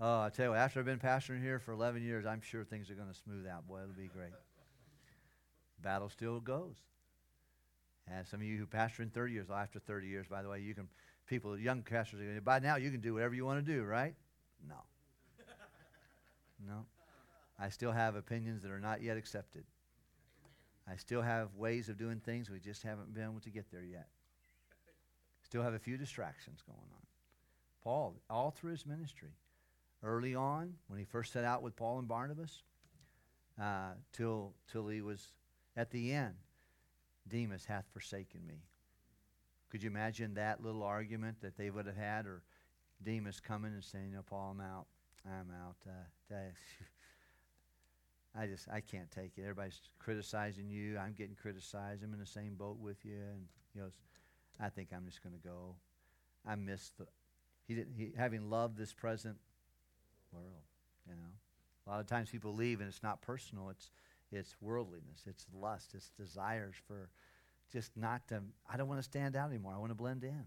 Oh, 0.00 0.22
I 0.22 0.30
tell 0.30 0.46
you 0.46 0.50
what, 0.52 0.58
after 0.58 0.80
I've 0.80 0.86
been 0.86 0.98
pastoring 0.98 1.42
here 1.42 1.58
for 1.58 1.72
11 1.72 2.02
years, 2.02 2.24
I'm 2.24 2.40
sure 2.40 2.64
things 2.64 2.90
are 2.90 2.94
going 2.94 3.08
to 3.08 3.14
smooth 3.14 3.46
out. 3.46 3.68
Boy, 3.68 3.82
it'll 3.82 3.92
be 3.92 4.08
great. 4.08 4.32
Battle 5.82 6.08
still 6.08 6.40
goes. 6.40 6.76
And 8.10 8.26
some 8.26 8.40
of 8.40 8.46
you 8.46 8.56
who 8.56 8.66
pastor 8.66 9.02
in 9.02 9.10
30 9.10 9.34
years, 9.34 9.48
well, 9.48 9.58
after 9.58 9.78
30 9.78 10.06
years, 10.06 10.26
by 10.26 10.42
the 10.42 10.48
way, 10.48 10.60
you 10.60 10.74
can, 10.74 10.88
people, 11.26 11.58
young 11.58 11.82
pastors, 11.82 12.20
by 12.42 12.58
now 12.58 12.76
you 12.76 12.90
can 12.90 13.00
do 13.00 13.14
whatever 13.14 13.34
you 13.34 13.44
want 13.44 13.64
to 13.64 13.72
do, 13.72 13.84
right? 13.84 14.14
No. 14.66 14.76
No. 16.66 16.86
I 17.60 17.68
still 17.68 17.92
have 17.92 18.16
opinions 18.16 18.62
that 18.62 18.70
are 18.70 18.80
not 18.80 19.02
yet 19.02 19.16
accepted. 19.16 19.64
I 20.88 20.96
still 20.96 21.22
have 21.22 21.54
ways 21.54 21.88
of 21.88 21.98
doing 21.98 22.18
things. 22.18 22.50
We 22.50 22.58
just 22.58 22.82
haven't 22.82 23.12
been 23.12 23.24
able 23.24 23.40
to 23.40 23.50
get 23.50 23.70
there 23.70 23.84
yet. 23.84 24.08
Still 25.42 25.62
have 25.62 25.74
a 25.74 25.78
few 25.78 25.96
distractions 25.96 26.62
going 26.66 26.78
on. 26.78 27.06
Paul, 27.84 28.16
all 28.28 28.50
through 28.50 28.72
his 28.72 28.86
ministry, 28.86 29.34
early 30.02 30.34
on, 30.34 30.74
when 30.88 30.98
he 30.98 31.04
first 31.04 31.32
set 31.32 31.44
out 31.44 31.62
with 31.62 31.76
Paul 31.76 31.98
and 31.98 32.08
Barnabas, 32.08 32.62
uh, 33.60 33.92
till, 34.12 34.54
till 34.70 34.88
he 34.88 35.02
was 35.02 35.32
at 35.76 35.90
the 35.90 36.12
end, 36.12 36.34
Demas 37.28 37.66
hath 37.66 37.84
forsaken 37.92 38.40
me. 38.46 38.62
Could 39.70 39.82
you 39.82 39.90
imagine 39.90 40.34
that 40.34 40.62
little 40.62 40.82
argument 40.82 41.40
that 41.42 41.56
they 41.56 41.70
would 41.70 41.86
have 41.86 41.96
had, 41.96 42.26
or 42.26 42.42
Demas 43.02 43.38
coming 43.38 43.72
and 43.72 43.84
saying, 43.84 44.10
"No, 44.12 44.22
Paul, 44.22 44.50
I'm 44.50 44.60
out. 44.60 44.86
I'm 45.24 45.50
out. 45.50 45.76
Uh, 45.86 46.34
I 48.38 48.46
just, 48.46 48.68
I 48.68 48.80
can't 48.80 49.10
take 49.10 49.32
it. 49.36 49.42
Everybody's 49.42 49.80
criticizing 49.98 50.70
you. 50.70 50.98
I'm 50.98 51.14
getting 51.14 51.34
criticized. 51.34 52.04
I'm 52.04 52.12
in 52.12 52.20
the 52.20 52.26
same 52.26 52.54
boat 52.54 52.78
with 52.78 53.04
you." 53.04 53.16
And 53.16 53.46
he 53.72 53.80
goes, 53.80 53.92
"I 54.60 54.68
think 54.68 54.90
I'm 54.94 55.06
just 55.06 55.22
going 55.22 55.34
to 55.34 55.48
go. 55.48 55.74
I 56.46 56.54
miss 56.54 56.92
the, 56.98 57.06
he 57.66 57.74
didn't, 57.74 57.94
he, 57.96 58.12
having 58.16 58.48
loved 58.48 58.76
this 58.76 58.92
present 58.92 59.36
world. 60.32 60.62
You 61.08 61.14
know, 61.14 61.30
a 61.86 61.90
lot 61.90 62.00
of 62.00 62.06
times 62.06 62.30
people 62.30 62.54
leave 62.54 62.80
and 62.80 62.88
it's 62.88 63.02
not 63.02 63.20
personal. 63.20 63.68
It's 63.70 63.90
it's 64.32 64.54
worldliness. 64.60 65.24
It's 65.26 65.46
lust. 65.52 65.90
It's 65.94 66.10
desires 66.10 66.76
for 66.86 67.10
just 67.72 67.96
not 67.96 68.26
to. 68.28 68.42
I 68.70 68.76
don't 68.76 68.88
want 68.88 69.00
to 69.00 69.04
stand 69.04 69.36
out 69.36 69.48
anymore. 69.48 69.72
I 69.74 69.78
want 69.78 69.90
to 69.90 69.96
blend 69.96 70.24
in, 70.24 70.44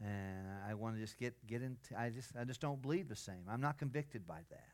and 0.00 0.46
I 0.68 0.74
want 0.74 0.94
to 0.96 1.00
just 1.00 1.18
get 1.18 1.34
get 1.46 1.62
into. 1.62 1.98
I 1.98 2.10
just 2.10 2.30
I 2.38 2.44
just 2.44 2.60
don't 2.60 2.80
believe 2.80 3.08
the 3.08 3.16
same. 3.16 3.44
I'm 3.48 3.60
not 3.60 3.78
convicted 3.78 4.26
by 4.26 4.40
that. 4.50 4.71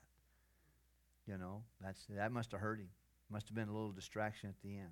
You 1.29 1.37
know, 1.37 1.63
that's 1.81 2.07
that 2.17 2.33
must 2.33 2.53
have 2.53 2.61
hurt 2.61 2.81
him. 2.81 2.89
Must 3.31 3.47
have 3.49 3.55
been 3.55 3.69
a 3.69 3.73
little 3.73 3.93
distraction 3.93 4.49
at 4.49 4.57
the 4.63 4.79
end. 4.79 4.89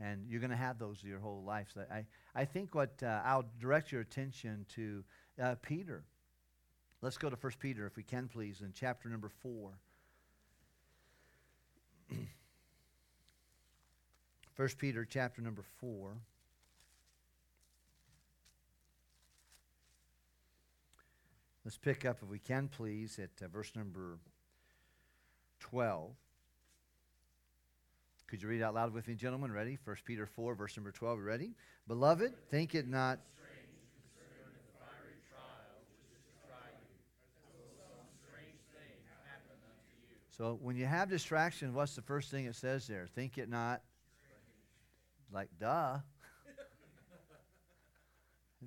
And 0.00 0.24
you're 0.28 0.40
going 0.40 0.50
to 0.50 0.56
have 0.56 0.78
those 0.78 1.04
your 1.04 1.20
whole 1.20 1.42
life. 1.44 1.68
So 1.74 1.82
I, 1.90 2.06
I 2.34 2.46
think 2.46 2.74
what 2.74 3.02
uh, 3.02 3.20
I'll 3.24 3.44
direct 3.60 3.92
your 3.92 4.00
attention 4.00 4.64
to 4.74 5.04
uh, 5.40 5.54
Peter. 5.60 6.04
Let's 7.02 7.18
go 7.18 7.28
to 7.28 7.36
1 7.36 7.52
Peter, 7.60 7.86
if 7.86 7.96
we 7.96 8.02
can, 8.02 8.28
please, 8.28 8.62
in 8.62 8.72
chapter 8.74 9.08
number 9.08 9.28
4. 9.28 9.72
1 14.56 14.68
Peter, 14.78 15.04
chapter 15.04 15.42
number 15.42 15.62
4. 15.80 16.16
Let's 21.64 21.78
pick 21.78 22.04
up, 22.04 22.18
if 22.22 22.28
we 22.28 22.38
can, 22.38 22.68
please, 22.68 23.18
at 23.18 23.30
uh, 23.44 23.48
verse 23.48 23.72
number 23.74 24.18
12. 25.60 26.10
Could 28.26 28.42
you 28.42 28.48
read 28.48 28.62
out 28.62 28.74
loud 28.74 28.92
with 28.92 29.06
me, 29.06 29.14
gentlemen? 29.14 29.52
Ready? 29.52 29.78
1 29.84 29.96
Peter 30.04 30.26
4, 30.26 30.54
verse 30.54 30.76
number 30.76 30.90
12. 30.90 31.20
Ready? 31.20 31.54
Beloved, 31.86 32.32
think 32.50 32.74
it 32.74 32.88
not 32.88 33.20
So 40.36 40.58
when 40.60 40.76
you 40.76 40.84
have 40.84 41.08
distraction, 41.08 41.72
what's 41.72 41.96
the 41.96 42.02
first 42.02 42.30
thing 42.30 42.44
it 42.44 42.54
says 42.54 42.86
there? 42.86 43.06
Think 43.14 43.38
it 43.38 43.48
not 43.48 43.80
Like, 45.32 45.48
duh. 45.58 45.98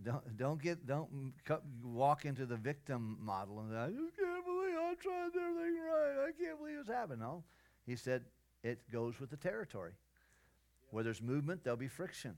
Don't 0.03 0.37
don't 0.37 0.61
get 0.61 0.85
don't 0.85 1.33
walk 1.83 2.25
into 2.25 2.45
the 2.45 2.55
victim 2.55 3.17
model 3.21 3.59
and 3.59 3.75
I 3.75 3.87
just 3.87 4.17
can't 4.17 4.45
believe 4.45 4.75
I 4.77 4.93
tried 5.01 5.31
everything 5.35 5.81
right. 5.81 6.27
I 6.27 6.31
can't 6.37 6.59
believe 6.59 6.77
it's 6.79 6.89
happened. 6.89 7.21
No, 7.21 7.43
he 7.85 7.95
said 7.95 8.23
it 8.63 8.79
goes 8.91 9.19
with 9.19 9.29
the 9.29 9.37
territory. 9.37 9.93
Where 10.91 11.03
there's 11.03 11.21
movement, 11.21 11.63
there'll 11.63 11.77
be 11.77 11.87
friction. 11.87 12.35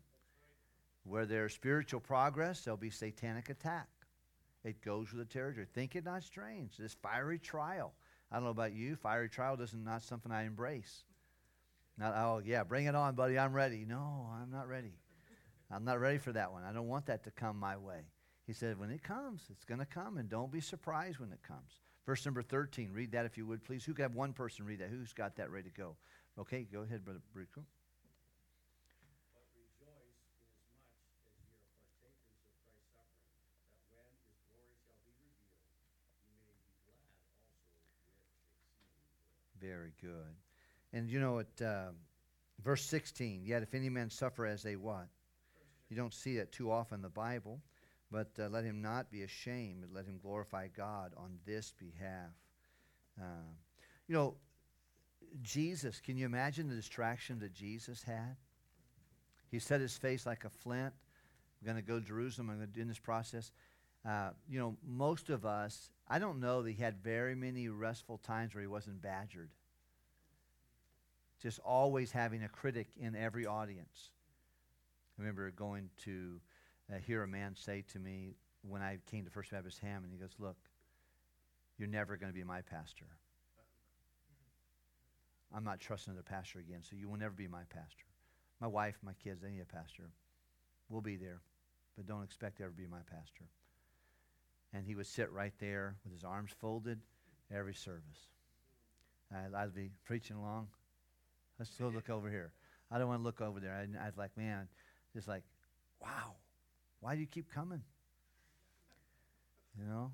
Where 1.04 1.26
there's 1.26 1.54
spiritual 1.54 2.00
progress, 2.00 2.64
there'll 2.64 2.78
be 2.78 2.90
satanic 2.90 3.50
attack. 3.50 3.88
It 4.64 4.82
goes 4.82 5.12
with 5.12 5.28
the 5.28 5.34
territory. 5.34 5.66
Think 5.74 5.96
it 5.96 6.06
not 6.06 6.24
strange. 6.24 6.78
This 6.78 6.96
fiery 7.02 7.40
trial. 7.40 7.94
I 8.32 8.36
don't 8.36 8.44
know 8.44 8.52
about 8.52 8.74
you. 8.74 8.96
Fiery 8.96 9.30
trial 9.30 9.60
is 9.60 9.74
not 9.74 10.04
something 10.04 10.32
I 10.32 10.44
embrace. 10.44 11.04
Not, 11.98 12.14
oh, 12.16 12.42
yeah, 12.46 12.64
bring 12.64 12.86
it 12.86 12.96
on, 12.96 13.16
buddy. 13.16 13.40
I'm 13.40 13.54
ready. 13.54 13.86
No, 13.88 14.30
I'm 14.32 14.52
not 14.52 14.68
ready. 14.68 14.94
I'm 15.74 15.86
not 15.86 16.00
ready 16.00 16.18
for 16.18 16.34
that 16.34 16.52
one. 16.52 16.64
I 16.64 16.74
don't 16.74 16.88
want 16.88 17.06
that 17.06 17.24
to 17.24 17.32
come 17.32 17.58
my 17.58 17.78
way. 17.78 18.02
He 18.46 18.54
said, 18.54 18.78
when 18.78 18.90
it 18.92 19.04
comes, 19.04 19.44
it's 19.50 19.64
going 19.64 19.80
to 19.80 19.86
come, 19.86 20.18
and 20.18 20.28
don't 20.28 20.52
be 20.52 20.60
surprised 20.60 21.20
when 21.20 21.32
it 21.32 21.42
comes. 21.44 21.80
Verse 22.06 22.26
number 22.26 22.42
13, 22.42 22.92
read 22.92 23.12
that 23.14 23.26
if 23.26 23.38
you 23.38 23.46
would, 23.46 23.64
please. 23.64 23.86
Who 23.86 23.94
could 23.94 24.02
have 24.02 24.16
one 24.16 24.34
person 24.34 24.66
read 24.66 24.80
that? 24.80 24.90
Who's 24.90 25.14
got 25.14 25.38
that 25.38 25.52
ready 25.52 25.70
to 25.70 25.76
go? 25.76 25.96
Okay, 26.40 26.68
go 26.72 26.82
ahead, 26.82 27.06
Brother 27.06 27.22
Brico. 27.36 27.64
But 29.32 29.46
rejoice 29.56 30.18
inasmuch 30.36 30.76
as 30.84 31.40
ye 31.40 31.48
are 31.48 32.02
partakers 32.02 32.36
of 32.36 32.58
Christ's 32.58 33.14
suffering, 33.16 33.32
that 33.94 34.04
when 34.12 34.28
his 34.28 34.42
glory 34.50 34.76
shall 34.84 35.00
be 35.06 35.14
revealed, 35.16 35.64
ye 36.28 36.36
may 36.44 36.58
be 36.66 36.76
glad 36.84 37.08
also 37.16 37.32
with 37.32 37.56
exceeding 37.56 38.92
joy. 39.00 39.08
Very 39.62 39.94
good. 40.02 40.36
And 40.92 41.08
you 41.08 41.22
know, 41.22 41.40
at 41.40 41.56
uh, 41.62 41.96
verse 42.66 42.84
16, 42.84 43.46
yet 43.46 43.64
if 43.64 43.76
any 43.76 43.88
man 43.88 44.10
suffer 44.10 44.46
as 44.46 44.64
they 44.64 44.76
what? 44.76 45.08
You 45.92 45.98
don't 45.98 46.14
see 46.14 46.38
that 46.38 46.52
too 46.52 46.72
often 46.72 46.96
in 46.96 47.02
the 47.02 47.10
Bible, 47.10 47.62
but 48.10 48.32
uh, 48.40 48.48
let 48.48 48.64
him 48.64 48.82
not 48.82 49.12
be 49.12 49.22
ashamed, 49.22 49.82
but 49.82 49.94
let 49.94 50.06
him 50.06 50.18
glorify 50.22 50.70
God 50.70 51.12
on 51.18 51.38
this 51.46 51.74
behalf. 51.78 52.32
Uh, 53.22 53.52
you 54.08 54.16
know, 54.16 54.36
Jesus, 55.44 56.00
can 56.00 56.18
you 56.18 56.26
imagine 56.26 56.68
the 56.68 56.76
distraction 56.76 57.40
that 57.40 57.54
Jesus 57.54 58.02
had? 58.02 58.38
He 59.52 59.60
set 59.60 59.82
his 59.82 59.98
face 59.98 60.26
like 60.26 60.46
a 60.46 60.50
flint. 60.50 60.94
I'm 61.62 61.66
going 61.66 61.78
to 61.78 61.84
go 61.84 62.00
to 62.00 62.06
Jerusalem. 62.06 62.50
I'm 62.50 62.56
going 62.56 62.72
to 62.72 62.74
do 62.74 62.86
this 62.86 62.98
process. 62.98 63.52
Uh, 64.08 64.30
you 64.50 64.58
know, 64.58 64.78
most 64.88 65.30
of 65.30 65.46
us, 65.46 65.92
I 66.08 66.18
don't 66.20 66.40
know 66.40 66.64
that 66.64 66.72
he 66.72 66.82
had 66.82 67.04
very 67.04 67.36
many 67.36 67.68
restful 67.68 68.18
times 68.18 68.56
where 68.56 68.62
he 68.62 68.68
wasn't 68.68 69.02
badgered 69.02 69.52
just 71.42 71.60
always 71.60 72.12
having 72.12 72.44
a 72.44 72.50
critic 72.50 72.88
in 73.00 73.16
every 73.16 73.46
audience. 73.46 74.12
I 75.22 75.24
remember 75.24 75.52
going 75.52 75.88
to 76.06 76.42
uh, 76.92 76.98
hear 76.98 77.22
a 77.22 77.28
man 77.28 77.54
say 77.56 77.84
to 77.94 78.00
me 78.00 78.34
when 78.64 78.82
I 78.82 78.98
came 79.12 79.24
to 79.24 79.30
First 79.30 79.52
Baptist 79.52 79.78
Ham, 79.82 80.04
and 80.04 80.12
he 80.12 80.18
goes, 80.18 80.34
Look, 80.40 80.58
you're 81.78 81.88
never 81.88 82.18
going 82.18 82.32
to 82.32 82.36
be 82.36 82.44
my 82.44 82.62
pastor. 82.62 83.06
I'm 85.56 85.64
not 85.64 85.80
trusting 85.80 86.16
the 86.16 86.24
pastor 86.24 86.58
again, 86.58 86.80
so 86.82 86.96
you 86.96 87.08
will 87.08 87.20
never 87.20 87.36
be 87.36 87.48
my 87.48 87.62
pastor. 87.70 88.06
My 88.60 88.66
wife, 88.66 88.98
my 89.04 89.14
kids, 89.24 89.42
they 89.42 89.52
need 89.52 89.62
a 89.62 89.66
pastor. 89.66 90.10
We'll 90.90 91.02
be 91.02 91.18
there, 91.18 91.42
but 91.96 92.08
don't 92.08 92.24
expect 92.24 92.58
to 92.58 92.64
ever 92.64 92.74
be 92.76 92.88
my 92.88 93.02
pastor. 93.08 93.46
And 94.74 94.84
he 94.84 94.96
would 94.96 95.06
sit 95.06 95.32
right 95.32 95.54
there 95.60 95.98
with 96.04 96.14
his 96.14 96.24
arms 96.24 96.50
folded 96.60 97.00
every 97.54 97.76
service. 97.76 98.30
Uh, 99.32 99.56
I'd 99.56 99.76
be 99.76 99.92
preaching 100.04 100.38
along. 100.38 100.70
Let's 101.60 101.70
go 101.78 101.90
look 101.90 102.10
over 102.10 102.28
here. 102.28 102.54
I 102.90 102.98
don't 102.98 103.08
want 103.08 103.20
to 103.20 103.24
look 103.24 103.40
over 103.40 103.60
there. 103.60 103.76
I, 103.76 104.04
I 104.04 104.08
was 104.08 104.18
like, 104.18 104.36
man, 104.36 104.68
just 105.14 105.28
like, 105.28 105.44
wow, 106.02 106.36
why 107.00 107.16
do 107.16 107.22
you 107.22 107.28
keep 107.28 107.52
coming? 107.54 107.82
You 109.78 109.86
know? 109.86 110.12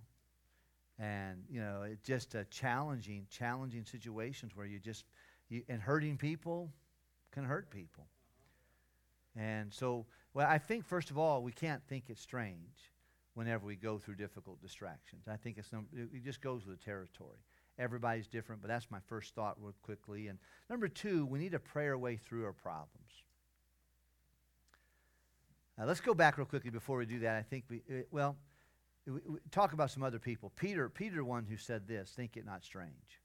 And, 1.00 1.44
you 1.50 1.60
know, 1.60 1.84
it's 1.84 2.06
just 2.06 2.34
a 2.36 2.46
challenging, 2.46 3.28
challenging 3.30 3.86
situations 3.86 4.56
where 4.56 4.66
you 4.66 4.80
just, 4.80 5.06
you, 5.50 5.62
and 5.70 5.82
hurting 5.82 6.18
people 6.18 6.72
can 7.32 7.44
hurt 7.44 7.70
people. 7.70 8.08
And 9.36 9.72
so, 9.72 10.08
well, 10.34 10.48
I 10.50 10.58
think, 10.58 10.86
first 10.86 11.12
of 11.12 11.18
all, 11.18 11.44
we 11.44 11.52
can't 11.52 11.84
think 11.88 12.06
it's 12.08 12.22
strange 12.22 12.92
whenever 13.36 13.68
we 13.68 13.76
go 13.76 14.00
through 14.00 14.16
difficult 14.16 14.60
distractions. 14.60 15.28
I 15.28 15.36
think 15.36 15.60
it's, 15.60 15.70
it 15.94 16.24
just 16.24 16.42
goes 16.42 16.66
with 16.66 16.80
the 16.80 16.84
territory. 16.84 17.38
Everybody's 17.78 18.28
different, 18.28 18.62
but 18.64 18.68
that's 18.68 18.90
my 18.90 18.98
first 19.06 19.36
thought, 19.36 19.58
real 19.62 19.76
quickly. 19.84 20.30
And 20.30 20.40
number 20.72 20.88
two, 20.88 21.28
we 21.28 21.38
need 21.38 21.52
to 21.52 21.60
pray 21.60 21.88
our 21.88 21.98
way 21.98 22.16
through 22.16 22.46
our 22.46 22.54
problems. 22.54 23.12
Now, 25.78 25.86
let's 25.86 26.02
go 26.02 26.14
back 26.14 26.38
real 26.38 26.46
quickly 26.46 26.72
before 26.72 26.98
we 26.98 27.06
do 27.06 27.20
that. 27.20 27.36
I 27.36 27.44
think 27.44 27.66
we, 27.70 27.82
uh, 27.90 28.02
well, 28.12 28.36
we, 29.06 29.20
we 29.28 29.40
talk 29.52 29.74
about 29.74 29.92
some 29.92 30.04
other 30.04 30.20
people. 30.20 30.52
Peter, 30.56 30.90
Peter, 30.90 31.24
one 31.24 31.46
who 31.46 31.58
said 31.58 31.88
this, 31.88 32.12
think 32.16 32.36
it 32.36 32.46
not 32.46 32.64
strange. 32.64 33.22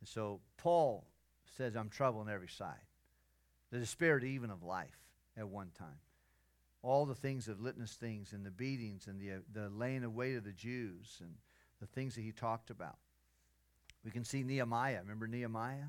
And 0.00 0.08
so 0.08 0.40
Paul 0.56 1.06
says, 1.56 1.76
I'm 1.76 1.88
troubled 1.88 2.26
on 2.26 2.32
every 2.32 2.48
side. 2.48 2.80
The 3.70 3.78
despair 3.78 4.18
even 4.18 4.50
of 4.50 4.62
life 4.62 4.98
at 5.36 5.48
one 5.48 5.70
time. 5.78 6.00
All 6.82 7.06
the 7.06 7.14
things 7.14 7.46
of 7.46 7.60
litmus 7.60 7.94
things 7.94 8.32
and 8.32 8.44
the 8.44 8.50
beatings 8.50 9.06
and 9.06 9.20
the, 9.20 9.32
uh, 9.32 9.38
the 9.52 9.68
laying 9.68 10.02
away 10.02 10.34
of 10.34 10.44
the 10.44 10.52
Jews 10.52 11.18
and 11.20 11.34
the 11.80 11.86
things 11.86 12.14
that 12.14 12.22
he 12.22 12.32
talked 12.32 12.70
about. 12.70 12.96
We 14.04 14.10
can 14.10 14.24
see 14.24 14.42
Nehemiah. 14.42 15.00
Remember 15.02 15.26
Nehemiah? 15.26 15.88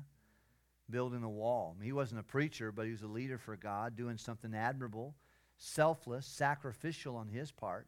Building 0.90 1.22
a 1.22 1.30
wall. 1.30 1.74
I 1.74 1.80
mean, 1.80 1.86
he 1.86 1.92
wasn't 1.92 2.20
a 2.20 2.24
preacher, 2.24 2.70
but 2.70 2.84
he 2.84 2.92
was 2.92 3.02
a 3.02 3.06
leader 3.06 3.38
for 3.38 3.56
God, 3.56 3.96
doing 3.96 4.18
something 4.18 4.54
admirable, 4.54 5.14
selfless, 5.62 6.26
sacrificial 6.26 7.16
on 7.16 7.28
his 7.28 7.52
part. 7.52 7.86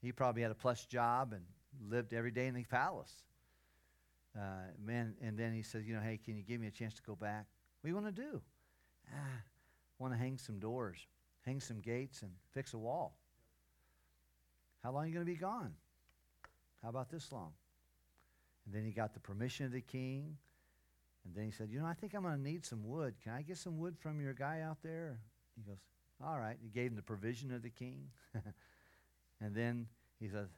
He 0.00 0.12
probably 0.12 0.42
had 0.42 0.52
a 0.52 0.54
plush 0.54 0.86
job 0.86 1.32
and 1.32 1.42
lived 1.90 2.14
every 2.14 2.30
day 2.30 2.46
in 2.46 2.54
the 2.54 2.62
palace. 2.64 3.12
Uh, 4.36 4.70
man, 4.84 5.14
and 5.20 5.36
then 5.36 5.52
he 5.52 5.62
says, 5.62 5.86
you 5.86 5.94
know, 5.94 6.00
hey, 6.00 6.18
can 6.22 6.36
you 6.36 6.42
give 6.42 6.60
me 6.60 6.68
a 6.68 6.70
chance 6.70 6.94
to 6.94 7.02
go 7.02 7.16
back? 7.16 7.46
What 7.80 7.88
do 7.88 7.88
you 7.88 7.94
want 7.94 8.14
to 8.14 8.22
do? 8.22 8.40
Ah, 9.12 9.42
want 9.98 10.12
to 10.12 10.18
hang 10.18 10.38
some 10.38 10.58
doors, 10.58 10.98
hang 11.44 11.60
some 11.60 11.80
gates, 11.80 12.22
and 12.22 12.30
fix 12.52 12.74
a 12.74 12.78
wall. 12.78 13.16
How 14.82 14.92
long 14.92 15.04
are 15.04 15.06
you 15.06 15.14
going 15.14 15.26
to 15.26 15.32
be 15.32 15.38
gone? 15.38 15.72
How 16.82 16.90
about 16.90 17.10
this 17.10 17.32
long? 17.32 17.52
And 18.64 18.74
then 18.74 18.84
he 18.84 18.92
got 18.92 19.14
the 19.14 19.20
permission 19.20 19.66
of 19.66 19.72
the 19.72 19.80
king. 19.80 20.36
And 21.24 21.34
then 21.34 21.46
he 21.46 21.50
said, 21.50 21.70
You 21.70 21.80
know, 21.80 21.86
I 21.86 21.94
think 21.94 22.14
I'm 22.14 22.22
going 22.22 22.36
to 22.36 22.40
need 22.40 22.64
some 22.64 22.86
wood. 22.86 23.14
Can 23.24 23.32
I 23.32 23.42
get 23.42 23.56
some 23.56 23.78
wood 23.78 23.96
from 23.98 24.20
your 24.20 24.34
guy 24.34 24.60
out 24.60 24.78
there? 24.82 25.18
He 25.56 25.62
goes, 25.62 25.78
All 26.24 26.38
right. 26.38 26.56
He 26.62 26.68
gave 26.68 26.90
him 26.90 26.96
the 26.96 27.02
provision 27.02 27.52
of 27.52 27.62
the 27.62 27.70
king. 27.70 28.08
and 29.40 29.54
then 29.54 29.86
he 30.20 30.28
says, 30.28 30.48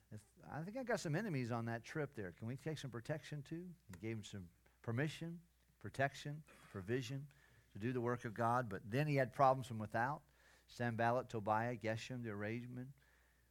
I 0.53 0.63
think 0.63 0.77
I 0.77 0.85
got 0.85 1.01
some 1.01 1.17
enemies 1.17 1.51
on 1.51 1.67
that 1.67 1.85
trip 1.85 2.11
there. 2.15 2.33
Can 2.39 2.47
we 2.47 2.57
take 2.57 2.79
some 2.79 2.91
protection 2.91 3.43
too? 3.49 3.65
He 3.89 4.07
gave 4.07 4.17
him 4.17 4.25
some 4.25 4.45
permission, 4.83 5.39
protection, 5.83 6.43
provision 6.71 7.27
to 7.73 7.79
do 7.79 7.93
the 7.93 8.01
work 8.01 8.25
of 8.25 8.35
God. 8.35 8.69
But 8.69 8.83
then 8.89 9.07
he 9.07 9.17
had 9.17 9.33
problems 9.33 9.67
from 9.67 9.79
without. 9.79 10.21
Sanballat, 10.69 11.29
Tobiah, 11.29 11.77
Geshem, 11.77 12.23
the 12.23 12.31
arrangement. 12.31 12.89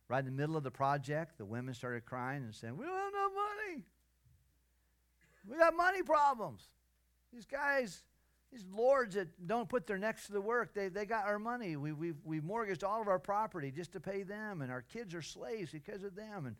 Right 0.07 0.19
in 0.19 0.25
the 0.25 0.31
middle 0.31 0.55
of 0.55 0.63
the 0.63 0.71
project, 0.71 1.37
the 1.37 1.45
women 1.45 1.73
started 1.73 2.05
crying 2.05 2.43
and 2.43 2.55
saying, 2.55 2.77
We 2.77 2.85
don't 2.85 2.95
have 2.95 3.13
enough 3.13 3.31
money. 3.35 3.83
We 5.49 5.57
got 5.57 5.75
money 5.75 6.03
problems. 6.03 6.69
These 7.33 7.45
guys, 7.45 8.03
these 8.51 8.65
lords 8.71 9.15
that 9.15 9.27
don't 9.47 9.67
put 9.67 9.87
their 9.87 9.97
necks 9.97 10.27
to 10.27 10.33
the 10.33 10.41
work, 10.41 10.73
they, 10.73 10.87
they 10.87 11.05
got 11.05 11.25
our 11.25 11.39
money. 11.39 11.75
We, 11.75 11.91
we've, 11.91 12.15
we've 12.23 12.43
mortgaged 12.43 12.83
all 12.83 13.01
of 13.01 13.07
our 13.07 13.19
property 13.19 13.71
just 13.71 13.91
to 13.93 13.99
pay 13.99 14.23
them, 14.23 14.61
and 14.61 14.71
our 14.71 14.81
kids 14.81 15.13
are 15.13 15.21
slaves 15.21 15.71
because 15.71 16.03
of 16.03 16.15
them. 16.15 16.45
And 16.45 16.55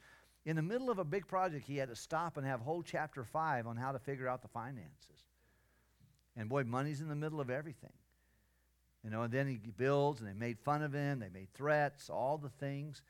in 0.46 0.56
the 0.56 0.62
middle 0.62 0.90
of 0.90 1.00
a 1.00 1.06
big 1.06 1.28
project, 1.28 1.66
he 1.66 1.78
had 1.78 1.90
to 1.90 1.96
stop 1.96 2.38
and 2.38 2.46
have 2.46 2.60
whole 2.60 2.84
chapter 2.84 3.24
five 3.24 3.68
on 3.68 3.78
how 3.78 3.92
to 3.92 4.00
figure 4.00 4.28
out 4.28 4.42
the 4.42 4.48
finances. 4.50 5.26
And 6.36 6.50
boy, 6.50 6.64
money's 6.64 7.02
in 7.02 7.08
the 7.08 7.16
middle 7.16 7.40
of 7.40 7.50
everything. 7.50 7.94
You 9.04 9.10
know, 9.10 9.24
and 9.24 9.34
then 9.34 9.48
he 9.48 9.58
builds, 9.78 10.20
and 10.20 10.30
they 10.30 10.34
made 10.34 10.60
fun 10.60 10.84
of 10.84 10.94
him, 10.94 11.20
they 11.20 11.30
made 11.30 11.54
threats, 11.54 12.10
all 12.10 12.38
the 12.38 12.50
things. 12.50 13.02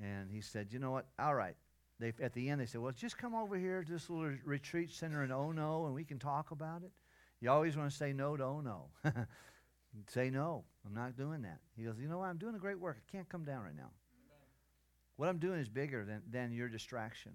And 0.00 0.30
he 0.30 0.40
said, 0.40 0.68
You 0.70 0.78
know 0.78 0.92
what? 0.92 1.06
All 1.18 1.34
right, 1.34 1.56
they, 2.00 2.14
at 2.22 2.32
the 2.32 2.48
end, 2.48 2.60
they 2.60 2.66
said, 2.66 2.80
well, 2.80 2.92
just 2.92 3.18
come 3.18 3.34
over 3.34 3.56
here 3.56 3.84
to 3.84 3.92
this 3.92 4.08
little 4.08 4.32
retreat 4.44 4.90
center 4.90 5.22
in 5.22 5.30
Ono 5.30 5.84
and 5.84 5.94
we 5.94 6.02
can 6.02 6.18
talk 6.18 6.50
about 6.50 6.82
it. 6.82 6.90
You 7.40 7.50
always 7.50 7.76
want 7.76 7.90
to 7.90 7.96
say 7.96 8.12
no 8.12 8.36
to 8.36 8.44
oh 8.44 8.60
no. 8.60 8.86
say 10.08 10.30
no. 10.30 10.64
I'm 10.86 10.94
not 10.94 11.16
doing 11.16 11.42
that. 11.42 11.58
He 11.76 11.84
goes, 11.84 11.94
you 12.00 12.08
know 12.08 12.18
what? 12.18 12.26
I'm 12.26 12.38
doing 12.38 12.54
a 12.54 12.58
great 12.58 12.78
work. 12.78 12.98
I 12.98 13.10
can't 13.10 13.28
come 13.28 13.44
down 13.44 13.62
right 13.62 13.76
now. 13.76 13.90
What 15.16 15.28
I'm 15.28 15.38
doing 15.38 15.60
is 15.60 15.68
bigger 15.68 16.04
than, 16.04 16.22
than 16.30 16.52
your 16.52 16.68
distraction 16.68 17.32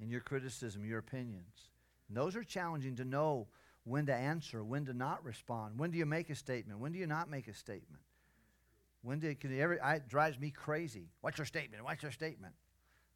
and 0.00 0.10
your 0.10 0.20
criticism, 0.20 0.84
your 0.84 0.98
opinions. 0.98 1.70
And 2.08 2.16
those 2.16 2.34
are 2.34 2.42
challenging 2.42 2.96
to 2.96 3.04
know 3.04 3.46
when 3.84 4.06
to 4.06 4.14
answer, 4.14 4.64
when 4.64 4.84
to 4.86 4.92
not 4.92 5.24
respond. 5.24 5.78
When 5.78 5.90
do 5.90 5.98
you 5.98 6.06
make 6.06 6.30
a 6.30 6.34
statement? 6.34 6.80
When 6.80 6.92
do 6.92 6.98
you 6.98 7.06
not 7.06 7.30
make 7.30 7.48
a 7.48 7.54
statement? 7.54 8.02
When 9.02 9.18
do 9.18 9.32
can 9.34 9.54
you 9.54 9.60
ever? 9.60 9.74
It 9.74 10.08
drives 10.08 10.38
me 10.38 10.50
crazy. 10.50 11.10
What's 11.20 11.38
your 11.38 11.44
statement? 11.44 11.84
What's 11.84 12.02
your 12.02 12.12
statement? 12.12 12.54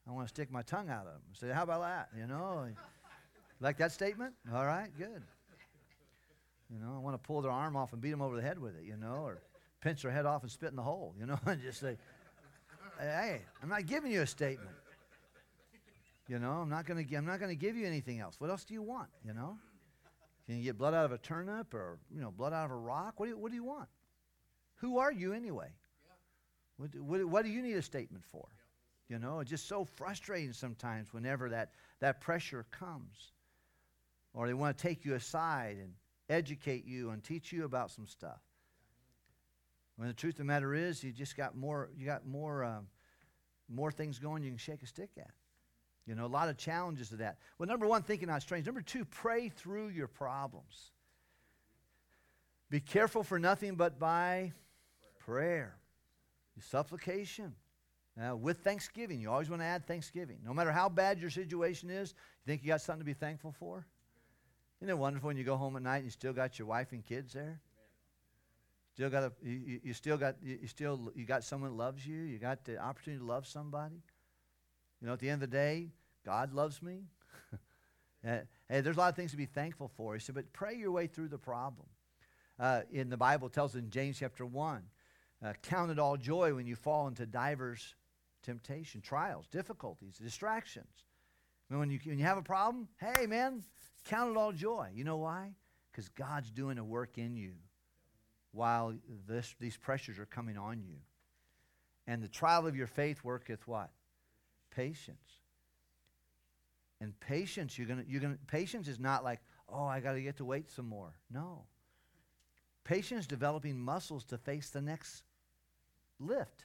I 0.06 0.12
want 0.12 0.28
to 0.28 0.34
stick 0.34 0.50
my 0.50 0.62
tongue 0.62 0.90
out 0.90 1.06
of 1.06 1.12
them. 1.12 1.22
Say, 1.32 1.48
how 1.48 1.62
about 1.62 1.80
that? 1.80 2.10
You 2.16 2.26
know, 2.26 2.68
like 3.60 3.78
that 3.78 3.92
statement? 3.92 4.34
All 4.54 4.66
right, 4.66 4.90
good. 4.98 5.22
You 6.72 6.78
know, 6.78 6.94
I 6.94 6.98
want 6.98 7.14
to 7.14 7.26
pull 7.26 7.40
their 7.40 7.50
arm 7.50 7.76
off 7.76 7.92
and 7.92 8.00
beat 8.00 8.10
them 8.10 8.22
over 8.22 8.36
the 8.36 8.42
head 8.42 8.58
with 8.58 8.76
it, 8.76 8.84
you 8.84 8.96
know, 8.96 9.14
or 9.14 9.38
pinch 9.80 10.02
their 10.02 10.10
head 10.10 10.26
off 10.26 10.42
and 10.42 10.50
spit 10.50 10.70
in 10.70 10.76
the 10.76 10.82
hole, 10.82 11.14
you 11.18 11.26
know, 11.26 11.38
and 11.46 11.60
just 11.62 11.80
say, 11.80 11.96
hey, 12.98 13.40
I'm 13.62 13.68
not 13.68 13.86
giving 13.86 14.12
you 14.12 14.22
a 14.22 14.26
statement. 14.26 14.76
You 16.28 16.38
know, 16.38 16.50
I'm 16.50 16.68
not 16.68 16.84
going 16.84 17.06
to 17.06 17.16
I'm 17.16 17.24
not 17.24 17.40
going 17.40 17.50
to 17.50 17.56
give 17.56 17.74
you 17.74 17.86
anything 17.86 18.20
else. 18.20 18.34
What 18.38 18.50
else 18.50 18.64
do 18.64 18.74
you 18.74 18.82
want, 18.82 19.08
you 19.24 19.32
know? 19.32 19.56
Can 20.46 20.58
you 20.58 20.64
get 20.64 20.78
blood 20.78 20.94
out 20.94 21.04
of 21.04 21.12
a 21.12 21.18
turnip 21.18 21.72
or, 21.74 21.98
you 22.14 22.20
know, 22.20 22.30
blood 22.30 22.52
out 22.52 22.66
of 22.66 22.70
a 22.70 22.76
rock? 22.76 23.18
What 23.20 23.26
do 23.26 23.30
you, 23.30 23.38
what 23.38 23.50
do 23.50 23.54
you 23.54 23.64
want? 23.64 23.88
Who 24.76 24.98
are 24.98 25.12
you 25.12 25.32
anyway? 25.32 25.70
What, 26.76 26.90
do- 26.90 27.02
what, 27.02 27.24
what 27.24 27.44
do 27.44 27.50
you 27.50 27.62
need 27.62 27.74
a 27.74 27.82
statement 27.82 28.24
for? 28.30 28.46
You 29.08 29.18
know, 29.18 29.40
it's 29.40 29.50
just 29.50 29.68
so 29.68 29.84
frustrating 29.84 30.52
sometimes 30.52 31.12
whenever 31.12 31.48
that, 31.50 31.72
that 32.00 32.20
pressure 32.20 32.66
comes. 32.70 33.32
Or 34.34 34.46
they 34.46 34.54
want 34.54 34.76
to 34.76 34.82
take 34.82 35.04
you 35.04 35.14
aside 35.14 35.78
and 35.78 35.92
educate 36.28 36.84
you 36.84 37.10
and 37.10 37.22
teach 37.22 37.52
you 37.52 37.64
about 37.64 37.90
some 37.90 38.06
stuff. 38.06 38.40
When 39.96 40.08
the 40.08 40.14
truth 40.14 40.34
of 40.34 40.38
the 40.38 40.44
matter 40.44 40.74
is, 40.74 41.02
you 41.02 41.12
just 41.12 41.36
got 41.36 41.56
more, 41.56 41.90
you 41.96 42.06
got 42.06 42.26
more, 42.26 42.62
um, 42.62 42.86
more 43.68 43.90
things 43.90 44.18
going 44.18 44.42
you 44.42 44.50
can 44.50 44.58
shake 44.58 44.82
a 44.82 44.86
stick 44.86 45.10
at. 45.18 45.30
You 46.06 46.14
know, 46.14 46.24
a 46.24 46.26
lot 46.26 46.48
of 46.48 46.56
challenges 46.56 47.10
to 47.10 47.16
that. 47.16 47.38
Well, 47.58 47.66
number 47.66 47.86
one, 47.86 48.02
thinking 48.02 48.28
not 48.28 48.42
strange. 48.42 48.64
Number 48.64 48.80
two, 48.80 49.04
pray 49.04 49.48
through 49.48 49.88
your 49.88 50.06
problems. 50.06 50.92
Be 52.70 52.80
careful 52.80 53.22
for 53.22 53.38
nothing 53.38 53.74
but 53.74 53.98
by 53.98 54.52
prayer, 55.18 55.76
supplication, 56.60 57.54
uh, 58.20 58.36
with 58.36 58.58
thanksgiving. 58.58 59.20
You 59.20 59.30
always 59.30 59.50
want 59.50 59.62
to 59.62 59.66
add 59.66 59.86
thanksgiving. 59.86 60.38
No 60.44 60.54
matter 60.54 60.72
how 60.72 60.88
bad 60.88 61.20
your 61.20 61.30
situation 61.30 61.90
is, 61.90 62.10
you 62.10 62.52
think 62.52 62.62
you 62.62 62.68
got 62.68 62.80
something 62.80 63.00
to 63.00 63.04
be 63.04 63.14
thankful 63.14 63.52
for? 63.52 63.86
Isn't 64.80 64.90
it 64.90 64.98
wonderful 64.98 65.28
when 65.28 65.36
you 65.36 65.44
go 65.44 65.56
home 65.56 65.76
at 65.76 65.82
night 65.82 65.96
and 65.96 66.04
you 66.04 66.10
still 66.10 66.32
got 66.32 66.58
your 66.58 66.68
wife 66.68 66.92
and 66.92 67.04
kids 67.04 67.32
there? 67.32 67.60
Still 68.94 69.10
got 69.10 69.24
a, 69.24 69.32
you, 69.42 69.80
you- 69.82 69.92
still 69.92 70.16
got 70.16 70.36
you, 70.42 70.58
still 70.66 71.12
you 71.14 71.24
got 71.24 71.44
someone 71.44 71.70
that 71.70 71.76
loves 71.76 72.06
you. 72.06 72.16
You 72.16 72.38
got 72.38 72.64
the 72.64 72.78
opportunity 72.78 73.20
to 73.20 73.26
love 73.26 73.46
somebody. 73.46 74.02
You 75.00 75.06
know, 75.06 75.12
at 75.12 75.20
the 75.20 75.30
end 75.30 75.42
of 75.42 75.50
the 75.50 75.56
day, 75.56 75.90
God 76.24 76.52
loves 76.52 76.82
me. 76.82 77.04
Uh, 78.26 78.38
hey, 78.68 78.80
there's 78.80 78.96
a 78.96 78.98
lot 78.98 79.08
of 79.08 79.16
things 79.16 79.30
to 79.30 79.36
be 79.36 79.46
thankful 79.46 79.90
for. 79.96 80.14
He 80.14 80.20
said, 80.20 80.34
but 80.34 80.52
pray 80.52 80.74
your 80.74 80.90
way 80.90 81.06
through 81.06 81.28
the 81.28 81.38
problem. 81.38 81.86
Uh, 82.58 82.80
in 82.90 83.08
the 83.08 83.16
Bible, 83.16 83.48
tells 83.48 83.76
in 83.76 83.88
James 83.90 84.18
chapter 84.18 84.44
1, 84.44 84.82
uh, 85.44 85.52
count 85.62 85.92
it 85.92 86.00
all 86.00 86.16
joy 86.16 86.52
when 86.52 86.66
you 86.66 86.74
fall 86.74 87.06
into 87.06 87.24
divers 87.24 87.94
temptation, 88.42 89.00
trials, 89.00 89.46
difficulties, 89.46 90.18
distractions. 90.18 91.04
And 91.70 91.78
when 91.78 91.90
you, 91.90 92.00
when 92.04 92.18
you 92.18 92.24
have 92.24 92.38
a 92.38 92.42
problem, 92.42 92.88
hey, 92.98 93.26
man, 93.26 93.62
count 94.04 94.30
it 94.30 94.36
all 94.36 94.52
joy. 94.52 94.90
You 94.94 95.04
know 95.04 95.18
why? 95.18 95.54
Because 95.90 96.08
God's 96.08 96.50
doing 96.50 96.78
a 96.78 96.84
work 96.84 97.18
in 97.18 97.36
you 97.36 97.52
while 98.52 98.94
this, 99.26 99.54
these 99.60 99.76
pressures 99.76 100.18
are 100.18 100.26
coming 100.26 100.56
on 100.56 100.82
you. 100.82 100.96
And 102.06 102.22
the 102.22 102.28
trial 102.28 102.66
of 102.66 102.74
your 102.74 102.86
faith 102.86 103.22
worketh 103.22 103.66
what? 103.68 103.90
Patience. 104.70 105.40
And 107.00 107.18
patience, 107.20 107.78
you're 107.78 107.86
gonna, 107.86 108.04
you're 108.08 108.20
gonna, 108.20 108.38
patience 108.46 108.88
is 108.88 108.98
not 108.98 109.22
like, 109.22 109.40
oh, 109.68 109.84
I 109.84 110.00
got 110.00 110.14
to 110.14 110.22
get 110.22 110.38
to 110.38 110.44
wait 110.44 110.70
some 110.70 110.86
more. 110.86 111.12
No. 111.30 111.64
Patience 112.84 113.26
developing 113.26 113.78
muscles 113.78 114.24
to 114.24 114.38
face 114.38 114.70
the 114.70 114.80
next 114.80 115.22
lift, 116.18 116.64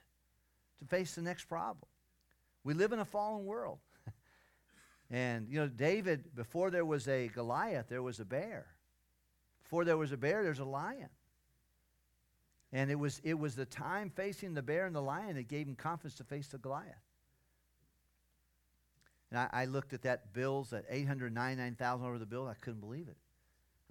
to 0.80 0.86
face 0.86 1.16
the 1.16 1.22
next 1.22 1.46
problem. 1.46 1.86
We 2.64 2.74
live 2.74 2.94
in 2.94 3.00
a 3.00 3.06
fallen 3.06 3.46
world. 3.46 3.80
And, 5.14 5.48
you 5.48 5.60
know, 5.60 5.68
David, 5.68 6.36
before 6.36 6.72
there 6.72 6.84
was 6.84 7.08
a 7.08 7.28
Goliath, 7.28 7.88
there 7.88 8.02
was 8.02 8.20
a 8.20 8.26
bear. 8.26 8.66
Before 9.62 9.86
there 9.86 9.96
was 9.96 10.12
a 10.12 10.18
bear, 10.18 10.44
there's 10.44 10.58
a 10.58 10.66
lion. 10.66 11.10
And 12.72 12.90
it 12.90 12.96
was, 12.96 13.22
it 13.24 13.36
was 13.36 13.56
the 13.56 13.68
time 13.68 14.10
facing 14.10 14.56
the 14.56 14.64
bear 14.64 14.88
and 14.88 14.96
the 14.96 15.04
lion 15.04 15.36
that 15.36 15.48
gave 15.48 15.68
him 15.68 15.76
confidence 15.76 16.16
to 16.16 16.24
face 16.24 16.48
the 16.48 16.58
Goliath. 16.58 16.96
And 19.30 19.40
I, 19.40 19.50
I 19.52 19.66
looked 19.66 19.94
at 19.94 20.02
that 20.02 20.34
bills 20.34 20.74
at 20.74 20.84
899,000 20.90 22.04
over 22.04 22.18
the 22.18 22.26
bill. 22.26 22.48
I 22.48 22.56
couldn't 22.56 22.82
believe 22.82 23.08
it. 23.08 23.18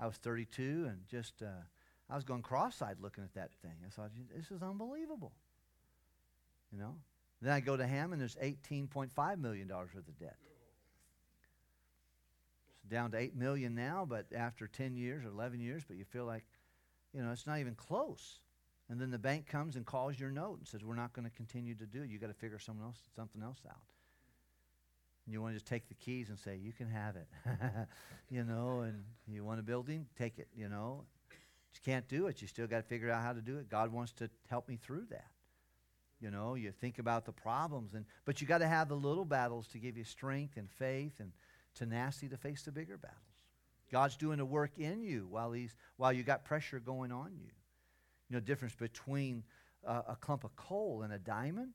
I 0.01 0.07
was 0.09 0.17
32 0.17 0.87
and 0.89 1.07
just, 1.09 1.41
uh, 1.41 1.63
I 2.11 2.17
was 2.17 2.25
going 2.25 2.43
cross-eyed 2.43 2.97
looking 3.01 3.23
at 3.23 3.35
that 3.35 3.53
thing. 3.63 3.77
I 3.87 3.91
thought, 3.91 4.11
this 4.35 4.51
is 4.51 4.61
unbelievable. 4.61 5.31
You 6.73 6.81
know? 6.81 6.97
Then 7.41 7.53
I 7.53 7.61
go 7.61 7.77
to 7.77 7.87
Ham 7.87 8.13
and 8.13 8.21
there's 8.21 8.37
$18.5 8.37 9.39
million 9.39 9.69
worth 9.69 9.95
of 9.95 10.19
debt. 10.19 10.37
Down 12.89 13.11
to 13.13 13.19
8 13.19 13.37
million 13.37 13.75
now, 13.75 14.07
but 14.09 14.27
after 14.35 14.67
10 14.67 14.97
years 14.97 15.25
or 15.25 15.29
11 15.29 15.61
years, 15.61 15.83
but 15.87 15.97
you 15.97 16.05
feel 16.05 16.25
like, 16.25 16.45
you 17.15 17.23
know, 17.23 17.31
it's 17.31 17.47
not 17.47 17.59
even 17.59 17.75
close. 17.75 18.41
And 18.89 19.01
then 19.01 19.11
the 19.11 19.19
bank 19.19 19.47
comes 19.47 19.77
and 19.77 19.87
calls 19.87 20.19
your 20.19 20.31
note 20.31 20.59
and 20.59 20.67
says, 20.67 20.85
we're 20.85 20.97
not 20.97 21.13
going 21.13 21.25
to 21.25 21.35
continue 21.35 21.75
to 21.77 21.87
do 21.87 22.03
it. 22.03 22.11
You've 22.11 22.21
got 22.21 22.27
to 22.27 22.35
figure 22.35 22.59
someone 22.59 22.87
else, 22.87 22.99
something 23.15 23.43
else 23.43 23.61
out. 23.69 23.77
And 25.25 25.33
you 25.33 25.41
want 25.41 25.55
to 25.55 25.57
just 25.57 25.67
take 25.67 25.89
the 25.89 25.95
keys 25.95 26.29
and 26.29 26.39
say, 26.39 26.57
you 26.57 26.73
can 26.73 26.89
have 26.89 27.17
it. 27.17 27.29
you 28.31 28.45
know, 28.45 28.81
and 28.81 29.05
you 29.29 29.45
want 29.45 29.61
a 29.61 29.63
building, 29.63 30.07
take 30.19 30.39
it, 30.39 30.49
you 30.55 30.69
know. 30.69 31.05
You 31.75 31.81
can't 31.85 32.07
do 32.09 32.27
it. 32.27 32.43
You 32.43 32.49
still 32.49 32.67
got 32.67 32.79
to 32.79 32.83
figure 32.83 33.11
out 33.11 33.23
how 33.23 33.33
to 33.33 33.41
do 33.41 33.59
it. 33.59 33.71
God 33.71 33.93
wants 33.93 34.13
to 34.15 34.29
help 34.51 34.69
me 34.69 34.77
through 34.77 35.07
that. 35.11 35.31
You 36.21 36.31
know, 36.31 36.55
you 36.55 36.71
think 36.71 36.99
about 36.99 37.25
the 37.25 37.33
problems, 37.33 37.95
and 37.95 38.05
but 38.25 38.41
you 38.41 38.47
got 38.47 38.59
to 38.59 38.69
have 38.69 38.89
the 38.89 38.95
little 38.95 39.25
battles 39.25 39.67
to 39.69 39.79
give 39.79 39.97
you 39.97 40.05
strength 40.05 40.57
and 40.57 40.71
faith 40.71 41.15
and 41.19 41.33
tenacity 41.75 42.29
to 42.29 42.37
face 42.37 42.63
the 42.63 42.73
bigger 42.73 42.97
battles. 42.97 43.19
God's 43.91 44.17
doing 44.17 44.41
a 44.41 44.45
work 44.45 44.79
in 44.79 45.03
you 45.03 45.27
while 45.29 45.53
he's 45.53 45.75
while 45.97 46.13
you 46.13 46.23
got 46.23 46.45
pressure 46.45 46.81
going 46.81 47.13
on 47.13 47.33
you. 47.37 47.51
You 48.29 48.37
know, 48.37 48.41
the 48.41 48.47
difference 48.47 48.75
between 48.75 49.45
uh, 49.87 50.03
a 50.09 50.17
clump 50.17 50.45
of 50.45 50.57
coal 50.57 51.03
and 51.03 51.13
a 51.13 51.19
diamond 51.19 51.73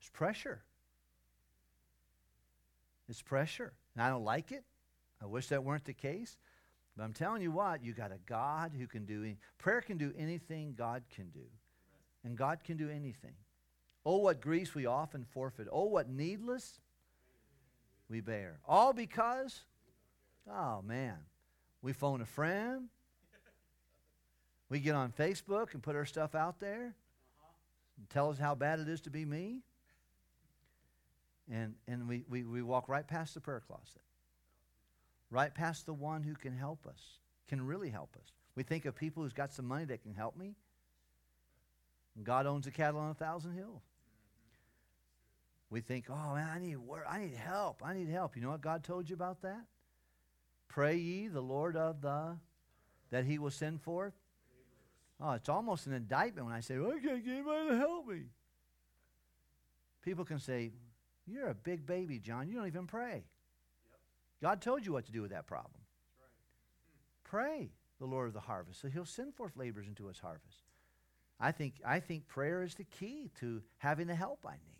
is 0.00 0.08
pressure. 0.10 0.62
It's 3.08 3.22
pressure. 3.22 3.72
And 3.94 4.02
I 4.02 4.08
don't 4.08 4.24
like 4.24 4.52
it. 4.52 4.64
I 5.20 5.26
wish 5.26 5.48
that 5.48 5.64
weren't 5.64 5.84
the 5.84 5.92
case. 5.92 6.36
But 6.96 7.04
I'm 7.04 7.12
telling 7.12 7.42
you 7.42 7.50
what, 7.50 7.82
you 7.82 7.92
got 7.92 8.12
a 8.12 8.18
God 8.26 8.72
who 8.78 8.86
can 8.86 9.06
do 9.06 9.22
any, 9.22 9.38
prayer 9.58 9.80
can 9.80 9.96
do 9.96 10.12
anything 10.16 10.74
God 10.76 11.02
can 11.14 11.30
do. 11.30 11.44
And 12.24 12.36
God 12.36 12.62
can 12.64 12.76
do 12.76 12.88
anything. 12.88 13.34
Oh, 14.04 14.18
what 14.18 14.40
griefs 14.40 14.74
we 14.74 14.86
often 14.86 15.24
forfeit. 15.24 15.68
Oh, 15.70 15.84
what 15.84 16.08
needless 16.08 16.80
we 18.12 18.20
bear. 18.20 18.60
All 18.68 18.92
because, 18.92 19.62
oh 20.48 20.82
man, 20.82 21.16
we 21.80 21.94
phone 21.94 22.20
a 22.20 22.26
friend. 22.26 22.88
We 24.68 24.80
get 24.80 24.94
on 24.94 25.12
Facebook 25.12 25.72
and 25.72 25.82
put 25.82 25.96
our 25.96 26.04
stuff 26.04 26.34
out 26.34 26.60
there. 26.60 26.94
And 27.96 28.10
tell 28.10 28.28
us 28.28 28.38
how 28.38 28.54
bad 28.54 28.80
it 28.80 28.88
is 28.88 29.00
to 29.02 29.10
be 29.10 29.24
me. 29.24 29.60
And, 31.50 31.74
and 31.88 32.06
we, 32.06 32.24
we, 32.28 32.44
we 32.44 32.62
walk 32.62 32.88
right 32.88 33.06
past 33.06 33.32
the 33.32 33.40
prayer 33.40 33.62
closet, 33.66 34.02
right 35.30 35.52
past 35.52 35.86
the 35.86 35.94
one 35.94 36.22
who 36.22 36.34
can 36.34 36.54
help 36.54 36.86
us, 36.86 37.18
can 37.48 37.66
really 37.66 37.88
help 37.88 38.14
us. 38.16 38.30
We 38.54 38.62
think 38.62 38.84
of 38.84 38.94
people 38.94 39.22
who's 39.22 39.32
got 39.32 39.52
some 39.52 39.66
money 39.66 39.86
that 39.86 40.02
can 40.02 40.14
help 40.14 40.36
me. 40.36 40.54
God 42.22 42.46
owns 42.46 42.66
the 42.66 42.70
cattle 42.70 43.00
on 43.00 43.10
a 43.10 43.14
thousand 43.14 43.54
hills. 43.54 43.82
We 45.72 45.80
think, 45.80 46.04
oh 46.10 46.34
man, 46.34 46.50
I 46.54 46.58
need 46.58 46.76
work, 46.76 47.06
I 47.08 47.18
need 47.18 47.34
help, 47.34 47.82
I 47.82 47.94
need 47.94 48.10
help. 48.10 48.36
You 48.36 48.42
know 48.42 48.50
what 48.50 48.60
God 48.60 48.84
told 48.84 49.08
you 49.08 49.14
about 49.14 49.40
that? 49.40 49.64
Pray 50.68 50.96
ye 50.96 51.28
the 51.28 51.40
Lord 51.40 51.76
of 51.78 52.02
the 52.02 52.36
that 53.10 53.24
He 53.24 53.38
will 53.38 53.50
send 53.50 53.80
forth. 53.80 54.12
Oh, 55.18 55.32
it's 55.32 55.48
almost 55.48 55.86
an 55.86 55.94
indictment 55.94 56.46
when 56.46 56.54
I 56.54 56.60
say, 56.60 56.76
well, 56.76 56.92
I 56.92 57.00
can't 57.00 57.24
get 57.24 57.32
anybody 57.32 57.70
to 57.70 57.76
help 57.78 58.06
me. 58.06 58.24
People 60.02 60.26
can 60.26 60.38
say, 60.38 60.72
You're 61.26 61.48
a 61.48 61.54
big 61.54 61.86
baby, 61.86 62.18
John. 62.18 62.48
You 62.48 62.56
don't 62.56 62.66
even 62.66 62.86
pray. 62.86 63.24
God 64.42 64.60
told 64.60 64.84
you 64.84 64.92
what 64.92 65.06
to 65.06 65.12
do 65.12 65.22
with 65.22 65.30
that 65.30 65.46
problem. 65.46 65.80
Hmm. 66.18 66.26
Pray 67.24 67.70
the 67.98 68.04
Lord 68.04 68.28
of 68.28 68.34
the 68.34 68.40
harvest, 68.40 68.82
so 68.82 68.88
He'll 68.88 69.06
send 69.06 69.34
forth 69.34 69.56
laborers 69.56 69.86
into 69.86 70.06
His 70.06 70.18
harvest. 70.18 70.64
I 71.40 71.50
think, 71.50 71.76
I 71.86 72.00
think 72.00 72.28
prayer 72.28 72.62
is 72.62 72.74
the 72.74 72.84
key 72.84 73.30
to 73.40 73.62
having 73.78 74.06
the 74.06 74.14
help 74.14 74.44
I 74.46 74.52
need. 74.52 74.71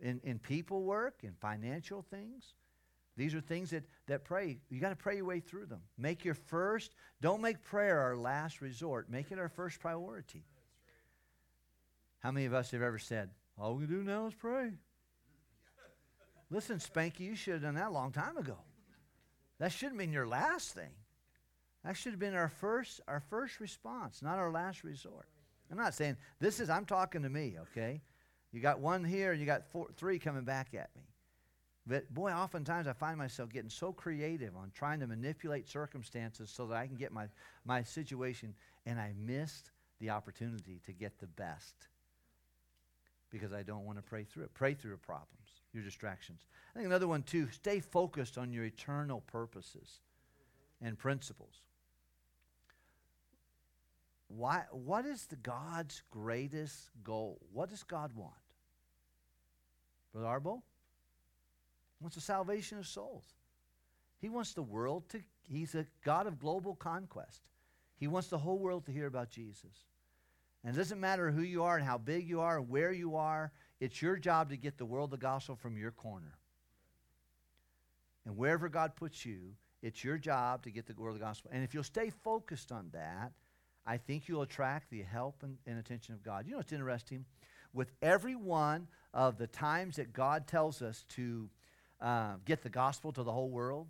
In, 0.00 0.20
in 0.24 0.38
people 0.38 0.82
work, 0.82 1.20
in 1.22 1.34
financial 1.40 2.02
things. 2.02 2.54
These 3.16 3.34
are 3.34 3.40
things 3.40 3.70
that, 3.70 3.84
that 4.06 4.24
pray. 4.24 4.60
You 4.70 4.80
got 4.80 4.90
to 4.90 4.96
pray 4.96 5.16
your 5.16 5.26
way 5.26 5.40
through 5.40 5.66
them. 5.66 5.82
Make 5.98 6.24
your 6.24 6.34
first, 6.34 6.94
don't 7.20 7.42
make 7.42 7.62
prayer 7.62 7.98
our 7.98 8.16
last 8.16 8.62
resort. 8.62 9.10
Make 9.10 9.30
it 9.30 9.38
our 9.38 9.48
first 9.48 9.78
priority. 9.80 10.44
How 12.20 12.30
many 12.30 12.46
of 12.46 12.54
us 12.54 12.70
have 12.70 12.82
ever 12.82 12.98
said, 12.98 13.30
all 13.58 13.74
we 13.74 13.86
do 13.86 14.02
now 14.02 14.26
is 14.26 14.34
pray? 14.34 14.70
Listen, 16.50 16.78
Spanky, 16.78 17.20
you 17.20 17.36
should 17.36 17.54
have 17.54 17.62
done 17.62 17.74
that 17.74 17.88
a 17.88 17.92
long 17.92 18.12
time 18.12 18.36
ago. 18.36 18.56
That 19.58 19.72
should 19.72 19.90
have 19.90 19.98
been 19.98 20.12
your 20.12 20.26
last 20.26 20.72
thing. 20.72 20.92
That 21.84 21.96
should 21.96 22.12
have 22.12 22.20
been 22.20 22.34
our 22.34 22.48
first, 22.48 23.00
our 23.08 23.20
first 23.20 23.60
response, 23.60 24.22
not 24.22 24.38
our 24.38 24.50
last 24.50 24.84
resort. 24.84 25.28
I'm 25.70 25.78
not 25.78 25.94
saying 25.94 26.16
this 26.40 26.60
is, 26.60 26.68
I'm 26.68 26.84
talking 26.84 27.22
to 27.22 27.28
me, 27.28 27.56
okay? 27.60 28.02
You 28.52 28.60
got 28.60 28.80
one 28.80 29.04
here 29.04 29.32
and 29.32 29.40
you 29.40 29.46
got 29.46 29.66
four, 29.70 29.88
three 29.96 30.18
coming 30.18 30.44
back 30.44 30.74
at 30.74 30.90
me. 30.96 31.02
But 31.86 32.12
boy, 32.12 32.30
oftentimes 32.32 32.86
I 32.86 32.92
find 32.92 33.16
myself 33.16 33.50
getting 33.50 33.70
so 33.70 33.92
creative 33.92 34.56
on 34.56 34.70
trying 34.74 35.00
to 35.00 35.06
manipulate 35.06 35.68
circumstances 35.68 36.50
so 36.50 36.66
that 36.66 36.76
I 36.76 36.86
can 36.86 36.96
get 36.96 37.12
my, 37.12 37.26
my 37.64 37.82
situation, 37.82 38.54
and 38.86 39.00
I 39.00 39.12
missed 39.18 39.70
the 39.98 40.10
opportunity 40.10 40.80
to 40.86 40.92
get 40.92 41.18
the 41.18 41.26
best 41.26 41.74
because 43.30 43.52
I 43.52 43.62
don't 43.62 43.84
want 43.84 43.98
to 43.98 44.02
pray 44.02 44.24
through 44.24 44.44
it. 44.44 44.54
Pray 44.54 44.74
through 44.74 44.90
your 44.90 44.98
problems, 44.98 45.62
your 45.72 45.82
distractions. 45.82 46.46
I 46.74 46.78
think 46.78 46.86
another 46.86 47.08
one, 47.08 47.22
too, 47.22 47.48
stay 47.50 47.80
focused 47.80 48.36
on 48.36 48.52
your 48.52 48.64
eternal 48.64 49.22
purposes 49.26 50.00
and 50.82 50.98
principles. 50.98 51.62
Why, 54.28 54.64
what 54.70 55.06
is 55.06 55.26
the 55.26 55.36
God's 55.36 56.02
greatest 56.10 56.90
goal? 57.02 57.40
What 57.52 57.70
does 57.70 57.82
God 57.82 58.12
want? 58.14 58.34
Brother 60.12 60.40
Arbo? 60.40 60.62
wants 62.00 62.14
the 62.14 62.22
salvation 62.22 62.78
of 62.78 62.86
souls. 62.86 63.24
He 64.20 64.28
wants 64.28 64.54
the 64.54 64.62
world 64.62 65.08
to, 65.10 65.20
he's 65.42 65.74
a 65.74 65.86
God 66.04 66.26
of 66.26 66.38
global 66.38 66.74
conquest. 66.74 67.42
He 67.96 68.06
wants 68.06 68.28
the 68.28 68.38
whole 68.38 68.58
world 68.58 68.86
to 68.86 68.92
hear 68.92 69.06
about 69.06 69.30
Jesus. 69.30 69.84
And 70.64 70.74
it 70.74 70.78
doesn't 70.78 71.00
matter 71.00 71.30
who 71.30 71.42
you 71.42 71.62
are 71.62 71.76
and 71.76 71.86
how 71.86 71.98
big 71.98 72.28
you 72.28 72.40
are 72.40 72.58
and 72.58 72.68
where 72.68 72.92
you 72.92 73.16
are, 73.16 73.52
it's 73.80 74.02
your 74.02 74.16
job 74.16 74.50
to 74.50 74.56
get 74.56 74.76
the 74.76 74.84
world 74.84 75.10
the 75.10 75.16
gospel 75.16 75.56
from 75.56 75.76
your 75.76 75.90
corner. 75.90 76.36
And 78.26 78.36
wherever 78.36 78.68
God 78.68 78.94
puts 78.96 79.24
you, 79.24 79.54
it's 79.82 80.04
your 80.04 80.18
job 80.18 80.62
to 80.64 80.70
get 80.70 80.86
the 80.86 80.94
world 80.94 81.16
the 81.16 81.20
gospel. 81.20 81.50
And 81.54 81.64
if 81.64 81.72
you'll 81.72 81.82
stay 81.82 82.10
focused 82.22 82.70
on 82.72 82.90
that, 82.92 83.32
I 83.86 83.96
think 83.96 84.28
you'll 84.28 84.42
attract 84.42 84.90
the 84.90 85.02
help 85.02 85.42
and, 85.42 85.56
and 85.66 85.78
attention 85.78 86.14
of 86.14 86.22
God. 86.22 86.44
You 86.44 86.52
know 86.52 86.58
what's 86.58 86.72
interesting? 86.72 87.24
With 87.72 87.92
every 88.02 88.34
one 88.34 88.88
of 89.14 89.38
the 89.38 89.46
times 89.46 89.96
that 89.96 90.12
God 90.12 90.46
tells 90.46 90.82
us 90.82 91.04
to 91.10 91.48
uh, 92.00 92.34
get 92.44 92.62
the 92.62 92.68
gospel 92.68 93.12
to 93.12 93.22
the 93.22 93.32
whole 93.32 93.50
world, 93.50 93.88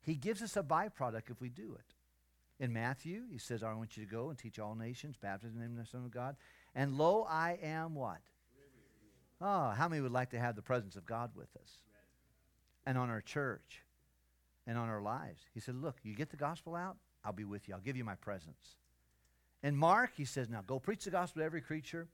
He 0.00 0.14
gives 0.14 0.42
us 0.42 0.56
a 0.56 0.62
byproduct 0.62 1.30
if 1.30 1.40
we 1.40 1.48
do 1.48 1.74
it. 1.74 1.94
In 2.62 2.72
Matthew, 2.72 3.22
He 3.30 3.38
says, 3.38 3.62
I 3.62 3.72
want 3.74 3.96
you 3.96 4.04
to 4.04 4.10
go 4.10 4.30
and 4.30 4.38
teach 4.38 4.58
all 4.58 4.74
nations, 4.74 5.16
baptize 5.20 5.50
in 5.52 5.58
the 5.58 5.64
name 5.64 5.78
of 5.78 5.84
the 5.84 5.90
Son 5.90 6.04
of 6.04 6.10
God. 6.10 6.36
And 6.74 6.96
lo, 6.96 7.26
I 7.28 7.58
am 7.62 7.94
what? 7.94 8.20
Oh, 9.40 9.70
how 9.70 9.88
many 9.88 10.00
would 10.00 10.12
like 10.12 10.30
to 10.30 10.38
have 10.38 10.54
the 10.54 10.62
presence 10.62 10.94
of 10.94 11.04
God 11.04 11.32
with 11.34 11.48
us? 11.60 11.80
And 12.86 12.96
on 12.96 13.10
our 13.10 13.20
church 13.20 13.82
and 14.66 14.78
on 14.78 14.88
our 14.88 15.02
lives. 15.02 15.42
He 15.52 15.60
said, 15.60 15.74
Look, 15.74 15.96
you 16.02 16.14
get 16.14 16.30
the 16.30 16.36
gospel 16.36 16.74
out, 16.74 16.96
I'll 17.24 17.32
be 17.32 17.44
with 17.44 17.68
you. 17.68 17.74
I'll 17.74 17.80
give 17.80 17.96
you 17.96 18.04
my 18.04 18.14
presence. 18.14 18.76
In 19.62 19.76
Mark, 19.76 20.12
he 20.16 20.24
says, 20.24 20.48
Now 20.48 20.62
go 20.66 20.78
preach 20.78 21.04
the 21.04 21.10
gospel 21.10 21.40
to 21.40 21.46
every 21.46 21.60
creature. 21.60 22.08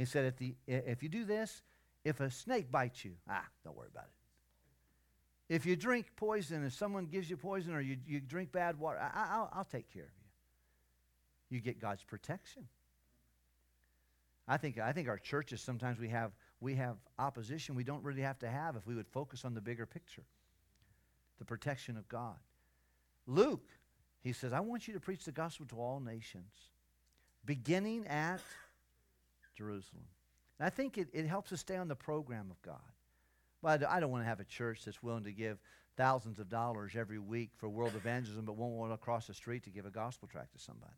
He 0.00 0.06
said, 0.06 0.24
if, 0.24 0.36
the, 0.38 0.54
if 0.66 1.02
you 1.02 1.10
do 1.10 1.24
this, 1.24 1.60
if 2.06 2.20
a 2.20 2.30
snake 2.30 2.72
bites 2.72 3.04
you, 3.04 3.12
ah, 3.28 3.44
don't 3.62 3.76
worry 3.76 3.90
about 3.92 4.06
it. 4.06 5.54
If 5.54 5.66
you 5.66 5.76
drink 5.76 6.06
poison, 6.16 6.64
if 6.64 6.72
someone 6.72 7.04
gives 7.04 7.28
you 7.28 7.36
poison 7.36 7.74
or 7.74 7.82
you, 7.82 7.98
you 8.06 8.18
drink 8.18 8.50
bad 8.50 8.80
water, 8.80 8.98
I, 8.98 9.36
will 9.36 9.50
I'll 9.52 9.64
take 9.70 9.92
care 9.92 10.04
of 10.04 10.08
you. 10.08 11.56
You 11.56 11.60
get 11.60 11.82
God's 11.82 12.02
protection. 12.02 12.66
I 14.48 14.56
think, 14.56 14.78
I 14.78 14.92
think 14.92 15.06
our 15.06 15.18
churches, 15.18 15.60
sometimes 15.60 15.98
we 15.98 16.08
have, 16.08 16.32
we 16.62 16.76
have 16.76 16.96
opposition 17.18 17.74
we 17.74 17.84
don't 17.84 18.02
really 18.02 18.22
have 18.22 18.38
to 18.38 18.48
have 18.48 18.76
if 18.76 18.86
we 18.86 18.94
would 18.94 19.08
focus 19.08 19.44
on 19.44 19.52
the 19.52 19.60
bigger 19.60 19.84
picture 19.84 20.24
the 21.38 21.44
protection 21.44 21.98
of 21.98 22.08
God. 22.08 22.36
Luke, 23.26 23.68
he 24.22 24.32
says, 24.32 24.54
I 24.54 24.60
want 24.60 24.88
you 24.88 24.94
to 24.94 25.00
preach 25.00 25.26
the 25.26 25.32
gospel 25.32 25.66
to 25.66 25.76
all 25.76 26.00
nations, 26.00 26.52
beginning 27.44 28.06
at 28.06 28.40
Jerusalem. 29.60 30.04
And 30.58 30.66
I 30.66 30.70
think 30.70 30.96
it, 30.96 31.08
it 31.12 31.26
helps 31.26 31.52
us 31.52 31.60
stay 31.60 31.76
on 31.76 31.86
the 31.86 31.94
program 31.94 32.50
of 32.50 32.60
God. 32.62 32.80
But 33.62 33.86
I 33.86 34.00
don't 34.00 34.10
want 34.10 34.24
to 34.24 34.28
have 34.28 34.40
a 34.40 34.44
church 34.44 34.86
that's 34.86 35.02
willing 35.02 35.24
to 35.24 35.32
give 35.32 35.58
thousands 35.98 36.38
of 36.38 36.48
dollars 36.48 36.92
every 36.96 37.18
week 37.18 37.50
for 37.58 37.68
world 37.68 37.92
evangelism, 37.94 38.46
but 38.46 38.56
won't 38.56 38.72
want 38.72 38.92
to 38.92 38.96
cross 38.96 39.26
the 39.26 39.34
street 39.34 39.64
to 39.64 39.70
give 39.70 39.84
a 39.84 39.90
gospel 39.90 40.26
tract 40.26 40.54
to 40.54 40.58
somebody. 40.58 40.92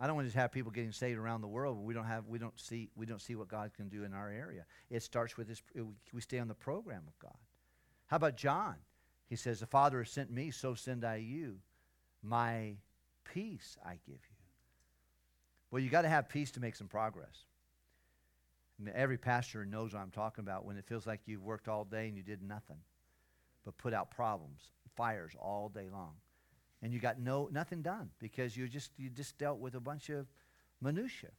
I 0.00 0.06
don't 0.06 0.16
want 0.16 0.24
to 0.26 0.28
just 0.30 0.40
have 0.40 0.50
people 0.50 0.72
getting 0.72 0.92
saved 0.92 1.18
around 1.18 1.42
the 1.42 1.48
world, 1.48 1.76
but 1.76 1.84
we 1.84 1.92
don't 1.92 2.06
have 2.06 2.26
we 2.26 2.38
don't 2.38 2.58
see 2.58 2.90
we 2.96 3.06
don't 3.06 3.20
see 3.20 3.34
what 3.34 3.48
God 3.48 3.72
can 3.74 3.88
do 3.88 4.04
in 4.04 4.14
our 4.14 4.30
area. 4.30 4.64
It 4.90 5.02
starts 5.02 5.36
with 5.36 5.48
this 5.48 5.62
we 6.12 6.20
stay 6.20 6.38
on 6.38 6.48
the 6.48 6.54
program 6.54 7.02
of 7.06 7.18
God. 7.18 7.38
How 8.06 8.16
about 8.16 8.36
John? 8.36 8.76
He 9.28 9.36
says, 9.36 9.60
The 9.60 9.66
Father 9.66 9.98
has 9.98 10.10
sent 10.10 10.30
me, 10.30 10.50
so 10.50 10.74
send 10.74 11.04
I 11.04 11.16
you. 11.16 11.58
My 12.22 12.76
peace 13.24 13.76
I 13.84 13.98
give 14.06 14.20
you. 14.30 14.35
Well, 15.76 15.84
you 15.84 15.90
got 15.90 16.02
to 16.02 16.08
have 16.08 16.30
peace 16.30 16.52
to 16.52 16.60
make 16.60 16.74
some 16.74 16.88
progress. 16.88 17.44
Every 18.94 19.18
pastor 19.18 19.66
knows 19.66 19.92
what 19.92 20.00
I'm 20.00 20.10
talking 20.10 20.42
about 20.42 20.64
when 20.64 20.78
it 20.78 20.86
feels 20.86 21.06
like 21.06 21.20
you've 21.26 21.42
worked 21.42 21.68
all 21.68 21.84
day 21.84 22.08
and 22.08 22.16
you 22.16 22.22
did 22.22 22.42
nothing 22.42 22.78
but 23.62 23.76
put 23.76 23.92
out 23.92 24.10
problems, 24.10 24.70
fires 24.96 25.32
all 25.38 25.68
day 25.68 25.90
long. 25.92 26.14
And 26.80 26.94
you 26.94 26.98
got 26.98 27.20
no 27.20 27.50
nothing 27.52 27.82
done 27.82 28.08
because 28.18 28.56
you 28.56 28.68
just 28.68 28.90
you 28.96 29.10
just 29.10 29.36
dealt 29.36 29.58
with 29.58 29.74
a 29.74 29.80
bunch 29.80 30.08
of 30.08 30.26
minutia. 30.80 31.32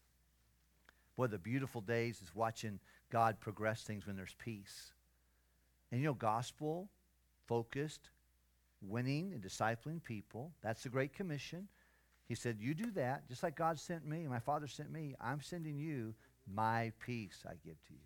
Boy, 1.16 1.25
the 1.25 1.40
beautiful 1.40 1.82
days 1.82 2.22
is 2.22 2.35
watching 2.35 2.80
God 3.11 3.40
progress 3.40 3.82
things 3.82 4.06
when 4.06 4.16
there's 4.16 4.35
peace. 4.38 4.91
And 5.91 5.99
you 5.99 6.06
know, 6.06 6.14
gospel 6.14 6.90
focused, 7.48 8.11
winning 8.83 9.33
and 9.33 9.41
discipling 9.41 10.03
people. 10.03 10.51
That's 10.61 10.83
the 10.83 10.90
Great 10.90 11.14
Commission. 11.14 11.69
He 12.27 12.35
said, 12.35 12.57
You 12.59 12.73
do 12.73 12.91
that, 12.91 13.27
just 13.27 13.43
like 13.43 13.56
God 13.56 13.80
sent 13.80 14.06
me, 14.06 14.27
my 14.27 14.39
Father 14.39 14.67
sent 14.67 14.91
me, 14.91 15.15
I'm 15.19 15.41
sending 15.41 15.77
you 15.77 16.14
my 16.53 16.91
peace 16.99 17.43
I 17.45 17.53
give 17.65 17.81
to 17.88 17.93
you. 17.93 17.99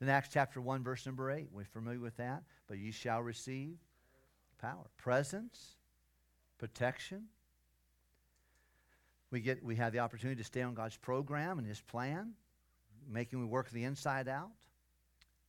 Then 0.00 0.08
Acts 0.08 0.30
chapter 0.32 0.60
1, 0.60 0.82
verse 0.82 1.04
number 1.04 1.30
8. 1.30 1.48
We're 1.52 1.64
familiar 1.64 2.00
with 2.00 2.16
that. 2.16 2.42
But 2.66 2.78
you 2.78 2.90
shall 2.90 3.20
receive 3.20 3.76
power. 4.60 4.88
Presence, 4.96 5.76
protection. 6.58 7.24
We, 9.30 9.40
get, 9.40 9.62
we 9.62 9.76
have 9.76 9.92
the 9.92 9.98
opportunity 9.98 10.38
to 10.40 10.44
stay 10.44 10.62
on 10.62 10.74
God's 10.74 10.96
program 10.96 11.58
and 11.58 11.68
His 11.68 11.80
plan, 11.80 12.32
making 13.08 13.40
we 13.40 13.44
work 13.44 13.70
the 13.70 13.84
inside 13.84 14.26
out, 14.26 14.50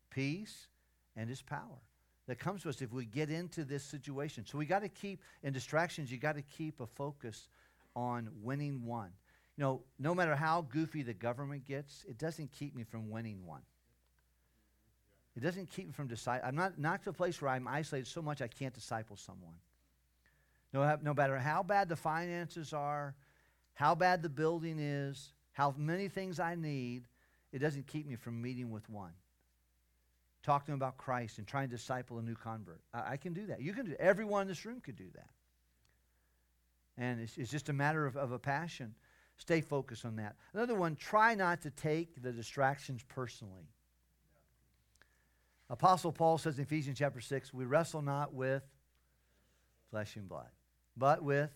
peace, 0.09 0.67
and 1.15 1.29
His 1.29 1.41
power 1.41 1.81
that 2.27 2.39
comes 2.39 2.61
to 2.63 2.69
us 2.69 2.81
if 2.81 2.91
we 2.91 3.05
get 3.05 3.29
into 3.29 3.63
this 3.63 3.83
situation. 3.83 4.45
So 4.45 4.57
we 4.57 4.65
got 4.65 4.83
to 4.83 4.89
keep, 4.89 5.21
in 5.43 5.53
distractions, 5.53 6.11
you 6.11 6.17
got 6.17 6.35
to 6.35 6.41
keep 6.41 6.79
a 6.79 6.87
focus 6.87 7.47
on 7.95 8.29
winning 8.41 8.85
one. 8.85 9.11
You 9.57 9.63
know, 9.63 9.81
no 9.99 10.15
matter 10.15 10.35
how 10.35 10.61
goofy 10.61 11.03
the 11.03 11.13
government 11.13 11.65
gets, 11.65 12.05
it 12.07 12.17
doesn't 12.17 12.51
keep 12.51 12.75
me 12.75 12.83
from 12.83 13.09
winning 13.09 13.45
one. 13.45 13.61
It 15.35 15.41
doesn't 15.43 15.69
keep 15.69 15.87
me 15.87 15.93
from 15.93 16.07
disciple. 16.07 16.47
I'm 16.47 16.55
not, 16.55 16.77
not 16.77 17.03
to 17.03 17.09
a 17.09 17.13
place 17.13 17.41
where 17.41 17.51
I'm 17.51 17.67
isolated 17.67 18.07
so 18.07 18.21
much 18.21 18.41
I 18.41 18.47
can't 18.47 18.73
disciple 18.73 19.15
someone. 19.15 19.55
No, 20.73 20.97
no 21.01 21.13
matter 21.13 21.37
how 21.37 21.63
bad 21.63 21.89
the 21.89 21.95
finances 21.95 22.73
are, 22.73 23.15
how 23.73 23.95
bad 23.95 24.21
the 24.23 24.29
building 24.29 24.79
is, 24.79 25.33
how 25.51 25.73
many 25.77 26.07
things 26.07 26.39
I 26.39 26.55
need, 26.55 27.03
it 27.51 27.59
doesn't 27.59 27.87
keep 27.87 28.07
me 28.07 28.15
from 28.15 28.41
meeting 28.41 28.71
with 28.71 28.89
one 28.89 29.11
talk 30.43 30.65
to 30.65 30.71
them 30.71 30.75
about 30.75 30.97
Christ 30.97 31.37
and 31.37 31.47
try 31.47 31.61
to 31.61 31.67
disciple 31.67 32.19
a 32.19 32.21
new 32.21 32.35
convert. 32.35 32.81
I, 32.93 33.13
I 33.13 33.17
can 33.17 33.33
do 33.33 33.47
that. 33.47 33.61
You 33.61 33.73
can 33.73 33.85
do. 33.85 33.95
Everyone 33.99 34.43
in 34.43 34.47
this 34.47 34.65
room 34.65 34.81
could 34.81 34.95
do 34.95 35.07
that. 35.15 35.29
And 36.97 37.21
it's, 37.21 37.37
it's 37.37 37.51
just 37.51 37.69
a 37.69 37.73
matter 37.73 38.05
of, 38.05 38.17
of 38.17 38.31
a 38.31 38.39
passion. 38.39 38.95
Stay 39.37 39.61
focused 39.61 40.05
on 40.05 40.17
that. 40.17 40.35
Another 40.53 40.75
one, 40.75 40.95
try 40.95 41.33
not 41.35 41.61
to 41.61 41.71
take 41.71 42.21
the 42.21 42.31
distractions 42.31 43.03
personally. 43.07 43.69
Apostle 45.69 46.11
Paul 46.11 46.37
says 46.37 46.57
in 46.57 46.63
Ephesians 46.63 46.99
chapter 46.99 47.21
6, 47.21 47.53
we 47.53 47.65
wrestle 47.65 48.01
not 48.01 48.33
with 48.33 48.63
flesh 49.89 50.15
and 50.15 50.27
blood, 50.27 50.49
but 50.97 51.23
with. 51.23 51.49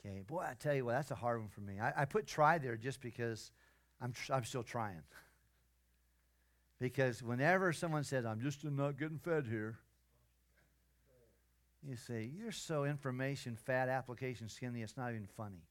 Okay, 0.00 0.20
boy, 0.20 0.44
I 0.48 0.54
tell 0.58 0.74
you 0.74 0.84
what, 0.84 0.92
that's 0.92 1.10
a 1.10 1.16
hard 1.16 1.40
one 1.40 1.48
for 1.48 1.62
me. 1.62 1.80
I, 1.80 2.02
I 2.02 2.04
put 2.04 2.26
try 2.26 2.58
there 2.58 2.76
just 2.76 3.00
because 3.00 3.50
I'm, 4.00 4.12
tr- 4.12 4.34
I'm 4.34 4.44
still 4.44 4.62
trying. 4.62 5.02
Because 6.80 7.22
whenever 7.22 7.72
someone 7.72 8.02
says, 8.02 8.26
I'm 8.26 8.40
just 8.40 8.64
not 8.64 8.98
getting 8.98 9.18
fed 9.18 9.46
here, 9.48 9.78
you 11.86 11.96
say, 11.96 12.30
You're 12.36 12.52
so 12.52 12.84
information, 12.84 13.56
fat, 13.56 13.88
application 13.88 14.48
skinny, 14.48 14.82
it's 14.82 14.96
not 14.96 15.10
even 15.10 15.26
funny. 15.36 15.62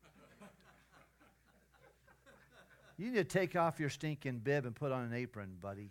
you 2.98 3.12
need 3.12 3.16
to 3.16 3.24
take 3.24 3.56
off 3.56 3.80
your 3.80 3.90
stinking 3.90 4.40
bib 4.40 4.66
and 4.66 4.76
put 4.76 4.92
on 4.92 5.04
an 5.04 5.14
apron, 5.14 5.58
buddy. 5.62 5.90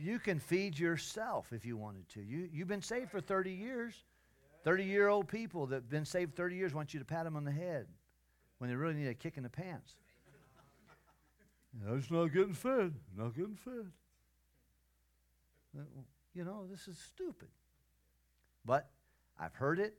You 0.00 0.18
can 0.18 0.38
feed 0.38 0.78
yourself 0.78 1.52
if 1.52 1.64
you 1.66 1.76
wanted 1.76 2.08
to. 2.10 2.22
You, 2.22 2.48
you've 2.52 2.68
been 2.68 2.82
saved 2.82 3.10
for 3.10 3.20
30 3.20 3.50
years. 3.50 3.94
30 4.62 4.84
year 4.84 5.08
old 5.08 5.26
people 5.26 5.66
that 5.66 5.76
have 5.76 5.90
been 5.90 6.04
saved 6.04 6.36
30 6.36 6.54
years 6.54 6.74
want 6.74 6.92
you 6.92 7.00
to 7.00 7.06
pat 7.06 7.24
them 7.24 7.34
on 7.34 7.44
the 7.44 7.50
head 7.50 7.86
when 8.58 8.68
they 8.68 8.76
really 8.76 8.94
need 8.94 9.08
a 9.08 9.14
kick 9.14 9.36
in 9.36 9.42
the 9.42 9.48
pants. 9.48 9.94
I 11.88 11.92
was 11.92 12.10
not 12.10 12.26
getting 12.26 12.54
fed. 12.54 12.94
Not 13.16 13.34
getting 13.34 13.56
fed. 13.56 13.90
You 16.34 16.44
know, 16.44 16.66
this 16.70 16.88
is 16.88 16.98
stupid. 16.98 17.48
But 18.64 18.88
I've 19.38 19.54
heard 19.54 19.78
it. 19.78 19.94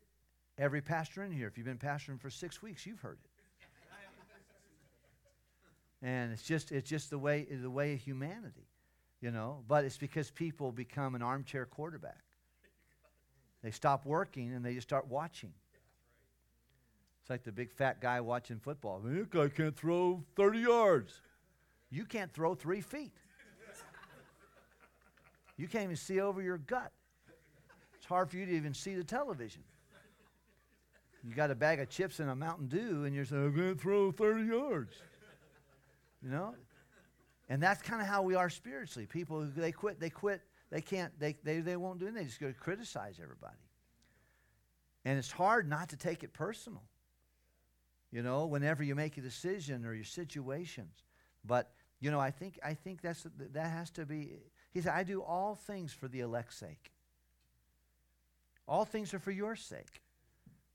Every 0.57 0.81
pastor 0.81 1.23
in 1.23 1.31
here, 1.31 1.47
if 1.47 1.57
you've 1.57 1.65
been 1.65 1.77
pastoring 1.77 2.19
for 2.19 2.29
six 2.29 2.61
weeks, 2.61 2.85
you've 2.85 2.99
heard 2.99 3.17
it. 3.23 3.27
and 6.05 6.31
it's 6.31 6.43
just 6.43 6.71
it's 6.71 6.89
just 6.89 7.09
the 7.09 7.17
way 7.17 7.45
the 7.49 7.69
way 7.69 7.93
of 7.93 7.99
humanity. 7.99 8.67
you 9.21 9.31
know, 9.31 9.63
but 9.67 9.85
it's 9.85 9.97
because 9.97 10.31
people 10.31 10.71
become 10.71 11.15
an 11.15 11.21
armchair 11.21 11.65
quarterback. 11.65 12.23
They 13.63 13.71
stop 13.71 14.05
working 14.05 14.53
and 14.53 14.65
they 14.65 14.73
just 14.73 14.87
start 14.87 15.07
watching. 15.07 15.53
It's 17.21 17.29
like 17.29 17.43
the 17.43 17.51
big 17.51 17.71
fat 17.71 18.01
guy 18.01 18.19
watching 18.21 18.59
football. 18.59 18.99
"Man, 18.99 19.19
That 19.19 19.29
guy 19.29 19.47
can't 19.49 19.75
throw 19.77 20.23
30 20.35 20.59
yards. 20.59 21.21
You 21.91 22.05
can't 22.05 22.33
throw 22.33 22.55
three 22.55 22.81
feet. 22.81 23.13
You 25.57 25.67
can't 25.67 25.83
even 25.83 25.95
see 25.95 26.19
over 26.19 26.41
your 26.41 26.57
gut. 26.57 26.91
Hard 28.11 28.29
for 28.29 28.35
you 28.35 28.45
to 28.45 28.51
even 28.51 28.73
see 28.73 28.93
the 28.93 29.05
television. 29.05 29.63
You 31.23 31.33
got 31.33 31.49
a 31.49 31.55
bag 31.55 31.79
of 31.79 31.87
chips 31.87 32.19
and 32.19 32.29
a 32.29 32.35
Mountain 32.35 32.67
Dew, 32.67 33.05
and 33.05 33.15
you're 33.15 33.23
saying, 33.23 33.41
I'm 33.41 33.55
going 33.55 33.73
to 33.73 33.79
throw 33.79 34.11
30 34.11 34.43
yards. 34.43 34.93
You 36.21 36.29
know? 36.29 36.55
And 37.47 37.63
that's 37.63 37.81
kind 37.81 38.01
of 38.01 38.09
how 38.09 38.21
we 38.21 38.35
are 38.35 38.49
spiritually. 38.49 39.05
People, 39.05 39.47
they 39.55 39.71
quit, 39.71 40.01
they 40.01 40.09
quit, 40.09 40.41
they 40.71 40.81
can't, 40.81 41.17
they, 41.21 41.37
they, 41.45 41.61
they 41.61 41.77
won't 41.77 41.99
do 41.99 42.07
anything. 42.07 42.23
They 42.23 42.27
just 42.27 42.41
go 42.41 42.53
criticize 42.59 43.17
everybody. 43.23 43.55
And 45.05 45.17
it's 45.17 45.31
hard 45.31 45.69
not 45.69 45.87
to 45.89 45.95
take 45.95 46.21
it 46.21 46.33
personal, 46.33 46.83
you 48.11 48.23
know, 48.23 48.45
whenever 48.45 48.83
you 48.83 48.93
make 48.93 49.17
a 49.17 49.21
decision 49.21 49.85
or 49.85 49.93
your 49.93 50.03
situations. 50.03 51.05
But, 51.45 51.71
you 52.01 52.11
know, 52.11 52.19
I 52.19 52.31
think, 52.31 52.59
I 52.61 52.73
think 52.73 53.01
that's, 53.01 53.25
that 53.53 53.67
has 53.69 53.89
to 53.91 54.05
be, 54.05 54.31
he 54.73 54.81
said, 54.81 54.91
I 54.95 55.03
do 55.03 55.21
all 55.21 55.55
things 55.55 55.93
for 55.93 56.09
the 56.09 56.19
elect's 56.19 56.57
sake. 56.57 56.91
All 58.67 58.85
things 58.85 59.13
are 59.13 59.19
for 59.19 59.31
your 59.31 59.55
sake. 59.55 60.01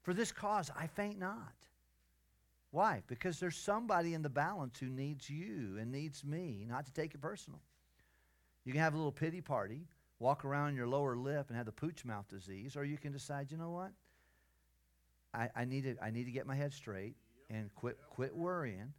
For 0.03 0.15
this 0.15 0.33
cause, 0.33 0.71
I 0.79 0.87
faint 0.87 1.19
not. 1.19 1.53
Why? 2.71 3.03
Because 3.07 3.41
there's 3.41 3.57
somebody 3.57 4.15
in 4.15 4.23
the 4.23 4.29
balance 4.29 4.79
who 4.79 4.87
needs 4.87 5.31
you 5.31 5.79
and 5.81 5.91
needs 5.91 6.25
me, 6.25 6.67
not 6.69 6.87
to 6.87 6.93
take 6.93 7.15
it 7.15 7.21
personal. 7.21 7.61
You 8.65 8.73
can 8.73 8.81
have 8.81 8.95
a 8.95 8.97
little 8.97 9.13
pity 9.13 9.41
party, 9.41 9.87
walk 10.19 10.45
around 10.45 10.77
your 10.77 10.87
lower 10.87 11.17
lip 11.17 11.47
and 11.49 11.57
have 11.57 11.67
the 11.67 11.73
pooch 11.73 12.05
mouth 12.05 12.29
disease, 12.29 12.77
or 12.77 12.85
you 12.85 12.99
can 12.99 13.13
decide, 13.13 13.51
you 13.51 13.57
know 13.57 13.71
what? 13.71 13.93
I, 15.33 15.49
I, 15.55 15.65
need, 15.65 15.85
to, 15.85 15.97
I 16.03 16.11
need 16.11 16.25
to 16.25 16.33
get 16.33 16.47
my 16.47 16.55
head 16.55 16.73
straight 16.73 17.15
and 17.51 17.75
quit, 17.75 17.99
quit 18.11 18.35
worrying 18.35 18.93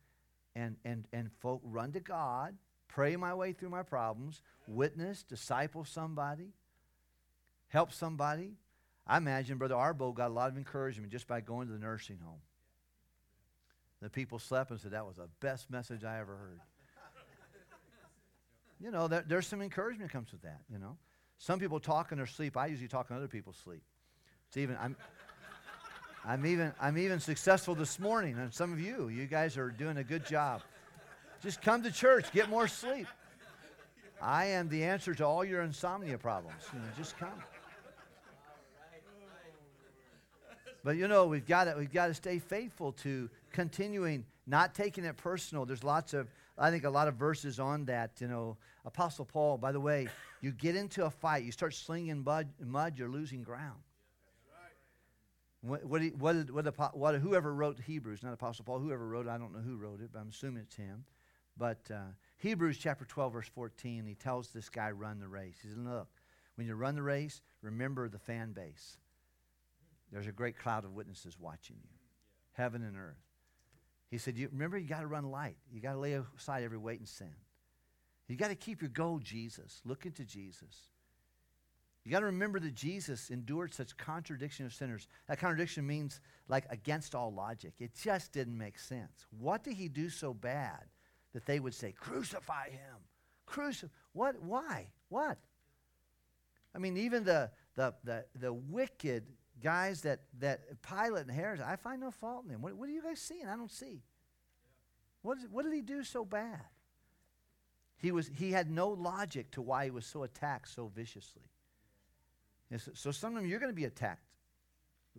and, 0.56 0.76
and, 0.86 1.06
and 1.14 1.32
folk 1.40 1.62
run 1.64 1.92
to 1.92 2.00
God, 2.00 2.56
pray 2.88 3.16
my 3.16 3.34
way 3.34 3.54
through 3.54 3.70
my 3.70 3.84
problems, 3.84 4.42
witness, 4.68 5.24
disciple 5.24 5.86
somebody, 5.86 6.54
help 7.68 7.92
somebody, 7.92 8.54
I 9.08 9.18
imagine 9.18 9.58
Brother 9.58 9.76
Arbo 9.76 10.14
got 10.14 10.30
a 10.30 10.34
lot 10.34 10.52
of 10.52 10.58
encouragement 10.58 11.12
just 11.12 11.28
by 11.28 11.40
going 11.40 11.68
to 11.68 11.74
the 11.74 11.80
nursing 11.80 12.20
home. 12.24 12.42
The 14.02 14.10
people 14.10 14.38
slept 14.38 14.70
and 14.70 14.80
said, 14.80 14.92
That 14.92 15.08
was 15.08 15.16
the 15.16 15.30
best 15.40 15.72
message 15.72 16.04
I 16.04 16.20
ever 16.20 16.36
heard. 16.36 16.60
you 18.80 18.92
know, 18.92 19.08
there, 19.08 19.24
there's 19.26 19.48
some 19.48 19.62
encouragement 19.62 20.12
comes 20.12 20.32
with 20.32 20.42
that, 20.44 20.62
you 20.72 20.78
know. 20.78 20.98
Some 21.40 21.60
people 21.60 21.80
talk 21.80 22.12
in 22.12 22.18
their 22.18 22.28
sleep. 22.28 22.58
I 22.58 22.68
usually 22.68 22.88
talk 22.88 23.10
in 23.10 23.16
other 23.16 23.28
people's 23.28 23.58
sleep. 23.58 23.82
It's 24.48 24.58
even, 24.58 24.78
I'm, 24.80 24.96
I'm 26.26 26.46
even, 26.46 26.74
I'm 26.82 26.98
even 26.98 27.20
successful 27.20 27.76
this 27.76 28.00
morning. 28.00 28.38
And 28.38 28.54
some 28.54 28.74
of 28.74 28.80
you, 28.80 29.08
you 29.08 29.26
guys 29.26 29.58
are 29.58 29.70
doing 29.70 29.98
a 29.98 30.04
good 30.04 30.26
job. 30.26 30.62
Just 31.42 31.62
come 31.62 31.84
to 31.84 31.92
church, 31.92 32.32
get 32.34 32.50
more 32.50 32.68
sleep. 32.68 33.08
I 34.22 34.46
am 34.46 34.68
the 34.70 34.84
answer 34.84 35.14
to 35.16 35.26
all 35.26 35.46
your 35.46 35.62
insomnia 35.62 36.18
problems. 36.18 36.64
You 36.74 36.80
know, 36.80 36.86
just 36.98 37.18
come. 37.18 37.44
But 40.88 40.96
you 40.96 41.10
know, 41.10 41.28
we've 41.28 41.46
got 41.46 41.66
to 41.66 41.76
we've 41.78 41.92
got 41.92 42.08
to 42.08 42.14
stay 42.14 42.40
faithful 42.40 42.94
to 42.94 43.30
continuing, 43.52 44.24
not 44.46 44.74
taking 44.74 45.04
it 45.04 45.18
personal. 45.18 45.66
There's 45.66 45.84
lots 45.84 46.14
of 46.14 46.30
I 46.58 46.72
think 46.72 46.86
a 46.86 46.90
lot 46.90 47.10
of 47.10 47.16
verses 47.16 47.60
on 47.60 47.84
that. 47.88 48.12
You 48.20 48.30
know, 48.30 48.56
Apostle 48.86 49.26
Paul. 49.26 49.58
By 49.58 49.74
the 49.74 49.82
way, 49.82 50.08
you 50.40 50.52
get 50.52 50.78
into 50.78 51.04
a 51.04 51.10
fight, 51.10 51.44
you 51.44 51.52
start 51.52 51.74
slinging 51.74 52.24
mud, 52.24 52.48
mud 52.66 52.98
you're 52.98 53.10
losing 53.10 53.44
ground. 53.44 53.82
What, 55.60 55.84
what, 55.84 56.02
what, 56.18 56.52
what, 56.52 56.96
what, 56.96 57.16
whoever 57.16 57.54
wrote 57.54 57.82
Hebrews, 57.86 58.24
not 58.24 58.32
Apostle 58.32 58.64
Paul, 58.64 58.80
whoever 58.80 59.06
wrote 59.06 59.26
it, 59.26 59.30
I 59.30 59.38
don't 59.38 59.52
know 59.52 59.60
who 59.60 59.76
wrote 59.76 60.00
it, 60.00 60.12
but 60.14 60.20
I'm 60.20 60.30
assuming 60.30 60.64
it's 60.64 60.78
him. 60.78 61.04
But 61.58 61.82
uh, 61.94 62.14
Hebrews 62.38 62.78
chapter 62.78 63.04
12, 63.04 63.34
verse 63.34 63.50
14, 63.54 64.06
he 64.06 64.16
tells 64.16 64.52
this 64.52 64.70
guy, 64.70 64.92
run 64.92 65.20
the 65.20 65.28
race. 65.28 65.58
He 65.62 65.68
says, 65.68 65.78
look, 65.78 66.08
when 66.56 66.66
you 66.66 66.76
run 66.76 66.96
the 66.96 67.04
race, 67.04 67.42
remember 67.62 68.08
the 68.08 68.20
fan 68.20 68.54
base. 68.54 69.00
There's 70.12 70.28
a 70.28 70.32
great 70.32 70.58
cloud 70.58 70.86
of 70.86 70.94
witnesses 70.94 71.38
watching 71.40 71.78
you, 71.84 71.98
heaven 72.54 72.84
and 72.84 72.98
earth. 72.98 73.18
He 74.10 74.18
said, 74.18 74.38
you, 74.38 74.50
remember, 74.52 74.78
you 74.78 74.88
got 74.88 75.02
to 75.02 75.08
run 75.08 75.30
light. 75.32 75.58
You 75.72 75.82
got 75.82 75.94
to 75.94 76.00
lay 76.00 76.18
aside 76.38 76.64
every 76.64 76.78
weight 76.78 77.00
and 77.00 77.08
sin. 77.08 77.34
You 78.28 78.36
got 78.36 78.50
to 78.50 78.56
keep 78.56 78.82
your 78.82 78.90
goal, 78.90 79.20
Jesus. 79.20 79.82
Look 79.86 80.06
into 80.06 80.24
Jesus. 80.24 80.90
You 82.04 82.12
got 82.12 82.22
to 82.22 82.28
remember 82.28 82.60
that 82.62 82.74
Jesus 82.74 83.30
endured 83.30 83.74
such 83.74 83.98
contradiction 83.98 84.66
of 84.66 84.74
sinners. 84.74 85.08
That 85.28 85.40
contradiction 85.40 85.86
means 85.86 86.22
like 86.48 86.66
against 86.70 87.16
all 87.16 87.34
logic. 87.34 87.74
It 87.80 87.92
just 88.02 88.32
didn't 88.32 88.58
make 88.58 88.80
sense. 88.80 89.26
What 89.38 89.64
did 89.64 89.74
he 89.74 89.90
do 89.90 90.10
so 90.10 90.34
bad 90.34 90.86
that 91.34 91.46
they 91.46 91.60
would 91.60 91.74
say, 91.74 91.92
crucify 91.92 92.70
him? 92.70 92.96
Crucify. 93.46 93.92
What? 94.14 94.42
Why? 94.42 94.88
What? 95.10 95.38
I 96.74 96.80
mean, 96.80 96.96
even 96.96 97.26
the, 97.26 97.52
the, 97.76 97.94
the, 98.06 98.26
the 98.40 98.54
wicked 98.54 99.26
guys 99.64 100.02
that, 100.02 100.22
that 100.40 100.62
Pilate 100.82 101.28
and 101.28 101.32
Herod, 101.32 101.62
I 101.62 101.76
find 101.76 102.02
no 102.02 102.12
fault 102.12 102.44
in 102.46 102.52
them. 102.52 102.62
What, 102.62 102.74
what 102.76 102.90
are 102.90 102.92
you 102.92 103.04
guys 103.04 103.20
seeing? 103.20 103.48
I 103.48 103.56
don't 103.56 103.72
see. 103.72 104.04
What, 105.22 105.38
is, 105.38 105.46
what 105.50 105.64
did 105.64 105.74
he 105.74 105.82
do 105.82 106.04
so 106.04 106.24
bad? 106.24 106.62
He, 107.98 108.12
was, 108.12 108.30
he 108.34 108.52
had 108.52 108.70
no 108.70 108.90
logic 108.90 109.52
to 109.52 109.62
why 109.62 109.86
he 109.86 109.92
was 109.92 110.06
so 110.06 110.24
attacked 110.24 110.70
so 110.70 110.92
viciously. 110.94 111.50
So, 112.78 112.92
so 112.94 113.12
sometimes 113.12 113.50
you're 113.50 113.60
going 113.60 113.72
to 113.72 113.76
be 113.76 113.86
attacked. 113.86 114.24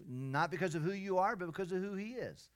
Not 0.09 0.51
because 0.51 0.75
of 0.75 0.83
who 0.83 0.93
you 0.93 1.19
are, 1.19 1.35
but 1.35 1.47
because 1.47 1.73
of 1.73 1.83
who 1.83 1.95
he 1.95 2.11
is. 2.11 2.51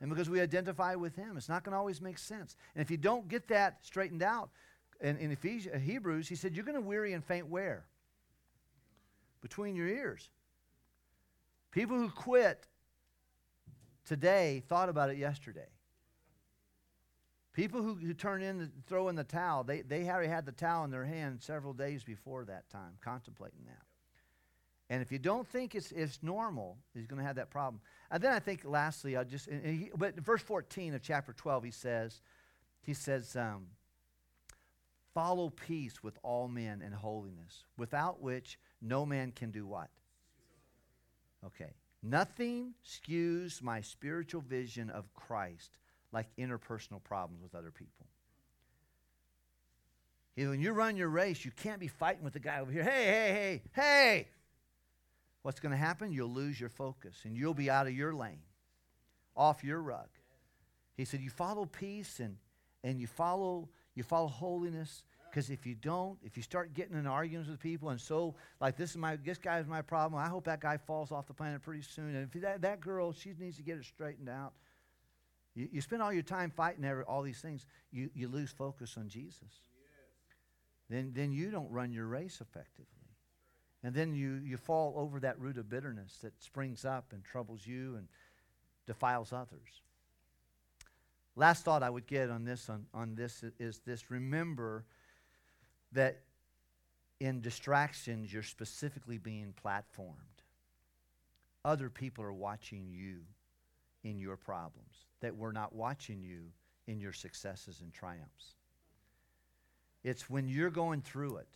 And 0.00 0.10
because 0.10 0.28
we 0.28 0.40
identify 0.40 0.94
with 0.94 1.14
him. 1.14 1.36
It's 1.36 1.48
not 1.48 1.64
going 1.64 1.72
to 1.72 1.78
always 1.78 2.00
make 2.00 2.18
sense. 2.18 2.56
And 2.74 2.82
if 2.82 2.90
you 2.90 2.96
don't 2.96 3.28
get 3.28 3.48
that 3.48 3.78
straightened 3.82 4.22
out, 4.22 4.50
in, 5.00 5.16
in 5.18 5.30
Ephesians, 5.30 5.82
Hebrews, 5.82 6.28
he 6.28 6.34
said, 6.34 6.54
You're 6.54 6.64
going 6.64 6.74
to 6.74 6.80
weary 6.80 7.12
and 7.12 7.24
faint 7.24 7.46
where? 7.46 7.84
Between 9.40 9.76
your 9.76 9.86
ears. 9.86 10.30
People 11.70 11.96
who 11.96 12.08
quit 12.08 12.66
today 14.04 14.62
thought 14.68 14.88
about 14.88 15.10
it 15.10 15.18
yesterday. 15.18 15.68
People 17.52 17.82
who, 17.82 17.94
who 17.94 18.14
turn 18.14 18.42
in, 18.42 18.70
throw 18.86 19.08
in 19.08 19.16
the 19.16 19.24
towel, 19.24 19.64
they, 19.64 19.82
they 19.82 20.08
already 20.08 20.28
had 20.28 20.46
the 20.46 20.52
towel 20.52 20.84
in 20.84 20.90
their 20.90 21.04
hand 21.04 21.42
several 21.42 21.72
days 21.72 22.04
before 22.04 22.44
that 22.44 22.70
time, 22.70 22.92
contemplating 23.00 23.64
that. 23.66 23.82
And 24.90 25.02
if 25.02 25.12
you 25.12 25.18
don't 25.18 25.46
think 25.46 25.74
it's, 25.74 25.92
it's 25.92 26.20
normal, 26.22 26.78
he's 26.94 27.06
going 27.06 27.18
to 27.18 27.26
have 27.26 27.36
that 27.36 27.50
problem. 27.50 27.82
And 28.10 28.22
then 28.22 28.32
I 28.32 28.38
think, 28.38 28.62
lastly, 28.64 29.16
I'll 29.16 29.24
just, 29.24 29.48
he, 29.50 29.90
but 29.96 30.18
verse 30.18 30.40
14 30.40 30.94
of 30.94 31.02
chapter 31.02 31.32
12, 31.32 31.64
he 31.64 31.70
says, 31.70 32.22
he 32.80 32.94
says, 32.94 33.36
um, 33.36 33.66
follow 35.12 35.50
peace 35.50 36.02
with 36.02 36.16
all 36.22 36.48
men 36.48 36.80
and 36.82 36.94
holiness, 36.94 37.64
without 37.76 38.22
which 38.22 38.58
no 38.80 39.04
man 39.04 39.32
can 39.32 39.50
do 39.50 39.66
what? 39.66 39.90
Okay. 41.44 41.72
Nothing 42.02 42.74
skews 42.86 43.62
my 43.62 43.80
spiritual 43.80 44.40
vision 44.40 44.90
of 44.90 45.12
Christ 45.14 45.70
like 46.12 46.26
interpersonal 46.36 47.02
problems 47.02 47.42
with 47.42 47.54
other 47.54 47.70
people. 47.70 48.06
You 50.36 50.44
know, 50.44 50.50
when 50.50 50.60
you 50.60 50.72
run 50.72 50.96
your 50.96 51.08
race, 51.08 51.44
you 51.44 51.50
can't 51.50 51.80
be 51.80 51.88
fighting 51.88 52.22
with 52.22 52.32
the 52.32 52.38
guy 52.38 52.60
over 52.60 52.70
here. 52.70 52.84
Hey, 52.84 53.06
hey, 53.06 53.32
hey, 53.32 53.62
hey! 53.72 54.28
What's 55.42 55.58
going 55.58 55.72
to 55.72 55.78
happen? 55.78 56.12
You'll 56.12 56.32
lose 56.32 56.60
your 56.60 56.68
focus 56.68 57.16
and 57.24 57.36
you'll 57.36 57.54
be 57.54 57.68
out 57.68 57.88
of 57.88 57.92
your 57.92 58.14
lane, 58.14 58.42
off 59.36 59.64
your 59.64 59.80
rug. 59.80 60.08
He 60.96 61.04
said, 61.04 61.20
You 61.20 61.30
follow 61.30 61.64
peace 61.64 62.20
and, 62.20 62.36
and 62.84 63.00
you 63.00 63.06
follow 63.08 63.68
you 63.98 64.04
follow 64.04 64.28
holiness 64.28 65.02
because 65.30 65.50
if 65.50 65.66
you 65.66 65.74
don't, 65.74 66.18
if 66.22 66.36
you 66.36 66.42
start 66.42 66.74
getting 66.74 66.96
in 66.96 67.06
arguments 67.06 67.50
with 67.50 67.60
people, 67.60 67.90
and 67.90 68.00
so 68.00 68.34
like 68.60 68.76
this 68.76 68.90
is 68.90 68.96
my 68.96 69.16
this 69.16 69.38
guy 69.38 69.58
is 69.58 69.66
my 69.66 69.82
problem. 69.82 70.20
I 70.20 70.28
hope 70.28 70.44
that 70.44 70.60
guy 70.60 70.76
falls 70.76 71.12
off 71.12 71.26
the 71.26 71.34
planet 71.34 71.62
pretty 71.62 71.82
soon. 71.82 72.14
And 72.14 72.28
if 72.32 72.40
that, 72.42 72.62
that 72.62 72.80
girl, 72.80 73.12
she 73.12 73.32
needs 73.38 73.56
to 73.56 73.62
get 73.62 73.78
it 73.78 73.84
straightened 73.84 74.28
out. 74.28 74.52
You, 75.54 75.68
you 75.72 75.80
spend 75.80 76.02
all 76.02 76.12
your 76.12 76.22
time 76.22 76.50
fighting 76.50 76.84
every, 76.84 77.04
all 77.04 77.22
these 77.22 77.40
things. 77.40 77.66
You 77.90 78.10
you 78.14 78.28
lose 78.28 78.50
focus 78.50 78.96
on 78.96 79.08
Jesus. 79.08 79.60
Then 80.88 81.12
then 81.14 81.32
you 81.32 81.50
don't 81.50 81.70
run 81.70 81.92
your 81.92 82.06
race 82.06 82.40
effectively. 82.40 82.86
And 83.84 83.94
then 83.94 84.14
you, 84.14 84.40
you 84.44 84.56
fall 84.56 84.94
over 84.96 85.20
that 85.20 85.38
root 85.38 85.56
of 85.56 85.68
bitterness 85.68 86.18
that 86.22 86.32
springs 86.42 86.84
up 86.84 87.12
and 87.12 87.24
troubles 87.24 87.64
you 87.64 87.94
and 87.96 88.08
defiles 88.86 89.32
others. 89.32 89.82
Last 91.36 91.64
thought 91.64 91.84
I 91.84 91.90
would 91.90 92.06
get 92.08 92.30
on 92.30 92.44
this 92.44 92.68
on, 92.68 92.86
on 92.92 93.14
this 93.14 93.44
is 93.60 93.80
this 93.86 94.10
remember 94.10 94.84
that 95.92 96.20
in 97.20 97.40
distractions, 97.40 98.32
you're 98.32 98.42
specifically 98.42 99.18
being 99.18 99.54
platformed. 99.64 100.14
Other 101.64 101.90
people 101.90 102.24
are 102.24 102.32
watching 102.32 102.88
you 102.90 103.20
in 104.04 104.18
your 104.20 104.36
problems, 104.36 105.06
that 105.20 105.36
we're 105.36 105.52
not 105.52 105.74
watching 105.74 106.22
you 106.22 106.52
in 106.86 107.00
your 107.00 107.12
successes 107.12 107.80
and 107.82 107.92
triumphs. 107.92 108.54
It's 110.04 110.30
when 110.30 110.48
you're 110.48 110.70
going 110.70 111.02
through 111.02 111.38
it. 111.38 111.48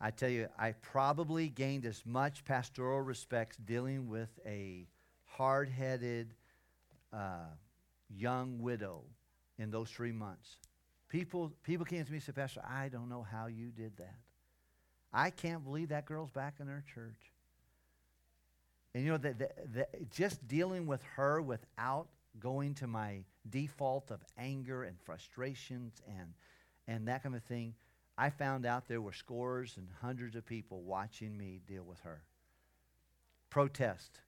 I 0.00 0.10
tell 0.10 0.30
you, 0.30 0.48
I 0.58 0.72
probably 0.72 1.48
gained 1.48 1.84
as 1.84 2.06
much 2.06 2.44
pastoral 2.44 3.02
respect 3.02 3.64
dealing 3.66 4.08
with 4.08 4.30
a 4.46 4.86
hard 5.24 5.68
headed 5.68 6.32
uh, 7.12 7.50
young 8.08 8.60
widow 8.60 9.02
in 9.58 9.70
those 9.70 9.90
three 9.90 10.12
months. 10.12 10.56
People, 11.10 11.52
people 11.64 11.84
came 11.84 12.04
to 12.04 12.10
me 12.10 12.16
and 12.18 12.22
said, 12.22 12.36
Pastor, 12.36 12.62
I 12.66 12.88
don't 12.88 13.08
know 13.08 13.26
how 13.30 13.46
you 13.46 13.66
did 13.66 13.96
that. 13.98 14.14
I 15.12 15.30
can't 15.30 15.64
believe 15.64 15.88
that 15.88 16.06
girl's 16.06 16.30
back 16.30 16.54
in 16.60 16.68
our 16.68 16.84
church. 16.94 17.32
And 18.94 19.04
you 19.04 19.10
know, 19.10 19.18
that 19.18 19.38
that- 19.38 19.72
that 19.74 20.10
just 20.10 20.46
dealing 20.48 20.86
with 20.86 21.02
her 21.16 21.42
without 21.42 22.08
going 22.38 22.74
to 22.76 22.86
my 22.86 23.24
default 23.48 24.10
of 24.12 24.24
anger 24.38 24.84
and 24.84 24.98
frustrations 25.00 26.00
and, 26.06 26.32
and 26.86 27.08
that 27.08 27.24
kind 27.24 27.34
of 27.34 27.42
thing, 27.42 27.74
I 28.16 28.30
found 28.30 28.64
out 28.64 28.86
there 28.86 29.00
were 29.00 29.12
scores 29.12 29.76
and 29.76 29.88
hundreds 30.00 30.36
of 30.36 30.46
people 30.46 30.82
watching 30.82 31.36
me 31.36 31.60
deal 31.66 31.82
with 31.82 32.00
her. 32.00 32.22
Protest. 33.48 34.20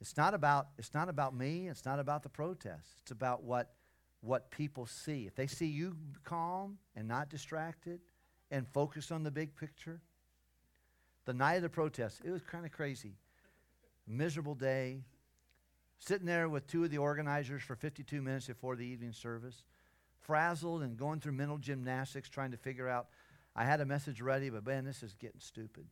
It's 0.00 0.16
not 0.16 0.34
about, 0.34 0.68
it's 0.78 0.94
not 0.94 1.08
about 1.08 1.34
me, 1.34 1.68
it's 1.68 1.84
not 1.84 1.98
about 1.98 2.22
the 2.22 2.28
protest. 2.28 2.88
It's 3.02 3.10
about 3.10 3.42
what, 3.42 3.74
what 4.22 4.50
people 4.50 4.86
see. 4.86 5.26
If 5.26 5.34
they 5.34 5.46
see 5.46 5.66
you 5.66 5.96
calm 6.24 6.78
and 6.96 7.06
not 7.06 7.28
distracted 7.28 8.00
and 8.50 8.66
focused 8.68 9.12
on 9.12 9.24
the 9.24 9.30
big 9.30 9.54
picture, 9.56 10.00
the 11.24 11.34
night 11.34 11.54
of 11.54 11.62
the 11.62 11.68
protest, 11.68 12.22
it 12.24 12.30
was 12.30 12.42
kind 12.42 12.64
of 12.64 12.72
crazy. 12.72 13.16
Miserable 14.06 14.54
day. 14.54 15.02
Sitting 15.98 16.26
there 16.26 16.48
with 16.48 16.66
two 16.66 16.82
of 16.84 16.90
the 16.90 16.98
organizers 16.98 17.62
for 17.62 17.76
52 17.76 18.22
minutes 18.22 18.46
before 18.46 18.74
the 18.74 18.86
evening 18.86 19.12
service, 19.12 19.64
frazzled 20.20 20.82
and 20.82 20.96
going 20.96 21.20
through 21.20 21.32
mental 21.32 21.58
gymnastics 21.58 22.28
trying 22.28 22.50
to 22.52 22.56
figure 22.56 22.88
out. 22.88 23.08
I 23.54 23.64
had 23.64 23.80
a 23.80 23.84
message 23.84 24.20
ready, 24.20 24.50
but 24.50 24.66
man, 24.66 24.84
this 24.84 25.02
is 25.02 25.14
getting 25.14 25.40
stupid. 25.40 25.86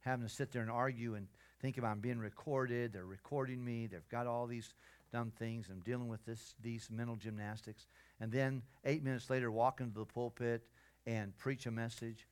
Having 0.00 0.26
to 0.26 0.32
sit 0.32 0.52
there 0.52 0.62
and 0.62 0.70
argue 0.70 1.14
and 1.14 1.26
think 1.60 1.78
about 1.78 1.92
I'm 1.92 2.00
being 2.00 2.18
recorded. 2.18 2.92
They're 2.92 3.04
recording 3.04 3.64
me. 3.64 3.86
They've 3.86 4.08
got 4.08 4.26
all 4.26 4.46
these 4.46 4.74
dumb 5.12 5.32
things. 5.38 5.68
I'm 5.70 5.80
dealing 5.80 6.08
with 6.08 6.24
this, 6.24 6.54
these 6.62 6.88
mental 6.90 7.16
gymnastics. 7.16 7.86
And 8.20 8.30
then 8.30 8.62
eight 8.84 9.02
minutes 9.02 9.30
later, 9.30 9.50
walk 9.50 9.80
into 9.80 9.98
the 9.98 10.04
pulpit 10.04 10.66
and 11.06 11.36
preach 11.36 11.66
a 11.66 11.70
message. 11.70 12.26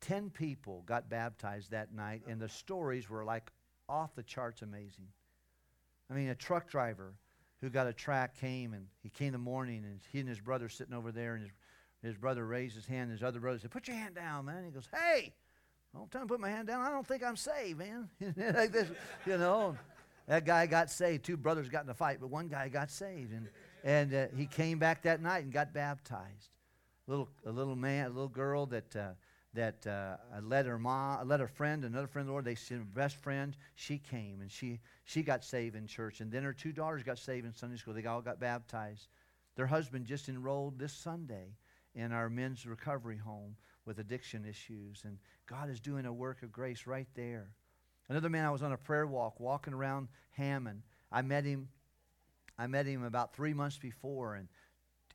Ten 0.00 0.30
people 0.30 0.82
got 0.86 1.08
baptized 1.08 1.70
that 1.70 1.92
night, 1.94 2.22
and 2.28 2.40
the 2.40 2.48
stories 2.48 3.08
were 3.08 3.24
like 3.24 3.50
off 3.88 4.14
the 4.14 4.22
charts 4.22 4.62
amazing. 4.62 5.08
I 6.10 6.14
mean, 6.14 6.28
a 6.28 6.34
truck 6.34 6.68
driver 6.68 7.14
who 7.60 7.70
got 7.70 7.86
a 7.86 7.92
track 7.92 8.38
came 8.38 8.74
and 8.74 8.86
he 9.02 9.08
came 9.08 9.28
in 9.28 9.32
the 9.32 9.38
morning 9.38 9.84
and 9.84 10.00
he 10.12 10.20
and 10.20 10.28
his 10.28 10.40
brother 10.40 10.68
sitting 10.68 10.94
over 10.94 11.10
there 11.10 11.34
and 11.34 11.42
his, 11.42 11.52
his 12.02 12.16
brother 12.16 12.46
raised 12.46 12.76
his 12.76 12.86
hand 12.86 13.04
and 13.04 13.12
his 13.12 13.22
other 13.22 13.40
brother 13.40 13.58
said, 13.58 13.70
Put 13.70 13.88
your 13.88 13.96
hand 13.96 14.14
down, 14.14 14.44
man. 14.44 14.64
He 14.64 14.70
goes, 14.70 14.88
Hey, 14.94 15.32
don't 15.94 16.10
tell 16.10 16.20
to 16.20 16.26
put 16.26 16.40
my 16.40 16.50
hand 16.50 16.68
down. 16.68 16.82
I 16.82 16.90
don't 16.90 17.06
think 17.06 17.24
I'm 17.24 17.36
saved, 17.36 17.78
man. 17.78 18.08
like 18.36 18.72
this, 18.72 18.88
you 19.24 19.38
know. 19.38 19.76
That 20.26 20.44
guy 20.44 20.66
got 20.66 20.90
saved. 20.90 21.24
Two 21.24 21.36
brothers 21.36 21.68
got 21.68 21.84
in 21.84 21.90
a 21.90 21.94
fight, 21.94 22.18
but 22.20 22.30
one 22.30 22.48
guy 22.48 22.68
got 22.68 22.90
saved. 22.90 23.32
And, 23.32 23.48
and 23.84 24.14
uh, 24.14 24.26
he 24.36 24.46
came 24.46 24.78
back 24.78 25.02
that 25.02 25.22
night 25.22 25.44
and 25.44 25.52
got 25.52 25.72
baptized. 25.72 26.50
Little, 27.06 27.28
a 27.44 27.50
little 27.50 27.76
man, 27.76 28.06
a 28.06 28.08
little 28.08 28.28
girl 28.28 28.66
that, 28.66 28.96
uh, 28.96 29.10
that 29.54 29.86
uh, 29.86 30.16
led 30.42 30.66
her 30.66 30.78
mom, 30.78 31.28
led 31.28 31.38
her 31.38 31.46
friend, 31.46 31.84
another 31.84 32.08
friend 32.08 32.24
of 32.24 32.26
the 32.26 32.32
Lord. 32.32 32.44
They 32.44 32.56
said, 32.56 32.92
best 32.92 33.16
friend. 33.16 33.56
She 33.76 33.98
came 33.98 34.40
and 34.40 34.50
she, 34.50 34.80
she 35.04 35.22
got 35.22 35.44
saved 35.44 35.76
in 35.76 35.86
church. 35.86 36.20
And 36.20 36.32
then 36.32 36.42
her 36.42 36.52
two 36.52 36.72
daughters 36.72 37.04
got 37.04 37.18
saved 37.18 37.46
in 37.46 37.54
Sunday 37.54 37.76
school. 37.76 37.94
They 37.94 38.04
all 38.04 38.20
got 38.20 38.40
baptized. 38.40 39.06
Their 39.54 39.66
husband 39.66 40.06
just 40.06 40.28
enrolled 40.28 40.78
this 40.78 40.92
Sunday 40.92 41.54
in 41.94 42.10
our 42.12 42.28
men's 42.28 42.66
recovery 42.66 43.16
home 43.16 43.56
with 43.84 44.00
addiction 44.00 44.44
issues. 44.44 45.02
And 45.04 45.18
God 45.46 45.70
is 45.70 45.78
doing 45.78 46.04
a 46.04 46.12
work 46.12 46.42
of 46.42 46.50
grace 46.50 46.86
right 46.86 47.08
there. 47.14 47.50
Another 48.08 48.28
man, 48.28 48.44
I 48.44 48.50
was 48.50 48.62
on 48.62 48.72
a 48.72 48.76
prayer 48.76 49.06
walk, 49.06 49.40
walking 49.40 49.74
around 49.74 50.08
Hammond. 50.30 50.82
I 51.10 51.22
met 51.22 51.44
him. 51.44 51.68
I 52.58 52.66
met 52.66 52.86
him 52.86 53.04
about 53.04 53.34
three 53.34 53.52
months 53.52 53.78
before 53.78 54.34
and 54.34 54.48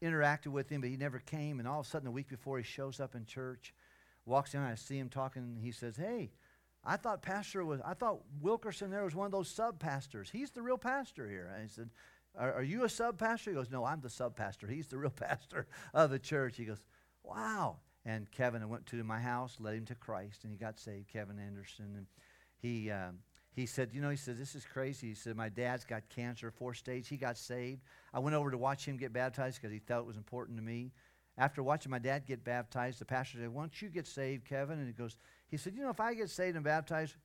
interacted 0.01 0.47
with 0.47 0.69
him, 0.69 0.81
but 0.81 0.89
he 0.89 0.97
never 0.97 1.19
came. 1.19 1.59
And 1.59 1.67
all 1.67 1.79
of 1.79 1.85
a 1.85 1.89
sudden, 1.89 2.07
a 2.07 2.11
week 2.11 2.27
before, 2.27 2.57
he 2.57 2.63
shows 2.63 2.99
up 2.99 3.15
in 3.15 3.25
church, 3.25 3.73
walks 4.25 4.53
in. 4.53 4.61
I 4.61 4.75
see 4.75 4.97
him 4.97 5.09
talking. 5.09 5.57
He 5.61 5.71
says, 5.71 5.95
"Hey, 5.95 6.31
I 6.83 6.97
thought 6.97 7.21
pastor 7.21 7.63
was. 7.63 7.79
I 7.85 7.93
thought 7.93 8.21
Wilkerson 8.41 8.91
there 8.91 9.05
was 9.05 9.15
one 9.15 9.25
of 9.25 9.31
those 9.31 9.49
sub 9.49 9.79
pastors. 9.79 10.29
He's 10.29 10.51
the 10.51 10.61
real 10.61 10.77
pastor 10.77 11.29
here." 11.29 11.51
And 11.53 11.63
I 11.63 11.67
said, 11.67 11.89
are, 12.35 12.53
"Are 12.53 12.63
you 12.63 12.83
a 12.83 12.89
sub 12.89 13.17
pastor?" 13.17 13.51
He 13.51 13.55
goes, 13.55 13.71
"No, 13.71 13.85
I'm 13.85 14.01
the 14.01 14.09
sub 14.09 14.35
pastor. 14.35 14.67
He's 14.67 14.87
the 14.87 14.97
real 14.97 15.09
pastor 15.15 15.67
of 15.93 16.09
the 16.09 16.19
church." 16.19 16.57
He 16.57 16.65
goes, 16.65 16.83
"Wow." 17.23 17.77
And 18.03 18.29
Kevin, 18.31 18.63
I 18.63 18.65
went 18.65 18.87
to 18.87 19.03
my 19.03 19.19
house, 19.19 19.57
led 19.59 19.75
him 19.75 19.85
to 19.85 19.95
Christ, 19.95 20.43
and 20.43 20.51
he 20.51 20.57
got 20.57 20.79
saved. 20.79 21.07
Kevin 21.07 21.37
Anderson, 21.37 21.93
and 21.95 22.07
he 22.61 22.91
um, 22.91 23.19
he 23.53 23.65
said, 23.65 23.89
you 23.93 24.01
know, 24.01 24.09
he 24.09 24.17
said 24.17 24.37
this 24.37 24.55
is 24.55 24.65
crazy. 24.65 25.09
He 25.09 25.15
said 25.15 25.35
my 25.35 25.49
dad's 25.49 25.83
got 25.83 26.07
cancer, 26.09 26.51
fourth 26.51 26.77
stage. 26.77 27.07
He 27.07 27.17
got 27.17 27.37
saved. 27.37 27.81
I 28.13 28.19
went 28.19 28.35
over 28.35 28.51
to 28.51 28.57
watch 28.57 28.85
him 28.85 28.97
get 28.97 29.13
baptized 29.13 29.61
because 29.61 29.73
he 29.73 29.79
thought 29.79 29.99
it 29.99 30.05
was 30.05 30.17
important 30.17 30.57
to 30.57 30.63
me. 30.63 30.91
After 31.37 31.63
watching 31.63 31.89
my 31.89 31.99
dad 31.99 32.25
get 32.25 32.43
baptized, 32.43 32.99
the 32.99 33.05
pastor 33.05 33.39
said, 33.39 33.49
"Why 33.49 33.63
don't 33.63 33.81
you 33.81 33.89
get 33.89 34.07
saved, 34.07 34.45
Kevin?" 34.45 34.79
And 34.79 34.87
he 34.87 34.93
goes, 34.93 35.15
he 35.51 35.57
said, 35.57 35.75
you 35.75 35.83
know, 35.83 35.89
if 35.89 35.99
I 35.99 36.13
get 36.13 36.29
saved 36.29 36.55
and 36.55 36.63
baptized, 36.63 37.15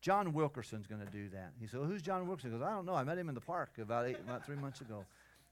John 0.00 0.32
Wilkerson's 0.32 0.86
going 0.86 1.04
to 1.04 1.10
do 1.12 1.28
that. 1.30 1.52
He 1.60 1.66
said, 1.66 1.80
well, 1.80 1.88
who's 1.88 2.00
John 2.00 2.26
Wilkerson? 2.26 2.50
He 2.50 2.58
goes, 2.58 2.66
I 2.66 2.70
don't 2.70 2.86
know. 2.86 2.94
I 2.94 3.04
met 3.04 3.18
him 3.18 3.28
in 3.28 3.34
the 3.34 3.42
park 3.42 3.72
about 3.78 4.06
eight, 4.06 4.16
about 4.18 4.44
three 4.44 4.56
months 4.56 4.80
ago. 4.80 5.04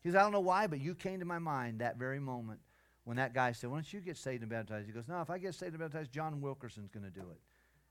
He 0.02 0.08
says, 0.08 0.16
I 0.16 0.22
don't 0.22 0.32
know 0.32 0.40
why, 0.40 0.66
but 0.66 0.80
you 0.80 0.94
came 0.94 1.20
to 1.20 1.26
my 1.26 1.38
mind 1.38 1.80
that 1.80 1.98
very 1.98 2.18
moment 2.18 2.60
when 3.04 3.18
that 3.18 3.34
guy 3.34 3.52
said, 3.52 3.68
why 3.70 3.76
don't 3.76 3.92
you 3.92 4.00
get 4.00 4.16
saved 4.16 4.42
and 4.42 4.50
baptized? 4.50 4.86
He 4.86 4.92
goes, 4.92 5.08
no, 5.08 5.20
if 5.20 5.28
I 5.28 5.36
get 5.38 5.54
saved 5.54 5.72
and 5.72 5.80
baptized, 5.80 6.10
John 6.10 6.40
Wilkerson's 6.40 6.90
going 6.90 7.04
to 7.04 7.10
do 7.10 7.20
it. 7.20 7.40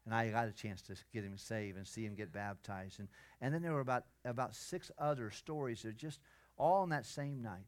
And 0.05 0.15
I 0.15 0.29
got 0.29 0.47
a 0.47 0.51
chance 0.51 0.81
to 0.83 0.95
get 1.13 1.23
him 1.23 1.37
saved 1.37 1.77
and 1.77 1.87
see 1.87 2.03
him 2.03 2.15
get 2.15 2.33
baptized. 2.33 2.99
And, 2.99 3.07
and 3.39 3.53
then 3.53 3.61
there 3.61 3.73
were 3.73 3.81
about, 3.81 4.05
about 4.25 4.55
six 4.55 4.89
other 4.97 5.29
stories 5.29 5.83
that 5.83 5.95
just 5.95 6.19
all 6.57 6.81
on 6.81 6.89
that 6.89 7.05
same 7.05 7.41
night. 7.41 7.67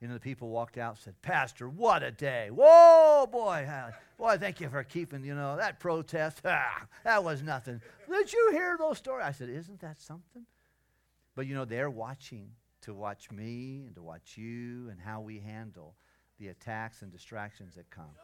You 0.00 0.08
know, 0.08 0.14
the 0.14 0.20
people 0.20 0.48
walked 0.48 0.78
out 0.78 0.92
and 0.92 0.98
said, 0.98 1.20
Pastor, 1.20 1.68
what 1.68 2.02
a 2.02 2.10
day. 2.10 2.48
Whoa, 2.50 3.26
boy. 3.30 3.68
Boy, 4.16 4.38
thank 4.38 4.60
you 4.60 4.70
for 4.70 4.82
keeping, 4.82 5.24
you 5.24 5.34
know, 5.34 5.56
that 5.56 5.78
protest. 5.78 6.40
Ah, 6.44 6.86
that 7.04 7.22
was 7.22 7.42
nothing. 7.42 7.82
Did 8.10 8.32
you 8.32 8.50
hear 8.52 8.76
those 8.78 8.98
stories? 8.98 9.26
I 9.26 9.32
said, 9.32 9.50
Isn't 9.50 9.80
that 9.80 10.00
something? 10.00 10.46
But, 11.34 11.46
you 11.46 11.54
know, 11.54 11.66
they're 11.66 11.90
watching 11.90 12.50
to 12.82 12.94
watch 12.94 13.30
me 13.30 13.84
and 13.86 13.94
to 13.94 14.02
watch 14.02 14.36
you 14.38 14.88
and 14.88 14.98
how 14.98 15.20
we 15.20 15.38
handle 15.38 15.94
the 16.38 16.48
attacks 16.48 17.02
and 17.02 17.12
distractions 17.12 17.74
that 17.74 17.90
come. 17.90 18.14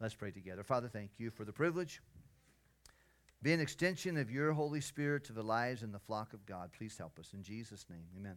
Let's 0.00 0.14
pray 0.14 0.30
together. 0.30 0.62
Father, 0.62 0.88
thank 0.88 1.10
you 1.18 1.30
for 1.30 1.44
the 1.44 1.52
privilege. 1.52 2.00
Be 3.42 3.52
an 3.52 3.60
extension 3.60 4.16
of 4.16 4.30
your 4.30 4.52
Holy 4.52 4.80
Spirit 4.80 5.24
to 5.24 5.32
the 5.32 5.42
lives 5.42 5.82
and 5.82 5.94
the 5.94 6.00
flock 6.00 6.32
of 6.32 6.44
God. 6.44 6.70
Please 6.76 6.98
help 6.98 7.18
us. 7.18 7.32
In 7.34 7.42
Jesus' 7.42 7.86
name, 7.88 8.06
amen. 8.16 8.36